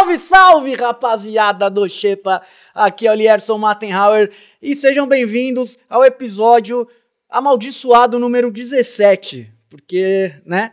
Salve, 0.00 0.18
salve, 0.18 0.74
rapaziada 0.76 1.68
do 1.68 1.86
Xepa! 1.86 2.40
Aqui 2.74 3.06
é 3.06 3.12
o 3.12 3.14
Lierson 3.14 3.58
Mattenhauer 3.58 4.32
e 4.62 4.74
sejam 4.74 5.06
bem-vindos 5.06 5.76
ao 5.90 6.02
episódio 6.02 6.88
amaldiçoado 7.28 8.18
número 8.18 8.50
17. 8.50 9.52
Porque, 9.68 10.34
né? 10.46 10.72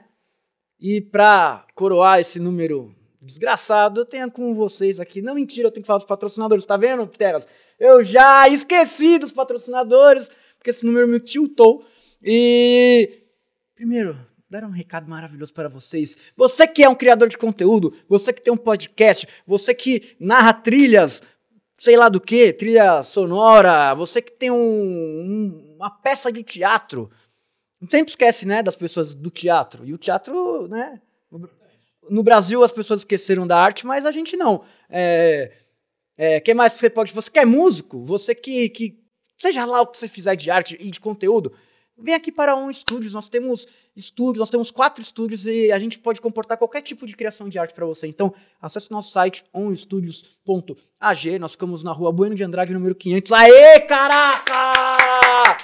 E 0.79 1.01
pra 1.01 1.65
coroar 1.75 2.21
esse 2.21 2.39
número 2.39 2.95
desgraçado, 3.21 3.99
eu 3.99 4.05
tenho 4.05 4.31
com 4.31 4.55
vocês 4.55 4.97
aqui. 4.97 5.21
Não 5.21 5.35
mentira, 5.35 5.67
eu 5.67 5.71
tenho 5.71 5.83
que 5.83 5.87
falar 5.87 5.97
dos 5.97 6.07
patrocinadores, 6.07 6.65
tá 6.65 6.77
vendo, 6.77 7.05
Teras? 7.05 7.45
Eu 7.77 8.01
já 8.05 8.47
esqueci 8.47 9.19
dos 9.19 9.33
patrocinadores, 9.33 10.31
porque 10.55 10.69
esse 10.69 10.85
número 10.85 11.05
me 11.05 11.19
tiltou. 11.19 11.85
E. 12.23 13.23
Primeiro, 13.75 14.17
dar 14.49 14.63
um 14.63 14.69
recado 14.69 15.09
maravilhoso 15.09 15.53
para 15.53 15.67
vocês. 15.67 16.17
Você 16.35 16.67
que 16.67 16.83
é 16.83 16.89
um 16.89 16.95
criador 16.95 17.27
de 17.27 17.37
conteúdo, 17.37 17.93
você 18.07 18.31
que 18.31 18.41
tem 18.41 18.53
um 18.53 18.57
podcast, 18.57 19.27
você 19.45 19.73
que 19.73 20.15
narra 20.19 20.53
trilhas, 20.53 21.21
sei 21.77 21.97
lá 21.97 22.09
do 22.09 22.21
que, 22.21 22.53
trilha 22.53 23.03
sonora, 23.03 23.93
você 23.93 24.21
que 24.21 24.31
tem 24.31 24.49
um, 24.49 24.55
um, 24.57 25.75
uma 25.75 25.91
peça 25.91 26.31
de 26.31 26.43
teatro. 26.43 27.09
Sempre 27.89 28.11
esquece, 28.11 28.45
né, 28.45 28.63
das 28.63 28.75
pessoas 28.75 29.13
do 29.13 29.29
teatro. 29.29 29.85
E 29.85 29.93
o 29.93 29.97
teatro, 29.97 30.67
né? 30.67 30.99
No 32.09 32.23
Brasil 32.23 32.63
as 32.63 32.71
pessoas 32.71 33.01
esqueceram 33.01 33.45
da 33.45 33.59
arte, 33.59 33.85
mas 33.85 34.05
a 34.05 34.11
gente 34.11 34.35
não. 34.37 34.63
É, 34.89 35.51
é, 36.17 36.39
que 36.39 36.53
mais 36.53 36.73
você 36.73 36.89
pode? 36.89 37.13
Você 37.13 37.29
que 37.29 37.37
é 37.37 37.45
músico, 37.45 38.03
você 38.03 38.33
que, 38.33 38.69
que 38.69 38.99
seja 39.37 39.65
lá 39.65 39.81
o 39.81 39.87
que 39.87 39.97
você 39.97 40.07
fizer 40.07 40.35
de 40.35 40.49
arte 40.49 40.77
e 40.79 40.89
de 40.89 40.99
conteúdo, 40.99 41.53
vem 41.97 42.15
aqui 42.15 42.31
para 42.31 42.55
um 42.55 42.71
estúdios. 42.71 43.13
Nós 43.13 43.29
temos 43.29 43.67
estúdios, 43.97 44.37
nós 44.37 44.49
temos 44.49 44.69
quatro 44.69 45.01
estúdios 45.01 45.45
e 45.47 45.71
a 45.71 45.79
gente 45.79 45.97
pode 45.97 46.21
comportar 46.21 46.57
qualquer 46.57 46.81
tipo 46.81 47.07
de 47.07 47.15
criação 47.15 47.49
de 47.49 47.57
arte 47.57 47.73
para 47.73 47.85
você. 47.85 48.07
Então, 48.07 48.33
acesse 48.61 48.91
nosso 48.91 49.11
site 49.11 49.43
onstudios.ag. 49.53 51.39
Nós 51.39 51.53
ficamos 51.53 51.83
na 51.83 51.91
rua 51.91 52.11
Bueno 52.11 52.35
de 52.35 52.43
Andrade, 52.43 52.73
número 52.73 52.93
500. 52.93 53.31
Aê, 53.31 53.79
caraca! 53.81 55.57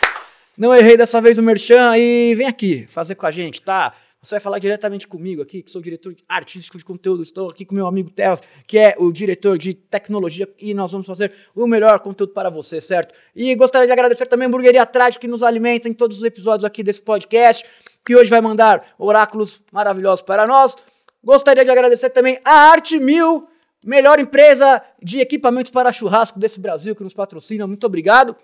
Não 0.58 0.74
errei 0.76 0.98
dessa 0.98 1.22
vez 1.22 1.38
o 1.38 1.44
merchan 1.44 1.98
e 1.98 2.36
vem 2.36 2.48
aqui 2.48 2.86
fazer 2.88 3.16
com 3.16 3.26
a 3.26 3.32
gente, 3.32 3.62
tá? 3.62 3.94
Você 4.24 4.36
vai 4.36 4.40
falar 4.40 4.58
diretamente 4.58 5.06
comigo 5.06 5.42
aqui, 5.42 5.62
que 5.62 5.70
sou 5.70 5.82
diretor 5.82 6.16
artístico 6.30 6.78
de 6.78 6.86
conteúdo. 6.86 7.22
Estou 7.22 7.50
aqui 7.50 7.66
com 7.66 7.76
meu 7.76 7.86
amigo 7.86 8.10
Telas, 8.10 8.42
que 8.66 8.78
é 8.78 8.96
o 8.98 9.12
diretor 9.12 9.58
de 9.58 9.74
tecnologia, 9.74 10.48
e 10.58 10.74
nós 10.74 10.94
vamos 10.94 11.06
fazer 11.06 11.34
o 11.54 11.68
melhor 11.68 12.00
conteúdo 12.00 12.32
para 12.32 12.50
você, 12.50 12.80
certo? 12.80 13.14
E 13.36 13.54
gostaria 13.54 13.86
de 13.86 13.92
agradecer 13.92 14.26
também 14.26 14.46
a 14.46 14.48
Hamburgueria 14.48 14.84
Atrás, 14.84 15.18
que 15.18 15.28
nos 15.28 15.44
alimenta 15.44 15.90
em 15.90 15.94
todos 15.94 16.20
os 16.20 16.24
episódios 16.24 16.64
aqui 16.64 16.82
desse 16.82 17.02
podcast, 17.02 17.66
que 18.06 18.16
hoje 18.16 18.30
vai 18.30 18.42
mandar 18.42 18.84
oráculos 18.98 19.62
maravilhosos 19.72 20.22
para 20.24 20.46
nós. 20.46 20.76
Gostaria 21.24 21.64
de 21.64 21.72
agradecer 21.72 22.10
também 22.10 22.40
a 22.44 22.52
Arte 22.72 23.00
Mil, 23.00 23.48
melhor 23.84 24.20
empresa 24.20 24.82
de 25.02 25.20
equipamentos 25.20 25.72
para 25.72 25.92
churrasco 25.92 26.38
desse 26.40 26.60
Brasil, 26.60 26.96
que 26.96 27.04
nos 27.04 27.14
patrocina. 27.14 27.66
Muito 27.66 27.86
obrigado. 27.86 28.36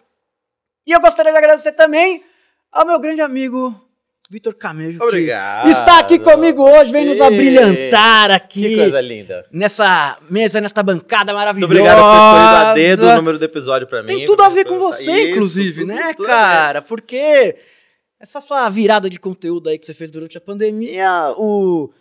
E 0.88 0.92
eu 0.92 1.02
gostaria 1.02 1.32
de 1.32 1.38
agradecer 1.38 1.74
também 1.74 2.24
ao 2.72 2.86
meu 2.86 3.00
grande 3.00 3.22
amigo 3.22 3.76
Vitor 4.32 4.54
Camejo. 4.54 5.04
Obrigado. 5.04 5.70
Está 5.70 6.00
aqui 6.00 6.20
comigo 6.20 6.64
hoje, 6.64 6.92
vem 6.92 7.04
Sim. 7.04 7.10
nos 7.10 7.22
abrilhantar 7.22 8.32
aqui. 8.32 8.70
Que 8.70 8.76
coisa 8.78 9.02
linda. 9.02 9.46
Nessa 9.52 10.18
mesa, 10.30 10.62
nesta 10.62 10.82
bancada 10.84 11.34
Muito 11.34 11.38
maravilhosa. 11.40 11.66
obrigado 11.66 11.98
por 11.98 12.06
a 12.70 12.74
dedo 12.76 13.08
o 13.08 13.16
número 13.16 13.38
do 13.40 13.46
episódio 13.46 13.88
pra 13.88 14.02
mim. 14.04 14.08
Tem 14.16 14.26
tudo 14.26 14.42
a 14.44 14.50
ver 14.50 14.66
com 14.66 14.76
Isso, 14.76 14.82
você, 14.82 15.32
inclusive, 15.32 15.82
tudo- 15.82 15.88
né, 15.94 16.14
tudo 16.14 16.28
ver. 16.28 16.32
cara? 16.32 16.82
Porque 16.82 17.58
essa 18.20 18.42
sua 18.42 18.70
virada 18.70 19.10
de 19.10 19.20
conteúdo 19.20 19.70
aí 19.70 19.78
que 19.80 19.86
você 19.86 19.94
fez 19.94 20.12
durante 20.12 20.38
a 20.38 20.42
pandemia, 20.42 21.34
o 21.38 21.92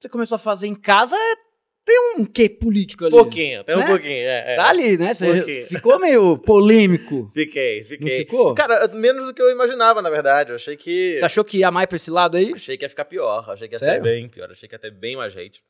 você 0.00 0.08
começou 0.08 0.34
a 0.36 0.38
fazer 0.38 0.66
em 0.66 0.74
casa, 0.74 1.14
é- 1.16 1.52
tem 1.84 2.14
um 2.16 2.24
quê 2.24 2.48
político 2.48 3.04
ali. 3.06 3.14
Um 3.14 3.18
pouquinho, 3.18 3.64
tem 3.64 3.76
Né? 3.76 3.84
um 3.84 3.86
pouquinho. 3.88 4.12
É, 4.12 4.52
é. 4.52 4.56
Tá 4.56 4.68
ali, 4.68 4.96
né? 4.96 5.12
Você 5.14 5.32
pouquinho. 5.34 5.66
ficou 5.66 5.98
meio 5.98 6.38
polêmico. 6.38 7.28
Fiquei, 7.34 7.84
fiquei. 7.84 8.10
Não 8.10 8.16
ficou? 8.18 8.54
Cara, 8.54 8.86
menos 8.94 9.26
do 9.26 9.34
que 9.34 9.42
eu 9.42 9.50
imaginava, 9.50 10.00
na 10.00 10.08
verdade. 10.08 10.50
Eu 10.50 10.56
achei 10.56 10.76
que. 10.76 11.16
Você 11.18 11.24
achou 11.24 11.42
que 11.44 11.58
ia 11.58 11.70
mais 11.72 11.86
pra 11.86 11.96
esse 11.96 12.08
lado 12.10 12.36
aí? 12.36 12.52
Achei 12.54 12.76
que 12.76 12.84
ia 12.84 12.88
ficar 12.88 13.04
pior. 13.04 13.48
Achei 13.50 13.66
que 13.66 13.74
ia 13.74 13.78
Sério? 13.80 13.94
ser 14.04 14.10
bem 14.10 14.28
pior. 14.28 14.48
Achei 14.50 14.68
que 14.68 14.74
ia 14.74 14.78
ter 14.78 14.92
bem 14.92 15.16
mais 15.16 15.36
hate. 15.36 15.60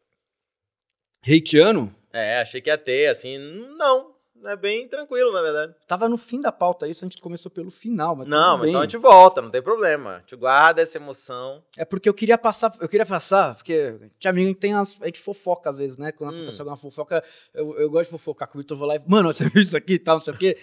Hateano? 1.26 1.94
É, 2.12 2.40
achei 2.40 2.60
que 2.60 2.68
ia 2.68 2.76
ter, 2.78 3.06
assim. 3.08 3.38
Não. 3.78 4.11
É 4.44 4.56
bem 4.56 4.88
tranquilo, 4.88 5.30
na 5.32 5.40
verdade. 5.40 5.74
Tava 5.86 6.08
no 6.08 6.18
fim 6.18 6.40
da 6.40 6.50
pauta 6.50 6.88
isso, 6.88 7.04
a 7.04 7.08
gente 7.08 7.20
começou 7.20 7.50
pelo 7.50 7.70
final, 7.70 8.16
mas 8.16 8.26
Não, 8.28 8.58
mas 8.58 8.68
então 8.68 8.80
a 8.80 8.84
gente 8.84 8.96
volta, 8.96 9.40
não 9.40 9.50
tem 9.50 9.62
problema. 9.62 10.16
A 10.16 10.18
gente 10.20 10.34
guarda 10.36 10.82
essa 10.82 10.98
emoção. 10.98 11.62
É 11.76 11.84
porque 11.84 12.08
eu 12.08 12.14
queria 12.14 12.36
passar, 12.36 12.76
eu 12.80 12.88
queria 12.88 13.06
passar, 13.06 13.54
porque 13.54 14.10
tinha 14.18 14.30
amigo 14.30 14.54
que 14.54 14.60
tem 14.60 14.74
as, 14.74 15.00
a 15.00 15.06
gente 15.06 15.20
fofoca 15.20 15.70
às 15.70 15.76
vezes, 15.76 15.96
né? 15.96 16.10
Quando 16.12 16.32
Hum. 16.32 16.36
acontece 16.38 16.60
alguma 16.60 16.76
fofoca, 16.76 17.22
eu, 17.54 17.78
eu 17.78 17.88
gosto 17.90 18.06
de 18.10 18.10
fofocar 18.18 18.48
com 18.48 18.58
o 18.58 18.60
Vitor, 18.60 18.74
eu 18.74 18.78
vou 18.78 18.88
lá 18.88 18.96
e, 18.96 19.02
mano, 19.06 19.32
você 19.32 19.44
viu 19.48 19.62
isso 19.62 19.76
aqui 19.76 19.94
e 19.94 19.98
tal, 19.98 20.16
não 20.16 20.20
sei 20.20 20.34
o 20.34 20.38
quê. 20.38 20.58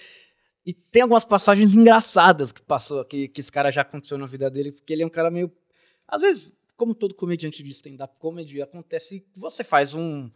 E 0.65 0.73
tem 0.73 1.01
algumas 1.01 1.23
passagens 1.23 1.73
engraçadas 1.73 2.51
que 2.51 2.61
passou, 2.61 3.03
que, 3.05 3.27
que 3.29 3.39
esse 3.39 3.51
cara 3.51 3.71
já 3.71 3.81
aconteceu 3.81 4.17
na 4.17 4.25
vida 4.25 4.49
dele, 4.51 4.71
porque 4.71 4.91
ele 4.91 5.03
é 5.03 5.05
um 5.05 5.09
cara 5.09 5.31
meio. 5.31 5.51
Às 6.07 6.21
vezes, 6.21 6.51
como 6.75 6.93
todo 6.93 7.15
comediante 7.15 7.63
de 7.63 7.69
stand-up 7.69 8.13
comedy, 8.19 8.61
acontece 8.61 9.21
que 9.21 9.39
você 9.39 9.63
faz 9.63 9.95
um, 9.95 10.29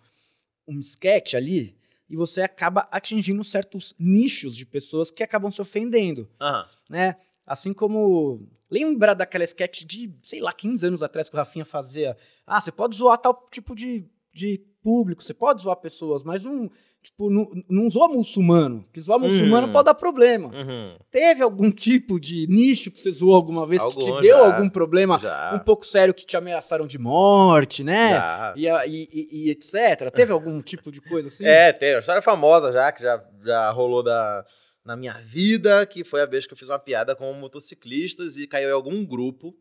um 0.68 0.80
sketch 0.80 1.34
ali 1.36 1.78
e 2.10 2.16
você 2.16 2.42
acaba 2.42 2.88
atingindo 2.92 3.44
certos 3.44 3.94
nichos 3.98 4.56
de 4.56 4.66
pessoas 4.66 5.10
que 5.10 5.24
acabam 5.24 5.52
se 5.52 5.62
ofendendo 5.62 6.30
Aham. 6.40 6.66
né? 6.90 7.16
Assim 7.46 7.74
como. 7.74 8.48
Lembra 8.70 9.14
daquela 9.14 9.44
sketch 9.44 9.84
de, 9.84 10.14
sei 10.22 10.40
lá, 10.40 10.52
15 10.54 10.88
anos 10.88 11.04
atrás 11.04 11.30
que 11.30 11.36
o 11.36 11.38
Rafinha 11.38 11.66
fazia? 11.66 12.18
Ah, 12.48 12.60
você 12.60 12.72
pode 12.72 12.96
zoar 12.96 13.18
tal 13.18 13.46
tipo 13.52 13.76
de, 13.76 14.10
de 14.34 14.66
público, 14.84 15.24
você 15.24 15.34
pode 15.34 15.62
zoar 15.62 15.78
pessoas, 15.78 16.24
mas 16.24 16.44
não, 16.44 16.70
tipo, 17.02 17.30
não, 17.30 17.50
não 17.70 17.90
zoa 17.90 18.10
muçulmano. 18.10 18.86
Que 18.92 19.00
zoar 19.00 19.18
muçulmano 19.20 19.68
Hum. 19.68 19.72
pode 19.72 19.86
dar 19.86 19.94
problema. 19.94 20.50
Uhum. 20.50 20.98
Teve 21.10 21.42
algum 21.42 21.72
tipo 21.72 22.20
de 22.20 22.46
nicho 22.48 22.92
que 22.92 23.00
você 23.00 23.12
zoou 23.12 23.34
alguma 23.36 23.66
vez 23.66 23.82
que 23.84 23.90
te 23.98 24.10
Algum, 24.10 24.22
deu 24.22 24.38
já. 24.38 24.46
algum 24.56 24.70
problema 24.70 25.18
Já. 25.20 25.54
um 25.56 25.60
pouco 25.60 25.86
sério 25.86 26.14
que 26.14 26.26
te 26.26 26.36
ameaçaram 26.36 26.86
de 26.86 26.98
morte, 27.00 27.84
né? 27.84 28.12
E, 28.56 28.68
e- 28.68 29.08
e- 29.12 29.48
e 29.48 29.52
etc. 29.52 30.12
Teve 30.14 30.32
algum 30.34 30.62
tipo 30.62 30.92
de 30.92 31.00
coisa 31.02 31.30
assim? 31.30 31.46
É, 31.46 31.72
tem 31.72 31.94
uma 31.94 32.00
história 32.00 32.22
famosa 32.22 32.72
já, 32.72 32.92
que 32.92 33.02
já, 33.02 33.24
já 33.44 33.72
rolou 33.72 34.04
da, 34.04 34.46
na 34.86 34.96
minha 34.98 35.14
vida, 35.14 35.86
que 35.86 36.04
foi 36.04 36.22
a 36.22 36.26
vez 36.26 36.46
que 36.46 36.54
eu 36.54 36.58
fiz 36.58 36.68
uma 36.70 36.78
piada 36.80 37.16
com 37.16 37.32
motociclistas 37.34 38.38
e 38.38 38.46
caiu 38.48 38.70
em 38.70 38.74
algum 38.74 39.06
grupo. 39.06 39.54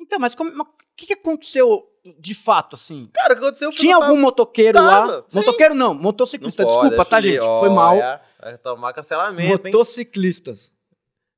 Então, 0.00 0.18
mas 0.18 0.34
o 0.34 0.64
que, 0.96 1.06
que 1.06 1.12
aconteceu 1.14 1.82
de 2.18 2.34
fato, 2.34 2.74
assim? 2.76 3.08
Cara, 3.14 3.32
o 3.32 3.36
que 3.36 3.42
aconteceu 3.42 3.72
foi 3.72 3.78
Tinha 3.80 3.96
algum 3.96 4.16
motoqueiro 4.16 4.78
Tava, 4.78 5.04
lá? 5.16 5.24
sim. 5.28 5.38
Motoqueiro 5.38 5.74
não, 5.74 5.94
Não 5.94 6.02
motociclista. 6.02 6.62
pode, 6.64 6.78
Desculpa, 6.80 7.04
tá, 7.04 7.20
gente? 7.20 7.40
Foi 7.40 7.68
mal. 7.70 7.96
Vai 8.40 8.58
tomar 8.58 8.92
cancelamento, 8.92 9.66
hein? 9.66 9.72
Motociclistas. 9.72 10.72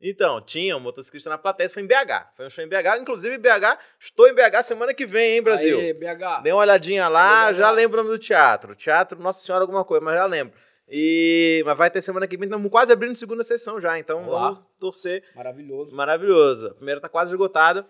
Então, 0.00 0.40
tinha 0.42 0.76
um 0.76 0.80
motociclista 0.80 1.30
na 1.30 1.38
plateia, 1.38 1.68
foi 1.70 1.82
em 1.82 1.86
BH. 1.86 2.32
Foi 2.36 2.46
um 2.46 2.50
show 2.50 2.62
em 2.62 2.68
BH, 2.68 3.00
inclusive 3.00 3.38
BH, 3.38 3.78
estou 3.98 4.28
em 4.28 4.34
BH 4.34 4.62
semana 4.62 4.92
que 4.92 5.06
vem, 5.06 5.36
hein, 5.36 5.42
Brasil? 5.42 5.78
Aê, 5.78 5.94
BH. 5.94 6.42
Dê 6.42 6.52
uma 6.52 6.60
olhadinha 6.60 7.08
lá, 7.08 7.50
BH. 7.50 7.56
já 7.56 7.70
lembro 7.70 8.00
o 8.00 8.04
nome 8.04 8.14
do 8.16 8.22
teatro. 8.22 8.74
Teatro 8.74 9.18
Nossa 9.20 9.42
Senhora 9.42 9.64
alguma 9.64 9.84
coisa, 9.84 10.04
mas 10.04 10.14
já 10.14 10.26
lembro. 10.26 10.52
E 10.88 11.62
mas 11.66 11.76
vai 11.76 11.90
ter 11.90 12.00
semana 12.00 12.26
que 12.28 12.36
vem, 12.36 12.44
estamos 12.46 12.70
quase 12.70 12.92
abrindo 12.92 13.16
segunda 13.16 13.42
sessão 13.42 13.80
já, 13.80 13.98
então 13.98 14.24
Olá. 14.28 14.50
vamos 14.50 14.64
torcer. 14.78 15.24
Maravilhoso. 15.34 15.96
Maravilhoso. 15.96 16.68
A 16.68 16.74
primeira 16.74 17.00
tá 17.00 17.08
quase 17.08 17.32
esgotada. 17.32 17.86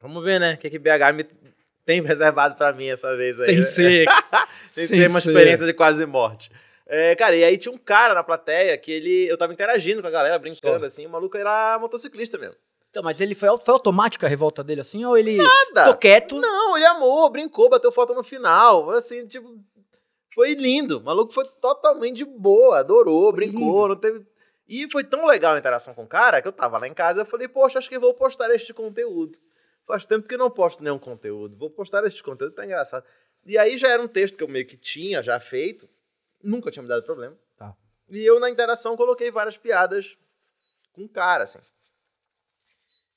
Vamos 0.00 0.22
ver, 0.22 0.38
né? 0.38 0.54
O 0.54 0.58
que, 0.58 0.68
que 0.70 0.78
BH 0.78 1.12
me 1.14 1.24
tem 1.86 2.02
reservado 2.02 2.56
pra 2.56 2.72
mim 2.72 2.88
essa 2.88 3.16
vez 3.16 3.40
aí. 3.40 3.46
Sem 3.46 3.58
né? 3.58 3.64
ser. 3.64 4.06
Sem 4.68 4.86
sem 4.88 5.00
ser 5.00 5.08
uma 5.08 5.20
ser. 5.20 5.30
experiência 5.30 5.64
de 5.64 5.72
quase 5.72 6.04
morte. 6.04 6.50
É, 6.86 7.14
cara, 7.14 7.34
e 7.34 7.42
aí 7.42 7.56
tinha 7.56 7.72
um 7.72 7.78
cara 7.78 8.12
na 8.12 8.22
plateia 8.22 8.76
que 8.76 8.92
ele. 8.92 9.26
Eu 9.26 9.38
tava 9.38 9.52
interagindo 9.52 10.02
com 10.02 10.08
a 10.08 10.10
galera, 10.10 10.38
brincando, 10.38 10.80
Só. 10.80 10.86
assim. 10.86 11.06
O 11.06 11.08
maluco 11.08 11.36
era 11.38 11.78
motociclista 11.78 12.36
mesmo. 12.36 12.56
Então, 12.90 13.02
mas 13.02 13.20
ele 13.20 13.34
foi, 13.34 13.48
foi 13.64 13.72
automática 13.74 14.26
a 14.26 14.28
revolta 14.28 14.62
dele 14.62 14.82
assim? 14.82 15.04
Ou 15.04 15.16
ele 15.16 15.36
Nada. 15.36 15.84
ficou 15.84 15.96
quieto? 15.96 16.38
Não, 16.40 16.76
ele 16.76 16.84
amou, 16.84 17.30
brincou, 17.30 17.70
bateu 17.70 17.90
foto 17.90 18.12
no 18.12 18.22
final. 18.22 18.90
Assim, 18.90 19.26
tipo. 19.26 19.58
Foi 20.34 20.52
lindo. 20.52 20.98
O 20.98 21.04
maluco 21.04 21.32
foi 21.32 21.46
totalmente 21.60 22.16
de 22.16 22.24
boa, 22.26 22.80
adorou, 22.80 23.30
Foi 23.30 23.36
brincou, 23.36 23.88
não 23.88 23.96
teve. 23.96 24.22
E 24.68 24.90
foi 24.90 25.04
tão 25.04 25.24
legal 25.24 25.54
a 25.54 25.58
interação 25.58 25.94
com 25.94 26.02
o 26.02 26.08
cara 26.08 26.42
que 26.42 26.48
eu 26.48 26.52
tava 26.52 26.76
lá 26.76 26.86
em 26.86 26.92
casa 26.92 27.20
e 27.20 27.22
eu 27.22 27.26
falei, 27.26 27.48
poxa, 27.48 27.78
acho 27.78 27.88
que 27.88 27.96
eu 27.96 28.00
vou 28.00 28.12
postar 28.12 28.52
este 28.54 28.74
conteúdo. 28.74 29.38
Faz 29.86 30.04
tempo 30.04 30.26
que 30.26 30.34
eu 30.34 30.38
não 30.38 30.50
posto 30.50 30.82
nenhum 30.82 30.98
conteúdo. 30.98 31.56
Vou 31.56 31.70
postar 31.70 32.04
este 32.04 32.22
conteúdo, 32.22 32.54
tá 32.54 32.64
engraçado. 32.64 33.04
E 33.44 33.56
aí 33.56 33.78
já 33.78 33.88
era 33.88 34.02
um 34.02 34.08
texto 34.08 34.36
que 34.36 34.42
eu 34.42 34.48
meio 34.48 34.66
que 34.66 34.76
tinha 34.76 35.22
já 35.22 35.38
feito. 35.38 35.88
Nunca 36.42 36.70
tinha 36.70 36.82
me 36.82 36.88
dado 36.88 37.04
problema. 37.04 37.38
Tá. 37.56 37.76
E 38.08 38.20
eu, 38.24 38.40
na 38.40 38.50
interação, 38.50 38.96
coloquei 38.96 39.30
várias 39.30 39.56
piadas 39.56 40.18
com 40.92 41.04
o 41.04 41.08
cara, 41.08 41.44
assim. 41.44 41.60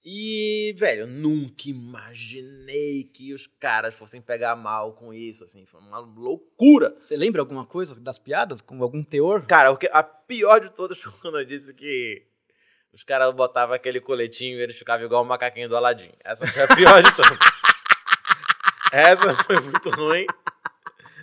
E, 0.06 0.74
velho, 0.78 1.02
eu 1.02 1.08
nunca 1.08 1.68
imaginei 1.70 3.04
que 3.04 3.34
os 3.34 3.48
caras 3.48 3.94
fossem 3.96 4.22
pegar 4.22 4.56
mal 4.56 4.94
com 4.94 5.14
isso, 5.14 5.44
assim. 5.44 5.66
Foi 5.66 5.82
uma 5.82 6.00
loucura. 6.00 6.96
Você 7.00 7.18
lembra 7.18 7.42
alguma 7.42 7.66
coisa 7.66 7.96
das 7.96 8.18
piadas? 8.18 8.62
Com 8.62 8.82
algum 8.82 9.04
teor? 9.04 9.46
Cara, 9.46 9.78
a 9.92 10.04
pior 10.04 10.62
de 10.62 10.72
todas 10.72 11.00
foi 11.02 11.12
quando 11.20 11.40
eu 11.40 11.46
disse 11.46 11.74
que 11.74 12.29
os 12.94 13.04
caras 13.04 13.32
botavam 13.34 13.76
aquele 13.76 14.00
coletinho 14.00 14.58
e 14.58 14.62
eles 14.62 14.78
ficavam 14.78 15.06
igual 15.06 15.22
o 15.24 15.26
macaquinho 15.26 15.70
do 15.70 15.76
Aladim. 15.78 16.12
Essa 16.24 16.46
foi 16.48 16.64
a 16.64 16.68
pior 16.76 17.04
de 17.04 17.16
todas. 17.16 17.38
Essa 18.92 19.36
foi 19.44 19.60
muito 19.60 19.90
ruim. 19.92 20.26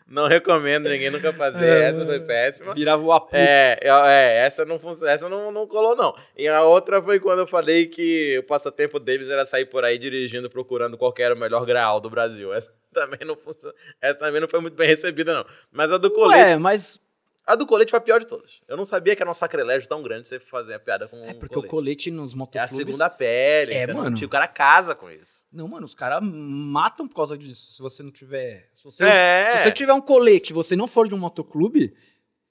Não 0.09 0.29
recomendo 0.29 0.89
ninguém 0.89 1.11
nunca 1.11 1.33
fazer. 1.33 1.67
É. 1.67 1.89
essa 1.89 2.05
foi 2.07 2.21
péssima. 2.21 2.73
Virava 2.75 3.03
o 3.03 3.11
apu. 3.13 3.35
É, 3.35 3.77
eu- 3.83 4.05
é, 4.05 4.37
essa 4.47 4.65
não 4.65 4.81
essa 5.09 5.29
não, 5.29 5.51
não 5.51 5.67
colou, 5.67 5.97
não. 5.97 6.15
E 6.37 6.47
a 6.47 6.63
outra 6.63 7.03
foi 7.03 7.19
quando 7.19 7.41
eu 7.41 7.47
falei 7.47 7.87
que 7.87 8.39
o 8.39 8.45
passatempo 8.45 9.01
deles 9.01 9.29
era 9.29 9.45
sair 9.45 9.67
por 9.67 9.85
aí 9.85 9.99
dirigindo, 9.99 10.49
procurando 10.49 10.97
qual 10.97 11.13
era 11.19 11.35
o 11.35 11.39
melhor 11.39 11.67
graal 11.67 12.01
do 12.01 12.09
Brasil. 12.09 12.55
Essa 12.55 12.71
também 12.95 13.19
não 13.27 13.35
funcionou. 13.37 13.77
Essa 14.01 14.19
também 14.21 14.41
não 14.41 14.49
foi 14.49 14.61
muito 14.61 14.77
bem 14.77 14.87
recebida, 14.87 15.35
não. 15.35 15.45
Mas 15.73 15.91
a 15.91 15.99
do 15.99 16.09
colete. 16.13 16.41
Ué, 16.41 16.57
mas 16.57 17.01
A 17.47 17.55
do 17.55 17.65
colete 17.65 17.91
foi 17.91 17.99
a 17.99 18.01
pior 18.01 18.19
de 18.19 18.27
todas. 18.27 18.61
Eu 18.67 18.77
não 18.77 18.85
sabia 18.85 19.15
que 19.15 19.23
era 19.23 19.31
um 19.31 19.35
sacrilégio 19.35 19.89
tão 19.89 20.03
grande 20.03 20.27
você 20.27 20.41
fazer 20.41 20.75
a 20.75 20.81
piada 20.81 21.07
com 21.07 21.17
é 21.25 21.31
um 21.31 21.39
porque 21.39 21.57
o 21.57 21.63
colete 21.63 22.11
nos 22.11 22.33
É 22.33 22.35
a 22.35 22.39
motoclubes... 22.39 22.77
segunda 22.77 23.09
pele. 23.09 23.73
É, 23.75 23.87
você 23.87 23.93
não- 23.93 24.03
mano. 24.03 24.17
o 24.25 24.29
cara 24.29 24.49
casa 24.49 24.95
com 24.97 25.09
isso. 25.09 25.47
Não, 25.53 25.69
mano, 25.69 25.85
os 25.87 25.95
caras 25.95 26.21
matam 26.23 27.07
por 27.07 27.15
causa 27.15 27.39
disso. 27.39 27.73
Se 27.73 27.81
você 27.81 28.03
não 28.03 28.11
tiver... 28.11 28.69
Se 28.75 28.83
você, 28.85 29.05
É. 29.05 29.59
se 29.59 29.63
você 29.65 29.73
tiver 29.73 29.93
um 29.93 30.01
colete 30.01 30.51
e 30.51 30.55
você 30.55 30.75
não 30.75 30.89
for 30.89 31.07
de 31.07 31.15
um 31.15 31.19
motoclube, 31.19 31.95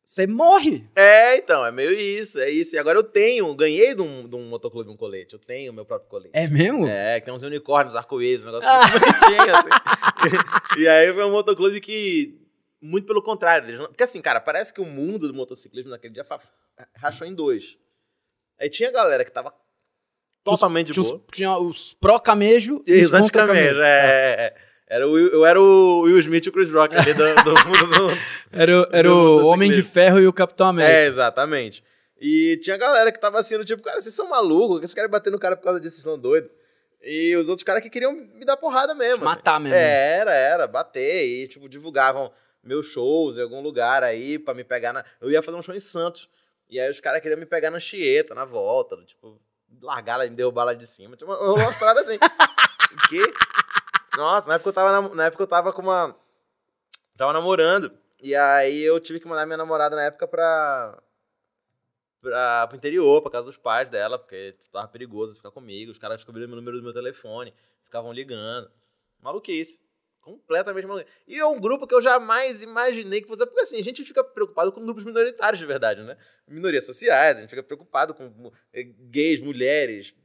você 0.06 0.26
morre. 0.28 0.88
É, 0.96 1.36
então, 1.36 1.66
é 1.66 1.72
meio 1.74 1.92
isso, 1.92 2.40
é 2.40 2.50
isso. 2.50 2.76
E 2.76 2.80
agora 2.80 2.98
eu 2.98 3.04
tenho, 3.04 3.54
ganhei 3.56 3.94
de 3.96 4.02
um, 4.02 4.28
de 4.30 4.36
um 4.36 4.48
motoclube 4.48 4.90
um 4.90 4.96
colete. 4.96 5.34
Eu 5.34 5.40
tenho 5.40 5.72
o 5.72 5.76
meu 5.76 5.84
próprio 5.84 6.10
colete. 6.10 6.30
É 6.32 6.48
mesmo? 6.48 6.88
É, 6.88 7.20
que 7.20 7.26
tem 7.26 7.34
uns 7.34 7.42
unicórnios, 7.44 7.96
arco-íris, 7.96 8.44
um 8.44 8.46
negócio 8.46 8.70
muito 8.80 9.00
bonitinho, 9.00 9.56
assim. 9.58 9.70
e 10.80 10.88
aí 10.88 11.12
foi 11.14 11.26
um 11.26 11.32
motoclube 11.32 11.82
que, 11.82 12.40
muito 12.86 13.06
pelo 13.08 13.22
contrário, 13.22 13.68
eles 13.68 13.80
não- 13.80 13.88
porque 13.88 14.04
assim, 14.04 14.22
cara, 14.22 14.40
parece 14.40 14.74
que 14.74 14.82
o 14.82 14.86
mundo 14.86 15.28
do 15.28 15.34
motociclismo 15.34 15.90
naquele 15.92 16.14
dia 16.14 16.26
rachou 16.98 17.26
em 17.28 17.34
dois. 17.34 17.78
Aí 18.60 18.70
tinha 18.70 18.92
galera 18.92 19.26
que 19.26 19.32
tava 19.32 19.54
totalmente 20.44 20.92
de 20.92 21.00
boa. 21.02 21.16
os, 21.16 21.22
tinha 21.32 21.58
os 21.58 21.94
pró-camejo 21.96 22.84
E 22.86 23.04
os 23.04 23.14
anticamejo, 23.14 23.82
é, 23.82 23.86
é, 23.88 24.36
é. 24.46 24.56
Era 24.88 25.08
o, 25.10 25.18
eu 25.18 25.44
era 25.46 25.60
o 25.60 26.02
Will 26.02 26.20
Smith 26.20 26.46
e 26.46 26.50
o 26.50 26.52
Chris 26.52 26.72
Rock 26.72 26.96
ali 26.96 27.12
do, 27.14 27.24
do, 27.44 27.54
do, 27.90 28.18
Era, 28.54 28.82
o- 28.82 28.88
era 28.92 29.08
Do 29.10 29.16
o. 29.16 29.46
Homem 29.48 29.72
de 29.72 29.82
Ferro 29.82 30.20
e 30.20 30.28
o 30.28 30.34
Capitão 30.34 30.68
América. 30.68 30.94
É, 31.00 31.06
exatamente. 31.08 31.84
E 32.22 32.58
tinha 32.62 32.78
galera 32.78 33.12
que 33.12 33.20
tava 33.20 33.40
assim, 33.40 33.58
do 33.58 33.66
tipo, 33.66 33.82
cara, 33.82 34.00
vocês 34.00 34.14
são 34.14 34.30
malucos, 34.30 34.80
vocês 34.80 34.94
querem 34.94 35.10
bater 35.10 35.32
no 35.32 35.40
cara 35.40 35.56
por 35.58 35.64
causa 35.64 35.80
disso, 35.82 35.96
vocês 35.96 36.04
são 36.04 36.18
doidos. 36.20 36.52
E 37.02 37.36
os 37.36 37.50
outros 37.50 37.64
caras 37.64 37.82
que 37.84 37.90
queriam 37.90 38.14
me 38.14 38.46
dar 38.46 38.58
porrada 38.58 38.94
mesmo. 38.96 39.16
assim. 39.16 39.24
Matar 39.26 39.60
mesmo. 39.60 39.76
É, 39.76 40.18
Era, 40.20 40.34
era, 40.34 40.68
bater. 40.68 41.26
E, 41.28 41.48
tipo, 41.48 41.68
divulgavam 41.68 42.32
meus 42.66 42.88
shows 42.88 43.38
em 43.38 43.42
algum 43.44 43.62
lugar 43.62 44.04
aí 44.04 44.38
pra 44.40 44.54
me 44.54 44.64
pegar 44.64 44.92
na. 44.92 45.06
Eu 45.22 45.30
ia 45.32 45.42
fazer 45.42 45.58
um 45.58 45.62
show 45.62 45.74
em 45.76 45.80
Santos. 45.80 46.28
E 46.70 46.80
aí 46.80 46.90
os 46.90 47.00
caras 47.00 47.22
queriam 47.22 47.40
me 47.40 47.46
pegar 47.46 47.70
na 47.70 47.80
Chieta, 47.80 48.34
na 48.34 48.44
volta, 48.44 48.98
tipo, 49.06 49.40
largar 49.82 50.18
lá 50.18 50.26
e 50.26 50.30
me 50.30 50.36
derrubar 50.36 50.64
lá 50.66 50.74
de 50.74 50.88
cima. 50.88 51.16
Tipo, 51.16 51.34
rolou 51.34 51.58
umas 51.60 51.78
paradas 51.78 52.10
assim. 52.10 52.18
que? 53.08 53.22
Nossa, 54.18 54.48
na 54.48 54.56
época 54.56 54.70
eu 54.70 54.74
tava, 54.74 54.92
nam- 54.92 55.14
na 55.16 55.26
época 55.26 55.44
eu 55.44 55.48
tava 55.48 55.72
com 55.72 55.82
uma. 55.84 56.16
Tava 57.16 57.32
namorando. 57.34 57.96
E 58.22 58.34
aí 58.36 58.82
eu 58.82 59.00
tive 59.00 59.20
que 59.20 59.28
mandar 59.28 59.46
minha 59.46 59.58
namorada 59.58 59.96
na 59.96 60.04
época 60.04 60.28
pra. 60.28 60.98
Pra, 62.22 62.66
pro 62.68 62.76
interior, 62.78 63.22
pra 63.22 63.30
casa 63.30 63.46
dos 63.46 63.58
pais 63.58 63.88
dela, 63.92 64.18
porque 64.18 64.56
tava 64.72 64.88
perigoso 64.88 65.36
ficar 65.36 65.52
comigo. 65.52 65.92
Os 65.92 66.00
caras 66.00 66.18
descobriram 66.18 66.52
o 66.52 66.56
número 66.56 66.78
do 66.78 66.84
meu 66.84 66.94
telefone, 66.94 67.54
ficavam 67.84 68.12
ligando. 68.12 68.72
Maluquice. 69.22 69.80
Completamente 70.26 70.88
maluquice. 70.88 71.16
E 71.28 71.38
é 71.38 71.46
um 71.46 71.60
grupo 71.60 71.86
que 71.86 71.94
eu 71.94 72.02
jamais 72.02 72.64
imaginei 72.64 73.22
que 73.22 73.28
fosse. 73.28 73.46
Porque 73.46 73.62
assim, 73.62 73.78
a 73.80 73.84
gente 73.84 74.04
fica 74.04 74.24
preocupado 74.24 74.72
com 74.72 74.84
grupos 74.84 75.06
minoritários 75.06 75.60
de 75.60 75.68
verdade, 75.68 76.02
né? 76.02 76.18
Minorias 76.48 76.84
sociais, 76.84 77.38
a 77.38 77.42
gente 77.42 77.50
fica 77.52 77.62
preocupado 77.62 78.16
com 78.16 78.52
eh, 78.74 78.84
gays, 79.02 79.40
mulheres, 79.40 80.16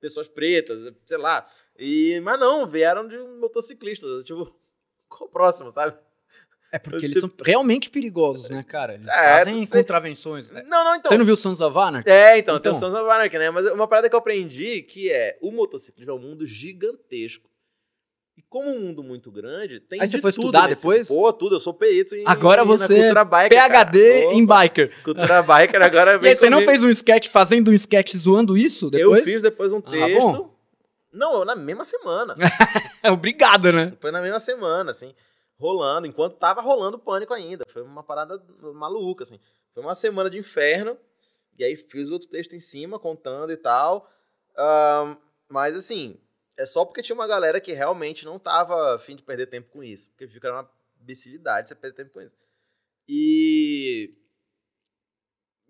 pessoas 0.00 0.28
pretas, 0.28 0.90
sei 1.04 1.18
lá. 1.18 1.46
E, 1.78 2.18
mas 2.20 2.40
não, 2.40 2.66
vieram 2.66 3.06
de 3.06 3.18
motociclistas. 3.18 4.24
Tipo, 4.24 4.50
qual 5.10 5.28
o 5.28 5.30
próximo, 5.30 5.70
sabe? 5.70 5.94
É 6.72 6.78
porque 6.78 7.04
eles 7.04 7.20
são 7.20 7.30
realmente 7.44 7.90
perigosos, 7.90 8.48
né, 8.48 8.62
cara? 8.62 8.94
Eles 8.94 9.06
É, 9.08 9.10
fazem 9.38 9.64
sei. 9.66 9.80
contravenções. 9.82 10.50
né? 10.50 10.62
Não, 10.66 10.84
não, 10.84 10.94
então. 10.96 11.10
Você 11.10 11.18
não 11.18 11.24
viu 11.26 11.36
Sons 11.36 11.60
of 11.60 11.76
Anarchy? 11.78 12.10
É, 12.10 12.38
então, 12.38 12.58
tem 12.58 12.70
o 12.70 12.74
Então. 12.74 12.90
Sons 12.90 12.94
of 12.98 13.10
Anarchy, 13.10 13.38
né? 13.38 13.50
Mas 13.50 13.66
uma 13.72 13.86
parada 13.86 14.08
que 14.08 14.14
eu 14.14 14.18
aprendi 14.18 14.80
que 14.82 15.10
é 15.12 15.38
o 15.42 15.50
motociclismo 15.50 16.12
é 16.12 16.16
um 16.16 16.18
mundo 16.18 16.46
gigantesco. 16.46 17.47
E 18.38 18.42
como 18.48 18.70
um 18.70 18.78
mundo 18.78 19.02
muito 19.02 19.32
grande, 19.32 19.80
tem 19.80 20.00
Aí 20.00 20.06
você 20.06 20.20
foi 20.20 20.30
tudo 20.30 20.42
estudar 20.44 20.68
nesse- 20.68 20.82
depois? 20.82 21.08
Pô, 21.08 21.32
tudo, 21.32 21.56
eu 21.56 21.60
sou 21.60 21.74
perito 21.74 22.14
em 22.14 22.22
Agora 22.24 22.64
você 22.64 22.94
cultura 22.94 23.24
biker, 23.24 23.48
PHD 23.48 24.24
em 24.32 24.46
biker. 24.46 24.94
Cultura 25.02 25.42
biker 25.42 25.82
agora 25.82 26.18
E 26.22 26.28
aí, 26.28 26.36
você 26.36 26.48
não 26.48 26.62
fez 26.62 26.84
um 26.84 26.88
sketch 26.88 27.26
fazendo 27.26 27.72
um 27.72 27.74
sketch 27.74 28.14
zoando 28.14 28.56
isso 28.56 28.88
depois? 28.90 29.18
Eu 29.18 29.24
fiz 29.24 29.42
depois 29.42 29.72
um 29.72 29.78
Ah, 29.84 29.90
texto. 29.90 30.24
bom. 30.36 30.54
não, 31.12 31.40
eu 31.40 31.44
na 31.44 31.56
mesma 31.56 31.82
semana. 31.84 32.36
É, 33.02 33.10
obrigado, 33.10 33.72
né? 33.72 33.92
Foi 34.00 34.12
na 34.12 34.22
mesma 34.22 34.38
semana, 34.38 34.92
assim, 34.92 35.12
rolando, 35.58 36.06
enquanto 36.06 36.36
tava 36.36 36.60
rolando 36.60 36.96
o 36.96 37.00
pânico 37.00 37.34
ainda. 37.34 37.64
Foi 37.68 37.82
uma 37.82 38.04
parada 38.04 38.40
maluca, 38.72 39.24
assim. 39.24 39.40
Foi 39.74 39.82
uma 39.82 39.96
semana 39.96 40.30
de 40.30 40.38
inferno, 40.38 40.96
e 41.58 41.64
aí 41.64 41.74
fiz 41.74 42.12
outro 42.12 42.28
texto 42.28 42.54
em 42.54 42.60
cima, 42.60 43.00
contando 43.00 43.50
e 43.50 43.56
tal. 43.56 44.08
Mas, 45.50 45.74
assim, 45.74 46.16
é 46.58 46.66
só 46.66 46.84
porque 46.84 47.00
tinha 47.00 47.14
uma 47.14 47.26
galera 47.26 47.60
que 47.60 47.72
realmente 47.72 48.24
não 48.24 48.38
tava 48.38 48.96
afim 48.96 49.14
de 49.14 49.22
perder 49.22 49.46
tempo 49.46 49.70
com 49.70 49.82
isso. 49.82 50.10
Porque 50.10 50.26
fica 50.26 50.52
uma 50.52 50.68
imbecilidade 51.00 51.68
você 51.68 51.74
perder 51.76 51.96
tempo 51.96 52.12
com 52.12 52.20
isso. 52.20 52.36
E. 53.08 54.12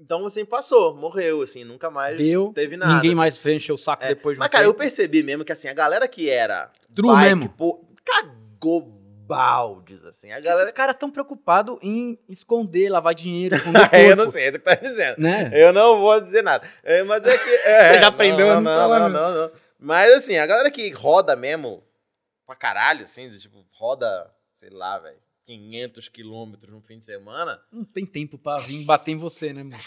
Então, 0.00 0.25
assim, 0.25 0.44
passou, 0.44 0.94
morreu, 0.94 1.43
assim, 1.43 1.64
nunca 1.64 1.90
mais 1.90 2.17
Deu. 2.17 2.52
teve 2.55 2.76
nada. 2.76 2.94
Ninguém 2.94 3.11
assim. 3.11 3.19
mais 3.19 3.46
encheu 3.46 3.75
o 3.75 3.79
saco 3.79 4.05
É, 4.05 4.08
depois 4.08 4.37
de 4.37 4.40
um 4.40 4.43
Mas, 4.43 4.49
cara, 4.49 4.64
eu 4.64 4.70
tempo. 4.70 4.79
percebi 4.79 5.23
mesmo 5.23 5.44
que, 5.44 5.52
assim, 5.52 5.69
a 5.69 5.75
galera 5.75 6.06
que 6.08 6.31
era 6.31 6.70
True 6.94 7.17
mesmo. 7.17 7.49
pô, 7.50 7.85
cagou 8.05 8.81
baldes, 9.26 10.05
assim. 10.06 10.31
A 10.31 10.40
galera... 10.40 10.62
Esses 10.62 10.73
caras 10.73 10.96
tão 10.99 11.11
preocupados 11.11 11.76
em 11.82 12.19
esconder, 12.29 12.88
lavar 12.88 13.14
dinheiro. 13.14 13.56
É, 13.93 14.11
eu 14.11 14.17
não 14.17 14.31
sei, 14.31 14.44
é 14.44 14.50
do 14.52 14.58
que 14.58 14.64
tá 14.64 14.76
dizendo. 14.76 15.19
Né? 15.19 15.50
Eu 15.52 15.73
não 15.73 15.99
vou 16.00 16.20
dizer 16.20 16.43
nada. 16.43 16.67
É, 16.82 17.02
mas 17.02 17.23
é 17.25 17.37
que... 17.37 17.50
é, 17.69 17.93
Você 17.94 18.00
já 18.00 18.06
aprendeu 18.06 18.46
não, 18.46 18.61
não 18.61 18.88
não, 18.88 18.99
não, 18.99 19.08
não, 19.08 19.35
não. 19.43 19.50
Mas, 19.79 20.13
assim, 20.15 20.37
a 20.37 20.47
galera 20.47 20.71
que 20.71 20.89
roda 20.91 21.37
mesmo 21.37 21.83
pra 22.47 22.57
caralho, 22.57 23.05
assim, 23.05 23.29
de, 23.29 23.39
tipo, 23.39 23.65
roda, 23.73 24.31
sei 24.53 24.71
lá, 24.71 24.99
velho, 24.99 25.19
500 25.47 26.09
quilômetros 26.09 26.73
no 26.73 26.81
fim 26.81 26.99
de 26.99 27.05
semana... 27.05 27.61
Não 27.73 27.85
tem 27.85 28.05
tempo 28.05 28.37
pra 28.39 28.59
vir 28.59 28.85
bater 28.85 29.13
em 29.13 29.17
você, 29.19 29.53
né, 29.53 29.63
mano? 29.63 29.83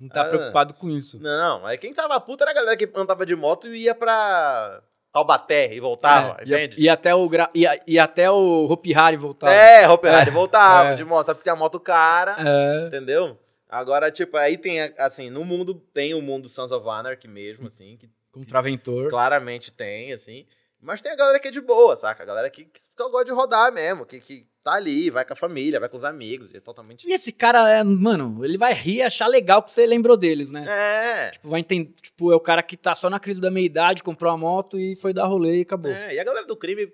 Não 0.00 0.08
tá 0.08 0.22
Ah. 0.22 0.28
preocupado 0.28 0.74
com 0.74 0.88
isso. 0.88 1.18
Não, 1.20 1.66
aí 1.66 1.76
quem 1.76 1.92
tava 1.92 2.18
puta 2.20 2.44
era 2.44 2.52
a 2.52 2.54
galera 2.54 2.76
que 2.76 2.88
andava 2.94 3.26
de 3.26 3.34
moto 3.34 3.66
e 3.74 3.82
ia 3.82 3.94
pra 3.94 4.80
Taubaté 5.12 5.74
e 5.74 5.80
voltava, 5.80 6.36
É, 6.40 6.44
entende? 6.44 6.76
E, 6.80 6.88
até 6.88 7.14
o 7.14 7.28
gra... 7.28 7.50
e, 7.54 7.64
e 7.86 7.98
até 7.98 8.30
o 8.30 8.66
Hopi 8.70 8.94
Hari 8.94 9.16
voltar. 9.16 9.50
É, 9.50 9.88
Hopi 9.88 10.06
Hari 10.08 10.30
voltava 10.30 10.90
É. 10.90 10.94
de 10.94 11.04
moto, 11.04 11.26
sabe? 11.26 11.38
Porque 11.38 11.50
tinha 11.50 11.56
moto 11.56 11.80
cara, 11.80 12.36
É. 12.38 12.86
entendeu? 12.86 13.36
Agora, 13.68 14.10
tipo, 14.10 14.36
aí 14.36 14.56
tem, 14.56 14.80
assim, 14.98 15.30
no 15.30 15.44
mundo, 15.44 15.74
tem 15.92 16.14
o 16.14 16.22
mundo 16.22 16.48
Sons 16.48 16.70
of 16.72 16.88
Anarchy 16.88 17.26
mesmo, 17.28 17.66
assim, 17.66 17.96
que 17.96 18.08
Contraventor. 18.38 19.08
claramente 19.08 19.70
tem, 19.72 20.12
assim. 20.12 20.46
Mas 20.80 21.02
tem 21.02 21.10
a 21.10 21.16
galera 21.16 21.40
que 21.40 21.48
é 21.48 21.50
de 21.50 21.60
boa, 21.60 21.96
saca? 21.96 22.22
A 22.22 22.26
galera 22.26 22.48
que, 22.48 22.64
que 22.64 22.78
só 22.80 23.08
gosta 23.08 23.24
de 23.24 23.32
rodar 23.32 23.72
mesmo, 23.72 24.06
que, 24.06 24.20
que 24.20 24.46
tá 24.62 24.74
ali, 24.74 25.10
vai 25.10 25.24
com 25.24 25.32
a 25.32 25.36
família, 25.36 25.80
vai 25.80 25.88
com 25.88 25.96
os 25.96 26.04
amigos, 26.04 26.54
e 26.54 26.58
é 26.58 26.60
totalmente... 26.60 27.08
E 27.08 27.12
esse 27.12 27.32
cara, 27.32 27.68
é, 27.68 27.82
mano, 27.82 28.44
ele 28.44 28.56
vai 28.56 28.72
rir 28.72 28.96
e 28.98 29.02
achar 29.02 29.26
legal 29.26 29.60
que 29.60 29.72
você 29.72 29.84
lembrou 29.86 30.16
deles, 30.16 30.52
né? 30.52 30.64
É, 30.68 31.30
Tipo, 31.32 31.48
vai 31.48 31.58
entender, 31.60 31.92
tipo, 32.00 32.30
é 32.32 32.36
o 32.36 32.40
cara 32.40 32.62
que 32.62 32.76
tá 32.76 32.94
só 32.94 33.10
na 33.10 33.18
crise 33.18 33.40
da 33.40 33.50
meia-idade, 33.50 34.04
comprou 34.04 34.30
uma 34.30 34.38
moto 34.38 34.78
e 34.78 34.94
foi 34.94 35.12
dar 35.12 35.26
rolê 35.26 35.58
e 35.58 35.62
acabou. 35.62 35.90
é, 35.90 36.14
e 36.14 36.20
a 36.20 36.24
galera 36.24 36.46
do 36.46 36.56
crime 36.56 36.92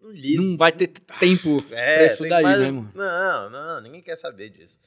não 0.00 0.10
liga. 0.12 0.42
Não 0.42 0.56
vai 0.56 0.72
ter 0.72 0.86
tempo 0.86 1.58
É, 1.72 1.96
pra 1.98 2.06
isso 2.14 2.22
daí, 2.26 2.42
mais- 2.42 2.58
né, 2.58 2.70
mano? 2.70 2.90
Não, 2.94 3.50
não, 3.50 3.80
ninguém 3.82 4.00
quer 4.00 4.16
saber 4.16 4.48
disso. 4.48 4.78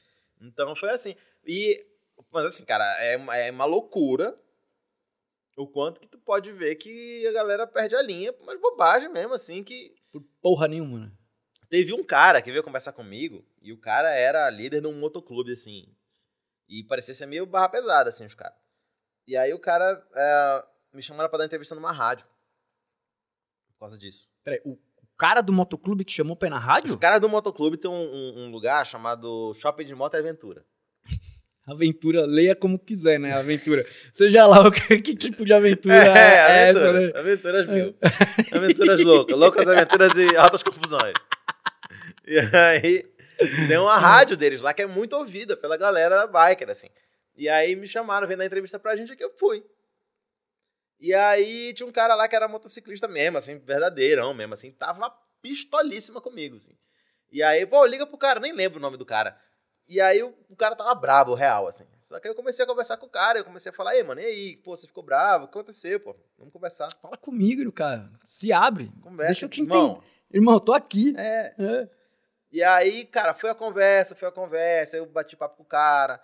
Então 0.41 0.75
foi 0.75 0.89
assim. 0.89 1.15
E, 1.45 1.85
mas 2.31 2.45
assim, 2.47 2.65
cara, 2.65 2.83
é, 3.00 3.13
é 3.47 3.51
uma 3.51 3.65
loucura 3.65 4.35
o 5.55 5.67
quanto 5.67 6.01
que 6.01 6.07
tu 6.07 6.17
pode 6.17 6.51
ver 6.51 6.75
que 6.75 7.25
a 7.27 7.31
galera 7.31 7.67
perde 7.67 7.95
a 7.95 8.01
linha 8.01 8.33
por 8.33 8.43
umas 8.43 8.60
bobagens 8.60 9.12
mesmo, 9.12 9.33
assim, 9.33 9.63
que... 9.63 9.95
Por 10.12 10.22
porra 10.41 10.67
nenhuma, 10.67 11.00
né? 11.00 11.12
Teve 11.69 11.93
um 11.93 12.03
cara 12.03 12.41
que 12.41 12.51
veio 12.51 12.63
conversar 12.63 12.93
comigo 12.93 13.43
e 13.62 13.72
o 13.74 13.77
cara 13.79 14.10
era 14.13 14.50
líder 14.50 14.81
de 14.81 14.88
um 14.88 15.00
motoclube, 15.00 15.51
assim, 15.53 15.88
e 16.69 16.83
parecia 16.83 17.13
ser 17.13 17.25
meio 17.25 17.45
barra 17.45 17.69
pesada, 17.69 18.10
assim, 18.10 18.25
os 18.25 18.36
caras. 18.36 18.57
E 19.27 19.36
aí 19.38 19.53
o 19.53 19.60
cara 19.60 20.05
é, 20.15 20.65
me 20.93 21.01
chamaram 21.01 21.29
pra 21.29 21.39
dar 21.39 21.45
entrevista 21.45 21.74
numa 21.75 21.91
rádio. 21.91 22.25
Por 23.74 23.79
causa 23.79 23.98
disso. 23.98 24.31
Peraí, 24.43 24.62
o 24.65 24.77
cara 25.17 25.41
do 25.41 25.53
motoclube 25.53 26.03
te 26.03 26.13
chamou 26.13 26.36
pra 26.36 26.48
ir 26.48 26.51
na 26.51 26.60
rádio? 26.60 26.91
Os 26.91 26.95
caras 26.98 27.19
do 27.22 27.29
motoclube 27.29 27.77
tem 27.77 27.89
um, 27.89 27.93
um- 27.95 28.43
um 28.45 28.51
lugar 28.51 28.86
chamado 28.86 29.53
Shopping 29.55 29.86
de 29.86 29.95
Moto 29.95 30.15
Aventura. 30.15 30.65
Aventura, 31.65 32.25
leia 32.25 32.55
como 32.55 32.77
quiser, 32.77 33.20
né? 33.20 33.34
Aventura. 33.34 33.86
Seja 34.12 34.46
lá 34.46 34.67
o 34.67 34.72
que, 34.72 35.01
que 35.01 35.15
tipo 35.15 35.46
de 35.46 35.53
aventura 35.53 35.96
É, 35.96 36.10
é, 36.10 36.70
essa, 36.70 36.89
aventura, 36.89 37.01
né? 37.01 37.20
aventuras 37.20 37.67
mil. 37.67 37.96
Aventuras 38.51 39.00
loucas. 39.01 39.38
Loucas 39.38 39.67
aventuras 39.67 40.12
e 40.17 40.36
altas 40.36 40.62
confusões. 40.62 41.13
E 42.27 42.38
aí, 42.38 43.05
tem 43.67 43.77
uma 43.77 43.98
rádio 43.98 44.36
deles 44.36 44.62
lá 44.62 44.74
que 44.74 44.82
é 44.82 44.86
muito 44.86 45.15
ouvida 45.15 45.55
pela 45.55 45.77
galera 45.77 46.25
da 46.25 46.48
biker, 46.50 46.70
assim. 46.70 46.89
E 47.36 47.48
aí 47.48 47.75
me 47.75 47.88
chamaram, 47.88 48.27
vendo 48.27 48.41
a 48.41 48.46
entrevista 48.46 48.77
pra 48.77 48.96
gente, 48.96 49.15
que 49.15 49.24
eu 49.24 49.34
fui. 49.38 49.63
E 51.00 51.13
aí 51.13 51.74
tinha 51.74 51.88
um 51.88 51.91
cara 51.91 52.15
lá 52.15 52.27
que 52.27 52.36
era 52.36 52.48
motociclista 52.48 53.08
mesmo, 53.08 53.38
assim, 53.38 53.58
verdadeirão 53.58 54.34
mesmo, 54.34 54.53
assim, 54.53 54.72
tava 54.72 55.13
pistolíssima 55.41 56.22
comigo, 56.22 56.55
assim. 56.55 56.77
E 57.32 57.41
aí, 57.41 57.65
pô, 57.65 57.86
liga 57.86 58.05
pro 58.05 58.17
cara, 58.17 58.39
nem 58.39 58.53
lembro 58.53 58.79
o 58.79 58.82
nome 58.82 58.98
do 58.98 59.05
cara. 59.05 59.38
E 59.87 59.99
aí 59.99 60.23
o, 60.23 60.33
o 60.49 60.55
cara 60.55 60.75
tava 60.75 60.95
brabo, 60.95 61.33
real, 61.33 61.67
assim. 61.67 61.85
Só 62.01 62.19
que 62.19 62.27
aí 62.27 62.31
eu 62.31 62.35
comecei 62.35 62.63
a 62.63 62.67
conversar 62.67 62.97
com 62.97 63.05
o 63.05 63.09
cara, 63.09 63.39
eu 63.39 63.45
comecei 63.45 63.71
a 63.71 63.75
falar, 63.75 63.95
ei, 63.95 64.03
mano, 64.03 64.21
e 64.21 64.25
aí? 64.25 64.57
Pô, 64.57 64.75
você 64.75 64.87
ficou 64.87 65.03
bravo? 65.03 65.45
O 65.45 65.47
que 65.47 65.57
aconteceu, 65.57 65.99
pô? 65.99 66.15
Vamos 66.37 66.53
conversar. 66.53 66.89
Fala 67.01 67.17
comigo, 67.17 67.71
cara. 67.71 68.09
Se 68.25 68.51
abre. 68.51 68.91
Conversa. 69.01 69.31
Deixa 69.31 69.45
eu 69.45 69.49
te 69.49 69.61
irmão. 69.61 69.91
entender. 69.91 70.07
Irmão, 70.33 70.53
eu 70.55 70.59
tô 70.59 70.73
aqui. 70.73 71.13
É. 71.17 71.53
É. 71.57 71.89
E 72.51 72.63
aí, 72.63 73.05
cara, 73.05 73.33
foi 73.33 73.49
a 73.49 73.55
conversa, 73.55 74.15
foi 74.15 74.27
a 74.27 74.31
conversa, 74.31 74.97
eu 74.97 75.05
bati 75.05 75.35
papo 75.35 75.57
com 75.57 75.63
o 75.63 75.65
cara. 75.65 76.21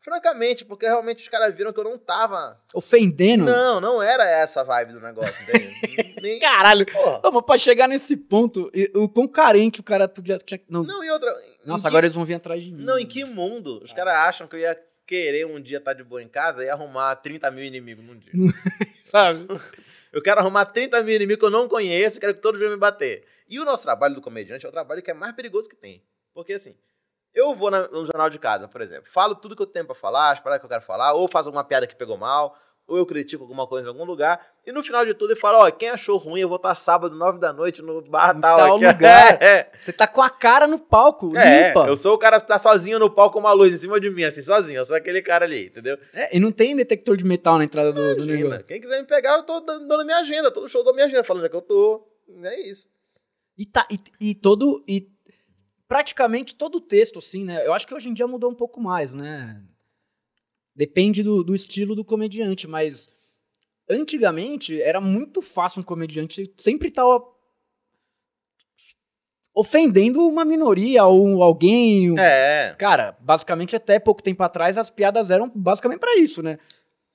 Francamente, 0.00 0.64
porque 0.64 0.86
realmente 0.86 1.22
os 1.22 1.28
caras 1.28 1.54
viram 1.54 1.72
que 1.72 1.78
eu 1.78 1.84
não 1.84 1.96
tava. 1.96 2.60
Ofendendo. 2.74 3.44
Não, 3.44 3.80
não 3.80 4.02
era 4.02 4.28
essa 4.28 4.60
a 4.60 4.64
vibe 4.64 4.94
do 4.94 5.00
negócio, 5.00 5.42
entende? 5.42 5.72
Nem. 6.22 6.38
Caralho. 6.38 6.86
Ô, 7.24 7.30
mas 7.32 7.44
pra 7.44 7.58
chegar 7.58 7.88
nesse 7.88 8.16
ponto, 8.16 8.70
o 8.94 9.08
quão 9.08 9.26
carente 9.28 9.80
o 9.80 9.82
cara 9.84 10.06
podia. 10.08 10.38
Não. 10.68 10.82
Não, 10.84 11.02
e 11.04 11.10
outra. 11.10 11.30
Nossa, 11.66 11.80
em 11.80 11.82
que- 11.82 11.86
agora 11.88 12.06
eles 12.06 12.14
vão 12.14 12.24
vir 12.24 12.34
atrás 12.34 12.62
de 12.62 12.70
mim. 12.72 12.82
Não, 12.84 12.98
em 12.98 13.06
que 13.06 13.24
mundo? 13.30 13.82
Os 13.82 13.92
caras 13.92 14.14
acham 14.14 14.46
que 14.46 14.56
eu 14.56 14.60
ia 14.60 14.78
querer 15.06 15.46
um 15.46 15.60
dia 15.60 15.78
estar 15.78 15.92
de 15.94 16.02
boa 16.04 16.22
em 16.22 16.28
casa 16.28 16.64
e 16.64 16.70
arrumar 16.70 17.16
30 17.16 17.50
mil 17.50 17.64
inimigos 17.64 18.04
num 18.04 18.16
dia. 18.16 18.32
Sabe? 19.04 19.46
Eu 20.12 20.20
quero 20.22 20.40
arrumar 20.40 20.66
30 20.66 21.02
mil 21.02 21.14
inimigos 21.16 21.40
que 21.40 21.46
eu 21.46 21.50
não 21.50 21.66
conheço, 21.66 22.20
quero 22.20 22.34
que 22.34 22.40
todos 22.40 22.58
venham 22.60 22.74
me 22.74 22.78
bater. 22.78 23.24
E 23.48 23.58
o 23.58 23.64
nosso 23.64 23.82
trabalho 23.82 24.14
do 24.14 24.20
comediante 24.20 24.66
é 24.66 24.68
o 24.68 24.72
trabalho 24.72 25.02
que 25.02 25.10
é 25.10 25.14
mais 25.14 25.34
perigoso 25.34 25.70
que 25.70 25.74
tem. 25.74 26.02
Porque 26.34 26.52
assim, 26.52 26.74
eu 27.34 27.54
vou 27.54 27.70
na- 27.70 27.88
no 27.88 28.04
jornal 28.04 28.28
de 28.28 28.38
casa, 28.38 28.68
por 28.68 28.82
exemplo, 28.82 29.10
falo 29.10 29.34
tudo 29.34 29.56
que 29.56 29.62
eu 29.62 29.66
tenho 29.66 29.86
pra 29.86 29.94
falar, 29.94 30.32
as 30.32 30.38
paradas 30.38 30.60
que 30.60 30.66
eu 30.66 30.68
quero 30.68 30.82
falar, 30.84 31.14
ou 31.14 31.26
faço 31.26 31.48
alguma 31.48 31.64
piada 31.64 31.86
que 31.86 31.96
pegou 31.96 32.18
mal, 32.18 32.54
ou 32.92 32.98
eu 32.98 33.06
critico 33.06 33.42
alguma 33.42 33.66
coisa 33.66 33.86
em 33.86 33.90
algum 33.90 34.04
lugar, 34.04 34.40
e 34.66 34.70
no 34.72 34.82
final 34.82 35.04
de 35.04 35.14
tudo 35.14 35.32
eu 35.32 35.36
falo, 35.36 35.58
ó, 35.58 35.70
quem 35.70 35.88
achou 35.88 36.16
ruim, 36.18 36.40
eu 36.40 36.48
vou 36.48 36.56
estar 36.56 36.74
sábado, 36.74 37.16
9 37.16 37.38
da 37.38 37.52
noite, 37.52 37.80
no 37.80 38.02
bar 38.02 38.38
tal, 38.38 38.58
tal 38.58 38.76
aqui. 38.76 38.86
lugar. 38.86 39.38
É, 39.42 39.70
Você 39.80 39.92
tá 39.92 40.06
com 40.06 40.20
a 40.20 40.28
cara 40.28 40.66
no 40.66 40.78
palco, 40.78 41.36
é, 41.36 41.68
limpa. 41.68 41.86
eu 41.86 41.96
sou 41.96 42.14
o 42.14 42.18
cara 42.18 42.38
que 42.40 42.46
tá 42.46 42.58
sozinho 42.58 42.98
no 42.98 43.10
palco 43.10 43.32
com 43.34 43.40
uma 43.40 43.52
luz 43.52 43.72
em 43.72 43.78
cima 43.78 43.98
de 43.98 44.10
mim, 44.10 44.24
assim, 44.24 44.42
sozinho, 44.42 44.78
eu 44.78 44.84
sou 44.84 44.96
aquele 44.96 45.22
cara 45.22 45.44
ali, 45.44 45.66
entendeu? 45.66 45.98
É, 46.12 46.36
e 46.36 46.38
não 46.38 46.52
tem 46.52 46.76
detector 46.76 47.16
de 47.16 47.24
metal 47.24 47.56
na 47.58 47.64
entrada 47.64 47.92
do, 47.92 48.16
do 48.16 48.26
negócio. 48.26 48.64
Quem 48.64 48.80
quiser 48.80 49.00
me 49.00 49.06
pegar, 49.06 49.36
eu 49.36 49.42
tô 49.42 49.60
dando, 49.60 49.88
dando 49.88 50.04
minha 50.04 50.18
agenda, 50.18 50.50
todo 50.50 50.68
show 50.68 50.84
dou 50.84 50.92
minha 50.92 51.06
agenda, 51.06 51.24
falando 51.24 51.46
é 51.46 51.48
que 51.48 51.56
eu 51.56 51.62
tô, 51.62 52.06
é 52.44 52.60
isso. 52.60 52.88
E, 53.56 53.66
tá, 53.66 53.86
e, 53.90 53.98
e 54.20 54.34
todo. 54.34 54.82
E 54.88 55.08
praticamente 55.86 56.54
todo 56.54 56.76
o 56.76 56.80
texto, 56.80 57.18
assim, 57.18 57.44
né? 57.44 57.66
Eu 57.66 57.72
acho 57.74 57.86
que 57.86 57.94
hoje 57.94 58.08
em 58.08 58.14
dia 58.14 58.26
mudou 58.26 58.50
um 58.50 58.54
pouco 58.54 58.80
mais, 58.80 59.12
né? 59.12 59.60
Depende 60.74 61.22
do, 61.22 61.42
do 61.44 61.54
estilo 61.54 61.94
do 61.94 62.04
comediante, 62.04 62.66
mas 62.66 63.08
antigamente 63.88 64.80
era 64.80 65.00
muito 65.00 65.42
fácil 65.42 65.80
um 65.80 65.84
comediante 65.84 66.50
sempre 66.56 66.90
tava 66.90 67.22
ofendendo 69.54 70.26
uma 70.26 70.44
minoria 70.44 71.04
ou 71.04 71.42
alguém. 71.42 72.10
um- 72.10 72.18
É, 72.18 72.74
Cara, 72.78 73.16
basicamente 73.20 73.76
até 73.76 73.98
pouco 73.98 74.22
tempo 74.22 74.42
atrás 74.42 74.78
as 74.78 74.90
piadas 74.90 75.30
eram 75.30 75.50
basicamente 75.54 76.00
pra 76.00 76.16
isso, 76.16 76.42
né? 76.42 76.58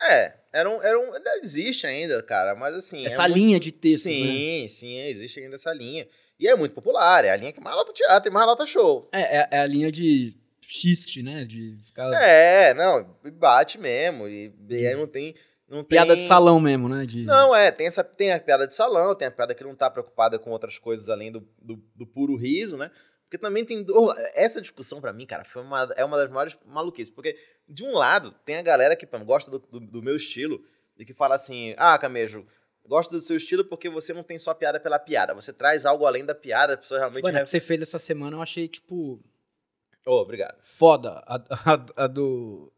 É, 0.01 0.35
era 0.53 0.69
era 0.83 0.99
um, 0.99 1.13
ainda 1.13 1.39
existe 1.41 1.87
ainda, 1.87 2.21
cara, 2.21 2.53
mas 2.55 2.75
assim... 2.75 3.03
Essa 3.05 3.23
é 3.23 3.27
muito- 3.27 3.39
linha 3.39 3.59
de 3.59 3.71
textos, 3.71 4.11
né? 4.11 4.15
Sim, 4.17 4.67
sim, 4.69 4.97
existe 4.99 5.39
ainda 5.39 5.55
essa 5.55 5.73
linha. 5.73 6.07
E 6.39 6.47
é 6.47 6.55
muito 6.55 6.75
popular, 6.75 7.25
é 7.25 7.31
a 7.31 7.35
linha 7.35 7.51
que 7.51 7.59
mais 7.59 7.75
lota 7.75 7.91
teatro 7.91 8.29
e 8.29 8.33
mais 8.33 8.45
lota 8.45 8.67
show. 8.67 9.09
É, 9.11 9.39
é, 9.39 9.47
é 9.49 9.59
a 9.59 9.65
linha 9.65 9.91
de 9.91 10.35
xiste, 10.67 11.23
né? 11.23 11.43
De 11.43 11.77
ficar 11.85 12.11
É, 12.21 12.73
não, 12.73 13.15
e 13.23 13.31
bate 13.31 13.77
mesmo, 13.77 14.27
e, 14.27 14.53
e 14.69 14.87
aí 14.87 14.95
não 14.95 15.07
tem... 15.07 15.33
Não 15.69 15.83
piada 15.83 16.13
tem... 16.13 16.21
de 16.21 16.27
salão 16.27 16.59
mesmo, 16.61 16.87
né? 16.87 17.05
De... 17.05 17.23
Não, 17.25 17.53
é, 17.53 17.71
tem, 17.71 17.87
essa, 17.87 18.01
tem 18.03 18.31
a 18.31 18.39
piada 18.39 18.65
de 18.67 18.73
salão, 18.73 19.13
tem 19.13 19.27
a 19.27 19.31
piada 19.31 19.53
que 19.53 19.63
não 19.63 19.75
tá 19.75 19.89
preocupada 19.89 20.39
com 20.39 20.49
outras 20.51 20.77
coisas 20.79 21.09
além 21.09 21.29
do, 21.31 21.45
do, 21.61 21.75
do 21.93 22.07
puro 22.07 22.35
riso, 22.37 22.77
né? 22.77 22.89
Porque 23.23 23.37
também 23.37 23.65
tem. 23.65 23.83
do- 23.83 24.13
Essa 24.33 24.61
discussão, 24.61 25.01
pra 25.01 25.11
mim, 25.11 25.25
cara, 25.25 25.43
foi 25.43 25.61
uma, 25.61 25.93
é 25.97 26.05
uma 26.05 26.15
das 26.15 26.29
maiores 26.31 26.57
maluquices. 26.65 27.13
Porque, 27.13 27.35
de 27.67 27.83
um 27.83 27.91
lado, 27.91 28.31
tem 28.45 28.55
a 28.55 28.61
galera 28.61 28.95
que 28.95 29.05
pô, 29.05 29.19
gosta 29.19 29.51
do, 29.51 29.59
do, 29.59 29.81
do 29.81 30.01
meu 30.01 30.15
estilo 30.15 30.63
e 30.97 31.03
que 31.03 31.13
fala 31.13 31.35
assim: 31.35 31.73
ah, 31.77 31.97
Camejo, 31.97 32.45
gosto 32.85 33.11
do 33.11 33.19
seu 33.19 33.35
estilo 33.35 33.65
porque 33.65 33.89
você 33.89 34.13
não 34.13 34.23
tem 34.23 34.39
só 34.39 34.53
piada 34.53 34.79
pela 34.79 34.97
piada. 34.97 35.33
Você 35.33 35.51
traz 35.51 35.85
algo 35.85 36.05
além 36.05 36.23
da 36.23 36.33
piada, 36.33 36.75
a 36.75 36.77
pessoa 36.77 37.01
realmente. 37.01 37.23
Mano, 37.23 37.35
a 37.35 37.39
re- 37.39 37.43
que 37.43 37.49
você 37.49 37.59
fez 37.59 37.81
essa 37.81 37.99
semana 37.99 38.37
eu 38.37 38.41
achei, 38.41 38.69
tipo, 38.69 39.21
Oh, 40.07 40.21
obrigado. 40.21 40.55
foda. 40.63 41.21
A, 41.27 41.35
a- 41.51 42.03
a 42.03 42.07
do. 42.07 42.71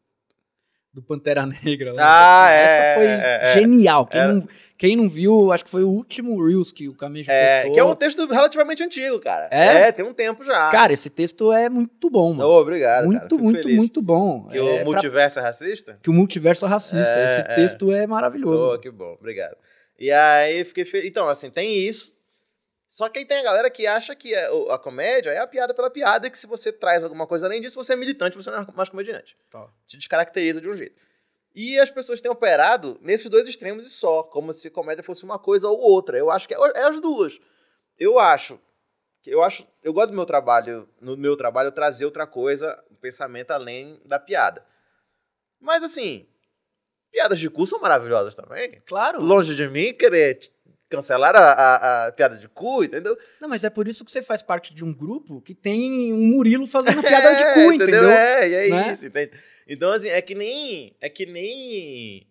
Do 0.92 1.04
Pantera 1.04 1.46
Negra. 1.46 1.94
lá. 1.94 2.02
Ah, 2.48 2.52
é, 2.52 2.64
Essa 2.64 2.96
foi 3.00 3.06
é, 3.08 3.40
é. 3.44 3.54
genial. 3.54 4.08
Quem, 4.08 4.20
Era- 4.20 4.34
não, 4.34 4.48
quem 4.76 4.96
não 4.96 5.08
viu, 5.08 5.52
acho 5.52 5.64
que 5.64 5.70
foi 5.70 5.84
o 5.84 5.88
último 5.90 6.44
Reels 6.44 6.72
que 6.72 6.90
o 6.90 6.96
Camejo 6.96 7.30
É, 7.30 7.58
postou. 7.58 7.74
que 7.74 7.80
é 7.80 7.84
um 7.84 7.94
texto 7.94 8.26
relativamente 8.26 8.84
antigo, 8.84 9.20
cara. 9.20 9.48
É? 9.52 9.92
tem 9.92 10.04
um 10.04 10.14
tempo 10.16 10.44
já. 10.44 10.72
Cara, 10.72 10.92
esse 10.92 11.08
texto 11.12 11.54
é 11.54 11.70
muito 11.70 12.10
bom, 12.10 12.34
mano. 12.34 12.50
Oh, 12.50 12.60
obrigado. 12.60 13.06
muito, 13.06 13.22
cara. 13.22 13.42
Muito, 13.42 13.62
feliz. 13.62 13.78
muito 13.78 14.02
bom. 14.02 14.48
Que 14.48 14.58
É 14.58 14.62
o 14.64 14.76
pra- 14.78 14.86
multiverso 14.86 15.38
é 15.40 15.42
racista? 15.44 16.00
que 16.02 16.10
o 16.10 16.14
multiverso 16.14 16.66
é 16.66 16.70
racista. 16.70 17.14
É, 17.14 17.26
esse 17.26 17.42
é. 17.42 17.56
texto 17.56 17.92
é 17.94 18.08
maravilhoso. 18.08 18.74
Oh, 18.74 18.80
que 18.80 18.90
bom, 18.90 19.14
obrigado. 19.14 19.56
E 19.98 20.12
aí 20.12 20.66
fiquei 20.66 20.86
feliz. 20.86 21.06
Então, 21.08 21.30
assim, 21.30 21.52
tem 21.52 21.78
isso. 21.88 22.12
Só 22.90 23.08
que 23.08 23.20
aí 23.20 23.26
tem 23.26 23.38
a 23.38 23.44
galera 23.44 23.70
que 23.70 23.86
acha 23.86 24.16
que 24.16 24.34
é- 24.34 24.50
a 24.72 24.78
comédia 24.80 25.30
é 25.30 25.38
a 25.38 25.46
piada 25.48 25.76
pela 25.76 25.92
piada 25.92 26.26
e 26.26 26.32
que 26.32 26.38
se 26.38 26.48
você 26.48 26.72
traz 26.74 27.04
alguma 27.04 27.28
coisa 27.28 27.46
além 27.46 27.62
disso, 27.62 27.76
você 27.76 27.94
é 27.94 27.96
militante, 27.96 28.36
você 28.36 28.50
não 28.50 28.62
é 28.64 28.68
mais 28.76 28.90
comediante. 28.90 29.38
Tá. 29.50 29.68
Te 29.86 29.96
descaracteriza 29.96 30.60
de 30.60 30.68
um 30.68 30.74
jeito. 30.74 31.00
E 31.54 31.80
as 31.80 31.92
pessoas 31.92 32.20
têm 32.20 32.32
operado 32.32 32.98
nesses 33.02 33.30
dois 33.30 33.48
extremos 33.48 33.86
e 33.86 33.90
só, 33.92 34.24
como 34.24 34.52
se 34.54 34.72
comédia 34.72 35.04
fosse 35.04 35.24
uma 35.24 35.38
coisa 35.38 35.68
ou 35.70 35.78
outra. 35.80 36.18
Eu 36.18 36.32
acho 36.32 36.48
que 36.48 36.54
é, 36.56 36.58
é 36.76 36.84
as 36.84 37.00
duas. 37.00 37.40
Eu 37.98 38.18
acho. 38.18 38.60
que- 39.22 39.30
Eu 39.30 39.44
acho. 39.44 39.68
Eu 39.84 39.94
gosto 39.94 40.10
do 40.10 40.16
meu 40.16 40.26
trabalho, 40.26 40.90
no 41.00 41.16
meu 41.16 41.38
trabalho, 41.38 41.72
trazer 41.72 42.06
outra 42.06 42.26
coisa, 42.26 42.82
um 42.90 42.96
pensamento 42.96 43.52
além 43.52 44.02
da 44.06 44.18
piada. 44.18 44.66
Mas 45.60 45.84
assim, 45.84 46.26
piadas 47.12 47.38
de 47.40 47.50
cu 47.50 47.68
são 47.68 47.80
maravilhosas 47.80 48.34
também. 48.34 48.82
Claro. 48.88 49.22
Longe 49.22 49.56
de 49.56 49.68
mim 49.68 49.94
querer 49.94 50.40
cancelar 50.90 51.36
a, 51.36 51.40
a- 51.52 52.08
a 52.08 52.12
piada 52.12 52.36
de 52.36 52.48
cu, 52.50 52.84
entendeu? 52.84 53.18
Não, 53.40 53.48
mas 53.48 53.64
é 53.64 53.70
por 53.70 53.88
isso 53.88 54.04
que 54.04 54.12
você 54.12 54.22
faz 54.22 54.42
parte 54.42 54.74
de 54.74 54.84
um 54.84 54.92
grupo 54.94 55.40
que 55.42 55.54
tem 55.54 56.12
um 56.14 56.18
Murilo 56.28 56.66
fazendo 56.66 57.02
piada 57.04 57.36
de 57.36 57.44
cu, 57.54 57.72
É, 57.72 57.76
entendeu? 57.76 58.10
É, 58.10 58.50
e 58.50 58.54
é 58.56 58.70
Né? 58.70 58.92
isso, 58.94 59.06
entende? 59.06 59.32
Então, 59.68 59.92
assim, 59.92 60.10
é 60.10 60.22
que 60.22 60.34
nem. 60.34 60.96
É 61.00 61.08
que 61.10 61.26
nem. 61.26 62.28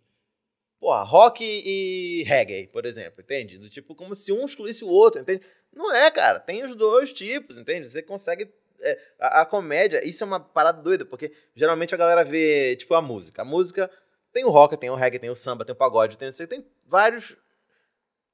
Porra, 0.81 1.03
rock 1.03 1.43
e 1.45 2.23
reggae, 2.25 2.69
por 2.69 2.87
exemplo, 2.87 3.21
entende? 3.21 3.59
Do 3.59 3.69
tipo, 3.69 3.95
como 3.97 4.15
se 4.15 4.33
um 4.33 4.45
excluísse 4.45 4.85
o 4.85 4.89
outro, 4.89 5.21
entende? 5.21 5.43
Não 5.73 5.93
é, 5.95 6.11
cara. 6.11 6.39
Tem 6.39 6.65
os 6.65 6.75
dois 6.77 7.13
tipos, 7.13 7.59
entende? 7.59 7.89
Você 7.89 8.01
consegue. 8.03 8.49
é, 8.81 8.99
a, 9.19 9.41
a 9.43 9.47
comédia, 9.47 10.07
isso 10.07 10.23
é 10.23 10.27
uma 10.27 10.39
parada 10.41 10.81
doida, 10.81 11.05
porque 11.05 11.33
geralmente 11.55 11.95
a 11.95 11.99
galera 11.99 12.25
vê, 12.25 12.77
tipo, 12.77 12.95
a 12.95 13.03
música. 13.03 13.43
A 13.43 13.45
música 13.45 13.91
tem 14.33 14.45
o 14.45 14.51
rock, 14.51 14.77
tem 14.77 14.89
o 14.91 14.95
reggae, 14.95 15.19
tem 15.19 15.31
o 15.31 15.35
samba, 15.35 15.65
tem 15.65 15.73
o 15.73 15.77
pagode, 15.77 16.17
tem, 16.17 16.31
tem 16.31 16.65
vários 16.87 17.37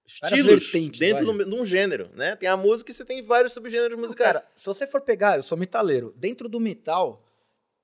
estilos 0.07 0.71
dentro 0.99 1.27
vai. 1.35 1.45
de 1.45 1.55
um- 1.55 1.65
gênero, 1.65 2.11
né? 2.15 2.37
Tem 2.37 2.49
a 2.49 2.57
música 2.57 2.91
e 2.91 2.95
você 2.95 3.05
tem 3.05 3.23
vários 3.23 3.55
subgêneros 3.55 3.99
musicais. 3.99 4.33
Cara, 4.33 4.47
se 4.57 4.67
você 4.67 4.87
for 4.87 5.01
pegar, 5.01 5.37
eu 5.39 5.43
sou 5.43 5.57
metaleiro, 5.57 6.13
dentro 6.17 6.49
do 6.49 6.61
metal 6.61 7.23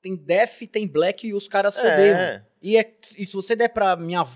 tem 0.03 0.17
death, 0.17 0.61
tem 0.71 0.87
black 0.87 1.27
e 1.29 1.35
os 1.35 1.47
caras 1.49 1.75
se 1.75 1.81
odeiam. 1.81 2.19
é. 2.19 2.45
E, 2.63 2.77
é- 2.77 2.95
e 3.19 3.25
se 3.27 3.33
você 3.35 3.55
der 3.57 3.69
pra 3.69 3.97
minha 3.97 4.27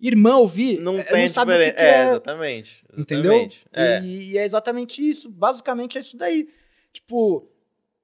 irmã 0.00 0.36
ouvir, 0.36 0.80
Não 0.80 0.94
ela 0.96 1.04
tem 1.04 1.22
não 1.22 1.28
sabe 1.28 1.52
o 1.54 1.58
que, 1.58 1.72
que 1.72 1.80
é, 1.80 2.08
exatamente. 2.10 2.84
entendeu? 2.96 3.48
É. 3.72 4.00
E, 4.02 4.32
e 4.32 4.38
é 4.38 4.44
exatamente 4.44 5.06
isso. 5.08 5.30
Basicamente 5.30 5.96
é 5.96 6.00
isso 6.00 6.16
daí. 6.16 6.48
Tipo, 6.92 7.48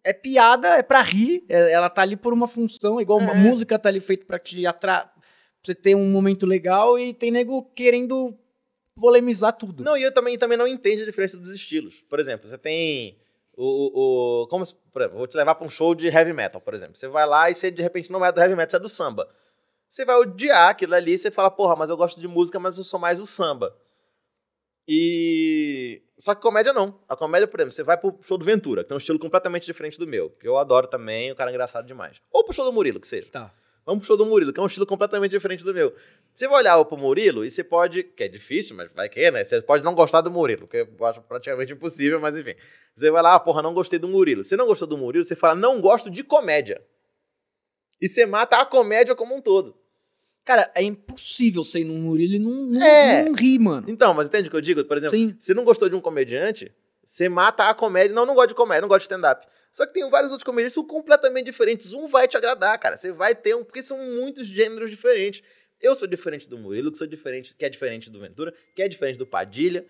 é 0.05 0.13
piada, 0.13 0.77
é 0.77 0.83
pra 0.83 1.03
rir, 1.03 1.45
é- 1.49 1.73
ela 1.73 1.91
tá 1.91 2.03
ali 2.03 2.17
por 2.17 2.33
uma 2.33 2.47
função, 2.49 3.01
igual 3.01 3.19
uma 3.19 3.33
É. 3.33 3.37
música 3.37 3.79
tá 3.79 3.89
ali 3.89 4.01
feita 4.01 4.25
pra 4.25 4.39
te 4.39 4.65
atra... 4.67 5.03
pra 5.03 5.13
você 5.63 5.75
ter 5.75 5.95
um 5.97 6.09
momento 6.11 6.47
legal 6.47 6.99
e 6.99 7.13
tem 7.13 7.31
nego 7.31 7.63
querendo 7.75 8.35
polemizar 9.01 9.53
tudo. 9.53 9.85
Não, 9.85 9.97
e 9.97 10.03
eu 10.03 10.13
também, 10.13 10.37
também 10.39 10.59
não 10.59 10.67
entendo 10.67 11.03
a 11.03 11.07
diferença 11.07 11.37
dos 11.37 11.51
estilos. 11.51 12.03
Por 12.09 12.19
exemplo, 12.19 12.47
você 12.47 12.59
tem 12.59 13.19
o. 13.57 14.43
o, 14.43 14.47
como 14.49 14.65
se, 14.65 14.75
por 14.93 15.03
exemplo, 15.03 15.19
vou 15.19 15.27
te 15.27 15.37
levar 15.37 15.55
pra 15.55 15.67
um 15.67 15.71
show 15.71 15.95
de 15.95 16.09
heavy 16.09 16.33
metal, 16.33 16.61
por 16.61 16.75
exemplo. 16.75 16.97
Você 16.97 17.09
vai 17.09 17.27
lá 17.27 17.51
e 17.51 17.55
você 17.55 17.71
de 17.71 17.83
repente 17.83 18.11
não 18.11 18.25
é 18.25 18.31
do 18.31 18.41
heavy 18.41 18.55
metal, 18.55 18.71
você 18.71 18.77
é 18.77 18.81
do 18.81 18.89
samba. 18.89 19.29
Você 19.89 20.05
vai 20.05 20.17
odiar 20.17 20.71
aquilo 20.71 20.95
ali 20.95 21.15
e 21.15 21.19
você 21.19 21.31
fala, 21.31 21.51
porra, 21.51 21.75
mas 21.75 21.89
eu 21.89 21.97
gosto 21.97 22.21
de 22.21 22.29
música, 22.29 22.61
mas 22.61 22.77
eu 22.77 22.85
sou 22.85 23.01
mais 23.01 23.19
o 23.19 23.27
samba. 23.27 23.75
E. 24.87 26.03
Só 26.19 26.35
que 26.35 26.43
comédia 26.43 26.73
não. 26.73 26.99
A 27.09 27.15
comédia, 27.15 27.47
por 27.47 27.61
exemplo, 27.61 27.73
você 27.73 27.83
vai 27.83 27.97
pro 27.97 28.19
show 28.23 28.39
do 28.39 28.45
Ventura, 28.45 28.83
que 28.83 28.89
tem 28.89 28.97
um 28.97 28.99
estilo 28.99 29.19
completamente 29.19 29.67
diferente 29.67 29.99
do 29.99 30.07
meu, 30.07 30.31
que 30.31 30.49
eu 30.49 30.57
adoro 30.57 30.87
também, 30.87 31.31
o 31.31 31.37
cara 31.37 31.51
é 31.51 31.53
engraçado 31.53 31.87
demais. 31.87 32.21
Ou 32.33 32.45
pro 32.45 32.55
show 32.55 32.65
do 32.65 32.73
Murilo, 32.73 32.99
que 32.99 33.07
seja. 33.07 33.29
Tá. 33.31 33.53
Vamos 33.89 34.01
pro 34.01 34.07
show 34.09 34.19
do 34.19 34.27
Murilo, 34.27 34.53
que 34.53 34.61
é 34.61 34.63
um 34.63 34.67
estilo 34.67 34.85
completamente 34.85 35.31
diferente 35.31 35.65
do 35.65 35.73
meu. 35.73 35.95
Você 36.35 36.47
vai 36.47 36.59
olhar 36.59 36.85
pro 36.85 36.99
Murilo 36.99 37.43
e 37.43 37.49
você 37.51 37.65
pode, 37.65 38.03
que 38.03 38.23
é 38.23 38.29
difícil, 38.29 38.77
mas 38.77 38.93
vai 38.93 39.09
que, 39.09 39.31
né? 39.31 39.43
Você 39.43 39.63
pode 39.63 39.83
não 39.83 39.95
gostar 39.95 40.21
do 40.21 40.31
Murilo, 40.31 40.69
que 40.69 40.77
eu 40.77 41.07
acho 41.07 41.23
praticamente 41.23 41.73
impossível, 41.73 42.21
mas 42.21 42.37
enfim. 42.37 42.53
Você 42.95 43.11
vai 43.11 43.23
lá, 43.23 43.37
ah, 43.37 43.41
porra, 43.41 43.63
não 43.63 43.73
gostei 43.73 43.99
do 43.99 44.07
Murilo. 44.07 44.43
Você 44.43 44.59
não 44.59 44.67
gostou 44.67 44.87
do 44.87 44.99
Murilo, 44.99 45.25
você 45.25 45.35
fala, 45.35 45.55
não 45.55 45.81
gosto 45.81 46.11
de 46.11 46.23
comédia. 46.23 46.83
E 47.99 48.07
você 48.07 48.27
mata 48.27 48.59
a 48.59 48.67
comédia 48.67 49.15
como 49.15 49.35
um 49.35 49.41
todo. 49.41 49.75
Cara, 50.45 50.71
é 50.75 50.83
impossível 50.83 51.65
você 51.65 51.79
ir 51.79 51.85
num 51.85 51.99
Murilo 51.99 52.35
e 52.35 52.39
não, 52.39 52.51
não, 52.51 52.83
É. 52.83 53.25
não 53.25 53.33
rir, 53.33 53.59
mano. 53.59 53.87
Então, 53.89 54.13
mas 54.13 54.29
entende 54.29 54.49
o 54.49 54.51
que 54.51 54.57
eu 54.59 54.61
digo? 54.61 54.85
Por 54.85 54.99
exemplo, 54.99 55.17
Sim. 55.17 55.35
você 55.39 55.55
não 55.55 55.65
gostou 55.65 55.89
de 55.89 55.95
um 55.95 56.01
comediante, 56.03 56.71
Você 57.09 57.27
mata 57.27 57.71
a 57.71 57.75
comédia. 57.75 58.15
Não, 58.15 58.27
não 58.27 58.35
gosto 58.35 58.51
de 58.51 58.55
comédia, 58.55 58.83
não 58.83 58.89
gosto 58.89 59.09
de 59.09 59.15
stand-up. 59.15 59.47
Só 59.73 59.87
que 59.87 59.95
tem 59.95 60.09
vários 60.11 60.31
outros 60.31 60.45
comediantes 60.45 60.75
que 60.75 60.81
são 60.81 60.87
completamente 60.87 61.47
diferentes. 61.47 61.95
Um 61.95 62.07
vai 62.07 62.29
te 62.29 62.37
agradar, 62.37 62.79
cara. 62.79 62.99
Você 62.99 63.11
vai 63.11 63.35
ter 63.35 63.57
um. 63.57 63.65
Porque 63.65 63.83
são 63.83 63.97
muitos 63.97 64.47
gêneros 64.47 64.91
diferentes. 64.91 65.43
Eu 65.81 65.95
sou 65.95 66.07
diferente 66.07 66.47
do 66.47 66.59
Murilo, 66.59 66.93
que 66.93 66.99
sou 66.99 67.07
diferente, 67.07 67.55
que 67.57 67.65
é 67.65 67.71
diferente 67.71 68.11
do 68.11 68.21
Ventura, 68.21 68.53
que 68.77 68.83
é 68.83 68.89
diferente 68.89 69.17
do 69.17 69.27
Padilha, 69.27 69.87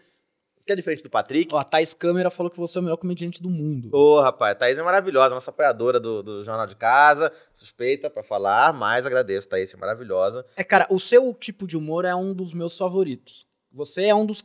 que 0.64 0.70
é 0.72 0.76
diferente 0.76 1.02
do 1.02 1.10
Patrick. 1.10 1.52
Ó, 1.52 1.58
a 1.58 1.64
Thais 1.64 1.92
Câmera 1.92 2.30
falou 2.30 2.50
que 2.50 2.56
você 2.56 2.78
é 2.78 2.80
o 2.80 2.84
melhor 2.84 2.98
comediante 2.98 3.42
do 3.42 3.50
mundo. 3.50 3.90
Ô, 3.92 4.20
rapaz, 4.20 4.52
a 4.52 4.54
Thaís 4.54 4.78
é 4.78 4.82
maravilhosa, 4.84 5.34
nossa 5.34 5.50
apoiadora 5.50 5.98
do, 5.98 6.22
do 6.22 6.44
Jornal 6.44 6.68
de 6.68 6.76
Casa, 6.76 7.32
suspeita 7.52 8.08
pra 8.08 8.22
falar, 8.22 8.72
mas 8.72 9.04
agradeço, 9.04 9.48
Thaís 9.48 9.74
é 9.74 9.76
maravilhosa. 9.76 10.46
É, 10.54 10.62
cara, 10.62 10.86
o 10.88 11.00
seu 11.00 11.34
tipo 11.34 11.66
de 11.66 11.76
humor 11.76 12.04
é 12.04 12.14
um 12.14 12.32
dos 12.32 12.52
meus 12.52 12.78
favoritos. 12.78 13.44
Você 13.72 14.04
é 14.04 14.14
um 14.14 14.24
dos 14.24 14.44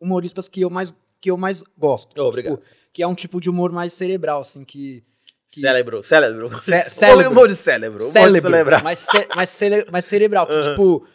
humoristas 0.00 0.48
que 0.48 0.62
eu 0.62 0.70
mais, 0.70 0.92
que 1.20 1.30
eu 1.30 1.36
mais 1.36 1.62
gosto. 1.76 2.20
Ô, 2.20 2.28
obrigado. 2.28 2.56
Tipo, 2.56 2.68
que 2.92 3.02
é 3.02 3.06
um 3.06 3.14
tipo 3.14 3.40
de 3.40 3.48
humor 3.50 3.70
mais 3.72 3.92
cerebral, 3.92 4.40
assim, 4.40 4.64
que... 4.64 5.04
que- 5.48 5.60
Cérebro, 5.60 6.02
cérebro. 6.02 6.48
Cérebro. 6.88 7.30
Humor 7.30 7.48
de 7.48 7.54
cérebro, 7.54 8.04
cérebro, 8.04 8.82
mais, 8.82 10.04
cerebral, 10.04 10.46
que, 10.46 10.60
tipo... 10.70 11.06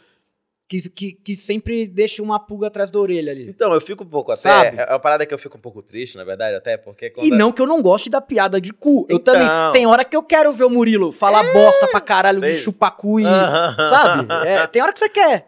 Que, 0.68 0.90
que, 0.90 1.12
que 1.12 1.36
sempre 1.36 1.86
deixa 1.86 2.20
uma 2.20 2.40
pulga 2.40 2.66
atrás 2.66 2.90
da 2.90 2.98
orelha 2.98 3.30
ali. 3.30 3.48
Então, 3.48 3.72
eu 3.72 3.80
fico 3.80 4.02
um 4.02 4.06
pouco 4.08 4.32
até. 4.32 4.40
Sabe? 4.40 4.76
É 4.76 4.86
uma 4.90 4.98
parada 4.98 5.24
que 5.24 5.32
eu 5.32 5.38
fico 5.38 5.56
um 5.56 5.60
pouco 5.60 5.80
triste, 5.80 6.16
na 6.16 6.24
verdade, 6.24 6.56
até 6.56 6.76
porque. 6.76 7.12
E 7.18 7.30
não 7.30 7.52
que 7.52 7.62
eu 7.62 7.68
não 7.68 7.80
goste 7.80 8.10
da 8.10 8.20
piada 8.20 8.60
de 8.60 8.72
cu. 8.72 9.06
Eu 9.08 9.18
Então. 9.18 9.32
também. 9.34 9.48
Tem 9.72 9.86
hora 9.86 10.04
que 10.04 10.16
eu 10.16 10.24
quero 10.24 10.52
ver 10.52 10.64
o 10.64 10.68
Murilo 10.70 11.12
falar 11.12 11.44
bosta 11.52 11.86
pra 11.86 12.00
caralho 12.00 12.40
de 12.40 12.48
Tem- 12.48 12.56
chupacu 12.56 13.20
e. 13.20 13.24
Aham. 13.24 13.76
Sabe? 13.88 14.26
É, 14.44 14.66
tem 14.66 14.82
hora 14.82 14.92
que 14.92 14.98
você 14.98 15.08
quer. 15.08 15.46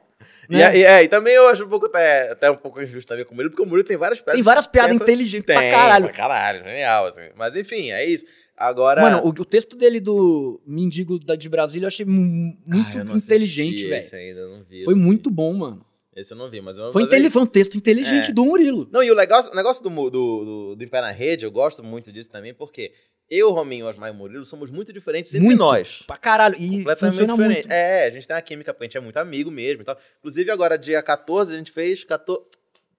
E, 0.49 0.57
né? 0.57 0.79
e- 0.79 0.85
é, 0.85 1.03
e 1.03 1.09
também 1.09 1.35
eu 1.35 1.49
acho 1.49 1.65
um 1.65 1.69
pouco 1.69 1.87
até, 1.87 2.31
até 2.31 2.51
um 2.51 2.57
pouco 2.57 2.81
injusto 2.81 3.09
também 3.09 3.25
com 3.25 3.33
o 3.33 3.37
Murilo, 3.37 3.51
porque 3.51 3.63
o 3.63 3.67
Murilo 3.69 3.87
tem 3.87 3.97
várias 3.97 4.21
piadas. 4.21 4.35
Tem 4.39 4.43
várias 4.43 4.67
piadas 4.67 4.97
inteligentes 5.01 5.47
Tem, 5.47 5.57
pra 5.57 5.71
caralho. 5.71 6.05
Pra 6.07 6.15
caralho, 6.15 6.65
genial, 6.65 7.07
assim. 7.07 7.29
Mas 7.37 7.55
enfim, 7.57 7.91
é 7.91 8.05
isso. 8.07 8.25
Agora. 8.57 9.01
Mano, 9.03 9.19
o, 9.25 9.29
o 9.29 9.45
texto 9.45 9.77
dele 9.77 10.01
do 10.01 10.61
Mendigo 10.67 11.19
da, 11.19 11.37
de 11.37 11.49
Brasília 11.49 11.85
eu 11.85 11.89
achei 11.89 12.05
mu- 12.05 12.57
muito 12.67 12.99
Ah, 12.99 13.05
eu 13.07 13.17
inteligente, 13.17 13.87
velho. 13.87 14.65
Foi 14.85 14.95
vi. 14.95 15.01
muito 15.01 15.31
bom, 15.31 15.53
mano. 15.53 15.85
Esse 16.17 16.35
eu 16.35 16.39
não 16.39 16.51
vi, 16.51 16.61
mas 16.61 16.77
eu 16.77 16.91
Foi, 16.93 17.05
isso. 17.05 17.31
foi 17.31 17.43
um 17.43 17.47
texto 17.47 17.77
inteligente 17.77 18.31
É. 18.31 18.33
do 18.33 18.45
Murilo. 18.45 18.89
Não, 18.91 19.01
e 19.05 19.11
o 19.11 19.15
legal, 19.15 19.41
o 19.53 19.55
negócio 19.55 19.85
do, 19.85 19.91
do, 19.91 20.11
do, 20.11 20.75
do 20.77 20.83
Em 20.85 20.89
Pé 20.89 21.01
na 21.01 21.13
Rede, 21.13 21.45
eu 21.45 21.51
gosto 21.53 21.85
muito 21.85 22.11
disso 22.11 22.29
também, 22.29 22.53
porque 22.53 22.93
eu, 23.31 23.51
Rominho, 23.53 23.87
Osmar 23.87 24.11
e 24.11 24.17
Murilo 24.17 24.45
somos 24.45 24.71
muito 24.71 24.93
diferentes 24.93 25.35
entre 25.35 25.47
Muito. 25.47 25.59
nós. 25.59 26.03
Pra 26.07 26.17
caralho. 26.17 26.57
E 26.59 26.79
Completamente 26.79 27.17
diferente. 27.27 27.39
muito. 27.39 27.71
É, 27.71 28.07
a 28.07 28.11
gente 28.11 28.27
tem 28.27 28.35
uma 28.37 28.43
química, 28.43 28.73
porque 28.73 28.85
a 28.85 28.87
gente 28.89 28.97
é 28.97 29.01
muito 29.01 29.17
amigo 29.19 29.51
mesmo 29.51 29.83
e 29.83 29.85
tal. 29.85 29.99
Inclusive, 30.19 30.51
agora, 30.51 30.79
dia 30.79 31.03
14, 31.03 31.55
a 31.55 31.59
gente 31.59 31.71
fez. 31.71 32.05
14, 32.05 32.43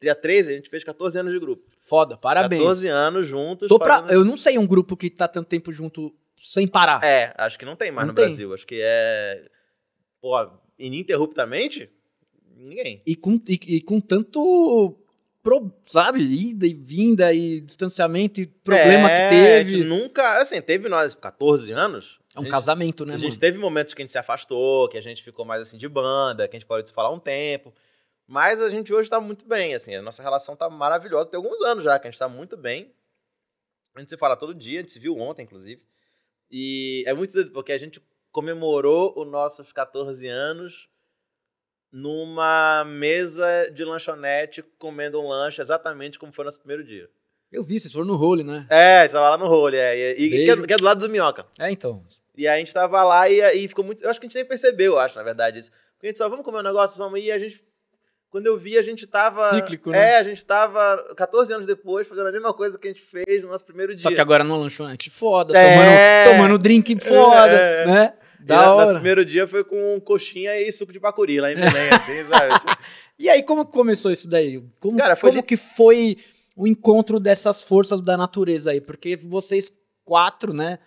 dia 0.01 0.13
13, 0.15 0.53
a 0.53 0.55
gente 0.55 0.69
fez 0.69 0.83
14 0.83 1.19
anos 1.19 1.33
de 1.33 1.39
grupo. 1.39 1.63
Foda, 1.81 2.15
parabéns. 2.17 2.61
14 2.61 2.87
anos 2.87 3.25
juntos. 3.27 3.67
Tô 3.67 3.79
pra- 3.79 4.05
Eu 4.09 4.23
não 4.23 4.37
sei 4.37 4.57
um 4.57 4.67
grupo 4.67 4.95
que 4.95 5.09
tá 5.09 5.27
tanto 5.27 5.47
tempo 5.47 5.71
junto 5.71 6.13
sem 6.41 6.67
parar. 6.67 7.03
É, 7.03 7.33
acho 7.37 7.57
que 7.59 7.65
não 7.65 7.75
tem 7.75 7.91
mais 7.91 8.07
Não 8.07 8.13
no 8.13 8.15
tem. 8.15 8.25
Brasil. 8.25 8.53
Acho 8.53 8.65
que 8.67 8.79
é. 8.81 9.43
Pô, 10.21 10.35
ininterruptamente? 10.77 11.89
Ninguém. 12.55 13.01
E 13.05 13.15
com, 13.15 13.41
e, 13.47 13.59
e 13.77 13.81
com 13.81 13.99
tanto. 14.01 14.97
Pro- 15.49 15.71
sabe? 15.83 16.19
Ida 16.21 16.67
e 16.67 16.73
vinda 16.73 17.33
e 17.33 17.59
distanciamento 17.61 18.39
e 18.39 18.45
problema 18.45 19.09
É, 19.09 19.29
que 19.29 19.35
A 19.35 19.39
teve. 19.39 19.71
gente 19.71 19.83
nunca. 19.85 20.39
Assim, 20.39 20.61
teve 20.61 20.87
nós 20.89 21.15
14 21.15 21.71
anos. 21.71 22.19
É 22.35 22.39
um 22.39 22.43
gente- 22.43 22.51
casamento, 22.51 23.05
né, 23.05 23.13
a 23.13 23.17
mano? 23.17 23.27
gente 23.29 23.39
teve 23.39 23.57
momentos 23.57 23.93
que 23.93 24.01
a 24.01 24.03
gente 24.03 24.11
se 24.11 24.17
afastou, 24.17 24.87
que 24.87 24.97
a 24.97 25.01
gente 25.01 25.23
ficou 25.23 25.43
mais 25.45 25.61
assim 25.61 25.77
de 25.77 25.87
banda, 25.89 26.47
que 26.47 26.55
a 26.55 26.59
gente 26.59 26.67
parou 26.67 26.83
de 26.83 26.89
se 26.89 26.93
falar 26.95 27.09
um 27.09 27.19
tempo. 27.19 27.73
Mas 28.27 28.61
a 28.61 28.69
gente 28.69 28.93
hoje 28.93 29.09
tá 29.09 29.19
muito 29.19 29.45
bem, 29.47 29.73
assim, 29.73 29.95
a 29.95 30.01
nossa 30.03 30.21
relação 30.21 30.55
tá 30.55 30.69
maravilhosa. 30.69 31.27
Tem 31.29 31.37
alguns 31.37 31.59
anos 31.61 31.83
já 31.83 31.97
que 31.97 32.07
a 32.07 32.11
gente 32.11 32.19
tá 32.19 32.29
muito 32.29 32.55
bem. 32.55 32.93
A 33.95 33.99
gente 33.99 34.09
se 34.09 34.17
fala 34.17 34.35
todo 34.35 34.53
dia, 34.53 34.79
a 34.79 34.81
gente 34.83 34.91
se 34.91 34.99
viu 34.99 35.17
ontem, 35.17 35.41
inclusive. 35.43 35.81
E 36.51 37.03
é 37.07 37.13
muito 37.13 37.33
doido, 37.33 37.51
porque 37.51 37.71
a 37.71 37.77
gente 37.77 37.99
comemorou 38.31 39.13
os 39.19 39.27
nossos 39.27 39.71
14 39.73 40.27
anos 40.27 40.87
numa 41.91 42.83
mesa 42.85 43.69
de 43.73 43.83
lanchonete 43.83 44.63
comendo 44.77 45.19
um 45.21 45.27
lanche 45.27 45.61
exatamente 45.61 46.19
como 46.19 46.31
foi 46.31 46.45
nosso 46.45 46.59
primeiro 46.59 46.83
dia. 46.83 47.07
Eu 47.51 47.63
vi, 47.63 47.79
vocês 47.79 47.91
foram 47.91 48.05
no 48.05 48.15
role, 48.15 48.43
né? 48.43 48.67
É, 48.69 48.99
a 48.99 49.01
gente 49.03 49.11
tava 49.13 49.29
lá 49.29 49.37
no 49.37 49.47
role, 49.47 49.75
é, 49.75 49.97
e, 50.17 50.23
e- 50.23 50.45
que, 50.45 50.51
é, 50.51 50.67
que 50.67 50.73
é 50.73 50.77
do 50.77 50.83
lado 50.83 50.99
do 50.99 51.09
Minhoca. 51.09 51.45
É, 51.57 51.71
então. 51.71 52.03
E 52.37 52.47
aí 52.47 52.55
a 52.57 52.59
gente 52.59 52.71
tava 52.73 53.03
lá 53.03 53.27
e, 53.27 53.41
e 53.63 53.67
ficou 53.67 53.83
muito. 53.83 54.03
Eu 54.03 54.09
acho 54.09 54.19
que 54.19 54.27
a 54.27 54.29
gente 54.29 54.35
nem 54.35 54.45
percebeu, 54.45 54.93
eu 54.93 54.99
acho, 54.99 55.17
na 55.17 55.23
verdade, 55.23 55.57
isso. 55.57 55.71
Porque 55.95 56.05
a 56.05 56.09
gente 56.09 56.17
só, 56.19 56.29
vamos 56.29 56.45
comer 56.45 56.59
um 56.59 56.63
negócio, 56.63 56.97
vamos. 56.97 57.19
E 57.21 57.31
a 57.31 57.37
gente. 57.39 57.61
Quando 58.29 58.45
eu 58.45 58.55
vi, 58.55 58.77
a 58.77 58.81
gente 58.83 59.07
tava. 59.07 59.49
Cíclico, 59.49 59.89
né? 59.89 60.11
É, 60.11 60.17
a 60.19 60.23
gente 60.23 60.45
tava 60.45 61.13
14 61.17 61.51
anos 61.51 61.65
depois 61.65 62.07
fazendo 62.07 62.27
a 62.27 62.31
mesma 62.31 62.53
coisa 62.53 62.77
que 62.77 62.87
a 62.87 62.91
gente 62.93 63.01
fez 63.03 63.41
no 63.41 63.49
nosso 63.49 63.65
primeiro 63.65 63.93
dia. 63.95 64.03
Só 64.03 64.11
que 64.13 64.21
agora 64.21 64.43
no 64.43 64.55
lanchonete 64.55 65.09
foda, 65.09 65.57
É. 65.57 66.23
tomando, 66.25 66.37
tomando 66.37 66.57
drink 66.59 66.99
foda, 67.03 67.51
É. 67.51 67.85
né? 67.87 68.13
Da 68.41 68.73
hora. 68.73 68.93
primeiro 68.93 69.23
dia 69.25 69.47
foi 69.47 69.63
com 69.63 69.99
coxinha 70.01 70.59
e 70.59 70.71
suco 70.71 70.91
de 70.93 70.99
bacuri 70.99 71.39
lá 71.39 71.51
em 71.51 71.55
Belém, 71.55 71.89
assim, 71.93 72.23
sabe? 72.25 72.59
Tipo, 72.59 72.77
E 73.19 73.29
aí, 73.29 73.43
como 73.43 73.65
começou 73.65 74.11
isso 74.11 74.27
daí? 74.29 74.63
Como, 74.79 74.97
Cara, 74.97 75.15
foi 75.15 75.29
como 75.31 75.41
de- 75.41 75.47
que 75.47 75.57
foi 75.57 76.17
o 76.55 76.67
encontro 76.67 77.19
dessas 77.19 77.61
forças 77.63 78.01
da 78.01 78.17
natureza 78.17 78.71
aí? 78.71 78.81
Porque 78.81 79.15
vocês 79.17 79.71
quatro, 80.05 80.53
né? 80.53 80.79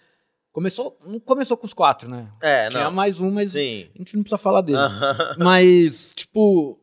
Começou, 0.52 0.98
não 1.06 1.18
começou 1.18 1.56
com 1.56 1.64
os 1.66 1.72
quatro, 1.72 2.10
né? 2.10 2.28
é, 2.42 2.68
Tinha 2.68 2.84
não. 2.84 2.90
mais 2.92 3.18
um, 3.18 3.30
mas 3.30 3.52
Sim. 3.52 3.88
a 3.94 3.98
gente 3.98 4.14
não 4.16 4.22
precisa 4.22 4.36
falar 4.36 4.60
dele. 4.60 4.76
Mas, 5.38 6.12
tipo, 6.14 6.78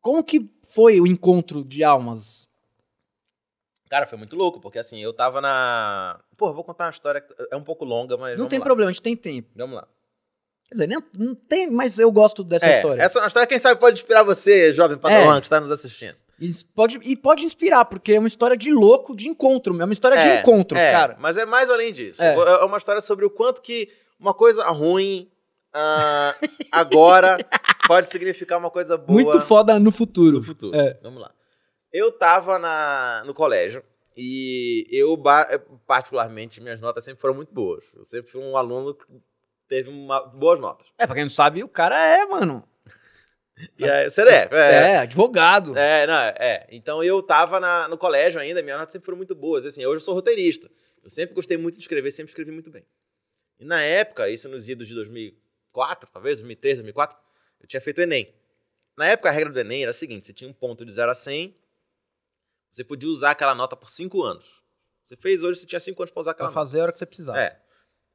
como 0.00 0.24
que 0.24 0.50
foi 0.68 1.00
o 1.00 1.06
encontro 1.06 1.64
de 1.64 1.84
almas? 1.84 2.49
Cara, 3.90 4.06
foi 4.06 4.16
muito 4.16 4.36
louco, 4.36 4.60
porque 4.60 4.78
assim, 4.78 5.02
eu 5.02 5.12
tava 5.12 5.40
na. 5.40 6.20
Pô, 6.36 6.52
vou 6.52 6.62
contar 6.62 6.84
uma 6.84 6.90
história 6.90 7.20
que 7.20 7.34
é 7.50 7.56
um 7.56 7.62
pouco 7.62 7.84
longa, 7.84 8.16
mas. 8.16 8.38
não 8.38 8.46
tem 8.46 8.60
lá. 8.60 8.64
problema, 8.64 8.88
a 8.88 8.92
gente 8.92 9.02
tem 9.02 9.16
tempo. 9.16 9.48
Vamos 9.56 9.74
lá. 9.74 9.88
Quer 10.68 10.74
dizer, 10.74 10.86
nem, 10.86 11.02
não 11.18 11.34
tem, 11.34 11.68
mas 11.68 11.98
eu 11.98 12.12
gosto 12.12 12.44
dessa 12.44 12.66
É, 12.66 12.76
história. 12.76 13.02
Essa 13.02 13.18
é 13.18 13.22
uma 13.22 13.26
história, 13.26 13.46
quem 13.48 13.58
sabe, 13.58 13.80
pode 13.80 13.98
inspirar 14.00 14.22
você, 14.22 14.72
jovem 14.72 14.96
padawan, 14.96 15.38
É. 15.38 15.40
que 15.40 15.46
está 15.46 15.58
nos 15.60 15.72
assistindo. 15.72 16.14
E 16.38 16.48
pode, 16.72 17.00
e 17.02 17.16
pode 17.16 17.44
inspirar, 17.44 17.84
porque 17.84 18.12
é 18.12 18.18
uma 18.20 18.28
história 18.28 18.56
de 18.56 18.72
louco, 18.72 19.16
de 19.16 19.26
encontro. 19.28 19.78
É 19.80 19.84
uma 19.84 19.92
história 19.92 20.16
de 20.16 20.28
É, 20.28 20.40
encontros, 20.40 20.80
é, 20.80 20.92
cara. 20.92 21.16
Mas 21.18 21.36
é 21.36 21.44
mais 21.44 21.68
além 21.68 21.92
disso. 21.92 22.22
É. 22.22 22.32
É. 22.34 22.64
uma 22.64 22.78
história 22.78 23.00
sobre 23.00 23.24
o 23.24 23.30
quanto 23.30 23.60
que 23.60 23.88
uma 24.20 24.32
coisa 24.32 24.64
ruim 24.66 25.28
ah, 25.74 26.32
agora 26.70 27.36
pode 27.88 28.06
significar 28.06 28.56
uma 28.58 28.70
coisa 28.70 28.96
boa 28.96 29.20
Muito 29.20 29.40
foda 29.40 29.78
no 29.80 29.90
futuro. 29.90 30.38
no 30.38 30.42
futuro. 30.44 30.76
É. 30.76 30.96
Vamos 31.02 31.20
lá. 31.20 31.32
Eu 31.92 32.12
tava 32.12 32.58
na, 32.58 33.22
no 33.26 33.34
colégio 33.34 33.82
e 34.16 34.86
eu, 34.90 35.16
particularmente, 35.86 36.60
minhas 36.60 36.80
notas 36.80 37.04
sempre 37.04 37.20
foram 37.20 37.34
muito 37.34 37.52
boas. 37.52 37.92
Eu 37.94 38.04
sempre 38.04 38.30
fui 38.30 38.40
um 38.40 38.56
aluno 38.56 38.94
que 38.94 39.04
teve 39.68 39.88
uma- 39.88 40.20
boas 40.26 40.60
notas. 40.60 40.86
É, 40.98 41.06
pra 41.06 41.14
quem 41.14 41.24
não 41.24 41.30
sabe, 41.30 41.62
o 41.64 41.68
cara 41.68 41.98
é, 41.98 42.24
mano. 42.26 42.66
E 43.78 43.84
aí, 43.84 44.08
você 44.08 44.22
é, 44.22 44.48
É, 44.52 44.92
é, 44.92 44.96
advogado. 44.98 45.76
É, 45.76 46.06
não, 46.06 46.14
é. 46.14 46.66
Então 46.70 47.02
eu 47.04 47.22
tava 47.22 47.58
na- 47.60 47.88
no 47.88 47.98
colégio 47.98 48.40
ainda, 48.40 48.62
minhas 48.62 48.78
notas 48.78 48.92
sempre 48.92 49.06
foram 49.06 49.18
muito 49.18 49.34
boas. 49.34 49.66
Assim, 49.66 49.84
hoje 49.84 50.00
eu 50.00 50.04
sou 50.04 50.14
roteirista. 50.14 50.70
Eu 51.02 51.10
sempre 51.10 51.34
gostei 51.34 51.56
muito 51.56 51.74
de 51.76 51.80
escrever, 51.82 52.10
sempre 52.10 52.30
escrevi 52.30 52.50
muito 52.52 52.70
bem. 52.70 52.84
E 53.58 53.64
na 53.64 53.82
época, 53.82 54.28
isso 54.30 54.48
nos 54.48 54.68
idos 54.68 54.86
de 54.88 54.94
2004, 54.94 56.10
talvez, 56.12 56.36
2003, 56.38 56.78
2004, 56.78 57.16
eu 57.60 57.66
tinha 57.66 57.80
feito 57.80 57.98
o 57.98 58.02
Enem. 58.02 58.32
Na 58.96 59.06
época, 59.06 59.28
a 59.28 59.32
regra 59.32 59.52
do 59.52 59.58
Enem 59.60 59.82
era 59.82 59.90
a 59.90 59.94
seguinte: 59.94 60.26
você 60.26 60.32
tinha 60.32 60.48
um 60.48 60.52
ponto 60.52 60.84
de 60.84 60.92
0 60.92 61.10
a 61.10 61.14
100, 61.14 61.54
você 62.70 62.84
podia 62.84 63.08
usar 63.10 63.32
aquela 63.32 63.54
nota 63.54 63.76
por 63.76 63.90
5 63.90 64.22
anos. 64.22 64.44
Você 65.02 65.16
fez 65.16 65.42
hoje, 65.42 65.58
você 65.60 65.66
tinha 65.66 65.80
5 65.80 66.00
anos 66.02 66.10
para 66.12 66.20
usar 66.20 66.30
aquela 66.32 66.48
Pra 66.50 66.54
fazer 66.54 66.80
a 66.80 66.82
hora 66.84 66.92
que 66.92 66.98
você 66.98 67.06
precisar. 67.06 67.38
é. 67.38 67.60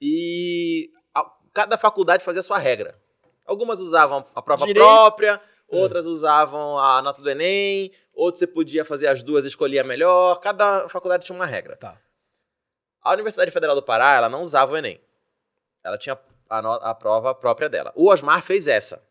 E 0.01 0.89
a- 1.13 1.31
cada 1.53 1.77
faculdade 1.77 2.23
fazia 2.23 2.39
a 2.39 2.43
sua 2.43 2.57
regra. 2.57 2.99
Algumas 3.45 3.79
usavam 3.79 4.25
a 4.35 4.41
prova 4.41 4.65
Direito. 4.65 4.85
própria, 4.85 5.41
outras 5.67 6.05
usavam 6.05 6.77
a 6.79 7.01
nota 7.01 7.21
do 7.21 7.29
Enem, 7.29 7.91
outras 8.13 8.39
você 8.39 8.47
podia 8.47 8.83
fazer 8.85 9.07
as 9.07 9.23
duas 9.23 9.45
e 9.45 9.47
escolher 9.47 9.79
a 9.79 9.83
melhor. 9.83 10.39
Cada 10.39 10.87
faculdade 10.89 11.25
tinha 11.25 11.35
uma 11.35 11.45
regra. 11.45 11.75
Tá. 11.77 11.99
A 13.01 13.13
Universidade 13.13 13.51
Federal 13.51 13.75
do 13.75 13.83
Pará, 13.83 14.15
ela 14.15 14.29
não 14.29 14.41
usava 14.41 14.73
o 14.73 14.77
Enem. 14.77 14.99
Ela 15.83 15.97
tinha 15.97 16.17
a, 16.49 16.89
a 16.91 16.95
prova 16.95 17.35
própria 17.35 17.69
dela. 17.69 17.91
O 17.95 18.09
Osmar 18.09 18.41
fez 18.41 18.67
essa. 18.67 19.01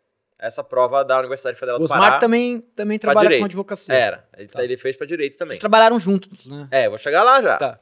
Essa 0.45 0.63
prova 0.63 1.05
da 1.05 1.19
Universidade 1.19 1.59
Federal 1.59 1.77
O 1.77 1.79
do 1.79 1.85
Osmar 1.85 2.01
Pará. 2.01 2.19
também, 2.19 2.61
também 2.77 2.99
trabalha 2.99 3.21
direito. 3.27 3.41
com 3.41 3.47
advocacia. 3.47 3.95
Era. 3.95 4.29
Ele, 4.37 4.49
Tá. 4.49 4.63
ele 4.63 4.77
fez 4.77 4.97
pra 4.97 5.07
direito 5.07 5.37
também. 5.39 5.51
Vocês 5.53 5.59
trabalharam 5.61 5.99
juntos, 5.99 6.47
né? 6.47 6.69
É, 6.71 6.89
vou 6.89 6.99
chegar 6.99 7.23
lá 7.23 7.41
já. 7.41 7.57
Tá. 7.57 7.81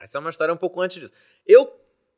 Essa 0.00 0.16
é 0.16 0.20
uma 0.20 0.30
história 0.30 0.54
um 0.54 0.56
pouco 0.56 0.80
antes 0.80 0.98
disso. 1.00 1.12
Eu 1.46 1.70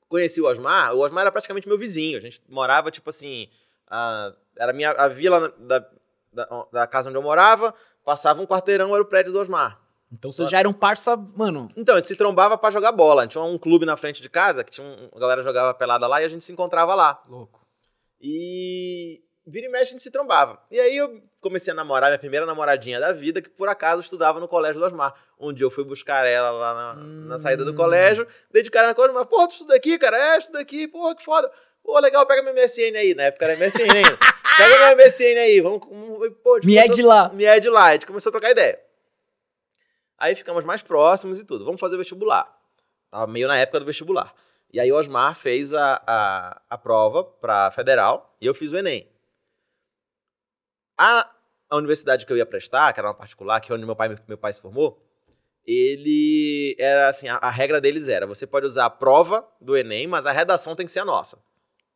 conheci 0.08 0.40
o 0.40 0.46
Osmar, 0.46 0.94
o 0.94 1.00
Osmar 1.00 1.22
era 1.22 1.32
praticamente 1.32 1.66
meu 1.66 1.76
vizinho. 1.78 2.18
A 2.18 2.20
gente 2.20 2.40
morava, 2.48 2.90
tipo 2.90 3.10
assim. 3.10 3.48
a- 3.88 4.32
era 4.58 4.70
a 4.70 4.74
minha, 4.74 4.90
a 4.92 5.08
vila 5.08 5.52
da, 5.58 5.84
da, 6.32 6.66
da 6.72 6.86
casa 6.86 7.08
onde 7.08 7.18
eu 7.18 7.22
morava, 7.22 7.74
passava 8.04 8.40
um 8.40 8.46
quarteirão, 8.46 8.94
era 8.94 9.02
o 9.02 9.06
prédio 9.06 9.32
do 9.32 9.40
Osmar. 9.40 9.80
Então 10.12 10.30
vocês 10.30 10.48
já 10.50 10.58
eram 10.60 10.72
parça, 10.74 11.16
mano. 11.16 11.70
Então, 11.76 11.94
a 11.94 11.98
gente 11.98 12.08
se 12.08 12.16
trombava 12.16 12.56
pra 12.58 12.70
jogar 12.70 12.92
bola. 12.92 13.26
Tinha 13.26 13.42
um 13.42 13.56
clube 13.58 13.84
na 13.86 13.96
frente 13.96 14.20
de 14.22 14.28
casa, 14.28 14.62
que 14.62 14.70
tinha 14.70 14.86
um, 14.86 15.08
a 15.14 15.18
galera 15.18 15.42
jogava 15.42 15.72
pelada 15.74 16.06
lá 16.06 16.20
e 16.20 16.24
a 16.24 16.28
gente 16.28 16.44
se 16.44 16.52
encontrava 16.52 16.94
lá. 16.94 17.22
Louco. 17.28 17.60
E 18.20 19.20
vira 19.46 19.66
e 19.66 19.68
mexe 19.68 19.84
a 19.84 19.92
gente 19.92 20.02
se 20.02 20.10
trombava. 20.10 20.60
E 20.70 20.78
aí 20.78 20.96
eu 20.96 21.22
comecei 21.40 21.72
a 21.72 21.74
namorar 21.76 22.10
minha 22.10 22.18
primeira 22.18 22.46
namoradinha 22.46 23.00
da 23.00 23.12
vida, 23.12 23.42
que 23.42 23.48
por 23.48 23.68
acaso 23.68 24.00
estudava 24.00 24.38
no 24.40 24.46
colégio 24.48 24.80
do 24.80 24.86
Osmar. 24.86 25.12
Um 25.38 25.52
dia 25.52 25.64
eu 25.66 25.70
fui 25.70 25.84
buscar 25.84 26.24
ela 26.26 26.50
lá 26.50 26.74
na, 26.74 27.02
na 27.02 27.38
saída 27.38 27.64
do 27.64 27.72
Hum. 27.72 27.76
colégio, 27.76 28.26
dei 28.50 28.62
de 28.62 28.70
cara 28.70 28.86
na 28.88 28.94
coisa, 28.94 29.12
mas, 29.12 29.26
porra, 29.26 29.48
tu 29.48 29.52
estuda 29.52 29.74
aqui, 29.74 29.98
cara? 29.98 30.16
É, 30.34 30.38
estuda 30.38 30.60
aqui, 30.60 30.86
porra, 30.86 31.14
que 31.16 31.24
foda. 31.24 31.50
Pô, 31.82 31.98
legal, 31.98 32.24
pega 32.26 32.42
meu 32.42 32.54
MSN 32.54 32.96
aí. 32.96 33.14
Na 33.14 33.24
época 33.24 33.44
era 33.44 33.56
MSN 33.56 33.90
ainda. 33.92 34.16
pega 34.56 34.78
meu 34.94 34.96
MSN 35.04 35.38
aí, 35.38 35.60
vamos. 35.60 35.80
vamos- 35.88 36.32
Pô, 36.44 36.60
Me 36.64 36.76
é 36.78 36.86
de 36.86 37.02
lá. 37.02 37.28
Me 37.30 37.44
é 37.44 37.58
de 37.58 37.68
lá. 37.68 37.86
A 37.86 37.92
gente 37.94 38.06
começou 38.06 38.30
a 38.30 38.32
trocar 38.32 38.50
ideia. 38.52 38.78
Aí 40.18 40.36
ficamos 40.36 40.64
mais 40.64 40.82
próximos 40.82 41.40
e 41.40 41.44
tudo. 41.44 41.64
Vamos 41.64 41.80
fazer 41.80 41.96
vestibular. 41.96 42.46
Tava 43.10 43.26
meio 43.26 43.48
na 43.48 43.56
época 43.58 43.80
do 43.80 43.86
vestibular. 43.86 44.32
E 44.72 44.78
aí 44.80 44.90
o 44.92 44.96
Osmar 44.96 45.34
fez 45.34 45.74
a, 45.74 46.00
a, 46.06 46.62
a 46.70 46.78
prova 46.78 47.24
pra 47.24 47.70
federal 47.72 48.34
e 48.40 48.46
eu 48.46 48.54
fiz 48.54 48.72
o 48.72 48.76
Enem. 48.76 49.10
A, 51.02 51.28
a 51.70 51.76
universidade 51.76 52.24
que 52.26 52.32
eu 52.32 52.36
ia 52.36 52.46
prestar, 52.46 52.92
que 52.92 53.00
era 53.00 53.08
uma 53.08 53.14
particular, 53.14 53.60
que 53.60 53.72
é 53.72 53.74
onde 53.74 53.84
meu 53.84 53.96
pai, 53.96 54.16
meu 54.28 54.38
pai 54.38 54.52
se 54.52 54.60
formou, 54.60 55.02
ele 55.66 56.76
era 56.78 57.08
assim, 57.08 57.28
a, 57.28 57.36
a 57.36 57.50
regra 57.50 57.80
deles 57.80 58.08
era, 58.08 58.26
você 58.26 58.46
pode 58.46 58.66
usar 58.66 58.86
a 58.86 58.90
prova 58.90 59.46
do 59.60 59.76
Enem, 59.76 60.06
mas 60.06 60.26
a 60.26 60.32
redação 60.32 60.74
tem 60.74 60.86
que 60.86 60.92
ser 60.92 61.00
a 61.00 61.04
nossa. 61.04 61.38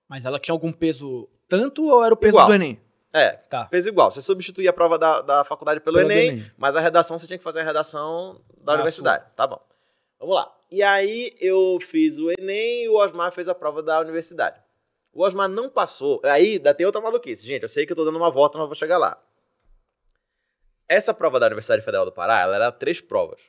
Mas 0.09 0.25
ela 0.25 0.38
tinha 0.38 0.53
algum 0.55 0.73
peso 0.73 1.29
tanto 1.49 1.85
ou 1.85 2.05
era 2.05 2.14
o 2.14 2.16
peso 2.16 2.33
Igual. 2.33 2.47
do 2.49 2.55
Enem? 2.55 2.81
É, 3.12 3.31
Tá. 3.33 3.64
peso 3.66 3.88
igual. 3.88 4.11
Você 4.11 4.21
substituía 4.21 4.71
a 4.71 4.73
prova 4.73 4.99
da, 4.99 5.21
da 5.23 5.45
faculdade 5.45 5.81
pelo 5.81 5.99
Pelo 5.99 6.11
Enem, 6.11 6.29
Enem. 6.29 6.53
mas 6.59 6.77
a 6.77 6.81
redação 6.81 7.19
você 7.19 7.27
tinha 7.27 7.38
que 7.38 7.45
fazer 7.45 7.61
a 7.61 7.64
redação 7.64 8.40
da 8.62 8.75
universidade. 8.75 9.25
Tá 9.35 9.47
bom. 9.47 9.61
Vamos 10.19 10.35
lá. 10.35 10.53
E 10.71 10.83
aí 10.83 11.35
eu 11.40 11.79
fiz 11.81 12.19
o 12.19 12.31
Enem 12.31 12.85
e 12.85 12.88
o 12.88 12.97
Osmar 12.97 13.33
fez 13.33 13.49
a 13.49 13.55
prova 13.55 13.83
da 13.83 14.01
universidade. 14.01 14.61
O 15.17 15.25
Osmar 15.25 15.49
não 15.49 15.69
passou. 15.71 16.21
Aí 16.25 16.53
ainda 16.55 16.75
tem 16.75 16.85
outra 16.85 17.01
maluquice. 17.01 17.47
Gente, 17.47 17.63
eu 17.63 17.69
sei 17.69 17.87
que 17.87 17.93
eu 17.93 17.97
tô 17.97 18.05
dando 18.05 18.17
uma 18.19 18.31
volta, 18.31 18.59
mas 18.59 18.67
vou 18.67 18.75
chegar 18.77 18.99
lá. 18.99 19.17
Essa 20.89 21.13
prova 21.13 21.41
da 21.41 21.47
Universidade 21.47 21.83
Federal 21.83 22.05
do 22.05 22.13
Pará, 22.13 22.41
ela 22.43 22.55
era 22.57 22.71
três 22.73 23.01
provas. 23.01 23.41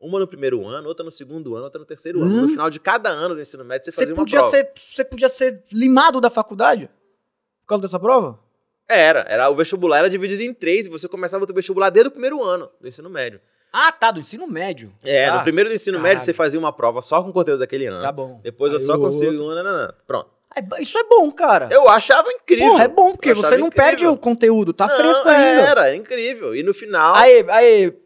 Uma 0.00 0.18
no 0.18 0.26
primeiro 0.26 0.66
ano, 0.66 0.88
outra 0.88 1.04
no 1.04 1.10
segundo 1.12 1.54
ano, 1.54 1.64
outra 1.64 1.78
no 1.78 1.86
terceiro 1.86 2.20
ano. 2.20 2.36
Hã? 2.38 2.42
No 2.42 2.48
final 2.48 2.68
de 2.68 2.80
cada 2.80 3.08
ano 3.08 3.34
do 3.36 3.40
ensino 3.40 3.64
médio, 3.64 3.84
você 3.84 3.92
Você 3.92 4.00
fazia 4.00 4.14
uma 4.14 4.20
podia, 4.22 4.38
prova. 4.40 4.50
ser, 4.56 4.72
você 4.76 5.04
podia 5.04 5.28
ser 5.28 5.62
limado 5.72 6.20
da 6.20 6.28
faculdade? 6.28 6.88
Por 7.60 7.68
causa 7.68 7.82
dessa 7.82 8.00
prova? 8.00 8.38
Era, 8.88 9.20
era. 9.28 9.48
O 9.48 9.54
vestibular 9.54 9.98
era 9.98 10.10
dividido 10.10 10.42
em 10.42 10.52
três 10.52 10.86
e 10.86 10.90
você 10.90 11.08
começava 11.08 11.44
o 11.48 11.54
vestibular 11.54 11.88
desde 11.88 12.08
o 12.08 12.10
primeiro 12.10 12.42
ano 12.42 12.68
do 12.80 12.88
ensino 12.88 13.08
médio. 13.08 13.40
Ah, 13.72 13.90
tá, 13.92 14.10
do 14.10 14.20
ensino 14.20 14.46
médio. 14.46 14.92
É, 15.02 15.30
no 15.30 15.42
primeiro 15.44 15.70
do 15.70 15.74
ensino 15.74 15.96
caralho. 15.96 16.14
médio 16.14 16.24
você 16.26 16.34
fazia 16.34 16.58
uma 16.60 16.72
prova 16.72 17.00
só 17.00 17.22
com 17.22 17.30
o 17.30 17.32
conteúdo 17.32 17.60
daquele 17.60 17.86
ano. 17.86 18.02
Tá 18.02 18.12
bom. 18.12 18.38
Depois 18.42 18.70
Aí 18.72 18.74
outro 18.74 18.86
só 18.86 18.94
o 18.94 18.96
com 18.96 19.02
o 19.02 19.06
outro- 19.06 19.18
segundo. 19.18 19.54
nananã. 19.54 19.94
Pronto. 20.06 20.28
É 20.54 20.82
Isso 20.82 20.98
é 20.98 21.04
bom, 21.04 21.30
cara. 21.32 21.68
Eu 21.70 21.88
achava 21.88 22.30
incrível. 22.32 22.72
Porra, 22.72 22.84
é 22.84 22.88
bom, 22.88 23.12
porque 23.12 23.32
você 23.34 23.56
não 23.56 23.68
incrível. 23.68 23.70
perde 23.90 24.06
o 24.06 24.16
conteúdo, 24.16 24.72
tá 24.72 24.86
Não, 24.86 24.96
fresco 24.96 25.28
ainda. 25.28 25.60
Era, 25.62 25.86
era 25.88 25.96
incrível. 25.96 26.54
E 26.54 26.62
no 26.62 26.74
final, 26.74 27.14
Aí, 27.14 27.44
aí, 27.48 27.96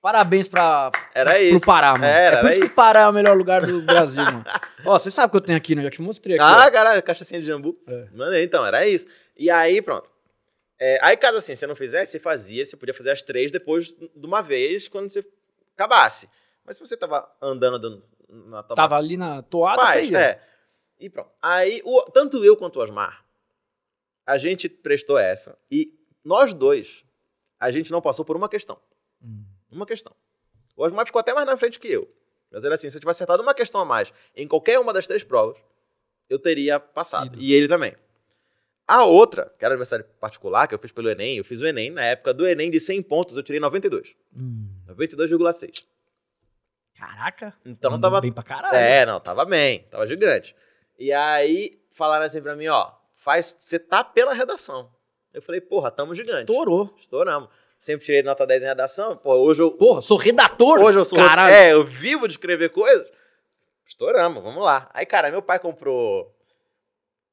parabéns 0.00 0.48
pra, 0.48 0.90
era 1.14 1.32
pro 1.32 1.40
isso. 1.42 1.64
Pará, 1.66 1.92
mano. 1.92 2.04
Era, 2.04 2.36
é 2.36 2.40
por 2.40 2.46
era 2.46 2.50
isso 2.50 2.60
que 2.60 2.66
isso. 2.66 2.74
o 2.74 2.76
Pará 2.76 3.00
é 3.02 3.08
o 3.08 3.12
melhor 3.12 3.36
lugar 3.36 3.64
do 3.66 3.80
Brasil, 3.82 4.22
mano. 4.22 4.44
Ó, 4.86 4.98
você 4.98 5.10
sabe 5.10 5.28
o 5.28 5.30
que 5.32 5.36
eu 5.36 5.40
tenho 5.40 5.58
aqui, 5.58 5.74
né? 5.74 5.82
Já 5.82 5.90
te 5.90 6.02
mostrei 6.02 6.36
aqui. 6.38 6.44
Ah, 6.44 6.66
ó. 6.66 6.70
caralho, 6.70 7.02
cachaçinha 7.02 7.40
de 7.40 7.46
jambu. 7.46 7.74
É. 7.86 8.06
Mano, 8.12 8.36
então, 8.36 8.64
era 8.66 8.86
isso. 8.86 9.06
E 9.36 9.50
aí, 9.50 9.80
pronto. 9.82 10.10
É, 10.80 10.98
aí, 11.02 11.16
caso 11.16 11.38
assim, 11.38 11.54
você 11.54 11.66
não 11.66 11.76
fizesse, 11.76 12.12
você 12.12 12.18
fazia, 12.18 12.64
você 12.64 12.76
podia 12.76 12.92
fazer 12.94 13.10
as 13.12 13.22
três 13.22 13.52
depois 13.52 13.94
de 13.94 14.26
uma 14.26 14.42
vez, 14.42 14.88
quando 14.88 15.08
você 15.08 15.24
acabasse. 15.76 16.28
Mas 16.64 16.76
se 16.76 16.84
você 16.86 16.96
tava 16.96 17.24
andando 17.40 17.78
do- 17.78 18.02
na 18.48 18.62
tua 18.62 18.74
Tava 18.76 18.96
ali 18.96 19.16
na 19.16 19.42
toada, 19.42 19.80
Faz, 19.82 20.06
você 20.06 20.12
ia. 20.12 20.18
é. 20.18 20.40
E 21.02 21.10
pronto. 21.10 21.30
Aí, 21.42 21.82
o- 21.84 22.02
tanto 22.12 22.44
eu 22.44 22.56
quanto 22.56 22.78
o 22.78 22.82
Osmar, 22.82 23.24
a 24.24 24.38
gente 24.38 24.68
prestou 24.68 25.18
essa. 25.18 25.58
E 25.70 25.92
nós 26.24 26.54
dois, 26.54 27.04
a 27.58 27.70
gente 27.72 27.90
não 27.90 28.00
passou 28.00 28.24
por 28.24 28.36
uma 28.36 28.48
questão. 28.48 28.80
Hum. 29.20 29.44
Uma 29.70 29.84
questão. 29.84 30.14
O 30.76 30.84
Osmar 30.84 31.04
ficou 31.04 31.18
até 31.18 31.34
mais 31.34 31.46
na 31.46 31.56
frente 31.56 31.80
que 31.80 31.88
eu. 31.88 32.08
Mas 32.50 32.64
era 32.64 32.74
assim, 32.76 32.88
se 32.88 32.96
eu 32.96 33.00
tivesse 33.00 33.16
acertado 33.18 33.42
uma 33.42 33.52
questão 33.54 33.80
a 33.80 33.84
mais 33.84 34.12
em 34.36 34.46
qualquer 34.46 34.78
uma 34.78 34.92
das 34.92 35.06
três 35.06 35.24
provas, 35.24 35.58
eu 36.28 36.38
teria 36.38 36.78
passado. 36.78 37.34
Ido. 37.34 37.42
E 37.42 37.52
ele 37.52 37.66
também. 37.66 37.96
A 38.86 39.04
outra, 39.04 39.52
que 39.58 39.64
era 39.64 39.74
a 39.74 39.76
universidade 39.76 40.04
particular, 40.20 40.68
que 40.68 40.74
eu 40.74 40.78
fiz 40.78 40.92
pelo 40.92 41.08
Enem, 41.08 41.38
eu 41.38 41.44
fiz 41.44 41.60
o 41.60 41.66
Enem, 41.66 41.90
na 41.90 42.04
época 42.04 42.32
do 42.34 42.46
Enem 42.46 42.70
de 42.70 42.78
100 42.78 43.02
pontos, 43.02 43.36
eu 43.36 43.42
tirei 43.42 43.60
92. 43.60 44.14
Hum. 44.36 44.68
92,6. 44.86 45.84
Caraca. 46.94 47.54
Então 47.64 47.98
tava 48.00 48.20
bem 48.20 48.32
pra 48.32 48.42
caralho. 48.44 48.76
É, 48.76 49.06
não, 49.06 49.18
tava 49.18 49.44
bem, 49.44 49.84
tava 49.90 50.06
gigante. 50.06 50.54
E 50.98 51.12
aí 51.12 51.80
falaram 51.92 52.24
assim 52.26 52.40
pra 52.42 52.56
mim, 52.56 52.68
ó, 52.68 52.90
faz, 53.16 53.54
você 53.58 53.78
tá 53.78 54.02
pela 54.04 54.32
redação. 54.32 54.90
Eu 55.32 55.40
falei, 55.42 55.60
porra, 55.60 55.90
tamo 55.90 56.14
gigante. 56.14 56.40
Estourou. 56.40 56.94
Estouramos. 56.98 57.48
Sempre 57.78 58.04
tirei 58.06 58.22
nota 58.22 58.46
10 58.46 58.62
em 58.62 58.66
redação, 58.66 59.16
pô, 59.16 59.34
hoje 59.34 59.60
eu, 59.62 59.72
Porra, 59.72 60.00
sou 60.00 60.16
redator. 60.16 60.78
hoje 60.80 60.98
eu 60.98 61.04
sou, 61.04 61.18
Caralho. 61.18 61.52
é, 61.52 61.72
eu 61.72 61.84
vivo 61.84 62.28
de 62.28 62.34
escrever 62.34 62.68
coisas. 62.70 63.10
Estouramos, 63.84 64.40
vamos 64.42 64.62
lá. 64.62 64.88
Aí, 64.94 65.04
cara, 65.04 65.30
meu 65.32 65.42
pai 65.42 65.58
comprou 65.58 66.32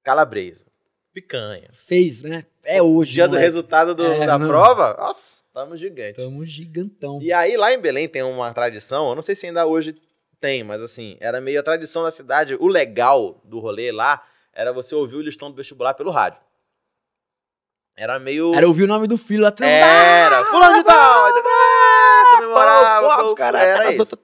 calabresa, 0.03 0.65
picanha. 1.13 1.69
Fez, 1.73 2.23
né? 2.23 2.45
É 2.63 2.81
hoje. 2.81 3.13
Dia 3.13 3.25
do 3.27 3.31
moleque. 3.31 3.45
resultado 3.45 3.93
do- 3.93 4.03
É, 4.05 4.25
da 4.25 4.39
não. 4.39 4.47
prova, 4.47 4.95
nossa, 4.97 5.43
tamo 5.53 5.77
gigante. 5.77 6.15
Tamo 6.15 6.43
gigantão. 6.43 7.19
E 7.21 7.31
aí, 7.31 7.55
lá 7.55 7.71
em 7.71 7.79
Belém 7.79 8.07
tem 8.07 8.23
uma 8.23 8.51
tradição, 8.53 9.09
eu 9.09 9.15
não 9.15 9.21
sei 9.21 9.35
se 9.35 9.45
ainda 9.45 9.67
hoje 9.67 9.93
tem, 10.39 10.63
mas 10.63 10.81
assim, 10.81 11.17
era 11.19 11.39
meio 11.41 11.59
a 11.59 11.63
tradição 11.63 12.03
da 12.03 12.11
cidade. 12.11 12.55
O 12.55 12.67
legal 12.67 13.39
do 13.43 13.59
rolê 13.59 13.91
lá 13.91 14.23
era 14.53 14.71
você 14.73 14.95
ouvir 14.95 15.15
o 15.15 15.21
listão 15.21 15.49
do 15.49 15.55
vestibular 15.57 15.93
pelo 15.93 16.11
rádio. 16.11 16.39
Era 17.95 18.17
meio. 18.17 18.53
Era 18.55 18.65
ouvir 18.67 18.83
o 18.83 18.87
nome 18.87 19.07
do 19.07 19.17
filho 19.17 19.41
lá. 19.43 19.53
Era, 19.61 20.45
fulano 20.45 20.77
de 20.77 20.83
tal! 20.85 21.25
ah, 21.27 22.25
Comemorava, 22.37 23.23
os 23.25 23.33
caras 23.33 23.61
era 23.61 23.83
isso. 24.03 24.15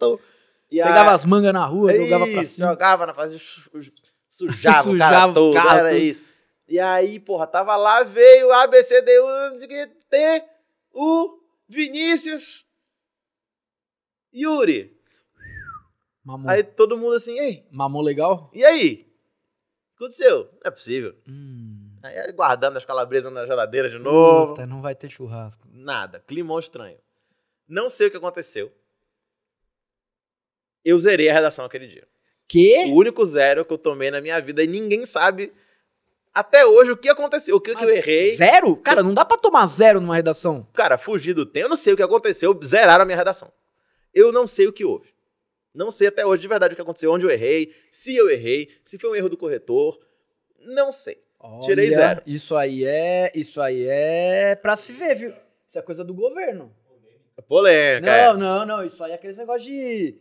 E 0.71 0.81
Pegava 0.81 1.11
as 1.11 1.25
mangas 1.25 1.53
na 1.53 1.65
rua, 1.65 1.91
jogava 1.93 2.25
pra 2.27 2.43
cima. 2.45 2.69
Jogava 2.69 3.05
na 3.05 3.13
fase, 3.13 3.37
su- 3.37 3.69
sujava 4.27 4.89
o 4.89 4.93
Sujava 4.93 5.11
cara 5.13 5.27
os 5.27 5.33
todo, 5.33 5.53
era 5.79 5.93
isso. 5.93 6.25
E 6.67 6.79
aí, 6.79 7.19
porra, 7.19 7.45
tava 7.45 7.75
lá, 7.75 8.01
veio 8.03 8.51
A, 8.51 8.65
B, 8.65 8.81
C, 8.81 9.01
D, 9.01 9.19
U, 9.19 9.27
T, 10.09 10.43
U, 10.93 11.39
Vinícius, 11.67 12.65
Yuri. 14.33 14.94
Mamou. 16.25 16.49
Aí 16.49 16.63
todo 16.63 16.97
mundo 16.97 17.13
assim, 17.13 17.37
ei, 17.39 17.67
Mamou 17.71 18.01
legal? 18.01 18.49
e 18.53 18.65
aí? 18.65 19.07
O 19.93 19.97
que 19.97 20.03
aconteceu? 20.03 20.49
Não 20.51 20.59
é 20.65 20.71
possível. 20.71 21.15
Hum. 21.27 21.91
Aí 22.03 22.31
guardando 22.33 22.75
as 22.75 22.83
calabresas 22.83 23.31
na 23.31 23.45
geladeira 23.45 23.87
de 23.87 23.97
novo. 23.97 24.53
Puta, 24.53 24.65
não 24.65 24.81
vai 24.81 24.93
ter 24.93 25.09
churrasco. 25.09 25.65
Nada. 25.71 26.21
Climão 26.27 26.59
estranho. 26.59 26.97
Não 27.67 27.89
sei 27.89 28.07
o 28.07 28.11
que 28.11 28.17
aconteceu. 28.17 28.73
Eu 30.83 30.97
zerei 30.97 31.29
a 31.29 31.33
redação 31.33 31.63
aquele 31.63 31.87
dia. 31.87 32.05
Que? 32.47 32.85
O 32.85 32.95
único 32.95 33.23
zero 33.23 33.63
que 33.63 33.73
eu 33.73 33.77
tomei 33.77 34.11
na 34.11 34.19
minha 34.19 34.39
vida 34.41 34.63
e 34.63 34.67
ninguém 34.67 35.05
sabe 35.05 35.53
até 36.33 36.65
hoje 36.65 36.91
o 36.91 36.97
que 36.97 37.07
aconteceu, 37.07 37.55
o 37.55 37.61
que, 37.61 37.73
que 37.73 37.83
eu 37.83 37.89
errei. 37.89 38.35
Zero? 38.35 38.75
Cara, 38.75 39.01
não 39.01 39.13
dá 39.13 39.23
pra 39.23 39.37
tomar 39.37 39.65
zero 39.67 40.01
numa 40.01 40.15
redação. 40.15 40.67
Cara, 40.73 40.97
fugi 40.97 41.33
do 41.33 41.45
tempo, 41.45 41.67
eu 41.67 41.69
não 41.69 41.77
sei 41.77 41.93
o 41.93 41.95
que 41.95 42.03
aconteceu, 42.03 42.59
zeraram 42.63 43.03
a 43.03 43.05
minha 43.05 43.17
redação. 43.17 43.51
Eu 44.13 44.31
não 44.33 44.45
sei 44.45 44.67
o 44.67 44.73
que 44.73 44.83
houve. 44.83 45.14
Não 45.75 45.91
sei 45.91 46.07
até 46.07 46.25
hoje 46.25 46.41
de 46.41 46.47
verdade 46.47 46.73
o 46.73 46.75
que 46.75 46.81
aconteceu, 46.81 47.11
onde 47.11 47.25
eu 47.25 47.29
errei, 47.29 47.73
se 47.91 48.15
eu 48.15 48.29
errei, 48.29 48.69
se 48.83 48.97
foi 48.97 49.09
um 49.11 49.15
erro 49.15 49.29
do 49.29 49.37
corretor. 49.37 49.99
Não 50.59 50.91
sei. 50.91 51.21
Tirei 51.61 51.87
Olha, 51.87 51.95
zero. 51.95 52.21
Isso 52.25 52.55
aí 52.55 52.83
é. 52.85 53.31
Isso 53.35 53.61
aí 53.61 53.85
é 53.87 54.55
pra 54.55 54.75
se 54.75 54.93
ver, 54.93 55.15
viu? 55.15 55.33
Isso 55.67 55.77
é 55.77 55.81
coisa 55.81 56.03
do 56.03 56.13
governo. 56.13 56.73
É 57.37 57.41
polêmica. 57.41 58.33
Não, 58.33 58.33
é. 58.33 58.37
não, 58.37 58.65
não. 58.65 58.85
Isso 58.85 59.03
aí 59.03 59.11
é 59.11 59.15
aqueles 59.15 59.37
negócios 59.37 59.69
de. 59.69 60.17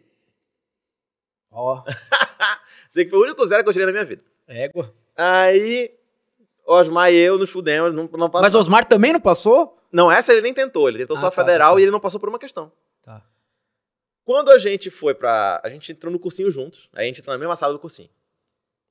Ó, 1.51 1.83
Sei 2.91 3.05
que 3.05 3.11
foi 3.11 3.21
o 3.21 3.23
único 3.23 3.47
zero 3.47 3.63
que 3.63 3.69
eu 3.69 3.73
tirei 3.73 3.87
na 3.87 3.93
minha 3.93 4.05
vida. 4.05 4.25
égua. 4.47 4.93
Aí, 5.17 5.93
Osmar 6.67 7.13
e 7.13 7.17
eu 7.17 7.39
nos 7.39 7.51
fudemos, 7.51 7.95
não, 7.95 8.03
não 8.19 8.29
passamos. 8.29 8.53
Mas 8.53 8.55
Osmar 8.55 8.85
também 8.85 9.13
não 9.13 9.21
passou? 9.21 9.79
Não, 9.93 10.11
essa 10.11 10.33
ele 10.33 10.41
nem 10.43 10.53
tentou, 10.53 10.89
ele 10.89 10.99
tentou 10.99 11.17
Ah, 11.17 11.21
só 11.21 11.31
tá, 11.31 11.37
federal 11.37 11.71
tá, 11.71 11.75
tá. 11.77 11.81
e 11.81 11.85
ele 11.85 11.93
não 11.93 12.01
passou 12.01 12.19
por 12.19 12.29
uma 12.29 12.39
questão. 12.39 12.73
Quando 14.25 14.51
a 14.51 14.59
gente 14.59 14.91
foi 14.91 15.15
pra. 15.15 15.61
A 15.63 15.69
gente 15.69 15.93
entrou 15.93 16.11
no 16.13 16.19
cursinho 16.19 16.51
juntos, 16.51 16.89
aí 16.95 17.05
a 17.05 17.09
gente 17.09 17.21
entrou 17.21 17.35
na 17.35 17.39
mesma 17.39 17.57
sala 17.57 17.73
do 17.73 17.79
cursinho. 17.79 18.09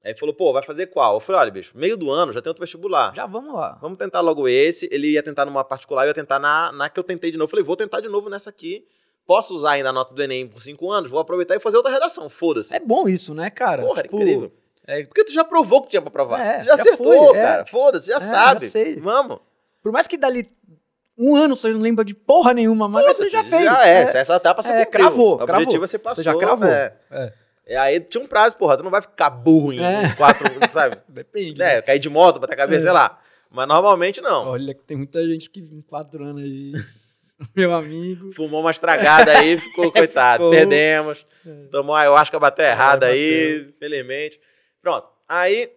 Aí 0.03 0.13
falou, 0.15 0.35
pô, 0.35 0.51
vai 0.51 0.61
fazer 0.61 0.87
qual? 0.87 1.15
Eu 1.15 1.19
falei, 1.21 1.39
olha, 1.41 1.51
bicho, 1.51 1.71
meio 1.77 1.95
do 1.95 2.11
ano 2.11 2.33
já 2.33 2.41
tem 2.41 2.49
outro 2.49 2.61
vestibular. 2.61 3.15
Já 3.15 3.25
vamos 3.25 3.53
lá. 3.53 3.77
Vamos 3.81 3.97
tentar 3.97 4.19
logo 4.19 4.47
esse. 4.49 4.87
Ele 4.91 5.07
ia 5.11 5.23
tentar 5.23 5.45
numa 5.45 5.63
particular, 5.63 6.03
eu 6.03 6.07
ia 6.09 6.13
tentar 6.13 6.39
na, 6.39 6.71
na 6.73 6.89
que 6.89 6.99
eu 6.99 7.03
tentei 7.05 7.31
de 7.31 7.37
novo. 7.37 7.45
Eu 7.47 7.49
falei, 7.51 7.63
vou 7.65 7.75
tentar 7.77 8.01
de 8.01 8.09
novo 8.09 8.29
nessa 8.29 8.49
aqui. 8.49 8.85
Posso 9.25 9.55
usar 9.55 9.71
ainda 9.71 9.89
a 9.89 9.93
nota 9.93 10.13
do 10.13 10.21
Enem 10.21 10.45
por 10.45 10.61
cinco 10.61 10.91
anos? 10.91 11.09
Vou 11.09 11.19
aproveitar 11.21 11.55
e 11.55 11.59
fazer 11.61 11.77
outra 11.77 11.89
redação. 11.91 12.29
Foda-se. 12.29 12.75
É 12.75 12.79
bom 12.81 13.07
isso, 13.07 13.33
né, 13.33 13.49
cara? 13.49 13.81
Porra, 13.81 14.03
Tipo, 14.03 14.17
incrível. 14.17 14.51
é- 14.85 15.05
Porque 15.05 15.23
tu 15.23 15.31
já 15.31 15.45
provou 15.45 15.81
que 15.81 15.89
tinha 15.89 16.01
pra 16.01 16.11
provar. 16.11 16.41
É, 16.45 16.57
Você 16.59 16.65
já, 16.65 16.75
já 16.75 16.81
acertou, 16.81 17.27
foi, 17.29 17.37
é. 17.37 17.41
cara. 17.41 17.65
Foda-se, 17.65 18.07
já 18.07 18.17
É, 18.17 18.19
sabe. 18.19 18.65
já 18.65 18.71
sei. 18.71 18.97
Vamos. 18.97 19.39
por 19.81 19.93
mais 19.93 20.05
que 20.05 20.17
dali 20.17 20.51
um 21.17 21.35
ano 21.35 21.55
você 21.55 21.69
não 21.71 21.79
lembra 21.79 22.03
de 22.03 22.13
porra 22.13 22.53
nenhuma, 22.53 22.87
mas 22.87 23.17
você 23.17 23.29
já 23.29 23.43
fez. 23.43 23.63
Já 23.65 23.87
é, 23.87 24.01
essa 24.01 24.35
etapa 24.35 24.61
você 24.61 24.71
É, 24.71 24.85
cumpriu. 24.85 24.91
cravou, 25.05 25.37
O 25.39 25.43
objetivo 25.43 25.87
você 25.87 25.97
passou. 25.99 26.23
Você 26.23 26.29
já 26.29 26.35
cravou. 26.37 26.67
É. 26.67 26.93
É. 27.11 27.33
E 27.67 27.75
aí 27.75 27.99
tinha 27.99 28.23
um 28.23 28.27
prazo, 28.27 28.57
porra. 28.57 28.75
Tu 28.77 28.83
não 28.83 28.91
vai 28.91 29.01
ficar 29.01 29.29
burro 29.29 29.71
em 29.71 29.79
É. 29.83 30.13
quatro, 30.15 30.45
sabe? 30.69 30.97
Depende. 31.07 31.61
É, 31.61 31.81
cair 31.81 31.99
de 31.99 32.09
moto, 32.09 32.39
bater 32.39 32.53
a 32.53 32.57
cabeça, 32.57 32.79
É. 32.79 32.83
sei 32.83 32.91
lá. 32.91 33.19
Mas 33.49 33.67
normalmente 33.67 34.19
não. 34.19 34.47
Olha 34.49 34.73
que 34.73 34.83
tem 34.83 34.97
muita 34.97 35.23
gente 35.27 35.49
que 35.49 35.59
em 35.59 35.81
quatro 35.81 36.23
anos 36.25 36.41
aí. 36.43 36.73
Meu 37.55 37.73
amigo. 37.73 38.31
Fumou 38.33 38.61
uma 38.61 38.71
estragada 38.71 39.37
aí, 39.37 39.57
ficou, 39.57 39.91
coitado. 39.93 40.37
Ficou. 40.43 40.51
Perdemos. 40.51 41.25
É. 41.45 41.67
Tomou 41.71 41.95
ayahuasca, 41.95 42.39
bateu 42.39 42.65
errada 42.65 43.05
aí, 43.07 43.57
bateu. 43.59 43.69
infelizmente. 43.69 44.39
Pronto. 44.81 45.07
Aí 45.29 45.69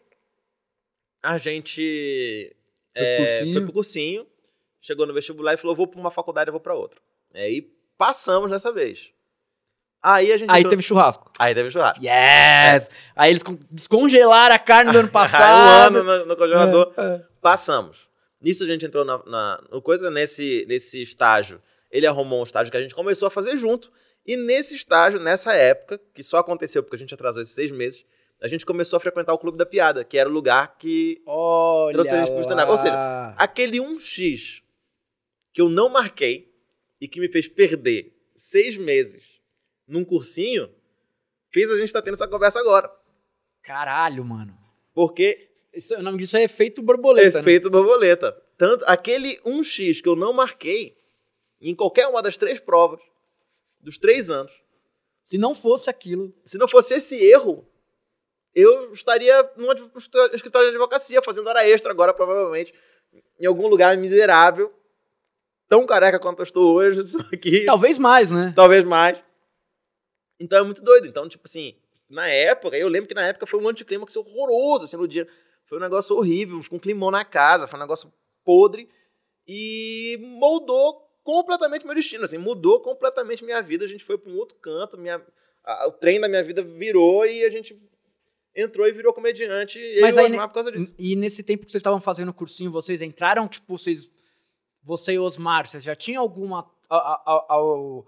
a 1.23 1.39
gente 1.39 2.55
Foi 2.97 3.03
pro 3.05 3.05
é, 3.05 3.17
cursinho. 3.19 3.53
foi 3.53 3.63
pro 3.63 3.73
cursinho, 3.73 4.27
chegou 4.87 5.07
no 5.07 5.13
vestibular 5.15 5.55
e 5.55 5.57
falou: 5.57 5.75
vou 5.77 5.87
pra 5.87 6.01
uma 6.01 6.11
faculdade, 6.11 6.49
eu 6.49 6.53
vou 6.53 6.61
pra 6.61 6.75
outra. 6.75 7.01
Aí 7.35 7.63
passamos 7.99 8.51
dessa 8.51 8.73
vez. 8.73 9.11
Aí 10.03 10.33
a 10.33 10.37
gente. 10.37 10.51
Aí 10.51 10.61
entrou- 10.61 10.71
teve 10.71 10.83
churrasco. 10.83 11.31
Aí 11.39 11.55
teve 11.55 11.71
churrasco. 11.71 12.05
Yes! 12.05 12.91
Aí 13.17 13.31
eles 13.31 13.43
con- 13.43 13.59
descongelaram 13.71 14.55
a 14.55 14.59
carne 14.59 14.93
do 14.93 14.99
ano 14.99 15.07
Aí 15.09 15.11
um 15.11 15.13
passado. 15.13 15.97
ano 15.99 16.03
no, 16.05 16.27
no 16.27 16.37
congelador. 16.37 16.93
É, 16.97 17.03
é. 17.03 17.23
Passamos. 17.41 18.09
Nisso 18.41 18.63
a 18.65 18.67
gente 18.67 18.87
entrou 18.87 19.05
na, 19.05 19.19
na 19.27 19.81
coisa 19.83 20.11
nesse, 20.11 20.65
nesse 20.69 21.03
estágio. 21.03 21.61
Ele 21.91 22.07
arrumou 22.07 22.41
um 22.41 22.43
estágio 22.45 22.71
que 22.71 22.77
a 22.77 22.83
gente 22.83 22.95
começou 22.95 23.27
a 23.27 23.31
fazer 23.31 23.57
junto. 23.57 23.91
E 24.25 24.37
nesse 24.37 24.75
estágio, 24.77 25.19
nessa 25.19 25.53
época, 25.55 26.01
que 26.15 26.23
só 26.23 26.39
aconteceu 26.39 26.83
porque 26.83 26.97
a 26.97 26.99
gente 26.99 27.15
atrasou 27.15 27.41
esses 27.43 27.55
seis 27.55 27.71
meses, 27.71 28.05
a 28.41 28.49
gente 28.49 28.67
começou 28.67 28.97
a 28.97 29.01
frequentar 29.01 29.33
o 29.33 29.39
Clube 29.39 29.57
da 29.57 29.65
Piada, 29.65 30.05
que 30.05 30.19
era 30.19 30.29
o 30.29 30.33
lugar 30.33 30.77
que. 30.79 31.23
Olha 31.27 31.93
Trouxe 31.95 32.15
a 32.15 32.19
gente 32.19 32.31
pro 32.31 32.41
stand-up. 32.41 32.71
Ou 32.71 32.77
seja. 32.77 33.35
Aquele 33.37 33.79
1x 33.79 34.63
que 35.57 35.63
eu 35.63 35.71
não 35.71 35.89
marquei 35.89 36.55
e 37.01 37.09
que 37.09 37.19
me 37.19 37.31
fez 37.33 37.49
perder 37.49 38.15
seis 38.37 38.77
meses 38.77 39.41
num 39.89 40.05
cursinho, 40.05 40.71
fez 41.51 41.71
a 41.71 41.77
gente 41.77 41.87
estar 41.87 42.03
tendo 42.03 42.13
essa 42.13 42.29
conversa 42.29 42.61
agora. 42.61 42.95
Caralho, 43.63 44.23
mano. 44.23 44.55
Porque 44.93 45.49
Isso, 45.73 45.95
o 45.95 46.03
nome 46.03 46.19
disso 46.19 46.37
é 46.37 46.43
efeito 46.43 46.83
borboleta, 46.83 47.39
né? 47.39 47.41
Efeito 47.41 47.71
borboleta. 47.71 48.33
Tanto 48.59 48.85
aquele 48.87 49.41
1x 49.47 50.03
que 50.03 50.09
eu 50.11 50.15
não 50.15 50.35
marquei 50.35 50.95
em 51.59 51.75
qualquer 51.75 52.07
uma 52.07 52.21
das 52.21 52.37
três 52.37 52.61
provas 52.61 53.01
dos 53.81 53.97
três 53.97 54.29
anos. 54.29 54.53
Se 55.25 55.39
não 55.39 55.55
fosse 55.55 55.89
aquilo. 55.89 56.35
Se 56.45 56.59
não 56.59 56.69
fosse 56.69 56.93
esse 56.93 57.17
erro, 57.17 57.67
eu 58.55 58.93
estaria 58.93 59.43
num 59.57 59.73
escritório 60.35 60.69
de 60.69 60.77
advocacia, 60.77 61.23
fazendo 61.23 61.49
hora 61.49 61.67
extra 61.67 61.93
agora, 61.93 62.13
provavelmente, 62.13 62.75
em 63.41 63.47
algum 63.47 63.69
lugar 63.69 63.97
miserável, 63.97 64.71
tão 65.69 65.85
careca 65.87 66.19
quanto 66.19 66.41
eu 66.41 66.45
estou 66.45 66.75
hoje, 66.75 67.03
só 67.09 67.23
que 67.37 67.65
Talvez 67.65 67.99
mais, 67.99 68.31
né? 68.31 68.53
talvez 68.55 68.85
mais. 68.85 69.23
Então 70.41 70.59
é 70.59 70.63
muito 70.63 70.83
doido. 70.83 71.07
Então, 71.07 71.29
tipo 71.29 71.45
assim, 71.47 71.75
na 72.09 72.29
época, 72.29 72.77
eu 72.77 72.89
lembro 72.89 73.09
que 73.09 73.15
na 73.15 73.27
época 73.27 73.47
foi 73.47 73.61
um 73.61 73.69
anticlímax 73.69 74.15
horroroso, 74.17 74.85
assim, 74.85 74.97
no 74.97 75.09
dia. 75.09 75.27
Foi 75.67 75.79
um 75.79 75.81
negócio 75.81 76.15
horrível, 76.17 76.63
ficou 76.63 76.77
um 76.79 76.81
climão 76.81 77.11
na 77.11 77.25
casa, 77.25 77.67
foi 77.67 77.79
um 77.79 77.83
negócio 77.83 78.13
podre. 78.45 78.89
E 79.49 80.19
moldou 80.21 81.03
completamente 81.23 81.85
meu 81.87 81.95
destino, 81.95 82.25
assim, 82.25 82.39
mudou 82.39 82.81
completamente 82.81 83.45
minha 83.45 83.61
vida. 83.63 83.85
A 83.85 83.89
gente 83.89 84.05
foi 84.05 84.17
para 84.19 84.31
um 84.31 84.37
outro 84.37 84.57
canto, 84.59 84.97
minha, 84.99 85.21
a- 85.65 85.89
o 85.89 85.93
trem 85.93 86.21
da 86.21 86.29
minha 86.29 86.43
vida 86.43 86.63
virou 86.63 87.27
e 87.27 87.45
a 87.45 87.51
gente 87.51 87.77
entrou 88.55 88.87
e 88.87 88.93
virou 88.93 89.13
comediante. 89.13 89.79
E 89.79 90.01
Mas 90.01 90.17
eu 90.17 90.25
aí, 90.25 90.31
Osmar 90.31 90.49
por 90.49 90.55
causa 90.55 90.71
disso. 90.73 90.95
E 90.99 91.17
nesse 91.17 91.43
tempo 91.43 91.65
que 91.65 91.71
vocês 91.71 91.81
estavam 91.81 92.01
fazendo 92.01 92.29
o 92.29 92.35
cursinho, 92.35 92.71
vocês 92.71 93.03
entraram, 93.03 93.49
tipo, 93.49 93.77
vocês. 93.77 94.09
Você 94.87 95.15
e 95.15 95.19
Osmar, 95.19 95.67
vocês 95.67 95.83
já 95.83 95.95
tinham 95.97 96.23
alguma. 96.23 96.65
a- 96.89 96.97
a- 96.97 97.23
a- 97.27 97.45
ao- 97.49 98.07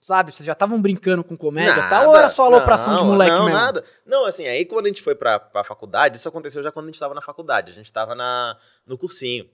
sabe, 0.00 0.30
vocês 0.30 0.46
já 0.46 0.52
estavam 0.52 0.80
brincando 0.80 1.24
com 1.24 1.34
comédia 1.34 1.72
e 1.80 1.88
tal? 1.88 2.08
Ou 2.10 2.16
era 2.16 2.28
só 2.28 2.44
alopração 2.44 2.94
de 2.96 3.00
Não, 3.02 3.08
moleque 3.08 3.32
não, 3.32 3.46
mesmo? 3.46 3.58
nada. 3.58 3.84
Não, 4.04 4.26
assim, 4.26 4.46
aí 4.46 4.66
quando 4.66 4.84
a 4.84 4.88
gente 4.90 5.02
foi 5.02 5.14
pra, 5.14 5.40
pra 5.40 5.64
faculdade, 5.64 6.18
isso 6.18 6.28
aconteceu 6.28 6.62
já 6.62 6.70
quando 6.70 6.84
a 6.84 6.88
gente 6.88 7.00
tava 7.00 7.14
na 7.14 7.22
faculdade. 7.22 7.72
A 7.72 7.74
gente 7.74 7.90
tava 7.90 8.14
na, 8.14 8.54
no 8.86 8.98
cursinho. 8.98 9.48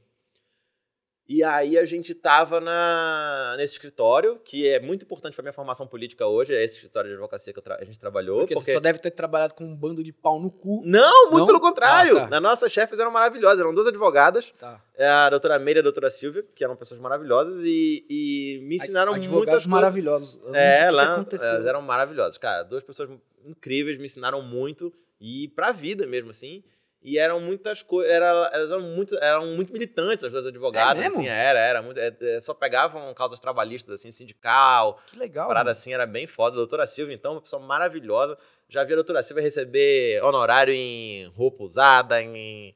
E 1.27 1.43
aí 1.43 1.79
a 1.79 1.85
gente 1.87 2.15
tava 2.15 2.61
na, 2.61 3.55
nesse 3.57 3.73
escritório, 3.73 4.39
que 4.45 4.69
é 4.69 4.79
muito 4.79 5.05
importante 5.07 5.33
pra 5.35 5.43
minha 5.43 5.55
formação 5.55 5.87
política 5.87 6.27
hoje, 6.27 6.55
é 6.55 6.63
esse 6.63 6.75
escritório 6.75 7.09
de 7.09 7.15
advocacia 7.15 7.51
que 7.51 7.61
a 7.67 7.85
gente 7.85 7.99
trabalhou. 7.99 8.41
Porque, 8.41 8.53
porque- 8.55 8.67
você 8.73 8.75
só 8.75 8.81
deve 8.81 8.99
ter 8.99 9.11
trabalhado 9.11 9.55
com 9.55 9.65
um 9.65 9.75
bando 9.75 10.05
de 10.05 10.13
pau 10.13 10.39
no 10.39 10.51
cu. 10.51 10.83
Não, 10.85 11.31
muito 11.31 11.39
Não? 11.39 11.47
pelo 11.47 11.61
contrário. 11.61 12.19
Ah, 12.19 12.29
tá. 12.29 12.41
Nossas 12.41 12.71
chefes 12.71 12.99
eram 12.99 13.11
maravilhosas, 13.11 13.59
eram 13.61 13.73
duas 13.73 13.87
advogadas, 13.87 14.53
Tá. 14.59 14.83
é 14.95 15.07
a 15.09 15.31
doutora 15.31 15.59
Meire 15.59 15.79
e 15.79 15.81
a 15.81 15.83
doutora 15.83 16.11
Silvia, 16.11 16.45
que 16.55 16.63
eram 16.63 16.77
pessoas 16.77 17.01
maravilhosas 17.01 17.65
e, 17.65 18.05
e 18.09 18.61
me 18.63 18.77
ensinaram 18.77 19.15
Advogados 19.15 19.31
muitas 19.37 19.55
coisas. 19.55 19.67
maravilhosos. 19.67 20.39
Eu 20.43 20.49
não 20.53 20.55
É, 20.59 20.91
lá 20.91 21.25
elas 21.33 21.65
eram 21.67 21.81
maravilhosas. 21.81 22.37
Cara, 22.37 22.63
duas 22.65 22.85
pessoas 22.85 23.09
incríveis, 23.47 23.97
me 23.97 24.05
ensinaram 24.05 24.43
muito 24.43 24.93
e 25.19 25.49
pra 25.57 25.73
vida 25.73 26.07
mesmo, 26.07 26.29
assim. 26.29 26.63
E 27.07 27.19
eram 27.19 27.39
muitas 27.39 27.83
coisas, 27.83 28.11
era, 28.11 28.51
elas 28.51 28.71
eram 28.71 28.81
muito, 28.81 29.15
eram 29.19 29.47
muito 29.49 29.71
militantes, 29.71 30.25
as 30.25 30.33
duas 30.33 30.47
advogadas, 30.47 31.03
É 31.03 31.07
assim, 31.07 31.29
era, 31.29 31.59
era 31.59 31.83
muito, 31.83 32.01
é, 32.01 32.11
é, 32.19 32.41
só 32.41 32.55
pegavam 32.55 33.13
causas 33.13 33.39
trabalhistas, 33.39 34.01
assim, 34.01 34.11
sindical, 34.11 34.99
Que 35.11 35.19
legal. 35.19 35.47
parada 35.47 35.67
mano. 35.67 35.71
assim, 35.73 35.93
era 35.93 36.07
bem 36.07 36.27
foda. 36.27 36.55
A 36.55 36.57
doutora 36.57 36.87
Silvia, 36.87 37.15
então, 37.15 37.33
uma 37.33 37.43
pessoa 37.43 37.61
maravilhosa. 37.61 38.39
Já 38.71 38.83
vi 38.85 38.95
a 38.95 38.97
doutora 38.97 39.23
Silvia 39.23 39.43
receber 39.43 40.23
honorário 40.25 40.73
em 40.73 41.27
roupa 41.37 41.63
usada, 41.63 42.23
em 42.23 42.75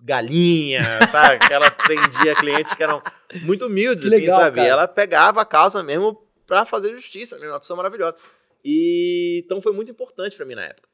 galinha, 0.00 0.82
sabe? 1.12 1.46
Que 1.46 1.52
ela 1.52 1.68
atendia 1.68 2.34
clientes 2.34 2.74
que 2.74 2.82
eram 2.82 3.00
muito 3.42 3.66
humildes, 3.66 4.02
Que 4.02 4.08
assim, 4.08 4.20
legal, 4.22 4.40
sabe? 4.40 4.56
Cara. 4.56 4.68
ela 4.68 4.88
pegava 4.88 5.40
a 5.40 5.44
causa 5.44 5.80
mesmo 5.80 6.20
pra 6.44 6.64
fazer 6.66 6.90
justiça, 6.90 7.36
mesmo, 7.38 7.52
uma 7.52 7.60
pessoa 7.60 7.76
maravilhosa. 7.76 8.16
E 8.64 9.42
então 9.44 9.62
foi 9.62 9.72
muito 9.72 9.90
importante 9.92 10.36
pra 10.36 10.44
mim 10.44 10.54
na 10.56 10.64
época. 10.64 10.88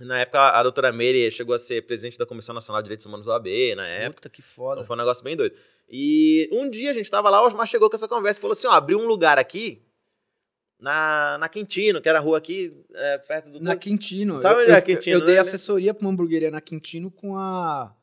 Na 0.00 0.18
época, 0.20 0.40
a 0.40 0.62
doutora 0.62 0.92
Meire 0.92 1.30
chegou 1.30 1.54
a 1.54 1.58
ser 1.58 1.86
presidente 1.86 2.18
da 2.18 2.26
Comissão 2.26 2.54
Nacional 2.54 2.82
de 2.82 2.86
Direitos 2.86 3.06
Humanos 3.06 3.26
do 3.26 3.32
AB, 3.32 3.74
na 3.76 3.86
época. 3.86 4.22
Puta 4.22 4.28
que 4.28 4.42
foda. 4.42 4.80
Então 4.80 4.86
foi 4.86 4.96
um 4.96 4.98
negócio 4.98 5.22
bem 5.22 5.36
doido. 5.36 5.54
E 5.88 6.48
um 6.52 6.68
dia 6.68 6.90
a 6.90 6.94
gente 6.94 7.10
tava 7.10 7.30
lá, 7.30 7.42
o 7.42 7.46
Osmar 7.46 7.66
chegou 7.66 7.88
com 7.88 7.94
essa 7.94 8.08
conversa 8.08 8.40
e 8.40 8.42
falou 8.42 8.52
assim: 8.52 8.66
ó, 8.66 8.72
abriu 8.72 8.98
um 8.98 9.06
lugar 9.06 9.38
aqui 9.38 9.82
na, 10.80 11.38
na 11.38 11.48
Quintino, 11.48 12.00
que 12.00 12.08
era 12.08 12.18
a 12.18 12.20
rua 12.22 12.38
aqui 12.38 12.84
é, 12.92 13.18
perto 13.18 13.50
do. 13.50 13.60
Na 13.60 13.76
Quintino. 13.76 14.40
Sabe 14.40 14.56
eu, 14.56 14.62
onde 14.62 14.70
é 14.70 14.74
eu- 14.74 14.78
a 14.78 14.82
Quintino, 14.82 15.20
Eu 15.20 15.26
dei 15.26 15.34
né? 15.36 15.40
assessoria 15.42 15.94
pra 15.94 16.04
uma 16.04 16.10
hamburgueria 16.12 16.50
na 16.50 16.60
Quintino 16.60 17.10
com 17.10 17.36
a. 17.38 17.94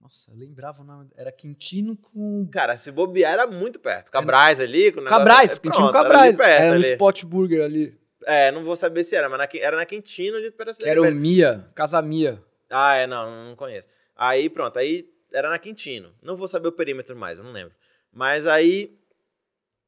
Nossa, 0.00 0.30
eu 0.32 0.36
lembrava 0.36 0.80
o 0.80 0.84
nome. 0.84 1.10
Era 1.14 1.30
Quintino 1.30 1.96
com. 1.96 2.48
Cara, 2.50 2.76
se 2.76 2.90
bobear 2.90 3.34
era 3.34 3.46
muito 3.46 3.78
perto. 3.78 4.10
Cabrais 4.10 4.58
ali, 4.60 4.90
com 4.92 5.00
o 5.00 5.04
negócio- 5.04 5.18
Cabrais, 5.18 5.52
é, 5.52 5.54
Quintino 5.60 5.72
pronto, 5.90 5.96
era 5.96 6.02
Cabrais. 6.04 6.28
ali 6.28 6.36
perto, 6.38 6.62
Era 6.62 6.74
ali. 6.74 6.92
Spot 6.92 7.24
Burger 7.24 7.62
ali. 7.64 8.01
É, 8.26 8.50
não 8.50 8.64
vou 8.64 8.76
saber 8.76 9.04
se 9.04 9.16
era, 9.16 9.28
mas 9.28 9.38
na, 9.38 9.48
era 9.54 9.76
na 9.76 9.86
Quintino 9.86 10.38
Que 10.38 10.72
cidade 10.72 10.88
era 10.88 11.02
o. 11.02 11.10
Mia, 11.12 11.68
Casa 11.74 12.00
Mia. 12.00 12.42
Ah, 12.70 12.94
é, 12.94 13.06
não, 13.06 13.48
não 13.48 13.56
conheço. 13.56 13.88
Aí, 14.16 14.48
pronto, 14.48 14.78
aí 14.78 15.08
era 15.32 15.50
na 15.50 15.58
Quintino. 15.58 16.14
Não 16.22 16.36
vou 16.36 16.46
saber 16.48 16.68
o 16.68 16.72
perímetro 16.72 17.16
mais, 17.16 17.38
eu 17.38 17.44
não 17.44 17.52
lembro. 17.52 17.74
Mas 18.12 18.46
aí, 18.46 18.96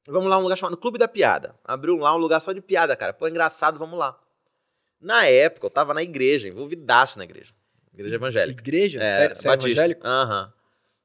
vamos 0.07 0.29
lá, 0.29 0.39
um 0.39 0.43
lugar 0.43 0.57
chamado 0.57 0.77
Clube 0.77 0.99
da 0.99 1.09
Piada. 1.09 1.55
Abriu 1.65 1.97
lá 1.97 2.15
um 2.15 2.19
lugar 2.19 2.41
só 2.41 2.53
de 2.53 2.61
piada, 2.61 2.97
cara. 2.97 3.13
Pô, 3.13 3.29
engraçado, 3.29 3.79
vamos 3.79 3.99
lá. 3.99 4.19
Na 5.01 5.27
época, 5.27 5.67
eu 5.67 5.71
tava 5.71 5.93
na 5.93 6.03
igreja, 6.03 6.49
envolvidaço 6.49 7.19
na 7.19 7.25
igreja. 7.25 7.53
Igreja 7.93 8.17
evangélica. 8.17 8.61
Igreja? 8.61 9.03
É, 9.03 9.35
Sério, 9.35 9.67
evangélico? 9.67 10.07
Aham. 10.07 10.53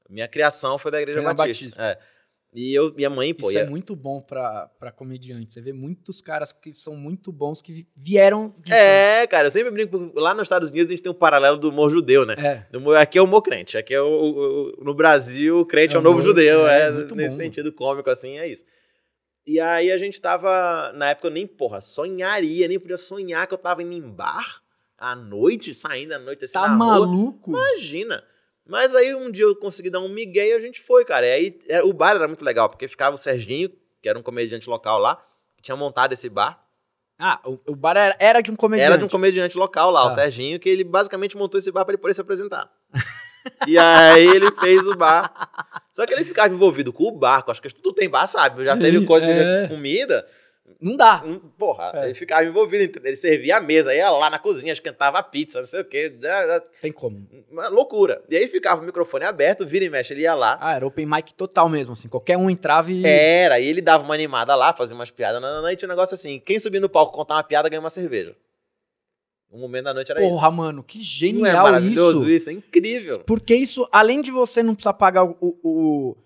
Minha 0.10 0.28
criação 0.28 0.78
foi 0.80 0.90
da 0.90 1.00
igreja 1.00 1.22
Foi 1.22 1.34
Batista. 1.34 1.66
Batista. 1.66 1.84
É. 1.84 2.00
E 2.52 2.74
eu, 2.74 2.92
minha 2.96 3.12
mãe, 3.12 3.32
pô, 3.32 3.50
Isso 3.52 3.60
ia- 3.60 3.64
é 3.64 3.70
muito 3.70 3.96
bom 3.96 4.20
pra, 4.20 4.68
pra 4.80 4.92
comediante. 4.92 5.54
Você 5.54 5.62
vê 5.62 5.72
muitos 5.72 6.20
caras 6.20 6.52
que 6.52 6.74
são 6.74 6.96
muito 6.96 7.32
bons 7.32 7.62
que 7.62 7.72
vi- 7.72 7.88
vieram 7.96 8.56
disso. 8.58 8.74
É, 8.76 9.28
cara, 9.28 9.46
eu 9.48 9.52
sempre 9.52 9.70
brinco. 9.70 10.12
Lá 10.16 10.34
nos 10.34 10.44
Estados 10.44 10.72
Unidos 10.72 10.88
a 10.90 10.94
gente 10.96 11.04
tem 11.04 11.12
um 11.12 11.16
paralelo 11.16 11.58
do 11.58 11.70
humor 11.70 11.92
judeu, 11.92 12.26
né? 12.26 12.34
É. 12.40 12.66
Aqui 13.00 13.20
é 13.20 13.22
o 13.22 13.26
humor 13.26 13.44
crente. 13.44 13.78
Aqui 13.78 13.94
é 13.94 14.02
o, 14.02 14.08
o- 14.08 14.84
no 14.84 14.96
Brasil, 14.96 15.60
o 15.60 15.66
crente 15.66 15.94
é, 15.94 15.98
É 15.98 16.00
o 16.00 16.02
novo 16.04 16.16
humor- 16.20 16.26
judeu. 16.28 16.68
é, 16.68 16.88
É, 16.88 16.92
nesse 17.14 17.38
bom. 17.38 17.44
sentido 17.44 17.72
cômico, 17.72 18.10
assim, 18.10 18.40
é 18.40 18.48
isso. 18.48 18.66
E 19.46 19.60
aí 19.60 19.92
a 19.92 19.98
gente 19.98 20.20
tava. 20.20 20.92
Na 20.94 21.12
época 21.12 21.28
eu 21.28 21.32
nem, 21.32 21.46
porra, 21.46 21.80
sonharia, 21.82 22.68
nem 22.68 22.80
podia 22.80 22.98
sonhar 22.98 23.46
que 23.46 23.54
eu 23.54 23.58
tava 23.60 23.84
indo 23.84 23.94
em 23.94 24.02
bar 24.02 24.60
à 24.98 25.16
noite, 25.16 25.72
saindo 25.76 26.14
à 26.14 26.20
noite 26.20 26.46
assim 26.46 26.54
Tá 26.54 26.62
na 26.62 26.68
rua. 26.70 26.78
maluco? 27.00 27.52
Imagina. 27.52 28.24
Mas 28.70 28.94
aí 28.94 29.16
um 29.16 29.32
dia 29.32 29.46
eu 29.46 29.56
consegui 29.56 29.90
dar 29.90 30.00
um 30.00 30.08
migué 30.08 30.50
e 30.50 30.54
a 30.54 30.60
gente 30.60 30.80
foi, 30.80 31.04
cara. 31.04 31.26
E 31.26 31.32
aí 31.32 31.60
é, 31.68 31.84
o 31.84 31.92
bar 31.92 32.16
era 32.16 32.28
muito 32.28 32.46
legal, 32.46 32.70
porque 32.70 32.88
ficava 32.88 33.16
o 33.16 33.18
Serginho, 33.18 33.72
que 34.00 34.08
era 34.08 34.18
um 34.18 34.22
comediante 34.22 34.70
local 34.70 35.00
lá, 35.00 35.20
que 35.58 35.64
tinha 35.64 35.76
montado 35.76 36.14
esse 36.14 36.30
bar. 36.30 36.64
Ah, 37.18 37.40
o, 37.44 37.60
o 37.68 37.76
bar 37.76 37.98
era, 37.98 38.16
era 38.20 38.42
de 38.42 38.52
um 38.52 38.56
comediante. 38.56 38.86
Era 38.86 38.98
de 38.98 39.04
um 39.04 39.10
comediante 39.10 39.58
local 39.58 39.90
lá, 39.90 40.06
o 40.06 40.10
Tá. 40.10 40.16
Serginho, 40.16 40.60
que 40.60 40.70
ele 40.70 40.84
basicamente 40.84 41.36
montou 41.36 41.58
esse 41.58 41.72
bar 41.72 41.84
pra 41.84 41.94
ele 41.94 42.02
poder 42.02 42.14
se 42.14 42.22
apresentar. 42.22 42.72
e 43.68 43.78
aí 43.78 44.28
ele 44.28 44.52
fez 44.52 44.88
o 44.88 44.96
bar. 44.96 45.34
Só 45.92 46.06
que 46.06 46.14
ele 46.14 46.24
ficava 46.24 46.54
envolvido 46.54 46.94
com 46.94 47.06
o 47.06 47.12
barco. 47.12 47.50
Acho 47.50 47.62
que 47.62 47.74
tudo 47.74 47.92
tem 47.92 48.08
bar, 48.08 48.28
sabe? 48.28 48.64
Já 48.64 48.78
teve 48.78 49.00
Sim, 49.00 49.06
coisa 49.08 49.26
de 49.26 49.32
é. 49.32 49.68
comida. 49.68 50.26
Não 50.80 50.96
dá. 50.96 51.22
hum, 51.26 51.40
Porra, 51.58 51.92
É. 51.96 52.06
ele 52.06 52.14
ficava 52.14 52.46
envolvido. 52.46 52.84
entendeu? 52.84 53.10
Ele 53.10 53.18
servia 53.18 53.58
a 53.58 53.62
mesa, 53.62 53.94
ia 53.94 54.10
lá 54.10 54.30
na 54.30 54.40
cozinha, 54.40 54.72
esquentava 54.74 55.18
a 55.20 55.24
pizza, 55.24 55.60
não 55.60 55.66
sei 55.68 55.82
o 55.82 55.86
quê. 55.86 56.14
Tem 56.82 56.92
como. 56.92 57.28
Uma 57.52 57.68
loucura. 57.70 58.24
E 58.30 58.36
aí 58.38 58.48
ficava 58.48 58.82
o 58.82 58.86
microfone 58.86 59.26
aberto, 59.26 59.66
vira 59.66 59.86
e 59.86 59.90
mexe, 59.90 60.14
ele 60.14 60.22
ia 60.22 60.36
lá. 60.36 60.58
Ah, 60.62 60.76
era 60.76 60.86
open 60.88 61.06
mic 61.06 61.34
total 61.34 61.68
mesmo, 61.70 61.94
assim. 61.94 62.08
Qualquer 62.08 62.38
um 62.38 62.50
entrava 62.50 62.92
e... 62.92 63.06
Era, 63.06 63.60
e 63.60 63.66
ele 63.66 63.82
dava 63.82 64.04
uma 64.04 64.14
animada 64.14 64.56
lá, 64.56 64.72
fazia 64.74 64.96
umas 64.96 65.12
piadas, 65.12 65.42
nananã, 65.42 65.72
e 65.72 65.76
tinha 65.76 65.88
um 65.88 65.92
negócio 65.92 66.14
assim: 66.14 66.40
quem 66.40 66.60
subir 66.60 66.80
no 66.80 66.90
palco 66.90 67.14
contar 67.14 67.36
uma 67.36 67.44
piada 67.44 67.68
ganha 67.70 67.80
uma 67.80 67.90
cerveja. 67.90 68.36
Um 69.52 69.60
momento 69.60 69.86
da 69.86 69.94
noite 69.96 70.12
era 70.12 70.22
isso. 70.22 70.30
Porra, 70.30 70.52
mano, 70.52 70.84
que 70.84 70.98
Não 71.00 71.04
é 71.04 71.06
genial 71.08 71.64
maravilhoso 71.64 72.20
isso. 72.20 72.30
isso? 72.30 72.50
É 72.52 72.54
incrível. 72.54 73.20
Porque 73.22 73.56
isso, 73.56 73.88
além 73.92 74.22
de 74.22 74.30
você 74.30 74.62
não 74.62 74.76
precisar 74.76 74.94
pagar 74.94 75.24
o. 75.24 75.36
o- 75.42 75.58
o- 75.64 76.18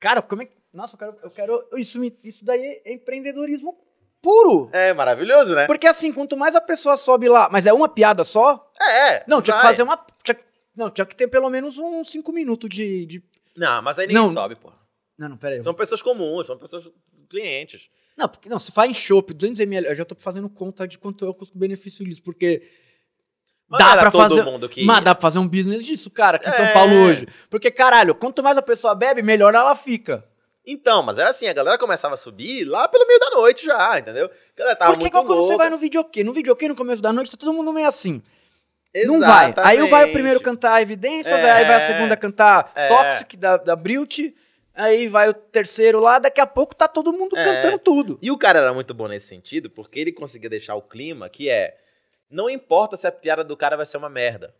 Cara, 0.00 0.20
como 0.20 0.42
é 0.42 0.46
que. 0.46 0.55
Nossa, 0.76 0.94
eu 0.94 0.98
quero. 0.98 1.16
Eu 1.24 1.30
quero 1.30 1.68
isso, 1.76 1.98
me- 1.98 2.16
isso 2.22 2.44
daí 2.44 2.80
é 2.84 2.92
empreendedorismo 2.94 3.76
puro. 4.22 4.68
É 4.72 4.92
maravilhoso, 4.92 5.54
né? 5.54 5.66
Porque 5.66 5.86
assim, 5.86 6.12
quanto 6.12 6.36
mais 6.36 6.54
a 6.54 6.60
pessoa 6.60 6.96
sobe 6.96 7.28
lá. 7.28 7.48
Mas 7.50 7.66
é 7.66 7.72
uma 7.72 7.88
piada 7.88 8.24
só? 8.24 8.70
É. 8.80 9.24
Não, 9.26 9.40
tinha 9.40 9.56
que 9.56 9.62
vai. 9.62 9.72
fazer 9.72 9.82
uma. 9.82 9.96
tinha- 10.22 10.38
não, 10.76 10.90
tinha 10.90 11.06
que 11.06 11.16
ter 11.16 11.28
pelo 11.28 11.48
menos 11.48 11.78
uns 11.78 12.10
5 12.10 12.32
minutos 12.32 12.68
de, 12.68 13.06
de. 13.06 13.24
Não, 13.56 13.80
mas 13.82 13.98
aí 13.98 14.06
ninguém 14.06 14.22
Não. 14.22 14.30
sobe, 14.30 14.54
pô. 14.56 14.70
Não, 15.18 15.30
não, 15.30 15.36
pera 15.38 15.54
aí. 15.54 15.62
São 15.62 15.72
pessoas 15.72 16.02
comuns, 16.02 16.46
são 16.46 16.58
pessoas 16.58 16.90
clientes. 17.30 17.88
Não, 18.16 18.28
porque, 18.28 18.48
não, 18.48 18.58
se 18.58 18.70
faz 18.72 18.90
em 18.90 18.94
chopp, 18.94 19.32
200ml, 19.32 19.86
eu 19.86 19.94
já 19.94 20.04
tô 20.04 20.14
fazendo 20.14 20.48
conta 20.50 20.86
de 20.86 20.98
quanto 20.98 21.24
é 21.24 21.28
o 21.28 21.34
custo-benefício 21.34 22.04
disso, 22.04 22.22
porque. 22.22 22.62
Mas 23.68 23.78
Dá 23.80 23.96
pra 23.96 24.10
todo 24.10 24.28
fazer- 24.28 24.42
mundo 24.44 24.68
que. 24.68 24.84
Mas 24.84 25.02
dá 25.04 25.14
pra 25.14 25.22
fazer 25.22 25.38
um 25.38 25.48
business 25.48 25.84
disso, 25.84 26.10
cara, 26.10 26.36
aqui 26.36 26.48
em 26.48 26.52
São 26.52 26.64
É. 26.66 26.72
Paulo 26.72 26.94
hoje. 26.94 27.26
Porque, 27.50 27.70
caralho, 27.70 28.14
quanto 28.14 28.42
mais 28.42 28.56
a 28.58 28.62
pessoa 28.62 28.94
bebe, 28.94 29.22
melhor 29.22 29.54
ela 29.54 29.74
fica. 29.74 30.24
Então, 30.66 31.02
mas 31.02 31.16
era 31.18 31.30
assim, 31.30 31.46
a 31.46 31.52
galera 31.52 31.78
começava 31.78 32.14
a 32.14 32.16
subir 32.16 32.64
lá 32.64 32.88
pelo 32.88 33.06
meio 33.06 33.20
da 33.20 33.30
noite 33.30 33.64
já, 33.64 33.98
entendeu? 33.98 34.26
A 34.26 34.58
galera 34.58 34.76
tava 34.76 34.90
Porque 34.92 35.02
muito 35.04 35.12
quando 35.12 35.42
você 35.42 35.56
vai 35.56 35.70
no 35.70 35.78
videokê. 35.78 36.24
No 36.24 36.32
videokê, 36.32 36.66
no 36.68 36.74
começo 36.74 37.00
da 37.00 37.12
noite, 37.12 37.30
tá 37.30 37.36
todo 37.36 37.52
mundo 37.52 37.72
meio 37.72 37.86
assim. 37.86 38.20
Não 39.04 39.20
vai. 39.20 39.46
Exatamente. 39.46 39.82
Aí 39.82 39.88
vai 39.90 40.08
o 40.08 40.12
primeiro 40.12 40.40
cantar 40.40 40.80
Evidências, 40.82 41.38
É. 41.38 41.52
aí 41.52 41.64
vai 41.66 41.76
a 41.76 41.86
segunda 41.86 42.16
cantar 42.16 42.72
É. 42.74 42.88
Toxic, 42.88 43.36
da, 43.36 43.56
da 43.58 43.76
Brilt, 43.76 44.18
aí 44.74 45.06
vai 45.06 45.28
o 45.28 45.34
terceiro 45.34 46.00
lá, 46.00 46.18
daqui 46.18 46.40
a 46.40 46.46
pouco 46.46 46.74
tá 46.74 46.88
todo 46.88 47.12
mundo 47.12 47.36
É. 47.36 47.44
cantando 47.44 47.78
tudo. 47.78 48.18
E 48.22 48.30
o 48.30 48.38
cara 48.38 48.58
era 48.60 48.72
muito 48.72 48.92
bom 48.94 49.06
nesse 49.06 49.28
sentido, 49.28 49.68
porque 49.70 50.00
ele 50.00 50.12
conseguia 50.12 50.48
deixar 50.50 50.74
o 50.74 50.82
clima 50.82 51.28
que 51.28 51.48
é. 51.48 51.76
Não 52.28 52.50
importa 52.50 52.96
se 52.96 53.06
a 53.06 53.12
piada 53.12 53.44
do 53.44 53.56
cara 53.56 53.76
vai 53.76 53.86
ser 53.86 53.98
uma 53.98 54.08
merda. 54.08 54.54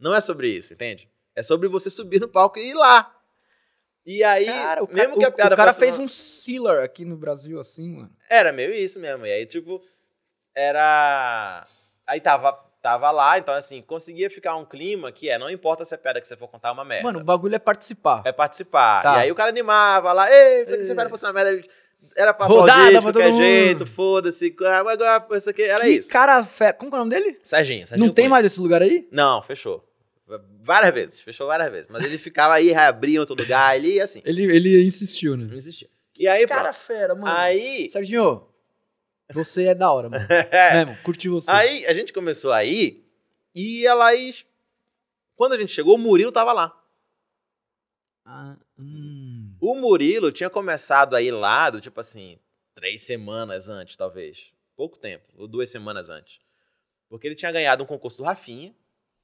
Não 0.00 0.14
é 0.14 0.20
sobre 0.20 0.48
isso, 0.48 0.72
entende? 0.74 1.08
É 1.36 1.42
sobre 1.42 1.68
você 1.68 1.88
subir 1.90 2.20
no 2.20 2.28
palco 2.28 2.58
e 2.58 2.70
ir 2.70 2.74
lá. 2.74 3.14
E 4.06 4.22
aí, 4.22 4.46
Cara, 4.46 4.84
o, 4.84 4.86
mesmo 4.86 5.14
cara, 5.14 5.18
que 5.18 5.24
a 5.24 5.28
o- 5.28 5.32
piada 5.32 5.54
o 5.54 5.56
cara 5.56 5.72
fez 5.72 5.96
uma- 5.96 6.04
um 6.04 6.08
sealer 6.08 6.84
aqui 6.84 7.04
no 7.04 7.16
Brasil, 7.16 7.58
assim, 7.58 7.90
mano. 7.90 8.10
Era 8.30 8.52
meio 8.52 8.72
isso 8.72 9.00
mesmo. 9.00 9.26
E 9.26 9.32
aí, 9.32 9.44
tipo, 9.46 9.82
era. 10.54 11.66
Aí 12.06 12.20
tava, 12.20 12.52
tava 12.80 13.10
lá, 13.10 13.38
então 13.38 13.52
assim, 13.54 13.82
conseguia 13.82 14.30
ficar 14.30 14.54
um 14.56 14.64
clima 14.64 15.10
que 15.10 15.28
é, 15.28 15.38
não 15.38 15.50
importa 15.50 15.84
se 15.84 15.94
a 15.94 15.98
piada 15.98 16.20
que 16.20 16.28
você 16.28 16.36
for 16.36 16.48
contar 16.48 16.68
é 16.68 16.72
uma 16.72 16.84
merda. 16.84 17.04
Mano, 17.04 17.20
o 17.20 17.24
bagulho 17.24 17.54
é 17.54 17.58
participar. 17.58 18.22
é 18.24 18.32
participar. 18.32 19.02
Tá. 19.02 19.16
E 19.16 19.20
aí 19.22 19.32
o 19.32 19.34
cara 19.34 19.50
animava 19.50 20.12
lá, 20.12 20.30
ei, 20.32 20.66
se 20.66 20.92
a 20.92 20.94
piada 20.94 21.10
fosse 21.10 21.24
uma 21.26 21.32
merda, 21.32 21.50
ele- 21.50 21.68
era 22.14 22.32
pra 22.32 22.46
Rodada 22.46 22.92
de 22.92 23.00
qualquer 23.00 23.32
jeito, 23.32 23.84
foda-se, 23.84 24.54
agora 24.60 25.26
isso 25.32 25.50
aqui, 25.50 25.62
era 25.64 25.80
que 25.80 25.88
isso. 25.88 26.08
cara 26.08 26.42
fera. 26.44 26.72
Como 26.74 26.90
que 26.90 26.96
é 26.96 27.00
o 27.00 27.04
nome 27.04 27.10
dele? 27.10 27.36
Serginho, 27.42 27.86
Serginho 27.86 28.06
Não 28.06 28.14
tem 28.14 28.24
Cunha. 28.26 28.30
mais 28.30 28.46
esse 28.46 28.60
lugar 28.60 28.80
aí? 28.82 29.08
Não, 29.10 29.42
fechou. 29.42 29.85
Várias 30.62 30.92
vezes, 30.92 31.20
fechou 31.20 31.46
várias 31.46 31.70
vezes. 31.70 31.88
Mas 31.88 32.04
ele 32.04 32.18
ficava 32.18 32.54
aí, 32.54 32.72
reabria 32.72 33.16
em 33.16 33.18
outro 33.20 33.34
lugar, 33.36 33.76
ele 33.76 33.94
ia 33.94 34.04
assim, 34.04 34.20
Ele, 34.24 34.42
ele 34.44 34.84
insistiu, 34.84 35.36
né? 35.36 35.46
existia. 35.54 35.88
E 36.18 36.26
aí, 36.26 36.46
Cara 36.46 36.70
pronto. 36.72 36.76
fera, 36.84 37.14
mano. 37.14 37.26
Aí, 37.36 37.88
Serginho, 37.92 38.48
você 39.32 39.66
é 39.66 39.74
da 39.74 39.90
hora, 39.92 40.08
mano. 40.08 40.26
é, 40.50 40.84
Mesmo, 40.84 41.02
curti 41.02 41.28
você. 41.28 41.50
aí 41.50 41.86
a 41.86 41.94
gente 41.94 42.12
começou 42.12 42.52
a 42.52 42.64
ir 42.64 43.06
e 43.54 43.86
a 43.86 43.94
Laís, 43.94 44.44
quando 45.36 45.52
a 45.52 45.56
gente 45.58 45.72
chegou, 45.72 45.94
o 45.94 45.98
Murilo 45.98 46.32
tava 46.32 46.52
lá. 46.52 46.76
Ah, 48.24 48.56
hum. 48.78 49.54
O 49.60 49.74
Murilo 49.74 50.32
tinha 50.32 50.50
começado 50.50 51.14
a 51.14 51.22
ir 51.22 51.30
lá, 51.30 51.70
do 51.70 51.80
tipo 51.80 52.00
assim, 52.00 52.38
três 52.74 53.02
semanas 53.02 53.68
antes, 53.68 53.96
talvez. 53.96 54.52
Pouco 54.74 54.98
tempo, 54.98 55.24
ou 55.36 55.46
duas 55.46 55.70
semanas 55.70 56.08
antes. 56.08 56.40
Porque 57.08 57.26
ele 57.28 57.36
tinha 57.36 57.52
ganhado 57.52 57.84
um 57.84 57.86
concurso 57.86 58.18
do 58.18 58.24
Rafinha, 58.24 58.74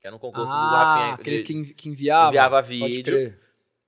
que 0.02 0.06
era 0.08 0.16
um 0.16 0.18
concurso 0.18 0.52
do 0.52 0.58
Ah, 0.58 0.94
Rafinha. 0.96 1.14
aquele 1.14 1.42
de- 1.42 1.64
que 1.64 1.74
que 1.74 1.88
enviava. 1.88 2.28
enviava 2.30 2.60
vídeo. 2.60 3.38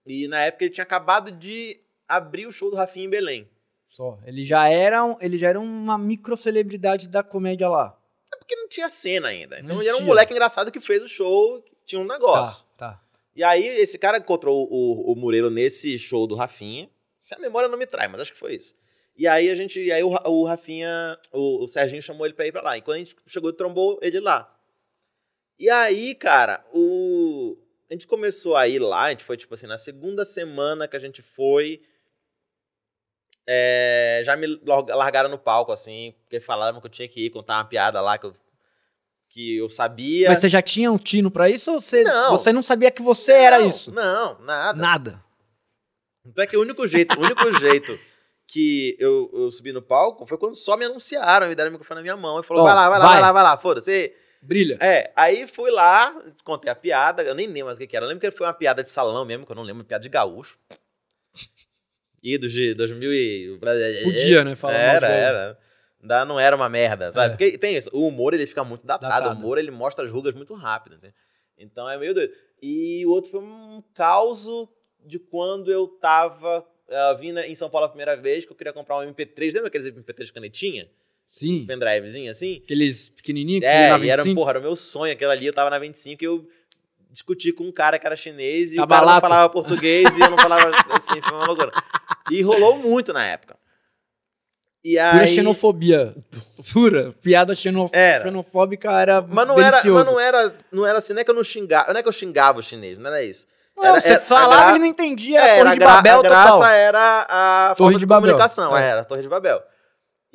E 0.07 0.29
na 0.29 0.43
época 0.43 0.65
ele 0.65 0.73
tinha 0.73 0.85
acabado 0.85 1.33
de 1.33 1.81
abrir 2.09 2.47
o 2.47 2.53
show 2.53 2.71
do 2.71 2.77
Rafinha 2.77 3.05
em 3.05 3.11
Belém. 3.11 3.51
Só. 3.89 4.19
Ele 4.25 4.45
já 4.45 4.69
era, 4.69 5.05
um- 5.05 5.17
ele 5.21 5.37
já 5.37 5.49
era 5.49 5.59
uma 5.59 5.99
microcelebridade 5.99 7.09
da 7.09 7.23
comédia 7.25 7.69
lá. 7.69 7.99
É 8.33 8.37
porque 8.37 8.55
não 8.55 8.69
tinha 8.69 8.89
cena 8.89 9.29
ainda. 9.29 9.59
Então 9.59 9.75
Não 9.75 9.81
ele 9.83 9.89
era 9.89 9.99
um 9.99 10.03
moleque 10.03 10.33
engraçado 10.33 10.71
que 10.71 10.81
fez 10.81 11.03
o 11.03 11.09
show, 11.09 11.61
que 11.63 11.75
tinha 11.85 12.01
um 12.01 12.07
negócio. 12.07 12.65
Tá, 12.77 12.93
tá. 12.93 13.01
E 13.35 13.43
aí 13.43 13.67
esse 13.67 13.99
cara 13.99 14.19
encontrou 14.19 14.69
o, 14.71 15.13
o 15.13 15.17
Murilo 15.17 15.51
nesse 15.51 15.99
show 15.99 16.27
do 16.29 16.37
Rafinha. 16.37 16.89
Se 17.19 17.35
a 17.35 17.39
memória 17.39 17.69
não 17.69 17.77
me 17.79 17.87
trai, 17.87 18.07
mas 18.07 18.21
acho 18.21 18.33
que 18.33 18.39
foi 18.39 18.55
isso. 18.55 18.77
E 19.17 19.27
aí 19.27 19.51
a 19.51 19.55
gente, 19.57 19.81
e 19.81 19.91
aí 19.91 20.03
o, 20.05 20.11
o 20.11 20.45
Rafinha, 20.45 21.19
o, 21.33 21.65
o 21.65 21.69
Serginho 21.69 22.03
chamou 22.03 22.25
ele 22.25 22.35
pra 22.35 22.47
ir 22.47 22.53
pra 22.53 22.63
lá. 22.63 22.77
E 22.79 22.83
quando 22.83 22.97
a 22.97 22.99
gente 23.01 23.17
chegou, 23.27 23.53
trombou 23.53 23.99
ele 24.03 24.21
lá. 24.21 24.54
E 25.59 25.69
aí, 25.71 26.15
cara, 26.15 26.65
o 26.73 27.57
a 27.91 27.95
gente 27.95 28.07
começou 28.07 28.57
a 28.57 28.67
ir 28.67 28.79
lá, 28.81 29.05
a 29.05 29.11
gente 29.11 29.25
foi 29.25 29.37
tipo 29.37 29.55
assim, 29.55 29.67
na 29.67 29.77
segunda 29.77 30.25
semana 30.25 30.89
que 30.89 30.97
a 30.97 30.99
gente 30.99 31.23
foi, 31.23 31.81
é, 33.47 34.23
já 34.25 34.37
me 34.37 34.47
lar- 34.67 34.85
largaram 34.97 35.29
no 35.29 35.39
palco 35.39 35.71
assim, 35.71 36.15
porque 36.23 36.41
falaram 36.41 36.81
que 36.81 36.87
eu 36.87 36.91
tinha 36.91 37.07
que 37.09 37.27
ir 37.27 37.31
contar 37.31 37.57
uma 37.59 37.65
piada 37.65 38.01
lá 38.01 38.17
que 38.19 38.27
eu 38.27 38.35
que 39.29 39.57
eu 39.57 39.69
sabia. 39.69 40.29
Mas 40.29 40.39
você 40.39 40.49
já 40.49 40.63
tinha 40.63 40.93
um 40.93 40.99
tino 40.99 41.29
pra 41.31 41.51
isso 41.51 41.73
ou 41.73 41.81
você 41.81 42.05
Não. 42.05 42.31
você 42.39 42.53
não 42.53 42.63
sabia 42.63 42.91
que 42.91 43.03
você 43.03 43.33
era 43.33 43.59
Não, 43.59 43.69
isso? 43.69 43.91
Não, 43.93 44.39
nada. 44.41 44.81
Nada. 44.81 45.25
Então 46.25 46.45
é 46.45 46.47
que 46.47 46.57
o 46.57 46.61
único 46.61 46.87
jeito, 46.87 47.19
o 47.19 47.23
único 47.23 47.53
jeito 47.59 47.99
que 48.47 48.97
eu, 48.99 49.31
eu 49.35 49.51
subi 49.51 49.73
no 49.73 49.83
palco 49.83 50.25
foi 50.25 50.39
quando 50.39 50.55
só 50.55 50.77
me 50.77 50.85
anunciaram 50.85 51.51
e 51.51 51.55
deram 51.55 51.71
o 51.71 51.73
microfone 51.73 51.99
na 51.99 52.03
minha 52.03 52.17
mão 52.17 52.39
e 52.41 52.43
falou: 52.45 52.63
Ó, 52.63 52.67
vai 52.67 52.75
lá, 52.75 52.89
vai 52.89 52.99
lá, 52.99 53.05
vai. 53.07 53.13
vai 53.15 53.23
lá, 53.23 53.33
vai 53.33 53.43
lá, 53.43 53.57
foda-se. 53.59 54.15
Brilha. 54.45 54.79
É, 54.81 55.13
aí 55.17 55.47
fui 55.47 55.71
lá, 55.71 56.15
contei 56.45 56.71
a 56.71 56.75
piada, 56.75 57.23
eu 57.23 57.35
nem 57.35 57.47
lembro 57.47 57.67
mais 57.67 57.79
o 57.79 57.81
que, 57.81 57.87
que 57.87 57.97
era. 57.97 58.05
Eu 58.05 58.09
lembro 58.09 58.21
que 58.21 58.37
foi 58.37 58.47
uma 58.47 58.53
piada 58.53 58.83
de 58.83 58.91
salão 58.91 59.25
mesmo, 59.25 59.47
que 59.47 59.53
eu 59.53 59.57
não 59.57 59.63
lembro, 59.63 59.81
uma 59.83 59.89
piada 59.89 60.03
de 60.03 60.09
gaúcho. 60.09 60.59
E 62.23 62.39
do 62.39 62.49
de 62.49 62.75
2000 62.75 63.13
e... 63.13 63.59
Podia, 64.03 64.45
né? 64.45 64.55
Falar 64.55 64.75
Era, 64.75 65.09
era. 65.09 65.59
Ainda 66.01 66.25
não 66.25 66.39
era 66.39 66.55
uma 66.55 66.69
merda, 66.69 67.11
sabe? 67.11 67.27
É. 67.27 67.29
Porque 67.31 67.59
tem 67.59 67.77
isso, 67.77 67.91
o 67.93 68.07
humor 68.07 68.35
ele 68.35 68.47
fica 68.47 68.63
muito 68.63 68.87
datado, 68.87 69.13
Datado. 69.13 69.37
o 69.37 69.39
humor 69.39 69.59
ele 69.59 69.71
mostra 69.71 70.05
as 70.05 70.11
rugas 70.13 70.35
muito 70.35 70.55
rápido, 70.55 70.97
entende? 70.97 71.15
Então 71.57 71.89
é 71.89 71.97
meio 71.97 72.15
doido. 72.15 72.33
E 72.61 73.05
o 73.07 73.11
outro 73.11 73.31
foi 73.31 73.41
um 73.41 73.83
caos 73.95 74.47
de 75.05 75.19
quando 75.19 75.71
eu 75.73 75.87
tava 75.87 76.61
uh, 76.61 77.19
vindo 77.19 77.41
em 77.41 77.55
São 77.55 77.71
Paulo 77.71 77.87
a 77.87 77.89
primeira 77.89 78.17
vez, 78.17 78.45
que 78.45 78.53
eu 78.53 78.57
queria 78.57 78.73
comprar 78.73 78.99
um 78.99 79.13
MP3, 79.13 79.55
lembra 79.55 79.69
aqueles 79.69 79.87
MP3 79.87 80.25
de 80.25 80.33
canetinha? 80.33 80.91
Sim. 81.27 81.65
Pendrivezinho 81.67 82.31
assim? 82.31 82.61
Aqueles 82.65 83.09
pequenininhos 83.09 83.61
que 83.65 83.69
você 83.69 83.73
vê 83.77 83.89
na 83.89 83.97
É, 83.97 84.01
e 84.01 84.11
era, 84.11 84.23
25. 84.23 84.35
porra, 84.41 84.51
era 84.51 84.59
o 84.59 84.63
meu 84.63 84.77
sonho, 84.77 85.13
aquilo 85.13 85.31
ali, 85.31 85.47
eu 85.47 85.53
tava 85.53 85.71
na 85.71 85.79
25 85.79 86.23
e 86.23 86.27
eu 86.27 86.47
discuti 87.11 87.53
com 87.53 87.65
um 87.65 87.73
cara 87.73 87.99
que 87.99 88.07
era 88.07 88.15
chinês 88.17 88.75
e 88.75 88.81
o 88.81 88.87
cara 88.87 89.07
não 89.07 89.21
falava 89.21 89.49
português 89.49 90.17
e 90.17 90.21
eu 90.21 90.31
não 90.31 90.39
falava 90.39 90.71
assim, 90.91 91.21
foi 91.21 91.33
uma 91.33 91.47
loucura. 91.47 91.73
E 92.31 92.43
rolou 92.43 92.77
muito 92.79 93.13
na 93.13 93.25
época. 93.27 93.57
E 94.85 94.99
aí... 94.99 95.13
Pura 95.13 95.27
xenofobia. 95.27 96.15
Pura. 96.73 97.13
Piada 97.23 97.55
xeno... 97.55 97.89
Era. 97.93 98.23
xenofóbica 98.25 98.91
era 99.01 99.23
Mas 99.23 99.49
não 99.49 99.59
era, 99.59 99.81
mas 99.83 100.07
não 100.07 100.21
era, 100.21 100.55
não 100.71 100.87
era 100.87 100.99
assim, 100.99 101.15
não 101.15 101.21
é 101.21 101.25
que 101.25 101.31
eu 101.31 101.35
não 101.35 101.43
xingava, 101.45 101.91
não 101.93 101.99
é 101.99 102.03
que 102.03 102.09
eu 102.09 102.13
xingava 102.13 102.59
o 102.59 102.63
chinês, 102.63 102.99
não 102.99 103.07
era 103.09 103.23
isso. 103.23 103.47
Não, 103.75 103.85
Era- 103.85 104.01
você 104.01 104.09
era- 104.11 104.21
falava 104.21 104.55
a 104.55 104.65
gra- 104.67 104.71
ele 104.73 104.79
não 104.81 104.87
entendia. 104.87 105.41
É, 105.41 105.43
a 105.43 105.47
era 105.47 105.57
Torre 105.59 105.69
a 105.71 105.73
de 105.73 105.79
gra- 105.79 105.89
Babel 105.95 106.19
a 106.19 106.23
graça 106.23 106.53
total. 106.53 106.71
era 106.71 107.27
a 107.29 107.75
Torre 107.77 107.95
de 107.95 108.01
de, 108.01 108.07
comunicação, 108.07 108.77
É. 108.77 108.89
era 108.89 109.01
a 109.01 109.05
Torre 109.05 109.23
de 109.23 109.29
Babel. 109.29 109.63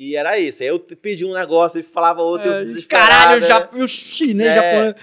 E 0.02 0.16
era 0.16 0.38
isso, 0.38 0.62
aí 0.62 0.68
eu 0.70 0.80
pedi 0.80 1.26
um 1.26 1.34
negócio 1.34 1.78
e 1.78 1.82
falava 1.82 2.22
outro, 2.22 2.50
É, 2.50 2.64
caralho, 2.88 3.42
né? 3.42 3.46
já, 3.46 3.68
o 3.74 3.86
chinês 3.86 4.48
É. 4.50 4.54
japonês. 4.54 4.94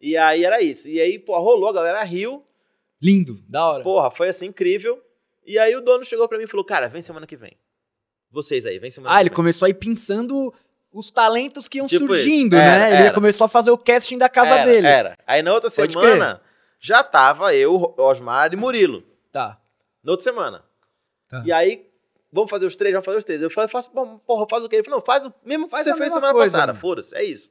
E 0.00 0.16
aí 0.16 0.44
era 0.44 0.62
isso. 0.62 0.88
E 0.88 1.00
aí, 1.00 1.18
pô, 1.18 1.36
rolou, 1.40 1.68
a 1.68 1.72
galera 1.72 2.00
riu, 2.04 2.44
Lindo, 3.02 3.42
da 3.48 3.66
hora. 3.66 3.82
porra, 3.82 4.12
foi 4.12 4.28
assim 4.28 4.46
incrível. 4.46 5.02
E 5.44 5.58
aí 5.58 5.74
o 5.74 5.80
dono 5.80 6.04
chegou 6.04 6.28
pra 6.28 6.38
mim 6.38 6.44
e 6.44 6.46
falou, 6.46 6.64
cara, 6.64 6.88
vem 6.88 7.02
semana 7.02 7.26
que 7.26 7.36
vem. 7.36 7.56
Vocês 8.30 8.64
aí, 8.64 8.78
vem 8.78 8.90
semana 8.90 9.12
ah, 9.12 9.16
que 9.16 9.22
ele 9.22 9.30
vem. 9.30 9.34
começou 9.36 9.66
a 9.66 9.70
ir 9.70 9.74
pensando 9.74 10.54
os 10.92 11.10
talentos 11.10 11.66
que 11.66 11.78
iam 11.78 11.88
Tipo 11.88 12.06
surgindo, 12.06 12.54
isso. 12.54 12.64
né? 12.64 12.74
Era, 12.74 12.88
Ele 12.90 13.02
era. 13.06 13.14
começou 13.14 13.44
a 13.46 13.48
fazer 13.48 13.72
o 13.72 13.78
casting 13.78 14.18
da 14.18 14.28
casa 14.28 14.54
era, 14.54 14.64
dele. 14.64 14.86
Era. 14.86 15.18
Aí 15.26 15.42
na 15.42 15.52
outra 15.52 15.68
Pode 15.68 15.92
semana, 15.92 16.40
já 16.78 17.02
tava 17.02 17.54
eu, 17.56 17.92
Osmar 17.98 18.52
e 18.52 18.56
Murilo. 18.56 19.02
Tá. 19.32 19.58
Na 20.04 20.12
outra 20.12 20.22
semana. 20.22 20.62
Tá. 21.28 21.42
E 21.44 21.50
aí, 21.50 21.87
vamos 22.32 22.50
fazer 22.50 22.66
os 22.66 22.76
três, 22.76 22.92
vamos 22.92 23.04
fazer 23.06 23.18
os 23.18 23.24
três. 23.24 23.42
Eu 23.42 23.50
falei, 23.50 23.68
faço, 23.68 23.90
bom, 23.94 24.18
porra, 24.18 24.46
faz 24.48 24.64
o 24.64 24.68
quê? 24.68 24.76
Ele 24.76 24.84
falou, 24.84 24.98
não, 25.00 25.04
faz 25.06 25.24
o 25.24 25.32
mesmo 25.44 25.64
que 25.66 25.70
Faz 25.70 25.84
você 25.84 25.90
a 25.90 25.96
fez 25.96 26.12
semana 26.12 26.32
coisa, 26.32 26.52
passada. 26.52 26.72
mano. 26.72 26.80
Foda-se, 26.80 27.14
é 27.16 27.24
isso. 27.24 27.50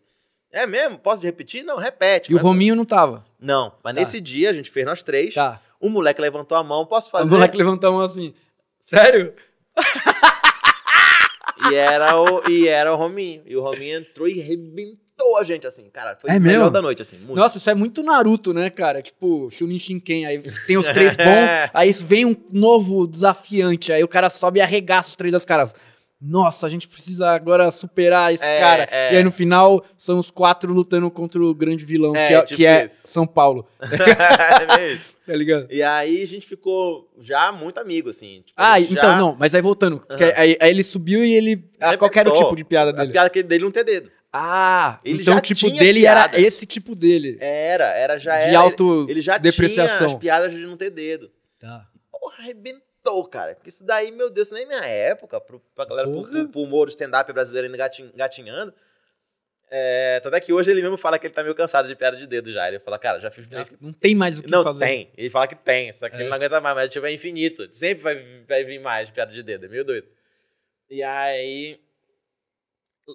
É 0.51 0.65
mesmo? 0.65 0.97
Posso 0.97 1.21
repetir? 1.21 1.63
Não, 1.63 1.78
repete. 1.78 2.32
E 2.32 2.36
o 2.36 2.38
Rominho 2.38 2.75
não 2.75 2.86
tava. 2.86 3.25
Não, 3.39 3.73
mas 3.84 3.93
Tá. 3.93 3.99
nesse 3.99 4.21
dia 4.21 4.49
a 4.49 4.53
gente 4.53 4.71
fez 4.71 4.86
nós 4.86 5.03
três. 5.03 5.34
Tá. 5.34 5.61
O 5.80 5.89
moleque 5.89 6.21
levantou 6.21 6.57
a 6.57 6.63
mão, 6.63 6.86
posso 6.86 7.09
O 7.09 7.11
fazer? 7.11 7.30
moleque 7.30 7.57
levantou 7.57 7.89
a 7.89 7.93
mão 7.93 8.01
assim. 8.01 8.34
Sério? 8.80 9.34
E 11.69 11.75
era 11.75 12.15
o, 12.21 12.49
e 12.49 12.67
era 12.67 12.93
o 12.93 12.95
Rominho. 12.95 13.41
E 13.45 13.55
o 13.57 13.61
Rominho 13.61 13.99
entrou 13.99 14.28
e 14.28 14.39
arrebentou 15.20 15.38
a 15.38 15.43
gente, 15.43 15.68
assim, 15.68 15.89
cara. 15.89 16.15
Foi 16.20 16.30
É 16.30 16.38
o 16.38 16.41
melhor 16.41 16.57
mesmo? 16.59 16.72
da 16.72 16.82
noite, 16.82 17.01
assim. 17.01 17.18
Muito. 17.18 17.36
Nossa, 17.36 17.57
isso 17.57 17.70
é 17.70 17.76
muito 17.76 18.03
Naruto, 18.03 18.53
né, 18.53 18.70
cara? 18.70 19.01
Tipo, 19.01 19.49
Shunin 19.51 19.80
Shinken, 19.80 20.26
aí 20.26 20.41
tem 20.65 20.78
os 20.78 20.86
três 20.88 21.15
bons, 21.18 21.70
aí 21.74 21.91
vem 21.91 22.26
um 22.26 22.36
novo 22.51 23.07
desafiante, 23.07 23.91
aí 23.91 24.03
o 24.03 24.07
cara 24.07 24.30
sobe 24.30 24.59
e 24.59 24.61
arregaça 24.61 25.09
os 25.09 25.15
três 25.15 25.32
das 25.32 25.45
caras. 25.45 25.74
nossa, 26.20 26.65
a 26.65 26.70
gente 26.70 26.88
precisa 26.88 27.30
agora 27.30 27.70
superar 27.70 28.34
esse 28.34 28.43
É, 28.43 28.59
cara. 28.59 28.88
é. 28.91 29.13
E 29.13 29.18
aí 29.18 29.24
no 29.24 29.32
final 29.32 29.84
são 29.97 30.18
os 30.18 30.32
quatro 30.32 30.74
lutando 30.74 31.09
contra 31.11 31.39
o 31.43 31.53
grande 31.53 31.86
vilão, 31.86 32.15
É, 32.15 32.28
que 32.28 32.34
é, 32.34 32.41
tipo 32.43 32.57
que 32.57 32.65
é. 32.65 32.88
São 32.88 33.28
Paulo. 33.28 33.68
é 33.82 34.78
meio 34.78 34.95
isso. 34.95 35.18
Tá 35.28 35.36
ligado? 35.36 35.68
E 35.70 35.84
aí 35.84 36.24
a 36.24 36.26
gente 36.26 36.47
ficou 36.47 37.11
já 37.20 37.51
muito 37.51 37.78
amigo, 37.82 38.09
assim. 38.09 38.41
tipo, 38.45 38.53
a 38.55 38.72
Ah, 38.76 38.80
então 38.80 38.95
já- 39.11 39.18
não, 39.18 39.36
mas 39.38 39.53
aí 39.53 39.61
voltando. 39.61 40.01
Aham. 40.09 40.32
aí, 40.38 40.57
aí 40.57 40.70
ele 40.70 40.84
subiu 40.84 41.22
e 41.22 41.34
ele. 41.36 41.65
Ah, 41.82 41.97
qual 41.97 42.09
era 42.15 42.30
o 42.30 42.32
Repetou. 42.32 42.43
tipo 42.45 42.55
de 42.55 42.63
piada 42.63 42.91
A 42.91 42.93
dele? 42.93 43.11
piada 43.11 43.30
que 43.30 43.43
dele 43.43 43.65
não 43.65 43.72
ter 43.72 43.84
dedo. 43.84 44.09
Ah, 44.32 44.99
Ele 45.03 45.21
então 45.21 45.34
já 45.34 45.39
o 45.39 45.41
tipo 45.41 45.69
dele 45.71 46.05
as 46.05 46.11
era 46.11 46.30
piadas. 46.30 46.45
esse 46.45 46.65
tipo 46.65 46.95
dele. 46.95 47.38
Era, 47.39 47.86
era, 47.97 48.17
já 48.17 48.38
de 48.38 48.43
era. 48.49 48.59
auto 48.59 49.07
ele 49.09 49.21
já 49.21 49.38
depreciação. 49.38 49.97
tinha 49.99 50.07
as 50.07 50.15
piadas 50.15 50.51
de 50.53 50.65
não 50.65 50.78
ter 50.78 50.89
dedo. 50.89 51.32
Tá. 51.59 51.88
Porra, 52.11 52.43
arrebentou, 52.43 53.25
cara. 53.30 53.55
Porque 53.55 53.69
isso 53.69 53.86
daí, 53.86 54.11
meu 54.11 54.30
Deus, 54.30 54.51
nem 54.51 54.67
minha 54.67 54.84
época, 54.86 55.39
pro, 55.39 55.59
pra 55.73 55.86
galera, 55.86 56.07
pro, 56.07 56.17
Porra. 56.19 56.30
pro, 56.32 56.49
pro 56.49 56.61
humor 56.61 56.89
stand-up 56.89 57.32
brasileiro 57.32 57.65
ainda 57.67 57.78
gatin- 57.78 58.11
gatinhando. 58.15 58.73
É, 59.69 60.19
tanto 60.21 60.36
é 60.36 60.39
que 60.39 60.53
hoje 60.53 60.71
ele 60.71 60.82
mesmo 60.82 60.97
fala 60.97 61.19
que 61.19 61.28
ele 61.28 61.34
tá 61.34 61.43
meio 61.43 61.53
cansado 61.55 61.88
de 61.89 61.95
piada 61.95 62.15
de 62.15 62.25
dedo 62.28 62.51
já. 62.51 62.67
Ele 62.67 62.80
fala, 62.80 62.97
cara, 62.99 63.19
já 63.19 63.30
fiz 63.32 63.47
muito. 63.47 63.78
Não 63.82 63.91
tem 63.91 64.13
mais 64.15 64.39
o 64.39 64.43
que 64.43 64.49
Não, 64.51 64.63
fazer. 64.63 64.86
tem. 64.86 65.11
Ele 65.17 65.30
fala 65.30 65.47
que 65.47 65.55
tem, 65.55 65.91
só 65.91 66.07
que 66.09 66.15
É. 66.15 66.19
ele 66.19 66.30
não 66.30 66.36
aguenta 66.36 66.61
mais, 66.61 66.75
mas 66.75 66.89
tipo, 66.89 67.05
é 67.05 67.11
infinito. 67.13 67.67
Sempre 67.73 68.03
vai, 68.03 68.43
vai 68.47 68.63
vir 68.63 68.80
mais 68.80 69.09
piada 69.09 69.34
de 69.34 69.41
dedo, 69.43 69.65
é 69.65 69.69
meio 69.69 69.84
doido. 69.84 70.07
E 70.89 71.03
aí, 71.03 71.80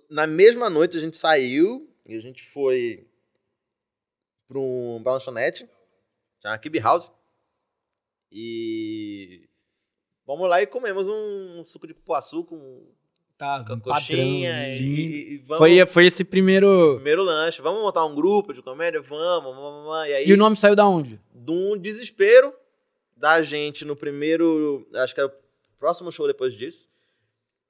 na 0.08 0.26
mesma 0.26 0.68
noite 0.70 0.96
a 0.96 1.00
gente 1.00 1.16
saiu 1.16 1.88
e 2.06 2.16
a 2.16 2.20
gente 2.20 2.42
foi 2.44 3.06
pra 4.48 4.58
um 4.58 5.02
lanchonete, 5.04 5.68
chama 6.42 6.58
Kibe 6.58 6.78
House. 6.78 7.10
E 8.30 9.48
vamos 10.26 10.48
lá 10.48 10.62
e 10.62 10.66
comemos 10.66 11.06
um 11.08 11.62
suco 11.64 11.86
de 11.86 11.94
cupuaçu 11.94 12.44
com, 12.44 12.86
Tá, 13.36 13.64
com 13.66 13.74
um 13.74 13.80
coxinha 13.80 14.52
padrão, 14.52 14.76
e, 14.76 14.80
e- 14.80 15.32
e 15.34 15.38
vamos, 15.38 15.58
Foi, 15.58 15.86
foi 15.86 16.06
esse 16.06 16.24
primeiro. 16.24 16.94
primeiro 16.94 17.22
lanche. 17.22 17.60
Vamos 17.60 17.82
montar 17.82 18.04
um 18.06 18.14
grupo 18.14 18.52
de 18.52 18.62
comédia? 18.62 19.00
Vamos, 19.02 19.54
vamos, 19.54 19.84
vamos. 19.84 20.08
E 20.08 20.12
aí, 20.14 20.28
E 20.28 20.32
o 20.32 20.36
nome 20.36 20.56
saiu 20.56 20.76
da 20.76 20.86
onde? 20.86 21.20
de 21.34 21.50
um 21.50 21.76
desespero 21.76 22.54
da 23.16 23.42
gente 23.42 23.84
no 23.84 23.96
primeiro. 23.96 24.86
Acho 24.94 25.12
que 25.14 25.20
era 25.20 25.28
o 25.28 25.32
próximo 25.78 26.12
show 26.12 26.26
depois 26.26 26.54
disso. 26.54 26.88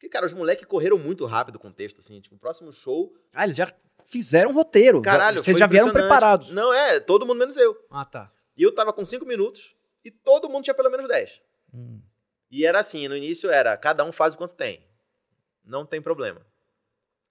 Porque, 0.03 0.09
cara, 0.09 0.27
os 0.27 0.33
moleques 0.33 0.67
correram 0.67 0.99
muito 0.99 1.25
rápido 1.27 1.61
com 1.61 1.69
o 1.69 1.73
texto, 1.73 2.01
assim. 2.01 2.21
Tipo, 2.21 2.35
o 2.35 2.39
próximo 2.39 2.73
show. 2.73 3.15
Ah, 3.33 3.45
eles 3.45 3.57
já 3.57 3.73
fizeram 4.05 4.51
o 4.51 4.53
roteiro. 4.53 4.99
já- 4.99 5.03
Caralho, 5.13 5.37
Vocês 5.45 5.55
foi 5.55 5.61
já 5.61 5.67
vieram 5.69 5.93
preparados. 5.93 6.51
Não, 6.51 6.75
é, 6.75 6.99
todo 6.99 7.25
mundo 7.25 7.39
menos 7.39 7.57
eu. 7.57 7.79
Ah, 7.89 8.05
tá. 8.05 8.33
E 8.57 8.65
eu 8.65 8.75
tava 8.75 8.93
com 8.93 9.05
cinco 9.05 9.25
minutos 9.25 9.77
e 10.05 10.11
todo 10.11 10.49
mundo 10.49 10.65
tinha 10.65 10.75
pelo 10.75 10.91
menos 10.91 11.07
10. 11.07 11.41
Hum. 11.73 12.01
E 12.51 12.67
era 12.67 12.81
assim, 12.81 13.07
no 13.07 13.17
início 13.17 13.49
era, 13.49 13.77
cada 13.77 14.03
um 14.05 14.11
faz 14.11 14.35
o 14.35 14.39
quanto 14.39 14.57
tem. 14.57 14.85
Não 15.65 15.87
tem 15.87 16.03
problema. 16.03 16.41
A 16.41 16.43
Só 16.43 16.49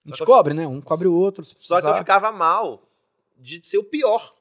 gente 0.06 0.16
que 0.16 0.22
eu- 0.22 0.26
cobre, 0.26 0.54
né? 0.54 0.66
Um 0.66 0.80
cobre 0.80 1.06
o 1.08 1.12
outro. 1.14 1.44
se 1.44 1.52
Só 1.54 1.78
que 1.78 1.86
eu 1.86 1.94
ficava 1.96 2.32
mal 2.32 2.88
de 3.36 3.60
ser 3.66 3.76
o 3.76 3.84
pior. 3.84 4.34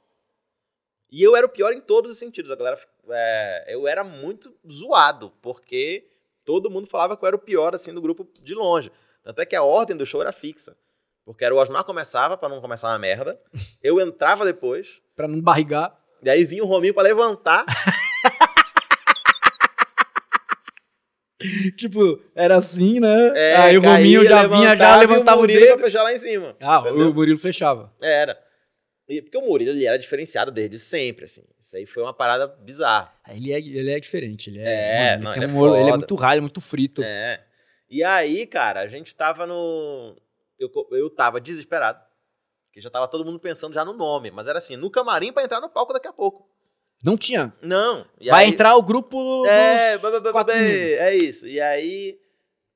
E 1.12 1.22
eu 1.22 1.36
era 1.36 1.46
o 1.46 1.50
pior 1.50 1.74
em 1.74 1.82
todos 1.82 2.10
os 2.14 2.18
sentidos. 2.18 2.50
A 2.50 2.56
galera, 2.56 2.80
é, 3.10 3.66
eu 3.76 3.86
era 3.90 4.06
muito 4.06 4.56
zoado, 4.72 5.32
porque 5.42 6.08
todo 6.46 6.70
mundo 6.70 6.88
falava 6.88 7.16
que 7.18 7.24
eu 7.24 7.28
era 7.28 7.36
o 7.36 7.40
pior, 7.40 7.76
assim, 7.76 7.94
do 7.94 8.02
grupo 8.02 8.28
de 8.44 8.54
longe. 8.56 8.92
Tanto 9.24 9.40
é 9.42 9.46
que 9.46 9.56
a 9.56 9.64
ordem 9.64 9.96
do 9.96 10.06
show 10.06 10.22
era 10.22 10.32
fixa. 10.32 10.76
Porque 11.24 11.46
era 11.46 11.54
o 11.54 11.58
Osmar 11.60 11.84
começava, 11.84 12.36
pra 12.36 12.50
não 12.50 12.60
começar 12.60 12.88
uma 12.90 12.98
merda. 13.00 13.40
Eu 13.82 14.00
entrava 14.02 14.44
depois, 14.44 15.02
Pra 15.16 15.28
não 15.28 15.40
barrigar. 15.40 15.96
e 16.24 16.30
aí 16.30 16.44
vinha 16.44 16.64
o 16.64 16.68
Rominho 16.68 16.94
pra 16.94 17.04
levantar. 17.04 17.64
tipo, 21.78 22.20
era 22.36 22.58
assim, 22.58 23.00
né? 23.00 23.32
É, 23.36 23.56
Aí 23.56 23.78
o 23.78 23.82
Rominho 23.82 24.26
já 24.26 24.46
vinha, 24.48 24.76
já 24.78 24.98
levantava, 24.98 25.38
o 25.38 25.42
Murilo 25.42 25.60
dedo. 25.62 25.76
pra 25.76 25.86
fechar 25.86 26.04
lá 26.04 26.14
em 26.14 26.18
cima. 26.20 26.56
Ah, 26.60 26.82
entendeu? 26.86 27.10
o 27.10 27.14
Murilo 27.14 27.38
fechava. 27.38 27.92
Era. 28.02 28.38
Porque 29.20 29.36
o 29.38 29.42
Murilo 29.42 29.72
ele 29.72 29.86
era 29.88 29.98
diferenciado 29.98 30.52
desde 30.52 30.78
sempre, 30.78 31.26
assim. 31.26 31.42
Isso 31.60 31.76
aí 31.76 31.88
foi 31.88 32.04
uma 32.04 32.14
parada 32.14 32.46
bizarra. 32.46 33.12
Ah, 33.24 33.34
Ele 33.36 33.52
é, 33.52 33.58
ele 33.58 33.92
é 33.92 34.00
diferente. 34.00 34.52
Ele 34.52 34.60
é, 34.60 35.14
É, 35.14 35.18
mano, 35.18 35.24
não, 35.24 35.32
ele, 35.32 35.40
tem 35.40 35.50
ele 35.50 35.58
um 35.58 35.66
é 35.66 35.70
ele 35.72 35.80
é 35.80 35.84
foda. 35.86 35.98
muito 35.98 36.16
ralho, 36.16 36.38
é 36.38 36.42
muito 36.42 36.62
frito. 36.62 37.02
É. 37.04 37.44
E 37.90 38.04
aí, 38.04 38.46
cara, 38.46 38.82
a 38.82 38.88
gente 38.88 39.16
tava 39.16 39.48
no. 39.48 40.16
Eu, 40.60 40.70
eu 40.92 41.10
tava 41.10 41.42
desesperado. 41.42 42.00
Porque 42.68 42.80
já 42.80 42.90
tava 42.92 43.08
todo 43.08 43.26
mundo 43.26 43.40
pensando 43.40 43.74
já 43.74 43.84
no 43.84 43.94
nome. 43.94 44.30
Mas 44.32 44.48
era 44.48 44.60
assim, 44.60 44.78
no 44.78 44.90
camarim 44.92 45.34
pra 45.34 45.44
entrar 45.44 45.60
no 45.60 45.68
palco 45.70 45.92
daqui 45.92 46.08
a 46.08 46.14
pouco. 46.14 46.48
Não 47.04 47.18
tinha. 47.18 47.52
Não. 47.62 48.06
Vai 48.30 48.46
aí- 48.46 48.52
entrar 48.52 48.76
o 48.78 48.82
grupo 48.84 49.46
É, 49.48 49.98
dos 49.98 50.46
é 50.56 51.16
isso. 51.16 51.48
E 51.48 51.60
aí. 51.60 52.18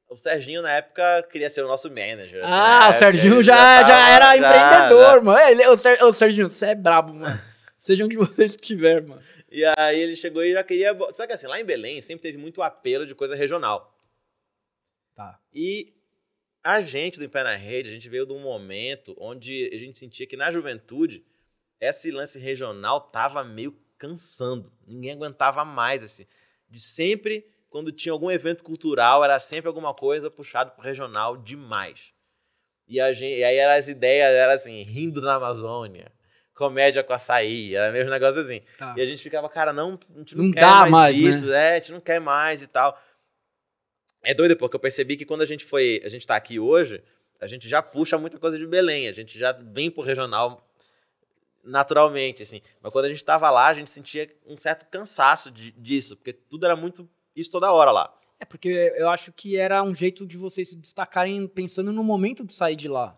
O 0.10 0.16
Serginho, 0.16 0.62
na 0.62 0.72
época, 0.72 1.24
queria 1.32 1.50
ser 1.50 1.64
o 1.64 1.68
nosso 1.68 1.90
manager. 1.90 2.44
assim, 2.44 2.54
Ah, 2.54 2.90
o 2.90 2.94
Serginho 2.94 3.42
já, 3.44 3.82
já, 3.82 3.88
tava- 3.88 4.10
era 4.10 4.38
já- 4.38 4.38
empreendedor, 4.38 5.24
mano. 5.24 5.38
É, 5.38 5.52
Ele, 5.52 5.68
ô, 5.68 5.76
Ser, 5.78 6.02
ô, 6.04 6.14
Serginho, 6.14 6.48
você 6.48 6.68
é 6.68 6.76
brabo, 6.76 7.14
mano. 7.14 7.26
Seja 7.78 8.06
onde 8.06 8.16
vocês 8.16 8.52
estiver, 8.52 9.02
mano. 9.02 9.22
E 9.52 9.64
aí 9.78 10.00
ele 10.00 10.16
chegou 10.16 10.44
e 10.44 10.54
já 10.54 10.64
queria. 10.64 10.96
Só 11.12 11.26
que 11.28 11.34
assim, 11.34 11.48
lá 11.48 11.60
em 11.60 11.66
Belém 11.66 12.02
sempre 12.02 12.24
teve 12.24 12.38
muito 12.38 12.62
apelo 12.62 13.06
de 13.06 13.14
coisa 13.16 13.36
regional. 13.36 13.96
Tá. 15.16 15.40
E 15.54 15.94
a 16.64 16.82
gente 16.82 17.18
do 17.20 17.26
Em 17.26 17.30
Pé 17.30 17.44
na 17.44 17.56
Rede, 17.56 17.90
a 17.90 17.92
gente 17.94 18.10
veio 18.10 18.26
de 18.26 18.34
um 18.34 18.40
momento 18.40 19.16
onde 19.20 19.70
a 19.74 19.78
gente 19.78 19.98
sentia 20.00 20.26
que 20.28 20.36
na 20.38 20.50
juventude 20.52 21.24
esse 21.80 22.12
lance 22.12 22.40
regional 22.40 23.00
tava 23.02 23.44
meio 23.44 23.78
cansando. 23.98 24.72
Ninguém 24.88 25.12
aguentava 25.12 25.64
mais, 25.64 26.02
assim. 26.04 26.26
De 26.70 26.80
sempre, 26.82 27.46
quando 27.76 27.92
tinha 27.92 28.14
algum 28.14 28.32
evento 28.32 28.64
cultural, 28.64 29.22
era 29.22 29.38
sempre 29.38 29.68
alguma 29.68 29.94
coisa 29.94 30.32
puxado 30.32 30.72
pro 30.72 30.82
regional 30.82 31.36
demais. 31.36 32.14
E, 32.88 33.02
a 33.02 33.12
gente, 33.12 33.38
e 33.38 33.44
aí 33.44 33.58
eram 33.58 33.74
as 33.78 33.90
ideias, 33.90 34.30
era 34.30 34.54
assim, 34.54 34.82
rindo 34.84 35.20
na 35.20 35.34
Amazônia, 35.36 36.10
comédia 36.54 37.04
com 37.04 37.12
açaí, 37.12 37.76
era 37.76 37.92
mesmo 37.92 38.10
negócio 38.10 38.40
assim. 38.40 38.62
Tá. 38.78 38.96
E 38.96 39.02
a 39.02 39.06
gente 39.06 39.22
ficava, 39.22 39.50
cara, 39.50 39.74
não, 39.74 40.00
a 40.16 40.20
gente 40.20 40.38
não, 40.38 40.46
Não 40.46 40.52
quer 40.54 40.62
dá 40.62 40.86
mais, 40.86 40.90
mais, 40.90 41.20
né? 41.20 41.30
isso, 41.30 41.52
é, 41.54 41.72
a 41.74 41.76
gente 41.76 41.92
não 41.92 42.00
quer 42.00 42.22
mais 42.22 42.62
e 42.62 42.68
tal. 42.68 42.98
É 44.24 44.34
doido, 44.34 44.56
porque 44.56 44.78
eu 44.78 44.80
percebi 44.80 45.18
que 45.18 45.26
quando 45.26 45.42
a 45.42 45.46
gente 45.46 45.66
foi, 45.66 46.02
a 46.06 46.08
gente 46.08 46.26
tá 46.26 46.38
aqui 46.38 46.58
hoje, 46.58 47.04
a 47.42 47.46
gente 47.46 47.68
já 47.68 47.82
puxa 47.82 48.18
muita 48.18 48.40
coisa 48.40 48.58
de 48.58 48.66
Belém, 48.66 49.10
a 49.10 49.12
gente 49.12 49.38
já 49.38 49.52
vem 49.52 49.92
pro 49.92 50.02
regional 50.02 50.66
naturalmente, 51.62 52.42
assim. 52.42 52.62
Mas 52.82 52.94
quando 52.94 53.04
a 53.04 53.10
gente 53.10 53.26
tava 53.26 53.50
lá, 53.50 53.68
a 53.68 53.74
gente 53.74 53.92
sentia 53.92 54.30
um 54.46 54.58
certo 54.58 54.86
cansaço 54.90 55.52
de- 55.52 55.72
disso, 55.72 56.16
porque 56.16 56.32
tudo 56.32 56.64
era 56.66 56.76
muito 56.78 57.10
isso 57.36 57.52
toda 57.52 57.72
hora 57.72 57.92
lá. 57.92 58.14
É 58.40 58.46
porque 58.46 58.94
eu 58.98 59.10
acho 59.10 59.32
que 59.32 59.56
era 59.58 59.82
um 59.84 59.96
jeito 59.96 60.26
de 60.26 60.38
vocês 60.38 60.70
se 60.70 60.76
destacarem 60.76 61.48
pensando 61.48 61.92
no 61.92 62.04
momento 62.04 62.44
de 62.44 62.54
sair 62.54 62.76
de 62.76 62.88
lá. 62.88 63.18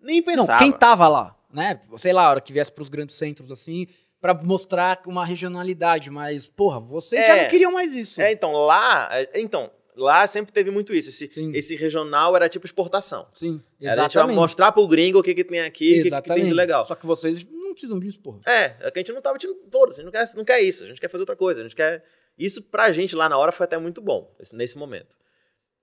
Nem 0.00 0.22
pensava. 0.22 0.52
Não, 0.52 0.58
quem 0.58 0.72
tava 0.72 1.08
lá, 1.08 1.36
né? 1.52 1.80
Sei 1.96 2.12
lá, 2.12 2.24
a 2.26 2.30
hora 2.30 2.40
que 2.40 2.52
viesse 2.52 2.70
pros 2.72 2.88
grandes 2.88 3.14
centros 3.16 3.50
assim, 3.50 3.86
pra 4.20 4.34
mostrar 4.34 5.00
uma 5.06 5.24
regionalidade, 5.24 6.10
mas, 6.10 6.46
porra, 6.46 6.80
vocês 6.80 7.24
já 7.26 7.36
É. 7.36 7.42
não 7.44 7.50
queriam 7.50 7.72
mais 7.72 7.92
isso. 7.92 8.20
É, 8.20 8.32
então, 8.32 8.52
lá, 8.52 9.08
é, 9.12 9.40
então, 9.40 9.70
lá 9.96 10.26
sempre 10.26 10.52
teve 10.52 10.70
muito 10.72 10.92
isso. 10.92 11.08
Esse, 11.08 11.30
Sim. 11.32 11.52
esse 11.54 11.76
regional 11.76 12.34
era 12.34 12.48
tipo 12.48 12.66
exportação. 12.66 13.28
Sim, 13.32 13.62
Era 13.80 14.02
a 14.02 14.04
gente 14.04 14.14
vai 14.18 14.26
mostrar 14.34 14.72
pro 14.72 14.86
gringo 14.88 15.20
o 15.20 15.22
que, 15.22 15.34
que 15.34 15.44
tem 15.44 15.60
aqui, 15.60 16.00
o 16.00 16.02
que, 16.04 16.10
que 16.10 16.34
tem 16.34 16.46
de 16.46 16.52
legal. 16.54 16.84
Só 16.86 16.94
que 16.96 17.06
vocês 17.06 17.44
não 17.44 17.72
precisam 17.72 17.98
disso, 18.00 18.18
porra. 18.20 18.40
É, 18.46 18.74
é 18.80 18.90
que 18.90 18.98
a 18.98 19.02
gente 19.02 19.12
não 19.12 19.22
tava 19.22 19.38
tirando 19.38 19.58
foda-se, 19.70 20.00
a 20.00 20.04
gente 20.04 20.12
não 20.12 20.20
quer, 20.20 20.36
não 20.36 20.44
quer 20.44 20.60
isso, 20.60 20.82
a 20.84 20.86
gente 20.88 21.00
quer 21.00 21.08
fazer 21.08 21.22
outra 21.22 21.36
coisa, 21.36 21.60
a 21.60 21.62
gente 21.64 21.76
quer. 21.76 22.04
Isso 22.38 22.62
pra 22.62 22.92
gente 22.92 23.16
lá 23.16 23.28
na 23.28 23.36
hora 23.36 23.50
foi 23.50 23.64
até 23.64 23.76
muito 23.78 24.00
bom, 24.00 24.34
esse- 24.38 24.54
nesse 24.54 24.78
momento. 24.78 25.16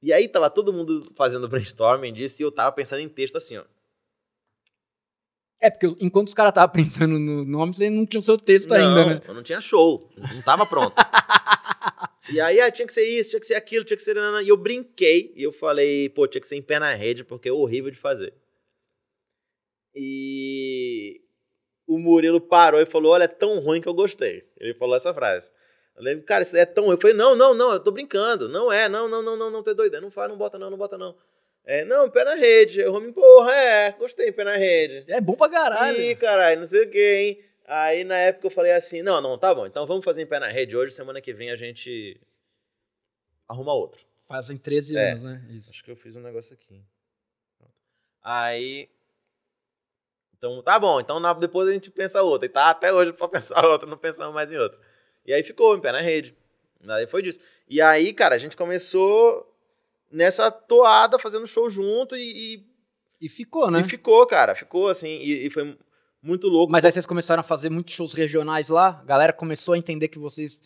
E 0.02 0.14
aí 0.14 0.28
tava 0.28 0.50
todo 0.50 0.72
mundo 0.72 1.12
fazendo 1.16 1.48
brainstorming 1.50 2.14
disso 2.14 2.42
e 2.42 2.44
eu 2.44 2.52
tava 2.52 2.72
pensando 2.72 3.02
em 3.02 3.10
texto 3.10 3.36
assim, 3.36 3.58
ó. 3.58 3.66
É, 5.60 5.70
porque 5.70 5.88
enquanto 6.00 6.28
os 6.28 6.34
caras 6.34 6.52
estavam 6.52 6.72
pensando 6.74 7.18
no 7.18 7.44
nome, 7.44 7.74
você 7.74 7.90
não 7.90 8.06
tinha 8.06 8.20
o 8.20 8.24
seu 8.24 8.38
texto 8.38 8.70
não, 8.70 8.78
ainda, 8.78 9.06
né? 9.16 9.22
eu 9.28 9.34
não 9.34 9.42
tinha 9.42 9.60
show, 9.60 10.10
não 10.34 10.42
tava 10.42 10.66
pronto. 10.66 10.94
e 12.32 12.40
aí, 12.40 12.60
ah, 12.62 12.70
tinha 12.70 12.86
que 12.86 12.94
ser 12.94 13.04
isso, 13.04 13.32
tinha 13.32 13.40
que 13.40 13.48
ser 13.48 13.56
aquilo, 13.56 13.84
tinha 13.84 13.98
que 13.98 14.04
ser. 14.04 14.16
E 14.18 14.48
eu 14.48 14.58
brinquei 14.58 15.34
e 15.36 15.44
eu 15.44 15.52
falei, 15.52 16.10
pô, 16.10 16.28
tinha 16.28 16.42
que 16.42 16.48
ser 16.48 16.56
em 16.56 16.62
pé 16.62 16.78
na 16.78 16.94
rede, 16.94 17.24
porque 17.24 17.50
é 17.50 17.52
horrível 17.52 17.90
de 17.90 17.98
fazer. 17.98 18.34
E 19.96 21.22
o 21.88 21.98
Murilo 21.98 22.42
parou 22.42 22.82
e 22.82 22.86
falou: 22.86 23.14
Olha, 23.14 23.24
é 23.24 23.28
tão 23.30 23.60
ruim 23.60 23.80
que 23.80 23.88
eu 23.88 23.94
gostei. 23.94 24.46
Ele 24.60 24.74
falou 24.74 24.96
essa 24.96 25.14
frase. 25.14 25.50
Eu 25.96 26.04
lembro, 26.04 26.26
cara, 26.26 26.44
isso 26.44 26.56
é 26.58 26.66
tão. 26.66 26.92
Eu 26.92 26.98
falei: 27.00 27.16
Não, 27.16 27.36
não, 27.36 27.54
não, 27.54 27.72
eu 27.74 27.80
tô 27.80 27.92
brincando. 27.92 28.50
Não 28.50 28.72
é, 28.72 28.90
não, 28.90 29.08
não, 29.08 29.22
não, 29.22 29.38
não, 29.38 29.50
não, 29.50 29.64
tu 29.64 29.70
é 29.70 29.74
doido. 29.74 30.00
Não 30.02 30.12
faz, 30.12 30.30
não 30.30 30.38
bota 30.38 30.60
não, 30.60 30.70
não 30.70 30.78
bota 30.78 30.98
não. 30.98 31.16
É, 31.64 31.84
não, 31.86 32.10
pé 32.10 32.24
na 32.24 32.36
rede. 32.36 32.82
Eu 32.82 33.00
me 33.00 33.12
porra, 33.12 33.52
é, 33.54 33.92
gostei, 33.94 34.32
pé 34.32 34.44
na 34.44 34.56
rede. 34.56 35.06
É 35.08 35.20
bom 35.22 35.36
pra 35.36 35.50
caralho. 35.50 36.00
Ih, 36.00 36.16
caralho, 36.16 36.60
não 36.62 36.68
sei 36.68 36.84
o 36.84 36.90
que, 36.90 37.16
hein? 37.16 37.46
Aí 37.66 38.04
na 38.04 38.18
época 38.18 38.48
eu 38.48 38.52
falei 38.52 38.72
assim: 38.74 39.02
Não, 39.02 39.22
não, 39.22 39.38
tá 39.38 39.56
bom, 39.56 39.66
então 39.66 39.86
vamos 39.86 40.04
fazer 40.04 40.22
em 40.22 40.28
pé 40.28 40.40
na 40.40 40.48
rede 40.48 40.76
hoje. 40.76 40.94
Semana 40.94 41.22
que 41.22 41.34
vem 41.34 41.50
a 41.50 41.56
gente 41.56 42.20
arruma 43.48 43.74
outro. 43.74 44.06
Fazem 44.28 44.58
13 44.58 44.98
É. 44.98 45.12
anos, 45.12 45.24
né? 45.24 45.42
Isso. 45.50 45.70
Acho 45.70 45.84
que 45.84 45.92
eu 45.92 45.96
fiz 45.96 46.16
um 46.16 46.22
negócio 46.22 46.54
aqui. 46.54 46.84
Aí. 48.22 48.90
Então, 50.38 50.62
tá 50.62 50.78
bom. 50.78 51.00
Então 51.00 51.22
depois 51.40 51.68
a 51.68 51.72
gente 51.72 51.90
pensa 51.90 52.22
outra. 52.22 52.46
E 52.46 52.50
tá 52.50 52.70
até 52.70 52.92
hoje 52.92 53.14
pra 53.14 53.28
pensar 53.30 53.64
outra, 53.66 53.88
não 53.88 53.98
pensamos 53.98 54.34
mais 54.34 54.52
em 54.52 54.58
outra. 54.58 54.80
E 55.26 55.34
aí 55.34 55.44
ficou 55.44 55.76
em 55.76 55.80
pé 55.82 55.92
na 55.92 56.02
rede. 56.02 56.36
Aí 56.88 57.08
foi 57.08 57.22
disso. 57.22 57.40
E 57.68 57.82
aí, 57.82 58.14
cara, 58.14 58.36
a 58.36 58.38
gente 58.38 58.56
começou 58.56 59.52
nessa 60.12 60.52
toada, 60.52 61.18
fazendo 61.18 61.48
show 61.48 61.70
junto 61.70 62.16
e, 62.16 62.64
E 63.20 63.28
ficou, 63.30 63.72
né? 63.72 63.82
e 63.82 63.84
ficou, 63.84 64.26
cara. 64.28 64.54
Ficou 64.54 64.88
assim, 64.88 65.08
e, 65.20 65.48
e 65.48 65.50
foi 65.50 65.76
muito 66.22 66.48
louco. 66.48 66.72
Mas 66.72 66.86
aí 66.86 66.92
vocês 66.92 67.06
começaram 67.06 67.40
a 67.40 67.44
fazer 67.44 67.70
muitos 67.70 67.94
shows 67.94 68.14
regionais 68.14 68.70
lá, 68.70 69.00
a 69.02 69.06
galera 69.06 69.34
começou 69.34 69.74
a 69.74 69.78
entender 69.78 70.08
que 70.10 70.20
vocês. 70.20 70.60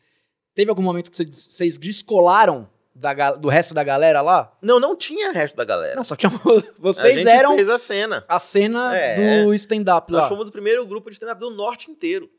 Teve 0.53 0.69
algum 0.69 0.81
momento 0.81 1.09
que 1.11 1.17
vocês, 1.17 1.77
descolaram 1.77 2.69
da 2.93 3.31
do 3.31 3.47
resto 3.47 3.73
da 3.73 3.83
galera 3.83 4.21
lá? 4.21 4.51
Não, 4.61 4.77
não 4.77 4.93
tinha 4.95 5.31
resto 5.31 5.55
da 5.55 5.63
galera. 5.63 5.95
Não, 5.95 6.03
só 6.03 6.15
tinha. 6.17 6.29
a 6.35 6.63
Vocês 6.79 7.19
gente 7.19 7.29
eram 7.29 7.55
fez 7.55 7.69
a 7.69 7.77
cena. 7.77 8.25
a 8.27 8.39
cena 8.39 8.93
É. 8.97 9.43
do 9.45 9.53
stand-up 9.53 10.11
Nós 10.11 10.23
lá. 10.23 10.27
fomos 10.27 10.49
o 10.49 10.51
primeiro 10.51 10.85
grupo 10.85 11.09
de 11.09 11.13
stand-up 11.13 11.39
do 11.39 11.49
norte 11.49 11.89
inteiro. 11.89 12.29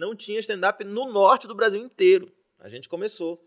Não 0.00 0.16
tinha 0.16 0.40
stand-up 0.40 0.82
no 0.82 1.12
norte 1.12 1.46
do 1.46 1.54
Brasil 1.54 1.78
inteiro. 1.84 2.32
A 2.58 2.70
gente 2.70 2.88
começou. 2.88 3.38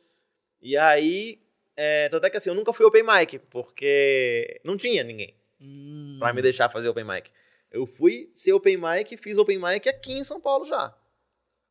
E 0.62 0.78
aí, 0.78 1.42
é, 1.76 2.08
tanto 2.10 2.28
é 2.28 2.30
que 2.30 2.38
assim, 2.38 2.52
eu 2.52 2.54
nunca 2.56 2.72
fui 2.72 2.86
open 2.86 3.02
mic, 3.04 3.40
porque 3.50 4.62
não 4.64 4.78
tinha 4.78 5.04
ninguém 5.04 5.36
Hum. 5.60 6.18
pra 6.20 6.32
me 6.32 6.44
deixar 6.44 6.70
fazer 6.70 6.88
open 6.90 7.04
mic. 7.06 7.32
Eu 7.72 7.88
fui 7.88 8.30
ser 8.36 8.54
open 8.54 8.78
mic 8.78 9.12
e 9.12 9.18
fiz 9.18 9.40
open 9.40 9.58
mic 9.58 9.90
aqui 9.90 10.14
em 10.14 10.24
São 10.24 10.40
Paulo 10.40 10.64
já. 10.64 10.96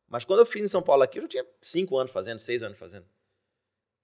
Mas 0.09 0.25
quando 0.25 0.39
eu 0.39 0.45
fiz 0.45 0.61
em 0.61 0.67
São 0.67 0.81
Paulo 0.81 1.01
aqui, 1.01 1.17
eu 1.17 1.21
já 1.23 1.27
tinha 1.29 1.45
cinco 1.61 1.97
anos 1.97 2.11
fazendo, 2.11 2.39
seis 2.39 2.61
anos 2.61 2.77
fazendo. 2.77 3.05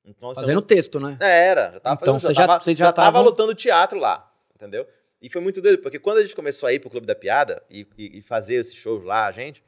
Então, 0.06 0.30
assim, 0.30 0.40
eu 0.40 0.46
Fazendo 0.46 0.62
texto, 0.62 0.98
né? 0.98 1.18
é, 1.20 1.48
era. 1.48 1.72
Já 1.74 1.80
tava 1.82 2.00
Então, 2.02 2.14
fazendo, 2.22 2.34
já, 2.36 2.42
já- 2.42 2.48
tava, 2.48 2.64
já 2.64 2.74
já 2.74 2.94
tava 2.94 3.08
tavam- 3.12 3.24
lutando 3.24 3.54
teatro 3.54 4.00
lá, 4.00 4.34
entendeu? 4.56 4.88
E 5.22 5.30
foi 5.30 5.42
muito 5.42 5.62
doido, 5.62 5.82
porque 5.82 6.00
quando 6.00 6.20
a 6.20 6.22
gente 6.22 6.38
começou 6.38 6.68
a 6.68 6.74
ir 6.74 6.80
pro 6.80 6.90
Clube 6.90 7.06
da 7.06 7.14
Piada 7.16 7.62
e, 7.70 7.86
e- 7.98 8.20
e 8.20 8.22
fazer 8.22 8.56
esses 8.56 8.76
shows 8.76 9.04
lá, 9.04 9.28
a 9.28 9.32
gente, 9.34 9.62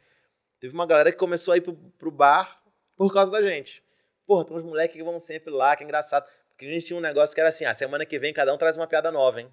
teve 0.62 0.74
uma 0.74 0.86
galera 0.86 1.12
que 1.12 1.18
começou 1.18 1.54
a 1.54 1.58
ir 1.58 1.62
pro, 1.62 1.74
pro 2.00 2.10
bar 2.12 2.62
por 2.96 3.12
causa 3.14 3.30
da 3.30 3.42
gente. 3.42 3.84
Porra, 4.26 4.46
tem 4.46 4.56
uns 4.56 4.64
moleques 4.64 4.96
que 4.96 5.04
vão 5.04 5.20
sempre 5.20 5.52
lá, 5.52 5.76
que 5.76 5.84
é 5.84 5.86
engraçado. 5.86 6.26
Porque 6.50 6.66
a 6.66 6.70
gente 6.70 6.86
tinha 6.86 6.96
um 6.98 7.02
negócio 7.02 7.34
que 7.36 7.42
era 7.42 7.50
assim, 7.50 7.66
ah, 7.66 7.74
semana 7.74 8.06
que 8.06 8.18
vem 8.18 8.32
cada 8.32 8.54
um 8.54 8.58
traz 8.58 8.78
uma 8.78 8.88
piada 8.88 9.12
nova, 9.12 9.42
hein? 9.42 9.50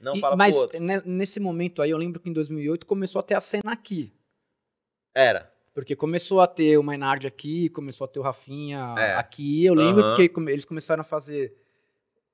Não 0.00 0.14
E- 0.16 0.20
fala 0.20 0.36
mas 0.36 0.54
pro 0.54 0.62
outro. 0.64 0.80
ne- 0.80 1.02
nesse 1.06 1.38
momento 1.40 1.80
aí, 1.80 1.90
eu 1.90 1.96
lembro 1.96 2.20
que 2.20 2.28
em 2.28 2.32
2008 2.32 2.86
começou 2.86 3.20
a 3.20 3.22
ter 3.22 3.34
a 3.34 3.40
cena 3.40 3.72
aqui. 3.72 4.12
Era. 5.14 5.50
Porque 5.72 5.94
começou 5.94 6.40
a 6.40 6.46
ter 6.46 6.76
o 6.76 6.82
Maynard 6.82 7.26
aqui, 7.26 7.68
começou 7.68 8.04
a 8.04 8.08
ter 8.08 8.18
o 8.18 8.22
Rafinha 8.22 8.94
É. 8.98 9.14
aqui. 9.14 9.64
Eu 9.64 9.74
lembro 9.74 10.02
Aham. 10.02 10.16
porque 10.16 10.40
eles 10.50 10.64
começaram 10.64 11.00
a 11.02 11.04
fazer 11.04 11.56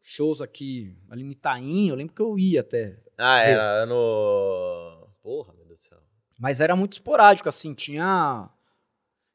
shows 0.00 0.40
aqui 0.40 0.96
ali 1.10 1.22
no 1.22 1.32
Itaim. 1.32 1.88
Eu 1.90 1.94
lembro 1.96 2.14
que 2.14 2.22
eu 2.22 2.38
ia 2.38 2.60
até. 2.62 2.96
Ah, 3.18 3.42
Vê. 3.44 3.50
era 3.50 3.86
no... 3.86 5.08
Porra, 5.22 5.52
meu. 5.52 5.65
Mas 6.38 6.60
era 6.60 6.76
muito 6.76 6.94
esporádico, 6.94 7.48
assim. 7.48 7.74
Tinha. 7.74 8.48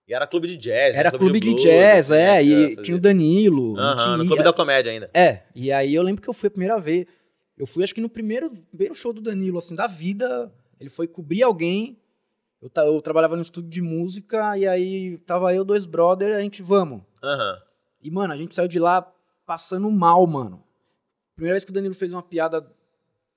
E 0.08 0.14
era 0.14 0.28
clube 0.28 0.48
de 0.48 0.58
jazz. 0.58 0.96
Era 0.96 1.12
né? 1.12 1.18
clube 1.18 1.40
de 1.40 1.50
blues, 1.50 1.62
jazz, 1.62 2.12
assim, 2.12 2.22
é. 2.22 2.44
que 2.44 2.50
E 2.50 2.76
tinha 2.84 2.98
o 2.98 3.00
Danilo. 3.00 3.78
Aham, 3.78 3.98
gente 3.98 4.18
no 4.18 4.26
clube 4.28 4.44
da 4.44 4.54
comédia 4.54 4.92
ainda. 4.92 5.10
É, 5.14 5.44
e 5.56 5.72
aí 5.72 5.94
eu 5.96 6.04
lembro 6.04 6.22
que 6.22 6.30
eu 6.30 6.34
fui 6.34 6.48
a 6.48 6.52
primeira 6.52 6.80
vez. 6.80 7.06
Eu 7.58 7.68
fui, 7.68 7.84
acho 7.84 7.94
que 7.94 8.02
no 8.02 8.10
primeiro, 8.10 8.52
primeiro 8.70 8.96
show 8.96 9.14
do 9.14 9.22
Danilo, 9.22 9.58
assim, 9.58 9.76
da 9.76 9.88
vida. 9.88 10.52
Ele 10.80 10.90
foi 10.90 11.08
cobrir 11.08 11.44
alguém. 11.44 12.00
Eu, 12.62 12.72
eu 12.86 13.02
trabalhava 13.02 13.36
no 13.36 13.42
estúdio 13.42 13.70
de 13.70 13.82
música, 13.82 14.58
e 14.58 14.68
aí 14.68 15.18
tava 15.20 15.54
eu, 15.54 15.64
dois 15.64 15.86
brothers, 15.86 16.36
a 16.36 16.42
gente, 16.42 16.62
vamos. 16.62 17.02
Aham. 17.24 17.62
E, 18.02 18.10
mano, 18.10 18.34
a 18.34 18.38
gente 18.38 18.56
saiu 18.56 18.68
de 18.68 18.80
lá 18.80 19.02
passando 19.46 19.90
mal, 19.92 20.26
mano. 20.26 20.64
Primeira 21.36 21.54
vez 21.54 21.64
que 21.64 21.72
o 21.72 21.74
Danilo 21.74 21.94
fez 21.94 22.12
uma 22.12 22.24
piada 22.24 22.68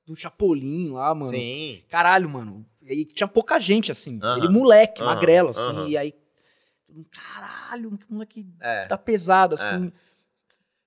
do 0.07 0.17
Chapolin 0.17 0.91
lá, 0.93 1.15
mano. 1.15 1.31
Sim. 1.31 1.83
Caralho, 1.89 2.29
mano. 2.29 2.67
E 2.89 3.05
tinha 3.07 3.27
pouca 3.29 3.59
gente, 3.59 3.91
assim. 3.91 4.19
Aham. 4.23 4.39
Ele 4.39 4.49
moleque, 4.49 5.03
magrelo, 5.03 5.51
assim. 5.51 5.87
E 5.89 5.97
aí, 5.97 6.13
todo 6.87 7.05
caralho, 7.11 7.97
que 7.99 8.05
moleque 8.13 8.47
É. 8.61 8.87
tá 8.87 8.99
pesado, 8.99 9.55
assim. 9.55 9.91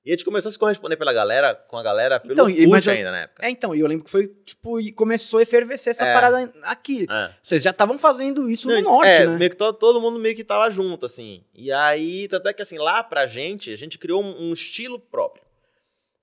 E 0.05 0.11
a 0.11 0.13
gente 0.13 0.23
começou 0.23 0.47
a 0.47 0.51
se 0.53 0.57
corresponder 0.59 0.95
pela 0.95 1.11
galera, 1.11 1.53
com 1.53 1.75
a 1.77 1.83
galera 1.83 2.17
pelo 2.17 2.31
Então, 2.31 2.45
Orkut 2.45 2.89
ainda 2.89 3.11
na 3.11 3.19
época. 3.23 3.45
É, 3.45 3.49
então, 3.49 3.75
e 3.75 3.81
eu 3.81 3.87
lembro 3.87 4.05
que 4.05 4.09
foi, 4.11 4.27
tipo, 4.45 4.79
e 4.79 4.89
começou 4.93 5.39
a 5.39 5.41
efervescer 5.41 5.91
essa 5.91 6.05
É. 6.05 6.13
parada 6.13 6.53
aqui. 6.63 7.05
É. 7.09 7.33
Vocês 7.43 7.61
já 7.61 7.71
estavam 7.71 7.97
fazendo 7.97 8.49
isso 8.49 8.69
no 8.69 8.75
Não, 8.75 8.81
norte, 8.83 9.09
é, 9.09 9.25
né? 9.27 9.35
meio 9.35 9.49
que 9.51 9.57
to- 9.57 9.73
todo 9.73 9.99
mundo 9.99 10.17
meio 10.17 10.33
que 10.33 10.45
tava 10.45 10.69
junto, 10.69 11.05
assim. 11.05 11.43
E 11.53 11.69
aí, 11.73 12.25
tanto 12.29 12.47
é 12.47 12.53
que 12.53 12.61
assim, 12.61 12.77
lá 12.77 13.03
pra 13.03 13.27
gente, 13.27 13.69
a 13.69 13.75
gente 13.75 13.97
criou 13.97 14.23
um, 14.23 14.43
um 14.49 14.53
estilo 14.53 14.97
próprio. 14.97 15.43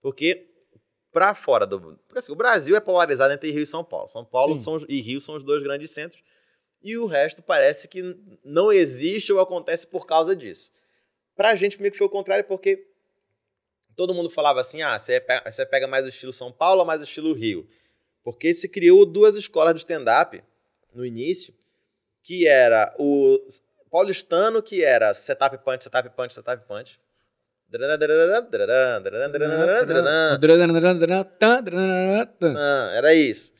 Porque 0.01 0.47
pra 1.15 1.35
fora 1.35 1.65
do... 1.67 1.97
Porque 2.07 2.19
assim, 2.19 2.33
o 2.33 2.37
Brasil 2.37 2.77
é 2.77 2.81
polarizado 2.81 3.33
entre 3.33 3.51
Rio 3.51 3.63
e 3.63 3.67
São 3.67 3.83
Paulo. 3.85 4.09
São 4.09 4.25
Paulo 4.25 4.57
são 4.57 4.77
e 4.89 5.01
Rio 5.01 5.21
são 5.21 5.37
os 5.37 5.45
dois 5.45 5.63
grandes 5.63 5.93
centros. 5.93 6.21
E 6.83 6.99
o 6.99 7.07
resto 7.07 7.41
parece 7.43 7.89
que 7.89 8.03
não 8.45 8.71
existe 8.71 9.33
ou 9.33 9.41
acontece 9.41 9.87
por 9.87 10.05
causa 10.07 10.35
disso. 10.37 10.71
Pra 11.35 11.55
gente 11.55 11.81
meio 11.81 11.93
que 11.93 11.97
foi 11.99 12.07
o 12.07 12.11
contrário, 12.11 12.45
porque 12.45 12.87
todo 13.97 14.13
mundo 14.13 14.29
falava 14.29 14.61
assim, 14.61 14.83
ah, 14.83 14.99
você 14.99 15.21
pe- 15.21 15.51
você 15.51 15.65
pega 15.65 15.87
mais 15.87 16.05
o 16.05 16.09
estilo 16.09 16.33
São 16.33 16.53
Paulo 16.53 16.81
ou 16.81 16.87
mais 16.87 17.01
o 17.01 17.05
estilo 17.05 17.33
Rio? 17.33 17.67
Porque 18.23 18.53
se 18.53 18.69
criou 18.69 19.07
duas 19.07 19.37
escolas 19.37 19.73
do 19.73 19.79
stand-up 19.79 20.43
no 20.93 21.07
início, 21.07 21.55
que 22.23 22.47
era 22.47 22.95
o 22.99 23.39
paulistano, 23.91 24.63
que 24.63 24.83
era 24.83 25.15
setup 25.15 25.57
punch, 25.59 25.85
setup 25.85 26.11
punch, 26.11 26.35
setup 26.35 26.67
punch. 26.67 27.01
Ah, 32.57 32.93
era 32.95 33.15
isso. 33.15 33.53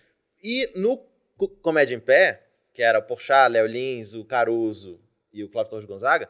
E 0.43 0.71
no 0.77 0.99
Co- 1.37 1.49
Comédia 1.49 1.95
em 1.97 2.01
Pé, 2.01 2.47
que 2.73 2.83
era 2.83 2.99
o 2.99 3.03
Porchat, 3.03 3.51
Léo 3.51 3.67
Lins, 3.67 4.15
o 4.15 4.25
Caruso 4.25 5.01
e 5.33 5.43
o 5.43 5.49
Cláudio 5.51 5.71
Torres 5.71 5.85
Gonzaga, 5.87 6.29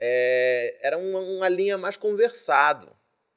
é, 0.00 0.78
era 0.82 0.98
uma, 0.98 1.20
uma 1.20 1.48
linha 1.48 1.78
mais 1.78 1.96
conversado. 1.96 2.88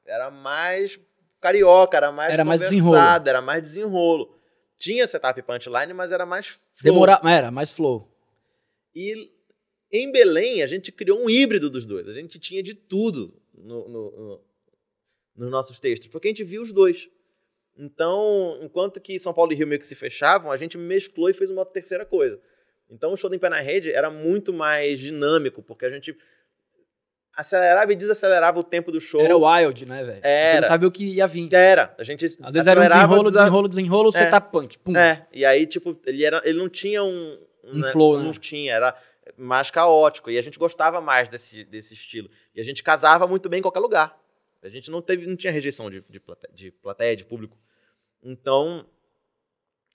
Era 0.04 0.30
mais 0.30 0.98
carioca, 1.40 1.96
era 1.96 2.10
mais 2.10 2.32
Era 2.32 2.44
mais 2.44 2.60
conversado, 2.62 3.28
era 3.28 3.40
mais 3.40 3.62
desenrolo. 3.62 4.36
Tinha 4.76 5.06
setup 5.06 5.40
punchline, 5.42 5.92
mas 5.92 6.10
era 6.10 6.24
mais 6.26 6.46
flow. 6.48 6.60
Demora... 6.82 7.20
Era, 7.24 7.50
mais 7.50 7.70
flow. 7.70 8.10
E 8.94 9.30
em 9.92 10.10
Belém, 10.10 10.62
a 10.62 10.66
gente 10.66 10.90
criou 10.90 11.22
um 11.22 11.28
híbrido 11.30 11.68
dos 11.70 11.86
dois. 11.86 12.08
A 12.08 12.12
gente 12.12 12.38
tinha 12.38 12.62
de 12.62 12.74
tudo 12.74 13.39
no, 13.64 13.88
no- 13.88 14.10
no- 14.10 14.40
nos 15.36 15.50
nossos 15.50 15.80
textos, 15.80 16.08
porque 16.08 16.28
a 16.28 16.30
gente 16.30 16.44
viu 16.44 16.60
os 16.62 16.72
dois. 16.72 17.08
Então, 17.78 18.58
enquanto 18.62 19.00
que 19.00 19.18
São 19.18 19.32
Paulo 19.32 19.52
e 19.52 19.54
Rio 19.54 19.66
meio 19.66 19.78
que 19.78 19.86
se 19.86 19.94
fechavam, 19.94 20.50
a 20.50 20.56
gente 20.56 20.76
mesclou 20.76 21.30
e 21.30 21.32
fez 21.32 21.50
uma 21.50 21.64
terceira 21.64 22.04
coisa. 22.04 22.38
Então, 22.90 23.12
o 23.12 23.16
show 23.16 23.30
do 23.30 23.36
Em 23.36 23.38
Pé 23.38 23.48
na 23.48 23.60
Rede 23.60 23.90
era 23.92 24.10
muito 24.10 24.52
mais 24.52 24.98
dinâmico, 24.98 25.62
porque 25.62 25.86
a 25.86 25.88
gente 25.88 26.14
acelerava 27.36 27.92
e 27.92 27.96
desacelerava 27.96 28.58
o 28.58 28.64
tempo 28.64 28.90
do 28.90 29.00
show. 29.00 29.20
Era 29.20 29.36
wild, 29.36 29.86
né, 29.86 30.02
velho? 30.04 30.16
Você 30.20 30.26
Era. 30.26 30.60
não 30.62 30.68
sabia 30.68 30.88
o 30.88 30.90
que 30.92 31.04
ia 31.04 31.26
vir. 31.26 31.48
Era. 31.54 31.94
A 31.96 32.02
gente 32.02 32.24
Às 32.24 32.36
vezes 32.52 32.66
era 32.66 32.80
um 32.80 32.88
desenrolo, 32.88 33.22
desa- 33.24 33.38
desenrolo, 33.40 33.68
desenrolo, 33.68 34.08
É. 34.10 34.12
setup 34.12 34.50
punch. 34.52 34.78
Pum. 34.80 34.96
É, 34.96 35.26
e 35.32 35.44
aí, 35.44 35.66
tipo, 35.66 35.96
ele, 36.04 36.24
era, 36.24 36.42
ele 36.44 36.58
não 36.58 36.68
tinha 36.68 37.02
um... 37.04 37.38
Um 37.72 37.84
flow, 37.84 38.18
Não 38.18 38.32
né? 38.32 38.38
tinha, 38.40 38.74
era 38.74 38.96
mais 39.36 39.70
caótico. 39.70 40.30
E 40.30 40.38
a 40.38 40.42
gente 40.42 40.58
gostava 40.58 41.00
mais 41.00 41.28
desse, 41.28 41.64
desse 41.64 41.94
estilo. 41.94 42.30
E 42.54 42.60
a 42.60 42.64
gente 42.64 42.82
casava 42.82 43.26
muito 43.26 43.48
bem 43.48 43.58
em 43.58 43.62
qualquer 43.62 43.80
lugar. 43.80 44.18
A 44.62 44.68
gente 44.68 44.90
não, 44.90 45.00
teve, 45.00 45.26
não 45.26 45.36
tinha 45.36 45.52
rejeição 45.52 45.90
de, 45.90 46.04
de, 46.08 46.20
plateia, 46.20 46.54
de 46.54 46.70
plateia, 46.70 47.16
de 47.16 47.24
público. 47.24 47.58
Então... 48.22 48.86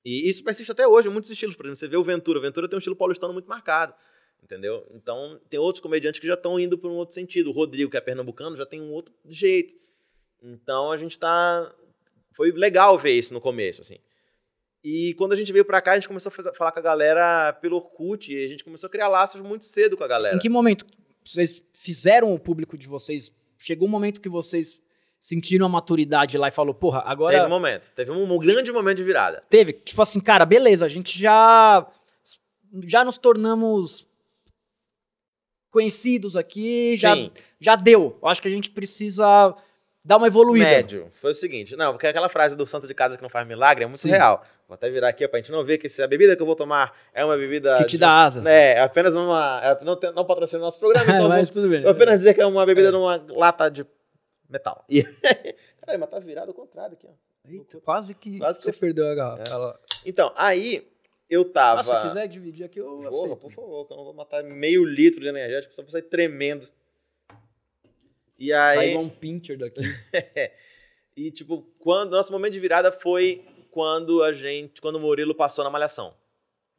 E 0.03 0.29
isso 0.29 0.43
persiste 0.43 0.71
até 0.71 0.87
hoje 0.87 1.07
em 1.07 1.11
muitos 1.11 1.29
estilos. 1.31 1.55
Por 1.55 1.65
exemplo, 1.65 1.77
você 1.77 1.87
vê 1.87 1.97
o 1.97 2.03
Ventura. 2.03 2.37
O 2.37 2.41
Ventura 2.41 2.67
tem 2.67 2.77
um 2.77 2.79
estilo 2.79 2.95
paulistano 2.95 3.33
muito 3.33 3.47
marcado. 3.47 3.95
Entendeu? 4.43 4.85
Então, 4.91 5.41
tem 5.49 5.59
outros 5.59 5.81
comediantes 5.81 6.19
que 6.19 6.27
já 6.27 6.35
estão 6.35 6.59
indo 6.59 6.77
por 6.77 6.91
um 6.91 6.95
outro 6.95 7.15
sentido. 7.15 7.49
O 7.49 7.53
Rodrigo, 7.53 7.89
que 7.89 7.97
é 7.97 8.01
pernambucano, 8.01 8.55
já 8.55 8.65
tem 8.65 8.79
um 8.79 8.91
outro 8.91 9.13
jeito. 9.25 9.73
Então, 10.43 10.91
a 10.91 10.97
gente 10.97 11.17
tá... 11.17 11.73
Foi 12.33 12.51
legal 12.51 12.99
ver 12.99 13.13
isso 13.13 13.33
no 13.33 13.41
começo, 13.41 13.81
assim. 13.81 13.97
E 14.87 15.15
quando 15.15 15.33
a 15.33 15.35
gente 15.35 15.51
veio 15.51 15.65
pra 15.65 15.81
cá, 15.81 15.93
a 15.93 15.95
gente 15.95 16.07
começou 16.07 16.31
a 16.31 16.53
falar 16.53 16.71
com 16.71 16.77
a 16.77 16.81
galera 16.81 17.51
pelo 17.53 17.77
Orkut. 17.77 18.31
E 18.31 18.45
a 18.45 18.47
gente 18.47 18.63
começou 18.63 18.85
a 18.85 18.89
criar 18.91 19.07
laços 19.07 19.41
muito 19.41 19.65
cedo 19.65 19.97
com 19.97 20.03
a 20.03 20.07
galera. 20.07 20.35
Em 20.35 20.39
que 20.39 20.47
momento 20.47 20.85
vocês 21.25 21.59
fizeram 21.73 22.31
o 22.31 22.37
público 22.37 22.77
de 22.77 22.87
vocês? 22.87 23.31
Chegou 23.57 23.87
um 23.87 23.91
momento 23.91 24.21
que 24.21 24.29
vocês 24.29 24.83
sentiram 25.19 25.65
a 25.65 25.69
maturidade 25.69 26.37
lá 26.37 26.49
e 26.49 26.51
falou, 26.51 26.75
porra, 26.75 27.01
agora 27.03 27.35
Teve 27.35 27.47
um 27.47 27.49
momento. 27.49 27.93
Teve 27.95 28.11
um, 28.11 28.37
grande 28.37 28.71
momento 28.71 28.97
de 28.97 29.03
virada. 29.03 29.43
teve, 29.49 29.73
tipo 29.73 29.99
assim, 30.03 30.19
cara, 30.19 30.45
beleza, 30.45 30.85
a 30.85 30.87
gente 30.87 31.17
já 31.17 31.87
já 32.83 33.03
nos 33.03 33.17
tornamos 33.17 34.05
conhecidos 35.71 36.37
aqui, 36.37 36.95
já, 36.95 37.15
Sim. 37.15 37.31
já 37.59 37.75
deu. 37.75 38.19
Eu 38.21 38.27
acho 38.27 38.39
que 38.39 38.47
a 38.47 38.51
gente 38.51 38.69
precisa 38.69 39.55
dar 40.03 40.17
uma 40.17 40.27
evoluída. 40.27 40.63
Médio. 40.63 41.11
Foi 41.13 41.31
o 41.31 41.33
seguinte. 41.33 41.75
Não, 41.75 41.93
porque 41.93 42.05
aquela 42.05 42.29
frase 42.29 42.55
do 42.55 42.67
santo 42.67 42.87
de 42.87 42.93
casa 42.93 43.17
que 43.17 43.23
não 43.23 43.29
faz 43.29 43.47
milagre 43.47 43.83
é 43.83 43.87
muito 43.87 44.01
Sim. 44.01 44.11
real. 44.11 44.45
Vou 44.67 44.73
até 44.73 44.89
virar 44.89 45.09
aqui 45.09 45.27
pra 45.27 45.39
gente 45.39 45.51
não 45.51 45.63
ver 45.63 45.77
que 45.77 45.87
se 45.87 46.01
a 46.01 46.07
bebida 46.07 46.35
que 46.35 46.41
eu 46.41 46.45
vou 46.45 46.55
tomar 46.55 46.97
é 47.13 47.23
uma 47.23 47.37
bebida... 47.37 47.77
Que 47.77 47.83
te 47.85 47.91
de- 47.91 47.97
dá 47.99 48.23
asas. 48.23 48.45
É, 48.47 48.73
é 48.73 48.79
apenas 48.79 49.15
uma... 49.15 49.61
é- 49.63 49.83
não, 49.85 49.95
tem- 49.95 50.11
não 50.11 50.25
patrocina 50.25 50.59
o 50.59 50.63
nosso 50.65 50.79
programa, 50.79 51.05
então 51.13 51.29
Mas 51.29 51.49
vou, 51.51 51.61
tudo 51.61 51.69
bem. 51.69 51.81
vou 51.81 51.91
apenas 51.91 52.17
dizer 52.17 52.33
que 52.33 52.41
é 52.41 52.45
uma 52.45 52.65
bebida 52.65 52.91
numa 52.91 53.23
lata 53.29 53.69
de 53.69 53.85
metal. 54.49 54.83
E... 54.89 55.03
Caralho, 55.79 55.99
mas 55.99 56.09
tá 56.09 56.17
virado 56.19 56.47
ao 56.47 56.53
contrário 56.55 56.93
aqui, 56.93 57.05
ó. 57.07 57.11
Eita, 57.47 57.79
quase 57.81 58.15
que 58.15 58.39
Quase 58.39 58.57
que 58.59 58.65
você 58.65 58.71
eu- 58.71 58.79
perdeu 58.79 59.07
a 59.07 59.13
garrafa. 59.13 59.43
Ela- 59.51 59.79
Então, 60.03 60.33
aí 60.35 60.87
eu 61.29 61.41
Ah, 61.41 61.53
tava... 61.53 62.01
se 62.01 62.07
quiser 62.07 62.27
dividir 62.27 62.65
aqui, 62.65 62.79
eu 62.79 62.85
Porra, 62.87 63.09
aceito. 63.09 63.35
por 63.37 63.51
favor, 63.51 63.85
que 63.85 63.93
eu 63.93 63.97
não 63.97 64.03
vou 64.03 64.13
matar 64.15 64.43
meio 64.43 64.83
litro 64.83 65.21
de 65.21 65.27
energético 65.27 65.75
só 65.75 65.83
pra 65.83 65.91
sair 65.91 66.01
tremendo. 66.01 66.67
E 68.39 68.51
aí. 68.51 68.75
Sai 68.77 68.89
igual 68.89 69.03
um 69.03 69.09
pincher 69.09 69.57
daqui. 69.59 69.81
e, 71.15 71.29
tipo, 71.31 71.61
quando. 71.79 72.11
Nosso 72.11 72.31
momento 72.31 72.53
de 72.53 72.59
virada 72.59 72.91
foi 72.91 73.45
quando 73.75 74.23
a 74.23 74.31
gente. 74.31 74.79
Quando 74.79 74.95
o 74.95 74.99
Murilo 75.01 75.35
passou 75.35 75.61
na 75.61 75.69
Malhação. 75.69 76.15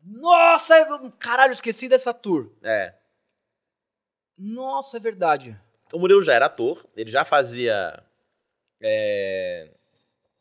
Nossa, 0.03 0.79
eu- 0.79 1.13
caralho, 1.19 1.53
esqueci 1.53 1.91
dessa 1.91 2.15
tour. 2.15 2.51
É. 2.63 2.95
Nossa, 4.39 4.97
é 4.97 5.01
verdade. 5.01 5.55
O 5.93 5.99
Murilo 5.99 6.23
já 6.23 6.33
era 6.33 6.47
ator, 6.47 6.83
ele 6.97 7.11
já 7.11 7.23
fazia. 7.23 8.03
é, 8.83 9.71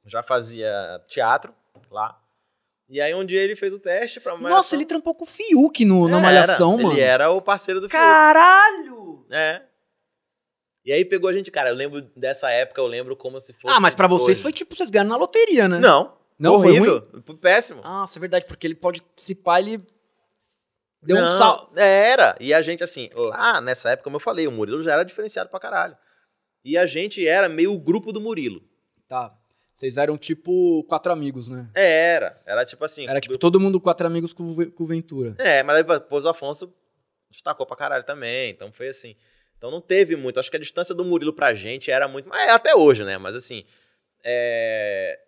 já 0.06 0.24
fazia 0.24 1.04
teatro 1.10 1.54
lá. 1.92 2.22
E 2.88 3.02
aí 3.02 3.14
um 3.14 3.26
dia 3.26 3.42
ele 3.42 3.56
fez 3.58 3.74
o 3.74 3.80
teste 3.80 4.22
pra 4.22 4.34
Malhação. 4.34 4.56
Nossa, 4.58 4.76
ele 4.76 4.86
trampou 4.86 5.14
com 5.14 5.24
o 5.26 5.28
Fiuk 5.28 5.84
no, 5.84 6.08
na 6.08 6.18
Era, 6.20 6.26
Malhação, 6.26 6.78
mano. 6.78 6.92
Ele 6.94 7.02
era 7.02 7.32
o 7.32 7.42
parceiro 7.42 7.82
do 7.82 7.90
Fiuk. 7.90 8.02
Caralho! 8.02 9.26
É. 9.30 9.62
E 10.86 10.94
aí 10.94 11.04
pegou 11.04 11.30
a 11.30 11.34
gente, 11.34 11.50
cara, 11.52 11.70
eu 11.70 11.76
lembro 11.76 12.02
dessa 12.16 12.50
época, 12.52 12.80
eu 12.80 12.88
lembro 12.88 13.16
como 13.18 13.42
se 13.42 13.52
fosse. 13.54 13.76
Ah, 13.76 13.80
mas 13.82 13.94
pra 13.96 14.08
vocês 14.08 14.38
hoje. 14.38 14.42
foi 14.44 14.54
tipo, 14.54 14.76
vocês 14.76 14.90
ganharam 14.90 15.10
na 15.10 15.18
loteria, 15.18 15.68
né? 15.68 15.80
Não. 15.80 16.16
Não, 16.38 16.60
foi 16.60 16.72
horrível. 16.72 17.08
Foi 17.26 17.38
péssimo. 17.38 17.82
Nossa, 17.82 18.20
é 18.20 18.22
verdade, 18.22 18.46
porque 18.46 18.68
ele 18.68 18.76
pode 18.76 19.02
se 19.16 19.34
pá, 19.34 19.60
ele 19.60 19.82
deu 21.02 21.18
um 21.18 21.22
Não, 21.22 21.38
sal. 21.38 21.72
Era. 21.76 22.36
E 22.40 22.54
a 22.54 22.62
gente, 22.62 22.84
assim, 22.84 23.10
lá 23.16 23.62
nessa 23.62 23.92
época, 23.92 24.04
como 24.04 24.18
eu 24.18 24.20
falei, 24.20 24.48
o 24.48 24.52
Murilo 24.52 24.84
já 24.84 24.94
era 24.94 25.04
diferenciado 25.04 25.50
pra 25.50 25.60
caralho. 25.60 25.98
E 26.64 26.78
a 26.78 26.86
gente 26.86 27.26
era 27.26 27.48
meio 27.48 27.74
o 27.74 27.80
grupo 27.80 28.12
do 28.12 28.20
Murilo. 28.20 28.62
Tá. 29.08 29.34
Vocês 29.74 29.98
eram 29.98 30.18
tipo 30.18 30.84
quatro 30.86 31.12
amigos, 31.12 31.48
né? 31.48 31.70
Era. 31.74 32.42
Era 32.46 32.66
tipo 32.66 32.84
assim. 32.84 33.08
Era 33.08 33.20
tipo 33.20 33.38
todo 33.38 33.60
mundo 33.60 33.80
quatro 33.80 34.08
amigos 34.08 34.34
com, 34.34 34.72
com 34.72 34.86
Ventura. 34.86 35.36
É, 35.38 35.62
mas 35.64 35.78
aí 35.78 35.84
depois 35.84 36.26
o 36.26 36.30
Afonso 36.30 36.72
destacou 37.30 37.66
pra 37.66 37.76
caralho 37.76 38.04
também. 38.04 38.52
Então 38.52 38.72
foi 38.72 38.88
assim. 38.88 39.16
Então 39.58 39.70
não 39.70 39.82
teve 39.82 40.16
muito. 40.16 40.40
Acho 40.40 40.50
que 40.50 40.58
a 40.58 40.60
distância 40.60 40.96
do 40.96 41.06
Murilo 41.06 41.34
pra 41.34 41.54
gente 41.54 41.92
era 41.92 42.08
muito. 42.08 42.28
Mas 42.28 42.48
é 42.48 42.52
até 42.52 42.74
hoje, 42.74 43.04
né? 43.04 43.18
Mas 43.18 43.36
assim. 43.36 43.64
é, 44.24 45.20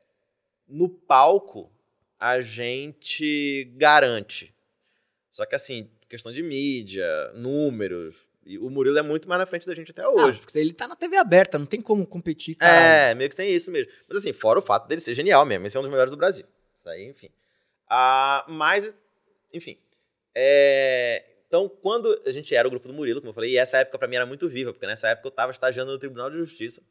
No 0.67 0.89
palco, 0.89 1.71
a 2.19 2.41
gente 2.41 3.71
garante. 3.75 4.53
Só 5.29 5.45
que 5.45 5.55
assim, 5.55 5.89
questão 6.09 6.31
de 6.31 6.41
mídia, 6.43 7.05
números. 7.33 8.27
E 8.45 8.57
o 8.57 8.69
Murilo 8.69 8.97
é 8.97 9.01
muito 9.01 9.27
mais 9.27 9.39
na 9.39 9.45
frente 9.45 9.67
da 9.67 9.75
gente 9.75 9.91
até 9.91 10.07
hoje. 10.07 10.39
Ah, 10.39 10.41
porque 10.45 10.57
ele 10.57 10.73
tá 10.73 10.87
na 10.87 10.95
TV 10.95 11.17
aberta, 11.17 11.59
não 11.59 11.65
tem 11.65 11.81
como 11.81 12.07
competir, 12.07 12.55
cara. 12.55 13.11
É, 13.11 13.15
meio 13.15 13.29
que 13.29 13.35
tem 13.35 13.53
isso 13.53 13.69
mesmo. 13.69 13.91
Mas 14.07 14.19
assim, 14.19 14.31
fora 14.31 14.59
o 14.59 14.61
fato 14.61 14.87
dele 14.87 15.01
ser 15.01 15.13
genial 15.13 15.45
mesmo, 15.45 15.67
esse 15.67 15.75
é 15.75 15.79
um 15.79 15.83
dos 15.83 15.91
melhores 15.91 16.11
do 16.11 16.17
Brasil. 16.17 16.45
Isso 16.73 16.89
aí, 16.89 17.09
enfim. 17.09 17.29
Ah, 17.89 18.45
mas, 18.47 18.93
enfim. 19.53 19.77
É, 20.33 21.25
Então, 21.47 21.67
quando 21.67 22.21
a 22.25 22.31
gente 22.31 22.53
era 22.55 22.67
o 22.67 22.71
grupo 22.71 22.87
do 22.87 22.93
Murilo, 22.93 23.19
como 23.19 23.31
eu 23.31 23.33
falei, 23.33 23.51
e 23.51 23.57
essa 23.57 23.77
época 23.77 23.97
pra 23.97 24.07
mim 24.07 24.15
era 24.15 24.25
muito 24.25 24.47
viva, 24.47 24.71
porque 24.71 24.87
nessa 24.87 25.09
época 25.09 25.27
eu 25.27 25.31
tava 25.31 25.51
estagiando 25.51 25.91
no 25.91 25.97
Tribunal 25.97 26.29
de 26.29 26.37
Justiça. 26.37 26.81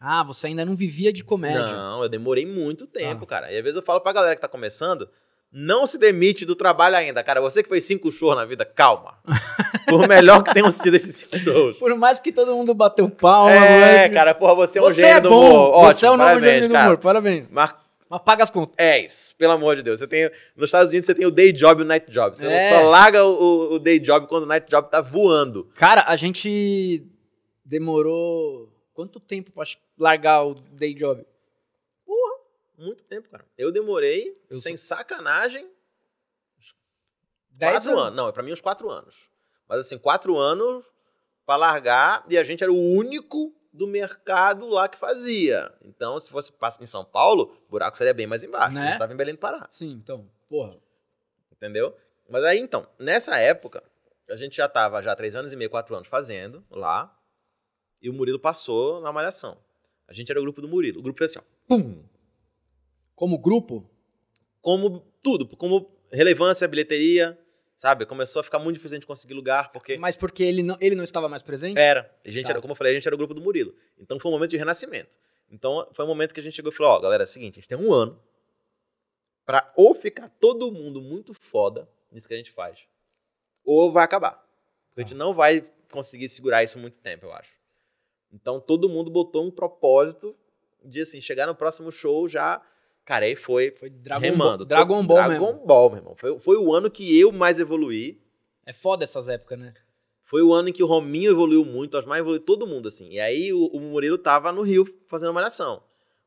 Ah, 0.00 0.22
você 0.24 0.48
ainda 0.48 0.64
não 0.64 0.74
vivia 0.76 1.12
de 1.12 1.24
comédia. 1.24 1.66
Não, 1.72 2.02
eu 2.02 2.08
demorei 2.08 2.44
muito 2.46 2.86
tempo, 2.86 3.24
Ah. 3.24 3.26
cara. 3.26 3.52
E 3.52 3.56
às 3.56 3.62
vezes 3.62 3.76
eu 3.76 3.82
falo 3.82 4.00
pra 4.00 4.12
galera 4.12 4.34
que 4.34 4.40
tá 4.42 4.48
começando, 4.48 5.08
não 5.50 5.86
se 5.86 5.96
demite 5.98 6.44
do 6.44 6.54
trabalho 6.54 6.96
ainda. 6.96 7.22
Cara, 7.22 7.40
você 7.40 7.62
que 7.62 7.68
fez 7.68 7.84
cinco 7.84 8.10
shows 8.12 8.36
na 8.36 8.44
vida, 8.44 8.64
calma. 8.64 9.14
Por 9.88 10.06
melhor 10.06 10.42
que 10.42 10.52
tenham 10.52 10.70
sido 10.70 10.94
esses 10.96 11.14
cinco 11.16 11.38
shows. 11.38 11.78
Por 11.78 11.94
mais 11.96 12.18
que 12.18 12.30
todo 12.32 12.54
mundo 12.54 12.74
bateu 12.74 13.08
palma, 13.08 13.52
É, 13.52 13.58
moleque. 14.00 14.14
cara, 14.14 14.34
porra, 14.34 14.54
você 14.54 14.78
é 14.78 14.82
um 14.82 14.86
Você 14.86 14.96
gênio 15.00 15.16
é 15.16 15.20
do 15.20 15.30
bom. 15.30 15.46
humor. 15.48 15.70
Ótimo, 15.76 15.94
você 16.00 16.06
é 16.06 16.10
o 16.10 16.16
novo 16.16 16.28
parabéns, 16.28 16.52
gênio 16.54 16.68
do 16.68 16.72
cara. 16.72 16.86
humor, 16.88 16.98
parabéns. 16.98 17.46
Mas 17.50 17.74
Mas 18.08 18.22
paga 18.22 18.44
as 18.44 18.50
contas. 18.50 18.74
É 18.78 19.04
isso, 19.04 19.34
pelo 19.36 19.52
amor 19.54 19.74
de 19.76 19.82
Deus. 19.82 19.98
Você 19.98 20.06
tem, 20.06 20.30
nos 20.56 20.68
Estados 20.68 20.90
Unidos 20.90 21.06
você 21.06 21.14
tem 21.14 21.26
o 21.26 21.30
day 21.30 21.50
job 21.52 21.80
e 21.80 21.84
o 21.84 21.86
night 21.86 22.08
job. 22.10 22.36
Você 22.38 22.46
É. 22.46 22.60
só 22.68 22.88
larga 22.88 23.24
o, 23.24 23.32
o- 23.34 23.74
o 23.74 23.78
day 23.80 23.98
job 23.98 24.28
quando 24.28 24.44
o 24.44 24.46
night 24.46 24.68
job 24.70 24.88
tá 24.90 25.00
voando. 25.00 25.68
Cara, 25.74 26.04
a 26.06 26.14
gente 26.14 27.04
demorou 27.64 28.68
quanto 28.96 29.20
tempo 29.20 29.52
pra 29.52 29.62
largar 29.98 30.42
o 30.44 30.54
day 30.54 30.94
job? 30.94 31.24
Muito 32.78 33.04
tempo, 33.04 33.28
cara. 33.30 33.44
Eu 33.56 33.72
demorei, 33.72 34.36
Eu 34.50 34.58
sem 34.58 34.76
sacanagem, 34.76 35.70
Dez 37.50 37.72
quatro 37.72 37.90
anos. 37.90 38.02
anos. 38.02 38.16
Não, 38.16 38.32
pra 38.32 38.42
mim 38.42 38.52
uns 38.52 38.60
quatro 38.60 38.90
anos. 38.90 39.30
Mas 39.66 39.80
assim, 39.80 39.96
quatro 39.96 40.36
anos 40.36 40.84
pra 41.46 41.56
largar 41.56 42.24
e 42.28 42.36
a 42.36 42.44
gente 42.44 42.62
era 42.62 42.70
o 42.70 42.76
único 42.92 43.54
do 43.72 43.86
mercado 43.86 44.68
lá 44.68 44.88
que 44.88 44.98
fazia. 44.98 45.72
Então, 45.82 46.18
se 46.18 46.30
fosse 46.30 46.52
em 46.80 46.86
São 46.86 47.02
Paulo, 47.02 47.56
o 47.66 47.70
buraco 47.70 47.96
seria 47.96 48.12
bem 48.12 48.26
mais 48.26 48.44
embaixo. 48.44 48.74
Né? 48.74 48.82
A 48.82 48.90
gente 48.90 48.98
tava 48.98 49.12
em 49.12 49.16
Belém 49.16 49.34
do 49.34 49.38
Pará. 49.38 49.66
Sim, 49.70 49.92
então, 49.92 50.30
porra. 50.48 50.76
Entendeu? 51.50 51.96
Mas 52.28 52.44
aí, 52.44 52.58
então, 52.58 52.86
nessa 52.98 53.38
época, 53.38 53.82
a 54.28 54.36
gente 54.36 54.54
já 54.56 54.68
tava 54.68 55.02
já 55.02 55.16
três 55.16 55.34
anos 55.34 55.52
e 55.52 55.56
meio, 55.56 55.70
quatro 55.70 55.94
anos 55.94 56.08
fazendo 56.08 56.62
lá. 56.70 57.14
E 58.06 58.08
o 58.08 58.12
Murilo 58.12 58.38
passou 58.38 59.00
na 59.00 59.12
malhação. 59.12 59.58
A 60.06 60.12
gente 60.12 60.30
era 60.30 60.38
o 60.38 60.42
grupo 60.44 60.60
do 60.62 60.68
Murilo. 60.68 61.00
O 61.00 61.02
grupo 61.02 61.18
fez 61.18 61.32
assim, 61.32 61.40
ó. 61.40 61.42
Pum! 61.66 62.04
Como 63.16 63.36
grupo? 63.36 63.84
Como 64.60 65.00
tudo, 65.20 65.44
como 65.56 65.90
relevância, 66.12 66.68
bilheteria, 66.68 67.36
sabe? 67.76 68.06
Começou 68.06 68.38
a 68.38 68.44
ficar 68.44 68.60
muito 68.60 68.76
difícil 68.76 68.94
a 68.94 68.98
gente 69.00 69.08
conseguir 69.08 69.34
lugar, 69.34 69.72
porque 69.72 69.98
Mas 69.98 70.16
porque 70.16 70.44
ele 70.44 70.62
não, 70.62 70.76
ele 70.80 70.94
não 70.94 71.02
estava 71.02 71.28
mais 71.28 71.42
presente? 71.42 71.76
era. 71.76 72.08
A 72.24 72.30
gente 72.30 72.44
Tá. 72.44 72.50
era, 72.52 72.60
como 72.60 72.70
eu 72.70 72.76
falei, 72.76 72.92
a 72.92 72.94
gente 72.94 73.08
era 73.08 73.14
o 73.16 73.18
grupo 73.18 73.34
do 73.34 73.40
Murilo. 73.40 73.74
Então 73.98 74.20
foi 74.20 74.30
um 74.30 74.34
momento 74.34 74.52
de 74.52 74.56
renascimento. 74.56 75.18
Então 75.50 75.88
foi 75.92 76.04
um 76.04 76.08
momento 76.08 76.32
que 76.32 76.38
a 76.38 76.42
gente 76.44 76.54
chegou 76.54 76.70
e 76.70 76.74
falou: 76.76 76.92
ó, 76.92 77.00
galera, 77.00 77.24
é 77.24 77.26
o 77.26 77.26
seguinte, 77.26 77.54
a 77.58 77.60
gente 77.60 77.68
tem 77.68 77.76
um 77.76 77.92
ano 77.92 78.22
pra 79.44 79.72
ou 79.76 79.96
ficar 79.96 80.28
todo 80.28 80.70
mundo 80.70 81.02
muito 81.02 81.34
foda 81.34 81.88
nisso 82.12 82.28
que 82.28 82.34
a 82.34 82.36
gente 82.36 82.52
faz, 82.52 82.78
ou 83.64 83.90
vai 83.90 84.04
acabar. 84.04 84.34
Porque 84.90 85.00
a 85.00 85.02
gente 85.02 85.16
não 85.16 85.34
vai 85.34 85.68
conseguir 85.90 86.28
segurar 86.28 86.62
isso 86.62 86.78
muito 86.78 86.98
tempo, 86.98 87.26
eu 87.26 87.32
acho. 87.32 87.55
Então 88.32 88.60
todo 88.60 88.88
mundo 88.88 89.10
botou 89.10 89.44
um 89.44 89.50
propósito 89.50 90.34
de 90.84 91.00
assim, 91.00 91.20
chegar 91.20 91.46
no 91.46 91.54
próximo 91.54 91.90
show 91.90 92.28
já. 92.28 92.60
Cara, 93.04 93.24
aí 93.24 93.36
foi 93.36 93.70
Foi 93.70 93.88
Dragon 93.88 94.20
remando. 94.20 94.58
Ball, 94.58 94.66
Dragon 94.66 95.06
Ball 95.06 95.16
Dragon 95.28 95.52
mesmo. 95.52 95.66
Ball, 95.66 95.90
meu 95.90 95.98
irmão. 95.98 96.16
Foi, 96.16 96.38
foi 96.40 96.56
o 96.56 96.72
ano 96.74 96.90
que 96.90 97.18
eu 97.18 97.30
mais 97.32 97.60
evoluí. 97.60 98.20
É 98.64 98.72
foda 98.72 99.04
essas 99.04 99.28
épocas, 99.28 99.58
né? 99.58 99.72
Foi 100.22 100.42
o 100.42 100.52
ano 100.52 100.68
em 100.70 100.72
que 100.72 100.82
o 100.82 100.86
Rominho 100.86 101.30
evoluiu 101.30 101.64
muito, 101.64 101.94
o 101.94 101.98
Osmar 101.98 102.18
evoluiu 102.18 102.40
todo 102.40 102.66
mundo, 102.66 102.88
assim. 102.88 103.08
E 103.10 103.20
aí 103.20 103.52
o, 103.52 103.66
o 103.66 103.78
Murilo 103.80 104.18
tava 104.18 104.50
no 104.50 104.62
Rio 104.62 104.84
fazendo 105.06 105.32
malhação. 105.32 105.80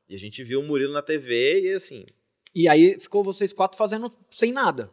E 0.07 0.15
a 0.15 0.17
gente 0.17 0.41
viu 0.41 0.61
o 0.61 0.63
Murilo 0.63 0.93
na 0.93 1.01
TV 1.01 1.59
e 1.61 1.73
assim, 1.73 2.05
E 2.55 2.69
aí 2.69 2.97
ficou 2.97 3.21
vocês 3.25 3.51
quatro 3.51 3.77
fazendo 3.77 4.09
sem 4.31 4.53
nada. 4.53 4.89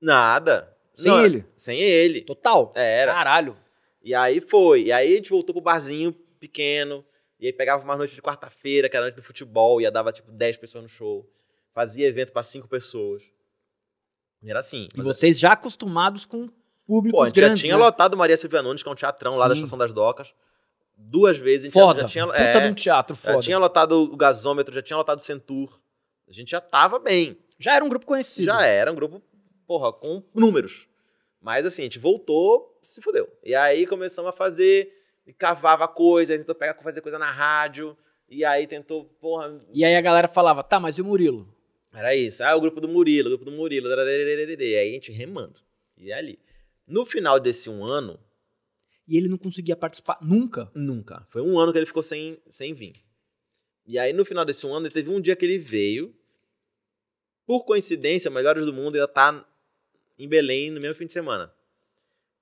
nada. 0.00 0.72
Sem 0.94 1.10
Não, 1.10 1.24
ele. 1.24 1.44
Sem 1.56 1.80
ele. 1.80 2.20
Total. 2.20 2.72
Era. 2.76 3.12
Caralho. 3.12 3.56
E 4.04 4.14
aí 4.14 4.40
foi. 4.40 4.84
E 4.84 4.92
aí 4.92 5.14
a 5.14 5.16
gente 5.16 5.30
voltou 5.30 5.54
pro 5.54 5.62
barzinho 5.62 6.12
pequeno. 6.38 7.02
E 7.40 7.46
aí 7.46 7.52
pegava 7.52 7.82
uma 7.82 7.96
noite 7.96 8.14
de 8.14 8.22
quarta-feira, 8.22 8.88
que 8.88 8.96
era 8.96 9.06
a 9.06 9.08
noite 9.08 9.16
do 9.16 9.22
futebol, 9.22 9.80
e 9.80 9.84
ia 9.84 9.90
dava 9.90 10.12
tipo 10.12 10.30
10 10.30 10.58
pessoas 10.58 10.84
no 10.84 10.88
show. 10.88 11.28
Fazia 11.72 12.06
evento 12.06 12.32
pra 12.32 12.42
5 12.42 12.68
pessoas. 12.68 13.22
E 14.42 14.50
era 14.50 14.60
assim. 14.60 14.88
E 14.94 14.98
Mas, 14.98 15.06
vocês 15.06 15.38
já 15.38 15.52
acostumados 15.52 16.26
com 16.26 16.48
públicos 16.86 17.18
Pô, 17.18 17.22
a 17.22 17.26
gente 17.26 17.34
grandes, 17.34 17.60
já 17.60 17.64
tinha 17.66 17.78
né? 17.78 17.82
lotado 17.82 18.16
Maria 18.16 18.36
Silvia 18.36 18.62
Nunes, 18.62 18.82
que 18.82 18.88
é 18.88 18.92
um 18.92 18.94
teatrão 18.94 19.36
lá 19.36 19.48
da 19.48 19.54
Sim. 19.54 19.62
Estação 19.62 19.78
das 19.78 19.92
Docas. 19.92 20.34
Duas 20.96 21.38
vezes. 21.38 21.64
A 21.64 21.68
gente 21.68 21.72
Foda. 21.72 22.00
Já, 22.02 22.06
já 22.06 22.12
tinha, 22.12 22.26
Puta 22.26 22.38
é, 22.38 22.60
de 22.60 22.68
um 22.68 22.74
teatro 22.74 23.16
já 23.16 23.32
foda. 23.32 23.40
tinha 23.42 23.58
lotado 23.58 23.92
o 23.92 24.16
gasômetro, 24.16 24.74
já 24.74 24.82
tinha 24.82 24.96
lotado 24.96 25.18
o 25.18 25.22
Centur. 25.22 25.82
A 26.28 26.32
gente 26.32 26.50
já 26.50 26.60
tava 26.60 26.98
bem. 26.98 27.38
Já 27.58 27.74
era 27.74 27.84
um 27.84 27.88
grupo 27.88 28.06
conhecido. 28.06 28.44
Já 28.44 28.64
era 28.64 28.92
um 28.92 28.94
grupo, 28.94 29.20
porra, 29.66 29.92
com 29.92 30.22
números. 30.34 30.86
Mas 31.44 31.66
assim, 31.66 31.82
a 31.82 31.84
gente 31.84 31.98
voltou, 31.98 32.74
se 32.80 33.02
fudeu. 33.02 33.30
E 33.44 33.54
aí 33.54 33.86
começamos 33.86 34.30
a 34.30 34.32
fazer, 34.32 34.90
cavava 35.36 35.86
coisa, 35.86 36.38
tentou 36.38 36.54
pegar, 36.54 36.72
fazer 36.82 37.02
coisa 37.02 37.18
na 37.18 37.30
rádio. 37.30 37.94
E 38.30 38.46
aí 38.46 38.66
tentou, 38.66 39.04
porra, 39.20 39.60
E 39.70 39.84
aí 39.84 39.94
a 39.94 40.00
galera 40.00 40.26
falava, 40.26 40.62
tá, 40.62 40.80
mas 40.80 40.96
e 40.96 41.02
o 41.02 41.04
Murilo? 41.04 41.46
era 41.92 42.16
isso. 42.16 42.42
Ah, 42.42 42.56
o 42.56 42.60
grupo 42.62 42.80
do 42.80 42.88
Murilo, 42.88 43.28
o 43.28 43.30
grupo 43.32 43.44
do 43.44 43.52
Murilo. 43.52 43.88
E 43.90 44.76
aí 44.76 44.88
a 44.88 44.92
gente 44.92 45.12
remando. 45.12 45.60
E 45.98 46.10
ali. 46.10 46.38
No 46.86 47.04
final 47.04 47.38
desse 47.38 47.68
um 47.68 47.84
ano, 47.84 48.18
E 49.06 49.18
ele 49.18 49.28
não 49.28 49.36
conseguia 49.36 49.76
participar 49.76 50.16
nunca. 50.22 50.70
Nunca. 50.74 51.26
Foi 51.28 51.42
um 51.42 51.58
ano 51.58 51.72
que 51.72 51.78
ele 51.78 51.84
ficou 51.84 52.02
sem, 52.02 52.38
sem 52.48 52.72
vir. 52.72 53.04
E 53.86 53.98
aí, 53.98 54.14
no 54.14 54.24
final 54.24 54.46
desse 54.46 54.66
um 54.66 54.72
ano, 54.72 54.88
teve 54.88 55.10
um 55.10 55.20
dia 55.20 55.36
que 55.36 55.44
ele 55.44 55.58
veio. 55.58 56.16
Por 57.46 57.66
coincidência, 57.66 58.30
Melhores 58.30 58.64
do 58.64 58.72
Mundo 58.72 58.96
ia 58.96 59.04
estar 59.04 59.46
em 60.18 60.28
Belém 60.28 60.70
no 60.70 60.80
mesmo 60.80 60.94
fim 60.96 61.06
de 61.06 61.12
semana. 61.12 61.52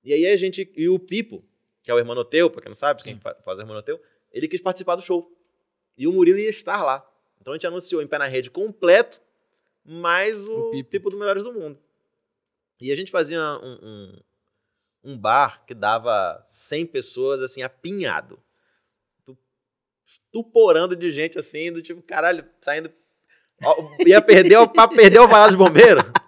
E 0.03 0.13
aí 0.13 0.25
a 0.27 0.37
gente. 0.37 0.71
E 0.75 0.89
o 0.89 0.99
Pipo, 0.99 1.43
que 1.81 1.89
é 1.89 1.93
o 1.93 1.99
Hermanoteu, 1.99 2.49
pra 2.49 2.61
quem 2.61 2.69
não 2.69 2.75
sabe, 2.75 3.03
quem 3.03 3.19
faz 3.19 3.57
o 3.57 3.61
Hermanoteu, 3.61 4.01
ele 4.31 4.47
quis 4.47 4.61
participar 4.61 4.95
do 4.95 5.01
show. 5.01 5.31
E 5.97 6.07
o 6.07 6.11
Murilo 6.11 6.39
ia 6.39 6.49
estar 6.49 6.83
lá. 6.83 7.07
Então 7.39 7.53
a 7.53 7.55
gente 7.57 7.67
anunciou 7.67 8.01
em 8.01 8.07
pé 8.07 8.17
na 8.17 8.25
rede 8.27 8.49
completo, 8.49 9.21
mais 9.85 10.47
o, 10.47 10.57
O 10.69 10.71
Pipo. 10.71 10.89
Pipo. 10.89 11.09
do 11.09 11.17
Melhores 11.17 11.43
do 11.43 11.53
Mundo. 11.53 11.79
E 12.81 12.91
a 12.91 12.95
gente 12.95 13.11
fazia 13.11 13.39
um, 13.61 13.79
um, 13.83 14.19
um 15.11 15.17
bar 15.17 15.63
que 15.65 15.73
dava 15.73 16.43
100 16.49 16.85
pessoas, 16.87 17.41
assim, 17.41 17.61
apinhado. 17.61 18.41
Tu- 19.25 19.37
Estuporando 20.05 20.95
de 20.95 21.09
gente, 21.09 21.37
assim, 21.39 21.71
do 21.71 21.81
tipo, 21.81 22.01
caralho, 22.01 22.45
saindo... 22.61 22.91
Ó, 23.63 23.75
ia 24.05 24.21
perder, 24.21 24.57
o- 24.57 24.67
pra 24.67 24.87
perder 24.87 25.19
o 25.19 25.27
varado 25.27 25.55
dos 25.55 25.65
bombeiros. 25.65 26.03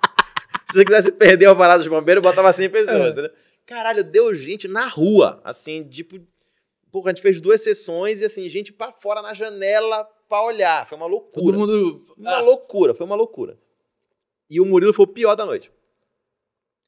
Se 0.76 0.80
você 0.80 0.86
quisesse 0.86 1.12
perder 1.12 1.48
o 1.48 1.56
varado 1.56 1.82
dos 1.84 1.90
bombeiros, 1.90 2.22
botava 2.22 2.52
100 2.52 2.70
pessoas, 2.70 2.98
É. 2.98 3.10
entendeu? 3.10 3.32
Caralho, 3.66 4.04
deu 4.04 4.34
gente 4.36 4.68
na 4.68 4.86
rua, 4.88 5.40
assim, 5.44 5.84
tipo... 5.88 6.20
porra, 6.92 7.12
a 7.12 7.14
gente 7.14 7.22
fez 7.22 7.40
duas 7.40 7.62
sessões 7.62 8.20
e 8.22 8.26
assim, 8.26 8.48
gente 8.50 8.74
pra 8.74 8.92
fora 8.92 9.22
na 9.22 9.34
janela 9.34 10.04
pra 10.28 10.42
olhar. 10.44 10.86
Foi 10.88 10.98
uma 10.98 11.08
loucura. 11.08 11.46
Todo 11.46 11.58
mundo. 11.58 12.06
Uma 12.18 12.38
Ah, 12.38 12.42
loucura, 12.42 12.94
foi 12.94 13.06
uma 13.06 13.16
loucura. 13.16 13.58
E 14.50 14.60
o 14.60 14.66
Murilo 14.66 14.94
foi 14.94 15.06
o 15.06 15.08
pior 15.08 15.34
da 15.36 15.46
noite. 15.46 15.72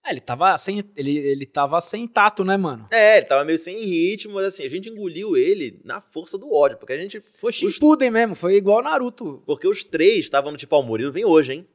É, 0.05 0.11
ele 0.11 0.21
tava 0.21 0.57
sem. 0.57 0.83
Ele, 0.95 1.17
ele 1.17 1.45
tava 1.45 1.81
sem 1.81 2.07
tato, 2.07 2.43
né, 2.45 2.55
mano? 2.55 2.87
É, 2.91 3.17
ele 3.17 3.25
tava 3.25 3.43
meio 3.43 3.57
sem 3.57 3.83
ritmo, 3.83 4.35
mas 4.35 4.45
assim, 4.45 4.63
a 4.63 4.69
gente 4.69 4.87
engoliu 4.89 5.35
ele 5.35 5.81
na 5.83 5.99
força 6.01 6.37
do 6.37 6.53
ódio, 6.53 6.77
porque 6.77 6.93
a 6.93 6.97
gente. 6.97 7.21
Foi 7.39 7.51
Shippuden 7.51 8.11
mesmo, 8.11 8.35
foi 8.35 8.55
igual 8.55 8.81
Naruto. 8.83 9.41
Porque 9.45 9.67
os 9.67 9.83
três 9.83 10.19
estavam 10.25 10.55
tipo, 10.55 10.75
ó, 10.75 10.79
o 10.81 10.83
Murilo 10.83 11.11
vem 11.11 11.25
hoje, 11.25 11.53
hein? 11.53 11.67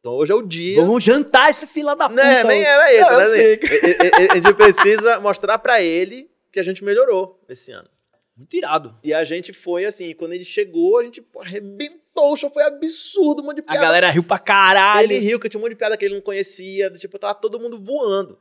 Então 0.00 0.12
hoje 0.14 0.32
é 0.32 0.34
o 0.34 0.42
dia. 0.42 0.80
Vamos 0.80 1.04
jantar 1.04 1.50
esse 1.50 1.66
fila 1.66 1.94
da 1.94 2.08
puta. 2.08 2.22
Né, 2.22 2.42
nem 2.44 2.62
era 2.62 2.92
esse, 2.92 3.10
Não, 3.10 3.18
né? 3.18 3.38
e- 3.38 4.26
e- 4.26 4.30
A 4.30 4.34
gente 4.36 4.54
precisa 4.54 5.20
mostrar 5.20 5.58
pra 5.58 5.80
ele 5.82 6.30
que 6.50 6.58
a 6.58 6.62
gente 6.62 6.82
melhorou 6.82 7.38
esse 7.48 7.70
ano. 7.70 7.88
Muito 8.36 8.56
irado. 8.56 8.96
E 9.04 9.12
a 9.12 9.22
gente 9.24 9.52
foi 9.52 9.84
assim, 9.84 10.14
quando 10.14 10.32
ele 10.32 10.44
chegou, 10.44 10.98
a 10.98 11.04
gente 11.04 11.20
pô, 11.20 11.42
arrebentou, 11.42 12.32
o 12.32 12.36
show 12.36 12.50
foi 12.50 12.62
absurdo, 12.62 13.42
um 13.42 13.46
monte 13.46 13.56
de 13.56 13.60
A 13.62 13.72
piada. 13.72 13.80
galera 13.86 14.10
riu 14.10 14.22
pra 14.22 14.38
caralho. 14.38 15.04
Ele 15.12 15.18
riu, 15.18 15.38
que 15.38 15.48
tinha 15.50 15.58
um 15.58 15.62
monte 15.62 15.72
de 15.72 15.76
piada 15.76 15.94
que 15.98 16.04
ele 16.06 16.14
não 16.14 16.22
conhecia, 16.22 16.90
tipo, 16.92 17.18
tava 17.18 17.34
todo 17.34 17.60
mundo 17.60 17.78
voando. 17.78 18.38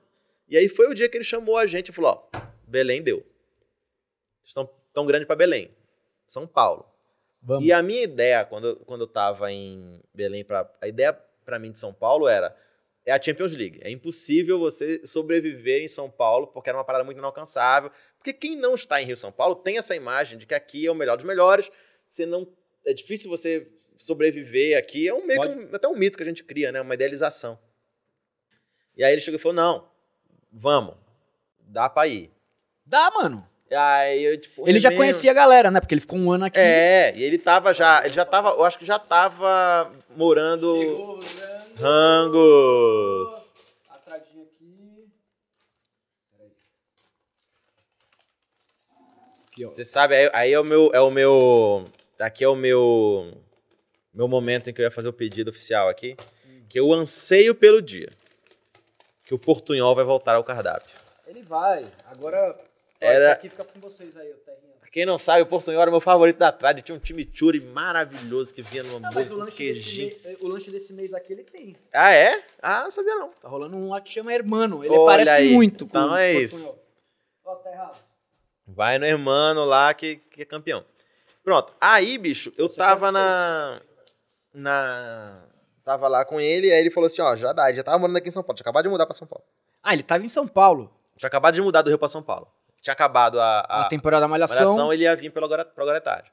E 0.47 0.55
aí 0.57 0.69
foi 0.69 0.87
o 0.87 0.93
dia 0.93 1.09
que 1.09 1.17
ele 1.17 1.25
chamou 1.25 1.57
a 1.57 1.67
gente 1.67 1.89
e 1.89 1.91
falou, 1.91 2.25
ó, 2.33 2.39
Belém 2.65 3.01
deu. 3.03 3.17
Vocês 4.41 4.47
estão 4.51 4.69
tão 4.93 5.05
grande 5.05 5.25
pra 5.25 5.35
Belém. 5.35 5.69
São 6.25 6.47
Paulo. 6.47 6.85
Vamos. 7.41 7.65
E 7.67 7.73
a 7.73 7.83
minha 7.83 8.03
ideia, 8.03 8.45
quando, 8.45 8.77
quando 8.85 9.01
eu 9.01 9.07
tava 9.07 9.51
em 9.51 10.01
Belém, 10.13 10.43
pra, 10.45 10.69
a 10.81 10.87
ideia 10.87 11.17
pra 11.49 11.57
mim 11.59 11.71
de 11.71 11.79
São 11.79 11.91
Paulo 11.91 12.27
era, 12.27 12.55
é 13.05 13.11
a 13.11 13.19
Champions 13.21 13.53
League. 13.55 13.79
É 13.81 13.89
impossível 13.89 14.59
você 14.59 15.01
sobreviver 15.05 15.81
em 15.81 15.87
São 15.87 16.09
Paulo, 16.11 16.45
porque 16.47 16.69
era 16.69 16.77
uma 16.77 16.83
parada 16.83 17.03
muito 17.03 17.17
inalcançável. 17.17 17.89
Porque 18.17 18.31
quem 18.31 18.55
não 18.55 18.75
está 18.75 19.01
em 19.01 19.05
Rio 19.05 19.17
São 19.17 19.31
Paulo 19.31 19.55
tem 19.55 19.77
essa 19.79 19.95
imagem 19.95 20.37
de 20.37 20.45
que 20.45 20.53
aqui 20.53 20.85
é 20.85 20.91
o 20.91 20.95
melhor 20.95 21.15
dos 21.17 21.25
melhores. 21.25 21.71
Você 22.07 22.25
não, 22.25 22.47
é 22.85 22.93
difícil 22.93 23.29
você 23.29 23.67
sobreviver 23.95 24.77
aqui. 24.77 25.07
É 25.07 25.13
um 25.13 25.25
meio 25.25 25.41
um- 25.41 25.69
até 25.73 25.87
um 25.87 25.95
mito 25.95 26.17
que 26.17 26.23
a 26.23 26.25
gente 26.25 26.43
cria, 26.43 26.71
né? 26.71 26.81
Uma 26.81 26.93
idealização. 26.93 27.57
E 28.95 29.03
aí 29.03 29.11
ele 29.13 29.21
chegou 29.21 29.39
e 29.39 29.41
falou, 29.41 29.55
não, 29.55 29.89
vamos, 30.51 30.95
dá 31.61 31.89
pra 31.89 32.05
ir. 32.07 32.29
Dá, 32.85 33.09
mano. 33.11 33.47
Aí 33.71 34.23
eu, 34.23 34.37
tipo, 34.39 34.67
Ele 34.67 34.79
já 34.79 34.89
conhecia 34.91 35.29
a 35.29 35.33
galera, 35.33 35.69
né? 35.69 35.79
Porque 35.79 35.93
ele 35.93 36.01
ficou 36.01 36.17
um 36.17 36.31
ano 36.31 36.45
aqui. 36.45 36.57
É, 36.59 37.13
e 37.15 37.23
ele 37.23 37.37
tava 37.37 37.71
já, 37.73 38.03
ele 38.03 38.13
já 38.13 38.25
tava, 38.25 38.49
eu 38.49 38.63
acho 38.65 38.79
que 38.79 38.85
já 38.85 38.97
tava 38.97 39.91
morando 40.19 41.17
Rangos. 41.77 43.53
Atradinho 43.89 44.43
aqui. 44.43 45.07
Aqui, 49.47 49.65
ó. 49.65 49.69
Você 49.69 49.85
sabe, 49.85 50.13
aí, 50.15 50.29
aí 50.33 50.51
é 50.53 50.59
o 50.59 50.63
meu, 50.65 50.91
é 50.93 50.99
o 50.99 51.09
meu, 51.09 51.85
aqui 52.19 52.43
é 52.43 52.49
o 52.49 52.55
meu, 52.55 53.31
meu 54.13 54.27
momento 54.27 54.69
em 54.69 54.73
que 54.73 54.81
eu 54.81 54.83
ia 54.83 54.91
fazer 54.91 55.07
o 55.07 55.13
pedido 55.13 55.49
oficial 55.51 55.87
aqui, 55.87 56.17
que 56.67 56.77
eu 56.77 56.91
anseio 56.91 57.55
pelo 57.55 57.81
dia 57.81 58.09
que 59.23 59.33
o 59.33 59.39
Portunhol 59.39 59.95
vai 59.95 60.03
voltar 60.03 60.35
ao 60.35 60.43
cardápio. 60.43 60.93
Ele 61.25 61.43
vai. 61.43 61.87
Agora. 62.07 62.59
Era- 62.99 63.25
Esse 63.25 63.31
aqui 63.31 63.49
fica 63.49 63.63
com 63.63 63.79
vocês 63.79 64.17
aí, 64.17 64.31
o 64.31 64.37
terrinha. 64.39 64.48
Quem 64.91 65.05
não 65.05 65.17
sabe, 65.17 65.43
o 65.43 65.45
Portunhol 65.45 65.81
era 65.81 65.91
meu 65.91 66.01
favorito 66.01 66.37
da 66.37 66.51
trade, 66.51 66.81
tinha 66.81 66.97
um 66.97 67.01
chimichurri 67.03 67.59
maravilhoso 67.59 68.53
que 68.53 68.61
vinha 68.61 68.83
no 68.83 68.97
hambúrguer 68.97 69.27
o 69.27 69.29
com 69.29 69.35
lanche, 69.35 69.45
desse 69.45 69.83
queijinho. 69.83 70.15
mês, 70.23 70.37
o 70.41 70.47
lanche 70.47 70.71
desse 70.71 70.93
mês 70.93 71.13
aqui 71.13 71.33
ele 71.33 71.43
tem. 71.43 71.75
Ah, 71.93 72.11
é? 72.11 72.43
Ah, 72.61 72.83
não 72.83 72.91
sabia 72.91 73.15
não. 73.15 73.29
Tá 73.29 73.47
rolando 73.47 73.77
um 73.77 73.89
lá 73.89 74.01
que 74.01 74.09
chama 74.09 74.33
Hermano. 74.33 74.83
Ele 74.83 74.95
Olha 74.95 75.05
parece 75.05 75.29
aí. 75.29 75.53
muito 75.53 75.85
com 75.85 75.97
Então 75.97 76.17
é 76.17 76.33
isso. 76.33 76.77
Ó, 77.45 77.55
tá 77.55 77.71
errado. 77.71 77.99
Vai 78.65 78.97
no 78.99 79.05
hermano 79.05 79.65
lá 79.65 79.93
que, 79.93 80.17
que 80.31 80.41
é 80.41 80.45
campeão. 80.45 80.83
Pronto. 81.43 81.73
Aí, 81.81 82.17
bicho, 82.17 82.53
eu 82.57 82.67
Você 82.67 82.75
tava 82.75 83.11
na. 83.11 83.81
Na. 84.53 85.43
Tava 85.83 86.07
lá 86.07 86.23
com 86.25 86.39
ele, 86.39 86.71
aí 86.71 86.79
ele 86.79 86.91
falou 86.91 87.07
assim: 87.07 87.21
ó, 87.21 87.35
já 87.35 87.51
dá, 87.53 87.67
ele 87.69 87.77
já 87.77 87.83
tava 87.83 87.97
morando 87.97 88.17
aqui 88.17 88.27
em 88.27 88.31
São 88.31 88.43
Paulo, 88.43 88.55
tinha 88.55 88.63
acabado 88.63 88.83
de 88.83 88.89
mudar 88.89 89.05
pra 89.05 89.15
São 89.15 89.27
Paulo. 89.27 89.43
Ah, 89.81 89.93
ele 89.93 90.03
tava 90.03 90.23
em 90.23 90.29
São 90.29 90.47
Paulo. 90.47 90.91
Tinha 91.17 91.27
acabado 91.27 91.55
de 91.55 91.61
mudar 91.61 91.81
do 91.81 91.89
Rio 91.89 91.97
pra 91.97 92.07
São 92.07 92.21
Paulo. 92.21 92.47
Tinha 92.81 92.93
acabado 92.93 93.39
a, 93.39 93.59
a, 93.61 93.81
A 93.81 93.87
temporada 93.89 94.21
da 94.21 94.27
Malhação. 94.27 94.55
malhação, 94.57 94.93
ele 94.93 95.03
ia 95.03 95.15
vir 95.15 95.31
pelo 95.31 95.45
agora, 95.45 95.65
pro 95.65 95.83
agora 95.83 95.97
é 95.97 96.01
tarde. 96.01 96.31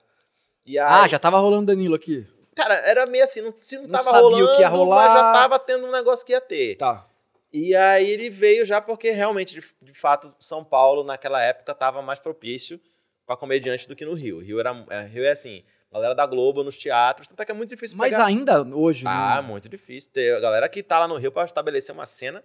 E 0.65 0.79
aí, 0.79 0.87
Ah, 0.89 1.07
já 1.09 1.19
tava 1.19 1.39
rolando 1.39 1.67
Danilo 1.67 1.95
aqui. 1.95 2.27
Cara, 2.55 2.75
era 2.77 3.05
meio 3.07 3.23
assim, 3.25 3.41
não, 3.43 3.55
se 3.61 3.77
não 3.77 3.85
Não 3.85 3.91
tava 3.91 4.05
sabia 4.11 4.21
o 4.27 4.31
rolando, 4.31 4.55
que 4.57 4.61
ia 4.63 4.69
rolar. 4.69 5.05
mas 5.05 5.13
já 5.15 5.33
tava 5.33 5.59
tendo 5.59 5.87
um 5.87 5.91
negócio 5.91 6.25
que 6.25 6.33
ia 6.33 6.41
ter. 6.41 6.77
Tá. 6.77 7.07
E 7.53 7.75
aí 7.75 8.11
ele 8.11 8.31
veio 8.31 8.65
já 8.65 8.81
porque 8.81 9.11
realmente, 9.11 9.61
de, 9.61 9.67
de 9.83 9.95
fato, 9.99 10.33
São 10.39 10.65
Paulo 10.65 11.05
naquela 11.05 11.41
época 11.43 11.73
estava 11.73 12.01
mais 12.03 12.19
propício 12.19 12.81
para 13.27 13.37
comediante 13.37 13.87
do 13.89 13.95
que 13.97 14.05
no 14.05 14.15
Rio. 14.15 14.39
Rio 14.41 14.59
era, 14.61 14.85
é, 14.91 15.03
Rio 15.07 15.25
é 15.25 15.31
assim, 15.31 15.65
galera 15.93 16.15
da 16.15 16.27
Globo 16.27 16.63
nos 16.65 16.77
teatros, 16.79 17.29
tanto 17.29 17.41
é 17.43 17.45
que 17.45 17.53
é 17.53 17.55
muito 17.55 17.71
difícil 17.71 17.97
Mas 17.97 18.11
pegar. 18.11 18.25
ainda 18.27 18.63
hoje, 18.63 19.05
Ah, 19.07 19.37
né? 19.37 19.49
muito 19.49 19.69
difícil 19.69 20.11
ter 20.13 20.37
a 20.37 20.41
galera 20.41 20.69
que 20.69 20.83
tá 20.83 20.99
lá 20.99 21.09
no 21.09 21.17
Rio 21.17 21.31
para 21.33 21.45
estabelecer 21.45 21.95
uma 21.95 22.07
cena. 22.07 22.43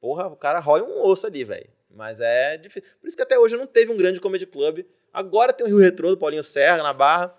Porra, 0.00 0.26
o 0.26 0.36
cara 0.36 0.58
rói 0.60 0.82
um 0.82 1.02
osso 1.02 1.26
ali, 1.26 1.44
velho. 1.44 1.68
Mas 1.94 2.20
é 2.20 2.56
difícil. 2.56 2.88
Por 3.00 3.06
isso 3.06 3.16
que 3.16 3.22
até 3.22 3.38
hoje 3.38 3.56
não 3.56 3.66
teve 3.66 3.92
um 3.92 3.96
grande 3.96 4.20
comedy 4.20 4.46
club. 4.46 4.84
Agora 5.12 5.52
tem 5.52 5.64
o 5.64 5.68
Rio 5.68 5.78
Retrô 5.78 6.10
do 6.10 6.18
Paulinho 6.18 6.42
Serra 6.42 6.82
na 6.82 6.92
Barra. 6.92 7.34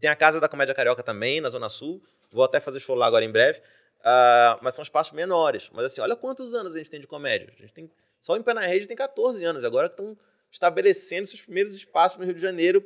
Tem 0.00 0.10
a 0.10 0.16
Casa 0.16 0.40
da 0.40 0.48
Comédia 0.48 0.74
Carioca 0.74 1.02
também, 1.02 1.40
na 1.40 1.48
Zona 1.48 1.68
Sul. 1.68 2.02
Vou 2.30 2.44
até 2.44 2.60
fazer 2.60 2.80
show 2.80 2.94
lá 2.94 3.06
agora 3.06 3.24
em 3.24 3.30
breve. 3.30 3.62
Ah, 4.04 4.58
mas 4.60 4.74
são 4.74 4.82
espaços 4.82 5.12
menores. 5.12 5.70
Mas 5.72 5.86
assim, 5.86 6.00
olha 6.00 6.14
quantos 6.14 6.54
anos 6.54 6.74
a 6.74 6.78
gente 6.78 6.90
tem 6.90 7.00
de 7.00 7.06
comédia. 7.06 7.52
A 7.56 7.62
gente 7.62 7.72
tem, 7.72 7.90
só 8.20 8.36
em 8.36 8.42
Pé 8.42 8.52
na 8.52 8.60
Rede 8.60 8.86
tem 8.86 8.96
14 8.96 9.42
anos. 9.44 9.64
Agora 9.64 9.86
estão 9.86 10.16
estabelecendo 10.50 11.26
seus 11.26 11.40
primeiros 11.40 11.74
espaços 11.74 12.18
no 12.18 12.24
Rio 12.24 12.34
de 12.34 12.40
Janeiro 12.40 12.84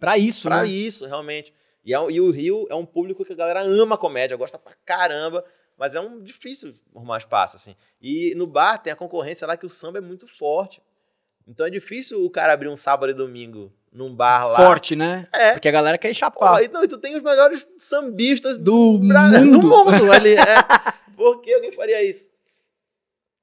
Pra 0.00 0.16
isso, 0.16 0.48
pra 0.48 0.62
né? 0.62 0.68
isso, 0.68 1.04
realmente. 1.06 1.52
E, 1.84 1.94
é 1.94 1.98
e 2.10 2.20
o 2.20 2.30
Rio 2.30 2.66
é 2.70 2.74
um 2.74 2.86
público 2.86 3.24
que 3.24 3.34
a 3.34 3.36
galera 3.36 3.60
ama 3.60 3.98
comédia, 3.98 4.36
gosta 4.36 4.58
pra 4.58 4.72
caramba, 4.84 5.44
mas 5.80 5.94
é 5.96 6.00
um 6.00 6.22
difícil 6.22 6.74
arrumar 6.94 7.16
espaço, 7.18 7.56
assim. 7.56 7.74
E 8.00 8.34
no 8.36 8.46
bar 8.46 8.76
tem 8.78 8.92
a 8.92 8.96
concorrência 8.96 9.46
lá 9.46 9.56
que 9.56 9.64
o 9.66 9.70
samba 9.70 9.96
é 9.98 10.00
muito 10.02 10.26
forte. 10.28 10.80
Então 11.48 11.64
é 11.66 11.70
difícil 11.70 12.22
o 12.24 12.30
cara 12.30 12.52
abrir 12.52 12.68
um 12.68 12.76
sábado 12.76 13.10
e 13.10 13.14
domingo 13.14 13.72
num 13.90 14.14
bar 14.14 14.46
lá. 14.46 14.56
Forte, 14.66 14.94
né? 14.94 15.26
É. 15.32 15.52
Porque 15.52 15.66
a 15.68 15.72
galera 15.72 15.96
quer 15.98 16.12
chapar. 16.14 16.62
e, 16.62 16.68
não, 16.68 16.84
e 16.84 16.88
tu 16.88 16.98
tem 16.98 17.16
os 17.16 17.22
melhores 17.22 17.66
sambistas 17.78 18.58
Do 18.58 19.00
Pra- 19.08 19.28
mundo. 19.28 19.58
do 19.58 19.66
mundo 19.66 20.12
ali. 20.12 20.34
É. 20.34 20.44
Por 21.16 21.40
que 21.40 21.52
alguém 21.52 21.72
faria 21.72 22.02
isso? 22.04 22.30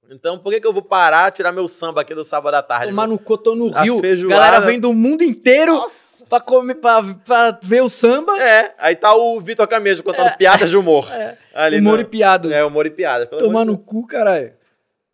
Então, 0.10 0.38
por 0.39 0.53
que, 0.53 0.62
que 0.62 0.68
eu 0.68 0.72
vou 0.74 0.82
parar, 0.82 1.32
tirar 1.32 1.51
meu 1.51 1.68
samba 1.68 2.01
aqui 2.01 2.16
do 2.16 2.24
sábado 2.24 2.55
à 2.55 2.62
tarde? 2.62 2.88
Tomar 2.88 3.08
no 3.08 3.20
cotô 3.20 3.55
no 3.55 3.70
Rio. 3.70 3.99
feijoada. 3.99 4.36
Galera 4.36 4.60
vem 4.66 4.80
do 4.80 4.93
mundo 4.93 5.22
inteiro 5.24 5.74
Nossa! 5.74 6.26
pra, 6.28 6.39
comer, 6.39 6.76
pra, 6.76 7.03
pra 7.26 7.60
ver 7.62 7.82
o 7.84 7.89
samba. 7.89 8.41
É, 8.41 8.74
aí 8.78 8.95
tá 8.95 9.14
o 9.16 9.39
Vitor 9.41 9.68
Camejo 9.68 10.03
contando 10.03 10.36
piadas 10.38 10.70
de 10.70 10.78
humor. 10.78 11.08
É. 11.14 11.38
Ali 11.53 11.80
humor 11.80 11.95
no- 11.95 12.01
e 12.01 12.05
piada. 12.05 12.53
É, 12.53 12.64
humor 12.64 12.86
e 12.86 12.89
piada. 12.91 13.26
Tomar 13.26 13.66
no 13.66 13.78
cu, 13.78 14.05
caralho. 14.05 14.53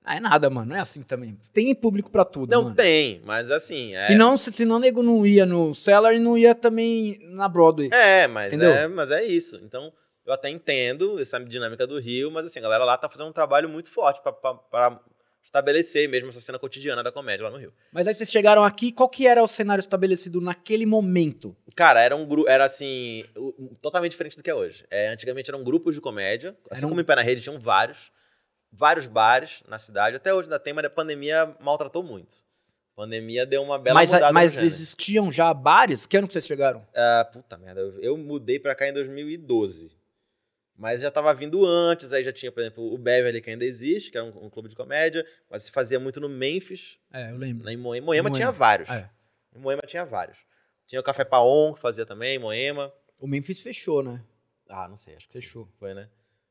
Ah, 0.03 0.17
é 0.17 0.19
nada, 0.19 0.49
mano. 0.49 0.67
Não 0.67 0.75
é 0.75 0.79
assim 0.81 1.01
também. 1.01 1.37
Tem 1.53 1.73
público 1.73 2.11
pra 2.11 2.25
tudo. 2.25 2.51
Não 2.51 2.63
mano. 2.63 2.75
tem, 2.75 3.21
mas 3.25 3.49
assim. 3.49 3.95
É, 3.95 4.03
Senão, 4.03 4.35
se, 4.35 4.51
senão 4.51 4.75
o 4.75 4.79
nego 4.79 5.01
não 5.01 5.25
ia 5.25 5.45
no 5.45 5.73
Cellar 5.73 6.13
e 6.13 6.19
não 6.19 6.37
ia 6.37 6.53
também 6.53 7.17
na 7.31 7.47
Broadway. 7.47 7.89
é, 7.93 8.27
mas 8.27 8.47
Entendeu? 8.51 8.71
é, 8.73 8.87
mas 8.89 9.09
é 9.11 9.23
isso. 9.23 9.57
Então, 9.63 9.93
eu 10.25 10.33
até 10.33 10.49
entendo 10.49 11.19
essa 11.19 11.39
dinâmica 11.43 11.85
do 11.87 11.99
Rio, 11.99 12.31
mas 12.31 12.45
assim, 12.45 12.59
a 12.59 12.63
galera 12.63 12.83
lá 12.85 12.97
tá 12.97 13.09
fazendo 13.09 13.27
um 13.29 13.33
trabalho 13.33 13.67
muito 13.69 13.89
forte 13.91 14.21
pra 14.21 14.99
estabelecer 15.43 16.07
mesmo 16.07 16.29
essa 16.29 16.39
cena 16.39 16.57
cotidiana 16.57 17.03
da 17.03 17.11
comédia 17.11 17.43
lá 17.43 17.49
no 17.51 17.57
Rio. 17.57 17.73
Mas 17.91 18.07
aí 18.07 18.13
vocês 18.13 18.31
chegaram 18.31 18.63
aqui, 18.63 18.91
qual 18.91 19.09
que 19.09 19.27
era 19.27 19.43
o 19.43 19.47
cenário 19.47 19.81
estabelecido 19.81 20.39
naquele 20.39 20.85
momento? 20.85 21.55
Cara, 21.75 22.01
era 22.01 22.15
um 22.15 22.25
grupo, 22.25 22.49
era 22.49 22.63
assim, 22.63 23.25
totalmente 23.81 24.11
diferente 24.11 24.37
do 24.37 24.43
que 24.43 24.49
é 24.49 24.55
hoje. 24.55 24.85
É, 24.89 25.09
antigamente 25.09 25.49
eram 25.49 25.63
grupos 25.63 25.95
de 25.95 26.01
comédia, 26.01 26.57
assim 26.71 26.85
um- 26.85 26.89
como 26.89 27.01
em 27.01 27.03
Pé 27.03 27.15
na 27.15 27.21
Rede 27.21 27.41
tinham 27.41 27.59
vários, 27.59 28.09
vários 28.71 29.05
bares 29.05 29.61
na 29.67 29.77
cidade. 29.77 30.15
Até 30.15 30.33
hoje 30.33 30.47
ainda 30.47 30.59
tem, 30.59 30.71
mas 30.73 30.85
a 30.85 30.89
pandemia 30.89 31.53
maltratou 31.59 32.01
muito. 32.03 32.35
A 32.93 33.01
pandemia 33.01 33.45
deu 33.45 33.61
uma 33.63 33.77
bela 33.77 33.95
mas 33.99 34.11
mudada 34.11 34.31
mas 34.31 34.57
existiam 34.61 35.31
já 35.31 35.53
bares? 35.53 36.05
Que 36.05 36.15
ano 36.15 36.27
que 36.27 36.33
vocês 36.33 36.45
chegaram? 36.47 36.87
Ah, 36.95 37.27
puta 37.33 37.57
merda, 37.57 37.81
eu, 37.81 37.99
eu 38.01 38.17
mudei 38.17 38.59
pra 38.59 38.73
cá 38.75 38.87
em 38.87 38.93
2012. 38.93 39.97
Mas 40.75 41.01
já 41.01 41.11
tava 41.11 41.33
vindo 41.33 41.63
antes, 41.65 42.11
aí 42.13 42.23
já 42.23 42.31
tinha, 42.33 42.51
por 42.51 42.59
exemplo, 42.61 42.83
o 42.93 42.97
Beverly, 42.97 43.41
que 43.41 43.49
ainda 43.51 43.63
existe, 43.63 44.09
que 44.09 44.17
era 44.17 44.25
um, 44.25 44.45
um 44.45 44.49
clube 44.49 44.69
de 44.69 44.75
comédia, 44.75 45.25
mas 45.49 45.63
se 45.63 45.71
fazia 45.71 45.99
muito 45.99 46.19
no 46.19 46.27
Memphis, 46.27 46.99
É, 47.11 47.29
eu 47.31 47.37
lembro. 47.37 47.69
em 47.69 47.77
Moema. 47.77 48.05
Moema 48.07 48.29
Em 48.29 48.33
tinha 48.33 48.51
vários. 48.51 48.89
é. 48.89 49.09
Em 49.55 49.59
Moema 49.59 49.83
tinha 49.85 50.03
vários. 50.03 50.39
Tinha 50.87 50.99
o 50.99 51.03
Café 51.03 51.23
Paon, 51.23 51.73
que 51.73 51.79
fazia 51.79 52.05
também, 52.05 52.35
em 52.35 52.39
Moema. 52.39 52.91
O 53.19 53.27
Memphis 53.27 53.59
fechou, 53.61 54.01
né? 54.01 54.23
Ah, 54.67 54.87
não 54.87 54.95
sei, 54.95 55.15
acho 55.15 55.27
que 55.27 55.37
Fechou. 55.39 55.65
sim. 55.65 55.71
Foi, 55.77 55.93
né? 55.93 56.09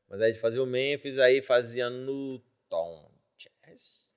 Mas 0.09 0.21
aí 0.21 0.33
fazia 0.35 0.63
o 0.63 0.65
Memphis, 0.65 1.19
aí 1.19 1.41
fazia 1.41 1.89
no 1.89 2.39
Tom 2.69 3.11
Jazz. 3.37 4.07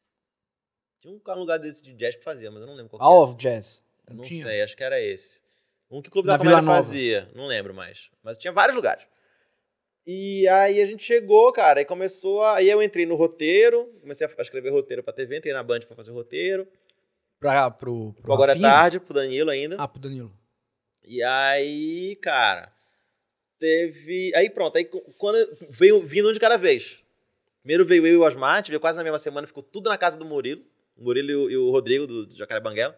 Tinha 1.00 1.12
um 1.12 1.38
lugar 1.38 1.58
desse 1.58 1.82
de 1.82 1.92
jazz 1.94 2.14
que 2.16 2.22
fazia, 2.24 2.50
mas 2.50 2.60
eu 2.60 2.66
não 2.66 2.74
lembro 2.74 2.90
qual 2.90 3.02
All 3.02 3.22
era. 3.22 3.32
of 3.32 3.36
Jazz. 3.36 3.82
Não 4.08 4.22
tinha? 4.22 4.42
sei, 4.42 4.62
acho 4.62 4.76
que 4.76 4.84
era 4.84 5.00
esse. 5.00 5.42
Um 5.90 6.00
que 6.00 6.08
o 6.08 6.12
Clube 6.12 6.26
Na 6.28 6.34
da 6.34 6.38
Comédia 6.38 6.62
fazia, 6.64 7.30
não 7.34 7.46
lembro 7.46 7.74
mais. 7.74 8.10
Mas 8.22 8.36
tinha 8.36 8.52
vários 8.52 8.76
lugares. 8.76 9.06
E 10.06 10.46
aí 10.46 10.80
a 10.80 10.86
gente 10.86 11.02
chegou, 11.02 11.52
cara, 11.52 11.80
e 11.80 11.84
começou 11.84 12.42
a... 12.42 12.58
Aí 12.58 12.70
eu 12.70 12.80
entrei 12.80 13.04
no 13.04 13.16
roteiro, 13.16 13.92
comecei 14.00 14.24
a 14.24 14.42
escrever 14.42 14.70
roteiro 14.70 15.02
pra 15.02 15.12
TV, 15.12 15.38
entrei 15.38 15.52
na 15.52 15.64
Band 15.64 15.80
pra 15.80 15.96
fazer 15.96 16.12
roteiro. 16.12 16.66
Pra, 17.40 17.70
pro, 17.70 18.14
pro 18.22 18.32
Agora 18.32 18.52
é 18.52 18.60
tarde, 18.60 19.00
pro 19.00 19.12
Danilo 19.12 19.50
ainda. 19.50 19.76
Ah, 19.78 19.88
pro 19.88 20.00
Danilo. 20.00 20.32
E 21.02 21.22
aí, 21.22 22.16
cara, 22.22 22.72
teve. 23.58 24.32
Aí 24.34 24.48
pronto, 24.48 24.76
aí 24.76 24.84
quando 24.84 25.38
veio 25.68 26.00
vindo 26.02 26.28
um 26.28 26.32
de 26.32 26.40
cada 26.40 26.56
vez. 26.56 27.02
Primeiro 27.62 27.84
veio 27.84 28.06
eu 28.06 28.14
e 28.14 28.16
o 28.16 28.22
Osmar, 28.22 28.64
veio 28.64 28.80
quase 28.80 28.96
na 28.96 29.04
mesma 29.04 29.18
semana, 29.18 29.46
ficou 29.46 29.62
tudo 29.62 29.90
na 29.90 29.98
casa 29.98 30.16
do 30.16 30.24
Murilo. 30.24 30.62
O 30.96 31.02
Murilo 31.02 31.30
e 31.30 31.34
o, 31.34 31.50
e 31.50 31.56
o 31.56 31.70
Rodrigo, 31.70 32.06
do, 32.06 32.26
do 32.26 32.34
Jacaré 32.34 32.60
Banguela. 32.60 32.96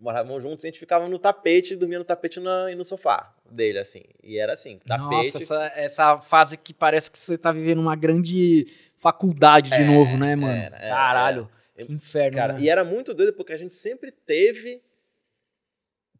Moravam 0.00 0.40
juntos 0.40 0.64
e 0.64 0.66
a 0.66 0.70
gente 0.70 0.80
ficava 0.80 1.06
no 1.08 1.18
tapete, 1.18 1.76
dormia 1.76 1.98
no 1.98 2.04
tapete 2.06 2.40
na- 2.40 2.72
e 2.72 2.74
no 2.74 2.82
sofá 2.84 3.34
dele, 3.50 3.78
assim. 3.78 4.02
E 4.22 4.38
era 4.38 4.54
assim, 4.54 4.78
tapete. 4.78 4.98
Nossa, 5.34 5.38
essa, 5.38 5.72
essa 5.76 6.20
fase 6.20 6.56
que 6.56 6.72
parece 6.72 7.10
que 7.10 7.18
você 7.18 7.36
tá 7.36 7.52
vivendo 7.52 7.80
uma 7.80 7.94
grande 7.94 8.66
faculdade 8.96 9.68
de 9.70 9.76
É, 9.76 9.84
novo, 9.84 10.16
né, 10.16 10.34
mano? 10.34 10.52
era, 10.54 10.76
era, 10.76 10.94
Caralho. 10.96 11.50
era. 11.76 11.86
Que 11.86 11.92
inferno, 11.92 12.36
Cara, 12.36 12.52
né? 12.54 12.60
e 12.62 12.68
era 12.70 12.82
muito 12.84 13.12
doido 13.14 13.32
porque 13.34 13.52
a 13.52 13.58
gente 13.58 13.76
sempre 13.76 14.10
teve. 14.10 14.82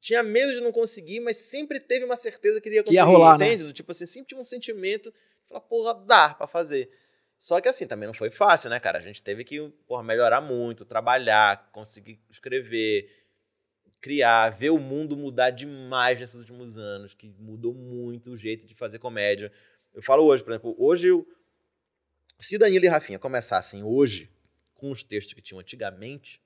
Tinha 0.01 0.23
medo 0.23 0.53
de 0.55 0.61
não 0.61 0.73
conseguir, 0.73 1.21
mas 1.21 1.37
sempre 1.39 1.79
teve 1.79 2.05
uma 2.05 2.17
certeza 2.17 2.61
que 2.61 2.69
iria 2.71 2.83
Que 2.83 2.95
ia 2.95 3.03
conseguir. 3.03 3.17
rolar, 3.19 3.39
né? 3.39 3.47
entende? 3.49 3.65
Do 3.65 3.73
Tipo 3.73 3.91
assim, 3.93 4.07
sempre 4.07 4.29
tinha 4.29 4.41
um 4.41 4.45
sentimento 4.45 5.11
de 5.11 5.49
falar, 5.49 5.61
porra, 5.61 5.95
dá 6.07 6.35
pra 6.35 6.47
fazer. 6.47 6.91
Só 7.37 7.61
que 7.61 7.69
assim, 7.69 7.87
também 7.87 8.07
não 8.07 8.15
foi 8.15 8.31
fácil, 8.31 8.71
né, 8.71 8.81
cara? 8.81 8.99
A 8.99 9.03
gente 9.03 9.23
teve 9.23 9.45
que 9.45 9.61
porra, 9.87 10.03
melhorar 10.03 10.41
muito, 10.41 10.85
trabalhar, 10.87 11.69
conseguir 11.73 12.19
escrever, 12.31 13.11
criar, 14.01 14.51
ver 14.51 14.71
o 14.71 14.79
mundo 14.79 15.17
mudar 15.17 15.51
demais 15.51 16.19
nesses 16.19 16.37
últimos 16.37 16.79
anos, 16.79 17.15
que 17.15 17.29
mudou 17.39 17.75
muito 17.75 18.31
o 18.31 18.37
jeito 18.37 18.67
de 18.67 18.75
fazer 18.75 18.99
comédia. 18.99 19.53
Eu 19.93 20.03
falo 20.03 20.25
hoje, 20.25 20.43
por 20.43 20.53
exemplo, 20.53 20.75
hoje 20.79 21.09
eu, 21.09 21.27
se 22.39 22.57
Danilo 22.57 22.85
e 22.85 22.89
Rafinha 22.89 23.19
começassem 23.19 23.83
hoje 23.83 24.31
com 24.75 24.91
os 24.91 25.05
textos 25.05 25.35
que 25.35 25.43
tinham 25.43 25.61
antigamente, 25.61 26.41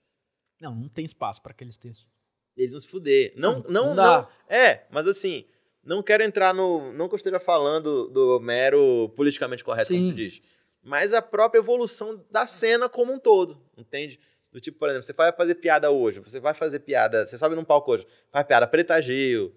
Não, 0.60 0.74
não 0.74 0.88
tem 0.88 1.04
espaço 1.04 1.40
pra 1.42 1.52
aqueles 1.52 1.76
textos. 1.76 2.08
eles 2.56 2.72
iam 2.72 2.80
se 2.80 2.88
fuder. 2.88 3.32
Não, 3.36 3.60
Não, 3.68 3.94
não, 3.94 3.94
não. 3.94 4.28
É, 4.48 4.86
mas 4.90 5.06
assim, 5.06 5.44
não 5.84 6.02
quero 6.02 6.22
entrar 6.22 6.52
no. 6.54 6.92
Não 6.92 7.06
que 7.08 7.14
eu 7.14 7.16
esteja 7.16 7.38
falando 7.38 8.08
do 8.08 8.40
mero 8.40 9.10
politicamente 9.14 9.62
correto, 9.62 9.90
como 9.92 10.02
Sim. 10.02 10.10
se 10.10 10.16
diz. 10.16 10.42
Mas 10.82 11.14
a 11.14 11.22
própria 11.22 11.60
evolução 11.60 12.24
da 12.30 12.46
cena 12.46 12.88
como 12.88 13.12
um 13.12 13.18
todo, 13.18 13.60
entende? 13.76 14.18
Do 14.54 14.60
tipo, 14.60 14.78
por 14.78 14.88
exemplo, 14.88 15.04
você 15.04 15.12
vai 15.12 15.32
fazer 15.32 15.56
piada 15.56 15.90
hoje, 15.90 16.20
você 16.20 16.38
vai 16.38 16.54
fazer 16.54 16.78
piada, 16.78 17.26
você 17.26 17.36
sobe 17.36 17.56
num 17.56 17.64
palco 17.64 17.90
hoje, 17.90 18.06
faz 18.30 18.46
piada 18.46 18.68
Preta 18.68 19.02
Gil, 19.02 19.52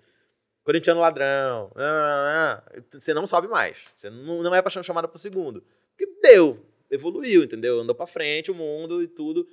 Corintiano 0.64 1.00
Ladrão, 1.00 1.72
ah, 1.76 2.64
ah, 2.64 2.64
ah, 2.76 2.82
você 3.00 3.14
não 3.14 3.28
sobe 3.28 3.48
mais. 3.48 3.78
Você 3.96 4.10
não, 4.10 4.42
não 4.42 4.56
é 4.56 4.60
pra 4.60 4.72
chamada 4.82 5.08
pro 5.08 5.20
segundo. 5.20 5.64
Porque 5.96 6.20
deu, 6.20 6.66
evoluiu, 6.90 7.44
entendeu? 7.44 7.80
Andou 7.80 7.94
pra 7.94 8.08
frente 8.08 8.50
o 8.50 8.56
mundo 8.56 9.04
e 9.04 9.08
tudo. 9.08 9.48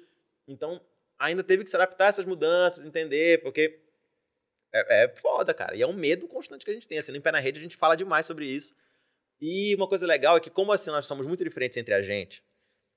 Então, 0.48 0.80
ainda 1.18 1.44
teve 1.44 1.62
que 1.62 1.68
se 1.68 1.76
adaptar 1.76 2.06
a 2.06 2.08
essas 2.08 2.24
mudanças, 2.24 2.86
entender, 2.86 3.42
porque 3.42 3.80
é, 4.72 5.04
é 5.04 5.08
foda, 5.08 5.52
cara. 5.52 5.76
E 5.76 5.82
é 5.82 5.86
um 5.86 5.92
medo 5.92 6.26
constante 6.26 6.64
que 6.64 6.70
a 6.70 6.74
gente 6.74 6.88
tem. 6.88 6.96
Assim, 6.96 7.14
Em 7.14 7.20
Pé 7.20 7.30
na 7.30 7.38
Rede 7.38 7.58
a 7.60 7.62
gente 7.62 7.76
fala 7.76 7.94
demais 7.94 8.24
sobre 8.24 8.46
isso. 8.46 8.74
E 9.42 9.74
uma 9.74 9.86
coisa 9.86 10.06
legal 10.06 10.38
é 10.38 10.40
que, 10.40 10.48
como 10.48 10.72
assim 10.72 10.90
nós 10.90 11.04
somos 11.04 11.26
muito 11.26 11.44
diferentes 11.44 11.76
entre 11.76 11.92
a 11.92 12.00
gente, 12.00 12.42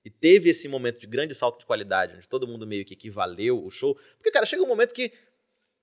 e 0.08 0.10
teve 0.10 0.50
esse 0.50 0.68
momento 0.68 1.00
de 1.00 1.06
grande 1.08 1.36
salto 1.36 1.60
de 1.60 1.66
qualidade, 1.66 2.16
onde 2.18 2.28
todo 2.28 2.48
mundo 2.48 2.66
meio 2.66 2.86
que 2.86 2.94
equivaleu 2.94 3.64
o 3.64 3.70
show. 3.70 3.96
Porque, 4.18 4.32
cara, 4.32 4.46
chega 4.46 4.64
um 4.64 4.68
momento 4.68 4.94
que 4.94 5.12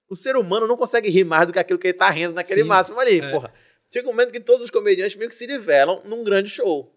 o 0.08 0.16
ser 0.16 0.36
humano 0.36 0.66
não 0.66 0.76
consegue 0.76 1.08
rir 1.10 1.24
mais 1.24 1.46
do 1.46 1.52
que 1.52 1.58
aquilo 1.58 1.78
que 1.78 1.88
ele 1.88 1.94
tá 1.98 2.08
rindo 2.10 2.34
naquele 2.34 2.62
Sim, 2.62 2.66
máximo 2.68 3.00
ali, 3.00 3.20
é. 3.20 3.30
porra. 3.30 3.52
Chega 3.92 4.08
um 4.08 4.12
momento 4.12 4.32
que 4.32 4.40
todos 4.40 4.64
os 4.64 4.70
comediantes 4.70 5.16
meio 5.16 5.28
que 5.28 5.34
se 5.36 5.46
nivelam 5.46 6.02
num 6.04 6.24
grande 6.24 6.48
show. 6.50 6.92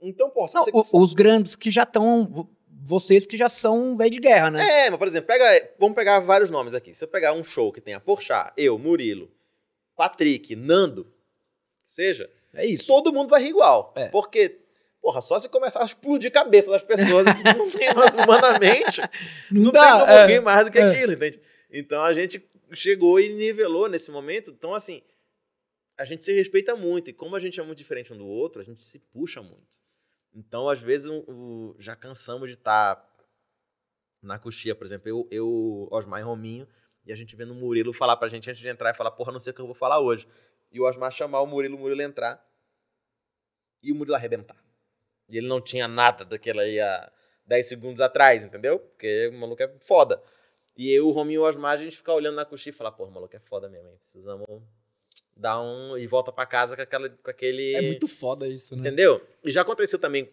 Então, 0.00 0.28
porra, 0.30 0.50
Não, 0.54 0.64
você... 0.64 0.96
o- 0.96 1.00
os 1.02 1.14
grandes 1.14 1.56
que 1.56 1.70
já 1.70 1.82
estão. 1.84 2.48
Vocês 2.86 3.24
que 3.24 3.36
já 3.38 3.48
são 3.48 3.96
velho 3.96 4.10
de 4.10 4.18
guerra, 4.20 4.50
né? 4.50 4.86
É, 4.86 4.90
mas 4.90 4.98
por 4.98 5.08
exemplo, 5.08 5.26
pega, 5.26 5.70
vamos 5.78 5.94
pegar 5.94 6.20
vários 6.20 6.50
nomes 6.50 6.74
aqui. 6.74 6.92
Se 6.94 7.02
eu 7.02 7.08
pegar 7.08 7.32
um 7.32 7.42
show 7.42 7.72
que 7.72 7.80
tenha 7.80 7.98
Porchat, 7.98 8.52
eu, 8.58 8.78
Murilo, 8.78 9.30
Patrick, 9.96 10.54
Nando, 10.54 11.10
seja, 11.86 12.28
É 12.52 12.66
isso. 12.66 12.86
todo 12.86 13.10
mundo 13.12 13.30
vai 13.30 13.42
rir 13.42 13.48
igual. 13.50 13.94
É. 13.96 14.08
Porque, 14.08 14.60
porra, 15.04 15.20
só 15.20 15.38
se 15.38 15.50
começar 15.50 15.82
a 15.82 15.84
explodir 15.84 16.30
a 16.30 16.32
cabeça 16.32 16.70
das 16.70 16.82
pessoas, 16.82 17.26
que 17.36 17.42
não 17.44 17.70
tem 17.70 17.92
mais 17.94 18.14
humanamente, 18.16 19.02
não, 19.50 19.70
tem 19.70 19.82
como 19.82 20.10
é. 20.12 20.26
rir 20.26 20.40
mais 20.40 20.64
do 20.64 20.70
que 20.72 20.78
é. 20.78 20.82
aquilo, 20.90 21.12
entende? 21.12 21.42
Então 21.70 22.02
a 22.02 22.12
gente 22.14 22.42
chegou 22.72 23.20
e 23.20 23.28
nivelou 23.34 23.86
nesse 23.86 24.10
momento. 24.10 24.50
Então, 24.50 24.72
assim, 24.74 25.02
a 25.98 26.06
gente 26.06 26.24
se 26.24 26.32
respeita 26.32 26.74
muito. 26.74 27.10
E 27.10 27.12
como 27.12 27.36
a 27.36 27.38
gente 27.38 27.60
é 27.60 27.62
muito 27.62 27.76
diferente 27.76 28.14
um 28.14 28.16
do 28.16 28.26
outro, 28.26 28.62
a 28.62 28.64
gente 28.64 28.82
se 28.82 28.98
puxa 28.98 29.42
muito. 29.42 29.78
Então, 30.34 30.68
às 30.70 30.80
vezes, 30.80 31.06
o- 31.06 31.24
o- 31.30 31.76
já 31.78 31.94
cansamos 31.94 32.48
de 32.48 32.54
estar 32.54 33.06
na 34.22 34.38
coxia, 34.38 34.74
por 34.74 34.86
exemplo, 34.86 35.06
eu, 35.08 35.28
eu, 35.30 35.86
Osmar 35.90 36.18
e 36.20 36.24
Rominho, 36.24 36.66
e 37.04 37.12
a 37.12 37.14
gente 37.14 37.36
vendo 37.36 37.52
o 37.52 37.54
Murilo 37.54 37.92
falar 37.92 38.16
pra 38.16 38.28
gente 38.30 38.48
antes 38.50 38.62
de 38.62 38.68
entrar 38.68 38.90
e 38.90 38.96
falar, 38.96 39.10
porra, 39.10 39.30
não 39.30 39.38
sei 39.38 39.50
o 39.50 39.54
que 39.54 39.60
eu 39.60 39.66
vou 39.66 39.74
falar 39.74 40.00
hoje. 40.00 40.26
E 40.72 40.80
o 40.80 40.84
Osmar 40.84 41.12
chamar 41.12 41.42
o 41.42 41.46
Murilo, 41.46 41.76
o 41.76 41.78
Murilo 41.78 42.00
entrar 42.00 42.42
e 43.82 43.92
o 43.92 43.94
Murilo 43.94 44.16
arrebentar. 44.16 44.63
E 45.30 45.38
ele 45.38 45.46
não 45.48 45.60
tinha 45.60 45.88
nada 45.88 46.24
daquela 46.24 46.62
aí 46.62 46.78
há 46.80 47.10
10 47.46 47.66
segundos 47.66 48.00
atrás, 48.00 48.44
entendeu? 48.44 48.78
Porque 48.78 49.28
o 49.28 49.38
maluco 49.38 49.62
é 49.62 49.72
foda. 49.80 50.22
E 50.76 50.92
eu, 50.92 51.06
o 51.06 51.12
Rominho 51.12 51.38
e 51.38 51.38
o 51.38 51.48
Osmar, 51.48 51.72
a 51.72 51.76
gente 51.76 51.96
ficar 51.96 52.14
olhando 52.14 52.36
na 52.36 52.44
coxinha 52.44 52.72
e 52.72 52.76
falar, 52.76 52.92
porra, 52.92 53.10
o 53.10 53.12
maluco 53.14 53.36
é 53.36 53.40
foda 53.40 53.68
mesmo, 53.68 53.88
hein? 53.88 53.96
Precisamos 53.98 54.44
dar 55.36 55.60
um... 55.60 55.96
e 55.96 56.06
volta 56.06 56.32
pra 56.32 56.46
casa 56.46 56.76
com, 56.76 56.82
aquela, 56.82 57.08
com 57.08 57.30
aquele... 57.30 57.74
É 57.74 57.82
muito 57.82 58.08
foda 58.08 58.46
isso, 58.48 58.74
né? 58.74 58.80
Entendeu? 58.80 59.24
E 59.44 59.50
já 59.50 59.62
aconteceu 59.62 59.98
também 59.98 60.30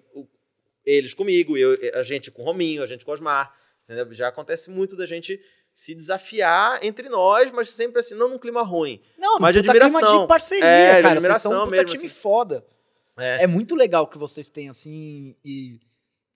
eles 0.86 1.14
comigo, 1.14 1.58
eu, 1.58 1.78
a 1.94 2.04
gente 2.04 2.32
com 2.32 2.42
o 2.42 2.46
Rominho, 2.46 2.82
a 2.82 2.86
gente 2.86 3.06
com 3.06 3.12
o 3.12 3.14
Osmar. 3.14 3.54
Entendeu? 3.84 4.14
Já 4.14 4.28
acontece 4.28 4.70
muito 4.70 4.96
da 4.96 5.06
gente 5.06 5.40
se 5.74 5.96
desafiar 5.96 6.84
entre 6.84 7.08
nós, 7.10 7.52
mas 7.52 7.70
sempre 7.70 8.00
assim, 8.00 8.16
não 8.16 8.28
num 8.30 8.38
clima 8.38 8.62
ruim. 8.62 9.02
Não, 9.18 9.40
Mas 9.40 9.54
de 9.54 9.62
puta 9.62 9.72
clima 9.72 9.86
admiração. 9.86 10.22
de 10.22 10.28
parceria, 10.28 10.66
É, 10.66 10.96
de 10.98 11.02
cara. 11.02 11.14
admiração 11.14 11.52
vocês 11.52 11.60
são 11.60 11.68
um 11.68 11.72
mesmo, 11.72 11.86
time 11.86 11.98
assim. 12.06 12.10
foda. 12.10 12.66
É. 13.18 13.44
É 13.44 13.48
muito 13.48 13.76
legal 13.76 14.08
que 14.08 14.18
vocês 14.18 14.50
têm, 14.50 14.70
assim, 14.70 15.36
e... 15.44 15.80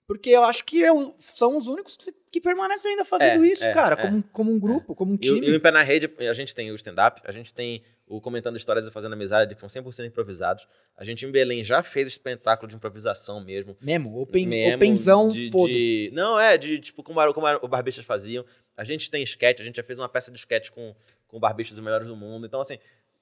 Porque 0.08 0.30
eu 0.30 0.44
acho 0.44 0.64
que 0.64 0.78
eu- 0.80 1.16
são 1.18 1.58
os 1.58 1.66
únicos 1.66 1.96
que, 1.96 2.12
que 2.30 2.40
permanecem 2.40 2.92
ainda 2.92 3.04
fazendo 3.04 3.44
É, 3.44 3.48
isso, 3.48 3.64
é, 3.64 3.72
cara. 3.72 4.00
é. 4.00 4.02
Como, 4.06 4.22
como 4.22 4.52
um 4.52 4.58
grupo, 4.60 4.94
como 4.94 5.12
um 5.12 5.16
time. 5.16 5.44
e 5.44 5.50
o 5.50 5.56
Em 5.56 5.58
Pé 5.60 5.72
na 5.72 5.82
Rede, 5.82 6.08
a 6.30 6.32
gente 6.32 6.54
tem 6.54 6.70
o 6.70 6.76
stand-up, 6.76 7.20
a 7.24 7.32
gente 7.32 7.52
tem 7.52 7.82
o 8.06 8.20
Comentando 8.20 8.56
Histórias 8.56 8.86
e 8.86 8.92
Fazendo 8.92 9.14
Amizade, 9.14 9.52
que 9.56 9.60
são 9.60 9.68
100% 9.68 10.06
improvisados. 10.06 10.68
A 10.96 11.02
gente 11.02 11.26
em 11.26 11.30
Belém 11.32 11.64
já 11.64 11.82
fez 11.82 12.06
o 12.06 12.08
espetáculo 12.08 12.68
de 12.70 12.76
improvisação 12.76 13.44
mesmo. 13.44 13.76
Mesmo, 13.80 14.16
open, 14.20 14.46
Mesmo 14.46 14.76
openzão, 14.76 15.32
foda-se. 15.50 16.10
Não, 16.12 16.38
é, 16.38 16.56
de 16.56 16.78
tipo, 16.78 17.02
como, 17.02 17.20
era- 17.20 17.32
como 17.34 17.48
era- 17.48 17.58
o 17.60 17.66
Barbixas 17.66 18.04
faziam. 18.04 18.44
A 18.76 18.84
gente 18.84 19.10
tem 19.10 19.24
sketch, 19.24 19.58
a 19.58 19.64
gente 19.64 19.74
já 19.74 19.82
fez 19.82 19.98
uma 19.98 20.08
peça 20.08 20.30
de 20.30 20.38
sketch 20.38 20.70
com, 20.70 20.94
com 21.26 21.40
Barbixas 21.40 21.78
os 21.78 21.84
melhores 21.84 22.06
do 22.06 22.14
mundo. 22.14 22.46
Então, 22.46 22.60
assim, 22.60 22.78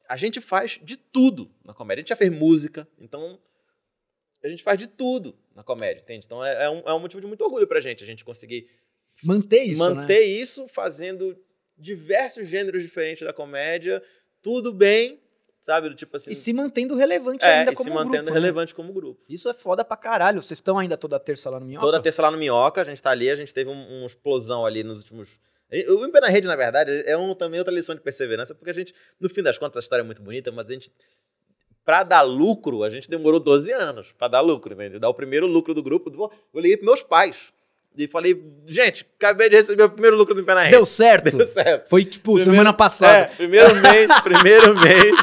a 0.09 0.17
gente 0.17 0.41
faz 0.41 0.79
de 0.83 0.97
tudo 0.97 1.51
na 1.65 1.75
comédia. 1.75 2.01
A 2.01 2.03
gente 2.03 2.09
já 2.11 2.17
fez 2.17 2.31
música, 2.31 2.87
então 2.99 3.39
a 4.43 4.49
gente 4.49 4.63
faz 4.63 4.79
de 4.79 4.87
tudo 4.87 5.37
na 5.55 5.63
comédia, 5.63 6.03
entende? 6.03 6.27
Então 6.27 6.45
é, 6.45 6.65
é 6.65 6.71
um, 6.71 6.83
é 6.87 6.93
um 6.95 7.01
motivo 7.01 7.21
de 7.21 7.27
muito 7.27 7.43
orgulho 7.45 7.67
pra 7.67 7.81
gente, 7.81 8.05
a 8.05 8.07
gente 8.07 8.25
conseguir 8.25 8.69
Manter 9.23 9.63
isso, 9.63 9.79
manter 9.79 10.21
né? 10.21 10.27
isso 10.27 10.67
fazendo 10.67 11.37
diversos 11.77 12.49
gêneros 12.49 12.83
diferentes 12.83 13.25
da 13.25 13.33
comédia, 13.33 14.03
tudo 14.43 14.73
bem, 14.73 15.21
sabe? 15.61 15.89
Do 15.89 15.95
tipo 15.95 16.17
assim. 16.17 16.33
E 16.33 16.35
se 16.35 16.53
mantendo 16.53 16.95
relevante 16.95 17.45
é, 17.45 17.61
ainda 17.61 17.73
e 17.73 17.75
como 17.75 17.85
se 17.85 17.91
um 17.91 17.95
mantendo 17.95 18.25
grupo, 18.25 18.31
né? 18.31 18.41
relevante 18.41 18.75
como 18.75 18.93
grupo. 18.93 19.23
Isso 19.29 19.49
é 19.49 19.55
foda 19.55 19.85
pra 19.85 19.97
caralho. 19.97 20.43
Vocês 20.43 20.59
estão 20.59 20.79
ainda 20.79 20.97
toda 20.97 21.19
terça 21.19 21.49
lá 21.49 21.61
no 21.61 21.67
Minhoca? 21.67 21.87
Toda 21.87 22.03
terça 22.03 22.23
lá 22.23 22.31
no 22.31 22.37
Minhoca, 22.37 22.81
a 22.83 22.85
gente 22.85 23.03
tá 23.03 23.11
ali, 23.11 23.31
a 23.31 23.37
gente 23.37 23.55
teve 23.55 23.71
um, 23.71 23.99
uma 23.99 24.07
explosão 24.07 24.67
ali 24.67 24.83
nos 24.83 24.99
últimos. 24.99 25.29
O 25.89 26.05
Em 26.07 26.11
na 26.21 26.29
Rede, 26.29 26.47
na 26.47 26.55
verdade, 26.57 27.03
é 27.07 27.17
um, 27.17 27.35
também 27.35 27.59
outra 27.59 27.75
lição 27.75 27.95
de 27.95 28.01
perseverança, 28.01 28.55
porque 28.55 28.71
a 28.71 28.75
gente, 28.75 28.95
no 29.21 29.29
fim 29.29 29.43
das 29.43 29.59
contas, 29.59 29.79
a 29.79 29.81
história 29.81 30.03
é 30.03 30.05
muito 30.05 30.23
bonita, 30.23 30.53
mas 30.53 30.69
a 30.71 30.73
gente. 30.75 30.91
Pra 31.85 32.03
dar 32.03 32.23
lucro, 32.23 32.83
a 32.83 32.89
gente 32.89 33.11
demorou 33.11 33.39
12 33.39 33.71
anos 33.73 34.13
pra 34.17 34.27
dar 34.27 34.41
lucro, 34.41 34.73
entende? 34.73 34.99
Dar 34.99 35.09
o 35.11 35.15
primeiro 35.15 35.47
lucro 35.47 35.75
do 35.75 35.83
grupo. 35.83 36.09
do- 36.09 36.31
Eu 36.55 36.61
liguei 36.61 36.77
pros 36.79 36.87
meus 36.87 37.03
pais. 37.03 37.53
E 37.97 38.09
falei, 38.09 38.43
gente, 38.67 39.07
acabei 39.17 39.49
de 39.51 39.57
receber 39.57 39.83
o 39.85 39.91
primeiro 39.91 40.17
lucro 40.17 40.35
do 40.35 40.43
Pé 40.43 40.55
na 40.55 40.63
Rede. 40.63 40.73
Deu 40.77 40.87
certo? 40.87 41.37
Deu 41.37 41.47
certo. 41.47 41.89
Foi 41.89 42.05
tipo 42.05 42.33
Primeiro- 42.33 42.51
semana 42.53 42.73
passada. 42.73 43.19
É, 43.19 43.25
primeiro 43.37 43.75
mês, 43.77 44.09
primeiro 44.25 44.75
mês 44.81 45.15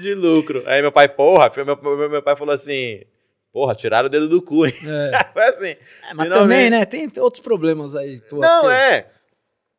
de 0.00 0.14
lucro. 0.14 0.62
Aí 0.66 0.82
meu 0.82 0.90
pai, 0.92 1.08
porra, 1.08 1.50
meu, 1.64 1.76
meu, 1.96 2.10
meu 2.10 2.22
pai 2.22 2.36
falou 2.36 2.52
assim, 2.52 3.02
porra, 3.52 3.74
tiraram 3.74 4.06
o 4.08 4.10
dedo 4.10 4.28
do 4.28 4.42
cu, 4.42 4.66
hein? 4.66 4.74
É. 4.84 5.24
Foi 5.32 5.42
assim. 5.44 5.68
É, 5.68 5.76
mas 6.14 6.26
Finalmente. 6.26 6.38
também, 6.38 6.70
né? 6.70 6.84
Tem 6.84 7.10
outros 7.18 7.42
problemas 7.42 7.94
aí. 7.94 8.20
pô, 8.28 8.38
Não, 8.38 8.62
porque- 8.62 8.74
é. 8.76 9.06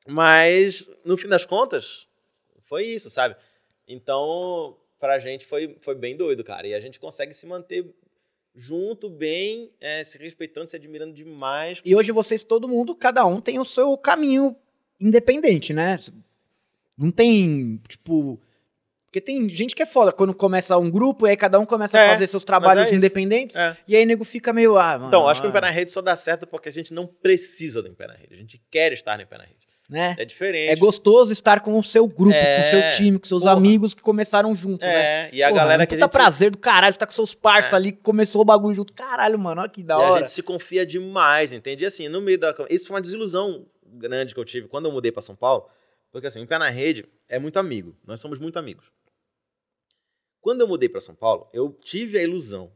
Mas, 0.08 0.88
no 1.06 1.18
fim 1.18 1.28
das 1.28 1.46
contas, 1.46 2.08
foi 2.64 2.86
isso, 2.86 3.10
sabe? 3.10 3.36
Então, 3.88 4.78
pra 5.00 5.20
gente 5.20 5.46
foi, 5.46 5.78
foi 5.82 5.96
bem 5.96 6.16
doido, 6.16 6.44
cara. 6.44 6.68
E 6.68 6.74
a 6.74 6.80
gente 6.80 7.00
consegue 7.00 7.34
se 7.34 7.46
manter 7.46 7.86
junto, 8.56 9.10
bem, 9.10 9.72
é, 9.80 10.04
se 10.04 10.18
respeitando, 10.18 10.70
se 10.70 10.76
admirando 10.76 11.14
demais. 11.14 11.82
E 11.84 11.96
hoje 11.96 12.12
vocês, 12.12 12.44
todo 12.44 12.68
mundo, 12.68 12.96
cada 12.96 13.26
um 13.26 13.40
tem 13.40 13.60
o 13.60 13.66
seu 13.66 13.98
caminho 13.98 14.56
independente, 15.00 15.74
né? 15.74 15.98
Não 16.98 17.12
tem, 17.12 17.80
tipo. 17.88 18.40
Porque 19.06 19.20
tem 19.20 19.50
gente 19.50 19.76
que 19.76 19.84
é 19.84 19.86
foda 19.86 20.14
quando 20.14 20.34
começa 20.34 20.78
um 20.78 20.90
grupo 20.90 21.28
e 21.28 21.32
aí 21.32 21.36
cada 21.36 21.60
um 21.60 21.66
começa 21.66 22.00
É, 22.00 22.08
a 22.08 22.10
fazer 22.12 22.28
seus 22.28 22.46
trabalhos 22.46 22.86
é 22.86 22.96
independentes. 22.96 23.58
É. 23.58 23.76
E 23.86 23.94
aí 23.94 24.06
nego 24.06 24.24
fica 24.24 24.54
meio, 24.54 24.78
ah, 24.78 24.94
mano. 24.94 25.08
Então, 25.10 25.28
acho 25.28 25.42
que 25.42 25.48
o 25.50 25.52
Pé 25.52 25.60
na 25.60 25.70
Rede 25.70 25.92
só 25.92 26.02
dá 26.02 26.16
certo 26.16 26.48
porque 26.48 26.70
a 26.70 26.72
gente 26.72 26.94
não 26.94 27.06
precisa 27.06 27.82
do 27.82 27.94
Pé 27.94 28.08
na 28.08 28.14
Rede. 28.14 28.34
A 28.34 28.38
gente 28.38 28.62
quer 28.72 28.94
estar 28.94 29.18
no 29.18 29.28
Pé 29.28 29.38
na 29.38 29.44
Rede. 29.44 29.61
Né? 29.92 30.16
É 30.18 30.24
diferente. 30.26 30.72
É 30.72 30.76
gostoso 30.78 31.34
estar 31.34 31.60
com 31.60 31.78
o 31.78 31.84
seu 31.84 32.08
grupo, 32.08 32.34
É, 32.34 32.62
com 32.62 32.68
o 32.68 32.82
seu 32.82 32.98
time, 32.98 33.20
com 33.20 33.28
seus 33.28 33.42
porra. 33.44 33.54
amigos 33.54 33.94
que 33.94 34.02
começaram 34.02 34.56
junto, 34.56 34.82
né? 34.86 35.28
É, 35.28 35.30
e 35.34 35.44
a 35.44 35.50
Porra, 35.50 35.60
galera 35.62 35.84
é 35.84 35.86
que 35.86 35.94
a 35.96 35.98
puta 35.98 36.06
gente... 36.06 36.12
prazer 36.14 36.50
do 36.52 36.58
caralho, 36.58 36.94
você 36.94 37.00
tá 37.00 37.06
com 37.06 37.12
seus 37.12 37.36
parça 37.36 37.76
É. 37.76 37.78
ali, 37.78 37.92
que 37.92 38.00
começou 38.02 38.42
o 38.42 38.46
bagulho 38.46 38.74
junto. 38.74 38.94
Caralho, 38.94 39.38
mano, 39.38 39.60
olha 39.62 39.70
que 39.70 39.84
da 39.84 39.96
E 39.96 39.98
a 39.98 40.00
hora. 40.00 40.20
gente 40.22 40.32
se 40.32 40.42
confia 40.42 40.86
demais, 40.86 41.52
entende? 41.52 41.84
E 41.84 41.88
assim, 41.88 42.08
no 42.08 42.22
meio 42.22 42.40
da. 42.40 42.56
Isso 42.70 42.88
foi 42.88 42.96
uma 42.96 43.02
desilusão 43.02 43.66
grande 43.86 44.34
que 44.34 44.40
eu 44.40 44.46
tive 44.46 44.70
quando 44.70 44.86
eu 44.86 44.92
mudei 44.94 45.12
pra 45.12 45.22
São 45.22 45.36
Paulo. 45.36 45.68
Porque 46.10 46.26
assim, 46.28 46.42
o 46.42 46.48
Pé 46.48 46.58
na 46.58 46.70
Rede 46.70 47.06
é 47.28 47.38
muito 47.38 47.60
amigo. 47.60 47.94
Nós 48.08 48.20
somos 48.22 48.40
muito 48.40 48.58
amigos. 48.58 48.86
Quando 50.40 50.62
eu 50.62 50.68
mudei 50.68 50.90
pra 50.90 51.00
São 51.02 51.14
Paulo, 51.14 51.48
eu 51.54 51.72
tive 51.84 52.18
a 52.18 52.24
ilusão 52.24 52.72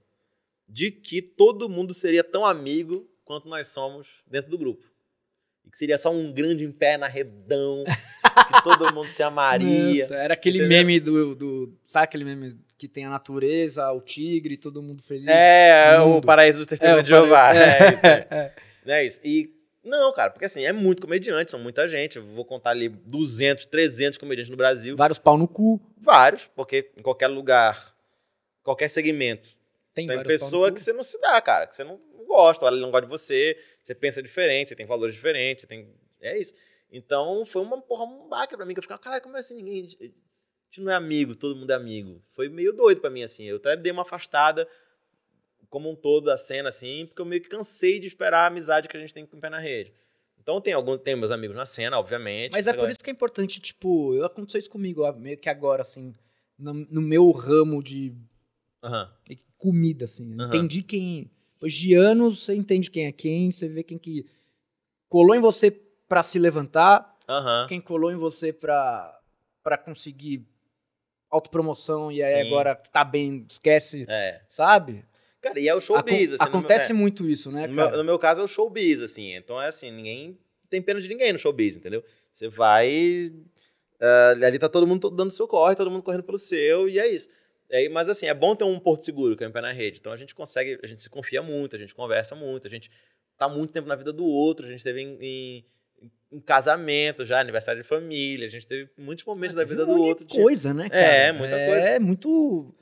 de 0.68 0.91
que 0.91 1.22
todo 1.22 1.70
mundo 1.70 1.93
seria 1.93 2.24
tão 2.24 2.45
amigo 2.45 3.09
quanto 3.24 3.47
nós 3.47 3.68
somos 3.70 4.22
dentro 4.28 4.51
do 4.51 4.57
grupo. 4.57 4.86
E 5.66 5.70
que 5.70 5.78
seria 5.78 5.97
só 5.97 6.11
um 6.11 6.32
grande 6.32 6.68
pé 6.70 6.97
na 6.97 7.07
redão, 7.07 7.84
que 7.86 8.63
todo 8.63 8.93
mundo 8.93 9.09
se 9.09 9.24
amaria. 9.24 10.03
Nossa, 10.03 10.16
era 10.16 10.34
aquele 10.34 10.59
Entendeu? 10.59 10.78
meme 10.78 10.99
do, 10.99 11.36
do. 11.36 11.74
Sabe 11.86 12.03
aquele 12.05 12.24
meme 12.26 12.55
que 12.78 12.88
tem 12.88 13.05
a 13.05 13.09
natureza, 13.09 13.89
o 13.91 14.01
tigre, 14.01 14.57
todo 14.57 14.82
mundo 14.82 15.01
feliz? 15.01 15.28
É, 15.28 15.99
o 16.01 16.09
Mundo. 16.16 16.26
paraíso 16.26 16.59
do 16.59 16.66
testemunho 16.66 16.99
o 16.99 17.03
de 17.03 17.09
Jeová. 17.09 17.47
pare- 17.53 17.59
É, 17.59 17.93
isso 17.93 18.05
aí. 18.05 18.26
é. 18.30 18.51
É 18.88 19.05
isso. 19.05 19.20
E 19.24 19.49
não, 19.84 20.11
cara, 20.13 20.30
porque 20.32 20.45
assim, 20.45 20.63
é 20.66 20.72
muito 20.74 21.01
comediante, 21.01 21.49
são 21.51 21.59
muita 21.59 21.88
gente. 21.88 22.18
Eu 22.18 22.26
vou 22.26 22.43
contar 22.45 22.72
ali 22.72 22.89
200, 22.89 23.66
300 23.66 24.18
comediantes 24.20 24.49
no 24.51 24.57
Brasil. 24.57 24.95
Vários 24.95 25.18
pau 25.20 25.38
no 25.38 25.47
cu. 25.47 25.80
Vários, 25.97 26.47
porque 26.55 26.91
em 26.97 27.01
qualquer 27.01 27.28
lugar, 27.28 27.95
qualquer 28.63 28.89
segmento, 28.89 29.47
Tem, 29.93 30.05
tem 30.07 30.24
pessoa 30.24 30.72
que 30.72 30.80
você 30.82 30.91
não 30.93 31.03
se 31.03 31.20
dá, 31.22 31.39
cara, 31.41 31.66
que 31.68 31.76
você 31.76 31.84
não 31.84 31.99
gosta, 32.28 32.66
ela 32.66 32.76
não 32.78 32.91
gosta 32.91 33.05
de 33.05 33.11
você, 33.11 33.57
você 33.86 33.94
pensa 33.94 34.22
diferente, 34.22 34.70
você 34.70 34.76
tem 34.76 34.86
valores 34.86 35.14
diferentes, 35.14 35.62
você 35.62 35.68
tem. 35.68 35.94
É 36.20 36.38
isso. 36.40 36.56
Então 36.92 37.46
foi 37.46 37.62
uma 37.62 37.80
porra, 37.80 38.06
um 38.06 38.28
baque 38.28 38.58
pra 38.58 38.66
mim, 38.66 38.74
que 38.74 38.80
eu 38.80 38.84
ficava, 38.84 39.00
cara, 39.00 39.22
como 39.22 39.38
é 39.38 39.40
assim 39.40 39.56
ninguém. 39.56 39.86
A 40.02 40.06
gente 40.06 40.82
não 40.82 40.92
é 40.92 40.96
amigo, 40.96 41.36
todo 41.36 41.56
mundo 41.56 41.70
é 41.70 41.76
amigo. 41.76 42.22
Foi 42.34 42.50
meio 42.50 42.74
doido 42.74 43.00
pra 43.00 43.10
mim, 43.10 43.22
assim. 43.22 43.46
Eu 43.46 43.58
até 43.58 43.78
dei 43.78 43.92
uma 43.92 44.02
afastada 44.02 44.68
como 45.70 45.90
um 45.90 45.96
todo 45.96 46.26
da 46.26 46.38
cena, 46.38 46.70
assim, 46.70 47.06
porque 47.06 47.22
eu 47.22 47.26
meio 47.26 47.42
que 47.42 47.50
cansei 47.50 48.00
de 48.00 48.08
esperar 48.08 48.40
a 48.40 48.48
amizade 48.48 48.88
que 48.88 48.98
a 48.98 49.00
gente 49.00 49.14
tem 49.14 49.26
com 49.26 49.38
o 49.38 49.40
pé 49.40 49.50
na 49.50 49.60
rede. 49.60 49.94
Então 50.40 50.60
tem 50.60 50.74
alguns, 50.74 51.00
tem 51.00 51.16
meus 51.16 51.32
amigos 51.32 51.56
na 51.56 51.66
cena, 51.66 52.00
obviamente. 52.00 52.52
Mas 52.52 52.68
é 52.68 52.74
por 52.74 52.90
isso 52.90 53.00
que 53.00 53.10
é 53.10 53.14
importante, 53.14 53.60
tipo, 53.60 54.14
eu 54.16 54.26
aconteceu 54.26 54.60
isso 54.60 54.70
comigo, 54.70 55.12
meio 55.14 55.38
que 55.38 55.50
agora, 55.50 55.82
assim, 55.82 56.14
no, 56.58 56.74
no 56.74 57.02
meu 57.02 57.30
ramo 57.32 57.84
de 57.84 58.16
comida, 59.58 60.06
assim. 60.06 60.34
Eu 60.34 60.42
Aham. 60.42 60.56
Entendi 60.56 60.84
quem. 60.84 61.32
Depois 61.66 61.74
de 61.74 61.95
anos, 61.95 62.43
você 62.43 62.53
entende 62.53 62.91
quem 62.91 63.07
é 63.07 63.11
quem, 63.11 63.51
você 63.51 63.68
vê 63.68 63.82
quem 63.82 63.97
que 63.97 64.24
colou 65.09 65.36
em 65.36 65.39
você 65.39 65.72
pra 66.07 66.22
se 66.22 66.38
levantar, 66.38 67.18
Aham. 67.28 67.66
quem 67.68 67.82
colou 67.82 68.11
em 68.11 68.16
você 68.16 68.53
pra, 68.53 69.20
pra 69.63 69.76
conseguir 69.76 70.45
autopromoção 71.28 72.11
e 72.11 72.22
aí 72.22 72.43
Sim. 72.43 72.47
agora 72.47 72.76
tá 72.76 73.03
bem, 73.03 73.47
esquece, 73.49 74.03
É. 74.07 74.41
sabe? 74.47 75.03
Cara, 75.41 75.59
e 75.59 75.68
é 75.68 75.74
o 75.74 75.82
showbiz, 75.82 76.34
Acon- 76.34 76.36
assim. 76.36 76.36
no 76.36 76.38
meu- 76.38 76.59
acontece 76.59 76.91
é. 76.91 76.93
muito 76.95 77.28
isso, 77.28 77.51
né, 77.51 77.66
No 77.66 77.74
meu, 77.74 77.97
no 77.97 78.03
meu 78.03 78.20
caso 78.20 78.41
é 78.41 78.43
o 78.43 78.47
showbiz, 78.47 79.01
assim. 79.01 79.34
Então 79.34 79.59
é 79.59 79.68
assim, 79.68 79.89
ninguém 79.89 80.38
tem 80.70 80.84
pena 80.84 81.01
de 81.01 81.07
ninguém 81.07 81.34
no 81.34 81.39
showbiz, 81.39 81.76
entendeu? 81.78 82.03
Você 82.32 82.47
vai. 82.47 83.34
ah, 83.99 84.32
ali 84.45 84.59
tá 84.59 84.70
todo 84.70 84.86
mundo 84.86 85.09
dando 85.09 85.32
seu 85.32 85.47
corre, 85.47 85.76
todo 85.76 85.89
mundo 85.89 86.03
correndo 86.03 86.24
pelo 86.24 86.38
seu, 86.38 86.88
e 86.88 86.99
é 86.99 87.07
isso. 87.07 87.28
É, 87.70 87.89
mas 87.89 88.07
assim, 88.09 88.28
é 88.28 88.34
bom 88.34 88.55
ter 88.55 88.63
um 88.63 88.80
porto 88.80 89.01
seguro, 89.03 89.36
que 89.36 89.43
é 89.43 89.47
um 89.47 89.51
pé 89.51 89.61
na 89.61 89.72
rede. 89.72 89.99
Então 89.99 90.11
a 90.13 90.18
gente 90.18 90.36
consegue, 90.36 90.80
a 90.84 90.88
gente 90.88 91.01
se 91.01 91.09
confia 91.09 91.41
muito, 91.41 91.76
a 91.76 91.80
gente 91.80 91.95
conversa 91.95 92.36
muito, 92.36 92.68
a 92.68 92.70
gente 92.70 92.89
tá 93.38 93.49
muito 93.49 93.74
tempo 93.74 93.88
na 93.88 93.95
vida 93.95 94.13
do 94.13 94.26
outro, 94.26 94.66
a 94.66 94.70
gente 94.70 94.84
teve 94.84 95.01
em, 95.01 95.18
em- 95.22 95.66
em 96.32 96.39
casamento 96.39 97.26
já, 97.26 97.39
aniversário 97.39 97.82
de 97.82 97.88
família, 97.88 98.45
a 98.47 98.49
gente 98.49 98.68
teve 98.68 98.89
muitos 98.97 99.26
momentos 99.26 99.55
da 99.55 99.63
Teve 99.63 99.74
vida 99.76 99.86
do 99.86 100.01
outro. 100.01 100.26
tipo, 100.26 100.41
coisa, 100.41 100.74
né, 100.74 100.89
cara? 100.89 101.01
É, 101.03 101.32
muita 101.32 101.55
coisa. 101.55 101.86
É 101.89 101.99
muito. 101.99 102.74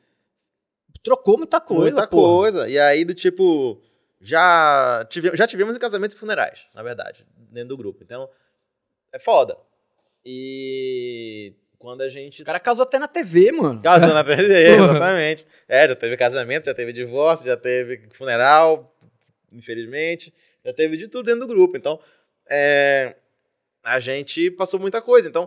Trocou 1.03 1.37
muita 1.37 1.59
coisa. 1.61 1.81
Muita 1.95 2.07
porra. 2.07 2.33
coisa. 2.37 2.69
E 2.69 2.77
aí, 2.79 3.03
do 3.05 3.13
tipo, 3.13 3.81
já, 4.21 5.05
tive, 5.09 5.35
já 5.35 5.45
tivemos 5.47 5.75
em 5.75 5.79
casamentos 5.79 6.15
e 6.15 6.19
funerais, 6.19 6.65
na 6.73 6.81
verdade, 6.83 7.25
dentro 7.51 7.69
do 7.69 7.77
grupo. 7.77 8.03
Então, 8.03 8.29
é 9.11 9.19
foda. 9.19 9.57
E 10.25 11.53
quando 11.83 11.99
a 11.99 12.07
gente. 12.07 12.39
Os 12.39 12.45
caras 12.45 12.61
casou 12.61 12.83
até 12.83 12.97
na 12.97 13.09
TV, 13.09 13.51
mano. 13.51 13.81
Casou 13.81 14.13
na 14.13 14.23
TV, 14.23 14.69
exatamente. 14.73 15.45
É, 15.67 15.85
já 15.85 15.93
teve 15.93 16.15
casamento, 16.15 16.67
já 16.67 16.73
teve 16.73 16.93
divórcio, 16.93 17.45
já 17.45 17.57
teve 17.57 18.07
funeral, 18.13 18.95
infelizmente. 19.51 20.33
Já 20.63 20.71
teve 20.71 20.95
de 20.95 21.09
tudo 21.09 21.25
dentro 21.25 21.41
do 21.41 21.47
grupo. 21.47 21.75
Então, 21.75 21.99
é, 22.49 23.17
a 23.83 23.99
gente 23.99 24.49
passou 24.51 24.79
muita 24.79 25.01
coisa. 25.01 25.27
Então, 25.27 25.45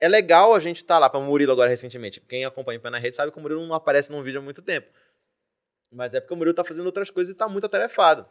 é 0.00 0.08
legal 0.08 0.56
a 0.56 0.58
gente 0.58 0.78
estar 0.78 0.98
lá 0.98 1.08
para 1.08 1.20
Murilo 1.20 1.52
agora 1.52 1.70
recentemente. 1.70 2.20
Quem 2.28 2.44
acompanha 2.44 2.80
o 2.80 2.82
Pé 2.82 2.90
na 2.90 2.98
Rede 2.98 3.14
sabe 3.14 3.30
que 3.30 3.38
o 3.38 3.40
Murilo 3.40 3.64
não 3.64 3.76
aparece 3.76 4.10
num 4.10 4.24
vídeo 4.24 4.40
há 4.40 4.42
muito 4.42 4.60
tempo. 4.62 4.88
Mas 5.92 6.14
é 6.14 6.20
porque 6.20 6.34
o 6.34 6.36
Murilo 6.36 6.54
tá 6.54 6.64
fazendo 6.64 6.86
outras 6.86 7.10
coisas 7.10 7.32
e 7.32 7.36
tá 7.36 7.48
muito 7.48 7.66
atarefado. 7.66 8.26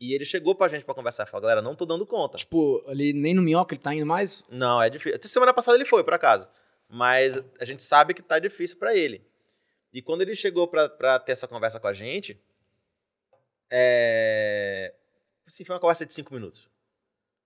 E 0.00 0.12
ele 0.12 0.24
chegou 0.24 0.54
pra 0.54 0.68
gente 0.68 0.84
pra 0.84 0.94
conversar 0.94 1.22
e 1.24 1.30
falou, 1.30 1.42
galera, 1.42 1.62
não 1.62 1.74
tô 1.74 1.86
dando 1.86 2.04
conta. 2.06 2.36
Tipo, 2.36 2.82
ali 2.88 3.12
nem 3.12 3.32
no 3.32 3.40
minhoca 3.42 3.74
ele 3.74 3.80
tá 3.82 3.94
indo 3.94 4.04
mais. 4.04 4.42
Não, 4.50 4.82
é 4.82 4.90
difícil. 4.90 5.16
Até 5.16 5.28
semana 5.28 5.54
passada 5.54 5.76
ele 5.78 5.84
foi, 5.84 6.02
por 6.02 6.12
acaso. 6.14 6.48
Mas 6.88 7.40
a 7.60 7.64
gente 7.64 7.82
sabe 7.82 8.12
que 8.12 8.22
tá 8.22 8.38
difícil 8.38 8.78
pra 8.78 8.94
ele. 8.94 9.24
E 9.92 10.02
quando 10.02 10.22
ele 10.22 10.34
chegou 10.34 10.66
pra, 10.66 10.88
pra 10.88 11.18
ter 11.20 11.32
essa 11.32 11.46
conversa 11.46 11.78
com 11.78 11.86
a 11.86 11.92
gente, 11.92 12.38
é... 13.70 14.92
Assim, 15.46 15.64
foi 15.64 15.74
uma 15.74 15.80
conversa 15.80 16.04
de 16.06 16.12
cinco 16.14 16.34
minutos. 16.34 16.68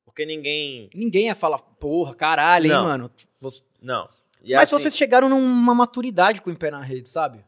Porque 0.04 0.24
ninguém... 0.24 0.88
Ninguém 0.94 1.26
ia 1.26 1.34
falar, 1.34 1.58
porra, 1.58 2.14
caralho, 2.14 2.66
hein, 2.66 2.72
Não. 2.72 2.84
mano. 2.84 3.10
Você- 3.40 3.62
Não. 3.80 4.08
E 4.42 4.54
Mas 4.54 4.72
assim- 4.72 4.82
vocês 4.82 4.96
chegaram 4.96 5.28
numa 5.28 5.74
maturidade 5.74 6.40
com 6.40 6.50
o 6.50 6.56
pé 6.56 6.70
na 6.70 6.80
rede, 6.80 7.08
sabe? 7.08 7.44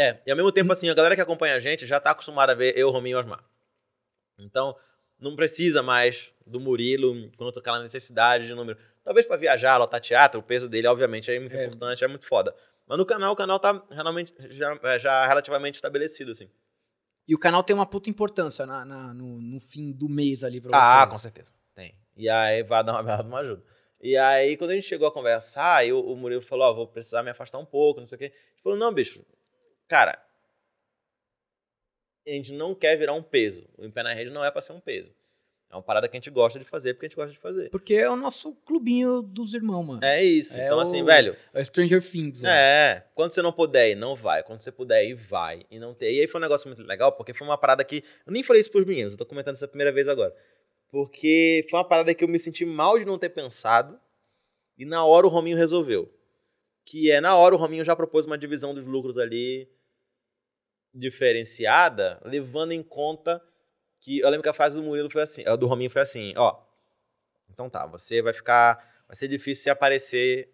É, 0.00 0.20
e 0.24 0.30
ao 0.30 0.36
mesmo 0.36 0.52
tempo, 0.52 0.70
assim, 0.72 0.88
a 0.88 0.94
galera 0.94 1.16
que 1.16 1.20
acompanha 1.20 1.56
a 1.56 1.58
gente 1.58 1.84
já 1.86 1.98
tá 1.98 2.12
acostumada 2.12 2.52
a 2.52 2.54
ver 2.54 2.76
eu, 2.78 2.88
Rominho 2.90 3.16
e 3.16 3.20
Osmar. 3.20 3.42
Então, 4.38 4.76
não 5.18 5.34
precisa 5.34 5.82
mais 5.82 6.32
do 6.46 6.60
Murilo 6.60 7.30
quando 7.36 7.52
tocar 7.52 7.72
aquela 7.72 7.82
necessidade 7.82 8.46
de 8.46 8.54
número. 8.54 8.78
Talvez 9.02 9.26
pra 9.26 9.36
viajar, 9.36 9.76
lotar 9.76 10.00
teatro, 10.00 10.38
o 10.38 10.42
peso 10.42 10.68
dele, 10.68 10.86
obviamente, 10.86 11.30
é 11.30 11.40
muito 11.40 11.56
É. 11.56 11.64
importante, 11.66 12.04
é 12.04 12.08
muito 12.08 12.26
foda. 12.26 12.54
Mas 12.86 12.96
no 12.96 13.04
canal, 13.04 13.32
o 13.32 13.36
canal 13.36 13.58
tá 13.58 13.82
realmente, 13.90 14.32
já, 14.50 14.78
é, 14.82 14.98
já 14.98 15.26
relativamente 15.26 15.74
estabelecido, 15.74 16.30
assim. 16.30 16.48
E 17.26 17.34
o 17.34 17.38
canal 17.38 17.62
tem 17.62 17.74
uma 17.74 17.84
puta 17.84 18.08
importância 18.08 18.64
na, 18.64 18.84
na- 18.84 19.12
no, 19.12 19.40
no 19.40 19.60
fim 19.60 19.92
do 19.92 20.08
mês 20.08 20.44
ali 20.44 20.60
pra 20.60 20.70
Ah, 20.72 21.00
vocês. 21.00 21.10
com 21.12 21.18
certeza. 21.18 21.54
Tem. 21.74 21.94
E 22.16 22.28
aí 22.28 22.62
vai 22.62 22.82
dar 22.84 23.00
uma, 23.02 23.02
uma 23.22 23.38
ajuda. 23.40 23.62
E 24.00 24.16
aí, 24.16 24.56
quando 24.56 24.70
a 24.70 24.74
gente 24.74 24.86
chegou 24.86 25.08
a 25.08 25.12
conversar, 25.12 25.76
aí 25.78 25.92
o, 25.92 26.00
o 26.00 26.16
Murilo 26.16 26.40
falou, 26.42 26.66
ó, 26.70 26.72
vou 26.72 26.86
precisar 26.86 27.22
me 27.24 27.30
afastar 27.30 27.58
um 27.58 27.66
pouco, 27.66 27.98
não 27.98 28.06
sei 28.06 28.14
o 28.16 28.18
quê. 28.20 28.26
Gente 28.26 28.62
falou, 28.62 28.78
não, 28.78 28.92
bicho, 28.94 29.24
cara, 29.88 30.22
a 32.26 32.30
gente 32.30 32.52
não 32.52 32.74
quer 32.74 32.96
virar 32.96 33.14
um 33.14 33.22
peso. 33.22 33.64
O 33.76 33.84
Em 33.84 33.90
Pé 33.90 34.02
na 34.02 34.12
Rede 34.12 34.30
não 34.30 34.44
é 34.44 34.50
pra 34.50 34.60
ser 34.60 34.72
um 34.72 34.80
peso. 34.80 35.14
É 35.70 35.74
uma 35.76 35.82
parada 35.82 36.08
que 36.08 36.16
a 36.16 36.18
gente 36.20 36.30
gosta 36.30 36.58
de 36.58 36.64
fazer, 36.64 36.94
porque 36.94 37.06
a 37.06 37.08
gente 37.10 37.16
gosta 37.16 37.32
de 37.32 37.38
fazer. 37.38 37.68
Porque 37.70 37.92
é 37.94 38.08
o 38.08 38.16
nosso 38.16 38.54
clubinho 38.64 39.20
dos 39.20 39.52
irmãos, 39.52 39.82
mano. 39.82 40.02
É 40.04 40.22
isso. 40.24 40.58
É 40.58 40.64
então, 40.64 40.78
o- 40.78 40.80
assim, 40.80 41.04
velho, 41.04 41.36
É 41.52 41.60
o 41.60 41.64
Stranger 41.64 42.02
Things. 42.02 42.40
né? 42.40 42.50
é, 42.50 43.04
quando 43.14 43.32
você 43.32 43.42
não 43.42 43.52
puder 43.52 43.90
ir, 43.90 43.94
não 43.94 44.14
vai. 44.16 44.42
Quando 44.42 44.62
você 44.62 44.72
puder 44.72 45.04
ir, 45.06 45.14
vai. 45.14 45.66
E 45.70 45.78
não 45.78 45.92
ter. 45.94 46.10
E 46.14 46.20
aí 46.20 46.26
foi 46.26 46.40
um 46.40 46.42
negócio 46.42 46.66
muito 46.68 46.82
legal, 46.82 47.12
porque 47.12 47.34
foi 47.34 47.46
uma 47.46 47.58
parada 47.58 47.84
que. 47.84 48.02
Eu 48.26 48.32
nem 48.32 48.42
falei 48.42 48.60
isso 48.60 48.70
pros 48.70 48.86
meninos, 48.86 49.12
eu 49.12 49.18
tô 49.18 49.26
comentando 49.26 49.56
isso 49.56 49.64
a 49.64 49.68
primeira 49.68 49.92
vez 49.92 50.08
agora. 50.08 50.34
Porque 50.90 51.66
foi 51.68 51.78
uma 51.78 51.84
parada 51.86 52.14
que 52.14 52.24
eu 52.24 52.28
me 52.28 52.38
senti 52.38 52.64
mal 52.64 52.98
de 52.98 53.04
não 53.04 53.18
ter 53.18 53.28
pensado. 53.28 54.00
E 54.78 54.86
na 54.86 55.04
hora 55.04 55.26
o 55.26 55.30
Rominho 55.30 55.56
resolveu. 55.56 56.10
Que 56.86 57.10
é, 57.10 57.20
na 57.20 57.36
hora 57.36 57.54
o 57.54 57.58
Rominho 57.58 57.84
já 57.84 57.94
propôs 57.94 58.24
uma 58.24 58.38
divisão 58.38 58.72
dos 58.72 58.86
lucros 58.86 59.18
ali 59.18 59.68
diferenciada, 60.94 62.20
levando 62.24 62.72
em 62.72 62.82
conta 62.82 63.42
que. 64.00 64.20
Eu 64.20 64.28
lembro 64.28 64.42
que 64.42 64.48
a 64.48 64.54
fase 64.54 64.76
do 64.76 64.82
Murilo 64.82 65.10
foi 65.10 65.22
assim, 65.22 65.44
a 65.46 65.56
do 65.56 65.66
Rominho 65.66 65.90
foi 65.90 66.02
assim, 66.02 66.34
ó. 66.36 66.60
Então 67.50 67.68
tá, 67.68 67.86
você 67.86 68.22
vai 68.22 68.32
ficar. 68.32 68.76
Vai 69.06 69.16
ser 69.16 69.28
difícil 69.28 69.64
se 69.64 69.70
aparecer 69.70 70.52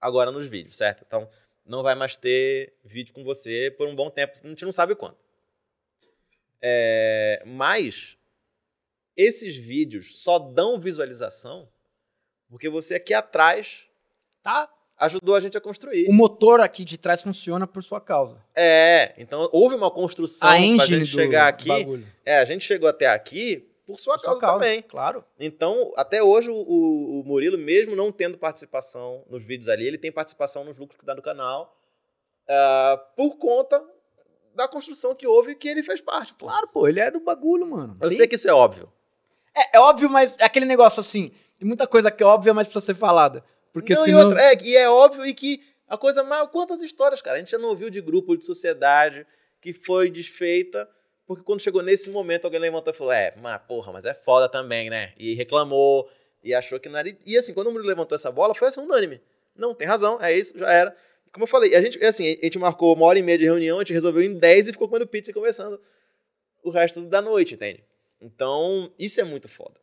agora 0.00 0.30
nos 0.30 0.46
vídeos, 0.46 0.76
certo? 0.76 1.04
Então, 1.06 1.28
não 1.64 1.82
vai 1.82 1.94
mais 1.94 2.16
ter 2.16 2.74
vídeo 2.84 3.14
com 3.14 3.22
você 3.24 3.74
por 3.76 3.88
um 3.88 3.94
bom 3.94 4.10
tempo, 4.10 4.32
a 4.34 4.48
gente 4.48 4.64
não 4.64 4.72
sabe 4.72 4.94
quando. 4.94 5.16
É, 6.60 7.42
mas 7.46 8.16
esses 9.16 9.56
vídeos 9.56 10.20
só 10.20 10.38
dão 10.38 10.80
visualização 10.80 11.68
porque 12.48 12.68
você 12.68 12.96
aqui 12.96 13.14
atrás 13.14 13.88
Tá? 14.46 14.72
Ajudou 14.98 15.34
a 15.34 15.40
gente 15.40 15.56
a 15.56 15.60
construir. 15.60 16.08
O 16.08 16.12
motor 16.12 16.60
aqui 16.60 16.84
de 16.84 16.96
trás 16.98 17.22
funciona 17.22 17.66
por 17.66 17.82
sua 17.82 18.00
causa. 18.00 18.42
É, 18.54 19.14
então 19.18 19.48
houve 19.52 19.74
uma 19.74 19.90
construção 19.90 20.48
A 20.48 20.52
pra 20.52 20.60
engine 20.60 21.04
gente 21.04 21.14
chegar 21.14 21.48
aqui. 21.48 21.68
bagulho. 21.68 22.06
É, 22.24 22.38
a 22.38 22.44
gente 22.44 22.64
chegou 22.64 22.88
até 22.88 23.06
aqui 23.06 23.68
por 23.86 23.98
sua 24.00 24.14
Por 24.14 24.20
sua 24.20 24.26
causa, 24.30 24.40
causa, 24.40 24.64
também. 24.64 24.82
Claro. 24.82 25.24
Então, 25.38 25.92
até 25.96 26.20
hoje, 26.22 26.50
o, 26.50 26.54
o- 26.56 27.22
Murilo, 27.24 27.56
mesmo 27.56 27.94
não 27.94 28.10
tendo 28.10 28.36
participação 28.36 29.22
nos 29.30 29.44
vídeos 29.44 29.68
ali, 29.68 29.86
ele 29.86 29.98
tem 29.98 30.10
participação 30.10 30.64
nos 30.64 30.76
lucros 30.78 30.98
que 30.98 31.06
dá 31.06 31.14
do 31.14 31.22
canal 31.22 31.76
ah, 32.48 33.00
por 33.16 33.36
conta 33.36 33.82
da 34.54 34.66
construção 34.66 35.14
que 35.14 35.26
houve 35.26 35.54
que 35.54 35.68
ele 35.68 35.82
fez 35.82 36.00
parte, 36.00 36.32
pô. 36.34 36.46
Claro, 36.46 36.68
pô, 36.68 36.88
ele 36.88 36.98
é 36.98 37.10
do 37.10 37.20
bagulho, 37.20 37.66
mano. 37.66 37.94
Eu 38.00 38.10
sei 38.10 38.26
que 38.26 38.34
isso 38.36 38.48
é 38.48 38.52
óbvio. 38.54 38.90
é, 39.54 39.76
é 39.76 39.80
óbvio, 39.80 40.08
mas 40.10 40.36
é 40.38 40.44
aquele 40.44 40.64
negócio 40.66 41.00
assim. 41.00 41.30
Tem 41.58 41.66
muita 41.68 41.86
coisa 41.86 42.10
que 42.10 42.22
é 42.22 42.26
óbvia, 42.26 42.52
mas 42.54 42.66
precisa 42.66 42.84
ser 42.86 42.94
falada. 42.94 43.44
Porque 43.76 43.94
não, 43.94 44.04
senão. 44.04 44.22
e, 44.22 44.24
outra, 44.24 44.42
é, 44.42 44.56
e 44.62 44.74
é 44.74 44.88
óbvio 44.88 45.26
e 45.26 45.34
que 45.34 45.62
a 45.86 45.98
coisa 45.98 46.24
mais. 46.24 46.48
Quantas 46.48 46.80
histórias, 46.80 47.20
cara? 47.20 47.36
A 47.36 47.40
gente 47.40 47.50
já 47.50 47.58
não 47.58 47.68
ouviu 47.68 47.90
de 47.90 48.00
grupo, 48.00 48.34
de 48.34 48.42
sociedade 48.42 49.26
que 49.60 49.74
foi 49.74 50.10
desfeita, 50.10 50.88
porque 51.26 51.44
quando 51.44 51.60
chegou 51.60 51.82
nesse 51.82 52.08
momento, 52.08 52.46
alguém 52.46 52.58
levantou 52.58 52.90
e 52.90 52.96
falou: 52.96 53.12
É, 53.12 53.34
mas 53.36 53.60
porra, 53.68 53.92
mas 53.92 54.06
é 54.06 54.14
foda 54.14 54.48
também, 54.48 54.88
né? 54.88 55.12
E 55.18 55.34
reclamou, 55.34 56.08
e 56.42 56.54
achou 56.54 56.80
que 56.80 56.88
não 56.88 56.98
era. 56.98 57.14
E 57.26 57.36
assim, 57.36 57.52
quando 57.52 57.66
o 57.66 57.70
Murilo 57.70 57.86
levantou 57.86 58.16
essa 58.16 58.32
bola, 58.32 58.54
foi 58.54 58.68
assim, 58.68 58.80
unânime. 58.80 59.20
Não, 59.54 59.74
tem 59.74 59.86
razão, 59.86 60.18
é 60.22 60.32
isso, 60.32 60.58
já 60.58 60.72
era. 60.72 60.96
Como 61.30 61.44
eu 61.44 61.48
falei, 61.48 61.76
a 61.76 61.82
gente, 61.82 62.02
assim, 62.02 62.38
a 62.40 62.44
gente 62.46 62.58
marcou 62.58 62.94
uma 62.94 63.04
hora 63.04 63.18
e 63.18 63.22
meia 63.22 63.36
de 63.36 63.44
reunião, 63.44 63.76
a 63.76 63.80
gente 63.80 63.92
resolveu 63.92 64.22
em 64.22 64.32
10 64.32 64.68
e 64.68 64.72
ficou 64.72 64.88
comendo 64.88 65.06
pizza 65.06 65.30
e 65.30 65.34
conversando 65.34 65.78
o 66.64 66.70
resto 66.70 67.02
da 67.02 67.20
noite, 67.20 67.52
entende? 67.52 67.84
Então, 68.22 68.90
isso 68.98 69.20
é 69.20 69.24
muito 69.24 69.50
foda. 69.50 69.78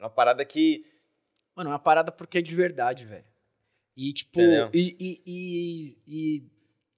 Uma 0.00 0.10
parada 0.10 0.44
que. 0.44 0.84
Mano, 1.54 1.70
é 1.70 1.72
uma 1.74 1.78
parada 1.78 2.10
porque 2.10 2.38
é 2.38 2.42
de 2.42 2.52
verdade, 2.52 3.06
velho. 3.06 3.35
E, 3.96 4.12
tipo, 4.12 4.38
e, 4.74 4.96
e, 5.00 5.20
e, 5.26 5.98
e 6.06 6.42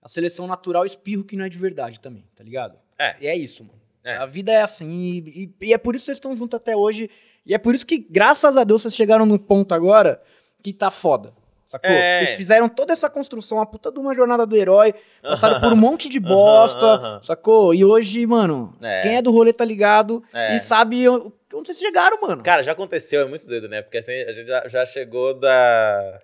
a 0.02 0.08
seleção 0.08 0.46
natural 0.46 0.84
espirro 0.84 1.22
que 1.24 1.36
não 1.36 1.44
é 1.44 1.48
de 1.48 1.58
verdade 1.58 2.00
também, 2.00 2.24
tá 2.34 2.42
ligado? 2.42 2.76
É. 2.98 3.14
E 3.20 3.26
é 3.28 3.36
isso, 3.36 3.62
mano. 3.64 3.78
É. 4.02 4.16
A 4.16 4.26
vida 4.26 4.50
é 4.52 4.62
assim, 4.62 4.88
e, 5.24 5.54
e- 5.60 5.72
é 5.72 5.78
por 5.78 5.94
isso 5.94 6.02
que 6.02 6.06
vocês 6.06 6.16
estão 6.16 6.34
juntos 6.34 6.56
até 6.56 6.74
hoje. 6.76 7.10
E 7.46 7.54
é 7.54 7.58
por 7.58 7.74
isso 7.74 7.86
que, 7.86 7.98
graças 7.98 8.56
a 8.56 8.64
Deus, 8.64 8.82
vocês 8.82 8.94
chegaram 8.96 9.24
no 9.26 9.38
ponto 9.38 9.74
agora 9.74 10.20
que 10.62 10.72
tá 10.72 10.90
foda. 10.90 11.32
Sacou? 11.64 11.90
É. 11.90 12.24
Vocês 12.24 12.36
fizeram 12.36 12.66
toda 12.68 12.94
essa 12.94 13.10
construção, 13.10 13.60
a 13.60 13.66
puta 13.66 13.92
de 13.92 13.98
uma 13.98 14.14
jornada 14.14 14.46
do 14.46 14.56
herói, 14.56 14.94
passaram 15.22 15.60
por 15.60 15.70
um 15.70 15.76
monte 15.76 16.08
de 16.08 16.18
bosta, 16.18 16.78
Aham, 16.86 17.06
aham. 17.06 17.22
sacou? 17.22 17.74
E 17.74 17.84
hoje, 17.84 18.26
mano, 18.26 18.74
É. 18.80 19.02
quem 19.02 19.16
é 19.16 19.22
do 19.22 19.30
rolê 19.30 19.52
tá 19.52 19.66
ligado 19.66 20.24
É. 20.32 20.56
e 20.56 20.60
sabe 20.60 21.06
onde 21.08 21.30
onde 21.54 21.66
vocês 21.68 21.78
chegaram, 21.78 22.20
mano. 22.20 22.42
Cara, 22.42 22.62
já 22.62 22.72
aconteceu, 22.72 23.22
é 23.22 23.24
muito 23.26 23.46
doido, 23.46 23.68
né? 23.68 23.80
Porque 23.82 23.98
assim, 23.98 24.12
a 24.12 24.32
gente 24.32 24.46
já, 24.46 24.66
já 24.68 24.84
chegou 24.86 25.32
da. 25.38 26.20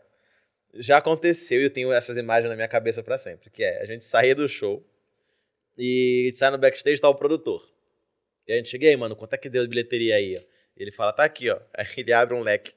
Já 0.77 0.99
aconteceu 0.99 1.61
e 1.61 1.65
eu 1.65 1.71
tenho 1.71 1.93
essas 1.93 2.17
imagens 2.17 2.51
na 2.51 2.57
minha 2.57 2.69
cabeça 2.69 3.03
pra 3.03 3.17
sempre. 3.19 3.51
Que 3.51 3.63
é, 3.63 3.83
a 3.83 3.85
gente 3.85 4.05
saía 4.05 4.35
do 4.35 4.49
show 4.49 4.85
e 5.79 6.33
sai 6.35 6.51
no 6.51 6.59
backstage 6.59 7.01
tá 7.01 7.09
o 7.09 7.15
produtor. 7.15 7.67
E 8.47 8.53
a 8.53 8.57
gente 8.57 8.69
chega, 8.69 8.89
aí, 8.89 8.97
mano, 8.97 9.17
quanto 9.17 9.35
é 9.35 9.39
que 9.39 9.49
deu 9.49 9.63
de 9.63 9.69
bilheteria 9.69 10.17
aí? 10.17 10.37
ó? 10.37 10.55
Ele 10.77 10.93
fala, 10.93 11.13
tá 11.13 11.25
aqui, 11.25 11.51
ó. 11.51 11.59
Aí 11.75 11.87
ele 11.97 12.13
abre 12.13 12.35
um 12.35 12.43
leque 12.43 12.73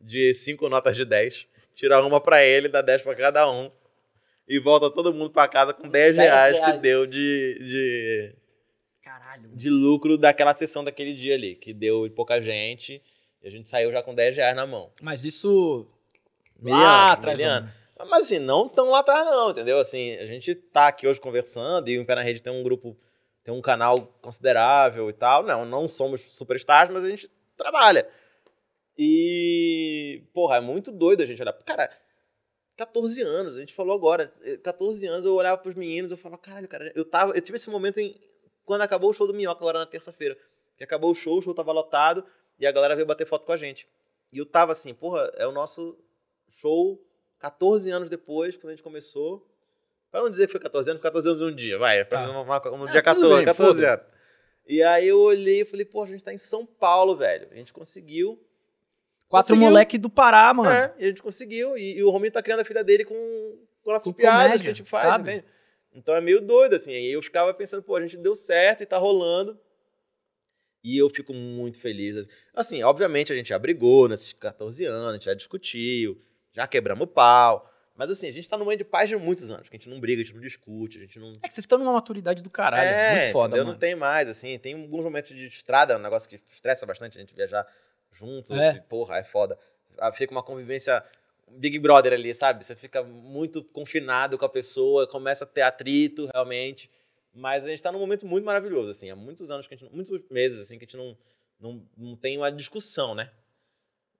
de 0.00 0.32
cinco 0.32 0.68
notas 0.68 0.96
de 0.96 1.04
10, 1.04 1.46
tira 1.74 2.00
uma 2.04 2.20
pra 2.20 2.44
ele, 2.44 2.68
dá 2.68 2.80
10 2.80 3.02
pra 3.02 3.14
cada 3.14 3.50
um. 3.50 3.70
E 4.48 4.58
volta 4.58 4.90
todo 4.90 5.12
mundo 5.12 5.30
pra 5.30 5.46
casa 5.46 5.72
com 5.72 5.88
10 5.88 6.16
10 6.16 6.16
reais, 6.16 6.58
que 6.58 6.64
reais. 6.64 6.80
deu 6.80 7.06
de, 7.06 7.58
de, 7.60 8.34
Caralho. 9.02 9.48
de 9.54 9.70
lucro 9.70 10.16
daquela 10.18 10.54
sessão 10.54 10.82
daquele 10.82 11.14
dia 11.14 11.34
ali, 11.34 11.54
que 11.54 11.72
deu 11.72 12.10
pouca 12.16 12.40
gente. 12.40 13.02
E 13.42 13.46
a 13.46 13.50
gente 13.50 13.68
saiu 13.68 13.92
já 13.92 14.02
com 14.02 14.14
10 14.14 14.36
reais 14.36 14.56
na 14.56 14.66
mão. 14.66 14.92
Mas 15.00 15.24
isso. 15.24 15.86
Lá 16.62 17.12
atrás, 17.12 17.40
mano. 17.40 17.72
Mas 18.08 18.24
assim, 18.24 18.38
não 18.38 18.68
tão 18.68 18.90
lá 18.90 19.00
atrás, 19.00 19.26
não, 19.26 19.50
entendeu? 19.50 19.78
Assim, 19.78 20.16
a 20.16 20.24
gente 20.24 20.54
tá 20.54 20.88
aqui 20.88 21.06
hoje 21.06 21.20
conversando 21.20 21.88
e 21.88 21.98
o 21.98 22.06
Pé 22.06 22.14
na 22.14 22.22
Rede 22.22 22.42
tem 22.42 22.52
um 22.52 22.62
grupo, 22.62 22.96
tem 23.44 23.52
um 23.52 23.60
canal 23.60 23.98
considerável 24.22 25.10
e 25.10 25.12
tal. 25.12 25.42
Não, 25.42 25.64
não 25.64 25.88
somos 25.88 26.20
superstars, 26.20 26.90
mas 26.90 27.04
a 27.04 27.10
gente 27.10 27.30
trabalha. 27.56 28.08
E, 28.96 30.24
porra, 30.32 30.56
é 30.56 30.60
muito 30.60 30.90
doido 30.90 31.22
a 31.22 31.26
gente 31.26 31.40
olhar. 31.42 31.52
Cara, 31.52 31.90
14 32.76 33.22
anos, 33.22 33.56
a 33.56 33.60
gente 33.60 33.74
falou 33.74 33.94
agora, 33.94 34.32
eh, 34.42 34.56
14 34.56 35.06
anos 35.06 35.24
eu 35.24 35.34
olhava 35.34 35.58
pros 35.58 35.74
meninos, 35.74 36.10
eu 36.10 36.18
falava, 36.18 36.40
caralho, 36.40 36.68
cara, 36.68 36.90
eu 36.94 37.04
tava, 37.04 37.34
eu 37.34 37.40
tive 37.42 37.56
esse 37.56 37.68
momento 37.68 37.98
em, 37.98 38.18
quando 38.64 38.82
acabou 38.82 39.10
o 39.10 39.12
show 39.12 39.26
do 39.26 39.34
Minhoca 39.34 39.60
agora 39.60 39.78
na 39.78 39.86
terça-feira. 39.86 40.36
Que 40.76 40.84
acabou 40.84 41.10
o 41.10 41.14
show, 41.14 41.38
o 41.38 41.42
show 41.42 41.52
tava 41.52 41.72
lotado 41.72 42.24
e 42.58 42.66
a 42.66 42.72
galera 42.72 42.94
veio 42.94 43.06
bater 43.06 43.26
foto 43.26 43.44
com 43.44 43.52
a 43.52 43.56
gente. 43.56 43.86
E 44.32 44.38
eu 44.38 44.46
tava 44.46 44.72
assim, 44.72 44.94
porra, 44.94 45.30
é 45.36 45.46
o 45.46 45.52
nosso 45.52 45.98
show 46.50 47.00
14 47.38 47.90
anos 47.90 48.10
depois, 48.10 48.56
quando 48.56 48.68
a 48.68 48.74
gente 48.74 48.82
começou. 48.82 49.46
Pra 50.10 50.20
não 50.20 50.28
dizer 50.30 50.46
que 50.46 50.52
foi 50.52 50.60
14 50.60 50.90
anos, 50.90 51.00
14 51.02 51.28
anos 51.28 51.40
um 51.40 51.54
dia, 51.54 51.78
vai. 51.78 52.04
Pra 52.04 52.22
Tá. 52.26 52.30
uma, 52.30 52.42
uma, 52.42 52.70
um 52.72 52.84
Ah, 52.84 52.90
dia 52.92 53.02
tudo 53.02 53.28
14, 53.30 53.36
bem, 53.36 53.44
14 53.44 53.72
foda-se. 53.80 53.86
anos. 53.92 54.06
E 54.66 54.82
aí 54.82 55.08
eu 55.08 55.18
olhei 55.20 55.60
e 55.62 55.64
falei, 55.64 55.84
pô, 55.84 56.02
a 56.02 56.06
gente 56.06 56.22
tá 56.22 56.32
em 56.32 56.38
São 56.38 56.66
Paulo, 56.66 57.16
velho. 57.16 57.48
A 57.50 57.54
gente 57.54 57.72
conseguiu. 57.72 58.32
Quatro 59.28 59.48
Conseguiu. 59.50 59.62
moleque 59.70 59.96
do 59.96 60.10
Pará, 60.10 60.52
mano. 60.52 60.70
É, 60.70 60.92
e 60.98 61.04
a 61.04 61.08
gente 61.08 61.22
conseguiu. 61.22 61.76
E, 61.78 61.96
e 61.98 62.02
o 62.02 62.10
Rominho 62.10 62.32
tá 62.32 62.42
criando 62.42 62.60
a 62.60 62.64
filha 62.64 62.82
dele 62.82 63.04
com, 63.04 63.14
com 63.82 63.92
nossas 63.92 64.04
Com 64.04 64.12
piadas 64.12 64.42
comédia, 64.42 64.64
que 64.64 64.68
a 64.70 64.72
gente 64.74 64.88
faz, 64.88 65.06
sabe? 65.08 65.30
entende? 65.30 65.44
Então 65.92 66.14
é 66.14 66.20
meio 66.20 66.40
doido, 66.40 66.74
assim. 66.74 66.92
Aí 66.92 67.12
eu 67.12 67.22
ficava 67.22 67.54
pensando, 67.54 67.82
pô, 67.82 67.94
a 67.96 68.00
gente 68.00 68.16
deu 68.16 68.34
certo 68.34 68.82
e 68.82 68.86
tá 68.86 68.98
rolando. 68.98 69.58
E 70.82 70.96
eu 70.98 71.08
fico 71.10 71.32
muito 71.32 71.78
feliz. 71.78 72.26
Assim, 72.54 72.82
obviamente 72.82 73.32
a 73.32 73.36
gente 73.36 73.48
já 73.50 73.58
brigou 73.58 74.08
nesses 74.08 74.32
14 74.32 74.84
anos, 74.84 75.10
a 75.10 75.12
gente 75.14 75.24
já 75.26 75.34
discutiu, 75.34 76.20
já 76.52 76.66
quebramos 76.66 77.04
o 77.04 77.06
pau. 77.06 77.70
Mas 78.00 78.10
assim, 78.10 78.28
a 78.28 78.32
gente 78.32 78.48
tá 78.48 78.56
num 78.56 78.64
momento 78.64 78.78
de 78.78 78.84
paz 78.84 79.10
de 79.10 79.16
muitos 79.16 79.50
anos, 79.50 79.68
que 79.68 79.76
a 79.76 79.78
gente 79.78 79.90
não 79.90 80.00
briga, 80.00 80.22
a 80.22 80.24
gente 80.24 80.34
não 80.34 80.40
discute, 80.40 80.96
a 80.96 81.00
gente 81.02 81.18
não. 81.18 81.32
É 81.42 81.48
que 81.48 81.54
vocês 81.54 81.64
estão 81.64 81.78
numa 81.78 81.92
maturidade 81.92 82.42
do 82.42 82.48
caralho. 82.48 82.88
é, 82.88 83.20
muito 83.20 83.32
foda, 83.32 83.48
entendeu? 83.48 83.64
mano. 83.66 83.74
Não 83.74 83.78
tem 83.78 83.94
mais, 83.94 84.26
assim. 84.26 84.58
Tem 84.58 84.74
alguns 84.74 85.04
momentos 85.04 85.36
de 85.36 85.46
estrada, 85.46 85.96
um 85.96 86.00
negócio 86.00 86.28
que 86.28 86.40
estressa 86.48 86.86
bastante 86.86 87.18
a 87.18 87.20
gente 87.20 87.34
viajar 87.34 87.66
junto. 88.10 88.54
É. 88.54 88.76
e, 88.76 88.80
porra, 88.80 89.18
é 89.18 89.24
foda. 89.24 89.58
Ah, 89.98 90.10
Fica 90.12 90.32
uma 90.32 90.42
convivência 90.42 91.04
Big 91.50 91.78
Brother 91.78 92.12
ali, 92.12 92.34
sabe? 92.34 92.64
Você 92.64 92.74
fica 92.74 93.02
muito 93.02 93.62
confinado 93.64 94.38
com 94.38 94.44
a 94.44 94.48
pessoa, 94.48 95.06
começa 95.06 95.44
a 95.44 95.46
ter 95.46 95.62
atrito, 95.62 96.28
realmente. 96.32 96.88
Mas 97.34 97.64
a 97.64 97.68
gente 97.68 97.82
tá 97.82 97.92
num 97.92 97.98
momento 97.98 98.26
muito 98.26 98.44
maravilhoso, 98.44 98.90
assim. 98.90 99.10
Há 99.10 99.16
muitos 99.16 99.50
anos 99.50 99.66
que 99.66 99.74
a 99.74 99.76
gente. 99.76 99.94
Muitos 99.94 100.22
meses, 100.30 100.60
assim, 100.60 100.78
que 100.78 100.84
a 100.84 100.86
gente 100.86 100.96
não, 100.96 101.16
não, 101.60 101.86
não 101.96 102.16
tem 102.16 102.36
uma 102.38 102.50
discussão, 102.50 103.14
né? 103.14 103.30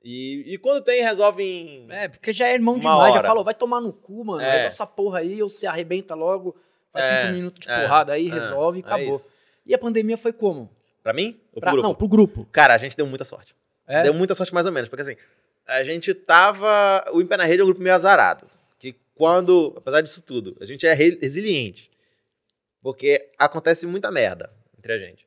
E, 0.02 0.54
e 0.54 0.58
quando 0.58 0.82
tem, 0.82 1.02
resolve 1.02 1.42
em. 1.42 1.86
É, 1.90 2.08
porque 2.08 2.32
já 2.32 2.48
é 2.48 2.54
irmão 2.54 2.78
demais, 2.78 3.12
já 3.12 3.18
hora. 3.20 3.28
falou, 3.28 3.44
vai 3.44 3.54
tomar 3.54 3.80
no 3.80 3.92
cu, 3.92 4.24
mano. 4.24 4.40
É. 4.40 4.66
Essa 4.66 4.86
porra 4.86 5.18
aí, 5.18 5.42
ou 5.42 5.50
se 5.50 5.66
arrebenta 5.66 6.14
logo, 6.14 6.56
faz 6.90 7.04
É, 7.06 7.20
cinco 7.22 7.34
minutos 7.34 7.60
de 7.66 7.70
é, 7.70 7.82
porrada 7.82 8.12
aí, 8.14 8.28
é, 8.28 8.32
resolve 8.32 8.78
e 8.78 8.82
é 8.82 8.84
acabou. 8.86 9.20
e 9.66 9.74
a 9.74 9.78
pandemia 9.78 10.16
foi 10.16 10.32
como? 10.32 10.70
Pra 11.02 11.12
mim? 11.12 11.38
Ou 11.52 11.52
pro 11.52 11.60
Pra- 11.60 11.72
grupo? 11.72 11.86
Não, 11.88 11.94
pro 11.94 12.08
grupo. 12.08 12.46
Cara, 12.50 12.74
a 12.74 12.78
gente 12.78 12.96
deu 12.96 13.06
muita 13.06 13.24
sorte. 13.24 13.54
É? 13.86 14.02
Deu 14.04 14.14
muita 14.14 14.34
sorte 14.34 14.54
mais 14.54 14.64
ou 14.66 14.72
menos, 14.72 14.88
porque 14.88 15.02
assim, 15.02 15.16
a 15.66 15.84
gente 15.84 16.14
tava. 16.14 17.04
O 17.12 17.20
Em 17.20 17.26
Pé 17.26 17.36
na 17.36 17.44
Rede 17.44 17.60
é 17.60 17.64
um 17.64 17.66
grupo 17.66 17.82
meio 17.82 17.94
azarado. 17.94 18.46
Que 18.78 18.94
quando, 19.14 19.74
apesar 19.76 20.00
disso 20.00 20.22
tudo, 20.22 20.56
a 20.60 20.64
gente 20.64 20.86
é 20.86 20.94
re- 20.94 21.18
resiliente. 21.20 21.90
Porque 22.82 23.30
acontece 23.38 23.86
muita 23.86 24.10
merda 24.10 24.50
entre 24.78 24.92
a 24.94 24.98
gente. 24.98 25.26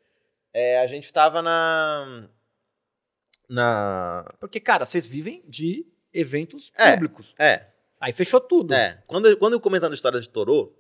É, 0.52 0.80
a 0.82 0.88
gente 0.88 1.12
tava 1.14 1.42
na. 1.42 2.28
Na. 3.50 4.26
Porque, 4.40 4.60
cara, 4.60 4.86
vocês 4.86 5.06
vivem 5.08 5.44
de 5.48 5.86
eventos 6.14 6.72
É. 6.78 6.92
públicos. 6.92 7.34
É, 7.40 7.68
Aí 8.00 8.12
fechou 8.14 8.40
tudo. 8.42 8.74
é. 8.74 9.02
Quando, 9.08 9.36
quando 9.38 9.54
eu 9.54 9.60
comentando 9.62 9.92
a 9.92 9.96
história 9.96 10.20
de 10.20 10.30
Torô, 10.30 10.74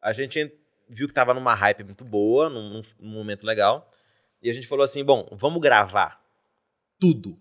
a 0.00 0.12
gente 0.12 0.50
viu 0.88 1.06
que 1.08 1.12
tava 1.14 1.34
numa 1.34 1.54
hype 1.54 1.84
muito 1.84 2.04
boa, 2.04 2.48
num, 2.48 2.70
num- 2.70 2.82
num 2.98 3.10
momento 3.10 3.44
legal. 3.44 3.90
E 4.42 4.48
a 4.48 4.52
gente 4.52 4.66
falou 4.66 4.84
assim: 4.84 5.04
bom, 5.04 5.28
vamos 5.32 5.60
gravar 5.60 6.22
tudo. 6.98 7.38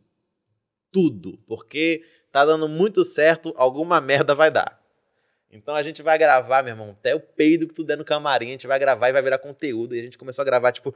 Tudo. 0.91 1.37
Porque 1.47 2.03
tá 2.31 2.45
dando 2.45 2.67
muito 2.67 3.03
certo, 3.03 3.53
alguma 3.55 4.01
merda 4.01 4.33
vai 4.35 4.51
dar. 4.51 4.81
Então 5.51 5.73
a 5.75 5.81
gente 5.83 6.01
vai 6.01 6.17
gravar, 6.17 6.63
meu 6.63 6.73
irmão, 6.73 6.89
até 6.91 7.15
o 7.15 7.19
peido 7.19 7.67
que 7.67 7.73
tu 7.73 7.83
der 7.83 7.97
no 7.97 8.03
camarim, 8.03 8.47
a 8.47 8.51
gente 8.51 8.67
vai 8.67 8.77
gravar 8.77 9.07
e 9.09 9.13
vai 9.13 9.21
virar 9.21 9.37
conteúdo. 9.37 9.95
E 9.95 9.99
a 9.99 10.03
gente 10.03 10.17
começou 10.17 10.41
a 10.41 10.45
gravar, 10.45 10.71
tipo, 10.73 10.93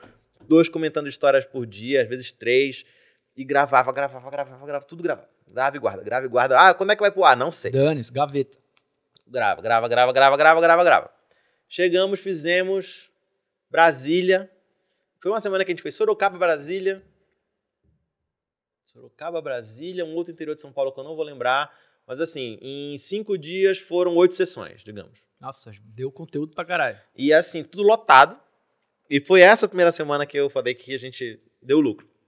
dois 0.47 0.67
comentando 0.67 1.07
histórias 1.07 1.45
por 1.45 1.65
dia, 1.65 2.01
às 2.01 2.09
vezes 2.09 2.31
três. 2.33 2.83
E 3.39 3.45
gravava, 3.45 3.89
gravava, 3.93 4.29
gravava, 4.29 4.65
gravava, 4.65 4.85
tudo 4.85 5.01
gravava. 5.01 5.29
Grava 5.49 5.77
e 5.77 5.79
guarda, 5.79 6.03
grava 6.03 6.25
e 6.25 6.27
guarda. 6.27 6.59
Ah, 6.59 6.73
quando 6.73 6.91
é 6.91 6.95
que 6.97 6.99
vai 7.01 7.09
pro 7.09 7.23
ar? 7.23 7.37
Não 7.37 7.53
sei. 7.53 7.71
Dane-se, 7.71 8.11
gaveta. 8.11 8.57
Grava, 9.25 9.61
grava, 9.61 9.87
grava, 9.87 10.11
grava, 10.11 10.35
grava, 10.35 10.59
grava, 10.59 10.83
grava. 10.83 11.11
Chegamos, 11.65 12.19
fizemos 12.19 13.09
Brasília. 13.71 14.51
Foi 15.21 15.31
uma 15.31 15.39
semana 15.39 15.63
que 15.63 15.71
a 15.71 15.73
gente 15.73 15.81
fez 15.81 15.95
Sorocaba, 15.95 16.37
Brasília. 16.37 17.01
Sorocaba, 18.83 19.41
Brasília, 19.41 20.03
um 20.03 20.15
outro 20.15 20.33
interior 20.33 20.53
de 20.53 20.61
São 20.61 20.73
Paulo 20.73 20.91
que 20.91 20.99
eu 20.99 21.05
não 21.05 21.15
vou 21.15 21.23
lembrar. 21.23 21.73
Mas 22.05 22.19
assim, 22.19 22.59
em 22.61 22.97
cinco 22.97 23.37
dias 23.37 23.79
foram 23.79 24.17
oito 24.17 24.33
sessões, 24.33 24.83
digamos. 24.83 25.17
Nossa, 25.39 25.71
deu 25.85 26.11
conteúdo 26.11 26.53
pra 26.53 26.65
caralho. 26.65 26.99
E 27.15 27.31
assim, 27.31 27.63
tudo 27.63 27.83
lotado. 27.83 28.37
E 29.09 29.21
foi 29.21 29.39
essa 29.39 29.65
primeira 29.65 29.93
semana 29.93 30.25
que 30.25 30.37
eu 30.37 30.49
falei 30.49 30.75
que 30.75 30.93
a 30.93 30.99
gente 30.99 31.41
deu 31.61 31.79
lucro. 31.79 32.18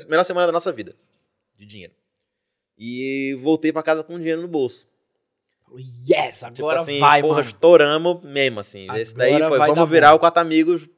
Foi 0.00 0.06
a 0.06 0.10
melhor 0.10 0.24
semana 0.24 0.46
da 0.46 0.52
nossa 0.52 0.72
vida, 0.72 0.94
de 1.56 1.66
dinheiro. 1.66 1.92
E 2.76 3.38
voltei 3.42 3.72
pra 3.72 3.82
casa 3.82 4.02
com 4.02 4.16
dinheiro 4.18 4.42
no 4.42 4.48
bolso. 4.48 4.88
Yes, 6.08 6.42
agora 6.44 6.54
Tipo 6.54 6.68
assim, 6.70 6.98
vai, 7.00 7.20
porra, 7.20 7.34
mano. 7.36 7.46
estouramos 7.46 8.22
mesmo, 8.24 8.60
assim. 8.60 8.86
Esse 8.96 9.14
daí 9.14 9.34
Agora 9.34 9.48
foi, 9.48 9.74
vamos 9.74 9.90
virar 9.90 10.10
bom. 10.10 10.16
o 10.16 10.18
Quatro 10.20 10.40
Amigos 10.40 10.88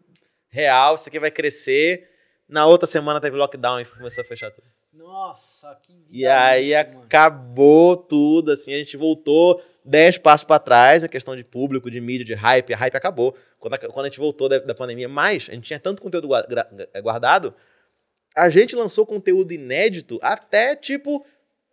real, 0.48 0.94
isso 0.94 1.08
aqui 1.08 1.18
vai 1.18 1.30
crescer. 1.30 2.08
Na 2.48 2.66
outra 2.66 2.86
semana 2.86 3.20
teve 3.20 3.36
lockdown 3.36 3.80
e 3.80 3.84
começou 3.84 4.22
a 4.22 4.24
fechar 4.24 4.50
tudo. 4.50 4.66
Nossa, 4.92 5.74
que 5.82 5.92
vida 5.92 6.08
E 6.10 6.26
aí 6.26 6.72
mano. 6.74 7.02
acabou 7.04 7.96
tudo, 7.96 8.52
assim, 8.52 8.72
a 8.74 8.78
gente 8.78 8.96
voltou 8.96 9.62
10 9.84 10.18
passos 10.18 10.44
pra 10.44 10.58
trás, 10.58 11.04
a 11.04 11.08
questão 11.08 11.36
de 11.36 11.44
público, 11.44 11.90
de 11.90 12.00
mídia, 12.00 12.24
de 12.24 12.34
hype, 12.34 12.72
a 12.72 12.76
hype 12.76 12.96
acabou. 12.96 13.36
Quando 13.58 13.74
a, 13.74 13.78
quando 13.78 14.06
a 14.06 14.08
gente 14.08 14.18
voltou 14.18 14.48
da, 14.48 14.58
da 14.58 14.74
pandemia, 14.74 15.08
mas 15.08 15.48
a 15.50 15.54
gente 15.54 15.64
tinha 15.64 15.78
tanto 15.78 16.00
conteúdo 16.02 16.28
guardado, 17.02 17.54
a 18.36 18.50
gente 18.50 18.76
lançou 18.76 19.06
conteúdo 19.06 19.52
inédito 19.52 20.18
até, 20.20 20.76
tipo, 20.76 21.24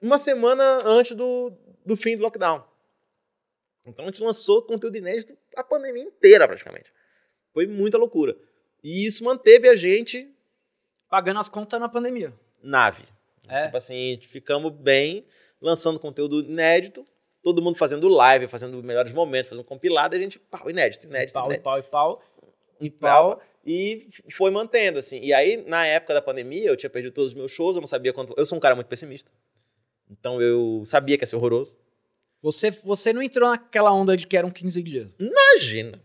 uma 0.02 0.18
semana 0.18 0.64
antes 0.86 1.14
do, 1.16 1.52
do 1.86 1.98
fim 1.98 2.16
do 2.16 2.24
lockdown. 2.24 2.64
Então 3.86 4.06
a 4.06 4.08
gente 4.08 4.24
lançou 4.24 4.62
conteúdo 4.62 4.96
inédito 4.96 5.38
a 5.58 5.64
pandemia 5.64 6.04
inteira, 6.04 6.48
praticamente. 6.48 6.92
Foi 7.54 7.68
muita 7.68 7.98
loucura. 7.98 8.36
E 8.82 9.06
isso 9.06 9.26
manteve 9.26 9.68
a 9.68 9.76
gente 9.76 10.30
Pagando 11.10 11.40
as 11.42 11.50
contas 11.50 11.80
na 11.80 11.90
pandemia. 11.90 12.34
nave. 12.62 13.04
É. 13.48 13.66
Tipo 13.66 13.78
assim, 13.78 14.18
ficamos 14.30 14.72
bem, 14.72 15.26
lançando 15.62 16.00
conteúdo 16.00 16.40
inédito, 16.40 17.06
todo 17.42 17.62
mundo 17.62 17.78
fazendo 17.78 18.08
live, 18.08 18.48
fazendo 18.48 18.82
melhores 18.82 19.12
momentos, 19.12 19.50
fazendo 19.50 19.66
compilado, 19.66 20.16
e 20.16 20.18
a 20.18 20.22
gente, 20.22 20.40
pau, 20.40 20.70
inédito, 20.70 21.06
inédito, 21.06 21.34
pau, 21.34 21.44
e 21.44 21.48
inédito. 21.48 21.64
pau, 21.64 21.78
e 21.78 21.84
pau. 21.84 22.24
E 22.80 22.90
pau. 22.90 23.42
E 23.66 24.08
foi 24.32 24.52
mantendo, 24.52 25.00
assim. 25.00 25.20
E 25.22 25.34
aí, 25.34 25.64
na 25.66 25.86
época 25.86 26.14
da 26.14 26.22
pandemia, 26.22 26.68
eu 26.70 26.76
tinha 26.76 26.90
perdido 26.90 27.14
todos 27.14 27.32
os 27.32 27.38
meus 27.38 27.52
shows, 27.52 27.76
eu 27.76 27.80
não 27.82 27.88
sabia 27.88 28.12
quanto. 28.12 28.34
Eu 28.38 28.46
sou 28.46 28.58
um 28.58 28.62
cara 28.62 28.76
muito 28.76 28.88
pessimista. 28.88 29.32
Então 30.12 30.42
eu 30.42 30.84
sabia 30.86 31.18
que 31.18 31.24
ia 31.24 31.28
ser 31.28 31.36
horroroso. 31.38 31.78
Você, 32.42 32.70
você 32.72 33.14
não 33.14 33.22
entrou 33.22 33.50
naquela 33.50 33.94
onda 33.94 34.18
de 34.18 34.28
que 34.28 34.36
eram 34.36 34.52
15 34.52 34.84
dias. 34.84 35.08
Imagina. 35.18 36.04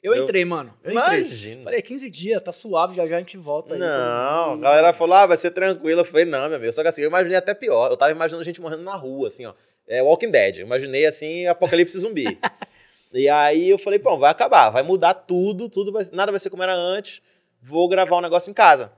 Eu, 0.00 0.14
Eu- 0.14 0.22
entrei, 0.24 0.44
mano. 0.44 0.72
Eu 0.84 0.92
entrei. 0.92 1.18
Imagina. 1.20 1.62
Falei, 1.64 1.82
15 1.82 2.10
dias, 2.10 2.40
tá 2.42 2.52
suave, 2.52 2.94
já 2.94 3.06
já 3.06 3.16
a 3.16 3.18
gente 3.18 3.36
volta 3.36 3.74
aí. 3.74 3.80
Não, 3.80 4.52
a 4.52 4.56
galera 4.56 4.92
falou, 4.92 5.16
ah, 5.16 5.26
vai 5.26 5.36
ser 5.36 5.50
tranquilo. 5.50 6.02
Eu 6.02 6.04
falei, 6.04 6.24
não, 6.26 6.46
meu 6.48 6.58
amigo. 6.58 6.72
Só 6.72 6.82
que 6.82 6.88
assim, 6.88 7.02
eu 7.02 7.08
imaginei 7.08 7.36
até 7.36 7.54
pior. 7.54 7.90
Eu 7.90 7.96
tava 7.96 8.12
imaginando 8.12 8.44
gente 8.44 8.60
morrendo 8.60 8.82
na 8.82 8.94
rua, 8.94 9.28
assim, 9.28 9.46
ó. 9.46 9.54
É 9.88 10.02
Walking 10.02 10.30
Dead. 10.30 10.58
Eu 10.58 10.66
imaginei, 10.66 11.06
assim, 11.06 11.46
apocalipse 11.46 11.98
zumbi. 11.98 12.38
e 13.14 13.28
aí 13.28 13.68
eu 13.70 13.78
falei, 13.78 13.98
bom, 13.98 14.18
vai 14.18 14.30
acabar, 14.30 14.70
vai 14.70 14.82
mudar 14.82 15.14
tudo, 15.14 15.68
tudo 15.68 15.92
vai, 15.92 16.02
nada 16.12 16.32
vai 16.32 16.38
ser 16.38 16.50
como 16.50 16.62
era 16.62 16.74
antes. 16.74 17.22
Vou 17.62 17.88
gravar 17.88 18.16
um 18.16 18.20
negócio 18.20 18.50
em 18.50 18.54
casa. 18.54 18.92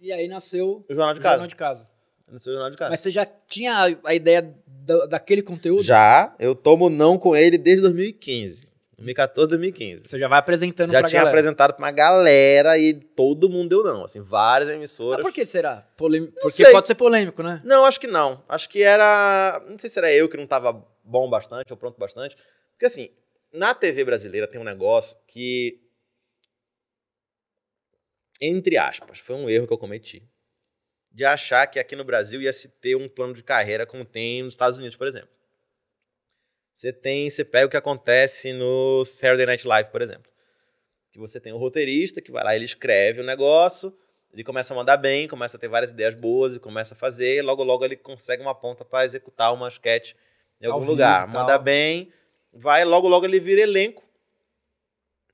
E 0.00 0.12
aí 0.12 0.28
nasceu 0.28 0.84
O 0.88 0.94
Jornal 0.94 1.14
de 1.14 1.20
Casa. 1.20 1.32
Jornal 1.34 1.48
de 1.48 1.56
Casa. 1.56 1.88
Nasceu 2.30 2.50
o 2.52 2.54
Jornal 2.54 2.70
de 2.70 2.76
Casa. 2.76 2.90
Mas 2.90 3.00
você 3.00 3.10
já 3.10 3.26
tinha 3.48 3.98
a- 4.04 4.14
ideia 4.14 4.54
da- 4.66 5.06
daquele 5.06 5.42
conteúdo? 5.42 5.82
Já, 5.82 6.34
eu 6.38 6.54
tomo 6.54 6.88
não 6.90 7.18
com 7.18 7.34
ele 7.36 7.56
desde 7.58 7.82
2015. 7.82 8.66
2014, 8.96 9.50
2015. 9.50 10.08
Você 10.08 10.18
já 10.18 10.26
vai 10.26 10.38
apresentando 10.38 10.90
Já 10.90 11.00
pra 11.00 11.08
tinha 11.08 11.20
galera. 11.20 11.38
apresentado 11.38 11.74
pra 11.74 11.84
uma 11.84 11.90
galera 11.90 12.78
e 12.78 12.94
todo 12.94 13.48
mundo 13.48 13.68
deu 13.68 13.82
não. 13.84 14.04
Assim, 14.04 14.20
várias 14.22 14.68
Mas 14.70 14.76
emissoras. 14.78 15.20
por 15.22 15.32
que 15.32 15.44
será? 15.44 15.86
Polêmico. 15.98 16.32
Porque 16.40 16.64
sei. 16.64 16.72
pode 16.72 16.86
ser 16.86 16.94
polêmico, 16.94 17.42
né? 17.42 17.60
Não, 17.62 17.84
acho 17.84 18.00
que 18.00 18.06
não. 18.06 18.42
Acho 18.48 18.68
que 18.70 18.82
era. 18.82 19.62
Não 19.68 19.78
sei 19.78 19.90
se 19.90 19.98
era 19.98 20.10
eu 20.12 20.28
que 20.30 20.36
não 20.38 20.46
tava 20.46 20.82
bom 21.04 21.28
bastante 21.28 21.72
ou 21.72 21.76
pronto 21.76 21.98
bastante. 21.98 22.36
Porque 22.72 22.86
assim, 22.86 23.10
na 23.52 23.74
TV 23.74 24.04
brasileira 24.04 24.46
tem 24.46 24.60
um 24.60 24.64
negócio 24.64 25.16
que. 25.26 25.82
Entre 28.40 28.76
aspas, 28.76 29.18
foi 29.18 29.34
um 29.34 29.48
erro 29.48 29.66
que 29.66 29.72
eu 29.72 29.78
cometi. 29.78 30.28
De 31.10 31.24
achar 31.24 31.66
que 31.66 31.78
aqui 31.78 31.96
no 31.96 32.04
Brasil 32.04 32.42
ia 32.42 32.52
se 32.52 32.68
ter 32.68 32.94
um 32.94 33.08
plano 33.08 33.32
de 33.32 33.42
carreira 33.42 33.86
como 33.86 34.04
tem 34.04 34.42
nos 34.42 34.52
Estados 34.52 34.78
Unidos, 34.78 34.96
por 34.96 35.06
exemplo. 35.06 35.30
Você 36.74 36.92
tem, 36.92 37.30
você 37.30 37.42
pega 37.42 37.66
o 37.66 37.70
que 37.70 37.76
acontece 37.76 38.52
no 38.52 39.02
Saturday 39.02 39.46
Night 39.46 39.66
Live, 39.66 39.90
por 39.90 40.02
exemplo. 40.02 40.30
Que 41.10 41.18
você 41.18 41.40
tem 41.40 41.54
o 41.54 41.56
roteirista 41.56 42.20
que 42.20 42.30
vai 42.30 42.44
lá, 42.44 42.54
ele 42.54 42.66
escreve 42.66 43.22
o 43.22 43.24
negócio, 43.24 43.96
ele 44.30 44.44
começa 44.44 44.74
a 44.74 44.76
mandar 44.76 44.98
bem, 44.98 45.26
começa 45.26 45.56
a 45.56 45.60
ter 45.60 45.68
várias 45.68 45.92
ideias 45.92 46.14
boas 46.14 46.54
e 46.54 46.60
começa 46.60 46.92
a 46.92 46.96
fazer, 46.96 47.38
e 47.38 47.42
logo 47.42 47.64
logo 47.64 47.82
ele 47.82 47.96
consegue 47.96 48.42
uma 48.42 48.54
ponta 48.54 48.84
para 48.84 49.06
executar 49.06 49.54
uma 49.54 49.68
sketch 49.68 50.12
em 50.60 50.66
Ao 50.66 50.72
algum 50.72 50.84
vivo 50.84 50.92
lugar. 50.92 51.26
Manda 51.28 51.56
bem, 51.56 52.12
vai, 52.56 52.84
logo 52.84 53.08
logo 53.08 53.24
ele 53.26 53.38
vira 53.40 53.60
elenco 53.62 54.02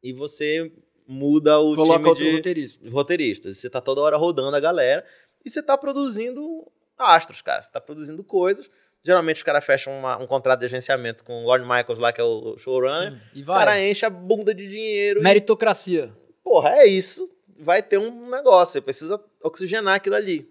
e 0.02 0.12
você 0.12 0.72
muda 1.06 1.58
o 1.58 1.74
Coloca 1.74 1.96
time 1.98 2.08
outro 2.08 2.24
de 2.24 2.32
roteirista. 2.36 2.90
roteiristas. 2.90 3.58
Você 3.58 3.70
tá 3.70 3.80
toda 3.80 4.00
hora 4.00 4.16
rodando 4.16 4.56
a 4.56 4.60
galera 4.60 5.04
e 5.44 5.50
você 5.50 5.62
tá 5.62 5.76
produzindo 5.76 6.66
astros, 6.98 7.42
cara. 7.42 7.60
Você 7.62 7.70
tá 7.70 7.80
produzindo 7.80 8.22
coisas. 8.24 8.70
Geralmente 9.04 9.38
os 9.38 9.42
caras 9.42 9.64
fecham 9.64 9.92
uma- 9.98 10.16
um 10.22 10.26
contrato 10.26 10.60
de 10.60 10.66
agenciamento 10.66 11.24
com 11.24 11.42
o 11.42 11.46
Lord 11.46 11.64
Michaels 11.64 11.98
lá, 11.98 12.12
que 12.12 12.20
é 12.20 12.24
o 12.24 12.56
showrunner. 12.56 13.20
E 13.34 13.42
O 13.42 13.44
vai. 13.44 13.58
cara 13.58 13.80
enche 13.80 14.06
a 14.06 14.10
bunda 14.10 14.54
de 14.54 14.68
dinheiro. 14.68 15.20
e 15.20 15.22
Meritocracia. 15.22 16.12
porra, 16.42 16.70
é 16.70 16.86
isso. 16.86 17.24
Vai 17.58 17.82
ter 17.82 17.98
um 17.98 18.28
negócio. 18.30 18.72
Você 18.74 18.80
precisa 18.80 19.22
oxigenar 19.42 19.94
aquilo 19.96 20.14
ali. 20.16 20.48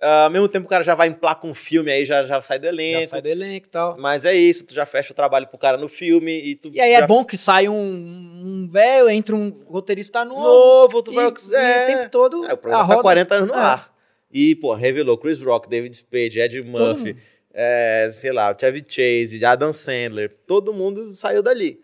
Ah, 0.00 0.24
ao 0.24 0.30
mesmo 0.30 0.46
tempo, 0.48 0.66
o 0.66 0.68
cara 0.68 0.84
já 0.84 0.94
vai 0.94 1.08
emplacar 1.08 1.50
um 1.50 1.54
filme, 1.54 1.90
aí 1.90 2.04
já, 2.04 2.22
já 2.22 2.40
sai 2.40 2.58
do 2.58 2.64
Já 2.64 2.68
elenco. 2.68 3.08
sai 3.08 3.20
do 3.22 3.28
elenco 3.28 3.66
e 3.66 3.70
tal. 3.70 3.96
Mas 3.98 4.24
é 4.24 4.32
isso, 4.34 4.64
tu 4.64 4.72
já 4.74 4.86
fecha 4.86 5.12
o 5.12 5.16
trabalho 5.16 5.48
pro 5.48 5.58
cara 5.58 5.76
no 5.76 5.88
filme 5.88 6.40
e 6.40 6.54
tu. 6.54 6.68
E 6.72 6.80
aí 6.80 6.92
já 6.92 6.98
é 6.98 7.06
bom 7.06 7.24
que 7.24 7.36
sai 7.36 7.68
um, 7.68 7.74
um 7.74 8.68
velho, 8.70 9.10
entra 9.10 9.34
um 9.34 9.50
roteirista 9.66 10.24
novo. 10.24 10.40
Novo, 10.42 11.02
tu 11.02 11.10
e, 11.12 11.14
vai 11.16 11.24
e 11.24 11.28
oxigenar. 11.28 11.82
o 11.82 11.86
tempo 11.86 12.10
todo 12.10 12.44
É, 12.46 12.52
o 12.52 12.56
programa 12.56 12.86
tá 12.86 12.94
roda... 12.94 13.02
40 13.02 13.34
anos 13.34 13.48
no 13.48 13.54
É. 13.54 13.58
ar. 13.58 13.94
E, 14.30 14.54
pô, 14.56 14.72
revelou 14.74 15.18
Chris 15.18 15.40
Rock, 15.40 15.68
David 15.68 15.96
Spade, 15.96 16.38
Ed 16.38 16.62
Murphy, 16.62 17.16
é, 17.52 18.08
sei 18.12 18.30
lá, 18.30 18.52
o 18.52 18.60
Chevy 18.60 18.84
Chase, 18.86 19.44
Adam 19.44 19.72
Sandler. 19.72 20.30
Todo 20.46 20.72
mundo 20.72 21.12
saiu 21.12 21.42
dali. 21.42 21.80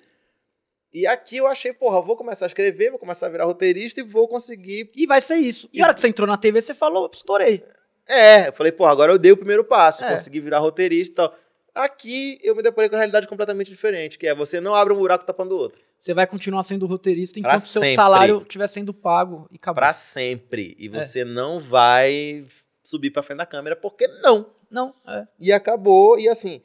E 0.92 1.04
aqui 1.06 1.38
eu 1.38 1.46
achei, 1.48 1.72
porra, 1.72 2.00
vou 2.00 2.16
começar 2.16 2.44
a 2.44 2.48
escrever, 2.48 2.90
vou 2.90 2.98
começar 3.00 3.26
a 3.26 3.30
virar 3.30 3.46
roteirista 3.46 3.98
e 3.98 4.04
vou 4.04 4.28
conseguir. 4.28 4.88
E 4.94 5.04
vai 5.06 5.20
ser 5.20 5.34
isso. 5.36 5.68
E 5.72 5.80
a 5.82 5.86
hora 5.86 5.94
que 5.94 6.00
você 6.00 6.06
entrou 6.06 6.28
na 6.28 6.36
TV, 6.36 6.62
você 6.62 6.72
falou, 6.74 7.10
estourei. 7.12 7.64
É, 8.06 8.48
eu 8.48 8.52
falei, 8.52 8.70
porra, 8.72 8.92
agora 8.92 9.12
eu 9.12 9.18
dei 9.18 9.32
o 9.32 9.36
primeiro 9.36 9.64
passo, 9.64 10.04
É. 10.04 10.10
consegui 10.12 10.40
virar 10.40 10.58
roteirista 10.58 11.12
e 11.12 11.16
tal. 11.16 11.34
Aqui 11.74 12.38
eu 12.42 12.54
me 12.54 12.62
deparei 12.62 12.88
com 12.88 12.94
a 12.94 12.98
realidade 12.98 13.26
completamente 13.26 13.68
diferente, 13.68 14.16
que 14.16 14.26
é 14.28 14.34
você 14.34 14.60
não 14.60 14.74
abre 14.74 14.92
um 14.94 14.96
buraco 14.98 15.24
tapando 15.24 15.56
o 15.56 15.58
outro. 15.58 15.80
Você 15.98 16.14
vai 16.14 16.26
continuar 16.26 16.62
sendo 16.62 16.86
roteirista 16.86 17.40
Pra 17.40 17.50
enquanto 17.54 17.66
seu 17.66 17.80
sempre. 17.82 17.96
salário 17.96 18.38
estiver 18.38 18.66
sendo 18.68 18.94
pago 18.94 19.48
e 19.50 19.56
acabou. 19.56 19.80
Pra 19.80 19.92
sempre. 19.92 20.76
E 20.78 20.86
É. 20.86 20.90
você 21.02 21.24
não 21.24 21.58
vai 21.58 22.44
subir 22.82 23.10
pra 23.10 23.22
frente 23.22 23.38
da 23.38 23.46
câmera, 23.46 23.74
porque 23.74 24.06
não. 24.06 24.46
Não, 24.70 24.94
é. 25.06 25.26
E 25.40 25.52
acabou, 25.52 26.18
e 26.18 26.28
assim, 26.28 26.60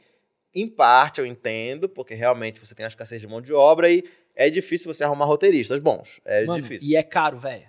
em 0.54 0.68
parte 0.68 1.20
eu 1.20 1.26
entendo, 1.26 1.88
porque 1.90 2.14
realmente 2.14 2.60
você 2.60 2.76
tem 2.76 2.86
a 2.86 2.90
escassez 2.90 3.20
de 3.22 3.28
mão 3.28 3.42
de 3.42 3.54
obra 3.54 3.90
e 3.90 4.04
é 4.36 4.50
difícil 4.50 4.94
você 4.94 5.04
arrumar 5.04 5.26
roteiristas 5.26 5.80
bons. 5.80 6.20
É 6.26 6.46
Mano, 6.46 6.62
difícil. 6.62 6.88
E 6.88 6.96
é 6.96 7.02
caro, 7.04 7.40
velho. 7.40 7.66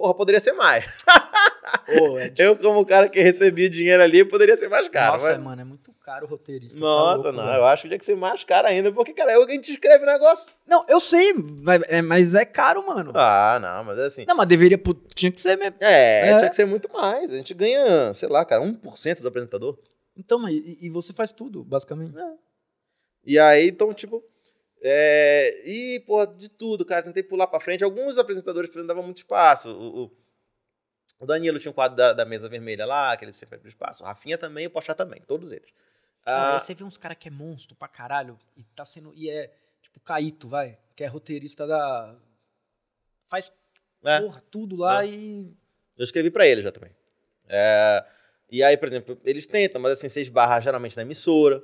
Porra, 0.00 0.14
poderia 0.14 0.40
ser 0.40 0.52
mais. 0.54 0.86
Ô, 2.00 2.18
é. 2.18 2.32
Eu, 2.38 2.56
como 2.56 2.86
cara 2.86 3.06
que 3.06 3.20
recebia 3.20 3.68
dinheiro 3.68 4.02
ali, 4.02 4.24
poderia 4.24 4.56
ser 4.56 4.68
mais 4.68 4.88
caro. 4.88 5.12
Nossa, 5.12 5.32
mas- 5.34 5.44
mano, 5.44 5.60
é 5.60 5.64
muito 5.64 5.92
caro 6.02 6.24
o 6.24 6.28
roteirista. 6.30 6.78
tá 6.78 6.84
Nossa, 6.86 7.22
louco, 7.24 7.36
não, 7.36 7.44
velho. 7.46 7.58
eu 7.58 7.66
acho 7.66 7.82
que 7.82 7.88
tinha 7.88 7.98
que 7.98 8.04
ser 8.06 8.16
mais 8.16 8.42
caro 8.44 8.66
ainda, 8.66 8.90
porque, 8.90 9.12
cara, 9.12 9.32
eu, 9.32 9.44
a 9.44 9.50
gente 9.50 9.70
escreve 9.70 10.02
o 10.04 10.06
negócio. 10.06 10.50
Não, 10.66 10.86
eu 10.88 11.00
sei, 11.02 11.34
mas 11.34 12.34
é, 12.34 12.40
é 12.40 12.44
caro, 12.46 12.86
mano. 12.86 13.12
Ah, 13.14 13.58
não, 13.60 13.84
mas 13.84 13.98
é 13.98 14.04
assim. 14.06 14.24
Não, 14.26 14.34
mas 14.34 14.48
deveria. 14.48 14.80
Tinha 15.14 15.30
que 15.30 15.38
ser 15.40 15.58
mesmo. 15.58 15.76
É, 15.80 16.30
É. 16.30 16.36
tinha 16.38 16.48
que 16.48 16.56
ser 16.56 16.64
muito 16.64 16.90
mais. 16.90 17.30
A 17.30 17.36
gente 17.36 17.52
ganha, 17.52 18.14
sei 18.14 18.30
lá, 18.30 18.42
cara, 18.42 18.62
1% 18.62 19.20
do 19.20 19.28
apresentador. 19.28 19.78
Então, 20.16 20.38
mas 20.38 20.54
e, 20.54 20.78
e 20.80 20.88
você 20.88 21.12
faz 21.12 21.30
tudo, 21.30 21.62
basicamente. 21.62 22.14
E 23.22 23.38
aí, 23.38 23.68
então, 23.68 23.92
tipo. 23.92 24.24
É... 24.82 25.62
E, 25.68 26.00
pô, 26.00 26.24
de 26.26 26.48
tudo, 26.48 26.84
cara. 26.84 27.02
Tentei 27.02 27.22
pular 27.22 27.46
pra 27.46 27.60
frente. 27.60 27.84
Alguns 27.84 28.18
apresentadores, 28.18 28.70
por 28.70 28.78
exemplo, 28.78 28.88
davam 28.88 29.02
muito 29.04 29.18
espaço. 29.18 29.70
O, 29.70 30.04
o- 30.04 30.20
o 31.20 31.26
Danilo 31.26 31.58
tinha 31.58 31.70
um 31.70 31.74
quadro 31.74 31.96
da, 31.96 32.12
da 32.14 32.24
mesa 32.24 32.48
vermelha 32.48 32.86
lá, 32.86 33.14
que 33.16 33.24
ele 33.26 33.32
sempre 33.32 33.56
abriu 33.56 33.68
espaço. 33.68 34.02
O 34.02 34.06
Rafinha 34.06 34.38
também, 34.38 34.66
o 34.66 34.70
Pochá 34.70 34.94
também, 34.94 35.20
todos 35.20 35.52
eles. 35.52 35.70
Ah, 36.24 36.58
você 36.58 36.74
vê 36.74 36.82
uns 36.82 36.96
caras 36.96 37.18
que 37.18 37.28
é 37.28 37.30
monstro 37.30 37.76
pra 37.76 37.88
caralho 37.88 38.38
e 38.56 38.64
tá 38.64 38.84
sendo. 38.86 39.12
E 39.14 39.28
é 39.28 39.52
tipo 39.82 40.00
Caíto, 40.00 40.48
vai. 40.48 40.78
Que 40.96 41.04
é 41.04 41.06
roteirista 41.06 41.66
da. 41.66 42.16
Faz 43.28 43.52
é, 44.02 44.20
porra, 44.20 44.42
tudo 44.50 44.76
lá 44.76 45.04
É. 45.04 45.08
e. 45.08 45.54
eu 45.98 46.04
escrevi 46.04 46.30
pra 46.30 46.46
ele 46.46 46.62
já 46.62 46.72
também. 46.72 46.90
É, 47.48 48.02
E 48.50 48.62
aí, 48.62 48.76
por 48.78 48.88
exemplo, 48.88 49.20
eles 49.24 49.46
tentam, 49.46 49.80
mas 49.80 49.92
assim, 49.92 50.08
você 50.08 50.20
esbarra 50.22 50.58
geralmente 50.60 50.96
na 50.96 51.02
emissora. 51.02 51.62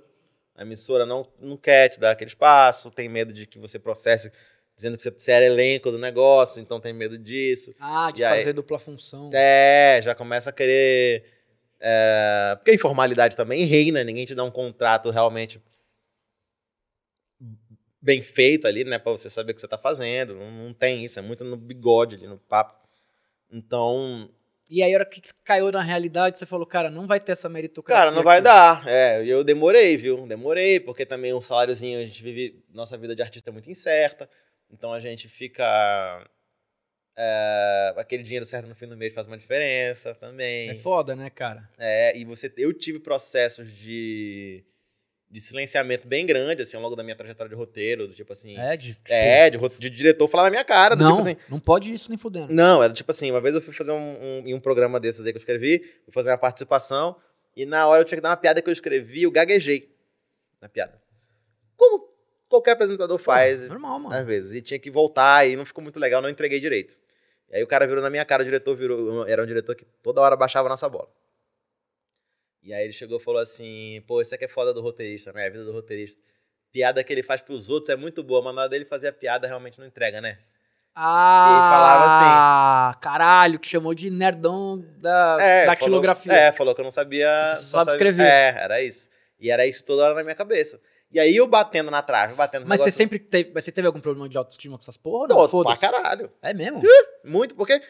A 0.56 0.62
emissora 0.62 1.04
não, 1.04 1.26
não 1.38 1.56
quer 1.56 1.88
te 1.90 2.00
dar 2.00 2.12
aquele 2.12 2.28
espaço, 2.30 2.90
tem 2.90 3.08
medo 3.08 3.32
de 3.32 3.46
que 3.46 3.58
você 3.58 3.78
processe 3.78 4.30
dizendo 4.74 4.96
que 4.96 5.02
você, 5.02 5.30
era 5.32 5.44
elenco 5.44 5.90
do 5.90 5.98
negócio, 5.98 6.60
então 6.60 6.78
tem 6.80 6.92
medo 6.92 7.16
disso. 7.18 7.74
Ah, 7.80 8.10
de 8.10 8.20
E 8.20 8.24
aí- 8.24 8.40
fazer 8.40 8.52
dupla 8.52 8.78
função. 8.78 9.30
É, 9.32 10.00
já 10.02 10.14
começa 10.14 10.50
a 10.50 10.52
querer. 10.52 11.24
é, 11.80 12.54
porque 12.56 12.70
a 12.70 12.74
informalidade 12.74 13.36
também 13.36 13.64
reina, 13.64 14.02
ninguém 14.04 14.24
te 14.26 14.34
dá 14.34 14.42
um 14.44 14.50
contrato 14.50 15.10
realmente 15.10 15.60
bem 18.00 18.22
feito 18.22 18.66
ali, 18.66 18.84
né? 18.84 18.98
Pra 18.98 19.12
você 19.12 19.28
saber 19.28 19.52
o 19.52 19.54
que 19.54 19.60
você 19.60 19.68
tá 19.68 19.78
fazendo. 19.78 20.34
Não, 20.34 20.50
não 20.50 20.74
tem 20.74 21.04
isso, 21.04 21.18
é 21.18 21.22
muito 21.22 21.44
no 21.44 21.56
bigode 21.56 22.14
ali, 22.16 22.26
no 22.26 22.38
papo. 22.38 22.74
Então, 23.50 24.30
E 24.68 24.82
aí, 24.82 24.92
a 24.92 24.96
hora 24.96 25.06
que 25.06 25.20
caiu 25.44 25.70
na 25.70 25.80
realidade, 25.80 26.38
você 26.38 26.46
falou, 26.46 26.66
cara, 26.66 26.90
não 26.90 27.06
vai 27.06 27.20
ter 27.20 27.32
essa 27.32 27.48
meritocracia. 27.48 28.04
cara, 28.04 28.14
não 28.14 28.22
vai 28.22 28.38
aqui. 28.38 28.44
dar. 28.44 28.86
É, 28.86 29.24
eu 29.24 29.44
demorei, 29.44 29.96
viu? 29.96 30.26
Demorei, 30.26 30.80
porque 30.80 31.06
também 31.06 31.32
o 31.32 31.40
saláriozinho, 31.40 32.00
a 32.00 32.06
gente 32.06 32.22
vive. 32.22 32.64
Nossa 32.72 32.98
vida 32.98 33.14
de 33.14 33.22
artista 33.22 33.50
é 33.50 33.52
muito 33.52 33.70
incerta. 33.70 34.28
Então 34.70 34.92
a 34.92 34.98
gente 34.98 35.28
fica. 35.28 35.64
É, 37.18 37.94
aquele 37.96 38.22
dinheiro 38.22 38.44
certo 38.44 38.66
no 38.66 38.74
fim 38.74 38.86
do 38.86 38.96
mês 38.96 39.14
faz 39.14 39.26
uma 39.26 39.38
diferença 39.38 40.14
também. 40.14 40.70
É 40.70 40.74
foda, 40.74 41.16
né, 41.16 41.30
cara? 41.30 41.68
É, 41.78 42.16
e 42.16 42.24
você, 42.24 42.52
eu 42.58 42.72
tive 42.74 42.98
processos 42.98 43.72
de, 43.72 44.64
de 45.36 45.42
silenciamento 45.42 46.08
bem 46.08 46.24
grande, 46.24 46.62
assim, 46.62 46.78
ao 46.78 46.82
longo 46.82 46.96
da 46.96 47.02
minha 47.02 47.14
trajetória 47.14 47.50
de 47.50 47.54
roteiro, 47.54 48.08
do 48.08 48.14
tipo 48.14 48.32
assim. 48.32 48.56
É, 48.56 48.74
de, 48.74 48.94
tipo, 48.94 49.02
é, 49.10 49.50
de, 49.50 49.58
de 49.78 49.90
diretor 49.90 50.26
falar 50.28 50.44
na 50.44 50.50
minha 50.50 50.64
cara, 50.64 50.96
do 50.96 51.04
não, 51.04 51.18
tipo 51.18 51.28
assim. 51.28 51.36
não 51.46 51.60
pode 51.60 51.92
isso 51.92 52.08
nem 52.08 52.16
fudendo. 52.16 52.50
Não, 52.50 52.82
era 52.82 52.90
tipo 52.90 53.10
assim, 53.10 53.30
uma 53.30 53.38
vez 53.38 53.54
eu 53.54 53.60
fui 53.60 53.74
fazer 53.74 53.92
um, 53.92 53.96
um, 53.96 54.42
em 54.46 54.54
um 54.54 54.60
programa 54.60 54.98
desses 54.98 55.26
aí 55.26 55.32
que 55.32 55.36
eu 55.36 55.40
escrevi, 55.40 55.80
fui 56.04 56.12
fazer 56.12 56.30
uma 56.30 56.38
participação, 56.38 57.16
e 57.54 57.66
na 57.66 57.86
hora 57.86 58.00
eu 58.00 58.06
tinha 58.06 58.16
que 58.16 58.22
dar 58.22 58.30
uma 58.30 58.36
piada 58.38 58.62
que 58.62 58.68
eu 58.70 58.72
escrevi, 58.72 59.24
eu 59.24 59.30
gaguejei 59.30 59.94
na 60.58 60.70
piada. 60.70 60.98
Como 61.76 62.08
qualquer 62.48 62.70
apresentador 62.70 63.18
faz, 63.18 63.68
normal, 63.68 64.00
mano. 64.00 64.16
às 64.16 64.24
vezes, 64.24 64.54
e 64.54 64.62
tinha 64.62 64.78
que 64.78 64.90
voltar, 64.90 65.46
e 65.46 65.54
não 65.54 65.66
ficou 65.66 65.84
muito 65.84 66.00
legal, 66.00 66.22
não 66.22 66.30
entreguei 66.30 66.58
direito. 66.58 66.96
E 67.50 67.56
aí 67.56 67.62
o 67.62 67.66
cara 67.66 67.86
virou 67.86 68.02
na 68.02 68.08
minha 68.08 68.24
cara, 68.24 68.40
o 68.40 68.44
diretor 68.46 68.74
virou, 68.74 69.28
era 69.28 69.42
um 69.42 69.46
diretor 69.46 69.74
que 69.74 69.84
toda 70.02 70.22
hora 70.22 70.34
baixava 70.34 70.66
a 70.66 70.70
nossa 70.70 70.88
bola. 70.88 71.10
E 72.66 72.74
aí 72.74 72.82
ele 72.82 72.92
chegou 72.92 73.18
e 73.18 73.22
falou 73.22 73.40
assim, 73.40 74.02
pô, 74.08 74.20
isso 74.20 74.34
aqui 74.34 74.44
é 74.44 74.48
foda 74.48 74.74
do 74.74 74.80
roteirista, 74.82 75.32
né? 75.32 75.46
A 75.46 75.48
vida 75.48 75.64
do 75.64 75.72
roteirista. 75.72 76.20
Piada 76.72 77.04
que 77.04 77.12
ele 77.12 77.22
faz 77.22 77.40
pros 77.40 77.70
outros 77.70 77.88
é 77.90 77.94
muito 77.96 78.24
boa, 78.24 78.42
mas 78.42 78.54
na 78.56 78.62
hora 78.62 78.68
dele 78.70 78.84
fazer 78.84 79.06
a 79.06 79.12
piada 79.12 79.46
realmente 79.46 79.78
não 79.78 79.86
entrega, 79.86 80.20
né? 80.20 80.36
Ah, 80.92 81.68
falava 81.70 82.90
assim. 82.90 83.00
caralho, 83.00 83.60
que 83.60 83.68
chamou 83.68 83.94
de 83.94 84.10
nerdão 84.10 84.84
da 84.98 85.36
É, 85.40 85.66
datilografia. 85.66 86.32
Falou, 86.32 86.44
é, 86.48 86.52
falou 86.52 86.74
que 86.74 86.80
eu 86.80 86.84
não 86.84 86.90
sabia. 86.90 87.28
Não 87.50 87.56
sabe 87.56 87.68
sabia- 87.84 87.92
escrever. 87.92 88.24
É, 88.26 88.48
era 88.58 88.82
isso. 88.82 89.10
E 89.38 89.48
era 89.50 89.64
isso 89.64 89.84
toda 89.84 90.02
hora 90.04 90.14
na 90.14 90.24
minha 90.24 90.34
cabeça. 90.34 90.80
E 91.12 91.20
aí 91.20 91.36
eu 91.36 91.46
batendo 91.46 91.90
na 91.90 92.02
trave, 92.02 92.34
batendo 92.34 92.62
no 92.62 92.68
Mas 92.68 92.80
você 92.80 92.90
sempre 92.90 93.18
teve, 93.20 93.52
mas 93.54 93.62
você 93.64 93.70
teve 93.70 93.86
algum 93.86 94.00
problema 94.00 94.28
de 94.28 94.36
autoestima 94.36 94.76
com 94.76 94.82
essas 94.82 94.96
porra? 94.96 95.28
Não, 95.28 95.36
Não, 95.46 95.62
pra 95.62 95.76
caralho. 95.76 96.32
É 96.42 96.52
mesmo? 96.52 96.82
Muito, 97.22 97.54
porque 97.54 97.80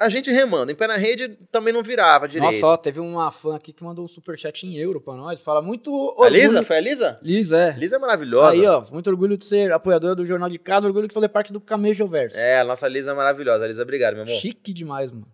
a 0.00 0.08
gente 0.08 0.30
remando, 0.30 0.70
em 0.72 0.74
pé 0.74 0.86
na 0.86 0.96
rede 0.96 1.36
também 1.50 1.72
não 1.72 1.82
virava 1.82 2.26
direito. 2.28 2.52
Nossa, 2.54 2.66
ó, 2.66 2.76
teve 2.76 3.00
uma 3.00 3.30
fã 3.30 3.56
aqui 3.56 3.72
que 3.72 3.82
mandou 3.84 4.04
um 4.04 4.08
superchat 4.08 4.66
em 4.66 4.76
euro 4.76 5.00
pra 5.00 5.14
nós. 5.14 5.40
Fala 5.40 5.60
muito 5.60 5.90
a 5.90 5.94
orgulho. 6.22 6.28
Lisa? 6.30 6.62
Foi 6.62 6.76
a 6.76 6.80
Lisa? 6.80 7.18
Lisa, 7.22 7.56
é. 7.58 7.70
Lisa 7.78 7.96
é 7.96 7.98
maravilhosa. 7.98 8.56
Aí, 8.56 8.66
ó, 8.66 8.84
muito 8.90 9.08
orgulho 9.10 9.36
de 9.36 9.44
ser 9.44 9.72
apoiadora 9.72 10.14
do 10.14 10.24
Jornal 10.26 10.48
de 10.48 10.58
Casa, 10.58 10.86
orgulho 10.86 11.08
de 11.08 11.14
fazer 11.14 11.28
parte 11.28 11.52
do 11.52 11.60
Camejo 11.60 12.06
Verso. 12.06 12.36
É, 12.36 12.60
a 12.60 12.64
nossa 12.64 12.86
Lisa 12.88 13.10
é 13.10 13.14
maravilhosa. 13.14 13.66
Lisa, 13.66 13.82
obrigado, 13.82 14.14
meu 14.14 14.22
amor. 14.24 14.34
Chique 14.36 14.72
demais, 14.72 15.10
mano. 15.10 15.26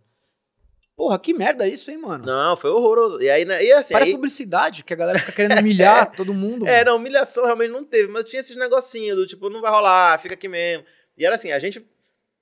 Porra, 0.97 1.19
que 1.19 1.33
merda 1.33 1.67
isso, 1.67 1.91
hein, 1.91 1.97
mano? 1.97 2.27
Não, 2.27 2.57
foi 2.59 2.69
horroroso. 2.71 3.23
E 3.23 3.31
aí, 3.31 3.45
né, 3.47 3.65
e 3.65 3.73
assim, 3.73 3.95
Parece 3.95 4.11
aí- 4.11 4.15
publicidade, 4.17 4.85
que 4.85 4.93
a 4.93 4.97
galera 4.97 5.19
fica 5.19 5.33
querendo 5.33 5.57
humilhar 5.61 6.13
todo 6.15 6.35
mundo. 6.35 6.67
É, 6.67 6.79
mano. 6.81 6.91
não, 6.91 6.97
humilhação 6.99 7.45
realmente 7.45 7.71
não 7.71 7.83
teve, 7.83 8.13
mas 8.13 8.25
tinha 8.25 8.41
esses 8.41 8.55
negocinhos 8.57 9.17
do 9.17 9.27
tipo, 9.27 9.49
não 9.49 9.63
vai 9.63 9.71
rolar, 9.71 10.19
fica 10.21 10.35
aqui 10.35 10.47
mesmo. 10.47 10.85
E 11.17 11.25
era 11.25 11.37
assim, 11.37 11.53
a 11.53 11.59
gente. 11.59 11.83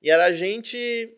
E 0.03 0.11
era 0.11 0.25
a 0.27 0.33
gente. 0.33 1.09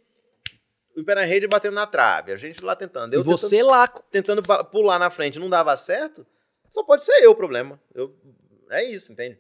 O 0.97 1.05
pé 1.05 1.15
na 1.15 1.25
rede 1.25 1.47
batendo 1.47 1.75
na 1.75 1.87
trave, 1.87 2.33
a 2.33 2.37
gente 2.37 2.63
lá 2.65 2.75
tentando. 2.75 3.15
E 3.15 3.17
Eu 3.17 3.23
você 3.25 3.63
lá. 3.63 3.87
tentando, 3.87 4.05
tentando 4.11 4.43
pa- 4.43 4.65
pular 4.65 4.99
na 4.99 5.11
frente 5.11 5.39
não 5.39 5.49
dava 5.49 5.77
certo, 5.77 6.27
só 6.69 6.83
pode 6.83 7.03
ser 7.05 7.13
eu 7.23 7.31
o 7.31 7.35
problema. 7.35 7.81
Eu, 7.95 8.15
é 8.71 8.85
isso, 8.85 9.13
entende? 9.13 9.39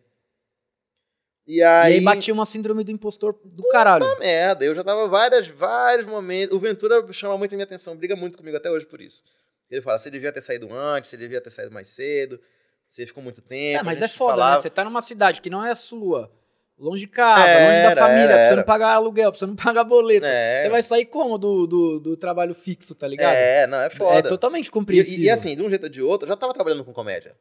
E 1.46 1.56
E 1.58 1.62
aí. 1.62 1.94
aí 1.94 2.00
batia 2.00 2.32
uma 2.32 2.46
síndrome 2.46 2.84
do 2.84 2.90
impostor 2.92 3.38
do 3.44 3.62
caralho. 3.68 4.04
Puta 4.06 4.18
merda, 4.20 4.64
eu 4.64 4.74
já 4.74 4.84
tava 4.84 5.08
várias, 5.08 5.48
vários 5.48 6.06
momentos. 6.06 6.56
O 6.56 6.60
Ventura 6.60 7.04
chama 7.12 7.36
muito 7.36 7.52
a 7.52 7.56
minha 7.56 7.64
atenção, 7.64 7.96
briga 7.96 8.14
muito 8.14 8.38
comigo 8.38 8.56
até 8.56 8.70
hoje 8.70 8.86
por 8.86 9.00
isso. 9.00 9.24
Ele 9.68 9.82
fala: 9.82 9.98
você 9.98 10.10
devia 10.10 10.32
ter 10.32 10.40
saído 10.40 10.72
antes, 10.72 11.10
você 11.10 11.16
devia 11.16 11.40
ter 11.40 11.50
saído 11.50 11.72
mais 11.72 11.88
cedo, 11.88 12.40
você 12.86 13.06
ficou 13.06 13.22
muito 13.22 13.42
tempo. 13.42 13.80
É, 13.80 13.82
mas 13.82 14.00
é 14.00 14.08
foda, 14.08 14.32
falava- 14.34 14.56
né? 14.56 14.62
Você 14.62 14.70
tá 14.70 14.84
numa 14.84 15.02
cidade 15.02 15.40
que 15.40 15.50
não 15.50 15.64
é 15.64 15.72
a 15.72 15.76
sua. 15.76 16.30
Longe 16.80 17.04
de 17.04 17.08
casa, 17.08 17.46
Era, 17.46 17.66
longe 17.66 17.94
da 17.94 18.00
família, 18.00 18.24
era, 18.24 18.36
pra 18.36 18.48
você 18.48 18.56
não 18.56 18.62
pagar 18.62 18.94
aluguel, 18.94 19.30
pra 19.30 19.38
você 19.38 19.46
não 19.46 19.54
pagar 19.54 19.84
boleto. 19.84 20.24
É. 20.24 20.62
Você 20.62 20.68
vai 20.70 20.82
sair 20.82 21.04
como 21.04 21.36
do, 21.36 21.66
do, 21.66 22.00
do 22.00 22.16
trabalho 22.16 22.54
fixo, 22.54 22.94
tá 22.94 23.06
ligado? 23.06 23.34
É, 23.34 23.66
não, 23.66 23.78
é 23.82 23.90
foda. 23.90 24.18
É 24.18 24.22
totalmente 24.22 24.70
compreensível. 24.70 25.24
E, 25.24 25.26
e 25.26 25.30
assim, 25.30 25.54
de 25.54 25.62
um 25.62 25.68
jeito 25.68 25.84
ou 25.84 25.88
de 25.90 26.00
outro, 26.02 26.24
eu 26.24 26.30
já 26.30 26.36
tava 26.36 26.54
trabalhando 26.54 26.82
com 26.82 26.90
comédia. 26.90 27.36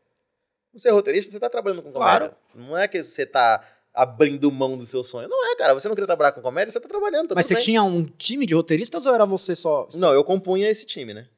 Você 0.73 0.89
é 0.89 0.91
roteirista, 0.91 1.31
você 1.31 1.39
tá 1.39 1.49
trabalhando 1.49 1.81
com 1.81 1.89
comédia. 1.89 2.29
Claro. 2.29 2.35
Não 2.53 2.77
é 2.77 2.85
que 2.85 3.01
você 3.01 3.25
tá 3.25 3.63
abrindo 3.93 4.51
mão 4.51 4.77
do 4.77 4.85
seu 4.85 5.05
sonho. 5.05 5.29
Não 5.29 5.51
é, 5.53 5.55
cara. 5.55 5.73
Você 5.73 5.87
não 5.87 5.95
queria 5.95 6.07
trabalhar 6.07 6.33
com 6.33 6.41
comédia, 6.41 6.71
você 6.71 6.79
tá 6.81 6.89
trabalhando, 6.89 7.29
tá 7.29 7.35
Mas 7.35 7.45
você 7.45 7.55
bem. 7.55 7.63
tinha 7.63 7.81
um 7.81 8.03
time 8.03 8.45
de 8.45 8.53
roteiristas 8.53 9.05
ou 9.05 9.15
era 9.15 9.25
você 9.25 9.55
só? 9.55 9.87
Não, 9.93 10.13
eu 10.13 10.23
compunha 10.23 10.69
esse 10.69 10.85
time, 10.85 11.13
né? 11.13 11.29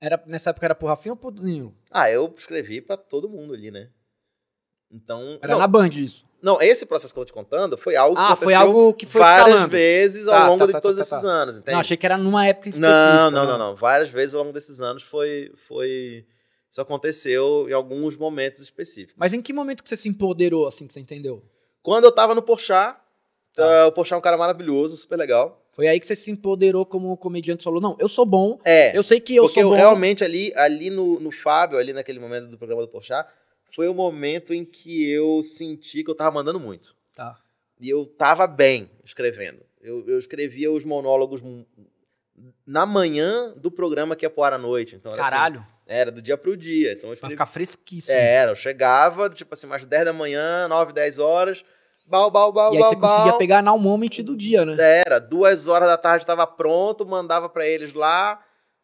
Era, 0.00 0.20
nessa 0.26 0.50
época 0.50 0.66
era 0.66 0.74
pro 0.74 0.88
Rafinha 0.88 1.12
ou 1.12 1.16
pro 1.16 1.30
Danilo? 1.30 1.72
Ah, 1.88 2.10
eu 2.10 2.34
escrevi 2.36 2.80
pra 2.80 2.96
todo 2.96 3.28
mundo 3.28 3.54
ali, 3.54 3.70
né? 3.70 3.90
Então. 4.90 5.38
Era 5.40 5.52
não, 5.52 5.60
na 5.60 5.68
Band 5.68 5.90
isso. 5.90 6.26
Não, 6.42 6.60
esse 6.60 6.84
processo 6.84 7.14
que 7.14 7.20
eu 7.20 7.24
tô 7.24 7.28
te 7.28 7.32
contando 7.32 7.78
foi 7.78 7.94
algo 7.96 8.16
que 8.16 8.20
Ah, 8.22 8.36
foi 8.36 8.52
aconteceu 8.54 8.60
algo 8.80 8.94
que 8.94 9.06
foi 9.06 9.20
várias 9.20 9.46
escalando. 9.48 9.70
vezes 9.70 10.28
ao 10.28 10.34
Tá, 10.34 10.46
longo 10.48 10.58
tá, 10.58 10.66
de 10.66 10.72
tá, 10.72 10.80
todos 10.80 10.98
tá, 10.98 11.10
tá, 11.10 11.16
esses 11.16 11.24
anos, 11.28 11.56
entende? 11.58 11.72
Não, 11.72 11.80
achei 11.80 11.96
que 11.96 12.04
era 12.06 12.18
numa 12.18 12.46
época 12.46 12.68
específica. 12.68 12.90
Não, 12.90 13.30
não, 13.30 13.44
né? 13.44 13.50
não, 13.52 13.58
não. 13.58 13.76
Várias 13.76 14.10
vezes 14.10 14.34
ao 14.34 14.42
longo 14.42 14.52
desses 14.52 14.80
anos 14.80 15.02
foi, 15.02 15.52
foi. 15.68 16.26
Isso 16.70 16.80
aconteceu 16.80 17.66
em 17.68 17.72
alguns 17.72 18.16
momentos 18.16 18.60
específicos. 18.60 19.14
Mas 19.16 19.32
em 19.32 19.40
que 19.42 19.52
momento 19.52 19.82
que 19.82 19.88
você 19.88 19.96
se 19.96 20.08
empoderou, 20.08 20.66
assim, 20.66 20.86
que 20.86 20.92
você 20.92 21.00
entendeu? 21.00 21.42
Quando 21.82 22.04
eu 22.04 22.12
tava 22.12 22.34
no 22.34 22.42
Porchat, 22.42 22.96
Tá. 23.54 23.82
ah, 23.82 23.86
o 23.88 23.92
Porchat 23.92 24.14
é 24.14 24.16
um 24.16 24.22
cara 24.22 24.38
maravilhoso, 24.38 24.96
super 24.96 25.16
legal. 25.18 25.62
Foi 25.72 25.86
aí 25.86 26.00
que 26.00 26.06
você 26.06 26.16
se 26.16 26.30
empoderou 26.30 26.86
como 26.86 27.14
comediante, 27.18 27.62
falou, 27.64 27.80
não, 27.82 27.96
eu 28.00 28.08
sou 28.08 28.24
bom, 28.24 28.58
É, 28.64 28.96
eu 28.96 29.02
sei 29.02 29.20
que 29.20 29.36
eu 29.36 29.44
porque 29.44 29.54
sou 29.60 29.64
eu 29.64 29.68
bom. 29.70 29.74
realmente 29.76 30.24
ali, 30.24 30.52
ali 30.56 30.88
no, 30.88 31.20
no 31.20 31.30
Fábio, 31.30 31.78
ali 31.78 31.92
naquele 31.92 32.18
momento 32.18 32.46
do 32.46 32.56
programa 32.56 32.80
do 32.82 32.88
Porchat, 32.88 33.28
foi 33.74 33.88
o 33.88 33.94
momento 33.94 34.52
em 34.52 34.64
que 34.64 35.10
eu 35.10 35.42
senti 35.42 36.04
que 36.04 36.10
eu 36.10 36.14
tava 36.14 36.30
mandando 36.30 36.60
muito. 36.60 36.94
Tá. 37.14 37.36
E 37.80 37.88
eu 37.88 38.06
tava 38.06 38.46
bem 38.46 38.90
escrevendo. 39.04 39.60
Eu, 39.80 40.08
eu 40.08 40.18
escrevia 40.18 40.70
os 40.70 40.84
monólogos 40.84 41.42
na 42.66 42.86
manhã 42.86 43.52
do 43.56 43.70
programa 43.70 44.14
que 44.14 44.24
ia 44.24 44.30
pro 44.30 44.44
ar 44.44 44.52
à 44.52 44.58
noite. 44.58 44.94
Então, 44.94 45.12
era, 45.12 45.22
assim, 45.22 45.30
Caralho, 45.30 45.66
era 45.86 46.10
do 46.10 46.22
dia 46.22 46.36
pro 46.36 46.56
dia. 46.56 46.92
Então 46.92 47.04
eu 47.04 47.08
vai 47.08 47.14
escrevia 47.14 47.36
ficar 47.36 47.46
fresquíssimo. 47.46 48.16
É, 48.16 48.34
era, 48.34 48.52
eu 48.52 48.56
chegava, 48.56 49.28
tipo 49.28 49.52
assim, 49.54 49.66
mais 49.66 49.84
10 49.84 50.04
da 50.04 50.12
manhã, 50.12 50.68
9, 50.68 50.92
10 50.92 51.18
horas, 51.18 51.64
bal, 52.06 52.30
bal, 52.30 52.52
bal, 52.52 52.72
E 52.72 52.76
aí 52.76 52.82
bal, 52.82 52.90
você 52.90 52.96
conseguia 52.96 53.30
bal. 53.30 53.38
pegar 53.38 53.62
now 53.62 53.78
moment 53.78 54.22
do 54.22 54.36
dia, 54.36 54.64
né? 54.64 55.02
Era, 55.06 55.18
duas 55.18 55.66
horas 55.66 55.88
da 55.88 55.96
tarde 55.96 56.26
tava 56.26 56.46
pronto, 56.46 57.04
mandava 57.06 57.48
pra 57.48 57.66
eles 57.66 57.94
lá, 57.94 58.40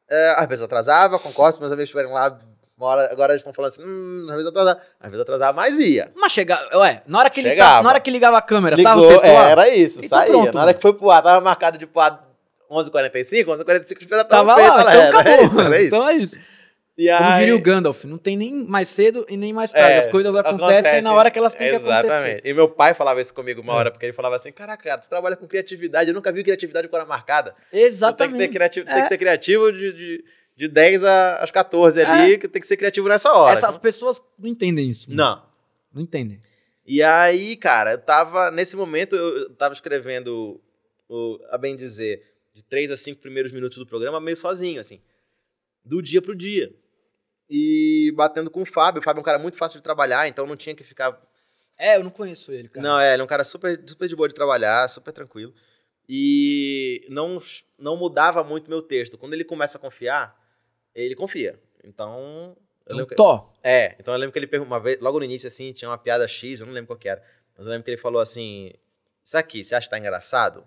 é, 0.08 0.34
às 0.36 0.48
vezes 0.48 0.64
atrasava, 0.64 1.18
concordo, 1.18 1.54
se 1.54 1.60
meus 1.60 1.72
amigos 1.72 1.88
estiverem 1.88 2.12
lá, 2.12 2.38
hora, 2.86 3.08
agora 3.12 3.32
eles 3.32 3.40
estão 3.40 3.52
falando 3.52 3.72
assim, 3.72 3.82
hum, 3.84 4.26
às 4.28 4.34
vezes 4.36 4.46
atrasava, 4.46 4.80
às 5.00 5.10
vezes 5.10 5.22
atrasava, 5.22 5.52
mas 5.52 5.78
ia. 5.78 6.10
Mas 6.14 6.32
chegava, 6.32 6.78
ué, 6.78 7.02
na 7.06 7.18
hora 7.18 7.30
que 7.30 7.42
tava, 7.56 7.82
na 7.82 7.88
hora 7.90 8.00
que 8.00 8.10
ligava 8.10 8.38
a 8.38 8.42
câmera, 8.42 8.80
tava 8.82 9.00
o 9.00 9.04
Ligou, 9.04 9.20
texto 9.20 9.32
lá? 9.34 9.48
é, 9.48 9.52
era 9.52 9.68
isso, 9.68 9.98
Então 9.98 10.08
saía. 10.18 10.30
pronto, 10.32 10.54
Na 10.54 10.62
hora 10.62 10.74
que 10.74 10.82
foi 10.82 10.92
pro 10.92 11.10
ar, 11.10 11.22
tava 11.22 11.40
marcado 11.40 11.76
de 11.78 11.86
pro 11.86 12.00
ar 12.00 12.24
11h45, 12.70 13.44
11h45, 13.46 14.00
espera 14.02 14.24
Tava 14.24 14.54
feita, 14.54 14.70
lá, 14.74 14.80
ela 14.80 14.90
então 14.90 15.00
era, 15.00 15.08
acabou. 15.08 15.32
É 15.32 15.42
isso, 15.44 15.60
era 15.60 15.76
isso. 15.78 15.86
Então 15.86 16.08
é 16.08 16.14
isso. 16.14 16.38
E 17.00 17.06
Como 17.16 17.28
aí- 17.30 17.38
diria 17.38 17.54
o 17.54 17.60
Gandalf, 17.60 18.04
não 18.06 18.18
tem 18.18 18.36
nem 18.36 18.52
mais 18.52 18.88
cedo 18.88 19.24
e 19.28 19.36
nem 19.36 19.52
mais 19.52 19.72
tarde. 19.72 19.92
É, 19.92 19.98
As 19.98 20.08
coisas 20.08 20.34
acontecem 20.34 20.74
acontece. 20.78 21.00
na 21.00 21.14
hora 21.14 21.30
que 21.30 21.38
elas 21.38 21.54
têm 21.54 21.68
que 21.68 21.76
Exatamente. 21.76 22.12
acontecer. 22.12 22.40
E 22.44 22.52
meu 22.52 22.68
pai 22.68 22.92
falava 22.92 23.20
isso 23.20 23.32
comigo 23.32 23.60
uma 23.62 23.72
É. 23.72 23.76
hora, 23.76 23.90
porque 23.92 24.04
ele 24.04 24.12
falava 24.12 24.34
assim: 24.34 24.50
Caraca, 24.50 24.82
cara, 24.82 25.00
tu 25.00 25.08
trabalha 25.08 25.36
com 25.36 25.46
criatividade. 25.46 26.10
Eu 26.10 26.14
nunca 26.14 26.32
vi 26.32 26.42
criatividade 26.42 26.88
com 26.88 26.96
hora 26.96 27.06
marcada. 27.06 27.52
Tu 27.52 27.54
tem 27.70 27.80
que, 27.80 27.86
Exatamente. 27.86 28.48
criativo, 28.52 28.84
tem 28.86 28.96
É. 28.98 29.02
que 29.02 29.06
ser 29.08 29.16
criativo 29.16 29.70
de, 29.72 29.92
de, 29.92 30.24
de 30.58 30.66
10 30.66 31.04
a- 31.04 31.36
às 31.36 31.52
14 31.52 32.02
ali, 32.02 32.36
que 32.36 32.48
tem 32.48 32.60
que 32.60 32.66
ser 32.66 32.76
criativo 32.76 33.08
nessa 33.08 33.32
hora. 33.32 33.56
Essas 33.56 33.70
Então- 33.70 33.80
pessoas 33.80 34.20
não 34.36 34.48
entendem 34.50 34.90
isso. 34.90 35.08
mano. 35.08 35.22
Não. 35.22 35.46
Não 35.94 36.02
entendem. 36.02 36.42
E 36.84 37.00
aí, 37.02 37.54
cara, 37.56 37.92
eu 37.92 37.98
tava. 37.98 38.50
Nesse 38.50 38.74
momento, 38.74 39.14
eu 39.14 39.50
tava 39.54 39.72
escrevendo, 39.72 40.60
o, 41.08 41.38
a 41.50 41.56
bem 41.56 41.76
dizer, 41.76 42.24
de 42.52 42.64
3 42.64 42.90
a 42.90 42.96
5 42.96 43.20
primeiros 43.20 43.52
minutos 43.52 43.78
do 43.78 43.86
programa, 43.86 44.20
meio 44.20 44.36
sozinho, 44.36 44.80
assim. 44.80 45.00
Do 45.84 46.02
dia 46.02 46.20
pro 46.20 46.34
dia. 46.34 46.74
E 47.48 48.12
batendo 48.16 48.50
com 48.50 48.62
o 48.62 48.66
Fábio. 48.66 49.00
O 49.00 49.02
Fábio 49.04 49.20
é 49.20 49.22
um 49.22 49.24
cara 49.24 49.38
muito 49.38 49.56
fácil 49.56 49.78
de 49.78 49.82
trabalhar, 49.84 50.26
então 50.28 50.44
não 50.46 50.56
tinha 50.56 50.74
que 50.74 50.82
ficar 50.82 51.18
É, 51.78 51.94
eu 51.96 52.02
não 52.02 52.10
conheço 52.10 52.50
ele, 52.50 52.68
cara. 52.68 52.84
Não, 52.86 52.98
é, 52.98 53.12
ele 53.14 53.20
é 53.22 53.24
um 53.24 53.28
cara 53.28 53.44
super, 53.44 53.80
super 53.86 54.08
de 54.08 54.16
boa 54.16 54.28
de 54.28 54.34
trabalhar, 54.34 54.88
super 54.88 55.12
tranquilo. 55.12 55.54
E 56.08 57.06
não, 57.08 57.40
não 57.78 57.96
mudava 57.96 58.42
muito 58.42 58.68
meu 58.68 58.82
texto. 58.82 59.16
Quando 59.16 59.34
ele 59.34 59.44
começa 59.44 59.78
a 59.78 59.80
confiar, 59.80 60.34
ele 61.06 61.14
confia. 61.14 61.58
Então. 61.84 62.56
Eu 62.86 62.94
Então, 62.96 63.06
que- 63.06 63.14
Tó. 63.16 63.52
é, 63.62 63.94
então 64.00 64.14
eu 64.14 64.18
lembro 64.18 64.32
que 64.32 64.38
ele 64.38 64.46
perguntou 64.46 64.72
uma 64.74 64.80
vez, 64.80 64.98
logo 65.00 65.18
no 65.18 65.24
início, 65.24 65.46
assim, 65.46 65.72
tinha 65.74 65.90
uma 65.90 65.98
piada 65.98 66.26
X, 66.26 66.60
eu 66.60 66.66
não 66.66 66.72
lembro 66.72 66.86
qual 66.88 66.98
que 66.98 67.08
era. 67.08 67.22
Mas 67.56 67.66
eu 67.66 67.72
lembro 67.72 67.84
que 67.84 67.90
ele 67.90 67.98
falou 68.00 68.20
assim: 68.20 68.72
Isso 69.22 69.36
aqui, 69.36 69.62
você 69.62 69.74
acha 69.74 69.86
que 69.86 69.90
tá 69.90 69.98
engraçado? 69.98 70.64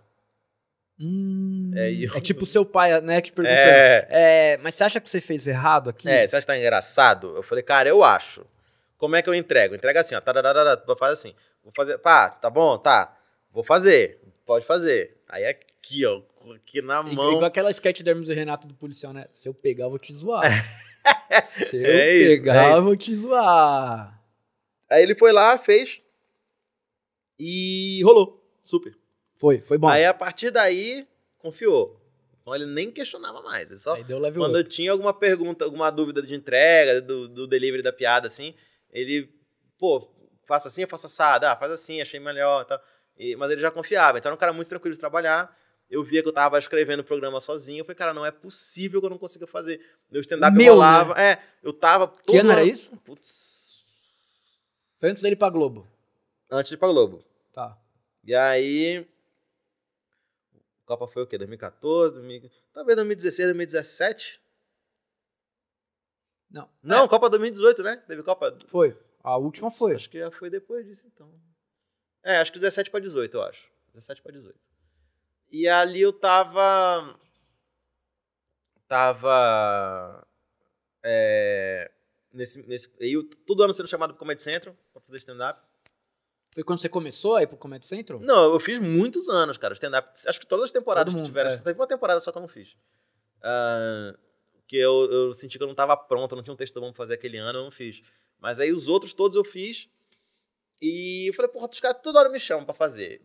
Hum, 1.00 1.72
É, 1.76 1.90
é, 1.90 2.06
eu- 2.06 2.22
tipo 2.22 2.46
seu 2.46 2.64
pai, 2.64 3.02
né, 3.02 3.22
te 3.22 3.32
perguntando. 3.32 3.60
É. 3.60 4.08
É, 4.10 4.58
mas 4.62 4.76
você 4.76 4.84
acha 4.84 5.02
que 5.02 5.10
você 5.10 5.20
fez 5.20 5.48
errado 5.48 5.90
aqui? 5.90 6.08
É, 6.08 6.28
você 6.28 6.36
acha 6.36 6.46
que 6.46 6.54
tá 6.54 6.58
engraçado? 6.60 7.36
Eu 7.36 7.42
falei, 7.42 7.64
cara, 7.64 7.90
eu 7.90 8.04
acho. 8.04 8.46
Como 8.98 9.16
é 9.16 9.22
que 9.24 9.28
eu 9.30 9.34
entrego? 9.34 9.74
Entrega 9.74 10.02
assim, 10.02 10.14
ó. 10.14 10.22
Faz 10.96 11.14
assim. 11.14 11.34
Vou 11.64 11.74
fazer. 11.76 11.98
Pá, 11.98 12.30
tá 12.30 12.52
bom? 12.52 12.78
Tá. 12.78 13.18
Vou 13.52 13.64
fazer. 13.64 14.22
Pode 14.46 14.64
fazer. 14.64 15.18
Aí 15.28 15.44
aqui, 15.84 16.06
ó. 16.06 16.22
Aqui 16.54 16.82
na 16.82 17.02
mão. 17.04 17.12
Igual 17.34 17.46
aquela 17.46 17.72
sketch 17.72 18.02
da 18.02 18.12
Hermes 18.12 18.30
e 18.30 18.34
Renato 18.34 18.68
do 18.68 18.74
policial, 18.74 19.12
né? 19.12 19.26
Se 19.32 19.50
eu 19.50 19.54
pegar, 19.54 19.86
eu 19.86 19.90
vou 19.90 20.00
te 20.00 20.14
zoar. 20.14 20.44
Se 21.46 21.78
eu 21.78 21.86
É 21.86 22.14
isso, 22.16 22.28
pegar, 22.28 22.64
é 22.64 22.72
eu 22.72 22.76
isso. 22.76 22.84
vou 22.84 22.96
te 22.96 23.16
zoar. 23.16 24.22
Aí 24.90 25.02
ele 25.04 25.16
foi 25.16 25.32
lá, 25.32 25.58
fez. 25.58 26.00
E 27.40 28.02
rolou. 28.04 28.40
Super. 28.64 28.96
Foi, 29.36 29.60
foi 29.62 29.78
bom. 29.78 29.88
Aí 29.90 30.06
a 30.06 30.14
partir 30.14 30.52
daí, 30.52 31.08
confiou. 31.40 32.00
Então 32.42 32.54
ele 32.54 32.66
nem 32.66 32.92
questionava 32.92 33.42
mais. 33.42 33.70
Ele 33.72 33.80
só 33.80 33.96
quando 34.34 34.56
up. 34.56 34.58
eu 34.58 34.64
tinha 34.64 34.92
alguma 34.92 35.14
pergunta, 35.14 35.66
alguma 35.66 35.90
dúvida 35.92 36.22
de 36.22 36.36
entrega, 36.36 37.02
do, 37.02 37.28
do 37.28 37.48
delivery 37.48 37.82
da 37.82 37.94
piada, 37.94 38.28
assim, 38.28 38.54
ele, 38.92 39.30
pô, 39.78 40.08
faça 40.46 40.68
assim, 40.68 40.82
eu 40.82 40.88
faço 40.88 41.08
assado, 41.08 41.46
ah, 41.46 41.56
faz 41.56 41.72
assim, 41.72 42.02
achei 42.02 42.20
melhor, 42.20 42.66
tal. 42.66 42.80
E, 43.18 43.36
mas 43.36 43.52
ele 43.52 43.62
já 43.62 43.72
confiava. 43.72 44.18
Então 44.18 44.30
era 44.30 44.36
um 44.36 44.40
cara 44.40 44.54
muito 44.54 44.68
tranquilo 44.70 44.94
de 44.94 45.00
trabalhar. 45.00 45.56
Eu 45.92 46.06
via 46.06 46.22
que 46.24 46.28
eu 46.30 46.34
tava 46.34 46.58
escrevendo 46.58 47.02
o 47.02 47.04
programa 47.04 47.42
sozinho. 47.42 47.82
Eu 47.82 47.86
falei, 47.86 47.98
cara, 47.98 48.14
não 48.14 48.26
é 48.26 48.32
possível 48.32 49.02
que 49.02 49.06
eu 49.06 49.10
não 49.10 49.18
consiga 49.18 49.46
fazer. 49.46 49.86
Meu 50.10 50.22
stand-up 50.22 50.56
Meu, 50.56 50.74
rolava. 50.74 51.22
É, 51.22 51.44
eu 51.62 51.74
tava. 51.74 52.08
Todo 52.08 52.32
Que 52.32 52.38
ano 52.38 52.50
era 52.50 52.64
isso? 52.64 52.96
Putz. 53.04 53.84
Foi 54.98 55.10
antes 55.10 55.22
dele 55.22 55.34
ir 55.34 55.38
pra 55.38 55.50
Globo. 55.50 55.86
Antes 56.50 56.70
de 56.70 56.76
ir 56.76 56.78
pra 56.78 56.88
Globo. 56.88 57.26
Tá. 57.54 57.78
E 58.24 58.34
aí. 58.34 59.06
Copa 60.86 61.08
foi 61.08 61.24
o 61.24 61.28
quê? 61.28 61.38
2014? 61.38 62.16
2000, 62.16 62.50
talvez 62.72 62.96
2016, 62.96 63.48
2017? 63.50 64.42
Não. 66.50 66.70
Não, 66.82 67.04
É, 67.04 67.08
Copa 67.10 67.30
2018, 67.30 67.84
né? 67.84 67.98
Teve 67.98 68.24
Copa. 68.24 68.56
foi. 68.68 68.98
A 69.22 69.36
última 69.38 69.70
foi. 69.70 69.96
Acho 69.96 70.10
que 70.10 70.20
já 70.20 70.32
foi 70.32 70.50
depois 70.50 70.86
disso, 70.86 71.08
então. 71.14 71.30
É, 72.24 72.38
acho 72.38 72.52
que 72.52 72.60
17 72.60 72.90
pra 72.90 73.00
18, 73.02 73.36
eu 73.36 73.44
acho. 73.44 73.70
17 73.94 74.22
pra 74.22 74.32
18. 74.32 74.71
E 75.52 75.68
ali 75.68 76.02
eu 76.02 76.14
tava. 76.14 77.20
Tava. 78.88 80.26
É. 81.04 81.92
Nesse, 82.34 82.62
nesse, 82.64 82.90
eu, 83.00 83.28
todo 83.46 83.62
ano 83.64 83.74
sendo 83.74 83.90
chamado 83.90 84.12
pro 84.14 84.20
Comedy 84.20 84.42
Central 84.42 84.76
pra 84.94 85.02
fazer 85.02 85.18
stand-up. 85.18 85.62
Foi 86.54 86.64
quando 86.64 86.80
você 86.80 86.88
começou 86.90 87.36
aí 87.36 87.46
pro 87.46 87.58
Comedy 87.58 87.86
Central? 87.86 88.20
Não, 88.20 88.54
eu 88.54 88.60
fiz 88.60 88.80
muitos 88.80 89.28
anos, 89.30 89.58
cara, 89.58 89.74
stand-up. 89.74 90.12
Acho 90.28 90.40
que 90.40 90.46
todas 90.48 90.66
as 90.66 90.72
temporadas 90.72 91.14
Todo 91.14 91.14
que 91.14 91.18
mundo, 91.20 91.28
tiveram. 91.28 91.50
é. 91.50 91.58
Teve 91.58 91.80
uma 91.80 91.88
temporada 91.88 92.20
só 92.20 92.32
que 92.32 92.38
eu 92.38 92.42
não 92.42 92.48
fiz. 92.48 92.78
Ah, 93.42 94.16
que 94.68 94.78
eu, 94.78 95.12
eu 95.12 95.34
senti 95.34 95.58
que 95.58 95.64
eu 95.64 95.68
não 95.68 95.76
tava 95.76 95.96
pronto, 95.98 96.36
não 96.36 96.44
tinha 96.44 96.54
um 96.54 96.58
texto 96.58 96.80
bom 96.80 96.88
pra 96.92 96.98
fazer 96.98 97.16
aquele 97.16 97.38
ano, 97.38 97.60
eu 97.60 97.64
não 97.66 97.72
fiz. 97.72 98.02
Mas 98.40 98.60
aí 98.60 98.72
os 98.72 98.88
outros 98.88 99.14
todos 99.14 99.36
eu 99.36 99.44
fiz. 99.44 99.90
E 100.82 101.30
eu 101.30 101.34
falei, 101.34 101.52
porra, 101.52 101.70
os 101.72 101.80
caras 101.80 102.02
toda 102.02 102.20
hora 102.20 102.30
me 102.30 102.40
chamam 102.40 102.66
pra 102.66 102.74
fazer. 102.74 103.22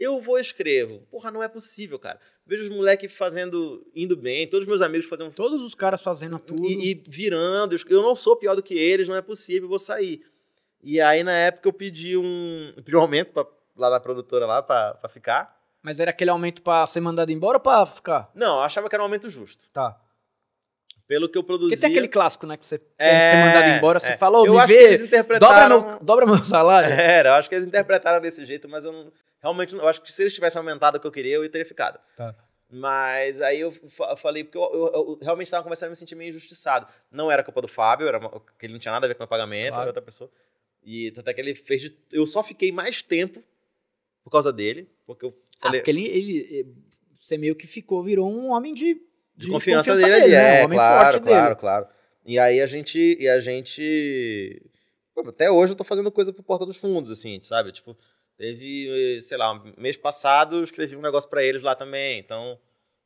Eu 0.00 0.18
vou 0.18 0.38
e 0.38 0.40
escrevo. 0.40 1.06
Porra, 1.10 1.30
não 1.30 1.42
é 1.42 1.48
possível, 1.48 1.98
cara. 1.98 2.18
Vejo 2.46 2.62
os 2.64 2.68
moleques 2.70 3.12
fazendo, 3.12 3.86
indo 3.94 4.16
bem, 4.16 4.48
todos 4.48 4.64
os 4.64 4.68
meus 4.68 4.80
amigos 4.82 5.06
fazendo 5.06 5.30
Todos 5.30 5.60
os 5.60 5.74
caras 5.74 6.02
fazendo 6.02 6.38
tudo. 6.38 6.64
e, 6.66 6.92
e 6.92 7.04
virando. 7.06 7.76
Eu 7.88 8.02
não 8.02 8.16
sou 8.16 8.34
pior 8.34 8.56
do 8.56 8.62
que 8.62 8.74
eles, 8.74 9.06
não 9.08 9.14
é 9.14 9.22
possível, 9.22 9.64
eu 9.64 9.68
vou 9.68 9.78
sair. 9.78 10.22
E 10.82 10.98
aí, 11.00 11.22
na 11.22 11.32
época, 11.32 11.68
eu 11.68 11.72
pedi 11.74 12.16
um, 12.16 12.72
eu 12.76 12.82
pedi 12.82 12.96
um 12.96 13.00
aumento 13.00 13.34
pra, 13.34 13.44
lá 13.76 13.90
na 13.90 14.00
produtora 14.00 14.46
lá 14.46 14.62
pra, 14.62 14.94
pra 14.94 15.08
ficar. 15.10 15.60
Mas 15.82 16.00
era 16.00 16.10
aquele 16.10 16.30
aumento 16.30 16.62
pra 16.62 16.84
ser 16.86 17.00
mandado 17.00 17.30
embora 17.30 17.58
ou 17.58 17.60
pra 17.60 17.84
ficar? 17.84 18.30
Não, 18.34 18.56
eu 18.56 18.62
achava 18.62 18.88
que 18.88 18.94
era 18.96 19.02
um 19.02 19.06
aumento 19.06 19.28
justo. 19.28 19.68
Tá. 19.70 20.00
Pelo 21.06 21.28
que 21.28 21.36
eu 21.36 21.42
produzia. 21.44 21.76
Porque 21.76 21.80
tem 21.80 21.90
aquele 21.90 22.08
clássico, 22.08 22.46
né? 22.46 22.56
Que 22.56 22.64
você 22.64 22.80
É, 22.98 23.30
ser 23.32 23.36
mandado 23.44 23.76
embora, 23.76 23.98
você 24.00 24.08
é. 24.12 24.16
fala, 24.16 24.38
ô, 24.40 24.46
Eu 24.46 24.52
me 24.54 24.58
acho 24.60 24.68
vê, 24.68 24.78
que 24.78 24.84
eles 24.84 25.00
dobra 25.00 25.16
interpretaram. 25.18 25.88
meu, 25.90 25.98
dobra 26.00 26.26
meu 26.26 26.38
salário. 26.38 26.88
Era, 26.94 27.30
eu 27.30 27.34
acho 27.34 27.48
que 27.48 27.54
eles 27.54 27.66
interpretaram 27.66 28.20
desse 28.20 28.44
jeito, 28.44 28.68
mas 28.68 28.84
eu 28.84 28.92
não. 28.92 29.12
Realmente, 29.42 29.74
eu 29.74 29.88
acho 29.88 30.02
que 30.02 30.12
se 30.12 30.22
eles 30.22 30.34
tivessem 30.34 30.58
aumentado 30.58 30.96
o 30.96 31.00
que 31.00 31.06
eu 31.06 31.12
queria, 31.12 31.36
eu 31.36 31.48
teria 31.50 31.64
ficado. 31.66 31.98
Tá. 32.16 32.34
Mas 32.72 33.40
aí 33.40 33.58
eu 33.60 33.72
fa- 33.88 34.10
eu 34.10 34.16
falei, 34.16 34.44
porque 34.44 34.56
eu, 34.58 34.62
eu- 34.62 34.92
eu 34.94 35.18
realmente 35.22 35.46
estava 35.48 35.64
começando 35.64 35.88
a 35.88 35.90
me 35.90 35.96
sentir 35.96 36.14
meio 36.14 36.30
injustiçado. 36.30 36.86
Não 37.10 37.30
era 37.30 37.42
culpa 37.42 37.60
do 37.60 37.66
Fábio, 37.68 38.06
era 38.06 38.18
uma- 38.18 38.30
que 38.58 38.66
ele 38.66 38.72
não 38.74 38.80
tinha 38.80 38.92
nada 38.92 39.06
a 39.06 39.08
ver 39.08 39.14
com 39.14 39.20
o 39.20 39.22
meu 39.24 39.28
pagamento, 39.28 39.68
Claro. 39.70 39.82
era 39.82 39.88
outra 39.90 40.02
pessoa. 40.02 40.30
E 40.82 41.12
até 41.16 41.34
que 41.34 41.40
ele 41.40 41.54
fez. 41.54 41.82
de- 41.82 41.96
eu 42.12 42.26
só 42.26 42.42
fiquei 42.42 42.70
mais 42.70 43.02
tempo 43.02 43.42
por 44.22 44.30
causa 44.30 44.52
dele, 44.52 44.88
porque 45.06 45.24
eu 45.24 45.36
Ah, 45.60 45.66
falei. 45.66 45.80
porque 45.80 45.90
ele, 45.90 46.06
ele, 46.06 46.74
você 47.12 47.36
meio 47.36 47.56
que 47.56 47.66
ficou, 47.66 48.02
virou 48.04 48.30
um 48.30 48.50
homem 48.50 48.72
de, 48.72 49.00
de, 49.36 49.48
confiança, 49.48 49.96
dele, 49.96 50.14
ali, 50.14 50.28
né? 50.30 50.58
é, 50.58 50.62
Um 50.62 50.64
homem 50.66 50.78
claro, 50.78 51.12
forte 51.12 51.24
claro, 51.24 51.44
dele. 51.48 51.60
claro. 51.60 51.86
E 52.24 52.38
aí 52.38 52.60
a 52.60 52.66
gente, 52.66 53.16
e 53.18 53.28
a 53.28 53.40
gente, 53.40 54.62
pô, 55.14 55.28
até 55.28 55.50
hoje 55.50 55.72
eu 55.72 55.76
tô 55.76 55.82
fazendo 55.84 56.10
coisa 56.12 56.32
pro 56.32 56.42
Porta 56.42 56.64
dos 56.64 56.76
Fundos, 56.76 57.10
assim, 57.10 57.40
sabe? 57.42 57.72
Tipo, 57.72 57.96
teve, 58.40 59.16
eh, 59.16 59.20
sei 59.20 59.36
lá, 59.36 59.62
mês 59.76 59.98
passado 59.98 60.56
eu 60.56 60.64
escrevi 60.64 60.96
um 60.96 61.02
negócio 61.02 61.28
pra 61.28 61.44
eles 61.44 61.60
lá 61.62 61.74
também, 61.74 62.18
então 62.18 62.58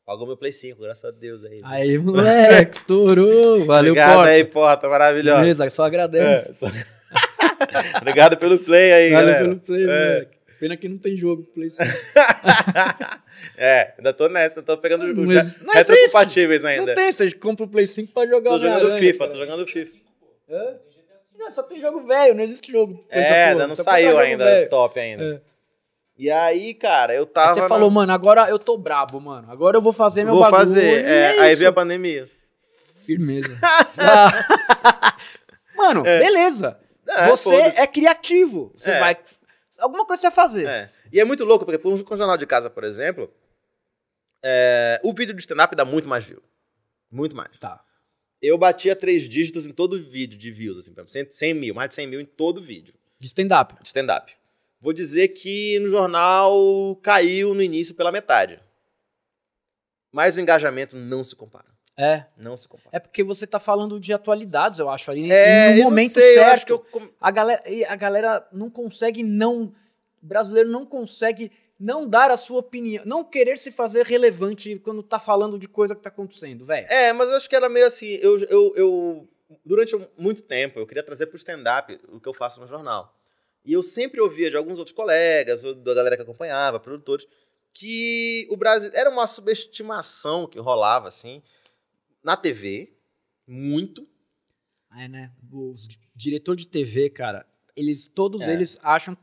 pagou 0.07 0.27
meu 0.29 0.37
Play 0.37 0.53
5, 0.53 0.81
graças 0.81 1.05
a 1.05 1.11
Deus 1.11 1.43
aí. 1.45 1.61
Aí, 1.65 1.99
moleque, 1.99 2.77
estourou. 2.77 3.65
Valeu, 3.67 3.93
Obrigado 3.93 4.15
Porta. 4.15 4.31
aí, 4.31 4.45
Porta, 4.45 4.89
maravilhosa. 4.89 5.41
Beleza, 5.41 5.71
só 5.71 5.85
agradece. 5.85 6.51
É, 6.51 6.53
só- 6.53 6.67
Obrigado 8.01 8.37
pelo 8.37 8.59
play 8.59 8.93
aí, 8.93 9.11
Valeu 9.11 9.27
galera. 9.27 9.45
pelo 9.49 9.61
play, 9.61 9.83
É. 9.83 9.87
moleque. 9.87 10.35
Pena 10.61 10.77
que 10.77 10.89
não 10.89 10.99
tem 10.99 11.17
jogo 11.17 11.43
Play 11.53 11.69
5. 11.69 11.83
é, 13.59 13.93
ainda 13.99 14.13
tô 14.13 14.29
nessa, 14.29 14.63
tô 14.63 14.79
pegando 14.79 15.05
os 15.05 15.27
Mas 15.27 15.61
não 15.61 15.75
retrocompatíveis 15.75 16.65
ainda. 16.65 16.87
Não 16.87 16.95
tem, 16.95 17.13
você 17.13 17.31
compra 17.33 17.65
o 17.65 17.69
Play 17.69 17.87
5 17.89 18.13
pra 18.13 18.25
jogar 18.27 18.51
Tô 18.51 18.59
jogando 18.59 18.77
Homem-Aranha, 18.85 19.01
FIFA, 19.13 19.19
cara. 19.19 19.31
tô 19.33 19.37
jogando 19.39 19.67
FIFA. 19.67 19.97
Hã? 20.49 20.75
Não, 21.45 21.53
só 21.53 21.63
tem 21.63 21.81
jogo 21.81 22.01
velho, 22.07 22.35
não 22.35 22.43
existe 22.43 22.71
jogo. 22.73 23.05
É, 23.11 23.45
ainda 23.51 23.67
não 23.67 23.77
Só 23.77 23.83
saiu 23.83 24.19
ainda, 24.19 24.45
velho. 24.45 24.69
top 24.71 24.99
ainda. 24.99 25.25
É. 25.37 25.41
E 26.17 26.31
aí, 26.31 26.75
cara, 26.75 27.15
eu 27.15 27.23
Aí 27.25 27.29
tava. 27.29 27.55
você 27.55 27.61
na- 27.63 27.69
falou, 27.69 27.91
mano, 27.91 28.13
agora 28.13 28.49
eu 28.49 28.59
tô 28.59 28.79
brabo, 28.79 29.21
mano. 29.21 29.51
Agora 29.51 29.77
eu 29.77 29.83
vou 29.83 29.93
fazer 29.93 30.23
meu 30.25 30.35
Vou 30.35 30.43
bagulho. 30.43 30.61
fazer. 30.61 31.03
e 31.03 31.11
É, 31.11 31.37
é 31.37 31.41
aí 31.41 31.55
veio 31.57 31.71
a 31.71 31.73
pandemia. 31.73 32.31
Firmeza. 33.05 33.59
Ah. 33.99 35.17
mano, 35.77 36.03
beleza. 36.03 36.79
É, 37.07 37.29
você 37.29 37.55
é 37.55 37.87
criativo. 37.87 38.73
Você 38.77 38.91
É. 38.93 39.01
vai. 39.01 39.17
Alguma 39.79 40.07
coisa 40.07 40.21
você 40.21 40.27
vai 40.29 40.35
fazer. 40.35 40.67
É. 40.69 40.91
E 41.13 41.21
é 41.21 41.25
muito 41.25 41.45
louco, 41.45 41.65
porque 41.65 41.79
com 41.79 41.93
o 41.93 42.17
jornal 42.17 42.37
de 42.37 42.47
casa, 42.47 42.71
por 42.71 42.85
exemplo, 42.85 43.31
é, 44.43 45.01
o 45.03 45.13
vídeo 45.13 45.35
de 45.35 45.41
stand-up 45.41 45.75
dá 45.77 45.85
muito 45.85 46.09
mais 46.09 46.25
view. 46.25 46.41
Muito 47.11 47.37
mais. 47.37 47.51
Tá. 47.59 47.81
Eu 48.47 48.59
batia 48.59 48.95
três 48.95 49.23
dígitos 49.29 49.67
em 49.67 49.73
todo 49.73 50.03
vídeo 50.03 50.39
de 50.39 50.51
views, 50.51 50.79
assim, 50.79 50.93
por 50.93 51.01
exemplo, 51.01 51.11
100, 51.13 51.31
100 51.31 51.55
mil, 51.55 51.75
mais 51.75 51.89
de 51.89 51.95
100 51.95 52.07
mil 52.07 52.21
em 52.21 52.27
todo 52.27 52.61
vídeo 52.61 52.93
De 53.19 53.27
stand-up. 53.27 53.75
de 53.81 53.87
stand-up. 53.89 54.33
Vou 54.81 54.93
dizer 54.93 55.29
que 55.29 55.79
no 55.81 55.89
jornal 55.89 56.95
caiu 57.03 57.55
no 57.55 57.63
início 57.63 57.95
pela 57.95 58.13
metade. 58.13 58.61
Mas 60.13 60.37
o 60.37 60.41
engajamento 60.41 60.95
não 60.95 61.25
se 61.25 61.35
compara. 61.35 61.67
É. 61.97 62.27
Não 62.37 62.57
se 62.57 62.69
compara. 62.69 62.91
É 62.93 63.01
porque 63.01 63.23
você 63.23 63.47
tá 63.47 63.59
falando 63.59 63.99
de 63.99 64.13
atualidades, 64.13 64.79
eu 64.79 64.91
acho, 64.91 65.11
ali. 65.11 65.31
É, 65.31 65.69
e 65.69 65.71
eu 65.73 65.77
no 65.79 65.85
momento 65.85 66.13
sei, 66.13 66.33
eu 66.33 66.43
certo. 66.43 66.53
acho 66.55 66.67
que 66.67 66.73
eu 66.73 66.79
com- 66.81 67.09
A 67.21 67.31
galera, 67.31 67.63
a 67.89 67.97
galera 67.97 68.49
não 68.53 68.69
consegue 68.69 69.23
não. 69.23 69.73
O 70.23 70.27
brasileiro 70.27 70.69
não 70.69 70.85
consegue 70.85 71.51
não 71.85 72.09
dar 72.09 72.31
a 72.31 72.37
sua 72.39 72.61
opinião, 72.61 73.05
não 73.05 73.23
querer 73.23 73.59
se 73.59 73.71
fazer 73.71 74.07
relevante 74.07 74.79
quando 74.79 75.03
tá 75.03 75.19
falando 75.19 75.59
de 75.59 75.69
coisa 75.69 75.95
que 75.95 76.01
tá 76.01 76.09
acontecendo, 76.09 76.65
velho. 76.65 76.87
É, 76.89 77.13
mas 77.13 77.29
eu 77.29 77.37
acho 77.37 77.49
que 77.49 77.55
era 77.55 77.69
meio 77.69 77.87
assim. 77.87 78.07
Eu, 78.23 78.39
eu, 78.45 78.73
eu 78.75 79.29
durante 79.65 79.95
muito 80.17 80.43
tempo, 80.43 80.79
eu 80.81 80.87
queria 80.87 81.03
trazer 81.03 81.27
pro 81.27 81.37
stand-up 81.37 82.01
o 82.09 82.19
que 82.19 82.27
eu 82.29 82.33
faço 82.33 82.59
no 82.59 82.67
jornal. 82.67 83.15
E 83.63 83.73
eu 83.75 83.83
sempre 83.83 84.19
ouvia 84.19 84.51
de 84.51 84.57
alguns 84.57 84.79
outros 84.79 84.97
colegas, 84.97 85.63
ou 85.63 85.75
da 85.75 85.93
galera 85.95 86.17
que 86.17 86.23
acompanhava, 86.23 86.81
produtores, 86.81 87.27
que 87.73 88.47
o 88.51 88.57
Brasil 88.57 88.91
era 88.95 89.11
uma 89.11 89.27
subestimação 89.27 90.47
que 90.47 90.59
rolava, 90.59 91.09
assim, 91.09 91.43
na 92.23 92.35
TV, 92.37 92.95
muito. 93.47 94.07
É, 94.97 95.07
né? 95.09 95.33
Os 95.53 95.87
di- 95.87 96.01
diretor 96.15 96.57
de 96.57 96.67
TV, 96.67 97.11
cara, 97.11 97.47
eles 97.77 98.09
todos 98.09 98.41
É. 98.43 98.53
eles 98.53 98.79
acham 98.83 99.17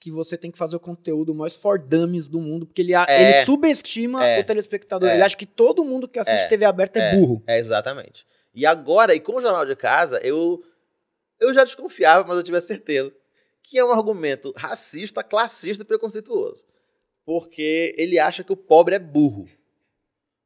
que 0.00 0.10
você 0.10 0.36
tem 0.38 0.50
que 0.50 0.56
fazer 0.56 0.74
o 0.76 0.80
conteúdo 0.80 1.34
mais 1.34 1.54
for 1.54 1.78
dummies 1.78 2.26
do 2.26 2.40
mundo, 2.40 2.64
porque 2.66 2.80
ele, 2.80 2.94
É. 2.94 3.04
ele 3.38 3.44
subestima 3.44 4.26
É. 4.26 4.40
o 4.40 4.44
telespectador. 4.44 5.08
É. 5.10 5.14
Ele 5.14 5.22
acha 5.22 5.36
que 5.36 5.44
todo 5.46 5.84
mundo 5.84 6.08
que 6.08 6.18
assiste 6.18 6.46
É. 6.46 6.48
TV 6.48 6.64
aberta 6.64 6.98
é, 6.98 7.12
É. 7.12 7.16
burro. 7.16 7.42
É, 7.46 7.58
exatamente. 7.58 8.26
E 8.54 8.64
agora, 8.64 9.14
e 9.14 9.20
com 9.20 9.36
o 9.36 9.40
Jornal 9.42 9.64
de 9.66 9.76
Casa, 9.76 10.18
eu, 10.24 10.64
eu 11.38 11.52
já 11.52 11.62
desconfiava, 11.64 12.26
mas 12.26 12.36
eu 12.38 12.42
tive 12.42 12.56
a 12.56 12.60
certeza 12.62 13.14
que 13.62 13.78
é 13.78 13.84
um 13.84 13.92
argumento 13.92 14.52
racista, 14.56 15.22
classista 15.22 15.84
e 15.84 15.86
preconceituoso. 15.86 16.64
Porque 17.24 17.94
ele 17.98 18.18
acha 18.18 18.42
que 18.42 18.52
o 18.52 18.56
pobre 18.56 18.94
é 18.94 18.98
burro. 18.98 19.46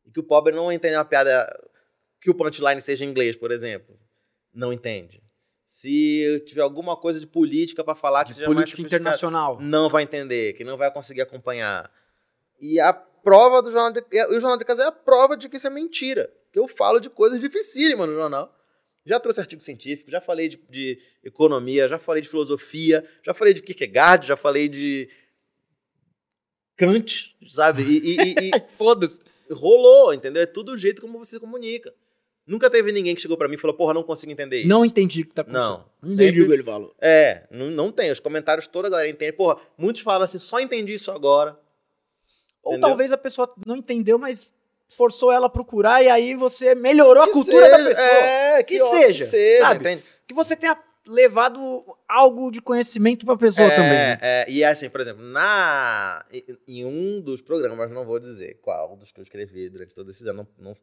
E 0.05 0.10
que 0.10 0.18
o 0.20 0.24
pobre 0.24 0.52
não 0.52 0.70
entende 0.72 0.97
uma 0.97 1.05
piada 1.05 1.47
que 2.20 2.28
o 2.28 2.35
punchline 2.35 2.82
seja 2.82 3.05
em 3.05 3.09
inglês, 3.09 3.36
por 3.36 3.52
exemplo. 3.52 3.97
Não 4.52 4.72
entende. 4.72 5.22
Se 5.66 6.20
eu 6.20 6.45
tiver 6.45 6.61
alguma 6.62 6.97
coisa 6.97 7.19
de 7.19 7.27
política 7.27 7.82
pra 7.82 7.95
falar 7.95 8.24
que 8.24 8.31
De 8.31 8.35
seja 8.35 8.47
mais 8.47 8.55
política 8.57 8.77
sofisticado, 8.77 9.03
internacional. 9.03 9.61
não 9.61 9.89
vai 9.89 10.03
entender, 10.03 10.53
que 10.55 10.62
não 10.65 10.77
vai 10.77 10.91
conseguir 10.93 11.23
acompanhar. 11.23 11.91
E 12.61 12.78
a 12.78 12.93
prova 12.93 13.62
do 13.62 13.70
jornal 13.70 13.91
de, 13.93 14.01
o 14.28 14.32
jornal 14.41 14.59
de 14.59 14.65
casa 14.65 14.85
é 14.85 14.86
a 14.86 14.93
prova 14.93 15.36
de 15.36 15.49
que 15.49 15.57
isso 15.57 15.66
é 15.66 15.70
mentira. 15.70 16.31
Que 16.53 16.59
eu 16.59 16.69
falo 16.69 17.01
de 17.01 17.09
coisas 17.09 17.41
dificílimas 17.41 18.09
no 18.09 18.15
jornal. 18.15 18.55
Já 19.07 19.19
trouxe 19.20 19.41
artigo 19.41 19.62
científico, 19.62 20.11
já 20.11 20.20
falei 20.20 20.49
de, 20.49 20.57
de 20.70 20.99
economia, 21.23 21.89
já 21.89 21.99
falei 21.99 22.23
de 22.23 22.28
filosofia, 22.28 23.05
já 23.23 23.35
falei 23.35 23.53
de 23.53 23.62
Kierkegaard, 23.62 24.27
já 24.27 24.36
falei 24.36 24.69
de 24.69 25.09
Kant, 26.77 27.35
sabe? 27.49 27.82
E, 27.82 27.99
e- 27.99 28.20
e- 28.20 28.51
e 28.51 28.61
Foda-se. 28.77 29.20
rolou, 29.51 30.12
entendeu? 30.15 30.43
É 30.43 30.47
tudo 30.47 30.73
o 30.73 30.78
jeito 30.78 31.01
como 31.03 31.19
você 31.19 31.32
se 31.36 31.41
comunica. 31.41 31.93
Nunca 32.46 32.68
teve 32.68 32.92
ninguém 32.92 33.14
que 33.14 33.22
chegou 33.22 33.36
pra 33.38 33.48
mim 33.48 33.54
e 33.54 33.58
falou, 33.58 33.74
porra, 33.74 33.94
não 33.94 34.02
consigo 34.02 34.30
entender 34.30 34.58
isso. 34.60 34.68
Não 34.68 34.84
entendi 34.84 35.22
o 35.22 35.26
que 35.26 35.32
tá 35.34 35.42
acontecendo. 35.42 35.66
Não, 35.70 35.84
Não 36.02 36.12
entendi 36.12 36.42
o 36.42 36.46
que 36.46 36.52
ele 36.52 36.62
falou. 36.62 36.94
É, 37.00 37.44
não, 37.50 37.70
não 37.70 37.90
tem. 37.90 38.10
Os 38.10 38.20
comentários 38.20 38.66
toda 38.68 38.88
a 38.88 38.90
galera 38.90 39.08
entende. 39.08 39.32
Porra, 39.32 39.56
muitos 39.78 40.02
falam 40.02 40.24
assim, 40.24 40.38
só 40.38 40.60
entendi 40.60 40.92
isso 40.94 41.10
agora. 41.10 41.58
Ou 42.62 42.72
Entendeu? 42.72 42.88
talvez 42.90 43.12
a 43.12 43.16
pessoa 43.18 43.48
não 43.66 43.76
entendeu, 43.76 44.18
mas 44.18 44.52
forçou 44.88 45.32
ela 45.32 45.46
a 45.46 45.50
procurar 45.50 46.02
e 46.02 46.08
aí 46.08 46.34
você 46.34 46.74
melhorou 46.74 47.22
a 47.22 47.26
Que 47.26 47.32
cultura 47.32 47.68
da 47.70 47.76
seja, 47.78 47.88
pessoa. 47.88 48.06
É, 48.06 48.62
que, 48.62 48.78
Que 48.78 48.84
seja, 48.90 49.24
que 49.24 49.30
seja, 49.30 49.64
sabe? 49.64 49.80
entende? 49.80 50.04
Que 50.26 50.34
você 50.34 50.54
tenha 50.56 50.78
levado 51.06 51.84
algo 52.08 52.50
de 52.50 52.60
conhecimento 52.62 53.26
pra 53.26 53.36
pessoa 53.36 53.66
é, 53.66 53.70
também. 53.76 53.90
né? 53.90 54.18
é, 54.22 54.46
e 54.48 54.62
assim, 54.64 54.88
por 54.88 55.00
exemplo, 55.00 55.22
na, 55.22 56.24
em- 56.32 56.58
em 56.66 56.84
um 56.84 57.20
dos 57.20 57.42
programas, 57.42 57.90
não 57.90 58.04
vou 58.06 58.18
dizer 58.18 58.58
qual 58.62 58.96
dos 58.96 59.12
que 59.12 59.20
eu 59.20 59.22
escrevi 59.22 59.68
durante 59.68 59.94
todo 59.94 60.10
esse 60.10 60.26
ano, 60.28 60.46
não, 60.58 60.70
não- 60.70 60.76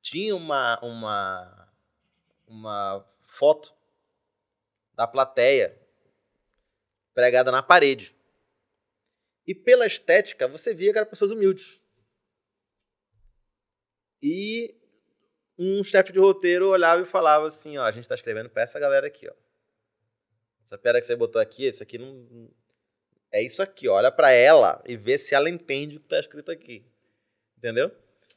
tinha 0.00 0.34
uma, 0.34 0.78
uma, 0.80 1.68
uma 2.46 3.06
foto 3.26 3.74
da 4.94 5.06
plateia 5.06 5.78
pregada 7.14 7.50
na 7.50 7.62
parede. 7.62 8.14
E 9.46 9.54
pela 9.54 9.86
estética, 9.86 10.46
você 10.46 10.74
via 10.74 10.92
que 10.92 10.98
eram 10.98 11.08
pessoas 11.08 11.30
humildes. 11.30 11.80
E 14.22 14.74
um 15.58 15.82
chefe 15.82 16.12
de 16.12 16.18
roteiro 16.18 16.68
olhava 16.68 17.02
e 17.02 17.06
falava 17.06 17.46
assim, 17.46 17.78
ó, 17.78 17.84
a 17.84 17.90
gente 17.90 18.08
tá 18.08 18.14
escrevendo 18.14 18.50
pra 18.50 18.62
essa 18.62 18.78
galera 18.78 19.06
aqui, 19.06 19.28
ó. 19.28 19.34
Essa 20.64 20.76
pedra 20.76 21.00
que 21.00 21.06
você 21.06 21.16
botou 21.16 21.40
aqui, 21.40 21.66
isso 21.66 21.82
aqui 21.82 21.96
não. 21.96 22.50
É 23.32 23.42
isso 23.42 23.62
aqui, 23.62 23.88
ó. 23.88 23.94
olha 23.94 24.12
pra 24.12 24.30
ela 24.30 24.82
e 24.86 24.96
vê 24.96 25.16
se 25.16 25.34
ela 25.34 25.48
entende 25.48 25.96
o 25.96 26.00
que 26.00 26.08
tá 26.08 26.20
escrito 26.20 26.50
aqui. 26.50 26.84
Entendeu? 27.56 27.90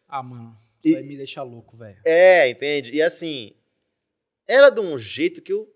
Ah, 0.07 0.23
mano, 0.23 0.57
isso 0.83 0.97
aí 0.97 1.03
me 1.03 1.17
deixa 1.17 1.43
louco, 1.43 1.75
velho. 1.77 1.99
É, 2.05 2.49
entende? 2.49 2.93
E 2.93 3.01
assim, 3.01 3.53
era 4.47 4.69
de 4.69 4.79
um 4.79 4.97
jeito 4.97 5.41
que 5.41 5.53
eu, 5.53 5.71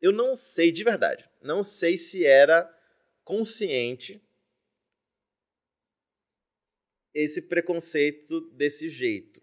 eu 0.00 0.12
não 0.12 0.34
sei 0.34 0.70
de 0.72 0.82
verdade. 0.84 1.24
Não 1.42 1.62
sei 1.62 1.96
se 1.98 2.24
era 2.24 2.68
consciente 3.24 4.22
esse 7.14 7.40
preconceito 7.42 8.40
desse 8.52 8.88
jeito. 8.88 9.40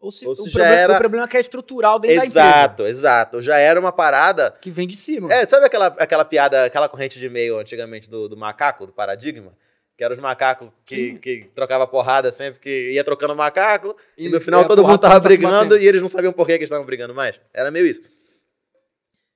Ou, 0.00 0.10
se, 0.10 0.26
Ou 0.26 0.32
o, 0.32 0.34
se 0.34 0.50
já 0.50 0.58
problema, 0.60 0.80
era- 0.80 0.92
o 0.94 0.98
problema 0.98 1.24
é 1.26 1.28
que 1.28 1.36
é 1.36 1.40
estrutural 1.40 2.00
dentro 2.00 2.16
da 2.16 2.26
empresa. 2.26 2.40
Exato, 2.40 2.86
exato. 2.86 3.40
Já 3.40 3.56
era 3.58 3.78
uma 3.78 3.92
parada. 3.92 4.50
Que 4.60 4.68
vem 4.70 4.88
de 4.88 4.96
cima. 4.96 5.32
É, 5.32 5.46
sabe 5.46 5.64
aquela, 5.66 5.86
aquela 5.86 6.24
piada, 6.24 6.64
aquela 6.64 6.88
corrente 6.88 7.20
de 7.20 7.26
e-mail 7.26 7.56
antigamente 7.58 8.10
do, 8.10 8.28
do 8.28 8.36
macaco, 8.36 8.84
do 8.86 8.92
paradigma? 8.92 9.56
Que 10.02 10.06
eram 10.06 10.16
os 10.16 10.20
macacos 10.20 10.68
que, 10.84 11.16
que 11.20 11.44
trocava 11.54 11.86
porrada 11.86 12.32
sempre 12.32 12.58
que 12.58 12.90
ia 12.90 13.04
trocando 13.04 13.36
macaco. 13.36 13.96
E, 14.18 14.28
no 14.28 14.38
E- 14.38 14.40
final 14.40 14.62
e 14.62 14.64
a 14.64 14.66
todo 14.66 14.82
mundo 14.84 14.98
tava 14.98 15.20
brigando 15.20 15.78
e 15.78 15.86
eles 15.86 16.02
não 16.02 16.08
sabiam 16.08 16.32
por 16.32 16.44
que, 16.44 16.54
que 16.54 16.58
eles 16.58 16.64
estavam 16.70 16.84
brigando 16.84 17.14
mais. 17.14 17.38
Era 17.54 17.70
meio 17.70 17.86
isso. 17.86 18.02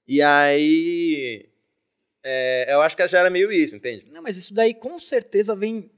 E 0.09 0.21
aí. 0.21 1.49
é, 2.21 2.75
eu 2.75 2.81
acho 2.81 2.97
que 2.97 3.07
já 3.07 3.21
era 3.21 3.31
meio 3.31 3.53
isso, 3.53 3.77
entende? 3.77 4.07
Não, 4.11 4.21
mas 4.21 4.37
isso 4.37 4.53
daí 4.53 4.75
com 4.75 4.99
certeza 4.99 5.55
vem. 5.55 5.89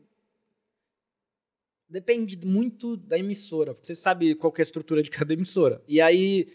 Depende 1.89 2.37
muito 2.45 2.95
da 2.95 3.19
emissora. 3.19 3.73
Porque 3.73 3.87
você 3.87 3.95
sabe 3.95 4.35
qual 4.35 4.53
que 4.53 4.61
é 4.61 4.65
a 4.65 4.67
estrutura 4.67 5.03
de 5.03 5.09
cada 5.09 5.33
emissora. 5.33 5.83
E 5.89 5.99
aí. 5.99 6.47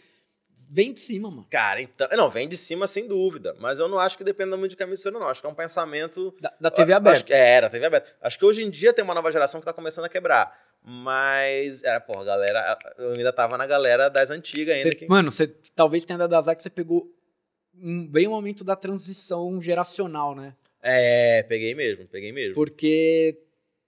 Vem 0.75 0.91
de 0.91 0.99
cima, 1.01 1.29
mano. 1.29 1.45
Cara, 1.51 1.79
então. 1.79 2.07
Não, 2.17 2.31
vem 2.31 2.47
de 2.47 2.57
cima 2.57 2.87
sem 2.87 3.07
dúvida. 3.07 3.55
Mas 3.59 3.79
eu 3.79 3.87
não 3.87 3.99
acho 3.99 4.17
que 4.17 4.23
dependa 4.23 4.57
muito 4.57 4.75
de 4.75 4.81
a 4.83 4.87
emissora, 4.87 5.19
não. 5.19 5.29
Acho 5.29 5.39
que 5.39 5.45
é 5.45 5.49
um 5.51 5.53
pensamento. 5.53 6.35
Da, 6.41 6.51
da 6.59 6.71
TV 6.71 6.93
aberta. 6.93 7.17
Acho 7.17 7.25
que, 7.25 7.31
é, 7.33 7.37
era, 7.51 7.69
TV 7.69 7.85
aberta. 7.85 8.11
Acho 8.19 8.39
que 8.39 8.43
hoje 8.43 8.63
em 8.63 8.71
dia 8.71 8.91
tem 8.91 9.03
uma 9.05 9.13
nova 9.13 9.31
geração 9.31 9.59
que 9.61 9.65
tá 9.67 9.71
começando 9.71 10.05
a 10.05 10.09
quebrar. 10.09 10.51
Mas, 10.83 11.83
era, 11.83 12.01
porra, 12.01 12.25
galera. 12.25 12.79
Eu 12.97 13.09
ainda 13.15 13.31
tava 13.31 13.55
na 13.55 13.67
galera 13.67 14.09
das 14.09 14.31
antigas 14.31 14.75
ainda. 14.77 14.89
Você- 14.89 14.95
que- 14.95 15.07
Mano, 15.07 15.31
você 15.31 15.45
talvez 15.75 16.05
tenha 16.05 16.17
dado 16.17 16.33
azar 16.35 16.55
que 16.55 16.63
você 16.63 16.71
pegou 16.71 17.07
um, 17.79 18.07
bem 18.07 18.25
o 18.25 18.31
momento 18.31 18.63
da 18.63 18.75
transição 18.75 19.61
geracional, 19.61 20.33
né? 20.35 20.55
É, 20.81 21.43
peguei 21.43 21.75
mesmo, 21.75 22.07
peguei 22.07 22.31
mesmo. 22.31 22.55
Porque 22.55 23.37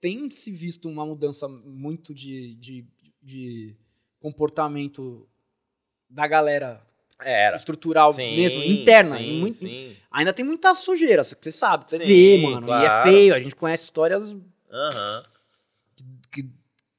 tem 0.00 0.30
se 0.30 0.52
visto 0.52 0.88
uma 0.88 1.04
mudança 1.04 1.48
muito 1.48 2.14
de, 2.14 2.54
de, 2.54 2.84
de 3.20 3.74
comportamento 4.20 5.28
da 6.16 6.26
galera 6.26 6.80
Era. 7.20 7.56
estrutural 7.56 8.10
Sim, 8.12 8.34
mesmo, 8.34 8.62
interna. 8.64 9.18
Sim, 9.18 9.32
muito- 9.38 9.58
sim. 9.58 9.94
Ainda 10.10 10.32
tem 10.32 10.44
muita 10.44 10.74
sujeira, 10.74 11.22
que 11.22 11.36
você 11.44 11.52
sabe, 11.52 11.84
você 11.88 11.98
vê, 11.98 12.38
mano. 12.38 12.66
E 12.68 12.70
é 12.70 12.86
claro. 12.86 13.02
feio, 13.02 13.34
a 13.34 13.38
gente 13.38 13.54
conhece 13.54 13.84
histórias 13.84 14.34
Aham. 14.72 15.22
que. 16.32 16.48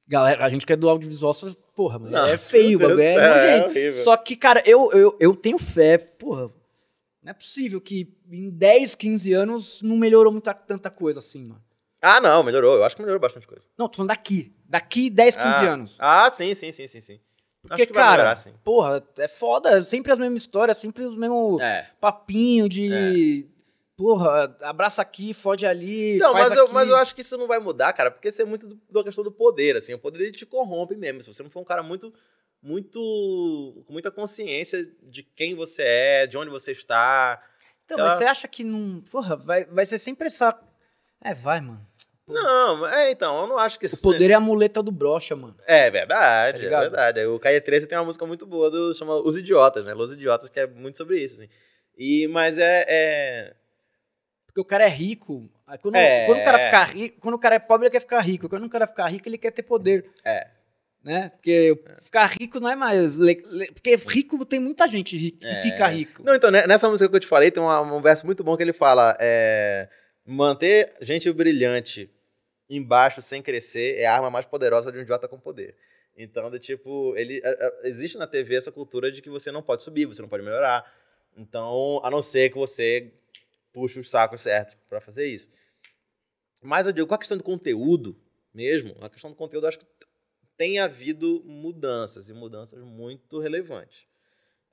Galera, 0.06 0.44
a 0.44 0.48
gente 0.48 0.64
que 0.64 0.72
é 0.72 0.76
do 0.76 0.88
audiovisual, 0.88 1.34
só- 1.34 1.48
porra, 1.74 1.98
mano, 1.98 2.12
Não, 2.12 2.26
é 2.26 2.38
feio, 2.38 2.78
bagulho, 2.80 3.00
é 3.00 3.12
é 3.14 3.28
nojento. 3.28 3.70
horrível. 3.70 4.04
Só 4.04 4.16
que, 4.16 4.36
cara, 4.36 4.62
eu, 4.64 4.90
eu, 4.92 5.16
eu 5.20 5.34
tenho 5.36 5.58
fé, 5.58 5.98
porra. 5.98 6.50
Não 7.22 7.30
é 7.30 7.34
possível 7.34 7.80
que 7.80 8.08
em 8.30 8.48
10, 8.48 8.94
15 8.94 9.32
anos 9.34 9.82
não 9.82 9.96
melhorou 9.96 10.32
muita, 10.32 10.54
tanta 10.54 10.88
coisa 10.90 11.18
assim, 11.18 11.40
mano. 11.46 11.62
Ah, 12.00 12.20
não, 12.20 12.42
melhorou. 12.44 12.76
Eu 12.76 12.84
acho 12.84 12.94
que 12.94 13.02
melhorou 13.02 13.20
bastante 13.20 13.46
coisa. 13.48 13.66
Não, 13.76 13.88
tô 13.88 13.96
falando 13.96 14.08
daqui. 14.10 14.54
Daqui 14.66 15.10
10, 15.10 15.34
15 15.36 15.48
ah, 15.48 15.72
anos. 15.72 15.94
Ah, 15.98 16.30
sim, 16.32 16.54
sim, 16.54 16.70
sim, 16.70 16.86
sim, 16.86 17.00
sim. 17.00 17.20
Porque, 17.68 17.86
cara, 17.86 18.22
melhorar, 18.34 18.58
porra, 18.64 19.06
é 19.18 19.28
foda. 19.28 19.82
Sempre 19.82 20.12
as 20.12 20.18
mesmas 20.18 20.42
histórias, 20.42 20.76
sempre 20.78 21.04
os 21.04 21.16
mesmos 21.16 21.60
É. 21.60 21.88
papinho 22.00 22.68
de. 22.68 23.46
Porra, 23.96 24.56
abraça 24.62 25.02
aqui, 25.02 25.34
fode 25.34 25.66
ali. 25.66 26.18
Não, 26.18 26.32
faz 26.32 26.48
mas 26.50 26.56
eu, 26.56 26.64
aqui. 26.64 26.74
mas 26.74 26.88
eu 26.88 26.96
acho 26.96 27.14
que 27.14 27.20
isso 27.20 27.36
não 27.36 27.48
vai 27.48 27.58
mudar, 27.58 27.92
cara, 27.92 28.10
porque 28.12 28.28
isso 28.28 28.40
é 28.40 28.44
muito 28.44 28.66
do- 28.68 28.80
da 28.90 29.02
questão 29.02 29.24
do 29.24 29.32
poder, 29.32 29.76
assim. 29.76 29.92
O 29.92 29.98
poder 29.98 30.22
ele 30.22 30.30
te 30.32 30.46
corrompe 30.46 30.94
mesmo. 30.94 31.20
Se 31.20 31.26
você 31.34 31.42
não 31.42 31.50
for 31.50 31.60
um 31.60 31.64
cara 31.64 31.82
muito, 31.82 32.12
muito, 32.62 33.82
com 33.86 33.92
muita 33.92 34.10
consciência 34.10 34.86
de 35.02 35.22
quem 35.22 35.54
você 35.56 35.82
é, 35.82 36.26
de 36.26 36.38
onde 36.38 36.50
você 36.50 36.72
está. 36.72 37.42
Então, 37.84 37.98
Ela- 37.98 38.10
mas 38.10 38.18
você 38.18 38.24
acha 38.24 38.46
que 38.46 38.62
não. 38.62 39.00
Porra, 39.10 39.36
vai, 39.36 39.64
vai 39.64 39.84
ser 39.84 39.98
sempre 39.98 40.28
essa. 40.28 40.56
É, 41.20 41.34
vai, 41.34 41.60
mano. 41.60 41.84
Não, 42.28 42.86
é, 42.86 43.10
então, 43.10 43.40
eu 43.40 43.46
não 43.46 43.58
acho 43.58 43.78
que 43.78 43.86
O 43.86 43.96
poder 43.98 44.30
é 44.30 44.34
a 44.34 44.40
muleta 44.40 44.82
do 44.82 44.90
brocha, 44.92 45.34
mano. 45.34 45.56
É 45.66 45.90
verdade, 45.90 46.68
Tá 46.68 46.76
é 46.76 46.80
verdade. 46.80 47.24
O 47.26 47.38
Caia 47.38 47.60
13 47.60 47.86
tem 47.86 47.96
uma 47.98 48.04
música 48.04 48.26
muito 48.26 48.46
boa 48.46 48.70
do 48.70 48.92
chama 48.94 49.14
Os 49.16 49.36
Idiotas, 49.36 49.84
né? 49.84 49.94
Los 49.94 50.12
Idiotas, 50.12 50.48
que 50.48 50.60
é 50.60 50.66
muito 50.66 50.98
sobre 50.98 51.18
isso, 51.22 51.36
assim. 51.36 51.48
E, 51.96 52.28
mas 52.28 52.58
é, 52.58 52.84
é- 52.88 53.54
Porque 54.46 54.60
o 54.60 54.64
cara 54.64 54.84
é 54.84 54.88
rico. 54.88 55.50
Quando, 55.82 55.96
É. 55.96 56.24
quando 56.26 56.40
o 56.40 56.44
cara 56.44 56.58
ficar 56.58 56.84
rico, 56.84 57.20
quando 57.20 57.34
o 57.34 57.38
cara 57.38 57.54
é 57.56 57.58
pobre, 57.58 57.86
ele 57.86 57.92
quer 57.92 58.00
ficar 58.00 58.20
rico. 58.20 58.48
Quando 58.48 58.64
o 58.64 58.70
cara 58.70 58.86
ficar 58.86 59.06
rico, 59.08 59.28
ele 59.28 59.36
quer 59.38 59.50
ter 59.50 59.62
poder. 59.62 60.04
É. 60.24 60.46
Né? 61.04 61.30
Porque 61.30 61.78
ficar 62.02 62.26
rico 62.26 62.58
não 62.58 62.68
é 62.68 62.74
mais. 62.74 63.16
Porque 63.74 63.94
rico 64.08 64.44
tem 64.44 64.58
muita 64.58 64.88
gente 64.88 65.16
rica, 65.16 65.38
que 65.46 65.54
É. 65.54 65.62
fica 65.62 65.86
rico. 65.86 66.22
Não, 66.24 66.34
então, 66.34 66.50
né, 66.50 66.66
nessa 66.66 66.88
música 66.88 67.08
que 67.08 67.16
eu 67.16 67.20
te 67.20 67.26
falei, 67.26 67.50
tem 67.50 67.62
uma- 67.62 67.80
um 67.80 68.00
verso 68.02 68.26
muito 68.26 68.42
bom 68.42 68.56
que 68.56 68.62
ele 68.62 68.72
fala: 68.72 69.16
é, 69.20 69.88
manter 70.26 70.92
gente 71.00 71.30
brilhante 71.32 72.10
embaixo 72.68 73.22
sem 73.22 73.42
crescer 73.42 73.98
é 73.98 74.06
a 74.06 74.14
arma 74.14 74.30
mais 74.30 74.46
poderosa 74.46 74.92
de 74.92 74.98
um 74.98 75.02
idiota 75.02 75.28
com 75.28 75.38
poder. 75.38 75.76
Então, 76.16 76.50
do 76.50 76.58
tipo, 76.58 77.14
ele, 77.16 77.40
a- 77.44 77.50
a- 77.50 77.80
existe 77.84 78.18
na 78.18 78.26
TV 78.26 78.56
essa 78.56 78.72
cultura 78.72 79.10
de 79.10 79.22
que 79.22 79.30
você 79.30 79.52
não 79.52 79.62
pode 79.62 79.82
subir, 79.84 80.06
você 80.06 80.20
não 80.20 80.28
pode 80.28 80.42
melhorar. 80.42 80.84
Então, 81.36 82.00
a 82.02 82.10
não 82.10 82.20
ser 82.20 82.50
que 82.50 82.58
você 82.58 83.12
puxe 83.72 84.00
os 84.00 84.10
sacos 84.10 84.40
certos 84.40 84.76
pra 84.88 85.00
fazer 85.00 85.26
isso. 85.26 85.48
Mas 86.62 86.86
eu 86.86 86.92
digo, 86.92 87.06
com 87.06 87.14
a 87.14 87.18
questão 87.18 87.36
do 87.38 87.44
conteúdo 87.44 88.16
mesmo, 88.52 88.96
a 89.00 89.08
questão 89.08 89.30
do 89.30 89.36
conteúdo, 89.36 89.64
eu 89.64 89.68
acho 89.68 89.78
que 89.78 89.86
tem 90.56 90.80
havido 90.80 91.40
mudanças, 91.44 92.28
e 92.28 92.32
mudanças 92.34 92.82
muito 92.82 93.38
relevantes. 93.38 94.06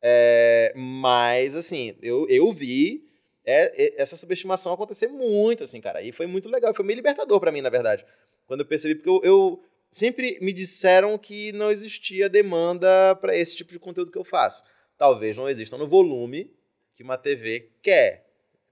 É, 0.02 0.74
mas, 0.76 1.56
assim, 1.56 1.96
eu, 2.02 2.28
eu 2.28 2.52
vi 2.52 3.08
é, 3.46 3.84
é, 3.86 4.02
essa 4.02 4.18
subestimação 4.18 4.74
acontecer 4.74 5.08
muito, 5.08 5.64
assim, 5.64 5.80
cara. 5.80 6.02
E 6.02 6.12
foi 6.12 6.26
muito 6.26 6.50
legal. 6.50 6.74
Foi 6.74 6.84
meio 6.86 6.96
libertador 6.98 7.40
pra 7.40 7.52
mim, 7.52 7.62
na 7.62 7.70
verdade. 7.70 8.06
Quando 8.48 8.62
eu 8.62 8.66
percebi, 8.66 8.96
porque 8.96 9.10
eu, 9.10 9.22
eu 9.24 9.64
sempre 9.92 10.38
me 10.42 10.52
disseram 10.52 11.18
que 11.18 11.52
não 11.54 11.70
existia 11.72 12.28
demanda 12.30 13.16
pra 13.22 13.36
esse 13.36 13.56
tipo 13.56 13.72
de 13.72 13.80
conteúdo 13.80 14.12
que 14.12 14.18
eu 14.18 14.24
faço. 14.24 14.64
Talvez 14.98 15.36
não 15.38 15.48
exista 15.50 15.78
no 15.78 15.88
volume 15.88 16.52
que 16.94 17.04
uma 17.04 17.18
TV 17.18 17.70
quer. 17.82 18.26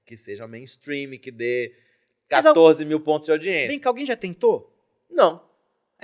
Que 0.06 0.18
seja 0.18 0.48
mainstream, 0.48 1.18
que 1.18 1.32
dê 1.32 1.74
Mas 2.30 2.46
al- 2.46 2.54
14 2.54 2.84
mil 2.86 3.00
pontos 3.00 3.26
de 3.28 3.32
audiência. 3.32 3.70
Vem 3.70 3.80
que 3.80 3.88
alguém 3.88 4.06
já 4.06 4.16
tentou? 4.16 4.74
Não. 5.10 5.42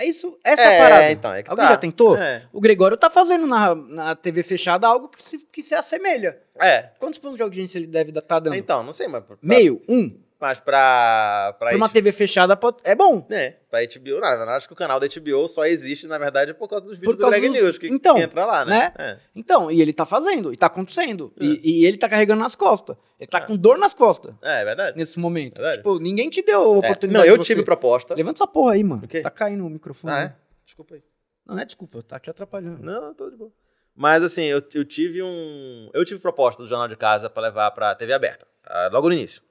É 0.00 0.06
isso? 0.06 0.38
Essa 0.42 0.62
é, 0.62 0.74
é 0.76 0.78
parada. 0.78 1.12
então, 1.12 1.34
é 1.34 1.42
que 1.42 1.50
Alguém 1.50 1.66
tá. 1.66 1.72
já 1.72 1.76
tentou? 1.76 2.16
É. 2.16 2.42
O 2.50 2.58
Gregório 2.58 2.96
tá 2.96 3.10
fazendo 3.10 3.46
na, 3.46 3.74
na 3.74 4.16
TV 4.16 4.42
fechada 4.42 4.86
algo 4.86 5.08
que 5.08 5.22
se, 5.22 5.46
que 5.52 5.62
se 5.62 5.74
assemelha. 5.74 6.38
é. 6.58 6.88
Quantos 6.98 7.18
pontos 7.18 7.36
de 7.36 7.42
audiência 7.42 7.78
ele 7.78 7.86
deve 7.86 8.10
estar 8.18 8.40
dando? 8.40 8.56
Então, 8.56 8.82
não 8.82 8.92
sei, 8.92 9.08
mas... 9.08 9.22
Pra, 9.22 9.36
Meio? 9.42 9.82
Um? 9.86 10.18
Mas 10.40 10.58
pra... 10.58 11.54
Pra 11.58 11.68
Pra 11.68 11.76
uma 11.76 11.88
TV 11.88 12.12
fechada 12.12 12.58
é 12.82 12.94
bom. 12.94 13.26
É, 13.30 13.50
pra 13.70 13.80
HBO, 13.84 14.20
não, 14.20 14.28
eu 14.28 14.48
acho 14.50 14.66
que 14.66 14.72
o 14.72 14.76
canal 14.76 14.98
da 14.98 15.06
HBO 15.06 15.46
só 15.46 15.66
existe, 15.66 16.06
na 16.06 16.16
verdade, 16.16 16.54
por 16.54 16.66
causa 16.66 16.84
dos 16.86 16.96
vídeos 16.98 17.16
causa 17.16 17.36
do 17.36 17.40
Greg 17.40 17.52
dos- 17.52 17.62
News, 17.62 17.78
que, 17.78 17.86
Então, 17.88 18.14
que 18.16 18.22
entra 18.22 18.46
lá, 18.46 18.64
né? 18.64 19.18
Então, 19.36 19.70
e 19.70 19.82
ele 19.82 19.92
tá 19.92 20.06
fazendo, 20.06 20.50
e 20.52 20.56
tá 20.56 20.66
acontecendo. 20.66 21.30
É. 21.38 21.44
E, 21.44 21.82
e 21.82 21.86
ele 21.86 21.98
tá 21.98 22.08
carregando 22.08 22.40
nas 22.40 22.56
costas. 22.56 22.96
Ele 23.18 23.26
tá 23.28 23.38
É. 23.38 23.40
com 23.42 23.54
dor 23.56 23.76
nas 23.76 23.92
costas 23.92 24.34
É, 24.42 24.62
é 24.62 24.64
verdade. 24.64 24.96
nesse 24.96 25.18
momento. 25.18 25.56
Verdade. 25.56 25.76
Tipo, 25.76 25.98
ninguém 25.98 26.30
te 26.30 26.40
deu 26.42 26.60
a 26.72 26.74
É. 26.76 26.78
oportunidade. 26.78 27.26
Não, 27.28 27.34
eu 27.34 27.38
tive 27.42 27.62
proposta. 27.62 28.14
Levanta 28.14 28.38
essa 28.38 28.46
porra 28.46 28.72
aí, 28.72 28.82
mano. 28.82 29.02
Tá 29.22 29.30
caindo 29.30 29.66
o 29.66 29.68
microfone. 29.70 30.12
Ah, 30.14 30.20
é? 30.22 30.34
Desculpa 30.64 30.94
aí. 30.94 31.02
Não, 31.46 31.54
não 31.56 31.62
é 31.62 31.66
desculpa, 31.66 32.02
tá 32.02 32.18
te 32.18 32.30
atrapalhando. 32.30 32.82
Não, 32.82 33.12
tô 33.12 33.28
de 33.28 33.36
boa. 33.36 33.50
Mas 33.94 34.22
assim, 34.22 34.44
eu, 34.44 34.62
eu 34.74 34.84
tive 34.86 35.22
um. 35.22 35.90
Eu 35.92 36.02
tive 36.04 36.18
proposta 36.20 36.62
do 36.62 36.68
Jornal 36.68 36.88
de 36.88 36.96
Casa 36.96 37.28
pra 37.28 37.42
levar 37.42 37.70
pra 37.72 37.94
TV 37.94 38.12
aberta. 38.14 38.46
tá? 38.62 38.88
Logo 38.90 39.08
no 39.08 39.14
início. 39.14 39.42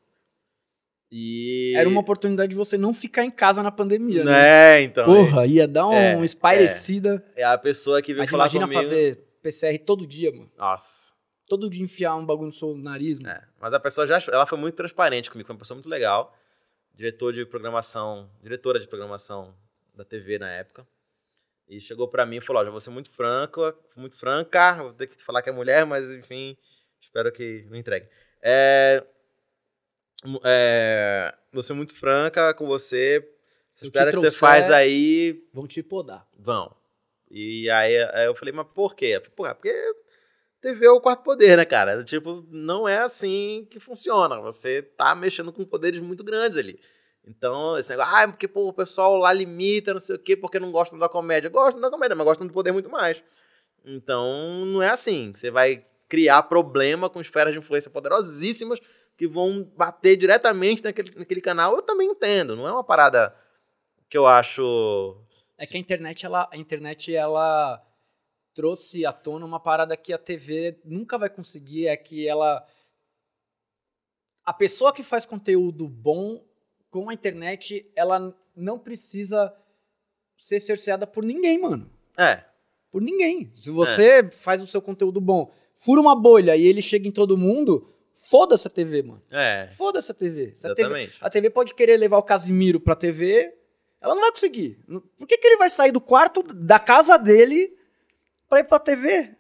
E... 1.12 1.74
Era 1.76 1.90
uma 1.90 2.02
oportunidade 2.02 2.52
de 2.52 2.56
você 2.56 2.78
não 2.78 2.94
ficar 2.94 3.24
em 3.24 3.32
casa 3.32 3.64
na 3.64 3.72
pandemia, 3.72 4.24
né? 4.24 4.78
É, 4.78 4.82
então. 4.82 5.06
Porra, 5.06 5.46
ia 5.46 5.68
dar 5.68 5.88
um 5.88 5.94
É, 5.94 6.24
espairecida. 6.24 7.24
É 7.36 7.44
a 7.44 7.58
pessoa 7.58 8.02
que 8.02 8.14
veio 8.14 8.24
Mas 8.24 8.30
falar 8.30 8.44
imagina 8.44 8.66
comigo. 8.68 8.82
fazer 8.84 9.16
PCR 9.42 9.80
todo 9.80 10.06
dia, 10.06 10.32
mano. 10.32 10.52
Nossa. 10.58 11.14
Todo 11.48 11.68
dia 11.70 11.84
enfiar 11.84 12.16
um 12.16 12.26
bagulho 12.26 12.48
no 12.48 12.52
seu 12.52 12.76
nariz, 12.78 13.18
mano. 13.20 13.34
É, 13.34 13.42
mas 13.60 13.74
a 13.74 13.80
pessoa 13.80 14.06
já 14.06 14.20
ela 14.32 14.46
foi 14.46 14.58
muito 14.58 14.76
transparente 14.76 15.32
comigo, 15.32 15.48
foi 15.48 15.56
uma 15.56 15.60
pessoa 15.60 15.76
muito 15.76 15.90
legal. 15.90 16.36
Diretor 16.94 17.34
de 17.34 17.44
programação, 17.46 18.30
diretora 18.42 18.80
de 18.80 18.88
programação 18.88 19.56
da 19.96 20.06
TV 20.06 20.38
na 20.38 20.52
época. 20.52 20.86
E 21.68 21.80
chegou 21.80 22.08
pra 22.08 22.26
mim 22.26 22.38
e 22.38 22.42
falou: 22.42 22.62
Ó, 22.62 22.66
já 22.66 22.72
vou 22.72 22.80
ser 22.80 22.92
muito 22.92 23.10
franco, 23.10 23.62
muito 23.96 24.16
franca, 24.18 24.76
vou 24.76 24.94
ter 24.94 25.08
que 25.08 25.24
falar 25.24 25.42
que 25.42 25.50
é 25.50 25.54
mulher, 25.54 25.86
mas 25.86 26.12
enfim, 26.12 26.56
espero 27.02 27.32
que 27.32 27.66
não 27.70 27.78
entregue. 27.78 28.08
É, 28.44 29.04
é, 30.44 31.34
vou 31.52 31.62
ser 31.62 31.74
muito 31.74 31.94
franca 31.94 32.54
com 32.54 32.68
você. 32.68 33.28
Se 33.74 33.86
Espero 33.86 34.12
que 34.12 34.18
você 34.18 34.32
faz 34.32 34.70
aí 34.70 35.48
Vão 35.54 35.66
te 35.66 35.82
podar. 35.82 36.28
Vão. 36.38 36.76
E 37.32 37.70
aí, 37.70 37.98
aí 38.14 38.26
eu 38.26 38.36
falei, 38.36 38.54
mas 38.54 38.68
por 38.74 38.96
quê? 38.96 39.22
Porra, 39.36 39.56
porque 39.56 39.74
TV 40.60 40.86
é 40.86 40.92
o 40.92 41.00
quarto 41.00 41.24
poder, 41.24 41.56
né, 41.58 41.64
cara? 41.64 42.04
Tipo, 42.04 42.46
não 42.50 42.88
é 42.88 42.98
assim 42.98 43.68
que 43.70 43.80
funciona. 43.80 44.40
Você 44.42 44.82
tá 44.82 45.16
mexendo 45.16 45.54
com 45.54 45.64
poderes 45.64 46.02
muito 46.02 46.24
grandes 46.24 46.58
ali. 46.58 46.80
Então, 47.26 47.78
esse 47.78 47.90
negócio, 47.90 48.14
ah, 48.16 48.28
porque 48.28 48.48
pô, 48.48 48.68
o 48.68 48.74
pessoal 48.74 49.16
lá 49.16 49.32
limita, 49.32 49.94
não 49.94 50.00
sei 50.00 50.16
o 50.16 50.20
quê, 50.20 50.36
porque 50.36 50.60
não 50.60 50.72
gostam 50.72 50.98
da 50.98 51.08
comédia. 51.08 51.50
Gostam 51.50 51.82
da 51.82 51.90
comédia, 51.90 52.16
mas 52.16 52.26
gostam 52.26 52.48
do 52.48 52.54
poder 52.54 52.72
muito 52.72 52.90
mais. 52.90 53.24
Então, 53.86 54.66
não 54.66 54.82
é 54.82 54.90
assim. 54.90 55.32
Você 55.34 55.52
vai 55.52 55.86
criar 56.10 56.44
problema 56.44 57.10
com 57.10 57.22
esferas 57.22 57.54
de 57.54 57.60
influência 57.60 57.92
poderosíssimas 57.92 58.80
que 59.20 59.28
vão 59.28 59.70
bater 59.76 60.16
diretamente 60.16 60.82
naquele, 60.82 61.14
naquele 61.14 61.42
canal. 61.42 61.76
Eu 61.76 61.82
também 61.82 62.08
entendo. 62.10 62.56
Não 62.56 62.66
é 62.66 62.72
uma 62.72 62.86
parada 62.86 63.36
que 64.10 64.18
eu 64.18 64.26
acho 64.26 65.22
É 65.58 65.66
que 65.66 65.76
a 65.76 65.80
internet, 65.80 66.26
ela, 66.26 66.48
a 66.50 66.56
internet, 66.56 67.14
ela 67.14 67.86
trouxe 68.56 69.06
à 69.06 69.12
tona 69.12 69.46
uma 69.46 69.60
parada 69.60 69.98
que 69.98 70.14
a 70.14 70.18
TV 70.18 70.80
nunca 70.86 71.18
vai 71.18 71.30
conseguir, 71.30 71.88
é 71.88 71.98
que 71.98 72.26
ela... 72.26 72.66
A 74.46 74.54
pessoa 74.54 74.94
que 74.94 75.04
faz 75.04 75.26
conteúdo 75.26 75.86
bom 75.86 76.42
com 76.90 77.10
a 77.10 77.14
internet, 77.14 77.92
ela 77.98 78.34
não 78.56 78.80
precisa 78.80 79.54
ser 80.38 80.62
cerceada 80.62 81.06
por 81.06 81.26
ninguém, 81.26 81.60
mano. 81.60 81.92
É, 82.18 82.46
Por 82.90 83.02
ninguém. 83.02 83.52
Se 83.54 83.70
você 83.70 84.30
faz 84.32 84.62
o 84.62 84.68
seu 84.68 84.82
conteúdo 84.82 85.20
bom, 85.20 85.52
fura 85.76 86.00
uma 86.00 86.16
bolha 86.16 86.56
e 86.56 86.66
ele 86.66 86.82
chega 86.82 87.06
em 87.06 87.12
todo 87.12 87.38
mundo, 87.38 87.94
foda-se 88.28 88.68
a 88.68 88.70
TV, 88.70 89.02
mano. 89.04 89.22
é, 89.32 89.70
Foda-se 89.78 90.12
a 90.12 90.16
TV. 90.16 90.54
Se 90.56 90.68
a 90.68 90.74
TV. 90.76 90.82
exatamente. 90.88 91.18
A 91.22 91.30
TV 91.30 91.50
pode 91.50 91.74
querer 91.74 91.98
levar 91.98 92.18
o 92.18 92.24
Casimiro 92.24 92.80
pra 92.80 92.96
TV, 92.96 93.54
ela 94.02 94.14
não 94.16 94.22
vai 94.22 94.32
conseguir. 94.32 94.80
Por 95.18 95.28
que, 95.28 95.38
que 95.38 95.48
ele 95.48 95.58
vai 95.58 95.70
sair 95.70 95.92
do 95.92 96.02
quarto 96.02 96.42
da 96.44 96.80
casa 96.80 97.18
dele 97.18 97.74
pra 98.48 98.60
ir 98.60 98.64
pra 98.66 98.80
TV? 98.80 99.36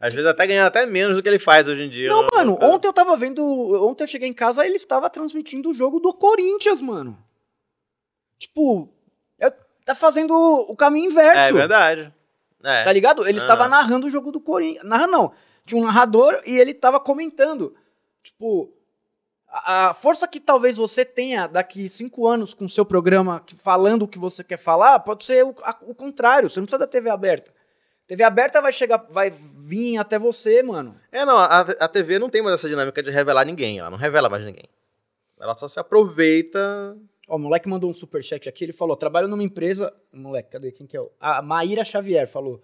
Às 0.00 0.12
vezes 0.12 0.28
até 0.28 0.46
ganhando 0.48 0.66
até 0.66 0.84
menos 0.84 1.16
do 1.16 1.22
que 1.22 1.28
ele 1.28 1.38
faz 1.38 1.68
hoje 1.68 1.84
em 1.84 1.88
dia. 1.88 2.08
Não, 2.08 2.22
no- 2.24 2.30
mano, 2.34 2.58
no- 2.60 2.66
ontem 2.66 2.88
eu 2.88 2.92
tava 2.92 3.16
vendo. 3.16 3.40
Ontem 3.86 4.02
eu 4.02 4.08
cheguei 4.08 4.28
em 4.28 4.32
casa 4.32 4.66
ele 4.66 4.74
estava 4.76 5.08
transmitindo 5.08 5.70
o 5.70 5.74
jogo 5.74 6.00
do 6.00 6.12
Corinthians, 6.12 6.80
mano. 6.80 7.16
Tipo, 8.38 8.88
eu- 9.38 9.52
tá 9.84 9.94
fazendo 9.94 10.34
o 10.34 10.74
caminho 10.74 11.10
inverso. 11.10 11.40
É 11.40 11.52
verdade. 11.52 12.12
É. 12.64 12.84
Tá 12.84 12.92
ligado? 12.92 13.26
Ele 13.28 13.38
estava 13.38 13.68
narrando 13.68 14.06
o 14.06 14.10
jogo 14.10 14.30
do 14.32 14.40
Corinthians. 14.40 14.84
Narrando 14.84 15.12
não. 15.12 15.32
Tinha 15.64 15.80
um 15.80 15.84
narrador 15.84 16.40
e 16.46 16.58
ele 16.58 16.74
tava 16.74 16.98
comentando. 16.98 17.74
Tipo, 18.22 18.72
a, 19.48 19.92
força 19.94 20.26
que 20.28 20.40
talvez 20.40 20.76
você 20.76 21.04
tenha 21.04 21.46
daqui 21.46 21.88
cinco 21.88 22.26
anos 22.26 22.54
com 22.54 22.64
o 22.64 22.70
seu 22.70 22.84
programa 22.84 23.44
falando 23.56 24.02
o 24.02 24.08
que 24.08 24.18
você 24.18 24.42
quer 24.44 24.56
falar, 24.56 25.00
pode 25.00 25.24
ser 25.24 25.44
o, 25.44 25.54
a- 25.62 25.78
o 25.82 25.94
contrário. 25.94 26.48
Você 26.48 26.60
não 26.60 26.66
precisa 26.66 26.78
da 26.78 26.86
TV 26.86 27.10
aberta. 27.10 27.52
TV 28.06 28.22
aberta 28.24 28.60
vai 28.60 28.72
chegar, 28.72 29.06
vai 29.10 29.30
vir 29.30 29.96
até 29.96 30.18
você, 30.18 30.62
mano. 30.62 30.96
É, 31.10 31.24
não, 31.24 31.36
a, 31.36 31.60
a 31.60 31.88
TV 31.88 32.18
não 32.18 32.28
tem 32.28 32.42
mais 32.42 32.54
essa 32.54 32.68
dinâmica 32.68 33.02
de 33.02 33.10
revelar 33.10 33.44
ninguém. 33.44 33.78
Ela 33.78 33.90
não 33.90 33.98
revela 33.98 34.28
mais 34.28 34.44
ninguém. 34.44 34.68
Ela 35.40 35.56
só 35.56 35.66
se 35.66 35.78
aproveita. 35.80 36.96
Ó, 37.28 37.36
o 37.36 37.38
moleque 37.38 37.68
mandou 37.68 37.90
um 37.90 37.94
superchat 37.94 38.48
aqui, 38.48 38.64
ele 38.64 38.72
falou, 38.72 38.96
trabalho 38.96 39.28
numa 39.28 39.42
empresa... 39.42 39.92
Moleque, 40.12 40.50
cadê? 40.50 40.72
Quem 40.72 40.86
que 40.86 40.96
é? 40.96 41.00
A 41.20 41.40
Maíra 41.40 41.84
Xavier 41.84 42.28
falou, 42.28 42.60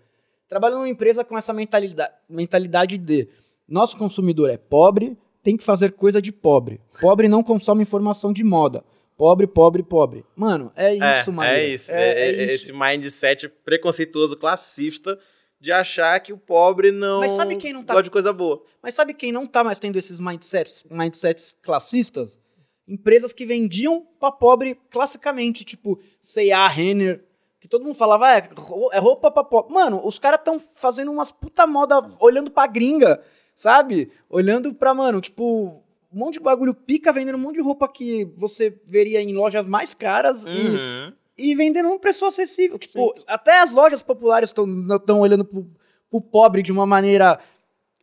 trabalho 0.48 0.74
numa 0.76 0.89
empresa 0.89 1.24
com 1.24 1.39
essa 1.39 1.52
mentalidade, 1.52 2.12
mentalidade 2.28 2.98
de 2.98 3.28
nosso 3.66 3.97
consumidor 3.97 4.51
é 4.51 4.56
pobre, 4.56 5.16
tem 5.43 5.56
que 5.56 5.65
fazer 5.65 5.93
coisa 5.93 6.20
de 6.20 6.32
pobre. 6.32 6.81
Pobre 7.01 7.28
não 7.28 7.43
consome 7.43 7.82
informação 7.82 8.32
de 8.32 8.43
moda. 8.44 8.85
Pobre, 9.16 9.47
pobre, 9.47 9.82
pobre. 9.82 10.24
Mano, 10.36 10.70
é 10.77 10.94
isso, 10.94 11.02
é, 11.43 11.55
é 11.60 11.69
isso. 11.69 11.90
É, 11.93 11.94
É, 11.94 12.20
é 12.20 12.28
é 12.28 12.44
isso. 12.44 12.70
Esse 12.70 12.73
mindset 12.73 13.48
preconceituoso, 13.65 14.36
classista, 14.36 15.19
de 15.60 15.73
achar 15.73 16.20
que 16.20 16.32
o 16.32 16.39
pobre 16.39 16.93
não 16.93 17.19
Mas 17.20 17.32
sabe 17.32 17.56
quem 17.56 17.73
não 17.73 17.82
tá- 17.82 17.94
gosta 17.94 18.05
de 18.05 18.10
coisa 18.10 18.32
boa. 18.32 18.62
Mas 18.81 18.94
sabe 18.94 19.12
quem 19.15 19.32
não 19.32 19.44
tá 19.47 19.65
mais 19.65 19.81
tendo 19.81 19.98
esses 19.98 20.20
mindsets, 20.20 20.85
mindsets 20.89 21.56
classistas? 21.62 22.39
Empresas 22.86 23.32
que 23.32 23.44
vendiam 23.44 24.06
pra 24.20 24.31
pobre 24.31 24.78
classicamente, 24.89 25.65
tipo 25.65 25.98
C&A, 26.20 26.69
Renner, 26.69 27.24
que 27.60 27.66
todo 27.66 27.85
mundo 27.85 27.94
falava, 27.97 28.28
"Ah, 28.28 28.39
é, 28.39 28.48
é 28.93 28.98
roupa 29.01 29.31
pra 29.32 29.43
pobre. 29.43 29.74
Mano, 29.74 30.01
os 30.06 30.19
caras 30.19 30.40
tão 30.44 30.60
fazendo 30.74 31.10
umas 31.10 31.32
puta 31.32 31.66
moda 31.66 32.01
olhando 32.20 32.52
pra 32.52 32.69
gringa, 32.69 33.20
sabe? 33.59 34.12
Olhando 34.30 34.72
pra, 34.72 34.94
mano, 34.94 35.20
tipo, 35.20 35.82
um 36.12 36.18
monte 36.18 36.35
de 36.35 36.40
bagulho 36.40 36.72
pica, 36.72 37.12
vendendo 37.12 37.35
um 37.35 37.40
monte 37.40 37.56
de 37.56 37.60
roupa 37.62 37.89
que 37.89 38.24
você 38.36 38.78
veria 38.86 39.20
em 39.20 39.35
lojas 39.35 39.66
mais 39.66 39.94
caras 39.94 40.47
e 40.47 40.48
Uhum. 40.51 41.12
e 41.36 41.55
vendendo 41.56 41.89
um 41.89 41.98
preço 41.98 42.24
acessível. 42.24 42.78
Tipo, 42.78 43.12
até 43.26 43.60
as 43.60 43.72
lojas 43.72 44.01
populares 44.02 44.51
estão 44.51 45.20
olhando 45.20 45.44
pro, 45.44 45.68
pro 46.09 46.20
pobre 46.20 46.62
de 46.62 46.70
uma 46.70 46.86
maneira 46.86 47.40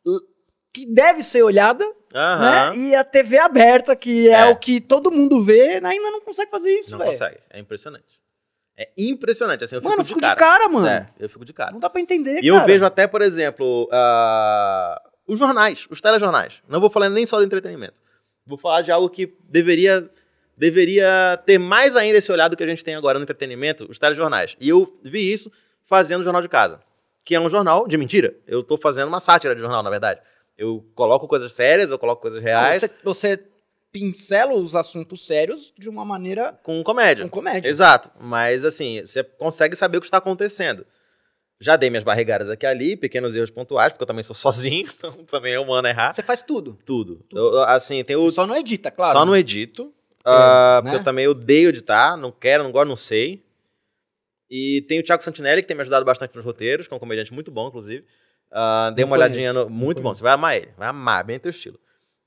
uh, 0.06 0.19
que 0.73 0.86
deve 0.86 1.23
ser 1.23 1.41
olhada, 1.41 1.90
Aham. 2.14 2.72
né? 2.72 2.77
E 2.77 2.94
a 2.95 3.03
TV 3.06 3.38
aberta, 3.40 3.95
que 3.95 4.27
é, 4.27 4.41
É. 4.41 4.45
o 4.49 4.57
que 4.57 4.82
todo 4.82 5.10
mundo 5.10 5.41
vê, 5.41 5.80
ainda 5.82 6.11
não 6.11 6.19
consegue 6.19 6.52
fazer 6.52 6.69
isso, 6.77 6.91
Não 6.91 6.98
velho. 6.99 7.11
consegue. 7.11 7.38
É 7.49 7.60
impressionante. 7.60 8.19
É 8.77 8.90
impressionante. 8.98 9.64
Assim, 9.64 9.76
eu 9.77 9.82
fico 9.82 9.90
Mano, 9.90 10.02
eu 10.02 10.03
de 10.03 10.10
fico 10.10 10.19
cara. 10.19 10.34
de 10.34 10.40
cara, 10.40 10.68
mano. 10.68 10.86
É, 10.86 11.07
eu 11.18 11.30
fico 11.30 11.45
de 11.45 11.53
cara. 11.53 11.72
Não 11.72 11.80
dá 11.80 11.90
pra 11.90 12.02
entender, 12.02 12.40
E 12.44 12.49
cara. 12.52 12.61
eu 12.61 12.65
vejo 12.65 12.86
até, 12.86 13.07
por 13.07 13.22
exemplo, 13.22 13.88
ah, 13.90 15.02
os 15.27 15.39
jornais, 15.39 15.88
os 15.89 16.02
telejornais. 16.02 16.61
Não 16.68 16.80
vou 16.80 16.89
falar 16.89 17.10
nem 17.10 17.26
só 17.26 17.38
do 17.38 17.43
entretenimento. 17.43 18.02
Vou 18.45 18.57
falar 18.57 18.81
de 18.81 18.91
algo 18.91 19.10
que 19.10 19.34
deveria, 19.49 20.10
deveria 20.56 21.41
ter 21.45 21.57
mais 21.57 21.95
ainda 21.95 22.18
esse 22.18 22.31
olhar 22.31 22.47
do 22.47 22.56
que 22.56 22.64
a 22.64 22.68
gente 22.68 22.84
tem 22.84 22.95
agora 22.95 23.18
no 23.18 23.23
entretenimento, 23.23 23.88
os 23.89 23.97
telejornais. 23.97 24.56
E 24.60 24.69
eu 24.69 24.97
vi 25.03 25.31
isso 25.31 25.52
fazendo 25.84 26.22
o 26.22 26.23
Jornal 26.23 26.41
de 26.41 26.49
Casa, 26.49 26.80
que 27.23 27.34
é 27.35 27.39
um 27.39 27.49
jornal 27.49 27.88
de 27.88 27.97
mentira. 27.97 28.35
Eu 28.45 28.61
tô 28.61 28.77
fazendo 28.77 29.07
uma 29.07 29.19
sátira 29.19 29.56
de 29.56 29.61
jornal, 29.61 29.81
na 29.81 29.89
verdade. 29.89 30.22
Eu 30.57 30.85
coloco 30.93 31.27
coisas 31.27 31.53
sérias, 31.53 31.91
eu 31.91 31.99
coloco 31.99 32.22
coisas 32.22 32.41
reais 32.41 32.81
Você, 32.81 32.89
você 33.03 33.43
pincela 33.91 34.53
os 34.53 34.76
assuntos 34.76 35.26
sérios 35.26 35.73
de 35.77 35.89
uma 35.89 36.03
maneira 36.03 36.60
com 36.64 36.84
comédia. 36.84 37.23
com 37.26 37.30
comédia. 37.30 37.69
Exato. 37.69 38.11
Mas 38.19 38.65
assim, 38.65 39.02
você 39.06 39.23
consegue 39.23 39.76
saber 39.76 39.97
o 39.97 40.02
que 40.02 40.07
está 40.07 40.18
acontecendo. 40.18 40.85
Já 41.60 41.76
dei 41.77 41.90
minhas 41.90 42.03
barrigadas 42.03 42.49
aqui 42.49 42.65
ali, 42.65 42.98
pequenos 42.98 43.36
erros 43.36 43.49
pontuais, 43.49 43.94
porque 43.94 44.03
eu 44.03 44.07
também 44.07 44.23
sou 44.23 44.36
sozinho, 44.36 44.90
então 44.98 45.11
também 45.26 45.53
é 45.53 45.60
humano 45.60 45.88
errar. 45.88 46.14
Você 46.14 46.22
faz 46.22 46.41
tudo. 46.44 46.77
Tudo. 46.86 47.26
Eu- 47.32 47.53
eu, 47.53 47.64
assim, 47.64 48.03
tem 48.03 48.15
o. 48.15 48.30
Só 48.32 48.45
não 48.45 48.56
edita, 48.57 48.91
claro. 48.91 49.11
Só 49.11 49.26
não 49.26 49.36
edito. 49.36 49.94
ah, 50.26 50.82
né? 50.84 50.90
Porque 50.91 51.02
eu 51.02 51.03
também 51.03 51.27
odeio 51.27 51.69
editar, 51.69 52.18
não 52.18 52.32
quero, 52.32 52.64
não 52.64 52.72
gosto, 52.72 52.90
não 52.90 52.98
sei. 52.98 53.44
E 54.49 54.84
tem 54.88 54.99
o 54.99 55.03
Thiago 55.03 55.23
Santinelli, 55.23 55.61
que 55.61 55.68
tem 55.68 55.76
me 55.76 55.82
ajudado 55.82 56.06
bastante 56.06 56.36
nos 56.36 56.45
roteiros, 56.45 56.88
que 56.88 56.94
é 56.94 56.98
um 56.98 56.99
comediante 56.99 57.34
muito 57.34 57.49
bom, 57.52 57.68
inclusive. 57.68 58.06
Ah, 58.52 58.91
dei 58.95 59.03
uma 59.03 59.15
olhadinha 59.15 59.52
no. 59.53 59.69
Muito 59.69 60.02
bom, 60.02 60.14
você 60.14 60.22
vai 60.23 60.34
amar 60.34 60.56
ele. 60.57 60.69
Vai 60.77 60.88
amar, 60.88 61.23
bem 61.23 61.40
teu 61.40 61.49
estilo. 61.49 61.80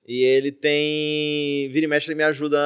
E 0.06 0.24
ele 0.24 0.50
tem. 0.50 1.70
Vira 1.70 1.84
e 1.84 1.88
mexe, 1.88 2.08
ele 2.10 2.16
me 2.16 2.24
ajuda 2.24 2.56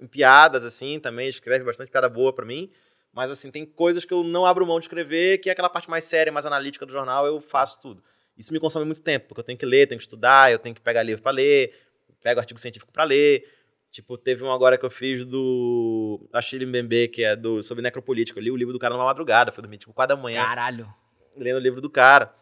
em 0.00 0.06
piadas, 0.06 0.64
assim, 0.64 0.98
também. 1.00 1.28
Escreve 1.28 1.64
bastante 1.64 1.90
piada 1.90 2.08
boa 2.08 2.32
pra 2.32 2.44
mim. 2.46 2.70
Mas, 3.14 3.30
assim, 3.30 3.50
tem 3.50 3.64
coisas 3.64 4.04
que 4.04 4.12
eu 4.12 4.24
não 4.24 4.44
abro 4.44 4.66
mão 4.66 4.80
de 4.80 4.86
escrever, 4.86 5.38
que 5.38 5.48
é 5.48 5.52
aquela 5.52 5.68
parte 5.70 5.88
mais 5.88 6.04
séria, 6.04 6.32
mais 6.32 6.44
analítica 6.44 6.84
do 6.84 6.92
jornal, 6.92 7.24
eu 7.26 7.40
faço 7.40 7.78
tudo. 7.80 8.02
Isso 8.36 8.52
me 8.52 8.58
consome 8.58 8.84
muito 8.84 9.00
tempo, 9.00 9.28
porque 9.28 9.40
eu 9.40 9.44
tenho 9.44 9.56
que 9.56 9.64
ler, 9.64 9.86
tenho 9.86 9.98
que 9.98 10.04
estudar, 10.04 10.50
eu 10.50 10.58
tenho 10.58 10.74
que 10.74 10.80
pegar 10.80 11.02
livro 11.04 11.22
pra 11.22 11.30
ler, 11.30 11.72
pego 12.20 12.40
artigo 12.40 12.60
científico 12.60 12.92
pra 12.92 13.04
ler. 13.04 13.48
Tipo, 13.92 14.18
teve 14.18 14.42
um 14.42 14.50
agora 14.50 14.76
que 14.76 14.84
eu 14.84 14.90
fiz 14.90 15.24
do 15.24 16.28
Achille 16.32 16.66
Mbembe, 16.66 17.06
que 17.06 17.22
é 17.22 17.36
do, 17.36 17.62
sobre 17.62 17.80
necropolítica. 17.80 18.40
Eu 18.40 18.42
li 18.42 18.50
o 18.50 18.56
livro 18.56 18.72
do 18.72 18.78
cara 18.80 18.92
numa 18.94 19.04
madrugada, 19.04 19.52
foi 19.52 19.62
dormir, 19.62 19.78
tipo, 19.78 19.92
4 19.92 20.16
da 20.16 20.20
manhã 20.20 20.42
Caralho. 20.42 20.92
lendo 21.36 21.58
o 21.58 21.60
livro 21.60 21.80
do 21.80 21.88
cara. 21.88 22.34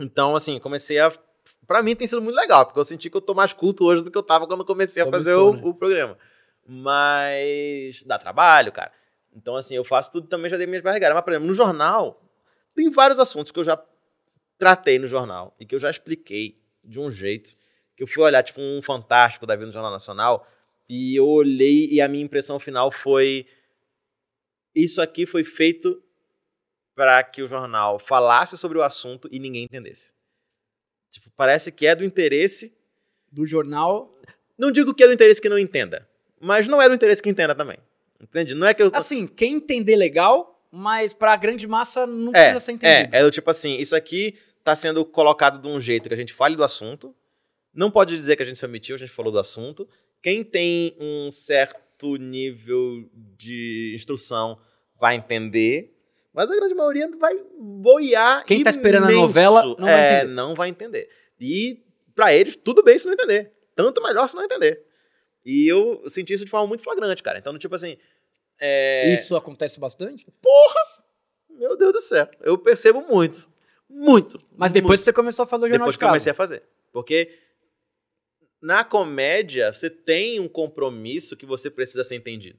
Então, 0.00 0.34
assim, 0.34 0.58
comecei 0.58 0.98
a. 0.98 1.12
Pra 1.64 1.80
mim 1.80 1.94
tem 1.94 2.08
sido 2.08 2.20
muito 2.20 2.34
legal, 2.34 2.66
porque 2.66 2.80
eu 2.80 2.84
senti 2.84 3.08
que 3.08 3.16
eu 3.16 3.20
tô 3.20 3.34
mais 3.34 3.52
culto 3.52 3.84
hoje 3.84 4.02
do 4.02 4.10
que 4.10 4.18
eu 4.18 4.22
tava 4.22 4.48
quando 4.48 4.64
comecei 4.64 5.00
a 5.00 5.06
fazer 5.06 5.34
o, 5.34 5.54
né? 5.54 5.60
o 5.62 5.72
programa. 5.72 6.18
Mas. 6.66 8.02
dá 8.02 8.18
trabalho, 8.18 8.72
cara. 8.72 8.90
Então, 9.34 9.54
assim, 9.56 9.76
eu 9.76 9.84
faço 9.84 10.12
tudo 10.12 10.26
também, 10.26 10.50
já 10.50 10.56
dei 10.56 10.66
minhas 10.66 10.82
barrigadas. 10.82 11.14
Mas, 11.14 11.24
por 11.24 11.32
exemplo, 11.32 11.48
no 11.48 11.54
jornal, 11.54 12.22
tem 12.74 12.90
vários 12.90 13.18
assuntos 13.18 13.52
que 13.52 13.58
eu 13.58 13.64
já 13.64 13.80
tratei 14.58 14.98
no 14.98 15.06
jornal 15.06 15.54
e 15.58 15.64
que 15.64 15.74
eu 15.74 15.78
já 15.78 15.90
expliquei 15.90 16.60
de 16.82 16.98
um 16.98 17.10
jeito 17.10 17.56
que 17.96 18.02
eu 18.02 18.06
fui 18.06 18.22
olhar, 18.22 18.42
tipo, 18.42 18.60
um 18.60 18.80
fantástico 18.80 19.44
da 19.44 19.56
vida 19.56 19.66
no 19.66 19.72
Jornal 19.72 19.90
Nacional. 19.90 20.46
E 20.88 21.16
eu 21.16 21.26
olhei 21.26 21.88
e 21.90 22.00
a 22.00 22.06
minha 22.06 22.24
impressão 22.24 22.58
final 22.58 22.92
foi: 22.92 23.44
isso 24.74 25.02
aqui 25.02 25.26
foi 25.26 25.42
feito 25.42 26.00
para 26.94 27.22
que 27.24 27.42
o 27.42 27.46
jornal 27.48 27.98
falasse 27.98 28.56
sobre 28.56 28.78
o 28.78 28.82
assunto 28.82 29.28
e 29.32 29.40
ninguém 29.40 29.64
entendesse. 29.64 30.14
Tipo, 31.10 31.30
parece 31.34 31.72
que 31.72 31.86
é 31.86 31.94
do 31.94 32.04
interesse. 32.04 32.72
Do 33.30 33.44
jornal. 33.44 34.16
Não 34.56 34.70
digo 34.70 34.94
que 34.94 35.02
é 35.02 35.06
do 35.06 35.12
interesse 35.12 35.40
que 35.40 35.48
não 35.48 35.58
entenda, 35.58 36.08
mas 36.40 36.66
não 36.66 36.80
é 36.80 36.88
do 36.88 36.94
interesse 36.94 37.22
que 37.22 37.28
entenda 37.28 37.54
também. 37.54 37.78
Entende? 38.20 38.54
Não 38.54 38.66
é 38.66 38.74
que 38.74 38.82
eu. 38.82 38.90
Assim, 38.92 39.26
quem 39.26 39.54
entender 39.54 39.96
legal, 39.96 40.60
mas 40.70 41.14
pra 41.14 41.36
grande 41.36 41.66
massa 41.66 42.06
não 42.06 42.32
É, 42.34 42.50
precisa 42.50 42.60
ser 42.60 42.72
entendido. 42.72 43.14
É, 43.14 43.20
é 43.20 43.22
do 43.22 43.30
tipo 43.30 43.48
assim, 43.50 43.76
isso 43.78 43.94
aqui 43.94 44.34
tá 44.64 44.74
sendo 44.74 45.04
colocado 45.04 45.60
de 45.60 45.68
um 45.68 45.80
jeito 45.80 46.08
que 46.08 46.14
a 46.14 46.16
gente 46.18 46.32
fale 46.32 46.56
do 46.56 46.64
assunto. 46.64 47.14
Não 47.72 47.90
pode 47.90 48.16
dizer 48.16 48.34
que 48.36 48.42
a 48.42 48.46
gente 48.46 48.58
se 48.58 48.64
omitiu, 48.66 48.96
a 48.96 48.98
gente 48.98 49.12
falou 49.12 49.30
do 49.30 49.38
assunto. 49.38 49.88
Quem 50.20 50.42
tem 50.42 50.96
um 51.00 51.30
certo 51.30 52.16
nível 52.16 53.08
de 53.36 53.92
instrução 53.94 54.58
vai 55.00 55.14
entender, 55.14 55.94
mas 56.34 56.50
a 56.50 56.56
grande 56.56 56.74
maioria 56.74 57.08
vai 57.18 57.34
boiar 57.56 58.44
Quem 58.44 58.64
tá 58.64 58.70
esperando 58.70 59.04
a 59.04 59.12
imenso. 59.12 59.20
novela 59.28 59.62
não 59.62 59.86
vai 59.86 60.00
é, 60.00 60.16
entender. 60.18 60.34
não 60.34 60.54
vai 60.54 60.68
entender. 60.68 61.08
E 61.40 61.84
pra 62.16 62.34
eles, 62.34 62.56
tudo 62.56 62.82
bem 62.82 62.98
se 62.98 63.06
não 63.06 63.12
entender. 63.14 63.52
Tanto 63.76 64.02
melhor 64.02 64.28
se 64.28 64.34
não 64.34 64.42
entender. 64.44 64.82
E 65.48 65.66
eu 65.66 66.06
senti 66.06 66.34
isso 66.34 66.44
de 66.44 66.50
forma 66.50 66.66
muito 66.66 66.84
flagrante, 66.84 67.22
cara. 67.22 67.38
Então, 67.38 67.58
tipo 67.58 67.74
assim. 67.74 67.96
É... 68.60 69.14
Isso 69.14 69.34
acontece 69.34 69.80
bastante? 69.80 70.26
Meu 71.48 71.74
Deus 71.74 71.94
do 71.94 72.00
céu. 72.02 72.28
Eu 72.42 72.58
percebo 72.58 73.00
muito. 73.00 73.48
Muito. 73.88 74.38
Mas 74.54 74.74
depois 74.74 75.00
você 75.00 75.10
começou 75.10 75.44
a 75.44 75.46
fazer 75.46 75.64
o 75.64 75.68
jornal 75.68 75.86
Depois 75.86 75.94
de 75.94 75.98
que 75.98 76.04
eu 76.04 76.08
casa. 76.08 76.12
comecei 76.12 76.32
a 76.32 76.34
fazer. 76.34 76.62
Porque 76.92 77.34
na 78.60 78.84
comédia, 78.84 79.72
você 79.72 79.88
tem 79.88 80.38
um 80.38 80.48
compromisso 80.48 81.34
que 81.34 81.46
você 81.46 81.70
precisa 81.70 82.04
ser 82.04 82.16
entendido. 82.16 82.58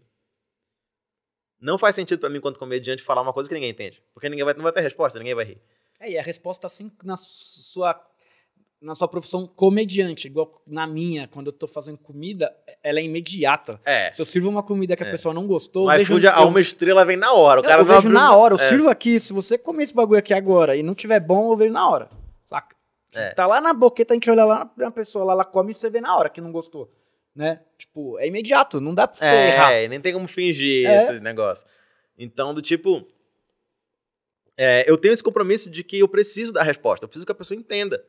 Não 1.62 1.78
faz 1.78 1.94
sentido 1.94 2.20
pra 2.20 2.30
mim, 2.30 2.40
enquanto 2.40 2.58
comediante, 2.58 3.04
falar 3.04 3.22
uma 3.22 3.34
coisa 3.34 3.48
que 3.48 3.54
ninguém 3.54 3.70
entende. 3.70 4.02
Porque 4.16 4.30
ninguém 4.30 4.46
vai, 4.46 4.56
não 4.56 4.64
vai 4.64 4.72
ter 4.72 4.82
resposta, 4.82 5.20
ninguém 5.20 5.36
vai 5.36 5.46
rir. 5.46 5.62
É, 6.00 6.10
e 6.10 6.18
a 6.18 6.24
resposta 6.24 6.66
assim 6.66 6.92
na 7.04 7.18
sua 7.18 7.94
na 8.82 8.96
sua 8.96 9.08
profissão 9.10 9.46
comediante, 9.46 10.28
igual 10.28 10.62
na 10.66 10.88
minha, 10.88 11.28
quando 11.28 11.48
eu 11.48 11.54
tô 11.54 11.68
fazendo 11.68 11.98
comida, 11.98 12.56
ela 12.82 13.00
é 13.00 13.04
imediata. 13.04 13.80
É. 13.86 14.12
Se 14.14 14.22
eu 14.22 14.26
sirvo 14.26 14.48
uma 14.48 14.64
comida 14.64 14.96
que 14.96 15.04
a 15.04 15.08
É. 15.08 15.12
pessoa 15.12 15.34
não 15.34 15.46
gostou, 15.46 15.92
eu 15.92 15.98
vejo, 15.98 16.16
a 16.30 16.42
eu, 16.42 16.48
uma 16.48 16.62
estrela 16.62 17.04
vem 17.04 17.18
na 17.18 17.34
hora. 17.34 17.60
O 17.60 17.64
cara 17.64 17.76
eu 17.82 17.86
não 17.86 17.86
vejo 17.94 18.08
abre- 18.08 18.14
na 18.14 18.36
hora. 18.36 18.54
Eu 18.56 18.60
É. 18.60 18.70
sirvo 18.70 18.88
aqui, 18.90 19.20
se 19.20 19.34
você 19.34 19.58
comer 19.58 19.84
esse 19.84 19.94
bagulho 19.94 20.18
aqui 20.20 20.34
agora 20.34 20.78
e 20.78 20.84
não 20.84 20.96
tiver 20.96 21.20
bom, 21.20 21.52
eu 21.52 21.58
vejo 21.58 21.74
na 21.74 21.90
hora. 21.90 22.10
Saca? 22.46 22.76
É. 23.14 23.32
Tá 23.32 23.46
lá 23.48 23.60
na 23.60 23.74
boqueta, 23.74 24.14
a 24.14 24.16
gente 24.16 24.30
olha 24.30 24.46
lá 24.46 24.72
na 24.78 24.92
pessoa 24.92 25.26
lá, 25.26 25.34
ela 25.34 25.44
come 25.46 25.72
e 25.72 25.76
você 25.76 25.90
vê 25.90 26.00
na 26.00 26.16
hora 26.16 26.30
que 26.30 26.40
não 26.40 26.52
gostou. 26.52 26.90
Né? 27.36 27.60
Tipo, 27.78 28.18
é 28.20 28.28
imediato, 28.28 28.80
não 28.82 28.94
dá 28.94 29.08
pra 29.08 29.18
você 29.18 29.26
errar. 29.26 29.72
É, 29.72 29.88
nem 29.88 30.00
tem 30.02 30.14
como 30.14 30.28
fingir 30.28 30.88
É. 30.90 30.98
esse 31.04 31.20
negócio. 31.20 31.66
Então, 32.18 32.54
do 32.54 32.62
tipo. 32.62 33.06
é, 34.58 34.84
eu 34.90 34.98
tenho 34.98 35.14
esse 35.14 35.24
compromisso 35.24 35.70
de 35.70 35.84
que 35.84 36.00
eu 36.00 36.08
preciso 36.08 36.52
da 36.52 36.62
resposta, 36.64 37.06
eu 37.06 37.08
preciso 37.08 37.26
que 37.26 37.32
a 37.32 37.36
pessoa 37.36 37.58
entenda. 37.58 38.04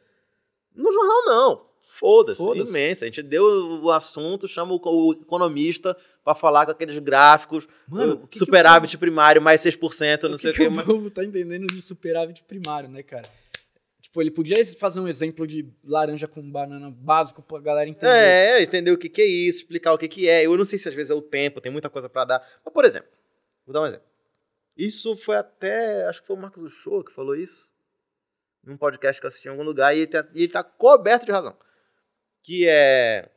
No 0.74 0.92
jornal, 0.92 1.24
não. 1.24 1.70
Foda-se, 1.98 2.38
Foda-se. 2.38 2.70
imensa. 2.70 3.04
A 3.04 3.08
gente 3.08 3.22
deu 3.22 3.44
o 3.82 3.90
assunto, 3.90 4.48
chama 4.48 4.72
o, 4.72 4.80
o 4.82 5.12
economista 5.12 5.96
pra 6.24 6.34
falar 6.34 6.64
com 6.64 6.72
aqueles 6.72 6.98
gráficos. 6.98 7.68
Mano, 7.86 8.12
o 8.12 8.16
o 8.16 8.18
que 8.20 8.28
que 8.32 8.38
superávit 8.38 8.96
primário 8.96 9.42
mais 9.42 9.60
6%, 9.60 10.22
não 10.22 10.32
o 10.32 10.36
sei 10.38 10.52
que, 10.52 10.62
o 10.62 10.70
que 10.70 10.74
que. 10.76 10.80
o 10.80 10.84
povo 10.86 11.10
tá 11.10 11.24
entendendo 11.24 11.66
de 11.66 11.82
superávit 11.82 12.42
primário, 12.44 12.88
né, 12.88 13.02
cara? 13.02 13.28
Tipo, 14.00 14.22
ele 14.22 14.30
podia 14.30 14.64
fazer 14.76 14.98
um 14.98 15.06
exemplo 15.06 15.46
de 15.46 15.68
laranja 15.84 16.26
com 16.26 16.42
banana 16.50 16.90
básico 16.90 17.42
pra 17.42 17.60
galera 17.60 17.88
entender. 17.88 18.12
É, 18.12 18.62
entender 18.62 18.90
o 18.92 18.98
que, 18.98 19.08
que 19.08 19.20
é 19.22 19.26
isso, 19.26 19.58
explicar 19.58 19.92
o 19.92 19.98
que, 19.98 20.08
que 20.08 20.28
é. 20.28 20.46
Eu 20.46 20.56
não 20.56 20.64
sei 20.64 20.78
se 20.78 20.88
às 20.88 20.94
vezes 20.94 21.10
é 21.10 21.14
o 21.14 21.22
tempo, 21.22 21.60
tem 21.60 21.70
muita 21.70 21.90
coisa 21.90 22.08
pra 22.08 22.24
dar. 22.24 22.42
Mas, 22.64 22.72
por 22.72 22.84
exemplo, 22.84 23.08
vou 23.66 23.72
dar 23.74 23.82
um 23.82 23.86
exemplo. 23.86 24.06
Isso 24.76 25.14
foi 25.16 25.36
até. 25.36 26.06
Acho 26.06 26.22
que 26.22 26.26
foi 26.26 26.34
o 26.36 26.40
Marcos 26.40 26.62
Uchoa 26.62 27.04
que 27.04 27.12
falou 27.12 27.36
isso. 27.36 27.69
Num 28.64 28.76
podcast 28.76 29.20
que 29.20 29.26
eu 29.26 29.28
assisti 29.28 29.48
em 29.48 29.50
algum 29.50 29.62
lugar, 29.62 29.94
e 29.94 30.00
ele 30.00 30.06
tá, 30.06 30.28
ele 30.34 30.48
tá 30.48 30.62
coberto 30.62 31.26
de 31.26 31.32
razão. 31.32 31.56
Que 32.42 32.66
é. 32.68 33.28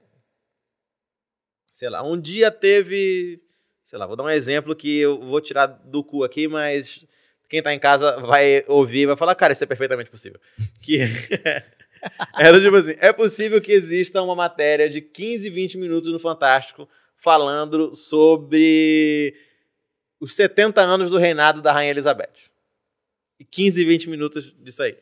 Sei 1.71 1.89
lá, 1.89 2.03
um 2.03 2.19
dia 2.19 2.51
teve. 2.51 3.41
Sei 3.83 3.99
lá, 3.99 4.05
vou 4.05 4.15
dar 4.15 4.23
um 4.23 4.29
exemplo 4.29 4.75
que 4.75 4.99
eu 4.99 5.19
vou 5.19 5.41
tirar 5.41 5.67
do 5.67 6.03
cu 6.03 6.23
aqui, 6.23 6.47
mas 6.47 7.05
quem 7.49 7.61
tá 7.61 7.73
em 7.73 7.79
casa 7.79 8.19
vai 8.21 8.63
ouvir 8.67 9.01
e 9.01 9.05
vai 9.05 9.17
falar, 9.17 9.35
cara, 9.35 9.53
isso 9.53 9.63
é 9.63 9.67
perfeitamente 9.67 10.09
possível. 10.09 10.39
Que 10.81 10.99
era 12.37 12.59
tipo 12.59 12.75
assim, 12.75 12.95
é 12.99 13.13
possível 13.13 13.61
que 13.61 13.71
exista 13.71 14.21
uma 14.21 14.35
matéria 14.35 14.89
de 14.89 15.01
15, 15.01 15.49
20 15.49 15.77
minutos 15.77 16.11
no 16.11 16.19
Fantástico 16.19 16.87
falando 17.15 17.93
sobre 17.93 19.33
os 20.19 20.35
70 20.35 20.81
anos 20.81 21.09
do 21.09 21.17
reinado 21.17 21.61
da 21.61 21.71
Rainha 21.71 21.91
Elizabeth. 21.91 22.33
E 23.39 23.45
15, 23.45 23.85
20 23.85 24.09
minutos 24.09 24.55
disso 24.59 24.83
aí. 24.83 24.97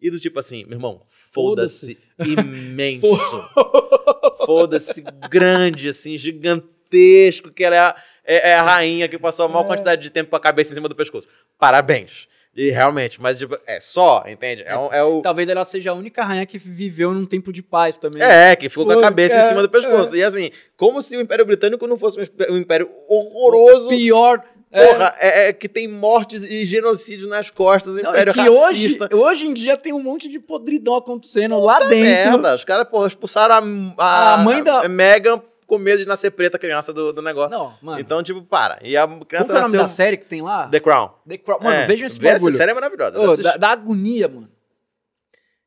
E 0.00 0.10
do 0.10 0.18
tipo 0.18 0.38
assim, 0.38 0.64
meu 0.64 0.76
irmão, 0.76 1.02
foda-se 1.32 1.98
imenso. 2.18 3.06
Foda-se 4.46 5.04
grande, 5.30 5.88
assim, 5.88 6.16
gigantesco, 6.16 7.50
que 7.52 7.62
ela 7.62 7.76
é 7.76 7.78
a, 7.78 7.96
é, 8.24 8.50
é 8.50 8.54
a 8.54 8.62
rainha 8.62 9.08
que 9.08 9.18
passou 9.18 9.44
a 9.44 9.48
maior 9.48 9.64
É. 9.64 9.66
quantidade 9.68 10.02
de 10.02 10.10
tempo 10.10 10.30
com 10.30 10.36
a 10.36 10.40
cabeça 10.40 10.72
em 10.72 10.74
cima 10.74 10.88
do 10.88 10.94
pescoço. 10.94 11.28
Parabéns. 11.58 12.26
E 12.56 12.70
realmente, 12.70 13.20
mas 13.20 13.38
tipo, 13.38 13.56
é 13.64 13.78
só, 13.78 14.24
entende? 14.26 14.64
É, 14.66 14.76
um- 14.76 14.92
é 14.92 15.04
o. 15.04 15.22
Talvez 15.22 15.48
ela 15.48 15.64
seja 15.64 15.92
a 15.92 15.94
única 15.94 16.24
rainha 16.24 16.44
que 16.44 16.58
viveu 16.58 17.14
num 17.14 17.24
tempo 17.24 17.52
de 17.52 17.62
paz 17.62 17.96
também. 17.96 18.20
É, 18.20 18.56
que 18.56 18.68
ficou 18.68 18.84
com 18.86 18.90
a 18.90 18.94
Foi, 18.94 19.02
cabeça 19.04 19.36
é, 19.36 19.44
em 19.44 19.48
cima 19.48 19.62
do 19.62 19.68
pescoço. 19.68 20.16
E 20.16 20.22
assim, 20.22 20.50
como 20.76 21.00
se 21.00 21.16
o 21.16 21.20
Império 21.20 21.46
Britânico 21.46 21.86
não 21.86 21.96
fosse 21.96 22.18
um 22.50 22.56
império 22.56 22.90
horroroso. 23.08 23.88
Pior. 23.88 24.42
É, 24.72 24.86
Porra, 24.86 25.14
é, 25.18 25.48
é 25.48 25.52
que 25.52 25.68
tem 25.68 25.88
mortes 25.88 26.42
e 26.44 26.64
genocídios 26.64 27.28
nas 27.28 27.50
costas, 27.50 27.96
Não, 27.96 28.10
império 28.10 28.30
é 28.30 28.34
que 28.34 28.40
hoje, 28.48 28.86
racista. 28.96 29.16
hoje 29.16 29.46
em 29.48 29.54
dia 29.54 29.76
tem 29.76 29.92
um 29.92 30.02
monte 30.02 30.28
de 30.28 30.38
podridão 30.38 30.94
acontecendo 30.94 31.58
lá 31.58 31.80
dentro. 31.80 32.32
Merda, 32.32 32.54
os 32.54 32.64
caras, 32.64 32.88
porra, 32.88 33.08
expulsaram 33.08 33.54
a, 33.98 34.04
a, 34.04 34.34
A 34.34 34.38
mãe 34.38 34.62
da- 34.62 34.88
Megan 34.88 35.42
com 35.66 35.78
medo 35.78 35.98
de 36.02 36.04
nascer 36.06 36.30
preta 36.32 36.56
a 36.56 36.60
criança 36.60 36.92
do, 36.92 37.12
do 37.12 37.22
negócio. 37.22 37.50
Não, 37.50 37.76
mano. 37.80 38.00
Então, 38.00 38.22
tipo, 38.22 38.42
para. 38.42 38.78
E 38.82 38.96
a 38.96 39.06
Qual 39.06 39.24
criança 39.24 39.46
que 39.46 39.52
é 39.52 39.54
o 39.54 39.62
nome 39.62 39.72
nasceu. 39.76 39.80
da 39.82 39.88
série 39.88 40.16
que 40.16 40.26
tem 40.26 40.42
lá? 40.42 40.68
The 40.68 40.80
Crown. 40.80 41.10
The 41.28 41.38
Crown. 41.38 41.60
Mano, 41.62 41.76
É, 41.76 41.86
veja 41.86 42.06
esse 42.06 42.18
bagulho. 42.18 42.48
Essa 42.48 42.56
série 42.56 42.70
é 42.72 42.74
maravilhosa. 42.74 43.22
assisti. 43.24 43.42
dá, 43.44 43.56
dá 43.56 43.68
agonia, 43.70 44.26
mano. 44.28 44.50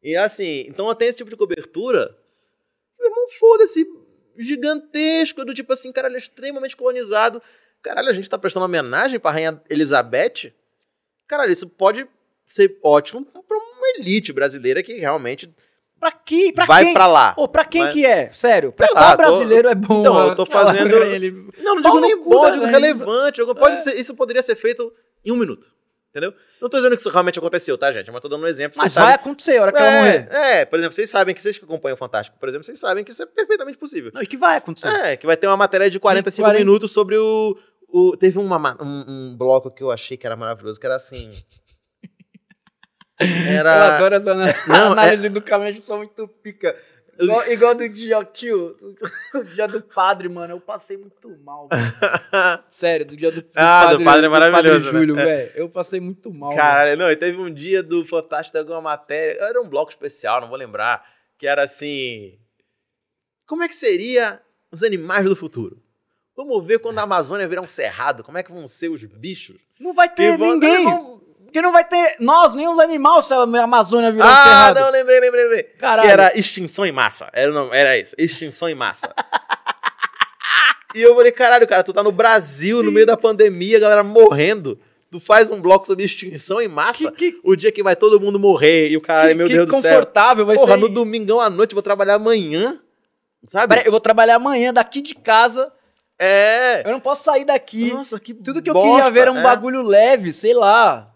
E 0.02 0.16
assim, 0.18 0.66
então 0.68 0.94
tem 0.96 1.08
esse 1.08 1.18
tipo 1.18 1.30
de 1.30 1.38
cobertura. 1.38 2.14
Meu 3.00 3.10
irmão, 3.10 3.26
foda-se, 3.40 3.86
gigantesco, 4.38 5.44
do 5.46 5.54
tipo 5.54 5.72
assim, 5.74 5.92
caralho, 5.92 6.18
extremamente 6.18 6.76
colonizado. 6.76 7.42
Caralho, 7.84 8.10
a 8.10 8.14
gente 8.14 8.30
tá 8.30 8.38
prestando 8.38 8.66
homenagem 8.66 9.20
pra 9.20 9.32
Rainha 9.32 9.62
Elizabeth. 9.70 10.54
Caralho, 11.28 11.52
isso 11.52 11.68
pode 11.68 12.08
ser 12.46 12.78
ótimo 12.84 13.26
pra 13.26 13.58
uma 13.58 13.88
elite 14.00 14.32
brasileira 14.34 14.82
que 14.82 14.94
realmente 14.94 15.54
Pra 16.00 16.12
que? 16.12 16.52
Pra 16.52 16.66
vai 16.66 16.84
quem? 16.84 16.94
pra 16.94 17.08
lá. 17.08 17.34
Ô, 17.38 17.48
pra 17.48 17.64
quem 17.64 17.82
Mas- 17.82 17.94
que 17.94 18.06
é? 18.06 18.30
Sério, 18.34 18.74
pra 18.74 18.90
qual 18.90 19.02
lá, 19.04 19.12
tô- 19.12 19.18
brasileiro 19.18 19.70
é 19.70 19.76
bom? 19.76 20.02
Então, 20.02 20.28
eu 20.28 20.36
tô 20.36 20.46
fazendo- 20.46 20.98
ali? 20.98 21.32
Não, 21.60 21.76
não 21.76 21.82
digo 21.82 22.00
nem 22.02 22.22
bom, 22.22 22.52
digo 22.52 22.66
relevante. 22.66 23.40
eu- 23.40 23.56
Pode 23.56 23.78
É. 23.78 23.82
ser- 23.82 23.96
isso 23.96 24.14
poderia 24.14 24.42
ser 24.42 24.56
feito 24.58 24.92
em 25.24 25.32
um 25.32 25.38
minuto. 25.38 25.66
Entendeu? 26.10 26.34
Não 26.62 26.70
tô 26.70 26.76
dizendo 26.78 26.94
que 26.96 27.00
isso 27.02 27.10
realmente 27.10 27.40
aconteceu, 27.40 27.76
tá, 27.78 27.90
gente? 27.92 28.12
Mas 28.12 28.22
tô 28.22 28.28
dando 28.28 28.44
um 28.44 28.48
exemplo. 28.48 28.78
Mas 28.78 28.94
vai 28.94 29.04
sabem- 29.04 29.16
acontecer 29.16 29.58
a 29.58 29.62
hora 29.64 29.72
que 29.72 29.80
ela 29.82 29.92
morrer. 29.92 30.28
é, 30.30 30.60
é, 30.60 30.66
por 30.66 30.78
exemplo, 30.78 30.94
vocês 30.94 31.10
sabem 31.10 31.34
que 31.34 31.42
vocês 31.42 31.58
que 31.58 31.64
acompanham 31.66 31.96
o 31.96 31.98
Fantástico, 31.98 32.38
por 32.38 32.48
exemplo, 32.50 32.66
vocês 32.66 32.78
sabem 32.78 33.04
que 33.04 33.12
isso 33.12 33.24
é 33.24 33.26
perfeitamente 33.26 33.78
possível. 33.80 34.12
Não, 34.14 34.22
e 34.22 34.28
que 34.28 34.38
vai 34.38 34.58
acontecer. 34.58 34.90
É, 34.90 35.16
que 35.18 35.26
vai 35.26 35.36
ter 35.38 35.48
uma 35.48 35.58
matéria 35.58 35.90
de 35.90 36.00
45 36.00 36.46
40 36.50 36.60
minutos 36.60 36.92
sobre 36.92 37.18
o. 37.18 37.58
o- 37.94 38.18
teve 38.18 38.40
uma 38.40 38.58
ma- 38.60 38.78
um, 38.82 39.04
um 39.32 39.38
bloco 39.38 39.70
que 39.72 39.84
eu 39.84 39.92
achei 39.92 40.18
que 40.18 40.26
era 40.26 40.36
maravilhoso, 40.36 40.80
que 40.80 40.86
era 40.86 40.96
assim. 40.96 41.30
Eu 43.20 43.28
Era. 43.48 43.96
adoro 43.96 44.16
essa 44.16 44.34
Não, 44.68 44.92
análise 44.92 45.30
do 45.30 45.42
caminho, 45.42 45.80
são 45.80 45.98
muito 46.00 46.28
pica. 46.28 46.76
Igual, 47.20 47.48
igual 47.48 47.76
do 47.76 47.88
dia, 47.88 48.26
tio, 48.26 48.76
o 49.36 49.44
dia 49.44 49.68
do 49.68 49.82
padre, 49.84 50.28
mano, 50.28 50.56
eu 50.56 50.60
passei 50.60 50.98
muito 50.98 51.30
mal. 51.44 51.70
velho. 51.70 51.84
Sério, 52.70 53.06
do 53.06 53.16
dia 53.16 53.32
do, 53.32 53.44
do 53.44 53.50
Ah, 53.54 53.94
do 53.94 54.04
padre 54.04 54.26
é 54.26 54.30
maravilhoso, 54.30 54.92
né? 54.92 55.00
Júlio, 55.00 55.20
É. 55.20 55.26
velho. 55.26 55.52
Eu 55.54 55.70
passei 55.70 56.00
muito 56.00 56.34
mal. 56.34 56.56
Caralho, 56.56 56.98
não, 56.98 57.10
e 57.12 57.16
teve 57.16 57.38
um 57.40 57.54
dia 57.54 57.84
do 57.84 58.04
Fantástico 58.04 58.54
de 58.54 58.60
alguma 58.60 58.82
matéria, 58.82 59.40
era 59.44 59.62
um 59.62 59.70
bloco 59.70 59.92
especial, 59.92 60.42
não 60.42 60.48
vou 60.50 60.58
lembrar, 60.58 61.06
que 61.38 61.46
era 61.46 61.62
assim. 61.64 62.40
Como 63.46 63.62
é 63.62 63.68
que 63.68 63.76
seria 63.76 64.42
os 64.72 64.82
animais 64.84 65.24
do 65.26 65.36
futuro? 65.36 65.83
Vamos 66.36 66.66
ver 66.66 66.80
quando 66.80 66.98
a 67.00 67.04
Amazônia 67.04 67.48
virar 67.48 67.62
um 67.62 67.68
cerrado, 67.68 68.24
como 68.24 68.38
é 68.38 68.44
que 68.44 68.52
vão 68.52 68.68
ser 68.68 68.90
os 68.90 69.04
bichos? 69.06 69.58
Não 69.80 69.94
vai 69.94 70.10
ter 70.10 70.32
Que 70.32 70.38
vão- 70.38 70.54
ninguém. 70.54 70.84
vão- 70.84 71.22
Porque 71.46 71.62
não 71.62 71.72
vai 71.72 71.84
ter 71.88 72.16
nós, 72.20 72.56
nem 72.56 72.68
os 72.68 72.80
animais, 72.80 73.26
se 73.26 73.34
a 73.34 73.38
Amazônia 73.44 74.12
virar 74.12 74.26
um 74.26 74.30
Ah, 74.30 74.44
cerrado. 74.44 74.80
não, 74.80 74.90
lembrei, 74.90 75.20
lembrei, 75.20 75.44
lembrei. 75.44 75.64
Caralho. 75.78 76.08
Que 76.08 76.12
era 76.12 76.40
extinção 76.40 76.84
em 76.84 76.92
massa. 76.92 77.30
Era, 77.32 77.52
não, 77.52 77.72
era 77.72 77.96
isso, 77.96 78.16
extinção 78.18 78.68
em 78.68 78.74
massa. 78.74 79.14
e 80.96 81.02
eu 81.02 81.16
falei, 81.16 81.32
caralho, 81.32 81.68
cara, 81.68 81.84
tu 81.84 81.94
tá 81.94 82.02
no 82.02 82.12
Brasil, 82.12 82.82
no 82.82 82.92
meio 82.92 83.06
da 83.06 83.16
pandemia, 83.16 83.78
a 83.78 83.82
galera 83.82 84.04
morrendo. 84.04 84.80
Tu 85.12 85.20
faz 85.20 85.52
um 85.52 85.62
bloco 85.62 85.86
sobre 85.86 86.04
extinção 86.04 86.60
em 86.60 86.68
massa, 86.68 87.12
Que- 87.12 87.34
que- 87.34 87.40
o 87.44 87.56
dia 87.56 87.72
que 87.72 87.84
vai 87.84 87.96
todo 87.96 88.20
mundo 88.20 88.40
morrer 88.40 88.90
e 88.90 88.98
o 88.98 89.02
cara, 89.02 89.28
que, 89.30 89.36
meu 89.36 89.46
que 89.46 89.54
Deus 89.54 89.68
do 89.68 89.72
céu. 89.74 89.82
confortável 89.82 90.44
vai 90.48 90.56
Porra, 90.56 90.74
ser. 90.74 90.80
no 90.80 90.90
domingão 90.90 91.40
à 91.40 91.52
noite, 91.52 91.76
vou 91.76 91.84
trabalhar 91.84 92.16
amanhã. 92.16 92.80
Sabe? 93.46 93.68
Peraí, 93.76 93.86
eu 93.86 93.92
vou 93.92 94.00
trabalhar 94.02 94.36
amanhã 94.38 94.74
daqui 94.74 95.02
de 95.04 95.14
casa. 95.14 95.72
É. 96.20 96.88
Eu 96.88 96.92
não 96.92 97.00
posso 97.00 97.24
sair 97.24 97.46
daqui. 97.46 97.92
Nossa, 97.92 98.20
que 98.20 98.34
Tudo 98.34 98.62
que 98.62 98.70
eu 98.70 98.74
bosta, 98.74 98.90
queria 98.96 99.12
ver 99.12 99.20
era 99.22 99.32
um 99.32 99.40
é. 99.40 99.44
bagulho 99.44 99.82
leve, 99.82 100.32
sei 100.32 100.54
lá. 100.54 101.14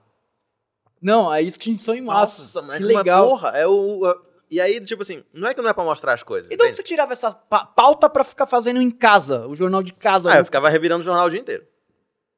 Não, 1.02 1.30
a 1.30 1.42
extinção 1.42 1.94
em 1.96 2.02
massa. 2.02 2.42
Nossa, 2.42 2.62
mas 2.62 2.78
que 2.80 2.84
legal. 2.84 3.28
porra, 3.30 3.50
é 3.50 3.68
o. 3.68 4.02
E 4.50 4.60
aí, 4.62 4.80
tipo 4.82 5.02
assim, 5.02 5.24
não 5.34 5.48
é 5.48 5.54
que 5.54 5.62
não 5.62 5.70
é 5.70 5.74
pra 5.74 5.84
mostrar 5.84 6.14
as 6.14 6.24
coisas. 6.24 6.50
E 6.50 6.56
de 6.56 6.64
onde 6.66 6.76
você 6.76 6.82
tirava 6.84 7.14
essa 7.14 7.32
pa- 7.32 7.66
pauta 7.66 8.10
pra 8.10 8.24
ficar 8.24 8.46
fazendo 8.46 8.82
em 8.82 8.90
casa? 8.90 9.46
O 9.48 9.56
jornal 9.56 9.84
de 9.84 9.94
casa. 9.94 10.30
Ah, 10.30 10.36
né? 10.36 10.40
eu 10.40 10.46
ficava 10.46 10.70
revirando 10.70 11.02
o 11.02 11.06
jornal 11.06 11.28
o 11.28 11.30
dia 11.30 11.40
inteiro. 11.40 11.66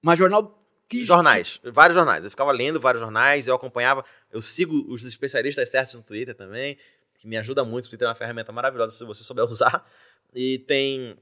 Mas 0.02 0.18
jornal. 0.20 0.56
Que 0.90 1.06
Jornais, 1.06 1.60
vários 1.72 1.94
jornais. 1.96 2.24
Eu 2.26 2.32
ficava 2.32 2.52
lendo 2.52 2.80
vários 2.80 3.00
jornais, 3.00 3.48
eu 3.48 3.54
acompanhava. 3.54 4.04
Eu 4.32 4.42
sigo 4.42 4.92
os 4.92 5.06
especialistas 5.06 5.70
certos 5.70 5.94
no 5.94 6.02
Twitter 6.02 6.34
também, 6.34 6.80
que 7.20 7.28
me 7.28 7.38
ajuda 7.38 7.64
muito. 7.64 7.86
O 7.86 7.90
Twitter 7.90 8.08
é 8.08 8.10
uma 8.10 8.16
ferramenta 8.16 8.52
maravilhosa 8.52 8.94
se 8.94 9.06
você 9.06 9.24
souber 9.24 9.46
usar. 9.50 9.86
E 10.34 10.58
tem 10.58 11.16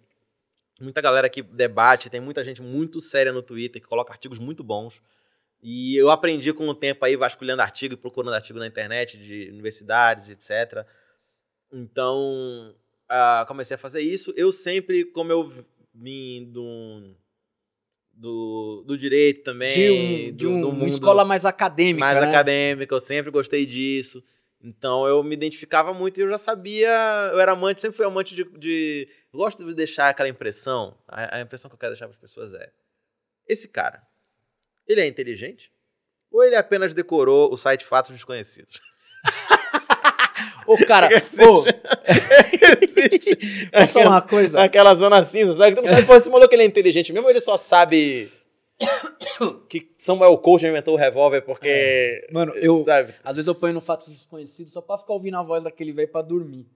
muita 0.80 1.02
galera 1.02 1.30
que 1.30 1.42
debate, 1.42 2.10
tem 2.10 2.20
muita 2.20 2.44
gente 2.44 2.62
muito 2.62 3.00
séria 3.02 3.32
no 3.32 3.42
Twitter 3.42 3.82
que 3.82 3.88
coloca 3.88 4.14
artigos 4.14 4.40
muito 4.40 4.64
bons. 4.64 5.02
E 5.62 5.96
eu 5.98 6.12
aprendi 6.12 6.54
com 6.54 6.68
o 6.70 6.76
tempo 6.76 7.04
aí 7.04 7.16
vasculhando 7.16 7.62
artigo 7.64 7.96
e 7.96 7.98
procurando 7.98 8.36
artigo 8.36 8.60
na 8.60 8.68
internet 8.68 9.18
de 9.18 9.50
universidades, 9.50 10.30
etc. 10.30 10.86
Então, 11.72 12.76
ah, 13.10 13.44
comecei 13.48 13.76
a 13.76 13.78
fazer 13.78 14.02
isso. 14.02 14.34
Eu 14.36 14.52
sempre, 14.52 15.06
como 15.06 15.32
eu 15.32 15.52
vim 15.94 16.46
do, 16.52 17.16
do, 18.14 18.84
do 18.86 18.98
direito 18.98 19.44
também, 19.44 19.72
de, 19.74 19.90
um, 19.92 20.36
de 20.36 20.48
um- 20.48 20.62
do 20.62 20.70
uma 20.70 20.88
escola 20.88 21.26
mais 21.26 21.46
acadêmica. 21.46 22.06
mais 22.06 22.20
né? 22.22 22.28
acadêmica, 22.30 22.94
eu 22.94 23.00
sempre 23.00 23.32
gostei 23.32 23.66
disso. 23.66 24.24
Então 24.62 25.06
eu 25.08 25.24
me 25.24 25.36
identificava 25.36 25.94
muito 25.94 26.20
e 26.20 26.24
eu 26.24 26.30
já 26.30 26.38
sabia, 26.38 26.90
eu 27.32 27.40
era 27.40 27.52
amante, 27.52 27.80
sempre 27.80 27.96
fui 27.96 28.06
amante 28.06 28.36
de. 28.36 28.44
de 28.58 29.08
eu 29.32 29.38
gosto 29.40 29.64
de 29.64 29.74
deixar 29.74 30.10
aquela 30.10 30.30
impressão. 30.30 30.98
A, 31.08 31.38
a 31.38 31.42
impressão 31.42 31.70
que 31.70 31.76
eu 31.76 31.80
quero 31.80 31.94
deixar 31.94 32.08
para 32.08 32.16
as 32.16 32.22
pessoas 32.22 32.54
é: 32.54 32.72
esse 33.48 33.68
cara, 33.68 34.02
ele 34.88 35.02
é 35.02 35.08
inteligente? 35.08 35.72
Ou 36.32 36.44
ele 36.44 36.56
apenas 36.56 36.94
decorou 36.94 37.54
o 37.54 37.58
site 37.58 37.86
Fatos 37.86 38.12
Desconhecidos? 38.12 38.82
Ô, 40.66 40.76
cara, 40.86 41.08
ô, 41.48 41.64
posso 43.72 43.94
falar 43.94 44.08
uma 44.08 44.22
coisa? 44.22 44.62
Aquela 44.62 44.94
zona 44.96 45.24
cinza, 45.24 45.54
sabe? 45.54 45.76
Tu 45.76 45.82
não 45.82 45.90
sabe, 45.90 46.06
pô, 46.06 46.16
esse 46.16 46.30
maluco 46.30 46.54
ele 46.54 46.64
é 46.64 46.66
inteligente 46.66 47.14
mesmo, 47.14 47.26
ou 47.26 47.32
ele 47.32 47.40
só 47.40 47.56
sabe 47.56 48.30
que 49.70 49.92
Samuel 49.98 50.38
Coach 50.38 50.66
inventou 50.66 50.94
o 50.94 50.98
revólver 50.98 51.42
porque. 51.42 52.28
Mano, 52.32 52.54
eu- 52.56 52.82
Sabe? 52.84 53.14
Às 53.24 53.36
vezes 53.36 53.48
eu 53.48 53.56
ponho 53.56 53.74
no 53.74 53.82
Fatos 53.82 54.08
Desconhecidos 54.10 54.74
só 54.74 54.82
pra 54.82 54.98
ficar 54.98 55.14
ouvindo 55.14 55.38
a 55.38 55.44
voz 55.44 55.64
daquele 55.64 55.92
velho 55.92 56.08
pra 56.12 56.22
dormir. 56.22 56.68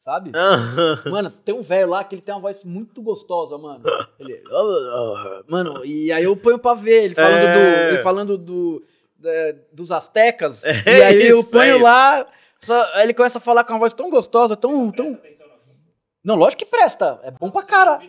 Sabe? 0.00 0.30
Aham. 0.34 1.02
Mano, 1.10 1.30
tem 1.30 1.54
um 1.54 1.62
velho 1.62 1.88
lá 1.90 2.02
que 2.04 2.14
ele 2.14 2.22
tem 2.22 2.34
uma 2.34 2.40
voz 2.40 2.64
muito 2.64 3.02
gostosa, 3.02 3.58
mano. 3.58 3.84
Ele. 4.18 4.42
Mano, 5.48 5.84
e 5.84 6.10
aí 6.12 6.24
eu 6.24 6.36
ponho 6.36 6.58
pra 6.58 6.74
ver 6.74 7.04
ele 7.04 7.14
falando 7.14 7.34
É. 7.44 7.54
do. 7.54 7.94
Ele 7.94 8.02
falando 8.02 8.38
do. 8.38 8.84
da- 9.16 9.54
dos 9.72 9.92
astecas. 9.92 10.62
e 10.64 11.02
aí 11.02 11.26
eu 11.28 11.40
isso, 11.40 11.50
ponho 11.50 11.78
é 11.78 11.82
lá. 11.82 12.26
só- 12.60 12.90
aí 12.94 13.02
ele 13.04 13.14
começa 13.14 13.38
a 13.38 13.40
falar 13.40 13.64
com 13.64 13.72
uma 13.72 13.78
voz 13.80 13.92
tão 13.92 14.08
gostosa, 14.10 14.56
tão. 14.56 14.90
tão... 14.92 15.18
Não, 16.24 16.34
lógico 16.36 16.64
que 16.64 16.70
presta. 16.70 17.20
É 17.22 17.30
bom 17.30 17.50
pra 17.50 17.62
cara. 17.62 18.00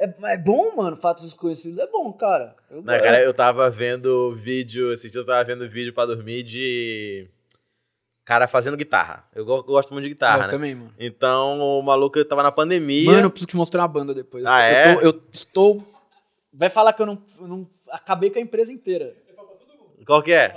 É, 0.00 0.04
é 0.32 0.38
bom, 0.38 0.74
mano. 0.76 0.96
Fatos 0.96 1.24
desconhecidos 1.24 1.78
é 1.78 1.86
bom, 1.86 2.12
cara. 2.12 2.56
Eu, 2.70 2.78
Não, 2.82 2.84
cara, 2.98 3.22
eu 3.22 3.32
tava 3.32 3.70
vendo 3.70 4.34
vídeo, 4.34 4.92
esses 4.92 5.10
dias 5.10 5.24
eu 5.24 5.32
tava 5.32 5.44
vendo 5.44 5.68
vídeo 5.68 5.92
pra 5.94 6.06
dormir 6.06 6.42
de 6.42 7.28
cara 8.24 8.48
fazendo 8.48 8.76
guitarra. 8.76 9.28
Eu 9.34 9.44
go- 9.44 9.62
gosto 9.62 9.92
muito 9.92 10.04
de 10.04 10.10
eu 10.10 10.14
guitarra, 10.14 10.44
né? 10.46 10.48
também, 10.48 10.74
mano. 10.74 10.92
Então, 10.98 11.58
o 11.60 11.82
maluco 11.82 12.22
tava 12.24 12.42
na 12.42 12.50
pandemia. 12.52 13.04
Mano, 13.12 13.26
eu 13.26 13.30
preciso 13.30 13.48
te 13.48 13.56
mostrar 13.56 13.82
uma 13.82 13.88
banda 13.88 14.12
depois. 14.14 14.42
Eu 14.44 14.50
Ah, 14.50 14.58
tô- 14.58 14.64
é? 14.64 14.90
Eu, 14.90 14.94
tô- 14.94 15.00
eu 15.18 15.22
estou. 15.32 15.94
Vai 16.52 16.70
falar 16.70 16.92
que 16.92 17.02
eu 17.02 17.06
não, 17.06 17.22
eu 17.40 17.46
não. 17.48 17.68
Acabei 17.90 18.30
com 18.30 18.38
a 18.38 18.42
empresa 18.42 18.72
inteira. 18.72 19.14
Qual 20.06 20.22
que 20.22 20.32
é? 20.32 20.54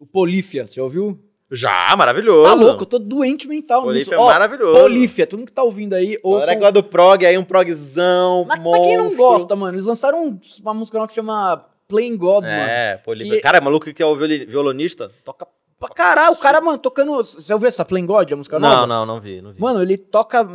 O 0.00 0.06
Polífia, 0.06 0.66
você 0.66 0.74
já 0.74 0.82
ouviu? 0.82 1.18
Já, 1.50 1.94
maravilhoso. 1.96 2.42
Tá 2.42 2.54
louco, 2.54 2.82
eu 2.82 2.86
tô 2.86 2.98
doente 2.98 3.46
mental 3.46 3.82
Polífia 3.82 4.12
nisso. 4.12 4.14
é 4.14 4.18
Ó, 4.18 4.26
maravilhoso. 4.26 4.80
Polífia, 4.80 5.26
todo 5.26 5.38
mundo 5.40 5.48
que 5.48 5.52
tá 5.52 5.62
ouvindo 5.62 5.92
aí, 5.94 6.18
Agora 6.24 6.52
é 6.52 6.72
do 6.72 6.82
prog, 6.82 7.24
aí 7.24 7.36
um 7.38 7.44
progzão, 7.44 8.44
Mas 8.48 8.58
pra 8.58 8.78
quem 8.80 8.96
não 8.96 9.14
gosta, 9.14 9.54
mano, 9.54 9.74
eles 9.76 9.86
lançaram 9.86 10.24
um- 10.24 10.40
uma 10.62 10.74
música 10.74 10.98
nova 10.98 11.08
que 11.08 11.14
chama 11.14 11.64
Playing 11.86 12.16
God, 12.16 12.42
mano. 12.44 12.52
É, 12.70 12.96
Polífia. 13.04 13.34
Que- 13.36 13.40
Cara, 13.42 13.58
é 13.58 13.60
maluco 13.60 13.92
que 13.92 14.02
é 14.02 14.06
o 14.06 14.16
violonista? 14.16 15.10
Toca... 15.22 15.46
Pra 15.78 15.88
caralho, 15.90 16.32
o 16.32 16.36
cara, 16.38 16.60
mano, 16.62 16.78
tocando... 16.78 17.14
Você 17.22 17.52
ouviu 17.52 17.68
essa 17.68 17.84
Playing 17.84 18.06
God, 18.06 18.32
a 18.32 18.36
música 18.36 18.58
Não, 18.58 18.68
nova? 18.70 18.86
não, 18.86 19.04
não 19.04 19.20
vi, 19.20 19.42
não 19.42 19.52
vi. 19.52 19.60
Mano, 19.60 19.82
ele 19.82 19.98
toca... 19.98 20.46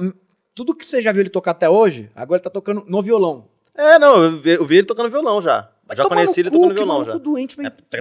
Tudo 0.56 0.74
que 0.76 0.86
você 0.86 1.02
já 1.02 1.12
viu 1.12 1.22
ele 1.22 1.30
tocar 1.30 1.52
até 1.52 1.70
hoje, 1.70 2.10
agora 2.16 2.38
ele 2.38 2.44
tá 2.44 2.50
tocando 2.50 2.84
no 2.88 3.02
violão. 3.02 3.46
É, 3.78 3.98
não, 4.00 4.22
eu 4.24 4.32
vi, 4.38 4.50
eu 4.52 4.66
vi 4.66 4.78
ele 4.78 4.88
tocando 4.88 5.10
violão 5.10 5.42
já. 5.42 5.70
Já 5.96 6.06
conheci 6.08 6.40
ele 6.42 6.52
tocando 6.52 6.74
violão 6.74 7.04
já. 7.04 7.18
doente, 7.18 7.56
É. 7.60 7.66
é 7.66 8.00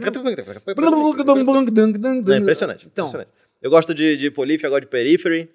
impressionante, 2.39 2.87
Então, 2.91 3.07
impressionante. 3.07 3.31
Eu 3.61 3.71
gosto 3.71 3.95
de, 3.95 4.17
de 4.17 4.31
Polífia, 4.31 4.69
gosto 4.69 4.83
de 4.83 4.87
Periphery. 4.89 5.51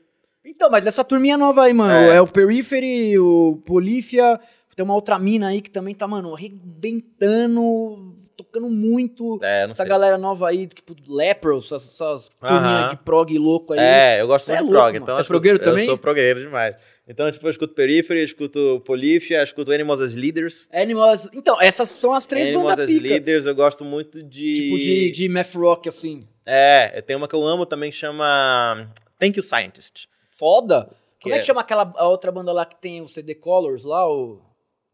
Então, 0.45 0.69
mas 0.69 0.85
essa 0.85 1.03
turminha 1.03 1.38
nova 1.38 1.64
aí, 1.64 1.73
mano, 1.73 1.93
É. 1.93 2.15
é, 2.18 2.22
o 2.22 2.27
Periphery, 2.27 3.18
o 3.18 3.61
Polífia, 3.65 4.39
tem 4.76 4.84
uma 4.84 4.93
outra 4.95 5.18
mina 5.18 5.47
aí 5.47 5.61
que 5.61 5.69
também 5.69 5.95
tá, 5.95 6.07
mano, 6.07 6.34
arrebentando, 6.35 8.15
tocando 8.35 8.69
muito. 8.69 9.39
É, 9.41 9.65
não 9.65 9.72
Essa 9.72 9.84
sei. 9.84 9.89
galera 9.89 10.18
nova 10.18 10.49
aí, 10.49 10.68
tipo, 10.68 10.95
Lepros, 11.07 11.68
essas, 11.72 11.93
essas 11.93 12.30
turminhas 12.30 12.91
de 12.91 12.97
prog 12.97 13.38
louco 13.38 13.73
aí. 13.73 13.80
É, 13.80 14.22
eu 14.22 14.27
gosto 14.27 14.47
muito 14.47 14.60
é 14.60 14.64
de 14.64 14.72
louco, 14.72 14.77
prog. 14.80 14.93
mano. 14.93 15.03
Então 15.03 15.15
Você 15.15 15.22
é 15.22 15.26
progueiro 15.26 15.60
também? 15.60 15.84
Eu 15.84 15.85
sou 15.85 15.97
progueiro 15.97 16.41
demais. 16.41 16.76
Então, 17.07 17.30
tipo, 17.30 17.45
eu 17.45 17.49
escuto 17.51 17.73
Periphery, 17.73 18.19
eu 18.21 18.25
escuto 18.25 18.81
Polífia, 18.85 19.43
escuto 19.43 19.71
Animals 19.71 19.99
as 19.99 20.13
Leaders. 20.13 20.69
Animals. 20.71 21.30
Então, 21.34 21.61
essas 21.61 21.89
são 21.89 22.13
as 22.13 22.25
três 22.25 22.47
Animals 22.47 22.63
bandas 22.71 22.80
as 22.80 22.85
pica. 22.85 23.07
Leaders, 23.09 23.45
eu 23.45 23.53
gosto 23.53 23.84
muito 23.84 24.23
de... 24.23 24.53
Tipo 24.53 24.77
de, 24.77 25.11
de 25.11 25.30
math 25.30 25.53
rock, 25.55 25.89
assim. 25.89 26.25
É, 26.45 27.01
tem 27.01 27.15
uma 27.15 27.27
que 27.27 27.35
eu 27.35 27.43
amo 27.45 27.65
também 27.65 27.91
que 27.91 27.97
chama 27.97 28.89
Thank 29.19 29.38
You 29.38 29.43
Scientist. 29.43 30.07
Foda. 30.31 30.89
Que 31.19 31.23
Como 31.23 31.35
é 31.35 31.38
é- 31.38 31.39
que 31.41 31.45
chama 31.45 31.61
aquela 31.61 31.93
a 31.97 32.07
outra 32.07 32.31
banda 32.31 32.51
lá 32.53 32.65
que 32.65 32.75
tem 32.77 33.01
o 33.01 33.07
CD 33.07 33.35
Colors 33.35 33.84
lá? 33.84 34.09
O... 34.09 34.41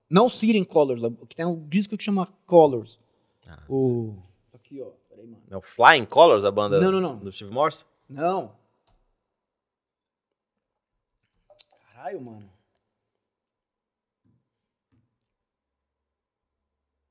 Não 0.09 0.25
o 0.25 0.29
Siren 0.29 0.63
Colors, 0.63 1.01
que 1.27 1.35
tem 1.35 1.45
um 1.45 1.67
disco 1.67 1.95
que 1.95 2.03
chama 2.03 2.27
Colors. 2.47 2.99
Ah, 3.47 3.63
o... 3.69 4.15
Aqui, 4.53 4.81
ó. 4.81 4.87
Peraí, 5.09 5.27
mano. 5.27 5.41
É 5.49 5.57
o 5.57 5.61
Flying 5.61 6.05
Colors, 6.05 6.43
a 6.45 6.51
banda 6.51 6.79
Não, 6.79 6.91
não, 6.91 6.99
não. 6.99 7.17
do 7.17 7.31
Steve 7.31 7.51
Morse? 7.51 7.85
Não. 8.09 8.51
Caralho, 12.09 12.21
mano. 12.21 12.49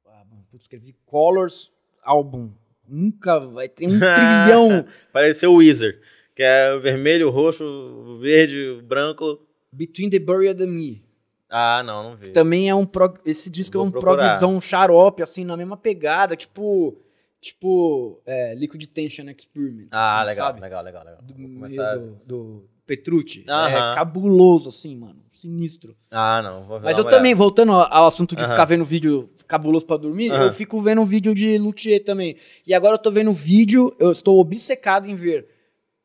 Ah, 0.06 0.24
mano, 0.28 0.44
putz, 0.50 0.62
escrevi 0.62 0.96
Colors 1.06 1.70
álbum. 2.02 2.50
Nunca 2.86 3.38
vai 3.38 3.68
ter 3.68 3.86
um 3.86 3.90
trilhão. 4.00 4.86
Pareceu 5.12 5.52
o 5.52 5.56
Weezer, 5.56 6.00
que 6.34 6.42
é 6.42 6.76
vermelho, 6.78 7.30
roxo, 7.30 8.18
verde, 8.20 8.82
branco. 8.82 9.46
Between 9.70 10.10
the 10.10 10.18
Buried 10.18 10.62
and 10.62 10.68
Me. 10.68 11.04
Ah, 11.48 11.82
não, 11.84 12.02
não 12.02 12.16
vi. 12.16 12.30
Também 12.30 12.68
é 12.68 12.74
um 12.74 12.84
prog... 12.84 13.18
Esse 13.24 13.48
disco 13.48 13.74
Vou 13.78 13.86
é 13.86 13.88
um 13.88 13.90
procurar. 13.90 14.30
progzão 14.30 14.60
xarope, 14.60 15.22
assim, 15.22 15.44
na 15.44 15.56
mesma 15.56 15.76
pegada, 15.76 16.36
tipo... 16.36 17.00
Tipo, 17.40 18.20
é, 18.26 18.52
Liquid 18.56 18.84
Tension 18.86 19.28
Experiment. 19.28 19.88
Ah, 19.92 20.18
assim, 20.18 20.26
legal, 20.30 20.46
sabe? 20.48 20.60
legal, 20.60 20.82
legal, 20.82 21.04
legal. 21.04 21.22
Do, 21.22 21.34
Vou 21.34 21.48
começar... 21.48 21.96
do, 21.96 22.16
do 22.26 22.68
Petrucci. 22.88 23.44
Aham. 23.46 23.68
É 23.68 23.94
cabuloso, 23.94 24.70
assim, 24.70 24.96
mano. 24.96 25.22
Sinistro. 25.30 25.94
Ah, 26.10 26.40
não, 26.42 26.64
vou 26.64 26.80
ver 26.80 26.86
Mas 26.86 26.96
eu 26.96 27.04
uma 27.04 27.10
também, 27.10 27.34
voltando 27.34 27.72
ao 27.72 28.06
assunto 28.06 28.34
de 28.34 28.42
Aham. 28.42 28.50
ficar 28.50 28.64
vendo 28.64 28.82
vídeo 28.82 29.28
cabuloso 29.46 29.84
pra 29.84 29.98
dormir, 29.98 30.32
Aham. 30.32 30.44
eu 30.44 30.52
fico 30.52 30.80
vendo 30.80 31.04
vídeo 31.04 31.34
de 31.34 31.58
luthier 31.58 32.02
também. 32.02 32.36
E 32.66 32.72
agora 32.72 32.94
eu 32.94 32.98
tô 32.98 33.10
vendo 33.10 33.30
vídeo, 33.30 33.94
eu 33.98 34.10
estou 34.10 34.40
obcecado 34.40 35.06
em 35.06 35.14
ver 35.14 35.46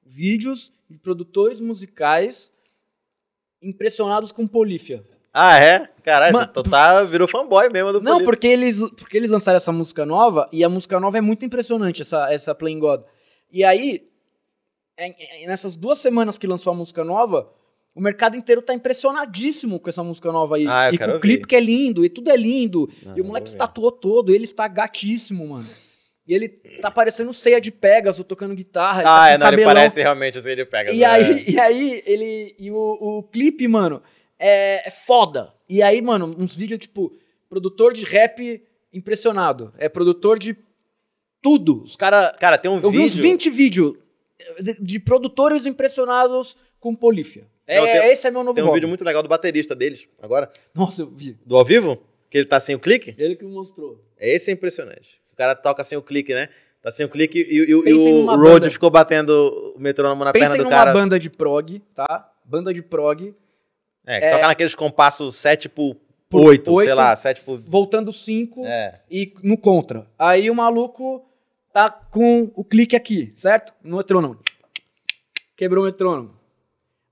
vídeos 0.05 0.73
de 0.89 0.97
produtores 0.97 1.61
musicais 1.61 2.51
impressionados 3.61 4.33
com 4.33 4.45
polífia. 4.45 5.03
Ah, 5.33 5.57
é? 5.57 5.89
Caralho, 6.03 6.47
tu 6.47 6.61
tá, 6.63 7.01
virou 7.03 7.27
fanboy 7.27 7.69
mesmo 7.71 7.93
do 7.93 8.01
Não, 8.01 8.23
porque 8.23 8.45
eles, 8.45 8.79
porque 8.91 9.17
eles 9.17 9.31
lançaram 9.31 9.57
essa 9.57 9.71
música 9.71 10.05
nova, 10.05 10.47
e 10.51 10.63
a 10.63 10.69
música 10.69 10.99
nova 10.99 11.17
é 11.17 11.21
muito 11.21 11.45
impressionante, 11.45 12.01
essa, 12.01 12.31
essa 12.31 12.53
Playing 12.53 12.79
God. 12.79 13.01
E 13.51 13.63
aí, 13.63 14.07
nessas 15.47 15.75
duas 15.75 15.99
semanas 15.99 16.37
que 16.37 16.47
lançou 16.47 16.71
a 16.71 16.75
música 16.75 17.03
nova, 17.03 17.49
o 17.95 18.01
mercado 18.01 18.35
inteiro 18.35 18.61
tá 18.61 18.73
impressionadíssimo 18.73 19.79
com 19.79 19.89
essa 19.89 20.03
música 20.03 20.31
nova 20.31 20.55
aí. 20.55 20.65
Ah, 20.67 20.87
eu 20.89 20.93
e 20.93 20.97
com 20.97 21.11
o 21.11 21.19
clipe 21.19 21.47
que 21.47 21.55
é 21.55 21.59
lindo, 21.59 22.03
e 22.03 22.09
tudo 22.09 22.31
é 22.31 22.35
lindo. 22.35 22.89
Ah, 23.05 23.13
e 23.15 23.21
o 23.21 23.23
eu 23.23 23.25
moleque 23.25 23.49
se 23.49 23.57
tatuou 23.57 23.91
todo, 23.91 24.33
ele 24.33 24.45
está 24.45 24.67
gatíssimo, 24.67 25.47
mano. 25.47 25.65
E 26.25 26.33
ele 26.33 26.47
tá 26.81 26.89
parecendo 26.89 27.33
ceia 27.33 27.59
de 27.59 27.69
Pegasus 27.69 28.25
tocando 28.25 28.55
guitarra. 28.55 28.99
ele 28.99 29.03
tá 29.05 29.23
Ah, 29.23 29.27
com 29.27 29.33
é, 29.33 29.37
não, 29.37 29.47
ele 29.53 29.63
parece 29.65 30.01
realmente 30.01 30.37
assim, 30.37 30.51
ele 30.51 30.65
pega. 30.65 30.91
E 30.91 31.03
aí, 31.03 31.45
e 31.49 31.59
aí, 31.59 32.01
ele. 32.05 32.55
E 32.57 32.71
o, 32.71 32.77
o 33.19 33.23
clipe, 33.23 33.67
mano, 33.67 34.01
é, 34.39 34.87
é 34.87 34.89
foda. 34.91 35.53
E 35.67 35.81
aí, 35.81 36.01
mano, 36.01 36.31
uns 36.37 36.55
vídeos, 36.55 36.79
tipo, 36.79 37.13
produtor 37.49 37.93
de 37.93 38.05
rap 38.05 38.63
impressionado. 38.93 39.73
É 39.77 39.89
produtor 39.89 40.39
de 40.39 40.55
tudo. 41.41 41.83
Os 41.83 41.95
caras. 41.97 42.33
Cara, 42.39 42.57
tem 42.57 42.71
um 42.71 42.79
Eu 42.79 42.89
vi 42.89 42.99
vídeo... 42.99 43.05
uns 43.05 43.15
20 43.15 43.49
vídeos 43.49 43.93
de, 44.59 44.73
de 44.81 44.99
produtores 44.99 45.65
impressionados 45.65 46.55
com 46.79 46.95
polífia. 46.95 47.45
É, 47.65 47.77
Não, 47.79 47.85
tem- 47.85 48.11
esse 48.11 48.27
é 48.27 48.31
meu 48.31 48.43
novo 48.43 48.55
Tem 48.55 48.63
um 48.63 48.67
hobby. 48.67 48.77
vídeo 48.77 48.89
muito 48.89 49.03
legal 49.05 49.23
do 49.23 49.29
baterista 49.29 49.73
deles, 49.75 50.07
agora. 50.21 50.51
Nossa, 50.75 51.01
eu 51.03 51.09
vi. 51.09 51.37
Do 51.45 51.55
ao 51.55 51.63
vivo, 51.63 51.97
que 52.29 52.37
ele 52.37 52.45
tá 52.45 52.59
sem 52.59 52.75
o 52.75 52.79
clique. 52.79 53.15
Ele 53.17 53.35
que 53.35 53.45
me 53.45 53.51
mostrou. 53.51 54.03
Esse 54.19 54.51
é 54.51 54.53
impressionante. 54.53 55.21
O 55.31 55.35
cara 55.35 55.55
toca 55.55 55.83
sem 55.83 55.97
o 55.97 56.01
clique, 56.01 56.33
né? 56.33 56.49
Tá 56.81 56.91
sem 56.91 57.05
o 57.05 57.09
clique 57.09 57.39
e, 57.39 57.59
e- 57.59 57.71
e 57.71 57.83
Pensem 57.83 58.13
o 58.13 58.17
numa 58.19 58.35
Road 58.35 58.59
banda. 58.61 58.69
ficou 58.71 58.89
batendo 58.89 59.73
o 59.75 59.79
metrônomo 59.79 60.25
na 60.25 60.33
Pensem 60.33 60.49
perna 60.49 60.57
do 60.57 60.69
numa 60.69 60.75
cara. 60.77 60.91
banda 60.93 61.17
de 61.17 61.29
prog, 61.29 61.79
tá? 61.95 62.29
Banda 62.43 62.73
de 62.73 62.81
prog, 62.81 63.33
É, 64.05 64.19
que 64.19 64.25
É. 64.25 64.31
toca 64.31 64.47
naqueles 64.47 64.75
compassos 64.75 65.37
7 65.37 65.69
por 65.69 65.95
Por 66.29 66.41
8, 66.47 66.65
sei 66.65 66.73
oito. 66.73 66.93
lá, 66.95 67.15
7 67.15 67.39
por... 67.41 67.57
voltando 67.57 68.11
5 68.11 68.65
É. 68.65 68.99
e 69.09 69.33
no 69.41 69.57
contra. 69.57 70.05
Aí 70.19 70.49
o 70.49 70.55
maluco 70.55 71.25
tá 71.73 71.89
com 71.89 72.51
o 72.55 72.63
clique 72.63 72.95
aqui, 72.95 73.33
certo? 73.35 73.73
No 73.83 73.97
metrônomo. 73.97 74.39
Quebrou 75.57 75.83
o 75.83 75.87
metrônomo. 75.87 76.35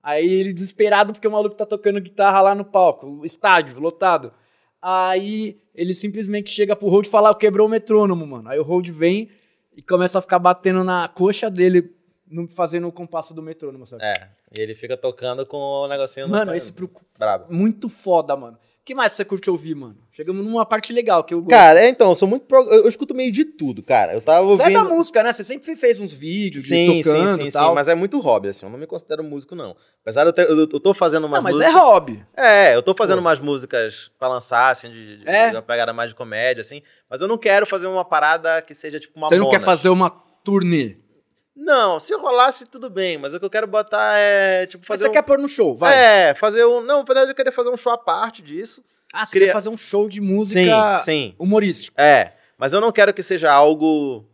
Aí 0.03 0.31
ele 0.31 0.53
desesperado 0.53 1.13
porque 1.13 1.27
o 1.27 1.31
maluco 1.31 1.55
tá 1.55 1.65
tocando 1.65 1.99
guitarra 1.99 2.41
lá 2.41 2.55
no 2.55 2.63
palco, 2.63 3.25
estádio 3.25 3.79
lotado. 3.79 4.31
Aí 4.81 5.59
ele 5.75 5.93
simplesmente 5.93 6.49
chega 6.49 6.75
pro 6.75 6.89
Road 6.89 7.07
e 7.07 7.11
fala, 7.11 7.31
"Ah, 7.31 7.35
quebrou 7.35 7.67
o 7.67 7.69
metrônomo, 7.69 8.25
mano. 8.25 8.49
Aí 8.49 8.59
o 8.59 8.63
Road 8.63 8.91
vem 8.91 9.29
e 9.75 9.81
começa 9.81 10.19
a 10.19 10.21
ficar 10.21 10.39
batendo 10.39 10.83
na 10.83 11.07
coxa 11.07 11.49
dele, 11.49 11.95
fazendo 12.55 12.87
o 12.87 12.91
compasso 12.91 13.33
do 13.33 13.41
metrônomo, 13.41 13.85
sabe? 13.85 14.03
É. 14.03 14.29
E 14.51 14.59
ele 14.59 14.75
fica 14.75 14.97
tocando 14.97 15.45
com 15.45 15.57
o 15.57 15.87
negocinho 15.87 16.27
no 16.27 16.33
Mano, 16.33 16.55
esse 16.55 16.71
pro... 16.71 16.89
Brabo. 17.17 17.53
muito 17.53 17.87
foda, 17.87 18.35
mano. 18.35 18.57
O 18.81 18.83
que 18.83 18.95
mais 18.95 19.11
você 19.13 19.23
curte 19.23 19.47
ouvir, 19.47 19.75
mano? 19.75 19.95
Chegamos 20.11 20.43
numa 20.43 20.65
parte 20.65 20.91
legal 20.91 21.23
que 21.23 21.35
eu 21.35 21.39
gosto. 21.41 21.51
Cara, 21.51 21.79
é, 21.85 21.87
então, 21.87 22.09
eu 22.09 22.15
sou 22.15 22.27
muito. 22.27 22.47
pro- 22.47 22.63
Eu, 22.63 22.81
eu 22.81 22.87
escuto 22.87 23.13
meio 23.13 23.31
de 23.31 23.45
tudo, 23.45 23.83
cara. 23.83 24.11
Eu 24.11 24.21
tava 24.21 24.43
Você 24.47 24.63
é 24.63 24.65
ouvindo. 24.65 24.83
da 24.83 24.89
música, 24.89 25.21
né? 25.21 25.31
Você 25.31 25.43
sempre 25.43 25.75
fez 25.75 25.99
uns 25.99 26.11
vídeos 26.11 26.63
de 26.63 26.69
Sim, 26.69 26.97
tocando 27.03 27.35
sim, 27.37 27.43
sim, 27.43 27.47
e 27.49 27.51
tal. 27.51 27.69
sim, 27.69 27.75
mas 27.75 27.87
é 27.87 27.93
muito 27.93 28.19
hobby, 28.19 28.47
assim. 28.49 28.65
Eu 28.65 28.71
não 28.71 28.79
me 28.79 28.87
considero 28.87 29.23
músico, 29.23 29.53
não. 29.55 29.75
Apesar 30.01 30.23
de 30.23 30.29
eu 30.29 30.33
ter. 30.33 30.49
Eu, 30.49 30.57
eu 30.61 30.79
tô 30.79 30.95
fazendo 30.95 31.25
umas 31.27 31.37
Não, 31.37 31.43
mas 31.43 31.53
músicas. 31.53 31.75
é 31.75 31.77
hobby. 31.77 32.25
É, 32.35 32.75
eu 32.75 32.81
tô 32.81 32.95
fazendo 32.95 33.17
Pô. 33.17 33.21
umas 33.21 33.39
músicas 33.39 34.09
pra 34.17 34.27
lançar, 34.27 34.71
assim, 34.71 34.89
de, 34.89 35.17
de, 35.17 35.29
É? 35.29 35.49
de 35.51 35.55
uma 35.57 35.61
pegada 35.61 35.93
mais 35.93 36.09
de 36.09 36.15
comédia, 36.15 36.61
assim. 36.61 36.81
Mas 37.07 37.21
eu 37.21 37.27
não 37.27 37.37
quero 37.37 37.67
fazer 37.67 37.85
uma 37.85 38.03
parada 38.03 38.63
que 38.63 38.73
seja 38.73 38.99
tipo 38.99 39.15
uma 39.15 39.29
Você 39.29 39.37
não 39.37 39.51
quer 39.51 39.61
fazer 39.61 39.89
uma 39.89 40.09
turnê. 40.43 40.95
Não, 41.63 41.99
se 41.99 42.15
rolasse, 42.15 42.65
tudo 42.65 42.89
bem. 42.89 43.19
Mas 43.19 43.33
o 43.35 43.39
que 43.39 43.45
eu 43.45 43.49
quero 43.49 43.67
botar 43.67 44.17
é, 44.17 44.65
tipo, 44.65 44.81
Mas 44.81 44.87
fazer 44.87 45.05
você 45.05 45.09
um... 45.09 45.13
quer 45.13 45.21
pôr 45.21 45.37
no 45.37 45.47
show, 45.47 45.77
vai. 45.77 45.95
É, 45.95 46.33
fazer 46.33 46.65
um... 46.65 46.81
Não, 46.81 46.99
na 46.99 47.03
verdade 47.03 47.29
eu 47.31 47.35
queria 47.35 47.51
fazer 47.51 47.69
um 47.69 47.77
show 47.77 47.91
à 47.91 47.97
parte 47.97 48.41
disso. 48.41 48.83
Ah, 49.13 49.25
você 49.25 49.33
Cria- 49.33 49.47
quer 49.47 49.53
fazer 49.53 49.69
um 49.69 49.77
show 49.77 50.09
de 50.09 50.19
música 50.19 50.97
Sim, 50.97 51.03
sim. 51.03 51.35
humorístico. 51.37 51.99
É, 52.01 52.33
mas 52.57 52.73
eu 52.73 52.81
não 52.81 52.91
quero 52.91 53.13
que 53.13 53.21
seja 53.21 53.51
algo... 53.51 54.25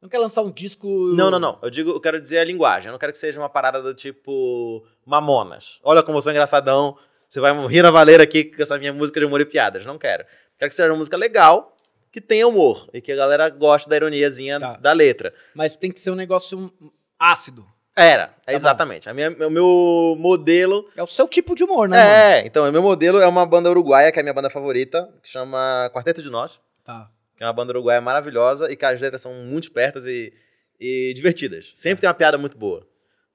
Não 0.00 0.08
quer 0.08 0.18
lançar 0.18 0.42
um 0.42 0.50
disco... 0.50 0.88
Não, 1.14 1.30
não, 1.30 1.38
não. 1.38 1.58
Eu 1.62 1.70
digo, 1.70 1.90
eu 1.90 2.00
quero 2.00 2.20
dizer 2.20 2.38
a 2.38 2.44
linguagem. 2.44 2.88
Eu 2.88 2.92
não 2.92 2.98
quero 2.98 3.12
que 3.12 3.18
seja 3.18 3.38
uma 3.38 3.48
parada 3.48 3.80
do 3.82 3.94
tipo 3.94 4.84
Mamonas. 5.04 5.78
Olha 5.84 6.02
como 6.02 6.18
eu 6.18 6.22
sou 6.22 6.32
engraçadão. 6.32 6.96
Você 7.28 7.38
vai 7.38 7.52
rir 7.66 7.84
a 7.84 7.90
valer 7.90 8.20
aqui 8.20 8.44
com 8.44 8.62
essa 8.62 8.78
minha 8.78 8.92
música 8.92 9.20
de 9.20 9.26
humor 9.26 9.40
e 9.40 9.44
piadas. 9.44 9.84
Não 9.86 9.98
quero. 9.98 10.24
Quero 10.58 10.70
que 10.70 10.74
seja 10.74 10.90
uma 10.90 10.98
música 10.98 11.16
legal, 11.16 11.71
que 12.12 12.20
tenha 12.20 12.46
humor 12.46 12.88
e 12.92 13.00
que 13.00 13.10
a 13.10 13.16
galera 13.16 13.48
goste 13.48 13.88
da 13.88 13.96
ironiazinha 13.96 14.60
Tá. 14.60 14.74
da 14.76 14.92
letra. 14.92 15.32
Mas 15.54 15.76
tem 15.76 15.90
que 15.90 15.98
ser 16.00 16.10
um 16.10 16.14
negócio 16.14 16.70
ácido. 17.18 17.66
Era, 17.96 18.28
bom. 18.28 18.52
exatamente. 18.54 19.08
A 19.08 19.12
minha, 19.14 19.30
o 19.30 19.50
meu 19.50 20.14
modelo 20.18 20.88
É 20.96 21.02
o 21.02 21.06
seu 21.06 21.28
tipo 21.28 21.54
de 21.54 21.62
humor, 21.64 21.88
né, 21.88 21.96
mano? 21.96 22.08
É, 22.10 22.46
então, 22.46 22.66
o 22.68 22.72
meu 22.72 22.82
modelo 22.82 23.18
é 23.18 23.26
uma 23.26 23.44
banda 23.44 23.68
uruguaia, 23.70 24.10
que 24.12 24.18
é 24.18 24.20
a 24.20 24.22
minha 24.22 24.32
banda 24.32 24.48
favorita, 24.48 25.12
que 25.22 25.28
chama 25.28 25.90
Quarteto 25.92 26.22
de 26.22 26.30
Nós, 26.30 26.58
Tá. 26.84 27.10
que 27.36 27.42
é 27.42 27.46
uma 27.46 27.52
banda 27.52 27.72
uruguaia 27.72 28.00
maravilhosa 28.00 28.70
e 28.72 28.76
que 28.76 28.84
as 28.84 28.98
letras 29.00 29.20
são 29.20 29.32
muito 29.34 29.64
espertas 29.64 30.06
e, 30.06 30.32
e 30.80 31.12
divertidas. 31.14 31.72
Sempre 31.76 32.00
tem 32.00 32.08
uma 32.08 32.14
piada 32.14 32.38
muito 32.38 32.56
boa. 32.56 32.86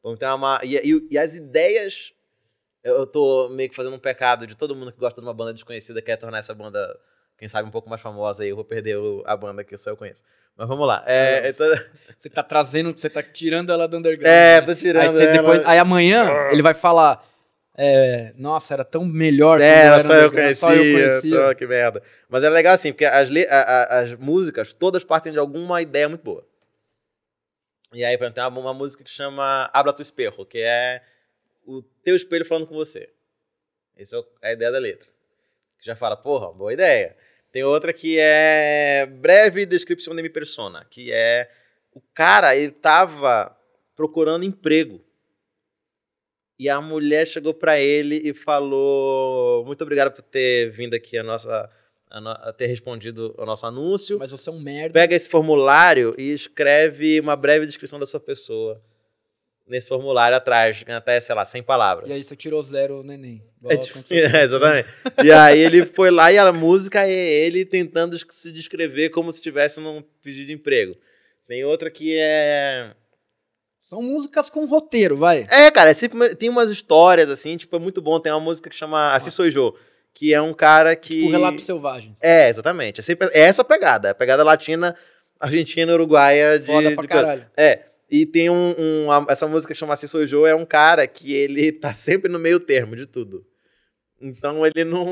Vamos 0.03 0.17
ter 0.19 0.25
uma, 0.27 0.59
e, 0.63 0.75
e- 0.77 1.07
e 1.11 1.17
as 1.19 1.35
ideias. 1.35 2.13
Eu, 2.83 2.95
eu 2.95 3.05
tô 3.07 3.49
meio 3.49 3.69
que 3.69 3.75
fazendo 3.75 3.95
um 3.95 3.99
pecado 3.99 4.47
de 4.47 4.55
todo 4.55 4.75
mundo 4.75 4.91
que 4.91 4.99
gosta 4.99 5.19
de 5.21 5.27
uma 5.27 5.33
banda 5.33 5.53
desconhecida 5.53 6.01
quer 6.01 6.15
tornar 6.17 6.39
essa 6.39 6.55
banda, 6.55 6.97
quem 7.37 7.47
sabe, 7.47 7.67
um 7.67 7.71
pouco 7.71 7.89
mais 7.89 8.01
famosa 8.01 8.43
aí. 8.43 8.49
Eu 8.49 8.55
vou 8.55 8.65
perder 8.65 8.97
o- 8.97 9.23
a 9.25 9.35
banda 9.37 9.63
que 9.63 9.75
só 9.77 9.89
eu 9.91 9.97
conheço. 9.97 10.23
Mas 10.55 10.67
vamos 10.67 10.87
lá. 10.87 11.03
É, 11.05 11.49
então- 11.49 11.67
Você 12.17 12.29
tá 12.29 12.41
trazendo, 12.43 12.97
você 12.97 13.09
tá 13.09 13.21
tirando 13.21 13.71
ela 13.71 13.87
do 13.87 13.97
underground. 13.97 14.27
é 14.27 14.59
né? 14.59 14.65
tô 14.65 14.73
tirando. 14.73 15.03
Aí, 15.03 15.09
você 15.09 15.23
ela. 15.25 15.33
depois, 15.37 15.65
aí 15.65 15.77
amanhã 15.77 16.27
ele 16.51 16.61
vai 16.63 16.73
falar. 16.73 17.23
é, 17.77 18.33
Nossa, 18.35 18.73
era 18.73 18.83
tão 18.83 19.05
melhor. 19.05 19.61
É, 19.61 19.65
era 19.67 19.85
era 19.95 19.99
só 20.01 20.13
eu 20.15 20.31
conhecia. 20.31 20.55
Só 20.55 20.73
eu 20.73 20.93
conhecia. 20.93 21.49
Tô, 21.49 21.55
que 21.55 21.67
merda. 21.67 22.01
Mas 22.27 22.43
é 22.43 22.49
legal 22.49 22.73
assim, 22.73 22.91
porque 22.91 23.05
as, 23.05 23.29
a- 23.29 23.53
a- 23.53 23.99
as 23.99 24.15
músicas 24.15 24.73
todas 24.73 25.03
partem 25.03 25.31
de 25.31 25.37
alguma 25.37 25.79
ideia 25.79 26.09
muito 26.09 26.23
boa. 26.23 26.43
E 27.93 28.03
aí, 28.03 28.17
por 28.17 28.23
exemplo, 28.25 28.35
tem 28.35 28.43
uma, 28.43 28.59
uma 28.59 28.73
música 28.73 29.03
que 29.03 29.09
chama 29.11 29.69
Habla 29.71 29.93
tu 29.93 30.01
Espejo, 30.01 30.43
que 30.45 30.59
é 30.59 31.01
o 31.65 31.81
teu 32.03 32.15
espelho 32.15 32.45
falando 32.45 32.65
com 32.67 32.75
você. 32.75 33.09
Essa 33.95 34.17
é 34.17 34.23
é 34.41 34.49
a 34.49 34.53
ideia 34.53 34.71
da 34.71 34.79
letra. 34.79 35.07
Que 35.79 35.85
já 35.85 35.95
fala, 35.95 36.17
porra, 36.17 36.51
boa 36.51 36.73
ideia. 36.73 37.15
Tem 37.57 37.63
outra 37.63 37.91
que 37.91 38.19
é 38.19 39.07
Breve 39.07 39.65
Descripção 39.65 40.15
de 40.15 40.21
mi 40.21 40.29
persona, 40.29 40.85
que 40.91 41.11
é 41.11 41.49
o 41.91 41.99
cara, 42.13 42.55
ele 42.55 42.71
tava 42.71 43.57
procurando 43.95 44.45
emprego. 44.45 45.03
E 46.59 46.69
a 46.69 46.79
mulher 46.79 47.25
chegou 47.25 47.55
pra 47.55 47.79
ele 47.79 48.21
e 48.23 48.31
falou: 48.31 49.65
Muito 49.65 49.81
obrigado 49.81 50.13
por 50.13 50.21
ter 50.21 50.69
vindo 50.69 50.93
aqui 50.93 51.17
a 51.17 51.23
nossa. 51.23 51.67
A, 52.11 52.21
no- 52.21 52.29
a 52.29 52.53
ter 52.53 52.67
respondido 52.67 53.33
ao 53.39 53.45
nosso 53.47 53.65
anúncio. 53.65 54.19
Mas 54.19 54.29
você 54.29 54.51
é 54.51 54.53
um 54.53 54.59
merda. 54.61 54.93
Pega 54.93 55.15
esse 55.15 55.27
formulário 55.27 56.13
e 56.15 56.31
escreve 56.31 57.19
uma 57.19 57.35
breve 57.35 57.65
descrição 57.65 57.97
da 57.97 58.05
sua 58.05 58.19
pessoa. 58.19 58.79
Nesse 59.67 59.87
formulário 59.87 60.37
atrás, 60.37 60.83
até, 60.87 61.19
sei 61.19 61.35
lá, 61.35 61.43
100 61.43 61.61
palavras. 61.63 62.09
E 62.09 62.13
aí 62.13 62.23
você 62.23 62.37
tirou 62.37 62.61
zero 62.61 63.03
no 63.03 63.11
Enem. 63.11 63.43
É, 63.65 63.73
é, 64.37 64.43
exatamente. 64.43 64.87
E 65.23 65.31
aí 65.31 65.59
ele 65.59 65.85
foi 65.85 66.09
lá 66.09 66.31
e 66.31 66.37
a 66.37 66.53
música 66.53 67.05
é 67.05 67.11
ele 67.11 67.65
tentando 67.65 68.17
se 68.31 68.51
descrever 68.51 69.09
como 69.09 69.31
se 69.33 69.39
estivesse 69.39 69.81
num 69.81 70.01
pedido 70.21 70.47
de 70.47 70.53
emprego. 70.53 70.95
Tem 71.47 71.63
outra 71.63 71.89
que 71.89 72.17
é. 72.17 72.91
São 73.81 74.01
músicas 74.01 74.49
com 74.49 74.65
roteiro, 74.65 75.15
vai. 75.15 75.45
É, 75.49 75.71
cara, 75.71 75.89
é 75.89 75.93
sempre, 75.93 76.35
tem 76.35 76.49
umas 76.49 76.69
histórias 76.69 77.29
assim, 77.29 77.55
tipo, 77.55 77.73
é 77.75 77.79
muito 77.79 78.01
bom. 78.01 78.19
Tem 78.19 78.31
uma 78.33 78.41
música 78.41 78.69
que 78.69 78.75
chama 78.75 79.13
Assim 79.13 79.29
Sou 79.29 79.49
Jô, 79.49 79.73
que 80.13 80.33
é 80.33 80.41
um 80.41 80.53
cara 80.53 80.95
que. 80.95 81.15
Tipo 81.15 81.31
Relatos 81.31 81.63
Selvagens. 81.65 82.15
É, 82.21 82.49
exatamente. 82.49 82.99
É, 82.99 83.03
sempre, 83.03 83.29
é 83.31 83.41
essa 83.41 83.63
pegada, 83.63 84.09
é 84.09 84.11
a 84.11 84.15
pegada 84.15 84.43
latina, 84.43 84.93
argentina, 85.39 85.93
uruguaia 85.93 86.59
de. 86.59 86.65
Foda 86.65 86.91
pra 86.91 87.01
de 87.01 87.07
caralho. 87.07 87.45
É. 87.55 87.85
E 88.09 88.25
tem 88.25 88.49
um, 88.49 88.75
um- 88.77 89.11
a- 89.11 89.25
Essa 89.29 89.47
música 89.47 89.75
chama 89.75 89.95
Sou 89.95 90.25
Jô 90.25 90.45
é 90.47 90.55
um 90.55 90.65
cara 90.65 91.05
que 91.07 91.33
ele 91.33 91.71
tá 91.73 91.93
sempre 91.93 92.31
no 92.31 92.39
meio 92.39 92.59
termo 92.59 92.95
de 92.95 93.05
tudo. 93.05 93.45
Então 94.19 94.65
ele 94.65 94.83
não. 94.83 95.05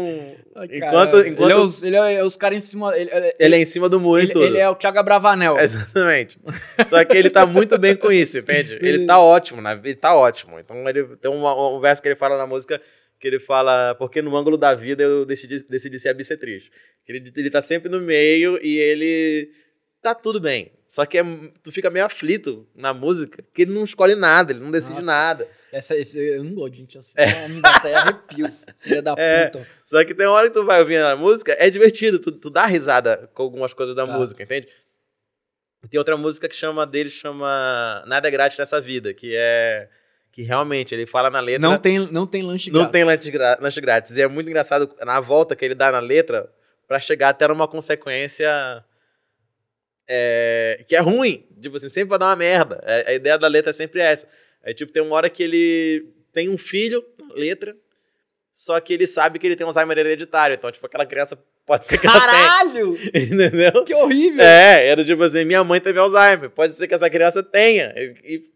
Ai, 0.56 0.68
enquanto. 0.72 1.18
enquanto 1.28 1.44
Ele 1.44 1.54
é 1.54 1.56
os, 1.58 1.84
ele 1.84 1.96
é 1.96 2.24
os 2.24 2.36
caras 2.36 2.58
em 2.58 2.62
cima. 2.62 2.98
Ele, 2.98 3.12
ele, 3.14 3.36
ele 3.38 3.56
é 3.56 3.60
em 3.60 3.66
cima 3.66 3.88
do 3.88 4.00
muro 4.00 4.20
ele- 4.22 4.32
e 4.32 4.34
tudo. 4.34 4.46
ele 4.46 4.58
é 4.58 4.68
o 4.68 4.74
Thiago 4.76 5.04
Bravanel. 5.04 5.58
Exatamente. 5.62 6.40
Só 6.88 7.04
que 7.06 7.16
ele 7.16 7.30
tá 7.30 7.46
muito 7.46 7.78
bem 7.78 7.96
com 7.96 8.12
isso, 8.12 8.40
entende? 8.40 8.80
Ele 8.82 9.06
tá 9.06 9.20
ótimo, 9.20 9.62
né? 9.62 9.80
Ele 9.84 9.94
tá 9.96 10.16
ótimo. 10.16 10.60
Então 10.60 10.90
ele 10.90 11.04
tem 11.18 11.30
uma- 11.30 11.76
um 11.76 11.80
verso 11.80 12.02
que 12.02 12.08
ele 12.08 12.16
fala 12.16 12.36
na 12.38 12.48
música 12.48 12.82
que 13.20 13.28
ele 13.28 13.40
fala, 13.40 13.94
porque 13.96 14.22
no 14.24 14.36
ângulo 14.36 14.58
da 14.58 14.74
vida 14.74 15.04
eu 15.04 15.24
decidi, 15.24 15.64
decidi 15.70 16.00
ser 16.00 16.10
a 16.10 16.14
bissetriz. 16.14 16.70
Ele, 17.08 17.32
ele 17.38 17.50
tá 17.52 17.62
sempre 17.62 17.90
no 17.92 18.02
meio 18.02 18.58
e 18.62 18.76
ele 18.78 19.52
tá 20.02 20.16
tudo 20.16 20.40
bem. 20.40 20.72
Só 20.88 21.06
que 21.06 21.18
é- 21.18 21.24
tu 21.64 21.72
fica 21.72 21.90
meio 21.90 22.06
aflito 22.06 22.68
na 22.76 22.94
música, 22.94 23.44
que 23.54 23.64
ele 23.64 23.74
não 23.74 23.84
escolhe 23.84 24.16
nada, 24.16 24.52
ele 24.54 24.60
não 24.62 24.72
decide 24.72 24.94
Nossa. 24.96 25.06
nada. 25.08 25.48
Essa, 25.72 25.96
esse, 25.98 26.18
eu 26.18 26.44
não 26.44 26.54
gosto 26.54 26.72
de 26.74 26.78
gente 26.80 26.98
assim. 26.98 27.12
É. 27.18 27.48
Me 27.50 27.60
dá 27.60 27.76
até 27.76 27.94
arrepio. 27.96 28.50
Filha 28.78 29.02
da 29.02 29.14
É. 29.20 29.48
puta. 29.48 29.68
Só 29.84 30.04
que 30.06 30.14
tem 30.14 30.26
uma 30.28 30.36
hora 30.36 30.48
que 30.48 30.54
tu 30.54 30.64
vai 30.64 30.80
ouvindo 30.80 31.04
a 31.04 31.16
música, 31.16 31.56
é 31.60 31.70
divertido, 31.70 32.20
tu, 32.20 32.32
tu 32.32 32.50
dá 32.50 32.66
risada 32.66 33.30
com 33.34 33.44
algumas 33.44 33.74
coisas 33.74 33.94
da 33.96 34.06
Tá. 34.06 34.14
música, 34.18 34.42
entende? 34.44 34.68
Tem 35.90 36.00
outra 36.00 36.16
música 36.18 36.48
que 36.50 36.56
chama 36.56 36.86
dele, 36.86 37.10
chama 37.10 38.04
Nada 38.08 38.28
é 38.28 38.32
Grátis 38.32 38.58
Nessa 38.58 38.80
Vida, 38.82 39.14
que 39.14 39.34
é. 39.36 39.90
Que 40.32 40.42
realmente 40.44 40.94
ele 40.94 41.06
fala 41.06 41.30
na 41.30 41.40
letra. 41.40 41.62
Não 41.68 41.78
tem, 41.78 42.00
não 42.12 42.28
tem 42.28 42.42
lanche 42.44 42.70
não 42.70 42.82
grátis. 42.82 42.92
tem 42.92 43.04
lanche, 43.06 43.32
gra- 43.32 43.58
lanche 43.62 43.80
grátis. 43.82 44.18
E 44.18 44.22
é 44.22 44.28
muito 44.28 44.50
engraçado 44.50 44.94
na 45.06 45.20
volta 45.22 45.56
que 45.56 45.64
ele 45.64 45.74
dá 45.76 45.92
na 45.92 46.00
letra 46.00 46.52
pra 46.88 47.00
chegar 47.00 47.30
até 47.30 47.48
numa 47.48 47.68
consequência. 47.68 48.84
É, 50.08 50.84
que 50.88 50.96
é 50.96 51.00
ruim. 51.00 51.46
Tipo 51.62 51.76
assim, 51.78 51.90
sempre 51.90 52.10
vai 52.10 52.20
dar 52.20 52.28
uma 52.28 52.36
merda. 52.36 52.82
É, 52.86 53.12
a 53.12 53.14
ideia 53.14 53.38
da 53.38 53.48
letra 53.48 53.70
é 53.72 53.74
sempre 53.74 54.00
essa. 54.02 54.28
É 54.64 54.74
tipo, 54.74 54.92
tem 54.92 55.02
uma 55.04 55.16
hora 55.16 55.30
que 55.30 55.44
ele 55.44 56.08
tem 56.34 56.50
um 56.50 56.58
filho 56.58 57.04
letra, 57.36 57.76
só 58.52 58.80
que 58.80 58.94
ele 58.94 59.06
sabe 59.08 59.38
que 59.40 59.46
ele 59.48 59.56
tem 59.56 59.66
um 59.66 59.70
Alzheimer 59.70 59.98
hereditário. 59.98 60.54
Então, 60.56 60.72
tipo, 60.72 60.86
aquela 60.86 61.06
criança 61.06 61.38
pode 61.66 61.86
ser 61.86 61.98
que 61.98 62.08
ela 62.08 62.20
Caralho! 62.20 62.98
tenha. 62.98 63.12
Entendeu? 63.26 63.84
Que 63.84 63.94
horrível! 63.94 64.44
É, 64.44 64.88
era 64.88 65.04
tipo 65.06 65.22
assim, 65.24 65.46
minha 65.46 65.64
mãe 65.64 65.80
teve 65.80 66.00
Alzheimer. 66.00 66.50
Pode 66.50 66.76
ser 66.76 66.88
que 66.88 66.94
essa 66.94 67.10
criança 67.10 67.42
tenha. 67.44 67.94
E, 67.96 68.36
e- 68.36 68.50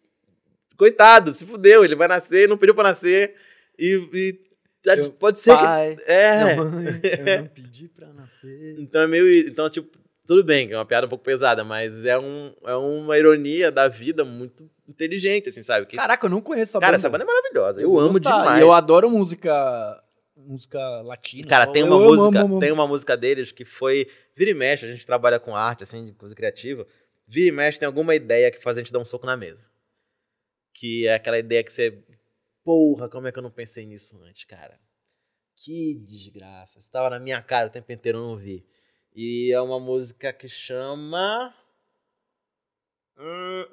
coitado, 0.78 1.32
se 1.34 1.46
fudeu. 1.46 1.84
Ele 1.84 1.96
vai 1.96 2.08
nascer, 2.08 2.48
não 2.48 2.58
pediu 2.58 2.74
pra 2.74 2.84
nascer. 2.86 3.36
E, 3.78 3.96
e 4.14 4.40
Eu- 4.86 5.12
pode 5.12 5.40
ser 5.40 5.52
Pai, 5.56 5.96
que. 5.96 6.12
É. 6.12 6.44
minha 6.46 6.56
mãe, 6.64 6.86
eu 7.04 7.38
não 7.42 7.48
pedi 7.48 7.88
pra 7.90 8.08
nascer. 8.14 8.76
Então 8.80 9.02
é 9.02 9.08
meio. 9.08 9.48
Então, 9.48 9.70
tipo, 9.70 9.98
Tudo 10.30 10.44
bem, 10.44 10.68
que 10.68 10.76
é 10.76 10.78
uma 10.78 10.86
piada 10.86 11.08
um 11.08 11.10
pouco 11.10 11.26
pesada, 11.26 11.64
mas 11.64 12.06
é, 12.06 12.16
um, 12.20 12.54
é 12.64 12.76
uma 12.76 13.18
ironia 13.18 13.72
da 13.72 13.88
vida 13.88 14.24
muito 14.24 14.70
inteligente, 14.88 15.50
assim, 15.50 15.64
sabe? 15.64 15.88
Que, 15.88 15.96
Caraca, 15.96 16.24
eu 16.24 16.30
não 16.30 16.40
conheço 16.40 16.70
essa 16.70 16.80
cara, 16.80 16.92
banda. 16.92 16.96
essa 16.98 17.10
banda 17.10 17.24
é 17.24 17.26
maravilhosa. 17.26 17.82
Eu, 17.82 17.90
vou 17.90 18.00
amo 18.00 18.14
gostar. 18.14 18.38
demais. 18.42 18.60
E 18.60 18.62
eu 18.62 18.72
adoro 18.72 19.10
música 19.10 20.04
música 20.38 20.78
latina. 21.02 21.48
Cara, 21.48 21.66
Eu 21.66 21.72
tem 21.72 21.82
uma 21.82 21.98
música, 21.98 22.42
amo, 22.42 22.54
amo. 22.54 22.60
tem 22.60 22.72
uma 22.72 22.86
música 22.86 23.18
deles 23.18 23.52
que 23.52 23.66
foi 23.66 24.08
vira 24.38 24.52
e 24.52 24.54
mexe, 24.54 24.86
a 24.86 24.92
gente 24.92 25.04
trabalha 25.04 25.40
com 25.40 25.56
arte 25.56 25.82
assim, 25.82 26.06
de 26.06 26.14
coisa 26.14 26.36
criativa. 26.36 26.86
Vira 27.28 27.48
e 27.48 27.52
mexe 27.52 27.80
tem 27.80 27.88
alguma 27.88 28.14
ideia 28.14 28.52
que 28.52 28.62
faz 28.62 28.78
a 28.78 28.82
gente 28.82 28.94
dar 28.94 29.00
um 29.00 29.06
soco 29.06 29.26
na 29.26 29.36
mesa. 29.36 29.68
Que 30.76 31.08
é 31.08 31.16
aquela 31.16 31.40
ideia 31.40 31.64
que 31.64 31.74
você, 31.74 32.04
porra, 32.64 33.10
como 33.10 33.28
é 33.28 33.32
que 33.32 33.40
eu 33.40 33.44
não 33.44 33.50
pensei 33.50 33.88
nisso 33.88 34.22
antes, 34.22 34.44
cara? 34.44 34.80
Que 35.56 35.96
desgraça. 35.96 36.78
Estava 36.78 37.10
na 37.10 37.20
minha 37.20 37.42
cara 37.42 37.66
o 37.66 37.72
tempo 37.72 37.92
inteiro, 37.92 38.20
eu 38.20 38.24
não 38.24 38.38
vi. 38.38 38.64
E 39.14 39.52
é 39.52 39.60
uma 39.62 39.80
música 39.80 40.32
que 40.32 40.48
chama 40.48 41.54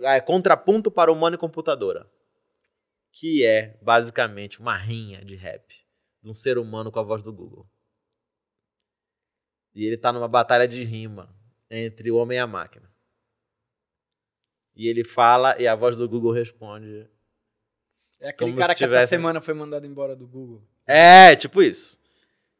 ah, 0.04 0.14
é 0.14 0.20
Contraponto 0.20 0.90
para 0.90 1.12
Humano 1.12 1.36
e 1.36 1.38
Computadora. 1.38 2.10
Que 3.12 3.44
é 3.44 3.78
basicamente 3.82 4.60
uma 4.60 4.76
rinha 4.76 5.24
de 5.24 5.36
rap 5.36 5.72
de 6.22 6.30
um 6.30 6.34
ser 6.34 6.58
humano 6.58 6.90
com 6.90 6.98
a 6.98 7.02
voz 7.02 7.22
do 7.22 7.32
Google. 7.32 7.66
E 9.74 9.84
ele 9.86 9.96
tá 9.96 10.12
numa 10.12 10.28
batalha 10.28 10.66
de 10.66 10.82
rima 10.82 11.34
entre 11.70 12.10
o 12.10 12.16
homem 12.16 12.36
e 12.38 12.40
a 12.40 12.46
máquina. 12.46 12.90
E 14.74 14.88
ele 14.88 15.04
fala 15.04 15.56
e 15.60 15.66
a 15.66 15.74
voz 15.74 15.96
do 15.96 16.08
Google 16.08 16.32
responde. 16.32 17.08
É 18.20 18.30
aquele 18.30 18.54
cara 18.56 18.68
se 18.68 18.74
que 18.76 18.84
essa 18.84 18.92
tivesse- 18.94 19.10
semana 19.10 19.40
foi 19.40 19.54
mandado 19.54 19.86
embora 19.86 20.16
do 20.16 20.26
Google. 20.26 20.62
É, 20.86 21.34
tipo 21.36 21.62
isso. 21.62 21.98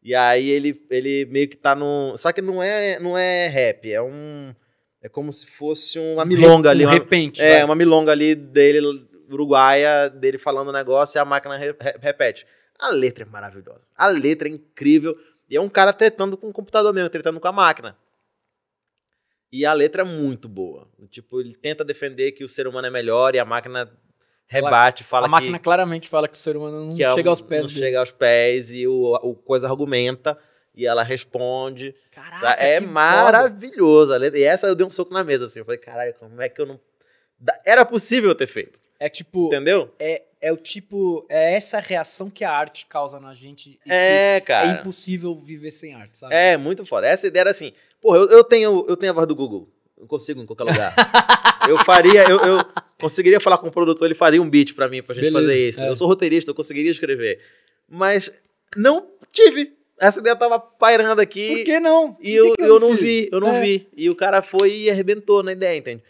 E 0.07 0.15
aí 0.15 0.49
ele, 0.49 0.87
ele 0.89 1.25
meio 1.27 1.49
que 1.49 1.57
tá 1.57 1.75
num. 1.75 2.17
Só 2.17 2.31
que 2.31 2.41
não 2.41 2.63
é, 2.63 2.97
não 3.01 3.19
é 3.19 3.49
rap, 3.49 3.91
é 3.93 4.01
um. 4.01 4.55
É 5.03 5.09
como 5.09 5.33
se 5.33 5.45
fosse 5.49 5.99
uma 5.99 6.25
milonga 6.25 6.71
ali. 6.71 6.85
Um 6.85 6.89
uma- 6.89 6.95
repente. 6.95 7.43
É, 7.43 7.55
vai. 7.57 7.65
uma 7.65 7.75
milonga 7.75 8.13
ali 8.13 8.37
dele, 8.37 8.79
uruguaia, 9.29 10.09
dele 10.09 10.39
falando 10.39 10.69
o 10.69 10.73
negócio 10.73 11.19
e 11.19 11.21
a 11.21 11.25
máquina 11.25 11.57
re- 11.57 11.75
re- 11.81 11.99
repete. 12.01 12.47
A 12.79 12.91
letra 12.91 13.25
é 13.25 13.29
maravilhosa. 13.29 13.87
A 13.97 14.07
letra 14.07 14.47
é 14.49 14.53
incrível. 14.53 15.17
E 15.51 15.57
é 15.57 15.61
um 15.61 15.69
cara 15.69 15.93
tretando 15.93 16.37
com 16.37 16.51
o 16.51 16.53
computador 16.53 16.95
mesmo, 16.95 17.11
tretando 17.11 17.41
com 17.41 17.49
a 17.49 17.53
máquina. 17.53 17.97
E 19.51 19.67
a 19.67 19.73
letra 19.73 20.03
é 20.03 20.05
muito 20.05 20.49
boa. 20.49 20.89
Tipo, 21.11 21.41
ele 21.41 21.57
tenta 21.57 21.85
defender 21.85 22.31
que 22.31 22.45
o 22.45 22.49
ser 22.49 22.69
humano 22.69 22.87
é 22.87 22.91
melhor 22.91 23.35
e 23.35 23.41
a 23.41 23.45
máquina 23.45 23.91
rebate, 24.47 25.05
fala 25.05 25.27
a 25.27 25.29
máquina 25.29 25.59
que, 25.59 25.65
claramente 25.65 26.09
fala 26.09 26.29
que 26.29 26.35
o 26.35 26.39
ser 26.39 26.57
humano 26.57 26.87
não 26.87 26.93
é 26.93 27.15
chega 27.15 27.31
aos 27.31 27.41
pés 27.41 27.63
não 27.63 27.69
dele. 27.69 27.81
chega 27.81 27.99
aos 28.01 28.13
pés 28.13 28.71
e 28.71 28.87
o, 28.87 29.15
o 29.23 29.35
coisa 29.35 29.69
argumenta 29.69 30.39
e 30.75 30.87
ela 30.87 31.03
responde. 31.03 31.95
Caraca, 32.13 32.53
é 32.63 32.79
maravilhoso 32.81 34.13
a. 34.13 34.19
E 34.19 34.43
essa 34.43 34.67
eu 34.67 34.75
dei 34.75 34.87
um 34.87 34.91
soco 34.91 35.13
na 35.13 35.25
mesa, 35.25 35.47
assim. 35.47 35.61
Eu 35.61 35.65
falei, 35.65 35.79
caralho, 35.79 36.15
como 36.15 36.41
é 36.41 36.49
que 36.49 36.61
eu 36.61 36.67
não. 36.67 36.79
Era 37.65 37.85
possível 37.85 38.31
eu 38.31 38.35
ter 38.35 38.47
feito, 38.47 38.79
É 38.99 39.09
tipo, 39.09 39.47
entendeu? 39.47 39.93
é, 39.99 40.23
é 40.41 40.53
o 40.53 40.57
tipo, 40.57 41.27
é 41.29 41.55
essa 41.55 41.81
reação 41.81 42.31
que 42.31 42.45
a 42.45 42.51
arte 42.51 42.87
causa 42.87 43.19
na 43.21 43.35
gente 43.35 43.79
É, 43.87 44.41
cara. 44.41 44.69
é 44.69 44.81
impossível 44.81 45.35
viver 45.35 45.71
sem 45.71 45.95
arte, 45.95 46.17
sabe? 46.17 46.35
É, 46.35 46.57
muito 46.57 46.85
foda. 46.87 47.07
Essa 47.07 47.27
ideia 47.27 47.43
era 47.43 47.51
assim, 47.51 47.73
porra, 48.01 48.19
eu, 48.19 48.29
eu, 48.31 48.45
tenho, 48.45 48.87
eu 48.89 48.97
tenho 48.97 49.13
a 49.13 49.15
voz 49.15 49.27
do 49.27 49.35
Google. 49.35 49.69
Eu 49.99 50.07
consigo 50.07 50.41
em 50.41 50.47
qualquer 50.47 50.65
lugar. 50.65 50.95
eu 51.69 51.79
faria, 51.85 52.23
eu, 52.29 52.39
eu 52.39 52.59
conseguiria 53.01 53.41
falar 53.41 53.59
com 53.59 53.69
o 53.69 53.73
produtor, 53.73 54.07
ele 54.07 54.15
faria 54.15 54.41
um 54.41 54.49
beat 54.49 54.75
pra 54.75 54.89
mim, 54.89 55.03
pra 55.03 55.15
gente 55.15 55.25
Beleza, 55.25 55.47
fazer 55.47 55.69
isso. 55.69 55.83
é. 55.83 55.89
Eu 55.89 55.97
sou 55.97 56.07
roteirista, 56.07 56.51
eu 56.51 56.55
conseguiria 56.55 56.91
escrever. 56.91 57.41
Mas 57.89 58.31
não 58.77 59.07
tive. 59.33 59.73
Essa 59.99 60.21
ideia 60.21 60.37
tava 60.37 60.59
pairando 60.59 61.21
aqui. 61.23 61.49
Por 61.57 61.65
que 61.65 61.81
não? 61.81 62.17
E 62.21 62.25
que 62.33 62.35
eu, 62.37 62.55
que 62.55 62.63
eu 62.63 62.79
não 62.81 62.91
fiz? 62.93 63.01
vi, 63.01 63.29
eu 63.33 63.41
não 63.41 63.55
É. 63.55 63.61
vi. 63.63 63.89
E 63.97 64.11
o 64.11 64.15
cara 64.15 64.43
foi 64.43 64.71
e 64.73 64.91
arrebentou 64.91 65.43
na 65.43 65.53
ideia, 65.53 65.77
entende? 65.77 66.03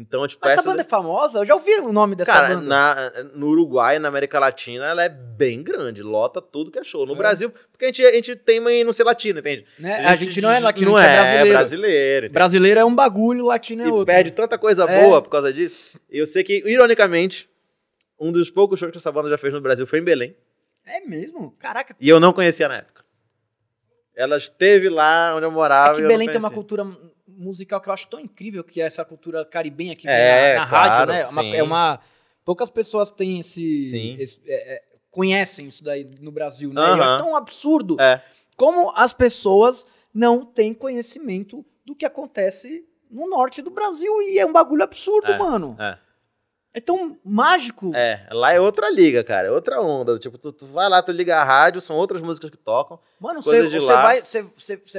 Então, 0.00 0.24
tipo, 0.28 0.46
essa 0.46 0.60
essa. 0.60 0.70
banda 0.70 0.82
é 0.82 0.84
famosa? 0.84 1.38
Eu 1.40 1.44
já 1.44 1.54
ouvi 1.54 1.72
o 1.80 1.92
nome 1.92 2.14
dessa 2.14 2.32
Cara, 2.32 2.54
banda. 2.54 2.60
na, 2.68 3.10
no 3.34 3.48
Uruguai, 3.48 3.98
na 3.98 4.06
América 4.06 4.38
Latina, 4.38 4.86
ela 4.86 5.02
é 5.02 5.08
bem 5.08 5.60
grande, 5.60 6.04
lota 6.04 6.40
tudo 6.40 6.70
que 6.70 6.78
é 6.78 6.84
show. 6.84 7.04
No 7.04 7.14
É. 7.14 7.16
Brasil, 7.16 7.50
porque 7.72 7.84
a 7.84 7.88
gente, 7.88 8.06
a 8.06 8.12
gente 8.12 8.36
tem 8.36 8.64
em 8.68 8.84
não 8.84 8.92
ser 8.92 9.02
latino, 9.02 9.40
entende? 9.40 9.66
Né? 9.76 10.04
A 10.06 10.14
gente 10.14 10.40
não 10.40 10.50
é 10.50 10.60
latino, 10.60 10.92
não 10.92 10.96
a 10.98 11.02
gente 11.02 11.10
é, 11.18 11.36
é 11.40 11.48
brasileiro. 11.50 12.30
brasileiro. 12.30 12.78
é 12.80 12.84
um 12.84 12.94
bagulho, 12.94 13.44
latino 13.44 13.82
é 13.82 13.86
e 13.86 13.90
outro. 13.90 14.06
perde 14.06 14.30
tanta 14.32 14.56
coisa 14.56 14.84
É. 14.84 15.02
boa 15.02 15.20
por 15.20 15.30
causa 15.30 15.52
disso. 15.52 15.98
Eu 16.08 16.26
sei 16.26 16.44
que, 16.44 16.62
ironicamente, 16.64 17.50
um 18.20 18.30
dos 18.30 18.50
poucos 18.52 18.78
shows 18.78 18.92
que 18.92 18.98
essa 18.98 19.10
banda 19.10 19.28
já 19.28 19.36
fez 19.36 19.52
no 19.52 19.60
Brasil 19.60 19.84
foi 19.84 19.98
em 19.98 20.04
Belém. 20.04 20.36
É 20.86 21.00
mesmo? 21.00 21.52
Caraca. 21.58 21.96
E 22.00 22.08
eu 22.08 22.20
não 22.20 22.32
conhecia 22.32 22.68
na 22.68 22.76
época. 22.76 23.04
Ela 24.16 24.36
esteve 24.38 24.88
lá 24.88 25.34
onde 25.34 25.44
eu 25.44 25.50
morava. 25.50 25.98
É 25.98 26.02
que 26.02 26.06
Belém 26.08 26.28
tem 26.28 26.38
uma 26.38 26.50
cultura 26.50 26.84
musical 27.38 27.80
que 27.80 27.88
eu 27.88 27.92
acho 27.92 28.08
tão 28.08 28.18
incrível, 28.20 28.64
que 28.64 28.80
é 28.80 28.84
essa 28.86 29.04
cultura 29.04 29.44
caribenha 29.44 29.94
que 29.94 30.08
É, 30.08 30.48
vem 30.50 30.54
na, 30.58 30.64
na 30.64 30.68
claro, 30.68 30.88
rádio, 31.12 31.12
né? 31.12 31.20
É 31.22 31.26
uma, 31.28 31.56
é 31.58 31.62
uma- 31.62 32.00
Poucas 32.44 32.70
pessoas 32.70 33.10
têm 33.10 33.38
esse... 33.40 33.90
Sim. 33.90 34.16
esse- 34.18 34.40
é, 34.46 34.74
é, 34.76 34.82
conhecem 35.10 35.68
isso 35.68 35.84
daí 35.84 36.04
no 36.20 36.32
Brasil, 36.32 36.72
né? 36.72 36.80
Eu 36.80 37.02
acho 37.02 37.18
tão 37.18 37.36
absurdo 37.36 37.96
É. 38.00 38.22
como 38.56 38.90
as 38.96 39.12
pessoas 39.12 39.86
não 40.12 40.44
têm 40.44 40.72
conhecimento 40.74 41.64
do 41.84 41.94
que 41.94 42.04
acontece 42.06 42.84
no 43.10 43.28
norte 43.28 43.60
do 43.62 43.70
Brasil. 43.70 44.10
E 44.22 44.38
é 44.38 44.46
um 44.46 44.52
bagulho 44.52 44.82
absurdo, 44.82 45.36
mano. 45.38 45.76
é. 45.78 45.98
É 46.74 46.80
tão 46.80 47.18
mágico. 47.24 47.90
É, 47.94 48.26
lá 48.30 48.52
é 48.52 48.60
outra 48.60 48.90
liga, 48.90 49.24
cara, 49.24 49.48
é 49.48 49.50
outra 49.50 49.80
onda. 49.80 50.18
Tipo, 50.18 50.38
tu, 50.38 50.52
tu 50.52 50.66
vai 50.66 50.88
lá, 50.88 51.02
tu 51.02 51.10
liga 51.12 51.36
a 51.38 51.44
rádio, 51.44 51.80
são 51.80 51.96
outras 51.96 52.20
músicas 52.20 52.50
que 52.50 52.58
tocam. 52.58 53.00
Mano, 53.18 53.42
você 53.42 53.68
vai, 53.86 54.22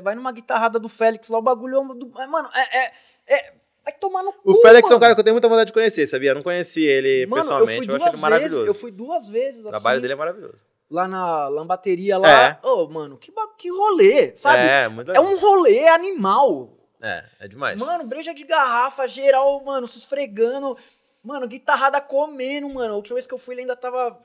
vai 0.03 0.15
numa 0.15 0.31
guitarrada 0.31 0.79
do 0.79 0.89
Félix 0.89 1.29
lá, 1.29 1.37
o 1.37 1.41
bagulho 1.41 1.79
é 1.79 1.95
do. 1.95 2.11
é, 2.19 2.27
Mano, 2.27 2.49
é. 2.53 2.79
é, 2.85 2.91
é- 3.27 3.53
vai 3.83 3.93
tomar 3.93 4.23
no 4.23 4.33
cu. 4.33 4.51
O 4.51 4.61
Félix 4.61 4.89
é 4.89 4.93
um 4.93 4.95
mano. 4.95 5.01
cara 5.01 5.13
que 5.15 5.19
eu 5.19 5.23
tenho 5.23 5.33
muita 5.35 5.47
vontade 5.47 5.67
de 5.67 5.73
conhecer, 5.73 6.05
sabia? 6.07 6.31
Eu 6.31 6.35
não 6.35 6.43
conheci 6.43 6.83
ele 6.83 7.25
Mano, 7.27 7.43
pessoalmente, 7.43 7.87
eu 7.87 7.93
eu, 7.95 7.95
fui 7.95 7.95
acho 7.95 7.97
duas 8.03 8.13
ele 8.13 8.21
maravilhoso. 8.21 8.55
vezes. 8.55 8.67
Eu 8.67 8.73
fui 8.73 8.91
duas 8.91 9.27
vezes, 9.27 9.59
O 9.59 9.61
assim, 9.61 9.69
trabalho 9.69 10.01
dele 10.01 10.13
é 10.13 10.15
maravilhoso. 10.17 10.65
lá 10.89 11.07
na 11.07 11.47
lambateria 11.47 12.17
lá. 12.17 12.59
É. 12.61 12.67
Ô, 12.67 12.87
mano, 12.87 13.15
que, 13.17 13.31
que 13.57 13.69
rolê, 13.69 14.35
sabe? 14.35 14.57
É, 14.59 14.87
muito 14.89 15.11
É 15.11 15.19
legal. 15.19 15.31
um 15.33 15.39
rolê 15.39 15.87
animal. 15.87 16.75
É, 17.01 17.23
é 17.39 17.47
demais. 17.47 17.79
Mano, 17.79 18.05
breja 18.05 18.33
de 18.33 18.43
garrafa, 18.43 19.07
geral, 19.07 19.63
mano, 19.63 19.87
se 19.87 19.97
esfregando. 19.99 20.75
Mano, 21.23 21.47
guitarrada 21.47 21.99
comendo, 22.01 22.69
mano. 22.73 22.93
A 22.93 22.97
última 22.97 23.15
vez 23.15 23.27
que 23.27 23.33
eu 23.33 23.37
fui, 23.37 23.53
ele 23.55 23.61
ainda 23.61 23.75
tava. 23.75 24.17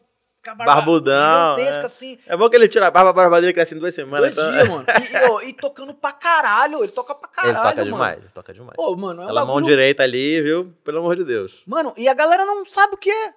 Barbudão, 0.59 1.57
Gigantesca, 1.57 1.83
é. 1.83 1.87
assim. 1.87 2.19
É 2.27 2.37
bom 2.37 2.51
que 2.51 2.57
ele 2.57 2.69
tira 2.69 2.87
a 2.87 2.91
barba, 2.91 3.09
a 3.09 3.13
barba 3.15 3.41
dele 3.41 3.55
cresce 3.55 3.75
em 3.75 3.79
duas 3.79 3.95
semanas. 3.95 4.35
Dois 4.35 4.47
então- 4.47 4.53
dias, 4.53 4.69
mano. 4.69 4.85
E, 5.01 5.13
e, 5.17 5.31
ó, 5.31 5.41
e 5.41 5.53
tocando 5.55 5.95
pra 5.95 6.13
caralho. 6.13 6.83
Ele 6.85 6.93
toca 6.93 7.15
pra 7.15 7.31
Ele 7.45 7.53
caralho, 7.55 7.71
toca 7.71 7.77
mano. 7.77 7.93
demais, 7.93 8.19
ele 8.19 8.29
toca 8.35 8.53
demais. 8.53 8.77
Pô, 8.77 8.95
mano, 8.95 9.23
é 9.23 9.25
Aquela 9.25 9.41
mão 9.47 9.55
bagulho- 9.55 9.65
direita 9.67 10.03
ali, 10.03 10.43
viu? 10.43 10.71
Pelo 10.85 10.99
amor 10.99 11.17
de 11.17 11.25
Deus. 11.25 11.63
Mano, 11.67 11.95
e 11.97 12.07
a 12.09 12.13
galera 12.15 12.45
não 12.45 12.63
sabe 12.67 12.95
o 12.95 12.99
que 12.99 13.11
é. 13.11 13.33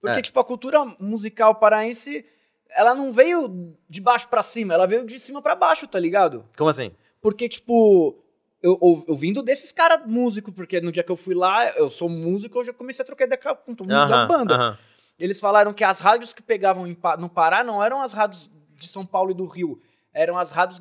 Porque, 0.00 0.18
É. 0.20 0.22
tipo, 0.22 0.38
a 0.38 0.44
cultura 0.44 0.84
musical 1.00 1.56
paraense, 1.56 2.24
ela 2.70 2.94
não 2.94 3.12
veio 3.12 3.74
de 3.90 4.00
baixo 4.00 4.28
pra 4.28 4.40
cima, 4.42 4.74
ela 4.74 4.86
veio 4.86 5.04
de 5.04 5.18
cima 5.18 5.42
pra 5.42 5.56
baixo, 5.56 5.88
tá 5.88 5.98
ligado? 5.98 6.44
Como 6.56 6.70
assim? 6.70 6.92
Porque, 7.20 7.48
tipo, 7.48 8.16
eu, 8.62 8.78
eu, 8.82 9.04
eu 9.08 9.14
vindo 9.16 9.42
desses 9.42 9.70
caras 9.72 10.00
músicos, 10.06 10.52
porque 10.54 10.80
no 10.80 10.90
dia 10.92 11.02
que 11.02 11.12
eu 11.12 11.16
fui 11.16 11.34
lá, 11.34 11.70
eu 11.70 11.88
sou 11.88 12.08
músico, 12.08 12.58
eu 12.58 12.64
já 12.64 12.72
comecei 12.72 13.02
a 13.02 13.06
trocar 13.06 13.24
ideia 13.24 13.40
com 13.54 13.74
todo 13.74 13.88
mundo 13.88 14.08
das 14.08 14.26
bandas. 14.28 14.56
aham. 14.56 14.78
Eles 15.18 15.40
falaram 15.40 15.72
que 15.72 15.82
as 15.82 15.98
rádios 16.00 16.32
que 16.32 16.42
pegavam 16.42 16.86
em 16.86 16.96
no 17.18 17.28
Pará 17.28 17.64
não 17.64 17.82
eram 17.82 18.00
as 18.00 18.12
rádios 18.12 18.48
de 18.76 18.86
São 18.86 19.04
Paulo 19.04 19.32
e 19.32 19.34
do 19.34 19.46
Rio, 19.46 19.80
eram 20.12 20.38
as 20.38 20.50
rádios 20.50 20.80